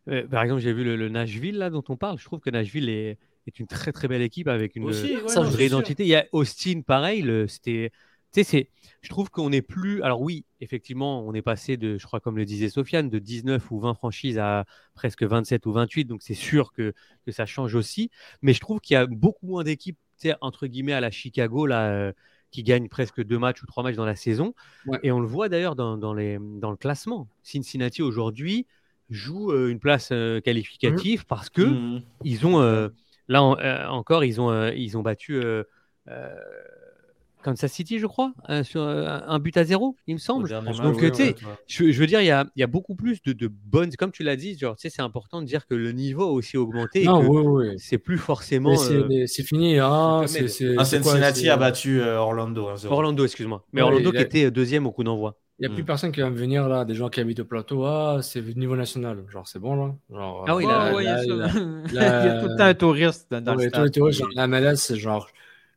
euh, 0.08 0.26
par 0.28 0.42
exemple, 0.42 0.60
j'ai 0.62 0.72
vu 0.72 0.84
le, 0.84 0.96
le 0.96 1.08
Nashville 1.08 1.56
là 1.58 1.70
dont 1.70 1.84
on 1.88 1.96
parle. 1.96 2.18
Je 2.18 2.24
trouve 2.24 2.40
que 2.40 2.50
Nashville 2.50 2.88
est, 2.88 3.18
est 3.46 3.60
une 3.60 3.66
très 3.66 3.92
très 3.92 4.08
belle 4.08 4.22
équipe 4.22 4.48
avec 4.48 4.76
une, 4.76 4.84
Aussi, 4.84 5.16
ouais, 5.16 5.20
vraie 5.22 5.30
sûr. 5.30 5.66
identité. 5.66 6.04
Il 6.04 6.08
y 6.08 6.14
a 6.16 6.26
Austin, 6.32 6.80
pareil. 6.86 7.24
C'était, 7.48 7.90
tu 8.32 8.42
sais, 8.42 8.44
c'est, 8.44 8.70
je 9.02 9.08
trouve 9.08 9.30
qu'on 9.30 9.52
est 9.52 9.62
plus. 9.62 10.02
Alors 10.02 10.20
oui, 10.20 10.44
effectivement, 10.60 11.26
on 11.26 11.34
est 11.34 11.42
passé 11.42 11.76
de, 11.76 11.98
je 11.98 12.06
crois, 12.06 12.20
comme 12.20 12.36
le 12.36 12.44
disait 12.44 12.68
Sofiane, 12.68 13.08
de 13.10 13.18
19 13.18 13.70
ou 13.70 13.78
20 13.80 13.94
franchises 13.94 14.38
à 14.38 14.64
presque 14.94 15.22
27 15.22 15.66
ou 15.66 15.72
28. 15.72 16.04
Donc 16.06 16.22
c'est 16.22 16.34
sûr 16.34 16.72
que, 16.72 16.94
que 17.24 17.32
ça 17.32 17.46
change 17.46 17.74
aussi. 17.74 18.10
Mais 18.42 18.52
je 18.52 18.60
trouve 18.60 18.80
qu'il 18.80 18.94
y 18.94 18.96
a 18.96 19.06
beaucoup 19.06 19.46
moins 19.46 19.64
d'équipes, 19.64 19.98
entre 20.40 20.66
guillemets, 20.66 20.92
à 20.94 21.00
la 21.00 21.10
Chicago 21.10 21.66
là. 21.66 21.90
euh, 21.90 22.12
qui 22.52 22.62
gagnent 22.62 22.88
presque 22.88 23.22
deux 23.22 23.38
matchs 23.38 23.62
ou 23.62 23.66
trois 23.66 23.82
matchs 23.82 23.96
dans 23.96 24.06
la 24.06 24.14
saison. 24.16 24.54
Ouais. 24.86 24.98
Et 25.02 25.10
on 25.12 25.18
le 25.20 25.26
voit 25.26 25.48
d'ailleurs 25.48 25.74
dans, 25.76 25.98
dans 25.98 26.14
les, 26.14 26.38
dans 26.40 26.70
le 26.70 26.76
classement. 26.76 27.28
Cincinnati 27.42 28.02
aujourd'hui 28.02 28.66
joue 29.10 29.50
euh, 29.50 29.68
une 29.68 29.80
place 29.80 30.08
euh, 30.12 30.40
qualificative 30.40 31.26
parce 31.26 31.50
que 31.50 31.62
Mhm. 31.62 32.02
ils 32.24 32.46
ont 32.46 32.60
là 33.28 33.42
en- 33.42 33.56
encore 33.92 34.24
ils 34.24 34.40
ont 34.40 34.68
ils 34.70 34.96
ont 34.96 35.02
battu 35.02 35.42
Kansas 37.46 37.72
City, 37.72 38.00
je 38.00 38.06
crois, 38.06 38.32
euh, 38.50 38.64
sur 38.64 38.80
euh, 38.82 39.18
un 39.26 39.38
but 39.38 39.56
à 39.56 39.62
zéro, 39.64 39.94
il 40.08 40.14
me 40.14 40.18
semble. 40.18 40.50
match, 40.62 40.78
Donc, 40.78 41.00
euh, 41.02 41.10
tu 41.10 41.16
sais, 41.16 41.28
ouais, 41.28 41.34
je, 41.68 41.90
je 41.92 42.00
veux 42.00 42.08
dire, 42.08 42.20
il 42.20 42.26
y 42.26 42.30
a, 42.32 42.44
il 42.56 42.60
y 42.60 42.62
a 42.64 42.66
beaucoup 42.66 42.96
plus 42.96 43.22
de, 43.22 43.32
de 43.32 43.46
bonnes, 43.48 43.90
comme 43.96 44.10
tu 44.10 44.24
l'as 44.24 44.34
dit, 44.34 44.58
genre, 44.58 44.74
tu 44.76 44.82
sais, 44.82 44.90
c'est 44.94 45.02
important 45.02 45.40
de 45.40 45.46
dire 45.46 45.64
que 45.66 45.74
le 45.76 45.92
niveau 45.92 46.24
a 46.24 46.32
aussi 46.32 46.56
augmenté. 46.56 47.02
et 47.02 47.06
Non, 47.06 47.20
que 47.22 47.26
oui, 47.28 47.68
oui. 47.68 47.74
C'est 47.78 47.98
plus 47.98 48.18
forcément. 48.18 48.76
C'est 48.76 48.94
euh, 48.94 49.24
c'est 49.28 49.44
fini. 49.44 49.78
Hein, 49.78 50.24
c'est 50.26 50.48
c'est- 50.48 50.74
Ah, 50.76 50.84
Cincinnati 50.84 51.42
c'est- 51.42 51.48
a 51.48 51.56
battu 51.56 52.00
euh, 52.00 52.18
Orlando 52.18 52.66
1-0. 52.68 52.92
Orlando, 52.92 53.24
excuse-moi. 53.24 53.64
Mais 53.72 53.80
Ouais, 53.80 53.86
Orlando 53.86 54.10
qui 54.10 54.18
a- 54.18 54.22
était 54.22 54.50
deuxième 54.50 54.86
au 54.86 54.90
coup 54.90 55.04
d'envoi. 55.04 55.36
Il 55.58 55.66
n'y 55.66 55.72
a 55.72 55.74
plus 55.74 55.84
Mm. 55.84 55.86
personne 55.86 56.12
qui 56.12 56.20
va 56.20 56.28
me 56.28 56.36
venir 56.36 56.68
là, 56.68 56.84
des 56.84 56.94
gens 56.94 57.08
qui 57.08 57.18
habitent 57.18 57.40
au 57.40 57.44
plateau. 57.46 57.84
Ah, 57.86 58.18
c'est 58.20 58.42
le 58.42 58.52
niveau 58.52 58.76
national. 58.76 59.24
Genre, 59.32 59.48
c'est 59.48 59.58
bon 59.58 59.74
là. 59.86 59.94
Genre, 60.10 60.44
Ah 60.46 60.54
oui, 60.56 60.64
là- 60.66 60.90
là, 60.90 60.94
Ouais, 60.94 61.02
il 61.04 61.06
y 61.06 61.08
a 61.08 61.16
là, 61.16 61.48
ça. 61.48 61.58
là, 61.60 61.82
Il 61.88 61.94
y 61.94 61.98
a 61.98 62.34
là, 62.34 62.42
tout 62.42 62.48
le 62.48 62.56
temps 62.56 62.64
un 62.64 62.74
touriste 62.74 63.30
dans 63.30 63.54
le 63.54 63.58
ouais, 63.60 63.70
tous 63.90 64.12
stade. 64.12 64.28
la 64.34 64.46
MLS, 64.48 64.74
c'est 64.76 64.96
genre, 64.96 65.28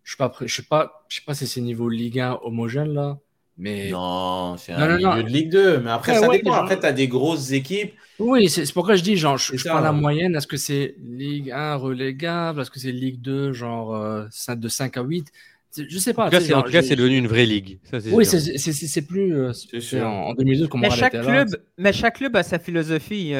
je 0.04 0.12
sais 0.12 0.18
pas, 0.18 0.28
prêt- 0.30 0.48
je 0.48 0.56
sais 0.56 0.64
pas, 0.64 1.06
je 1.10 1.18
sais 1.18 1.22
pas 1.26 1.34
si 1.34 1.48
c'est 1.48 1.62
niveau 1.62 1.90
Ligue 1.90 2.20
1 2.20 2.40
homogène 2.44 2.94
là, 2.94 3.18
mais 3.58 3.90
Non, 3.92 4.56
c'est 4.58 4.72
un 4.72 4.80
non, 4.88 4.96
milieu 4.96 5.08
non. 5.10 5.16
de 5.24 5.28
Ligue 5.30 5.50
2. 5.52 5.80
Mais 5.80 5.92
après, 5.92 6.14
Ouais, 6.14 6.20
ça 6.20 6.30
ouais, 6.30 6.38
dépend. 6.38 6.52
genre- 6.54 6.64
Après, 6.64 6.80
tu 6.80 6.86
as 6.86 6.94
des 6.94 7.08
grosses 7.08 7.52
équipes. 7.52 7.94
Oui, 8.18 8.50
c'est 8.50 8.72
pourquoi 8.74 8.96
je 8.96 9.04
dis, 9.04 9.16
genre, 9.18 9.38
je, 9.38 9.56
je 9.58 9.64
ça, 9.64 9.72
prends 9.72 9.80
la 9.82 9.92
moyenne. 9.92 10.36
Est-ce 10.36 10.48
que 10.48 10.58
c'est 10.58 10.96
Ligue 11.02 11.52
1 11.52 11.76
relégable? 11.76 12.62
Est-ce 12.62 12.72
que 12.72 12.80
c'est 12.80 12.92
Ligue 12.92 13.22
2, 13.22 13.52
genre 13.54 13.96
euh, 13.96 14.26
cinq- 14.32 14.60
de 14.60 14.68
5 14.70 14.98
à 14.98 15.02
8? 15.04 15.28
C'est- 15.72 15.88
Je 15.88 15.98
sais 16.00 16.12
En 16.12 16.14
pas. 16.16 16.26
tout 16.26 16.32
cas, 16.32 16.38
tu 16.38 16.44
sais, 16.44 16.48
c'est 16.50 16.54
en 16.56 16.64
tout 16.64 16.72
cas, 16.72 16.82
c'est 16.82 16.96
devenu 16.96 17.18
une 17.18 17.28
vraie 17.28 17.46
ligue. 17.46 17.80
Ça, 17.84 17.98
Oui, 18.12 18.26
c'est 18.26 18.40
c'est- 18.40 18.58
c'est- 18.58 18.88
c'est 18.88 19.02
plus. 19.04 19.36
euh, 19.38 19.54
sûr. 19.54 20.06
En, 20.08 20.30
en 20.30 20.34
2012, 20.34 20.68
comme 20.68 20.82
Mais 20.82 20.88
on 20.88 20.92
chaque, 20.96 21.14
là. 21.14 21.22
club, 21.22 21.50
mais 21.78 21.94
chaque 21.94 22.16
club 22.16 22.36
a 22.36 22.42
sa 22.44 22.58
philosophie. 22.60 23.34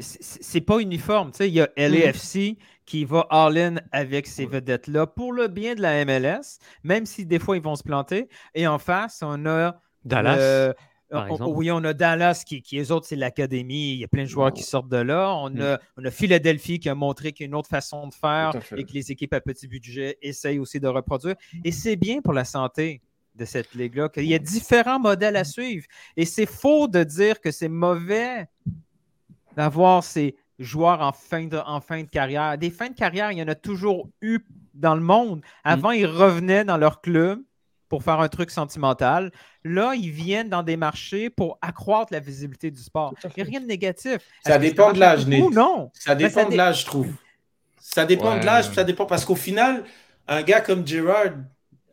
C'est- 0.00 0.60
pas 0.62 0.78
uniforme. 0.80 1.30
Tu 1.30 1.38
sais, 1.38 1.48
il 1.48 1.54
y 1.54 1.60
a 1.60 1.68
LAFC 1.76 2.56
qui 2.90 3.04
va 3.04 3.24
all-in 3.30 3.76
avec 3.92 4.26
ces 4.26 4.46
vedettes-là 4.50 5.06
pour 5.06 5.32
le 5.32 5.46
bien 5.46 5.76
de 5.76 5.80
la 5.80 6.04
MLS, 6.04 6.58
même 6.82 7.06
si 7.06 7.24
des 7.24 7.38
fois 7.38 7.56
ils 7.56 7.62
vont 7.62 7.76
se 7.76 7.84
planter. 7.84 8.28
Et 8.54 8.66
en 8.66 8.78
face, 8.80 9.20
on 9.24 9.46
a 9.46 9.80
Dallas, 10.04 10.36
on- 11.12 11.36
oui, 11.56 11.70
on 11.70 11.84
a 11.84 11.92
Dallas 11.92 12.42
qui, 12.44 12.62
qui 12.62 12.78
eux 12.80 12.90
autres, 12.90 13.06
c'est 13.06 13.14
l'académie. 13.14 13.92
Il 13.92 13.98
y 14.00 14.04
a 14.04 14.08
plein 14.08 14.24
de 14.24 14.28
joueurs 14.28 14.52
qui 14.52 14.62
sortent 14.64 14.88
de 14.88 14.96
là. 14.96 15.32
On 15.36 15.54
a, 15.60 15.78
on 15.96 16.04
a 16.04 16.10
Philadelphie 16.10 16.80
qui 16.80 16.88
a 16.88 16.96
montré 16.96 17.32
qu'il 17.32 17.44
y 17.44 17.46
a 17.46 17.48
une 17.48 17.54
autre 17.54 17.68
façon 17.68 18.08
de 18.08 18.14
faire 18.14 18.50
et 18.80 18.84
que 18.84 18.92
les 18.92 19.12
équipes 19.12 19.34
à 19.34 19.40
petit 19.40 19.68
budget 19.68 20.18
essayent 20.20 20.58
aussi 20.58 20.80
de 20.80 20.88
reproduire. 20.88 21.36
Et 21.64 21.70
c'est 21.70 21.94
bien 21.96 22.20
pour 22.22 22.32
la 22.32 22.44
santé 22.44 23.02
de 23.36 23.44
cette 23.44 23.72
ligue-là 23.74 24.08
qu'il 24.08 24.24
y 24.26 24.34
a 24.34 24.38
différents 24.40 24.98
modèles 24.98 25.36
à 25.36 25.44
suivre. 25.44 25.86
Et 26.16 26.24
c'est 26.24 26.46
faux 26.46 26.88
de 26.88 27.04
dire 27.04 27.40
que 27.40 27.52
c'est 27.52 27.68
mauvais 27.68 28.48
d'avoir 29.56 30.02
ces 30.04 30.34
joueurs 30.60 31.00
en 31.00 31.12
fin, 31.12 31.46
de, 31.46 31.56
en 31.56 31.80
fin 31.80 32.02
de 32.02 32.08
carrière. 32.08 32.56
Des 32.56 32.70
fins 32.70 32.88
de 32.90 32.94
carrière, 32.94 33.32
il 33.32 33.38
y 33.38 33.42
en 33.42 33.48
a 33.48 33.54
toujours 33.56 34.08
eu 34.22 34.40
dans 34.74 34.94
le 34.94 35.00
monde. 35.00 35.40
Avant, 35.64 35.90
ils 35.90 36.06
revenaient 36.06 36.64
dans 36.64 36.76
leur 36.76 37.00
club 37.00 37.40
pour 37.88 38.04
faire 38.04 38.20
un 38.20 38.28
truc 38.28 38.50
sentimental. 38.52 39.32
Là, 39.64 39.94
ils 39.96 40.10
viennent 40.12 40.48
dans 40.48 40.62
des 40.62 40.76
marchés 40.76 41.28
pour 41.28 41.58
accroître 41.60 42.12
la 42.12 42.20
visibilité 42.20 42.70
du 42.70 42.80
sport. 42.80 43.14
Il 43.24 43.30
n'y 43.38 43.42
a 43.42 43.50
rien 43.50 43.60
de 43.60 43.66
négatif. 43.66 44.18
Ça 44.44 44.50
Est-ce 44.52 44.56
que 44.58 44.62
dépend 44.62 44.92
de 44.92 45.00
l'âge? 45.00 45.26
Nate. 45.26 45.50
Non. 45.50 45.90
Ça 45.94 46.14
dépend 46.14 46.48
de 46.48 46.56
l'âge, 46.56 46.82
je 46.82 46.86
trouve. 46.86 47.12
Ça 47.80 48.04
dépend 48.04 48.34
Ouais. 48.34 48.40
de 48.40 48.46
l'âge, 48.46 48.66
puis 48.66 48.76
ça 48.76 48.84
dépend 48.84 49.06
parce 49.06 49.24
qu'au 49.24 49.34
final, 49.34 49.82
un 50.28 50.42
gars 50.42 50.60
comme 50.60 50.86
Gerard, 50.86 51.32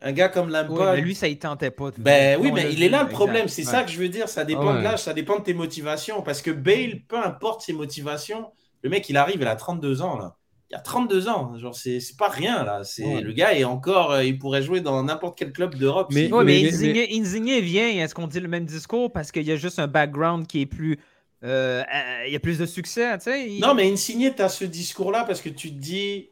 un 0.00 0.12
gars 0.12 0.28
comme 0.28 0.48
Lampard. 0.50 0.90
Oui, 0.92 0.96
mais 0.96 1.00
lui, 1.02 1.14
ça 1.14 1.28
ne 1.28 1.34
tentait 1.34 1.70
pas. 1.70 1.90
Ben 1.98 2.38
oui, 2.40 2.48
On 2.50 2.54
mais 2.54 2.72
il 2.72 2.82
est 2.82 2.88
là 2.88 3.02
le 3.02 3.08
problème. 3.08 3.48
C'est 3.48 3.62
ça 3.64 3.80
Ouais. 3.80 3.84
que 3.86 3.90
je 3.90 3.98
veux 3.98 4.08
dire. 4.08 4.28
Ça 4.28 4.44
dépend 4.44 4.68
Ah 4.68 4.72
ouais. 4.74 4.78
de 4.78 4.84
l'âge, 4.84 5.00
ça 5.02 5.12
dépend 5.12 5.38
de 5.38 5.42
tes 5.44 5.54
motivations. 5.54 6.22
Parce 6.22 6.40
que 6.42 6.50
Bale, 6.50 7.00
peu 7.08 7.16
importe 7.18 7.62
ses 7.62 7.72
motivations, 7.72 8.46
le 8.82 8.90
mec, 8.90 9.08
il 9.08 9.16
arrive, 9.16 9.38
il 9.40 9.46
a 9.46 9.56
32 9.56 10.02
ans 10.02 10.16
là. 10.18 10.36
Il 10.70 10.76
a 10.76 10.80
32 10.80 11.28
ans. 11.28 11.56
Genre, 11.58 11.74
c'est 11.74 11.98
c'est 11.98 12.16
pas 12.18 12.28
rien 12.28 12.62
là. 12.62 12.84
C'est 12.84 13.04
Ouais. 13.04 13.20
Le 13.22 13.32
gars 13.32 13.54
est 13.54 13.64
encore, 13.64 14.12
euh, 14.12 14.22
il 14.24 14.38
pourrait 14.38 14.62
jouer 14.62 14.80
dans 14.82 15.02
n'importe 15.02 15.38
quel 15.38 15.50
club 15.52 15.74
d'Europe. 15.76 16.08
Mais, 16.12 16.30
ouais, 16.30 16.38
veut. 16.40 16.44
mais, 16.44 16.68
Insigne, 16.68 17.06
Insigne 17.10 17.58
vient, 17.60 17.88
est-ce 17.88 18.14
qu'on 18.14 18.26
dit 18.26 18.38
le 18.40 18.48
même 18.48 18.66
discours? 18.66 19.10
Parce 19.12 19.32
qu'il 19.32 19.44
y 19.44 19.50
a 19.52 19.56
juste 19.56 19.78
un 19.78 19.86
background 19.88 20.46
qui 20.46 20.60
est 20.60 20.66
plus. 20.66 20.98
euh, 21.44 21.82
euh, 21.82 22.26
il 22.26 22.32
y 22.32 22.36
a 22.36 22.40
plus 22.40 22.58
de 22.58 22.66
succès, 22.66 23.16
tu 23.18 23.24
sais. 23.24 23.48
il- 23.48 23.60
Non, 23.60 23.72
mais 23.72 23.90
Insigne, 23.90 24.32
tu 24.34 24.42
as 24.42 24.48
ce 24.48 24.64
discours-là 24.64 25.22
parce 25.24 25.40
que 25.40 25.48
tu 25.48 25.70
te 25.70 25.78
dis, 25.80 26.30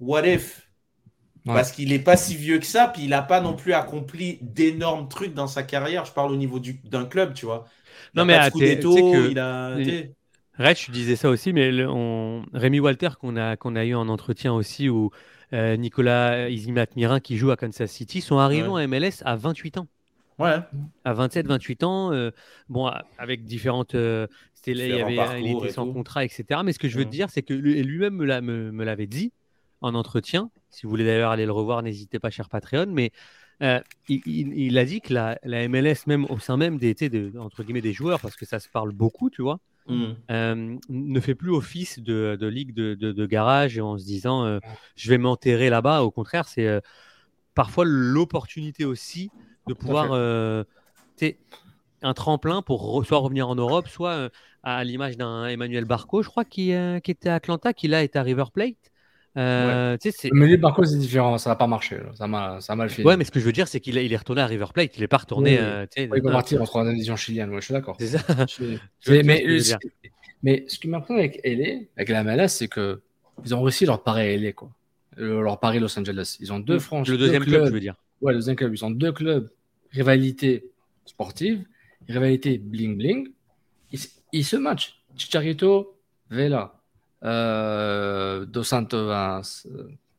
what 0.00 0.26
if? 0.26 0.63
Parce 1.46 1.72
qu'il 1.72 1.90
n'est 1.90 1.98
pas 1.98 2.16
si 2.16 2.36
vieux 2.36 2.58
que 2.58 2.66
ça, 2.66 2.88
puis 2.88 3.02
il 3.04 3.10
n'a 3.10 3.22
pas 3.22 3.40
non 3.40 3.54
plus 3.54 3.74
accompli 3.74 4.38
d'énormes 4.40 5.08
trucs 5.08 5.34
dans 5.34 5.46
sa 5.46 5.62
carrière. 5.62 6.04
Je 6.06 6.12
parle 6.12 6.32
au 6.32 6.36
niveau 6.36 6.58
du- 6.58 6.80
d'un 6.84 7.04
club, 7.04 7.34
tu 7.34 7.44
vois. 7.46 7.66
Il 8.14 8.18
Non, 8.18 8.24
mais 8.24 8.34
de 8.34 8.38
ah, 8.38 8.50
que- 8.50 9.30
il 9.30 9.38
a. 9.38 9.74
les- 9.76 10.14
tu 10.74 10.90
disais 10.90 11.16
ça 11.16 11.28
aussi, 11.28 11.52
mais 11.52 11.70
le- 11.72 11.88
on... 11.90 12.44
Rémi 12.52 12.80
Walter, 12.80 13.10
qu'on 13.20 13.36
a, 13.36 13.56
qu'on 13.56 13.76
a 13.76 13.84
eu 13.84 13.94
en 13.94 14.08
entretien 14.08 14.52
aussi, 14.54 14.88
ou 14.88 15.10
euh, 15.52 15.76
Nicolas 15.76 16.48
Isimat 16.48 16.86
Mirin, 16.96 17.20
qui 17.20 17.36
joue 17.36 17.50
à 17.50 17.56
Kansas 17.56 17.90
City, 17.90 18.20
sont 18.20 18.38
arrivés 18.38 18.68
Ouais. 18.68 18.68
en 18.68 18.88
MLS 18.88 19.22
à 19.24 19.36
28 19.36 19.78
ans. 19.78 19.88
Ouais. 20.38 20.58
À 21.04 21.12
27, 21.12 21.46
28 21.46 21.82
ans, 21.84 22.12
euh, 22.12 22.30
bon, 22.68 22.86
à- 22.86 23.04
avec 23.18 23.44
différentes. 23.44 23.94
euh, 23.94 24.26
c'était 24.54 24.74
là, 24.74 24.86
il, 24.86 25.00
avait, 25.00 25.42
était 25.52 25.68
sans 25.68 25.86
tout. 25.86 25.92
contrat, 25.92 26.24
etc. 26.24 26.62
Mais 26.64 26.72
ce 26.72 26.78
que 26.78 26.88
je 26.88 26.96
veux 26.96 27.04
Mhm. 27.04 27.10
te 27.10 27.16
dire, 27.16 27.30
c'est 27.30 27.42
que 27.42 27.54
lui- 27.54 27.82
lui-même 27.82 28.14
me 28.72 28.84
l'avait 28.84 29.06
dit 29.06 29.32
en 29.84 29.94
entretien. 29.94 30.50
Si 30.70 30.84
vous 30.84 30.90
voulez 30.90 31.04
d'ailleurs 31.04 31.30
aller 31.30 31.46
le 31.46 31.52
revoir, 31.52 31.82
n'hésitez 31.82 32.18
pas, 32.18 32.30
cher 32.30 32.48
Patreon. 32.48 32.86
Mais 32.88 33.10
euh, 33.62 33.80
il, 34.08 34.20
il- 34.26 34.52
il 34.58 34.78
a 34.78 34.84
dit 34.84 35.00
que 35.00 35.12
la, 35.14 35.38
la 35.44 35.62
MLS, 35.68 36.06
même 36.06 36.24
au 36.30 36.38
sein 36.38 36.56
même 36.56 36.78
des, 36.78 36.94
de- 36.94 37.38
entre 37.38 37.62
guillemets, 37.62 37.80
des 37.80 37.92
joueurs, 37.92 38.20
parce 38.20 38.36
que 38.36 38.46
ça 38.46 38.58
se 38.58 38.68
parle 38.68 38.92
beaucoup, 38.92 39.30
tu 39.30 39.42
vois, 39.42 39.60
Mhm. 39.86 40.16
euh, 40.30 40.76
ne 40.88 41.20
fait 41.20 41.34
plus 41.34 41.50
office 41.50 41.98
de, 41.98 42.38
de 42.40 42.46
ligue 42.46 42.74
de, 42.74 43.26
garage 43.26 43.78
en 43.78 43.98
se 43.98 44.04
disant 44.04 44.44
euh, 44.44 44.58
je 44.96 45.10
vais 45.10 45.18
m'enterrer 45.18 45.68
là-bas. 45.70 46.02
Au 46.02 46.10
contraire, 46.10 46.48
c'est 46.48 46.80
parfois 47.54 47.84
l'opportunité 47.86 48.84
aussi 48.84 49.30
de 49.68 49.74
pouvoir, 49.74 50.12
un 52.02 52.14
tremplin 52.14 52.62
pour 52.62 52.82
re- 52.82 53.04
soit 53.04 53.18
revenir 53.18 53.48
en 53.48 53.54
Europe, 53.54 53.88
soit 53.88 54.30
à 54.62 54.84
l'image 54.84 55.16
d'un 55.16 55.46
Emmanuel 55.46 55.84
Barco, 55.84 56.22
je 56.22 56.28
crois, 56.28 56.44
qui, 56.44 56.72
qui 57.02 57.10
était 57.10 57.28
à 57.28 57.36
Atlanta, 57.36 57.72
qui 57.72 57.88
là 57.88 58.02
est 58.02 58.16
à 58.16 58.22
River 58.22 58.44
Plate. 58.52 58.90
Euh, 59.36 59.96
c'est- 60.00 60.30
Mais 60.32 60.46
lui, 60.46 60.58
par 60.58 60.74
contre, 60.74 60.88
c'est 60.88 60.98
différent. 60.98 61.38
Ça 61.38 61.50
n'a 61.50 61.56
pas 61.56 61.66
marché. 61.66 61.98
Ça 62.14 62.26
m'a 62.28 62.60
ça 62.60 62.76
mal 62.76 62.88
fini. 62.88 63.06
Ouais, 63.06 63.16
mais 63.16 63.24
ce 63.24 63.30
que 63.32 63.40
je 63.40 63.44
veux 63.44 63.52
dire, 63.52 63.66
c'est 63.66 63.80
qu'il 63.80 63.98
est, 63.98 64.06
il 64.06 64.12
est 64.12 64.16
retourné 64.16 64.40
à 64.42 64.46
River 64.46 64.66
Plate. 64.72 64.96
Il 64.96 65.00
n'est 65.00 65.08
pas 65.08 65.16
retourné. 65.16 65.52
Oui, 65.52 65.58
euh, 65.60 65.86
sais, 65.90 66.08
ouais, 66.08 66.18
il 66.18 66.22
va 66.22 66.30
euh, 66.30 66.32
partir 66.32 66.62
en 66.62 66.64
troisième 66.64 66.94
division 66.94 67.16
chilienne. 67.16 67.50
Ouais, 67.50 67.60
je 67.60 67.64
suis 67.64 67.74
d'accord. 67.74 67.96
C'est 67.98 68.06
ça. 68.06 68.18
Je- 68.48 68.76
Tu 69.00 69.12
vois 69.12 69.22
Mais, 69.24 69.58
ce 69.58 69.64
dire. 69.64 69.78
mais 70.42 70.64
ce 70.68 70.78
qui 70.78 70.88
m'impressionne 70.88 71.18
avec 71.18 71.40
LA, 71.44 71.80
avec 71.96 72.08
la 72.10 72.22
MLS, 72.22 72.48
c'est 72.48 72.68
que 72.68 73.00
ils 73.44 73.54
ont 73.54 73.62
réussi 73.62 73.86
leur 73.86 74.02
pari 74.04 74.20
à 74.20 74.36
LA, 74.36 74.52
quoi. 74.52 74.70
Euh, 75.18 75.40
leur 75.42 75.58
pari 75.58 75.80
Los 75.80 75.98
Angeles. 75.98 76.36
Ils 76.40 76.52
ont 76.52 76.60
deux 76.60 76.78
franchises. 76.78 77.12
le 77.12 77.18
deux 77.18 77.24
deuxième 77.26 77.44
club, 77.44 77.66
je 77.66 77.72
veux 77.72 77.80
dire. 77.80 77.94
Ouais, 78.20 78.32
le 78.32 78.38
deuxième 78.38 78.56
club. 78.56 78.72
Ils 78.74 78.84
ont 78.84 78.90
deux 78.90 79.12
clubs. 79.12 79.50
Rivalité 79.90 80.64
sportive, 81.06 81.64
rivalité 82.08 82.58
bling-bling. 82.58 83.26
Ils, 83.92 83.98
ils 84.32 84.44
se 84.44 84.56
matchent. 84.56 85.00
Chicharito, 85.16 85.96
Vela, 86.30 86.73
euh, 87.24 88.44
Dos 88.46 88.62
Santos, 88.64 89.10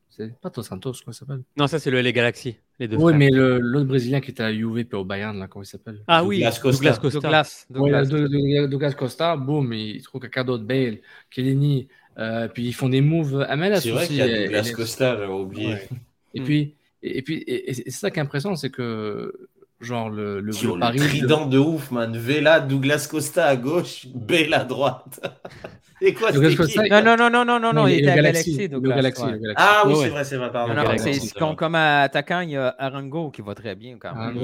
c'est 0.09 0.33
pas 0.39 0.49
Dos 0.49 0.63
Santos, 0.63 0.93
comment 1.03 1.11
il 1.11 1.13
s'appelle 1.13 1.41
Non, 1.57 1.67
ça, 1.67 1.77
c'est 1.79 1.91
le 1.91 2.01
LA 2.01 2.11
Galaxy. 2.11 2.55
Les 2.79 2.87
deux 2.87 2.97
Oui, 2.97 3.13
frères. 3.13 3.17
mais 3.17 3.29
l'autre 3.31 3.85
Brésilien 3.85 4.21
qui 4.21 4.31
était 4.31 4.43
à 4.43 4.53
Juve 4.53 4.83
puis 4.85 4.97
au 4.97 5.03
Bayern, 5.05 5.37
là, 5.37 5.47
comment 5.47 5.63
il 5.63 5.67
s'appelle? 5.67 6.01
Ah 6.07 6.23
oui, 6.23 6.37
Douglas 6.37 6.59
Costa. 6.61 6.77
Douglas 6.77 6.99
Costa. 7.01 7.19
Douglas. 7.19 7.65
Ouais, 7.69 8.67
Douglas. 8.67 8.93
Costa, 8.93 9.35
boum, 9.37 9.73
il 9.73 10.01
trouve 10.01 10.21
quelqu'un 10.21 10.43
d'autre, 10.43 10.63
Bale, 10.63 10.99
Kellini, 11.29 11.87
euh, 12.17 12.47
puis 12.47 12.65
ils 12.65 12.73
font 12.73 12.89
des 12.89 13.01
moves 13.01 13.45
MLS 13.55 13.81
C'est 13.81 13.89
vrai 13.91 13.99
aussi. 14.03 14.07
qu'il 14.07 14.15
y 14.17 14.21
a 14.21 14.27
et- 14.27 14.45
Douglas 14.45 14.67
et- 14.69 14.73
Costa, 14.73 15.17
j'avais 15.17 15.31
oublié. 15.33 15.67
Ouais. 15.73 15.89
Et 16.33 16.39
Mm. 16.41 16.43
puis, 16.43 16.73
et, 17.03 17.17
et 17.17 17.21
puis, 17.21 17.35
et, 17.47 17.69
et 17.69 17.73
c'est 17.73 17.89
ça 17.91 18.09
qui 18.11 18.19
est 18.19 18.21
impressionnant, 18.21 18.55
c'est 18.55 18.69
que, 18.69 19.33
genre, 19.81 20.09
le, 20.09 20.39
le, 20.41 20.51
Sur 20.51 20.77
le 20.77 20.97
trident 20.97 21.45
de 21.47 21.57
ouf, 21.57 21.91
man. 21.91 22.15
Vela, 22.17 22.59
Douglas 22.59 23.07
Costa 23.09 23.45
à 23.45 23.55
gauche, 23.55 24.07
Bale 24.13 24.53
à 24.53 24.63
droite. 24.63 25.19
C'est 26.01 26.13
quoi 26.13 26.31
Douglas 26.31 26.55
Costa, 26.55 26.83
Non, 26.89 27.01
non, 27.01 27.15
non, 27.17 27.29
non, 27.29 27.45
non, 27.45 27.59
non, 27.59 27.73
non, 27.73 27.87
il 27.87 27.99
était 27.99 28.09
à 28.09 28.15
Galaxy, 28.15 28.51
Galaxy, 28.51 28.61
le 28.63 28.67
Douglas. 28.67 28.95
Galaxy, 28.95 29.23
ouais. 29.23 29.31
le 29.31 29.37
Galaxy. 29.39 29.65
Ah 29.65 29.83
oui, 29.85 29.93
c'est 29.95 30.01
ouais. 30.01 30.09
vrai, 30.09 30.23
c'est 30.25 30.37
vrai, 30.37 30.51
pardon. 30.51 30.73
Non, 30.73 30.81
non, 30.81 30.83
Galaxy, 30.89 31.13
c'est- 31.15 31.39
comme, 31.39 31.55
comme 31.55 31.75
attaquant, 31.75 32.41
il 32.41 32.49
y 32.51 32.57
a 32.57 32.75
Arango 32.77 33.31
qui 33.31 33.41
va 33.41 33.55
très 33.55 33.75
bien 33.75 33.97
quand 33.97 34.13
même. 34.13 34.35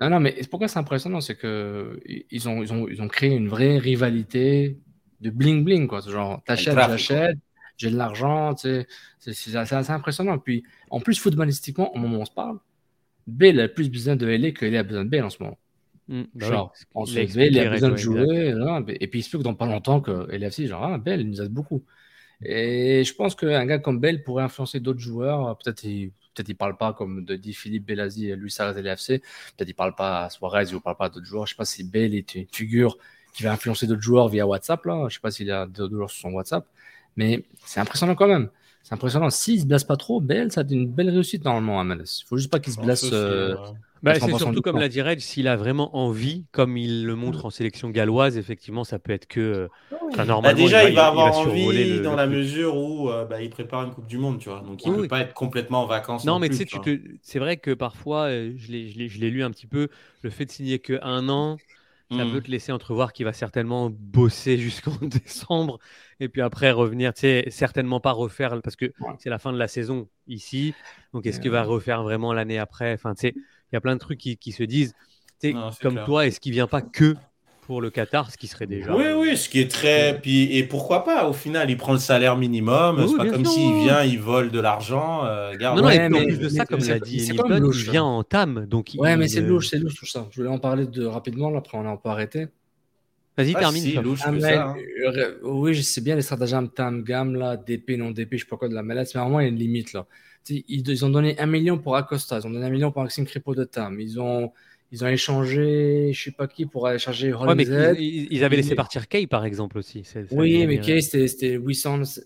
Non, 0.00 0.10
non, 0.10 0.20
mais 0.20 0.40
pourquoi 0.50 0.66
c'est 0.68 0.78
impressionnant, 0.78 1.20
c'est 1.20 1.36
que 1.36 2.00
ils 2.30 2.48
ont, 2.48 2.62
ils, 2.62 2.72
ont, 2.72 2.86
ils 2.88 3.00
ont 3.02 3.08
créé 3.08 3.30
une 3.34 3.48
vraie 3.48 3.78
rivalité 3.78 4.78
de 5.20 5.30
bling-bling, 5.30 5.86
quoi. 5.86 6.00
Genre, 6.00 6.42
t'achètes, 6.44 6.74
j'achète, 6.74 7.36
j'ai 7.76 7.90
de 7.90 7.96
l'argent, 7.96 8.54
tu 8.54 8.62
sais. 8.62 8.86
C'est 9.20 9.32
c'est- 9.32 9.64
c'est 9.64 9.76
assez 9.76 9.92
impressionnant. 9.92 10.38
Puis, 10.38 10.64
en 10.90 10.98
plus, 11.00 11.18
footballistiquement, 11.20 11.94
au 11.94 11.98
moment 11.98 12.18
où 12.18 12.22
on 12.22 12.24
se 12.24 12.30
parle, 12.32 12.58
Bale 13.30 13.60
a 13.60 13.68
plus 13.68 13.90
besoin 13.90 14.16
de 14.16 14.26
LA 14.28 14.52
que 14.52 14.64
LA 14.66 14.80
a 14.80 14.82
besoin 14.82 15.04
de 15.04 15.10
Bale 15.10 15.24
en 15.24 15.30
ce 15.30 15.42
moment. 15.42 15.58
Mm, 16.08 16.22
bah 16.34 16.46
Genre, 16.46 16.72
oui, 16.74 16.86
on 16.94 17.06
se 17.06 17.18
a 17.18 17.22
il 17.22 17.70
besoin 17.70 17.90
de 17.90 17.96
jouer. 17.96 18.52
hein, 18.52 18.84
et 18.88 19.06
puis, 19.06 19.20
il 19.20 19.22
se 19.22 19.30
peut 19.30 19.38
que 19.38 19.44
dans 19.44 19.54
pas 19.54 19.66
longtemps, 19.66 20.00
que 20.00 20.28
LFC, 20.30 20.66
genre, 20.66 20.82
ah, 20.82 20.98
Bell, 20.98 21.20
il 21.20 21.30
nous 21.30 21.40
aide 21.40 21.52
beaucoup. 21.52 21.84
Et 22.42 23.04
je 23.04 23.14
pense 23.14 23.34
qu'un 23.34 23.66
gars 23.66 23.78
comme 23.78 24.00
Bell 24.00 24.22
pourrait 24.22 24.44
influencer 24.44 24.80
d'autres 24.80 25.00
joueurs. 25.00 25.56
Peut-être 25.58 25.84
il 25.84 26.12
peut-être 26.34 26.48
il 26.48 26.54
parle 26.56 26.76
pas 26.76 26.92
comme 26.92 27.24
de 27.24 27.36
dit 27.36 27.52
Philippe 27.52 27.86
Belazi, 27.86 28.34
lui, 28.34 28.50
ça 28.50 28.66
reste 28.66 28.78
LFC. 28.78 29.18
Peut-être 29.56 29.68
il 29.68 29.74
parle 29.74 29.94
pas 29.94 30.24
à 30.24 30.30
Suarez, 30.30 30.64
il 30.68 30.74
ne 30.74 30.78
parle 30.78 30.96
pas 30.96 31.06
à 31.06 31.08
d'autres 31.10 31.26
joueurs. 31.26 31.46
Je 31.46 31.52
sais 31.52 31.56
pas 31.56 31.64
si 31.64 31.84
Bell 31.84 32.14
est 32.14 32.34
une 32.34 32.46
figure 32.50 32.96
qui 33.34 33.42
va 33.42 33.52
influencer 33.52 33.86
d'autres 33.86 34.00
joueurs 34.02 34.28
via 34.28 34.46
WhatsApp. 34.46 34.84
Là. 34.86 35.06
Je 35.08 35.14
sais 35.14 35.20
pas 35.20 35.30
s'il 35.30 35.50
a 35.50 35.66
d'autres 35.66 35.94
joueurs 35.94 36.10
sur 36.10 36.20
son 36.22 36.32
WhatsApp. 36.34 36.66
Mais 37.16 37.44
c'est 37.66 37.80
impressionnant 37.80 38.14
quand 38.14 38.28
même. 38.28 38.48
C'est 38.82 38.94
impressionnant. 38.94 39.30
S'il 39.30 39.60
se 39.60 39.66
blesse 39.66 39.84
pas 39.84 39.96
trop, 39.96 40.20
Bell, 40.20 40.50
ça 40.52 40.62
a 40.62 40.64
une 40.70 40.90
belle 40.90 41.10
réussite 41.10 41.44
normalement 41.44 41.80
à 41.80 41.82
MLS. 41.84 42.22
Il 42.22 42.26
faut 42.26 42.36
juste 42.36 42.50
pas 42.50 42.60
qu'il 42.60 42.72
se 42.72 42.78
pense 42.78 42.78
blesse. 42.78 43.04
aussi, 43.04 43.24
euh. 43.24 43.56
Bah, 44.02 44.18
80% 44.18 44.18
c'est 44.18 44.34
surtout 44.34 44.62
comme 44.62 44.78
l'a 44.78 44.88
dit 44.88 45.02
Reg, 45.02 45.20
s'il 45.20 45.46
a 45.46 45.56
vraiment 45.56 45.94
envie, 45.96 46.46
comme 46.52 46.76
il 46.78 47.04
le 47.04 47.14
montre 47.16 47.44
en 47.44 47.50
sélection 47.50 47.90
galloise, 47.90 48.38
effectivement, 48.38 48.84
ça 48.84 48.98
peut 48.98 49.12
être 49.12 49.26
que. 49.26 49.40
euh, 49.40 49.68
enfin, 50.12 50.24
Bah, 50.42 50.54
normalement, 50.54 50.54
déjà, 50.54 50.84
il 50.84 50.94
va 50.94 51.06
avoir 51.06 51.36
envie 51.36 51.72
le- 51.72 52.00
dans 52.00 52.14
le 52.14 52.16
la 52.16 52.26
truc. 52.26 52.26
mesure 52.26 52.76
où 52.76 53.08
euh, 53.10 53.24
bah, 53.26 53.42
il 53.42 53.50
prépare 53.50 53.84
une 53.84 53.92
Coupe 53.92 54.06
du 54.06 54.18
Monde, 54.18 54.38
tu 54.38 54.48
vois. 54.48 54.60
Donc, 54.60 54.86
il 54.86 54.90
Oui, 54.90 54.92
peut 54.92 55.02
oui. 55.02 55.08
pas 55.08 55.20
être 55.20 55.34
complètement 55.34 55.82
en 55.82 55.86
vacances. 55.86 56.28
Non, 56.28 56.34
Non, 56.34 56.38
mais 56.38 56.50
plus, 56.50 56.62
tu 56.64 56.66
sais, 56.66 56.80
te... 56.80 56.98
c'est 57.22 57.38
vrai 57.38 57.56
que 57.56 57.70
parfois, 57.72 58.26
euh, 58.28 58.52
je 58.56 58.70
l'ai- 58.72 59.30
lu 59.30 59.42
un 59.42 59.50
petit 59.50 59.66
peu, 59.66 59.88
le 60.22 60.30
fait 60.30 60.44
de 60.44 60.50
signer 60.50 60.78
que 60.78 60.98
un 61.02 61.28
an, 61.30 61.60
ça 62.16 62.24
Mm. 62.24 62.32
peut 62.32 62.40
te 62.40 62.50
laisser 62.50 62.72
entrevoir 62.72 63.12
qu'il 63.12 63.24
va 63.24 63.32
certainement 63.32 63.90
bosser 63.90 64.58
jusqu'en 64.58 64.96
décembre 65.02 65.78
et 66.18 66.28
puis 66.28 66.42
après 66.42 66.70
revenir, 66.72 67.14
tu 67.14 67.20
sais, 67.20 67.44
certainement 67.50 68.00
pas 68.00 68.12
refaire 68.12 68.60
parce 68.62 68.76
que 68.76 68.92
c'est 69.18 69.30
la 69.30 69.38
fin 69.38 69.52
de 69.52 69.58
la 69.58 69.68
saison 69.68 70.08
ici. 70.26 70.74
Donc, 71.12 71.26
est-ce 71.26 71.40
qu'il 71.40 71.50
va 71.50 71.62
refaire 71.62 72.02
vraiment 72.02 72.32
l'année 72.32 72.58
après? 72.58 72.92
Enfin, 72.94 73.14
tu 73.14 73.20
sais, 73.28 73.34
il 73.36 73.74
y 73.74 73.76
a 73.76 73.80
plein 73.80 73.94
de 73.94 74.00
trucs 74.00 74.18
qui, 74.18 74.36
qui 74.36 74.52
se 74.52 74.62
disent, 74.64 74.94
tu 75.40 75.48
sais, 75.50 75.52
Non, 75.52 75.70
comme 75.80 75.94
clair. 75.94 76.04
toi, 76.04 76.26
est-ce 76.26 76.40
qu'il 76.40 76.52
vient 76.52 76.66
pas 76.66 76.82
que 76.82 77.16
pour 77.70 77.80
le 77.80 77.90
Qatar, 77.90 78.32
ce 78.32 78.36
qui 78.36 78.48
serait 78.48 78.66
déjà. 78.66 78.96
Oui, 78.96 79.04
oui, 79.16 79.36
ce 79.36 79.48
qui 79.48 79.60
est 79.60 79.70
très. 79.70 80.18
Puis, 80.20 80.56
et 80.56 80.64
pourquoi 80.64 81.04
pas 81.04 81.28
Au 81.28 81.32
final, 81.32 81.70
il 81.70 81.76
prend 81.76 81.92
le 81.92 82.00
salaire 82.00 82.36
minimum. 82.36 82.96
Oui, 82.98 83.06
c'est 83.08 83.16
pas 83.16 83.30
comme 83.30 83.44
s'il 83.44 83.74
vient, 83.84 84.02
il 84.02 84.18
vole 84.18 84.50
de 84.50 84.58
l'argent. 84.58 85.24
euh. 85.24 85.56
Non, 85.56 85.76
non, 85.76 85.84
Ouais, 85.84 85.94
et 85.96 86.06
en 86.06 86.10
mais- 86.10 86.24
plus 86.26 86.38
de 86.40 86.48
ça, 86.48 86.66
comme 86.66 86.80
l'a 86.80 86.98
dit 86.98 87.30
louche, 87.60 87.84
il 87.86 87.90
vient 87.92 88.02
hein. 88.02 88.06
en 88.08 88.24
tam. 88.24 88.66
Donc 88.66 88.90
Ouais, 88.98 89.12
il- 89.12 89.18
mais 89.18 89.28
c'est 89.28 89.38
euh, 89.42 89.46
louche, 89.46 89.68
c'est 89.68 89.78
louche 89.78 89.94
tout 89.94 90.04
ça. 90.06 90.26
Je 90.32 90.36
voulais 90.38 90.48
en 90.52 90.58
parler 90.58 90.86
de 90.88 91.04
rapidement, 91.04 91.48
là, 91.48 91.58
après 91.58 91.78
on 91.78 91.86
a 91.86 91.90
un 91.90 91.96
peu 91.96 92.08
arrêté. 92.08 92.48
Vas-y, 93.38 93.52
Ah, 93.54 93.60
termine. 93.60 93.82
si, 93.84 93.92
louche 93.92 94.20
Ah, 94.24 94.32
mais, 94.32 94.40
ça. 94.40 94.66
hein. 94.70 94.76
euh, 95.14 95.34
oui, 95.44 95.72
je 95.72 95.82
sais 95.82 96.00
bien 96.00 96.16
les 96.16 96.22
stratagèmes 96.22 96.70
tam, 96.70 97.04
gamme, 97.04 97.36
là, 97.36 97.56
DP, 97.56 97.90
non 97.98 98.10
DP, 98.10 98.32
je 98.36 98.38
sais 98.38 98.48
pas 98.50 98.56
quoi 98.56 98.68
de 98.68 98.74
la 98.74 98.82
MLS, 98.82 99.04
mais 99.14 99.20
moment, 99.22 99.38
il 99.38 99.44
y 99.44 99.46
a 99.46 99.48
une 99.50 99.56
limite, 99.58 99.92
là. 99.92 100.06
Ils, 100.48 100.64
ils 100.88 101.04
ont 101.04 101.10
donné 101.10 101.38
un 101.38 101.46
million 101.46 101.78
pour 101.78 101.94
Acosta, 101.94 102.40
ils 102.42 102.46
ont 102.48 102.50
donné 102.50 102.66
un 102.66 102.70
million 102.70 102.90
pour 102.90 103.02
Maxime 103.02 103.26
Crépeau 103.26 103.54
de 103.54 103.62
Tam, 103.62 104.00
ils 104.00 104.18
ont, 104.20 104.50
ils 104.92 105.04
ont 105.04 105.08
échangé, 105.08 106.10
je 106.12 106.22
sais 106.24 106.30
pas 106.32 106.46
qui, 106.48 106.66
pour 106.66 106.86
aller 106.86 106.98
chercher 106.98 107.32
Ouais, 107.32 107.54
mais 107.54 107.68
Holmzed. 107.68 107.96
ils, 107.98 108.04
ils- 108.04 108.28
ils 108.32 108.44
avaient 108.44 108.56
laissé 108.56 108.70
Ils- 108.70 108.76
partir 108.76 109.08
Kay, 109.08 109.26
par 109.26 109.44
exemple, 109.44 109.78
aussi. 109.78 110.02
Oui, 110.32 110.66
mais 110.66 110.80
Kay, 110.80 111.00
c'était 111.00 111.28
c'était 111.28 111.52
800. 111.54 112.04
c'est- 112.04 112.22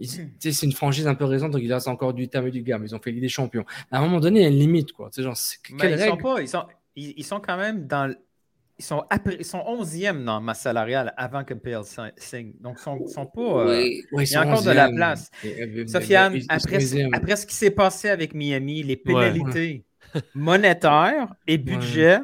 ils- 0.00 0.64
une 0.64 0.72
franchise 0.72 1.06
un 1.06 1.14
peu 1.14 1.24
récente, 1.24 1.52
donc 1.52 1.62
il 1.62 1.72
reste 1.72 1.88
encore 1.88 2.12
du 2.14 2.28
tam 2.28 2.46
et 2.46 2.50
du 2.50 2.62
gamme. 2.62 2.84
Ils 2.84 2.94
ont 2.94 2.98
fait 3.00 3.12
Ligue 3.12 3.22
des 3.22 3.28
Champions. 3.28 3.64
À 3.90 3.98
un 3.98 4.02
moment 4.02 4.20
donné, 4.20 4.40
il 4.40 4.42
y 4.42 4.46
a 4.46 4.48
une 4.48 4.58
limite, 4.58 4.92
quoi. 4.92 5.10
Genre, 5.16 5.32
ils 5.32 5.36
sont 5.36 5.76
règle? 5.78 6.22
pas, 6.22 6.40
ils 6.40 6.48
sont, 6.48 6.64
ils, 6.96 7.14
ils 7.16 7.24
sont 7.24 7.40
quand 7.40 7.56
même 7.56 7.86
dans. 7.86 8.12
Ils 8.78 8.84
sont, 8.84 9.04
après, 9.10 9.36
ils 9.38 9.44
sont 9.44 9.62
11e 9.64 10.24
dans 10.24 10.40
ma 10.40 10.54
salariale 10.54 11.12
avant 11.16 11.44
que 11.44 11.54
PL 11.54 11.82
signe. 12.16 12.52
Donc, 12.58 12.78
ils 12.80 12.82
sont, 12.82 13.06
sont 13.06 13.26
pas. 13.26 13.40
euh, 13.68 13.78
Oui, 13.80 14.02
ils 14.12 14.22
il 14.22 14.32
y 14.32 14.34
a 14.34 14.44
encore 14.46 14.62
de 14.62 14.70
la 14.70 14.88
11e. 14.88 14.96
place. 14.96 15.30
Et- 15.44 15.86
Sofiane, 15.86 16.32
ils- 16.34 16.38
ils 16.38 16.42
sont 16.42 16.48
après, 16.50 16.76
11e. 16.78 17.10
après 17.12 17.36
ce 17.36 17.46
qui 17.46 17.54
s'est 17.54 17.70
passé 17.70 18.08
avec 18.08 18.34
Miami, 18.34 18.82
les 18.82 18.96
pénalités. 18.96 19.84
Monétaire 20.34 21.34
et 21.46 21.58
budget. 21.58 22.18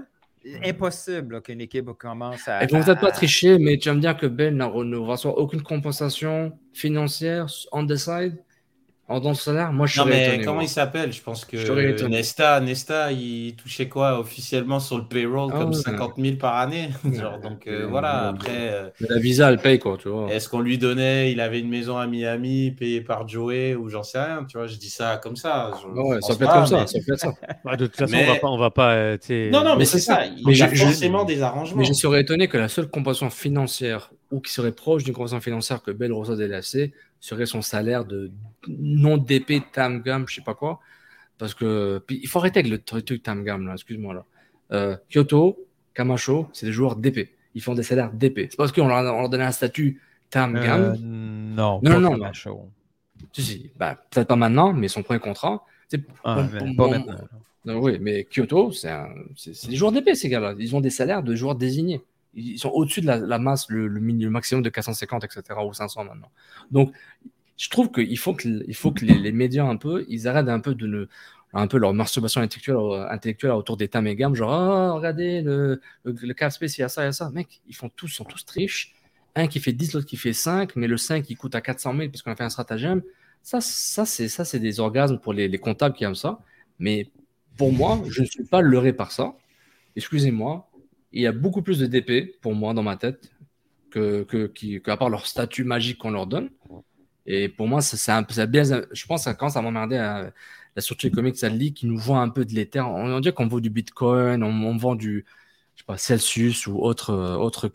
Impossible 0.64 1.34
là, 1.34 1.40
qu'une 1.42 1.60
équipe 1.60 1.90
commence 1.98 2.48
à. 2.48 2.64
Ils 2.64 2.70
vont 2.70 2.82
peut-être 2.82 3.00
pas 3.00 3.10
tricher, 3.10 3.58
mais 3.58 3.76
tu 3.76 3.88
vas 3.90 3.94
me 3.94 4.00
dire 4.00 4.16
que 4.16 4.26
Ben 4.26 4.56
n'a- 4.56 4.68
ne 4.68 4.96
reçoit 4.96 5.36
aucune 5.38 5.62
compensation 5.62 6.58
financière 6.72 7.46
on 7.72 7.86
the 7.86 7.96
side, 7.96 8.38
en 9.08 9.20
dans 9.20 9.30
le 9.30 9.34
salaire. 9.34 9.72
Moi, 9.72 9.86
je 9.86 9.98
Non, 9.98 10.04
serais 10.06 10.16
mais 10.16 10.26
étonné. 10.28 10.44
comment 10.44 10.54
moi. 10.56 10.62
il 10.64 10.68
s'appelle 10.68 11.12
Je 11.12 11.22
pense 11.22 11.44
que 11.44 11.56
Je. 11.56 12.04
Nesta, 12.06 12.60
Nesta, 12.60 13.10
il 13.12 13.54
touchait 13.56 13.88
quoi 13.88 14.18
officiellement 14.20 14.80
sur 14.80 14.98
le 14.98 15.04
payroll 15.04 15.50
Ah 15.54 15.58
comme 15.58 15.70
ouais. 15.70 15.74
50 15.76 16.14
000 16.18 16.36
par 16.36 16.56
année? 16.56 16.90
Genre, 17.12 17.38
donc 17.40 17.66
euh, 17.66 17.86
voilà, 17.88 18.28
après. 18.28 18.50
euh, 18.52 18.90
la 19.00 19.18
visa, 19.18 19.50
elle 19.50 19.58
paye, 19.58 19.78
quoi, 19.78 19.96
tu 19.98 20.08
vois. 20.08 20.30
Est-ce 20.32 20.48
qu'on 20.48 20.60
lui 20.60 20.76
donnait, 20.78 21.32
il 21.32 21.40
avait 21.40 21.60
une 21.60 21.68
maison 21.70 21.96
à 21.96 22.06
Miami 22.06 22.70
payée 22.72 23.00
par 23.00 23.26
Joey 23.26 23.74
ou 23.74 23.88
j'en 23.88 24.02
sais 24.02 24.20
rien, 24.22 24.44
tu 24.48 24.58
vois, 24.58 24.66
je 24.66 24.76
dis 24.76 24.90
ça 24.90 25.18
comme 25.22 25.36
ça. 25.36 25.72
je- 25.82 25.88
Ouais, 26.00 26.20
ça 26.20 26.36
peut 26.36 26.44
être 26.44 26.50
pas, 26.50 26.56
comme 26.58 26.66
ça, 26.66 26.80
mais- 26.80 26.86
ça 26.86 26.98
peut 27.06 27.12
être 27.14 27.20
ça. 27.20 27.32
Bah, 27.64 27.76
de 27.76 27.86
toute 27.86 27.96
façon, 27.96 28.12
Mais- 28.14 28.28
on 28.28 28.32
va 28.34 28.38
pas, 28.38 28.48
on 28.48 28.58
va 28.58 28.70
pas. 28.70 28.92
euh, 28.92 29.16
Non, 29.50 29.64
non, 29.64 29.76
mais, 29.76 29.84
c'est 29.84 29.98
ça, 30.00 30.26
il 30.26 30.46
Mais 30.46 30.56
y 30.56 30.62
a 30.62 30.68
forcément 30.68 31.24
des 31.24 31.42
arrangements. 31.42 31.78
Mais 31.78 31.84
je 31.84 31.92
serais 31.94 32.20
étonné 32.20 32.46
que 32.48 32.58
la 32.58 32.68
seule 32.68 32.88
compensation 32.88 33.30
financière 33.30 34.10
ou 34.30 34.40
qui 34.40 34.52
serait 34.52 34.72
proche 34.72 35.04
d'une 35.04 35.14
compensation 35.14 35.40
financière 35.40 35.82
que 35.82 35.90
Bell 35.90 36.12
reçoit 36.12 36.36
des 36.36 36.46
LAC 36.48 36.92
serait 37.20 37.46
son 37.46 37.62
salaire 37.62 38.04
de 38.04 38.30
non 38.66 39.16
DP 39.16 39.62
Tam 39.72 40.02
Gam, 40.02 40.24
je 40.28 40.34
sais 40.36 40.42
pas 40.42 40.54
quoi. 40.54 40.80
Parce 41.38 41.54
que 41.54 42.02
puis 42.06 42.18
il 42.22 42.28
faut 42.28 42.38
arrêter 42.40 42.60
avec 42.60 42.70
le 42.70 42.78
tr- 42.78 43.02
truc 43.04 43.22
Tam 43.22 43.44
Gam 43.44 43.66
là, 43.66 43.74
excuse-moi 43.74 44.14
là. 44.14 44.24
Euh, 44.72 44.96
Kyoto, 45.08 45.58
Camacho, 45.94 46.48
c'est 46.52 46.66
des 46.66 46.72
joueurs 46.72 46.96
DP. 46.96 47.30
Ils 47.54 47.62
font 47.62 47.74
des 47.74 47.82
salaires 47.82 48.12
DP. 48.12 48.48
C'est 48.50 48.56
parce 48.56 48.72
qu'on 48.72 48.88
leur, 48.88 49.02
leur 49.02 49.28
donnait 49.28 49.44
un 49.44 49.52
statut 49.52 50.00
Tam 50.30 50.54
Gam. 50.54 50.80
Euh, 50.80 50.94
non, 51.82 52.00
non, 52.00 52.00
non, 52.00 52.16
non. 52.18 52.24
Si, 53.32 53.42
si. 53.42 53.70
Bah, 53.76 54.04
peut-être 54.10 54.28
pas 54.28 54.36
maintenant, 54.36 54.72
mais 54.72 54.88
son 54.88 55.02
premier 55.02 55.20
contrat. 55.20 55.64
c'est- 55.88 56.04
Ah, 56.24 56.34
bon, 56.60 56.66
bon, 56.66 56.74
pas 56.76 56.84
bon, 56.84 56.90
maintenant. 56.90 57.14
non, 57.64 57.78
oui, 57.80 57.98
mais 58.00 58.24
Kyoto, 58.30 58.72
c'est 58.72 58.90
un- 58.90 59.08
c'est 59.36 59.68
des 59.68 59.76
joueurs 59.76 59.92
d'épée, 59.92 60.14
ces 60.14 60.28
gars-là. 60.28 60.54
Ils 60.58 60.76
ont 60.76 60.80
des 60.80 60.90
salaires 60.90 61.22
de 61.22 61.34
joueurs 61.34 61.54
désignés. 61.54 62.02
Ils 62.34 62.58
sont 62.58 62.68
au-dessus 62.70 63.00
de 63.00 63.06
la, 63.06 63.16
la 63.18 63.38
masse, 63.38 63.68
le, 63.70 63.88
le, 63.88 64.00
mini- 64.00 64.24
le 64.24 64.30
maximum 64.30 64.62
de 64.62 64.68
450, 64.68 65.24
etc., 65.24 65.42
ou 65.66 65.72
500 65.72 66.04
maintenant. 66.04 66.30
Donc, 66.70 66.92
je 67.58 67.68
trouve 67.68 67.90
qu'il 67.90 68.18
faut 68.18 68.34
que, 68.34 68.48
il 68.66 68.74
faut 68.74 68.92
que 68.92 69.04
les, 69.04 69.32
médias, 69.32 69.66
un 69.66 69.76
peu, 69.76 70.06
ils 70.08 70.28
arrêtent 70.28 70.48
un 70.48 70.60
peu 70.60 70.74
de 70.74 71.08
leur 71.52 71.92
masturbation 71.92 72.40
intellectuelle, 72.40 72.76
euh, 72.76 73.54
autour 73.54 73.76
des 73.76 73.88
tam 73.88 74.06
et 74.06 74.14
gammes, 74.14 74.34
genre, 74.34 74.52
ah, 74.52 74.92
regardez, 74.92 75.42
le, 75.42 75.80
le, 76.04 76.12
le 76.12 76.18
il 76.22 76.78
y 76.78 76.82
a 76.82 76.88
ça, 76.88 77.02
il 77.02 77.06
y 77.06 77.08
a 77.08 77.12
ça. 77.12 77.30
Mec, 77.30 77.60
ils 77.66 77.74
font 77.74 77.90
tous, 77.90 78.08
sont 78.08 78.24
tous 78.24 78.44
triches. 78.46 78.94
Un 79.34 79.48
qui 79.48 79.60
fait 79.60 79.72
10, 79.72 79.94
l'autre 79.94 80.06
qui 80.06 80.16
fait 80.16 80.32
5, 80.32 80.76
mais 80.76 80.86
le 80.86 80.96
5, 80.96 81.28
il 81.28 81.36
coûte 81.36 81.54
à 81.54 81.60
400 81.60 81.96
000 81.96 82.10
parce 82.10 82.22
qu'on 82.22 82.30
a 82.30 82.36
fait 82.36 82.44
un 82.44 82.48
stratagème. 82.48 83.02
Ça, 83.42 83.60
ça 83.60 84.04
c'est 84.06 84.58
des 84.58 84.80
orgasmes 84.80 85.18
pour 85.18 85.32
les, 85.32 85.48
les 85.48 85.58
comptables 85.58 85.94
qui 85.96 86.04
aiment 86.04 86.14
ça. 86.14 86.38
Mais 86.78 87.10
pour 87.56 87.72
moi, 87.72 88.00
je 88.08 88.22
ne 88.22 88.26
suis 88.26 88.44
pas 88.44 88.60
leurré 88.60 88.92
par 88.92 89.10
ça. 89.10 89.34
Excusez-moi, 89.96 90.70
il 91.12 91.22
y 91.22 91.26
a 91.26 91.32
beaucoup 91.32 91.62
plus 91.62 91.78
de 91.80 91.86
DP 91.86 92.40
pour 92.40 92.54
moi 92.54 92.72
dans 92.74 92.82
ma 92.82 92.96
tête 92.96 93.32
que, 93.90 94.22
que, 94.24 94.46
qu'à 94.78 94.96
part 94.96 95.10
leur 95.10 95.26
statut 95.26 95.64
magique 95.64 95.98
qu'on 95.98 96.10
leur 96.10 96.26
donne. 96.26 96.50
Et 97.30 97.50
pour 97.50 97.68
moi, 97.68 97.82
ça, 97.82 98.16
un 98.16 98.22
ça 98.32 98.46
bien, 98.46 98.62
je 98.64 99.06
pense 99.06 99.20
que 99.20 99.24
ça 99.24 99.34
commence 99.34 99.56
à 99.56 99.60
m'emmerder 99.60 99.98
à 99.98 100.32
la 100.74 100.82
structure 100.82 101.08
économique 101.08 101.34
de 101.34 101.38
qui 101.74 101.86
nous 101.86 101.98
vend 101.98 102.18
un 102.20 102.30
peu 102.30 102.46
de 102.46 102.54
l'éther. 102.54 102.88
On, 102.88 103.12
on 103.12 103.20
dirait 103.20 103.34
qu'on 103.34 103.46
vend 103.46 103.60
du 103.60 103.68
bitcoin, 103.68 104.42
on, 104.42 104.48
on 104.48 104.76
vend 104.78 104.94
du 104.94 105.26
je 105.74 105.82
sais 105.82 105.86
pas, 105.86 105.98
Celsius 105.98 106.66
ou 106.66 106.78
autre, 106.78 107.14
autre, 107.14 107.70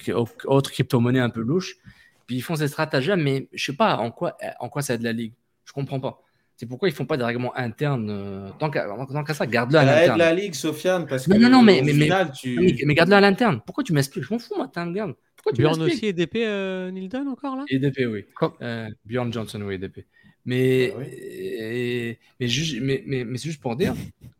autre 0.45 0.71
crypto-monnaie 0.71 1.19
un 1.19 1.29
peu 1.29 1.41
louche. 1.41 1.77
Puis 2.25 2.37
ils 2.37 2.41
font 2.41 2.55
ces 2.55 2.67
stratagèmes, 2.67 3.21
mais 3.21 3.47
je 3.53 3.63
sais 3.63 3.77
pas 3.77 3.95
en 3.97 4.09
quoi, 4.09 4.37
en 4.59 4.69
quoi 4.69 4.81
ça 4.81 4.95
aide 4.95 5.03
la 5.03 5.13
ligue. 5.13 5.33
Je 5.65 5.71
comprends 5.71 5.99
pas. 5.99 6.21
C'est 6.57 6.65
pourquoi 6.65 6.89
ils 6.89 6.95
font 6.95 7.05
pas 7.05 7.17
des 7.17 7.23
règlements 7.23 7.55
internes. 7.55 8.09
euh, 8.09 8.49
tant 8.59 8.69
qu'à 8.69 9.33
ça, 9.33 9.45
garde-le 9.45 9.77
à 9.77 9.85
Ça 9.85 9.91
aide 9.91 9.99
l'interne. 10.01 10.19
la 10.19 10.33
ligue, 10.33 10.53
Sofiane, 10.53 11.05
parce 11.05 11.27
que 11.27 11.33
non, 11.33 11.49
non, 11.49 11.61
mais, 11.61 11.81
au 11.81 11.85
mais, 11.85 11.93
mais, 11.93 12.03
final, 12.03 12.31
tu... 12.31 12.59
mais, 12.59 12.75
mais 12.85 12.93
garde-le 12.95 13.15
à 13.15 13.21
l'interne. 13.21 13.61
Pourquoi 13.65 13.83
tu 13.83 13.93
m'expliques? 13.93 14.23
Je 14.23 14.33
m'en 14.33 14.39
fous, 14.39 14.55
moi, 14.57 14.67
gars. 14.93 15.07
Pourquoi 15.43 15.51
Bjorn 15.53 15.81
aussi 15.81 16.05
est 16.07 16.13
DP, 16.13 16.45
euh, 16.45 16.89
Nilton, 16.91 17.27
encore 17.27 17.55
là? 17.57 17.65
EDP, 17.69 18.05
oui. 18.07 18.25
Euh, 18.61 18.89
Bjorn 19.05 19.31
Johnson, 19.31 19.61
oui, 19.61 19.75
EDP. 19.75 20.05
Mais, 20.45 20.93
et- 21.11 22.19
mais, 22.39 22.47
juste- 22.47 22.79
mais, 22.81 23.03
mais, 23.05 23.23
mais 23.23 23.37
c'est 23.37 23.49
juste 23.49 23.61
pour 23.61 23.75
dire, 23.75 23.93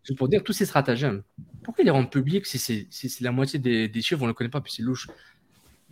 juste 0.04 0.18
pour 0.18 0.28
dire 0.28 0.44
tous 0.44 0.54
ces 0.54 0.66
stratagèmes. 0.66 1.24
Pourquoi 1.64 1.84
ils 1.84 1.86
les 1.86 1.92
rendent 1.92 2.12
publics 2.12 2.46
si 2.46 2.58
c'est 2.58 2.88
si 2.90 3.10
c'est 3.10 3.24
la 3.24 3.32
moitié 3.32 3.60
des, 3.60 3.88
des 3.88 4.02
chiffres, 4.02 4.22
on 4.22 4.26
ne 4.26 4.32
le 4.32 4.34
connaît 4.34 4.50
pas, 4.50 4.62
puis 4.62 4.74
c'est 4.74 4.82
louche? 4.84 5.08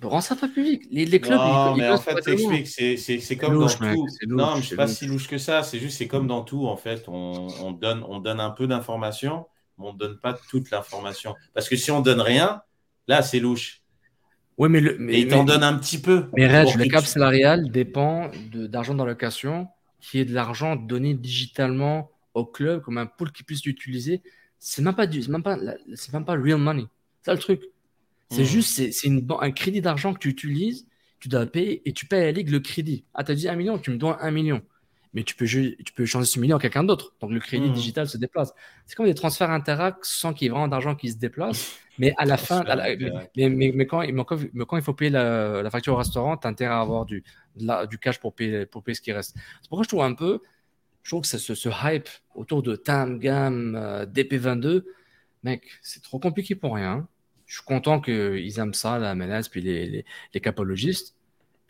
Rends 0.01 0.19
ça 0.21 0.35
pas 0.35 0.47
public. 0.47 0.83
Les, 0.89 1.05
les 1.05 1.19
clubs, 1.19 1.39
non, 1.39 1.73
ils, 1.75 1.77
ils 1.77 1.81
mais 1.81 1.89
en 1.89 1.97
fait, 1.99 2.15
t'expliques, 2.21 2.67
c'est, 2.67 2.97
c'est, 2.97 3.37
comme 3.37 3.53
louche, 3.53 3.79
dans 3.79 3.87
mec, 3.87 3.95
tout. 3.95 4.07
louche, 4.21 4.41
non, 4.41 4.55
mais 4.55 4.61
c'est 4.63 4.69
c'est 4.69 4.75
pas 4.75 4.87
louche. 4.87 4.95
si 4.95 5.05
louche 5.05 5.27
que 5.27 5.37
ça. 5.37 5.63
C'est 5.63 5.79
juste, 5.79 5.97
c'est 5.97 6.07
comme 6.07 6.27
dans 6.27 6.43
tout, 6.43 6.65
en 6.67 6.75
fait. 6.75 7.03
On, 7.07 7.47
on 7.61 7.71
donne, 7.71 8.03
on 8.07 8.19
donne 8.19 8.39
un 8.39 8.49
peu 8.49 8.65
d'informations, 8.67 9.45
mais 9.77 9.85
on 9.87 9.93
ne 9.93 9.97
donne 9.99 10.19
pas 10.19 10.33
toute 10.49 10.71
l'information. 10.71 11.35
Parce 11.53 11.69
que 11.69 11.75
si 11.75 11.91
on 11.91 12.01
donne 12.01 12.19
rien, 12.21 12.61
là, 13.07 13.21
c'est 13.21 13.39
louche. 13.39 13.80
Oui, 14.61 14.69
mais, 14.69 14.79
le, 14.79 14.95
mais 14.99 15.13
Et 15.15 15.19
ils 15.21 15.27
t'en 15.27 15.43
donnent 15.43 15.63
un 15.63 15.75
petit 15.75 15.99
peu. 15.99 16.25
Mais 16.37 16.45
Reg, 16.45 16.77
le 16.77 16.85
cap 16.85 17.03
tu- 17.03 17.09
salarial 17.09 17.71
dépend 17.71 18.29
de- 18.51 18.67
d'argent 18.67 18.93
d'allocation, 18.93 19.67
qui 19.99 20.19
est 20.19 20.25
de 20.25 20.35
l'argent 20.35 20.75
donné 20.75 21.15
digitalement 21.15 22.11
au 22.35 22.45
club 22.45 22.83
comme 22.83 22.99
un 22.99 23.07
pool 23.07 23.31
qui 23.31 23.41
puisse 23.41 23.65
l'utiliser. 23.65 24.21
C'est 24.59 24.83
même 24.83 24.93
pas 24.93 25.07
du, 25.07 25.23
c'est 25.23 25.31
même 25.31 25.41
pas, 25.41 25.57
la- 25.57 25.77
c'est 25.95 26.13
même 26.13 26.25
pas 26.25 26.33
real 26.33 26.59
money. 26.59 26.85
C'est 27.23 27.31
ça 27.31 27.33
le 27.33 27.39
truc. 27.39 27.63
C'est 28.29 28.41
Mhm. 28.41 28.47
juste, 28.47 28.91
c'est 28.91 29.09
un 29.41 29.51
crédit 29.51 29.81
d'argent 29.81 30.13
que 30.13 30.19
tu 30.19 30.29
utilises, 30.29 30.85
tu 31.19 31.27
dois 31.27 31.47
payer 31.47 31.81
et 31.85 31.91
tu 31.93 32.05
payes 32.05 32.21
à 32.21 32.25
la 32.25 32.31
ligue 32.31 32.51
le 32.51 32.59
crédit. 32.59 33.03
Ah, 33.15 33.23
t'as 33.23 33.33
dit 33.33 33.49
un 33.49 33.55
million, 33.55 33.79
tu 33.79 33.89
me 33.89 33.97
dois 33.97 34.23
un 34.23 34.29
million. 34.29 34.61
Mais 35.13 35.23
tu 35.23 35.35
peux, 35.35 35.45
tu 35.45 35.93
peux 35.95 36.05
changer 36.05 36.25
ce 36.25 36.39
million 36.39 36.55
à 36.57 36.59
quelqu'un 36.59 36.83
d'autre. 36.85 37.13
Donc 37.19 37.31
le 37.31 37.39
crédit 37.41 37.67
Mhm. 37.67 37.73
digital 37.73 38.07
se 38.07 38.17
déplace. 38.17 38.53
C'est 38.85 38.95
comme 38.95 39.07
des 39.07 39.13
transferts 39.13 39.49
interact 39.51 39.99
sans 40.03 40.33
qu'il 40.33 40.45
y 40.45 40.47
ait 40.47 40.51
vraiment 40.51 40.69
d'argent 40.69 40.95
qui 40.95 41.11
se 41.11 41.17
déplace. 41.17 41.77
Mais 41.97 42.13
à 42.17 42.23
la 42.25 42.37
fin, 42.37 42.61
à 42.61 42.75
la- 42.75 42.95
mais, 43.35 43.49
mais, 43.49 43.71
mais 43.75 43.85
quand, 43.85 43.99
mais 43.99 44.23
quand, 44.25 44.37
mais 44.53 44.65
quand 44.65 44.77
il 44.77 44.83
faut 44.83 44.93
payer 44.93 45.11
la, 45.11 45.61
la 45.61 45.69
facture 45.69 45.93
au 45.93 45.97
restaurant, 45.97 46.37
tu 46.37 46.47
as 46.47 46.49
intérêt 46.49 46.73
à 46.73 46.79
avoir 46.79 47.05
du, 47.05 47.23
la- 47.57 47.85
du 47.85 47.97
cash 47.97 48.19
pour 48.19 48.33
payer, 48.33 48.65
pour 48.65 48.83
payer 48.83 48.95
ce 48.95 49.01
qui 49.01 49.11
reste. 49.11 49.35
C'est 49.61 49.67
pourquoi 49.67 49.83
je 49.83 49.89
trouve 49.89 50.03
un 50.03 50.13
peu, 50.13 50.39
je 51.03 51.09
trouve 51.11 51.21
que 51.23 51.27
ce, 51.27 51.37
ce 51.55 51.69
hype 51.83 52.07
autour 52.33 52.63
de 52.63 52.77
Tam, 52.77 53.19
Gam, 53.19 53.75
euh, 53.75 54.05
DP22, 54.05 54.85
mec, 55.43 55.63
c'est 55.81 56.01
trop 56.01 56.19
compliqué 56.19 56.55
pour 56.55 56.75
rien. 56.75 57.05
Je 57.45 57.55
suis 57.55 57.65
content 57.65 57.99
qu'ils 57.99 58.59
aiment 58.59 58.73
ça, 58.73 58.97
la 58.97 59.13
menace, 59.13 59.49
puis 59.49 59.61
les, 59.61 59.85
les, 59.87 60.05
les 60.33 60.39
capologistes. 60.39 61.15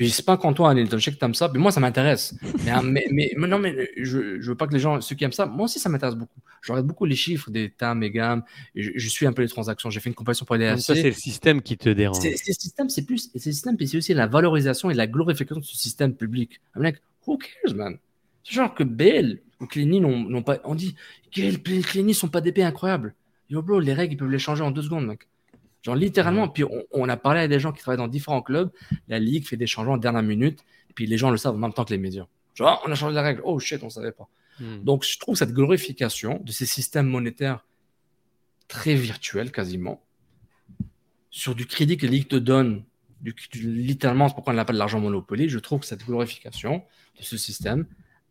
Puis 0.02 0.10
c'est 0.10 0.26
pas 0.26 0.36
quand 0.36 0.52
toi, 0.54 0.74
Nilton, 0.74 0.98
je 0.98 1.04
sais 1.04 1.12
que 1.12 1.18
t'aimes 1.18 1.36
ça, 1.36 1.48
puis 1.48 1.62
moi 1.62 1.72
ça 1.72 1.80
m'intéresse. 1.80 2.34
Mais, 2.66 2.72
hein, 2.72 2.82
mais, 2.84 3.06
mais, 3.12 3.32
mais 3.38 3.48
non, 3.48 3.60
mais 3.60 3.92
je, 3.98 4.42
je 4.42 4.50
veux 4.50 4.56
pas 4.56 4.66
que 4.66 4.74
les 4.74 4.80
gens, 4.80 5.00
ceux 5.00 5.16
qui 5.16 5.24
aiment 5.24 5.32
ça, 5.32 5.46
moi 5.46 5.66
aussi 5.66 5.78
ça 5.78 5.90
m'intéresse 5.90 6.16
beaucoup. 6.16 6.40
Je 6.64 6.72
regarde 6.72 6.88
beaucoup 6.88 7.06
les 7.06 7.16
chiffres 7.16 7.52
des 7.52 7.70
TAM 7.70 8.02
et 8.02 8.10
GAM, 8.10 8.42
et 8.74 8.82
je, 8.82 8.92
je 8.96 9.10
suis 9.10 9.28
un 9.28 9.32
peu 9.32 9.44
les 9.44 9.48
transactions. 9.48 9.92
J'ai 9.92 10.00
fait 10.00 10.10
une 10.10 10.16
comparaison 10.16 10.44
pour 10.44 10.56
les 10.56 10.72
Donc, 10.72 10.80
ça, 10.80 10.96
c'est 10.96 11.04
le 11.04 11.12
système 11.12 11.62
qui 11.62 11.78
te 11.78 11.88
dérange. 11.90 12.18
c'est 12.20 12.32
le 12.32 12.36
système, 12.36 12.90
c'est 12.90 13.06
plus, 13.06 13.30
c'est 13.32 13.46
le 13.46 13.54
système, 13.54 13.78
puis 13.78 13.88
c'est 13.88 13.98
aussi 13.98 14.16
la 14.16 14.26
valorisation 14.26 14.90
et 14.90 14.96
la 14.96 15.06
glorification 15.06 15.60
de 15.60 15.66
ce 15.66 15.78
système 15.78 16.16
public. 16.16 16.60
I'm 16.76 16.82
like, 16.82 17.00
who 17.28 17.38
cares, 17.38 17.76
man? 17.76 18.00
C'est 18.44 18.56
genre 18.56 18.74
que 18.74 18.84
Bale 18.84 19.38
ou 19.60 19.68
Clény 19.68 20.02
n'ont 20.02 20.42
pas, 20.42 20.58
on 20.64 20.74
dit, 20.74 20.96
Clény 21.32 22.16
sont 22.16 22.28
pas 22.28 22.42
d'épée 22.42 22.64
incroyables. 22.64 23.14
Yo, 23.52 23.62
bro, 23.62 23.80
les 23.80 23.94
règles, 23.94 24.16
ils 24.16 24.18
peuvent 24.18 24.32
les 24.32 24.40
changer 24.40 24.64
en 24.64 24.72
deux 24.72 24.82
secondes, 24.82 25.06
mec. 25.06 25.28
Genre, 25.84 25.96
littéralement, 25.96 26.48
puis 26.48 26.64
on, 26.64 26.84
on 26.92 27.10
a 27.10 27.18
parlé 27.18 27.40
à 27.42 27.48
des 27.48 27.60
gens 27.60 27.72
qui 27.72 27.82
travaillent 27.82 27.98
dans 27.98 28.08
différents 28.08 28.42
clubs, 28.42 28.70
la 29.08 29.18
ligue 29.20 29.48
fait 29.48 29.58
des 29.58 29.66
changements 29.68 29.94
en 29.94 29.98
dernière 29.98 30.22
minute, 30.24 30.60
puis 30.96 31.08
les 31.08 31.18
gens 31.18 31.32
le 31.32 31.38
savent 31.38 31.56
en 31.56 31.60
même 31.60 31.74
temps 31.74 31.86
que 31.86 31.92
les 31.94 31.98
médias. 31.98 32.28
Genre, 32.54 32.82
on 32.86 32.92
a 32.92 32.96
changé 32.96 33.16
la 33.16 33.22
règle. 33.24 33.42
Oh 33.46 33.60
shit, 33.60 33.82
on 33.84 33.90
savait 33.90 34.12
pas. 34.12 34.28
Hmm. 34.60 34.84
Donc, 34.84 35.04
je 35.06 35.18
trouve 35.18 35.36
cette 35.36 35.54
glorification 35.54 36.40
de 36.44 36.52
ces 36.52 36.66
systèmes 36.66 37.08
monétaires 37.08 37.66
très 38.68 38.94
virtuels, 38.94 39.52
quasiment, 39.52 40.02
sur 41.30 41.56
du 41.56 41.66
crédit 41.66 41.98
que 41.98 42.06
les 42.06 42.12
ligues 42.12 42.28
te 42.28 42.36
donnent, 42.36 42.84
du, 43.22 43.34
du- 43.52 43.72
littéralement, 43.74 44.28
c'est 44.28 44.34
pourquoi 44.36 44.54
on 44.54 44.56
l'appelle 44.56 44.76
l'argent 44.78 45.00
Monopoly, 45.00 45.50
je 45.50 45.60
trouve 45.60 45.80
que 45.82 45.86
cette 45.86 46.06
glorification 46.06 46.84
de 47.18 47.24
ce 47.24 47.38
système, 47.38 47.86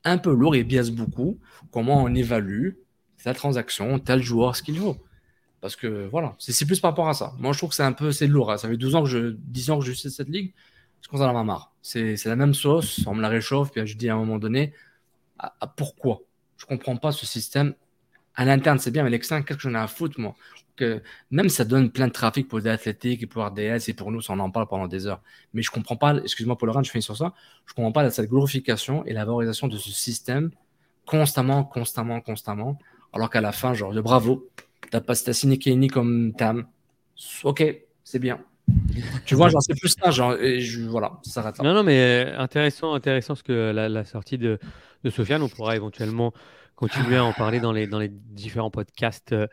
un 0.05 0.19
peu 0.19 0.33
lourd 0.33 0.55
et 0.55 0.65
biaise 0.65 0.91
beaucoup 0.91 1.39
comment 1.71 2.03
on 2.03 2.15
évalue 2.15 2.71
sa 3.17 3.35
transaction, 3.35 3.99
tel 3.99 4.23
joueur, 4.23 4.57
ce 4.57 4.63
qu'il 4.63 4.79
vaut. 4.81 4.97
Parce 5.61 5.77
que 5.77 6.09
voilà, 6.09 6.35
c'est 6.39 6.65
plus 6.67 6.81
par 6.81 6.93
rapport 6.93 7.09
à 7.09 7.15
ça. 7.15 7.35
Moi, 7.39 7.53
je 7.53 7.59
trouve 7.59 7.71
que 7.71 7.77
c'est 7.77 7.83
un 7.83 7.93
peu, 7.93 8.13
c'est 8.13 8.27
lourd. 8.27 8.51
hein. 8.51 8.57
Ça 8.57 8.69
fait 8.69 8.77
12 8.77 8.95
ans 8.95 9.03
que 9.03 9.09
je, 9.09 9.35
10 9.37 9.71
ans 9.71 9.79
que 9.79 9.85
je 9.85 9.93
suis 9.93 10.11
cette 10.11 10.29
ligue. 10.29 10.55
Je 11.03 11.09
commence 11.09 11.23
à 11.23 11.27
en 11.27 11.29
avoir 11.31 11.45
marre. 11.45 11.73
C'est 11.83 12.25
la 12.27 12.37
même 12.37 12.55
sauce, 12.55 13.01
on 13.07 13.15
me 13.15 13.23
la 13.23 13.29
réchauffe, 13.29 13.71
puis 13.71 13.87
je 13.87 13.97
dis 13.97 14.09
à 14.09 14.15
un 14.15 14.19
moment 14.19 14.39
donné, 14.39 14.75
pourquoi? 15.77 16.21
Je 16.57 16.67
comprends 16.67 16.97
pas 16.97 17.13
ce 17.13 17.27
système. 17.27 17.75
À 18.35 18.45
l'interne, 18.45 18.79
c'est 18.79 18.91
bien, 18.91 19.03
mais 19.03 19.11
l'externe, 19.11 19.45
qu'est-ce 19.45 19.59
que 19.59 19.63
j'en 19.63 19.75
ai 19.75 19.83
à 19.83 19.87
foutre, 19.87 20.21
moi? 20.21 20.35
Que 20.77 21.03
Même 21.31 21.49
ça 21.49 21.65
donne 21.65 21.91
plein 21.91 22.07
de 22.07 22.13
trafic 22.13 22.49
pour 22.49 22.59
les 22.59 22.67
athlétiques 22.69 23.23
et 23.23 23.27
pour 23.27 23.45
RDS 23.45 23.89
et 23.89 23.95
pour 23.95 24.11
nous, 24.13 24.21
on 24.31 24.39
en 24.39 24.51
parle 24.51 24.67
pendant 24.67 24.89
des 24.89 25.07
heures. 25.07 25.23
Mais 25.53 25.63
je 25.63 25.71
comprends 25.71 25.97
pas, 25.97 26.15
excuse-moi 26.17 26.57
le 26.63 26.71
run, 26.71 26.83
je 26.83 26.91
finis 26.91 27.03
sur 27.03 27.17
ça, 27.17 27.35
je 27.67 27.75
comprends 27.75 27.93
pas 27.93 28.09
cette 28.11 28.31
glorification 28.31 29.05
et 29.05 29.13
la 29.13 29.25
valorisation 29.25 29.69
de 29.69 29.77
ce 29.77 29.91
système 29.91 30.51
constamment, 31.07 31.65
constamment, 31.65 32.21
constamment, 32.21 32.79
alors 33.13 33.31
qu'à 33.31 33.41
la 33.41 33.53
fin, 33.53 33.75
genre, 33.75 33.93
de 33.93 34.01
bravo, 34.01 34.49
t'as 34.91 35.01
pas 35.01 35.15
t'as 35.17 35.33
signé 35.33 35.59
Kenny 35.59 35.89
comme 35.89 36.33
Tam. 36.37 36.67
Ok, 37.45 37.65
c'est 38.05 38.19
bien. 38.19 38.41
tu 39.27 39.35
vois, 39.35 39.49
genre, 39.49 39.63
c'est 39.63 39.79
plus 39.79 39.95
ça, 40.01 40.11
genre, 40.11 40.37
voilà, 40.89 41.19
ça 41.23 41.43
s'arrête. 41.43 41.59
Non, 41.61 41.75
non, 41.75 41.83
mais 41.83 42.01
euh, 42.01 42.39
intéressant, 42.39 42.95
intéressant 42.95 43.35
ce 43.35 43.43
que 43.43 43.73
la, 43.73 43.89
la 43.89 44.05
sortie 44.05 44.39
de, 44.39 44.59
de 45.05 45.11
Sofiane, 45.11 45.43
on 45.43 45.49
pourra 45.49 45.77
éventuellement 45.77 46.33
continuer 46.77 47.17
à 47.17 47.25
en 47.25 47.33
parler 47.33 47.61
dans 47.61 47.73
les, 47.73 47.87
dans 47.87 47.99
les 47.99 48.09
différents 48.09 48.71
podcasts 48.71 49.33
euh, 49.33 49.47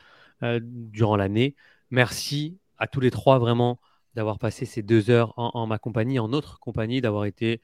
euh, 0.43 0.59
durant 0.63 1.17
l'année. 1.17 1.55
Merci 1.89 2.57
à 2.77 2.87
tous 2.87 2.99
les 2.99 3.11
trois 3.11 3.39
vraiment 3.39 3.79
d'avoir 4.15 4.39
passé 4.39 4.65
ces 4.65 4.81
deux 4.81 5.09
heures 5.09 5.33
en, 5.37 5.51
en 5.53 5.67
ma 5.67 5.77
compagnie, 5.77 6.19
en 6.19 6.27
notre 6.29 6.59
compagnie, 6.59 7.01
d'avoir 7.01 7.25
été, 7.25 7.61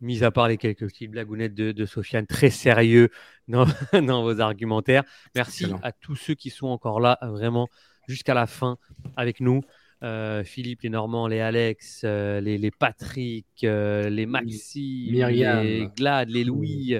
mis 0.00 0.24
à 0.24 0.30
part 0.30 0.48
les 0.48 0.56
quelques 0.56 0.86
petites 0.86 1.10
blagounettes 1.10 1.54
de, 1.54 1.72
de 1.72 1.86
Sofiane, 1.86 2.26
très 2.26 2.50
sérieux 2.50 3.10
dans, 3.48 3.66
dans 3.92 4.22
vos 4.22 4.40
argumentaires. 4.40 5.04
Merci 5.34 5.64
Excellent. 5.64 5.80
à 5.82 5.92
tous 5.92 6.16
ceux 6.16 6.34
qui 6.34 6.50
sont 6.50 6.68
encore 6.68 7.00
là, 7.00 7.18
vraiment 7.22 7.68
jusqu'à 8.08 8.34
la 8.34 8.46
fin 8.46 8.78
avec 9.16 9.40
nous. 9.40 9.62
Euh, 10.02 10.44
Philippe, 10.44 10.82
les 10.82 10.90
Normands, 10.90 11.26
les 11.26 11.40
Alex, 11.40 12.02
euh, 12.04 12.40
les, 12.40 12.58
les 12.58 12.70
Patrick, 12.70 13.46
euh, 13.64 14.10
les 14.10 14.26
Maxi, 14.26 15.08
Myriam. 15.10 15.64
les 15.64 15.88
Glad, 15.96 16.28
les 16.28 16.44
Louis. 16.44 16.98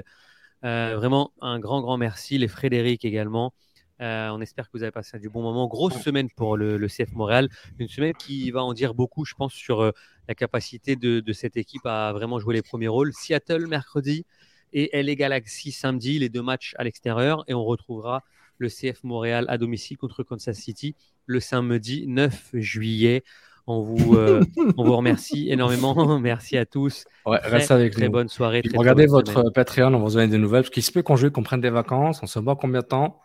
Euh, 0.65 0.95
vraiment 0.95 1.31
un 1.41 1.59
grand, 1.59 1.81
grand 1.81 1.97
merci. 1.97 2.37
Les 2.37 2.47
Frédéric 2.47 3.05
également. 3.05 3.53
Euh, 4.01 4.29
on 4.29 4.41
espère 4.41 4.65
que 4.67 4.77
vous 4.77 4.83
avez 4.83 4.91
passé 4.91 5.17
du 5.19 5.29
bon 5.29 5.41
moment. 5.41 5.67
Grosse 5.67 5.99
semaine 6.01 6.29
pour 6.29 6.55
le, 6.57 6.77
le 6.77 6.87
CF 6.87 7.13
Montréal. 7.13 7.49
Une 7.79 7.87
semaine 7.87 8.13
qui 8.13 8.51
va 8.51 8.63
en 8.63 8.73
dire 8.73 8.93
beaucoup, 8.93 9.25
je 9.25 9.33
pense, 9.33 9.53
sur 9.53 9.81
euh, 9.81 9.91
la 10.27 10.35
capacité 10.35 10.95
de, 10.95 11.19
de 11.19 11.33
cette 11.33 11.57
équipe 11.57 11.85
à 11.85 12.13
vraiment 12.13 12.39
jouer 12.39 12.53
les 12.55 12.61
premiers 12.61 12.87
rôles. 12.87 13.11
Seattle 13.13 13.65
mercredi 13.67 14.25
et 14.73 14.89
LA 15.01 15.15
Galaxy 15.15 15.71
samedi, 15.71 16.19
les 16.19 16.29
deux 16.29 16.43
matchs 16.43 16.75
à 16.77 16.83
l'extérieur. 16.83 17.43
Et 17.47 17.53
on 17.53 17.63
retrouvera 17.63 18.23
le 18.59 18.69
CF 18.69 19.03
Montréal 19.03 19.45
à 19.49 19.57
domicile 19.57 19.97
contre 19.97 20.23
Kansas 20.23 20.57
City 20.57 20.95
le 21.25 21.39
samedi 21.39 22.05
9 22.07 22.51
juillet. 22.53 23.23
On 23.69 23.81
vous, 23.81 24.15
euh, 24.15 24.41
on 24.77 24.83
vous 24.85 24.95
remercie 24.95 25.49
énormément. 25.51 26.19
Merci 26.19 26.57
à 26.57 26.65
tous. 26.65 27.03
Ouais, 27.25 27.37
Très, 27.39 27.49
reste 27.49 27.71
avec 27.71 27.93
très 27.93 28.05
nous. 28.05 28.11
bonne 28.11 28.29
soirée. 28.29 28.61
Très 28.61 28.77
regardez 28.77 29.07
bonne 29.07 29.25
votre. 29.25 29.49
Patreon, 29.49 29.87
on 29.93 29.99
va 29.99 30.05
vous 30.05 30.11
donner 30.11 30.27
des 30.27 30.37
nouvelles. 30.37 30.61
Parce 30.61 30.69
qu'il 30.69 30.83
se 30.83 30.91
peut 30.91 31.03
qu'on 31.03 31.17
joue, 31.17 31.29
qu'on 31.31 31.43
prenne 31.43 31.59
des 31.61 31.69
vacances. 31.69 32.21
On 32.23 32.27
se 32.27 32.39
voit 32.39 32.55
combien 32.55 32.79
de 32.79 32.85
temps? 32.85 33.19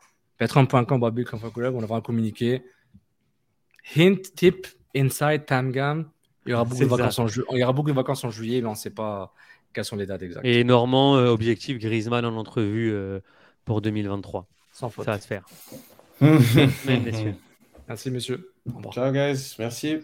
Patreon.com, 0.46 1.00
Bobby 1.00 1.24
Club, 1.24 1.74
on 1.74 1.82
aura 1.82 1.96
un 1.96 2.00
communiqué. 2.00 2.62
Hint, 3.96 4.22
tip, 4.34 4.66
inside, 4.94 5.44
Tamgam. 5.46 6.10
Il 6.46 6.50
y 6.50 6.54
aura 6.54 6.64
beaucoup, 6.64 6.82
de 6.82 6.88
vacances 6.88 7.18
en 7.20 7.28
ju- 7.28 7.44
il 7.52 7.58
y 7.58 7.62
aura 7.62 7.72
beaucoup 7.72 7.90
de 7.90 7.94
vacances 7.94 8.24
en 8.24 8.30
juillet, 8.30 8.60
mais 8.60 8.66
on 8.66 8.72
ne 8.72 8.76
sait 8.76 8.90
pas 8.90 9.32
quelles 9.72 9.84
sont 9.84 9.96
les 9.96 10.06
dates 10.06 10.22
exactes. 10.22 10.44
Et 10.44 10.64
Normand, 10.64 11.16
euh, 11.16 11.28
objectif 11.28 11.78
Griezmann 11.78 12.24
en 12.24 12.36
entrevue 12.36 12.90
euh, 12.92 13.20
pour 13.64 13.80
2023. 13.80 14.48
Sans 14.72 14.90
faute. 14.90 15.04
Ça 15.04 15.12
va 15.12 15.20
se 15.20 15.26
faire. 15.28 15.46
Semaine, 16.20 17.04
messieurs. 17.04 17.34
Merci, 17.88 18.10
monsieur. 18.10 18.52
Au 18.72 18.76
revoir. 18.78 18.94
Ciao, 18.94 19.12
guys. 19.12 19.54
Merci. 19.58 19.98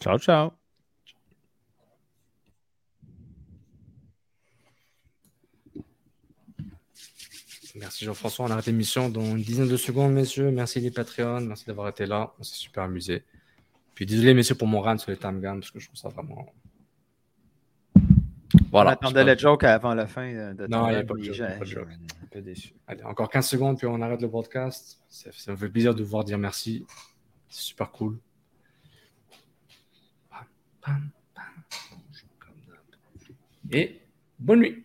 Ciao, 0.00 0.18
ciao. 0.18 0.59
Merci 7.76 8.04
Jean-François. 8.04 8.46
On 8.46 8.50
arrête 8.50 8.66
l'émission 8.66 9.08
dans 9.08 9.22
une 9.22 9.42
dizaine 9.42 9.68
de 9.68 9.76
secondes, 9.76 10.12
messieurs. 10.12 10.50
Merci 10.50 10.80
les 10.80 10.90
Patreons. 10.90 11.40
Merci 11.42 11.66
d'avoir 11.66 11.88
été 11.88 12.06
là. 12.06 12.32
On 12.38 12.42
s'est 12.42 12.56
super 12.56 12.84
amusé. 12.84 13.22
Puis 13.94 14.06
désolé, 14.06 14.34
messieurs, 14.34 14.54
pour 14.54 14.68
mon 14.68 14.80
rant 14.80 14.96
sur 14.98 15.10
les 15.10 15.16
Tamgam, 15.16 15.60
parce 15.60 15.70
que 15.70 15.78
je 15.78 15.86
trouve 15.86 15.98
ça 15.98 16.08
vraiment. 16.08 16.52
Voilà. 18.70 18.90
On 18.90 18.92
attendait 18.94 19.24
le 19.24 19.36
joke 19.36 19.64
avant 19.64 19.94
la 19.94 20.06
fin 20.06 20.54
de 20.54 20.66
Non, 20.66 20.88
il 20.88 20.92
n'y 20.92 20.96
a 20.96 21.04
pas 21.04 21.14
de 21.14 21.22
joke. 21.22 21.58
pas 21.58 21.64
de 21.64 21.78
un 21.80 22.26
peu 22.30 22.40
déçu. 22.40 22.74
Allez, 22.86 23.02
encore 23.04 23.28
15 23.28 23.46
secondes, 23.46 23.78
puis 23.78 23.86
on 23.86 24.00
arrête 24.00 24.22
le 24.22 24.30
podcast. 24.30 25.00
Ça, 25.08 25.30
ça 25.32 25.52
me 25.52 25.56
fait 25.56 25.68
plaisir 25.68 25.94
de 25.94 26.02
vous 26.02 26.10
voir 26.10 26.24
dire 26.24 26.38
merci. 26.38 26.86
C'est 27.48 27.62
super 27.62 27.90
cool. 27.90 28.18
Et 33.72 34.00
bonne 34.38 34.60
nuit. 34.60 34.84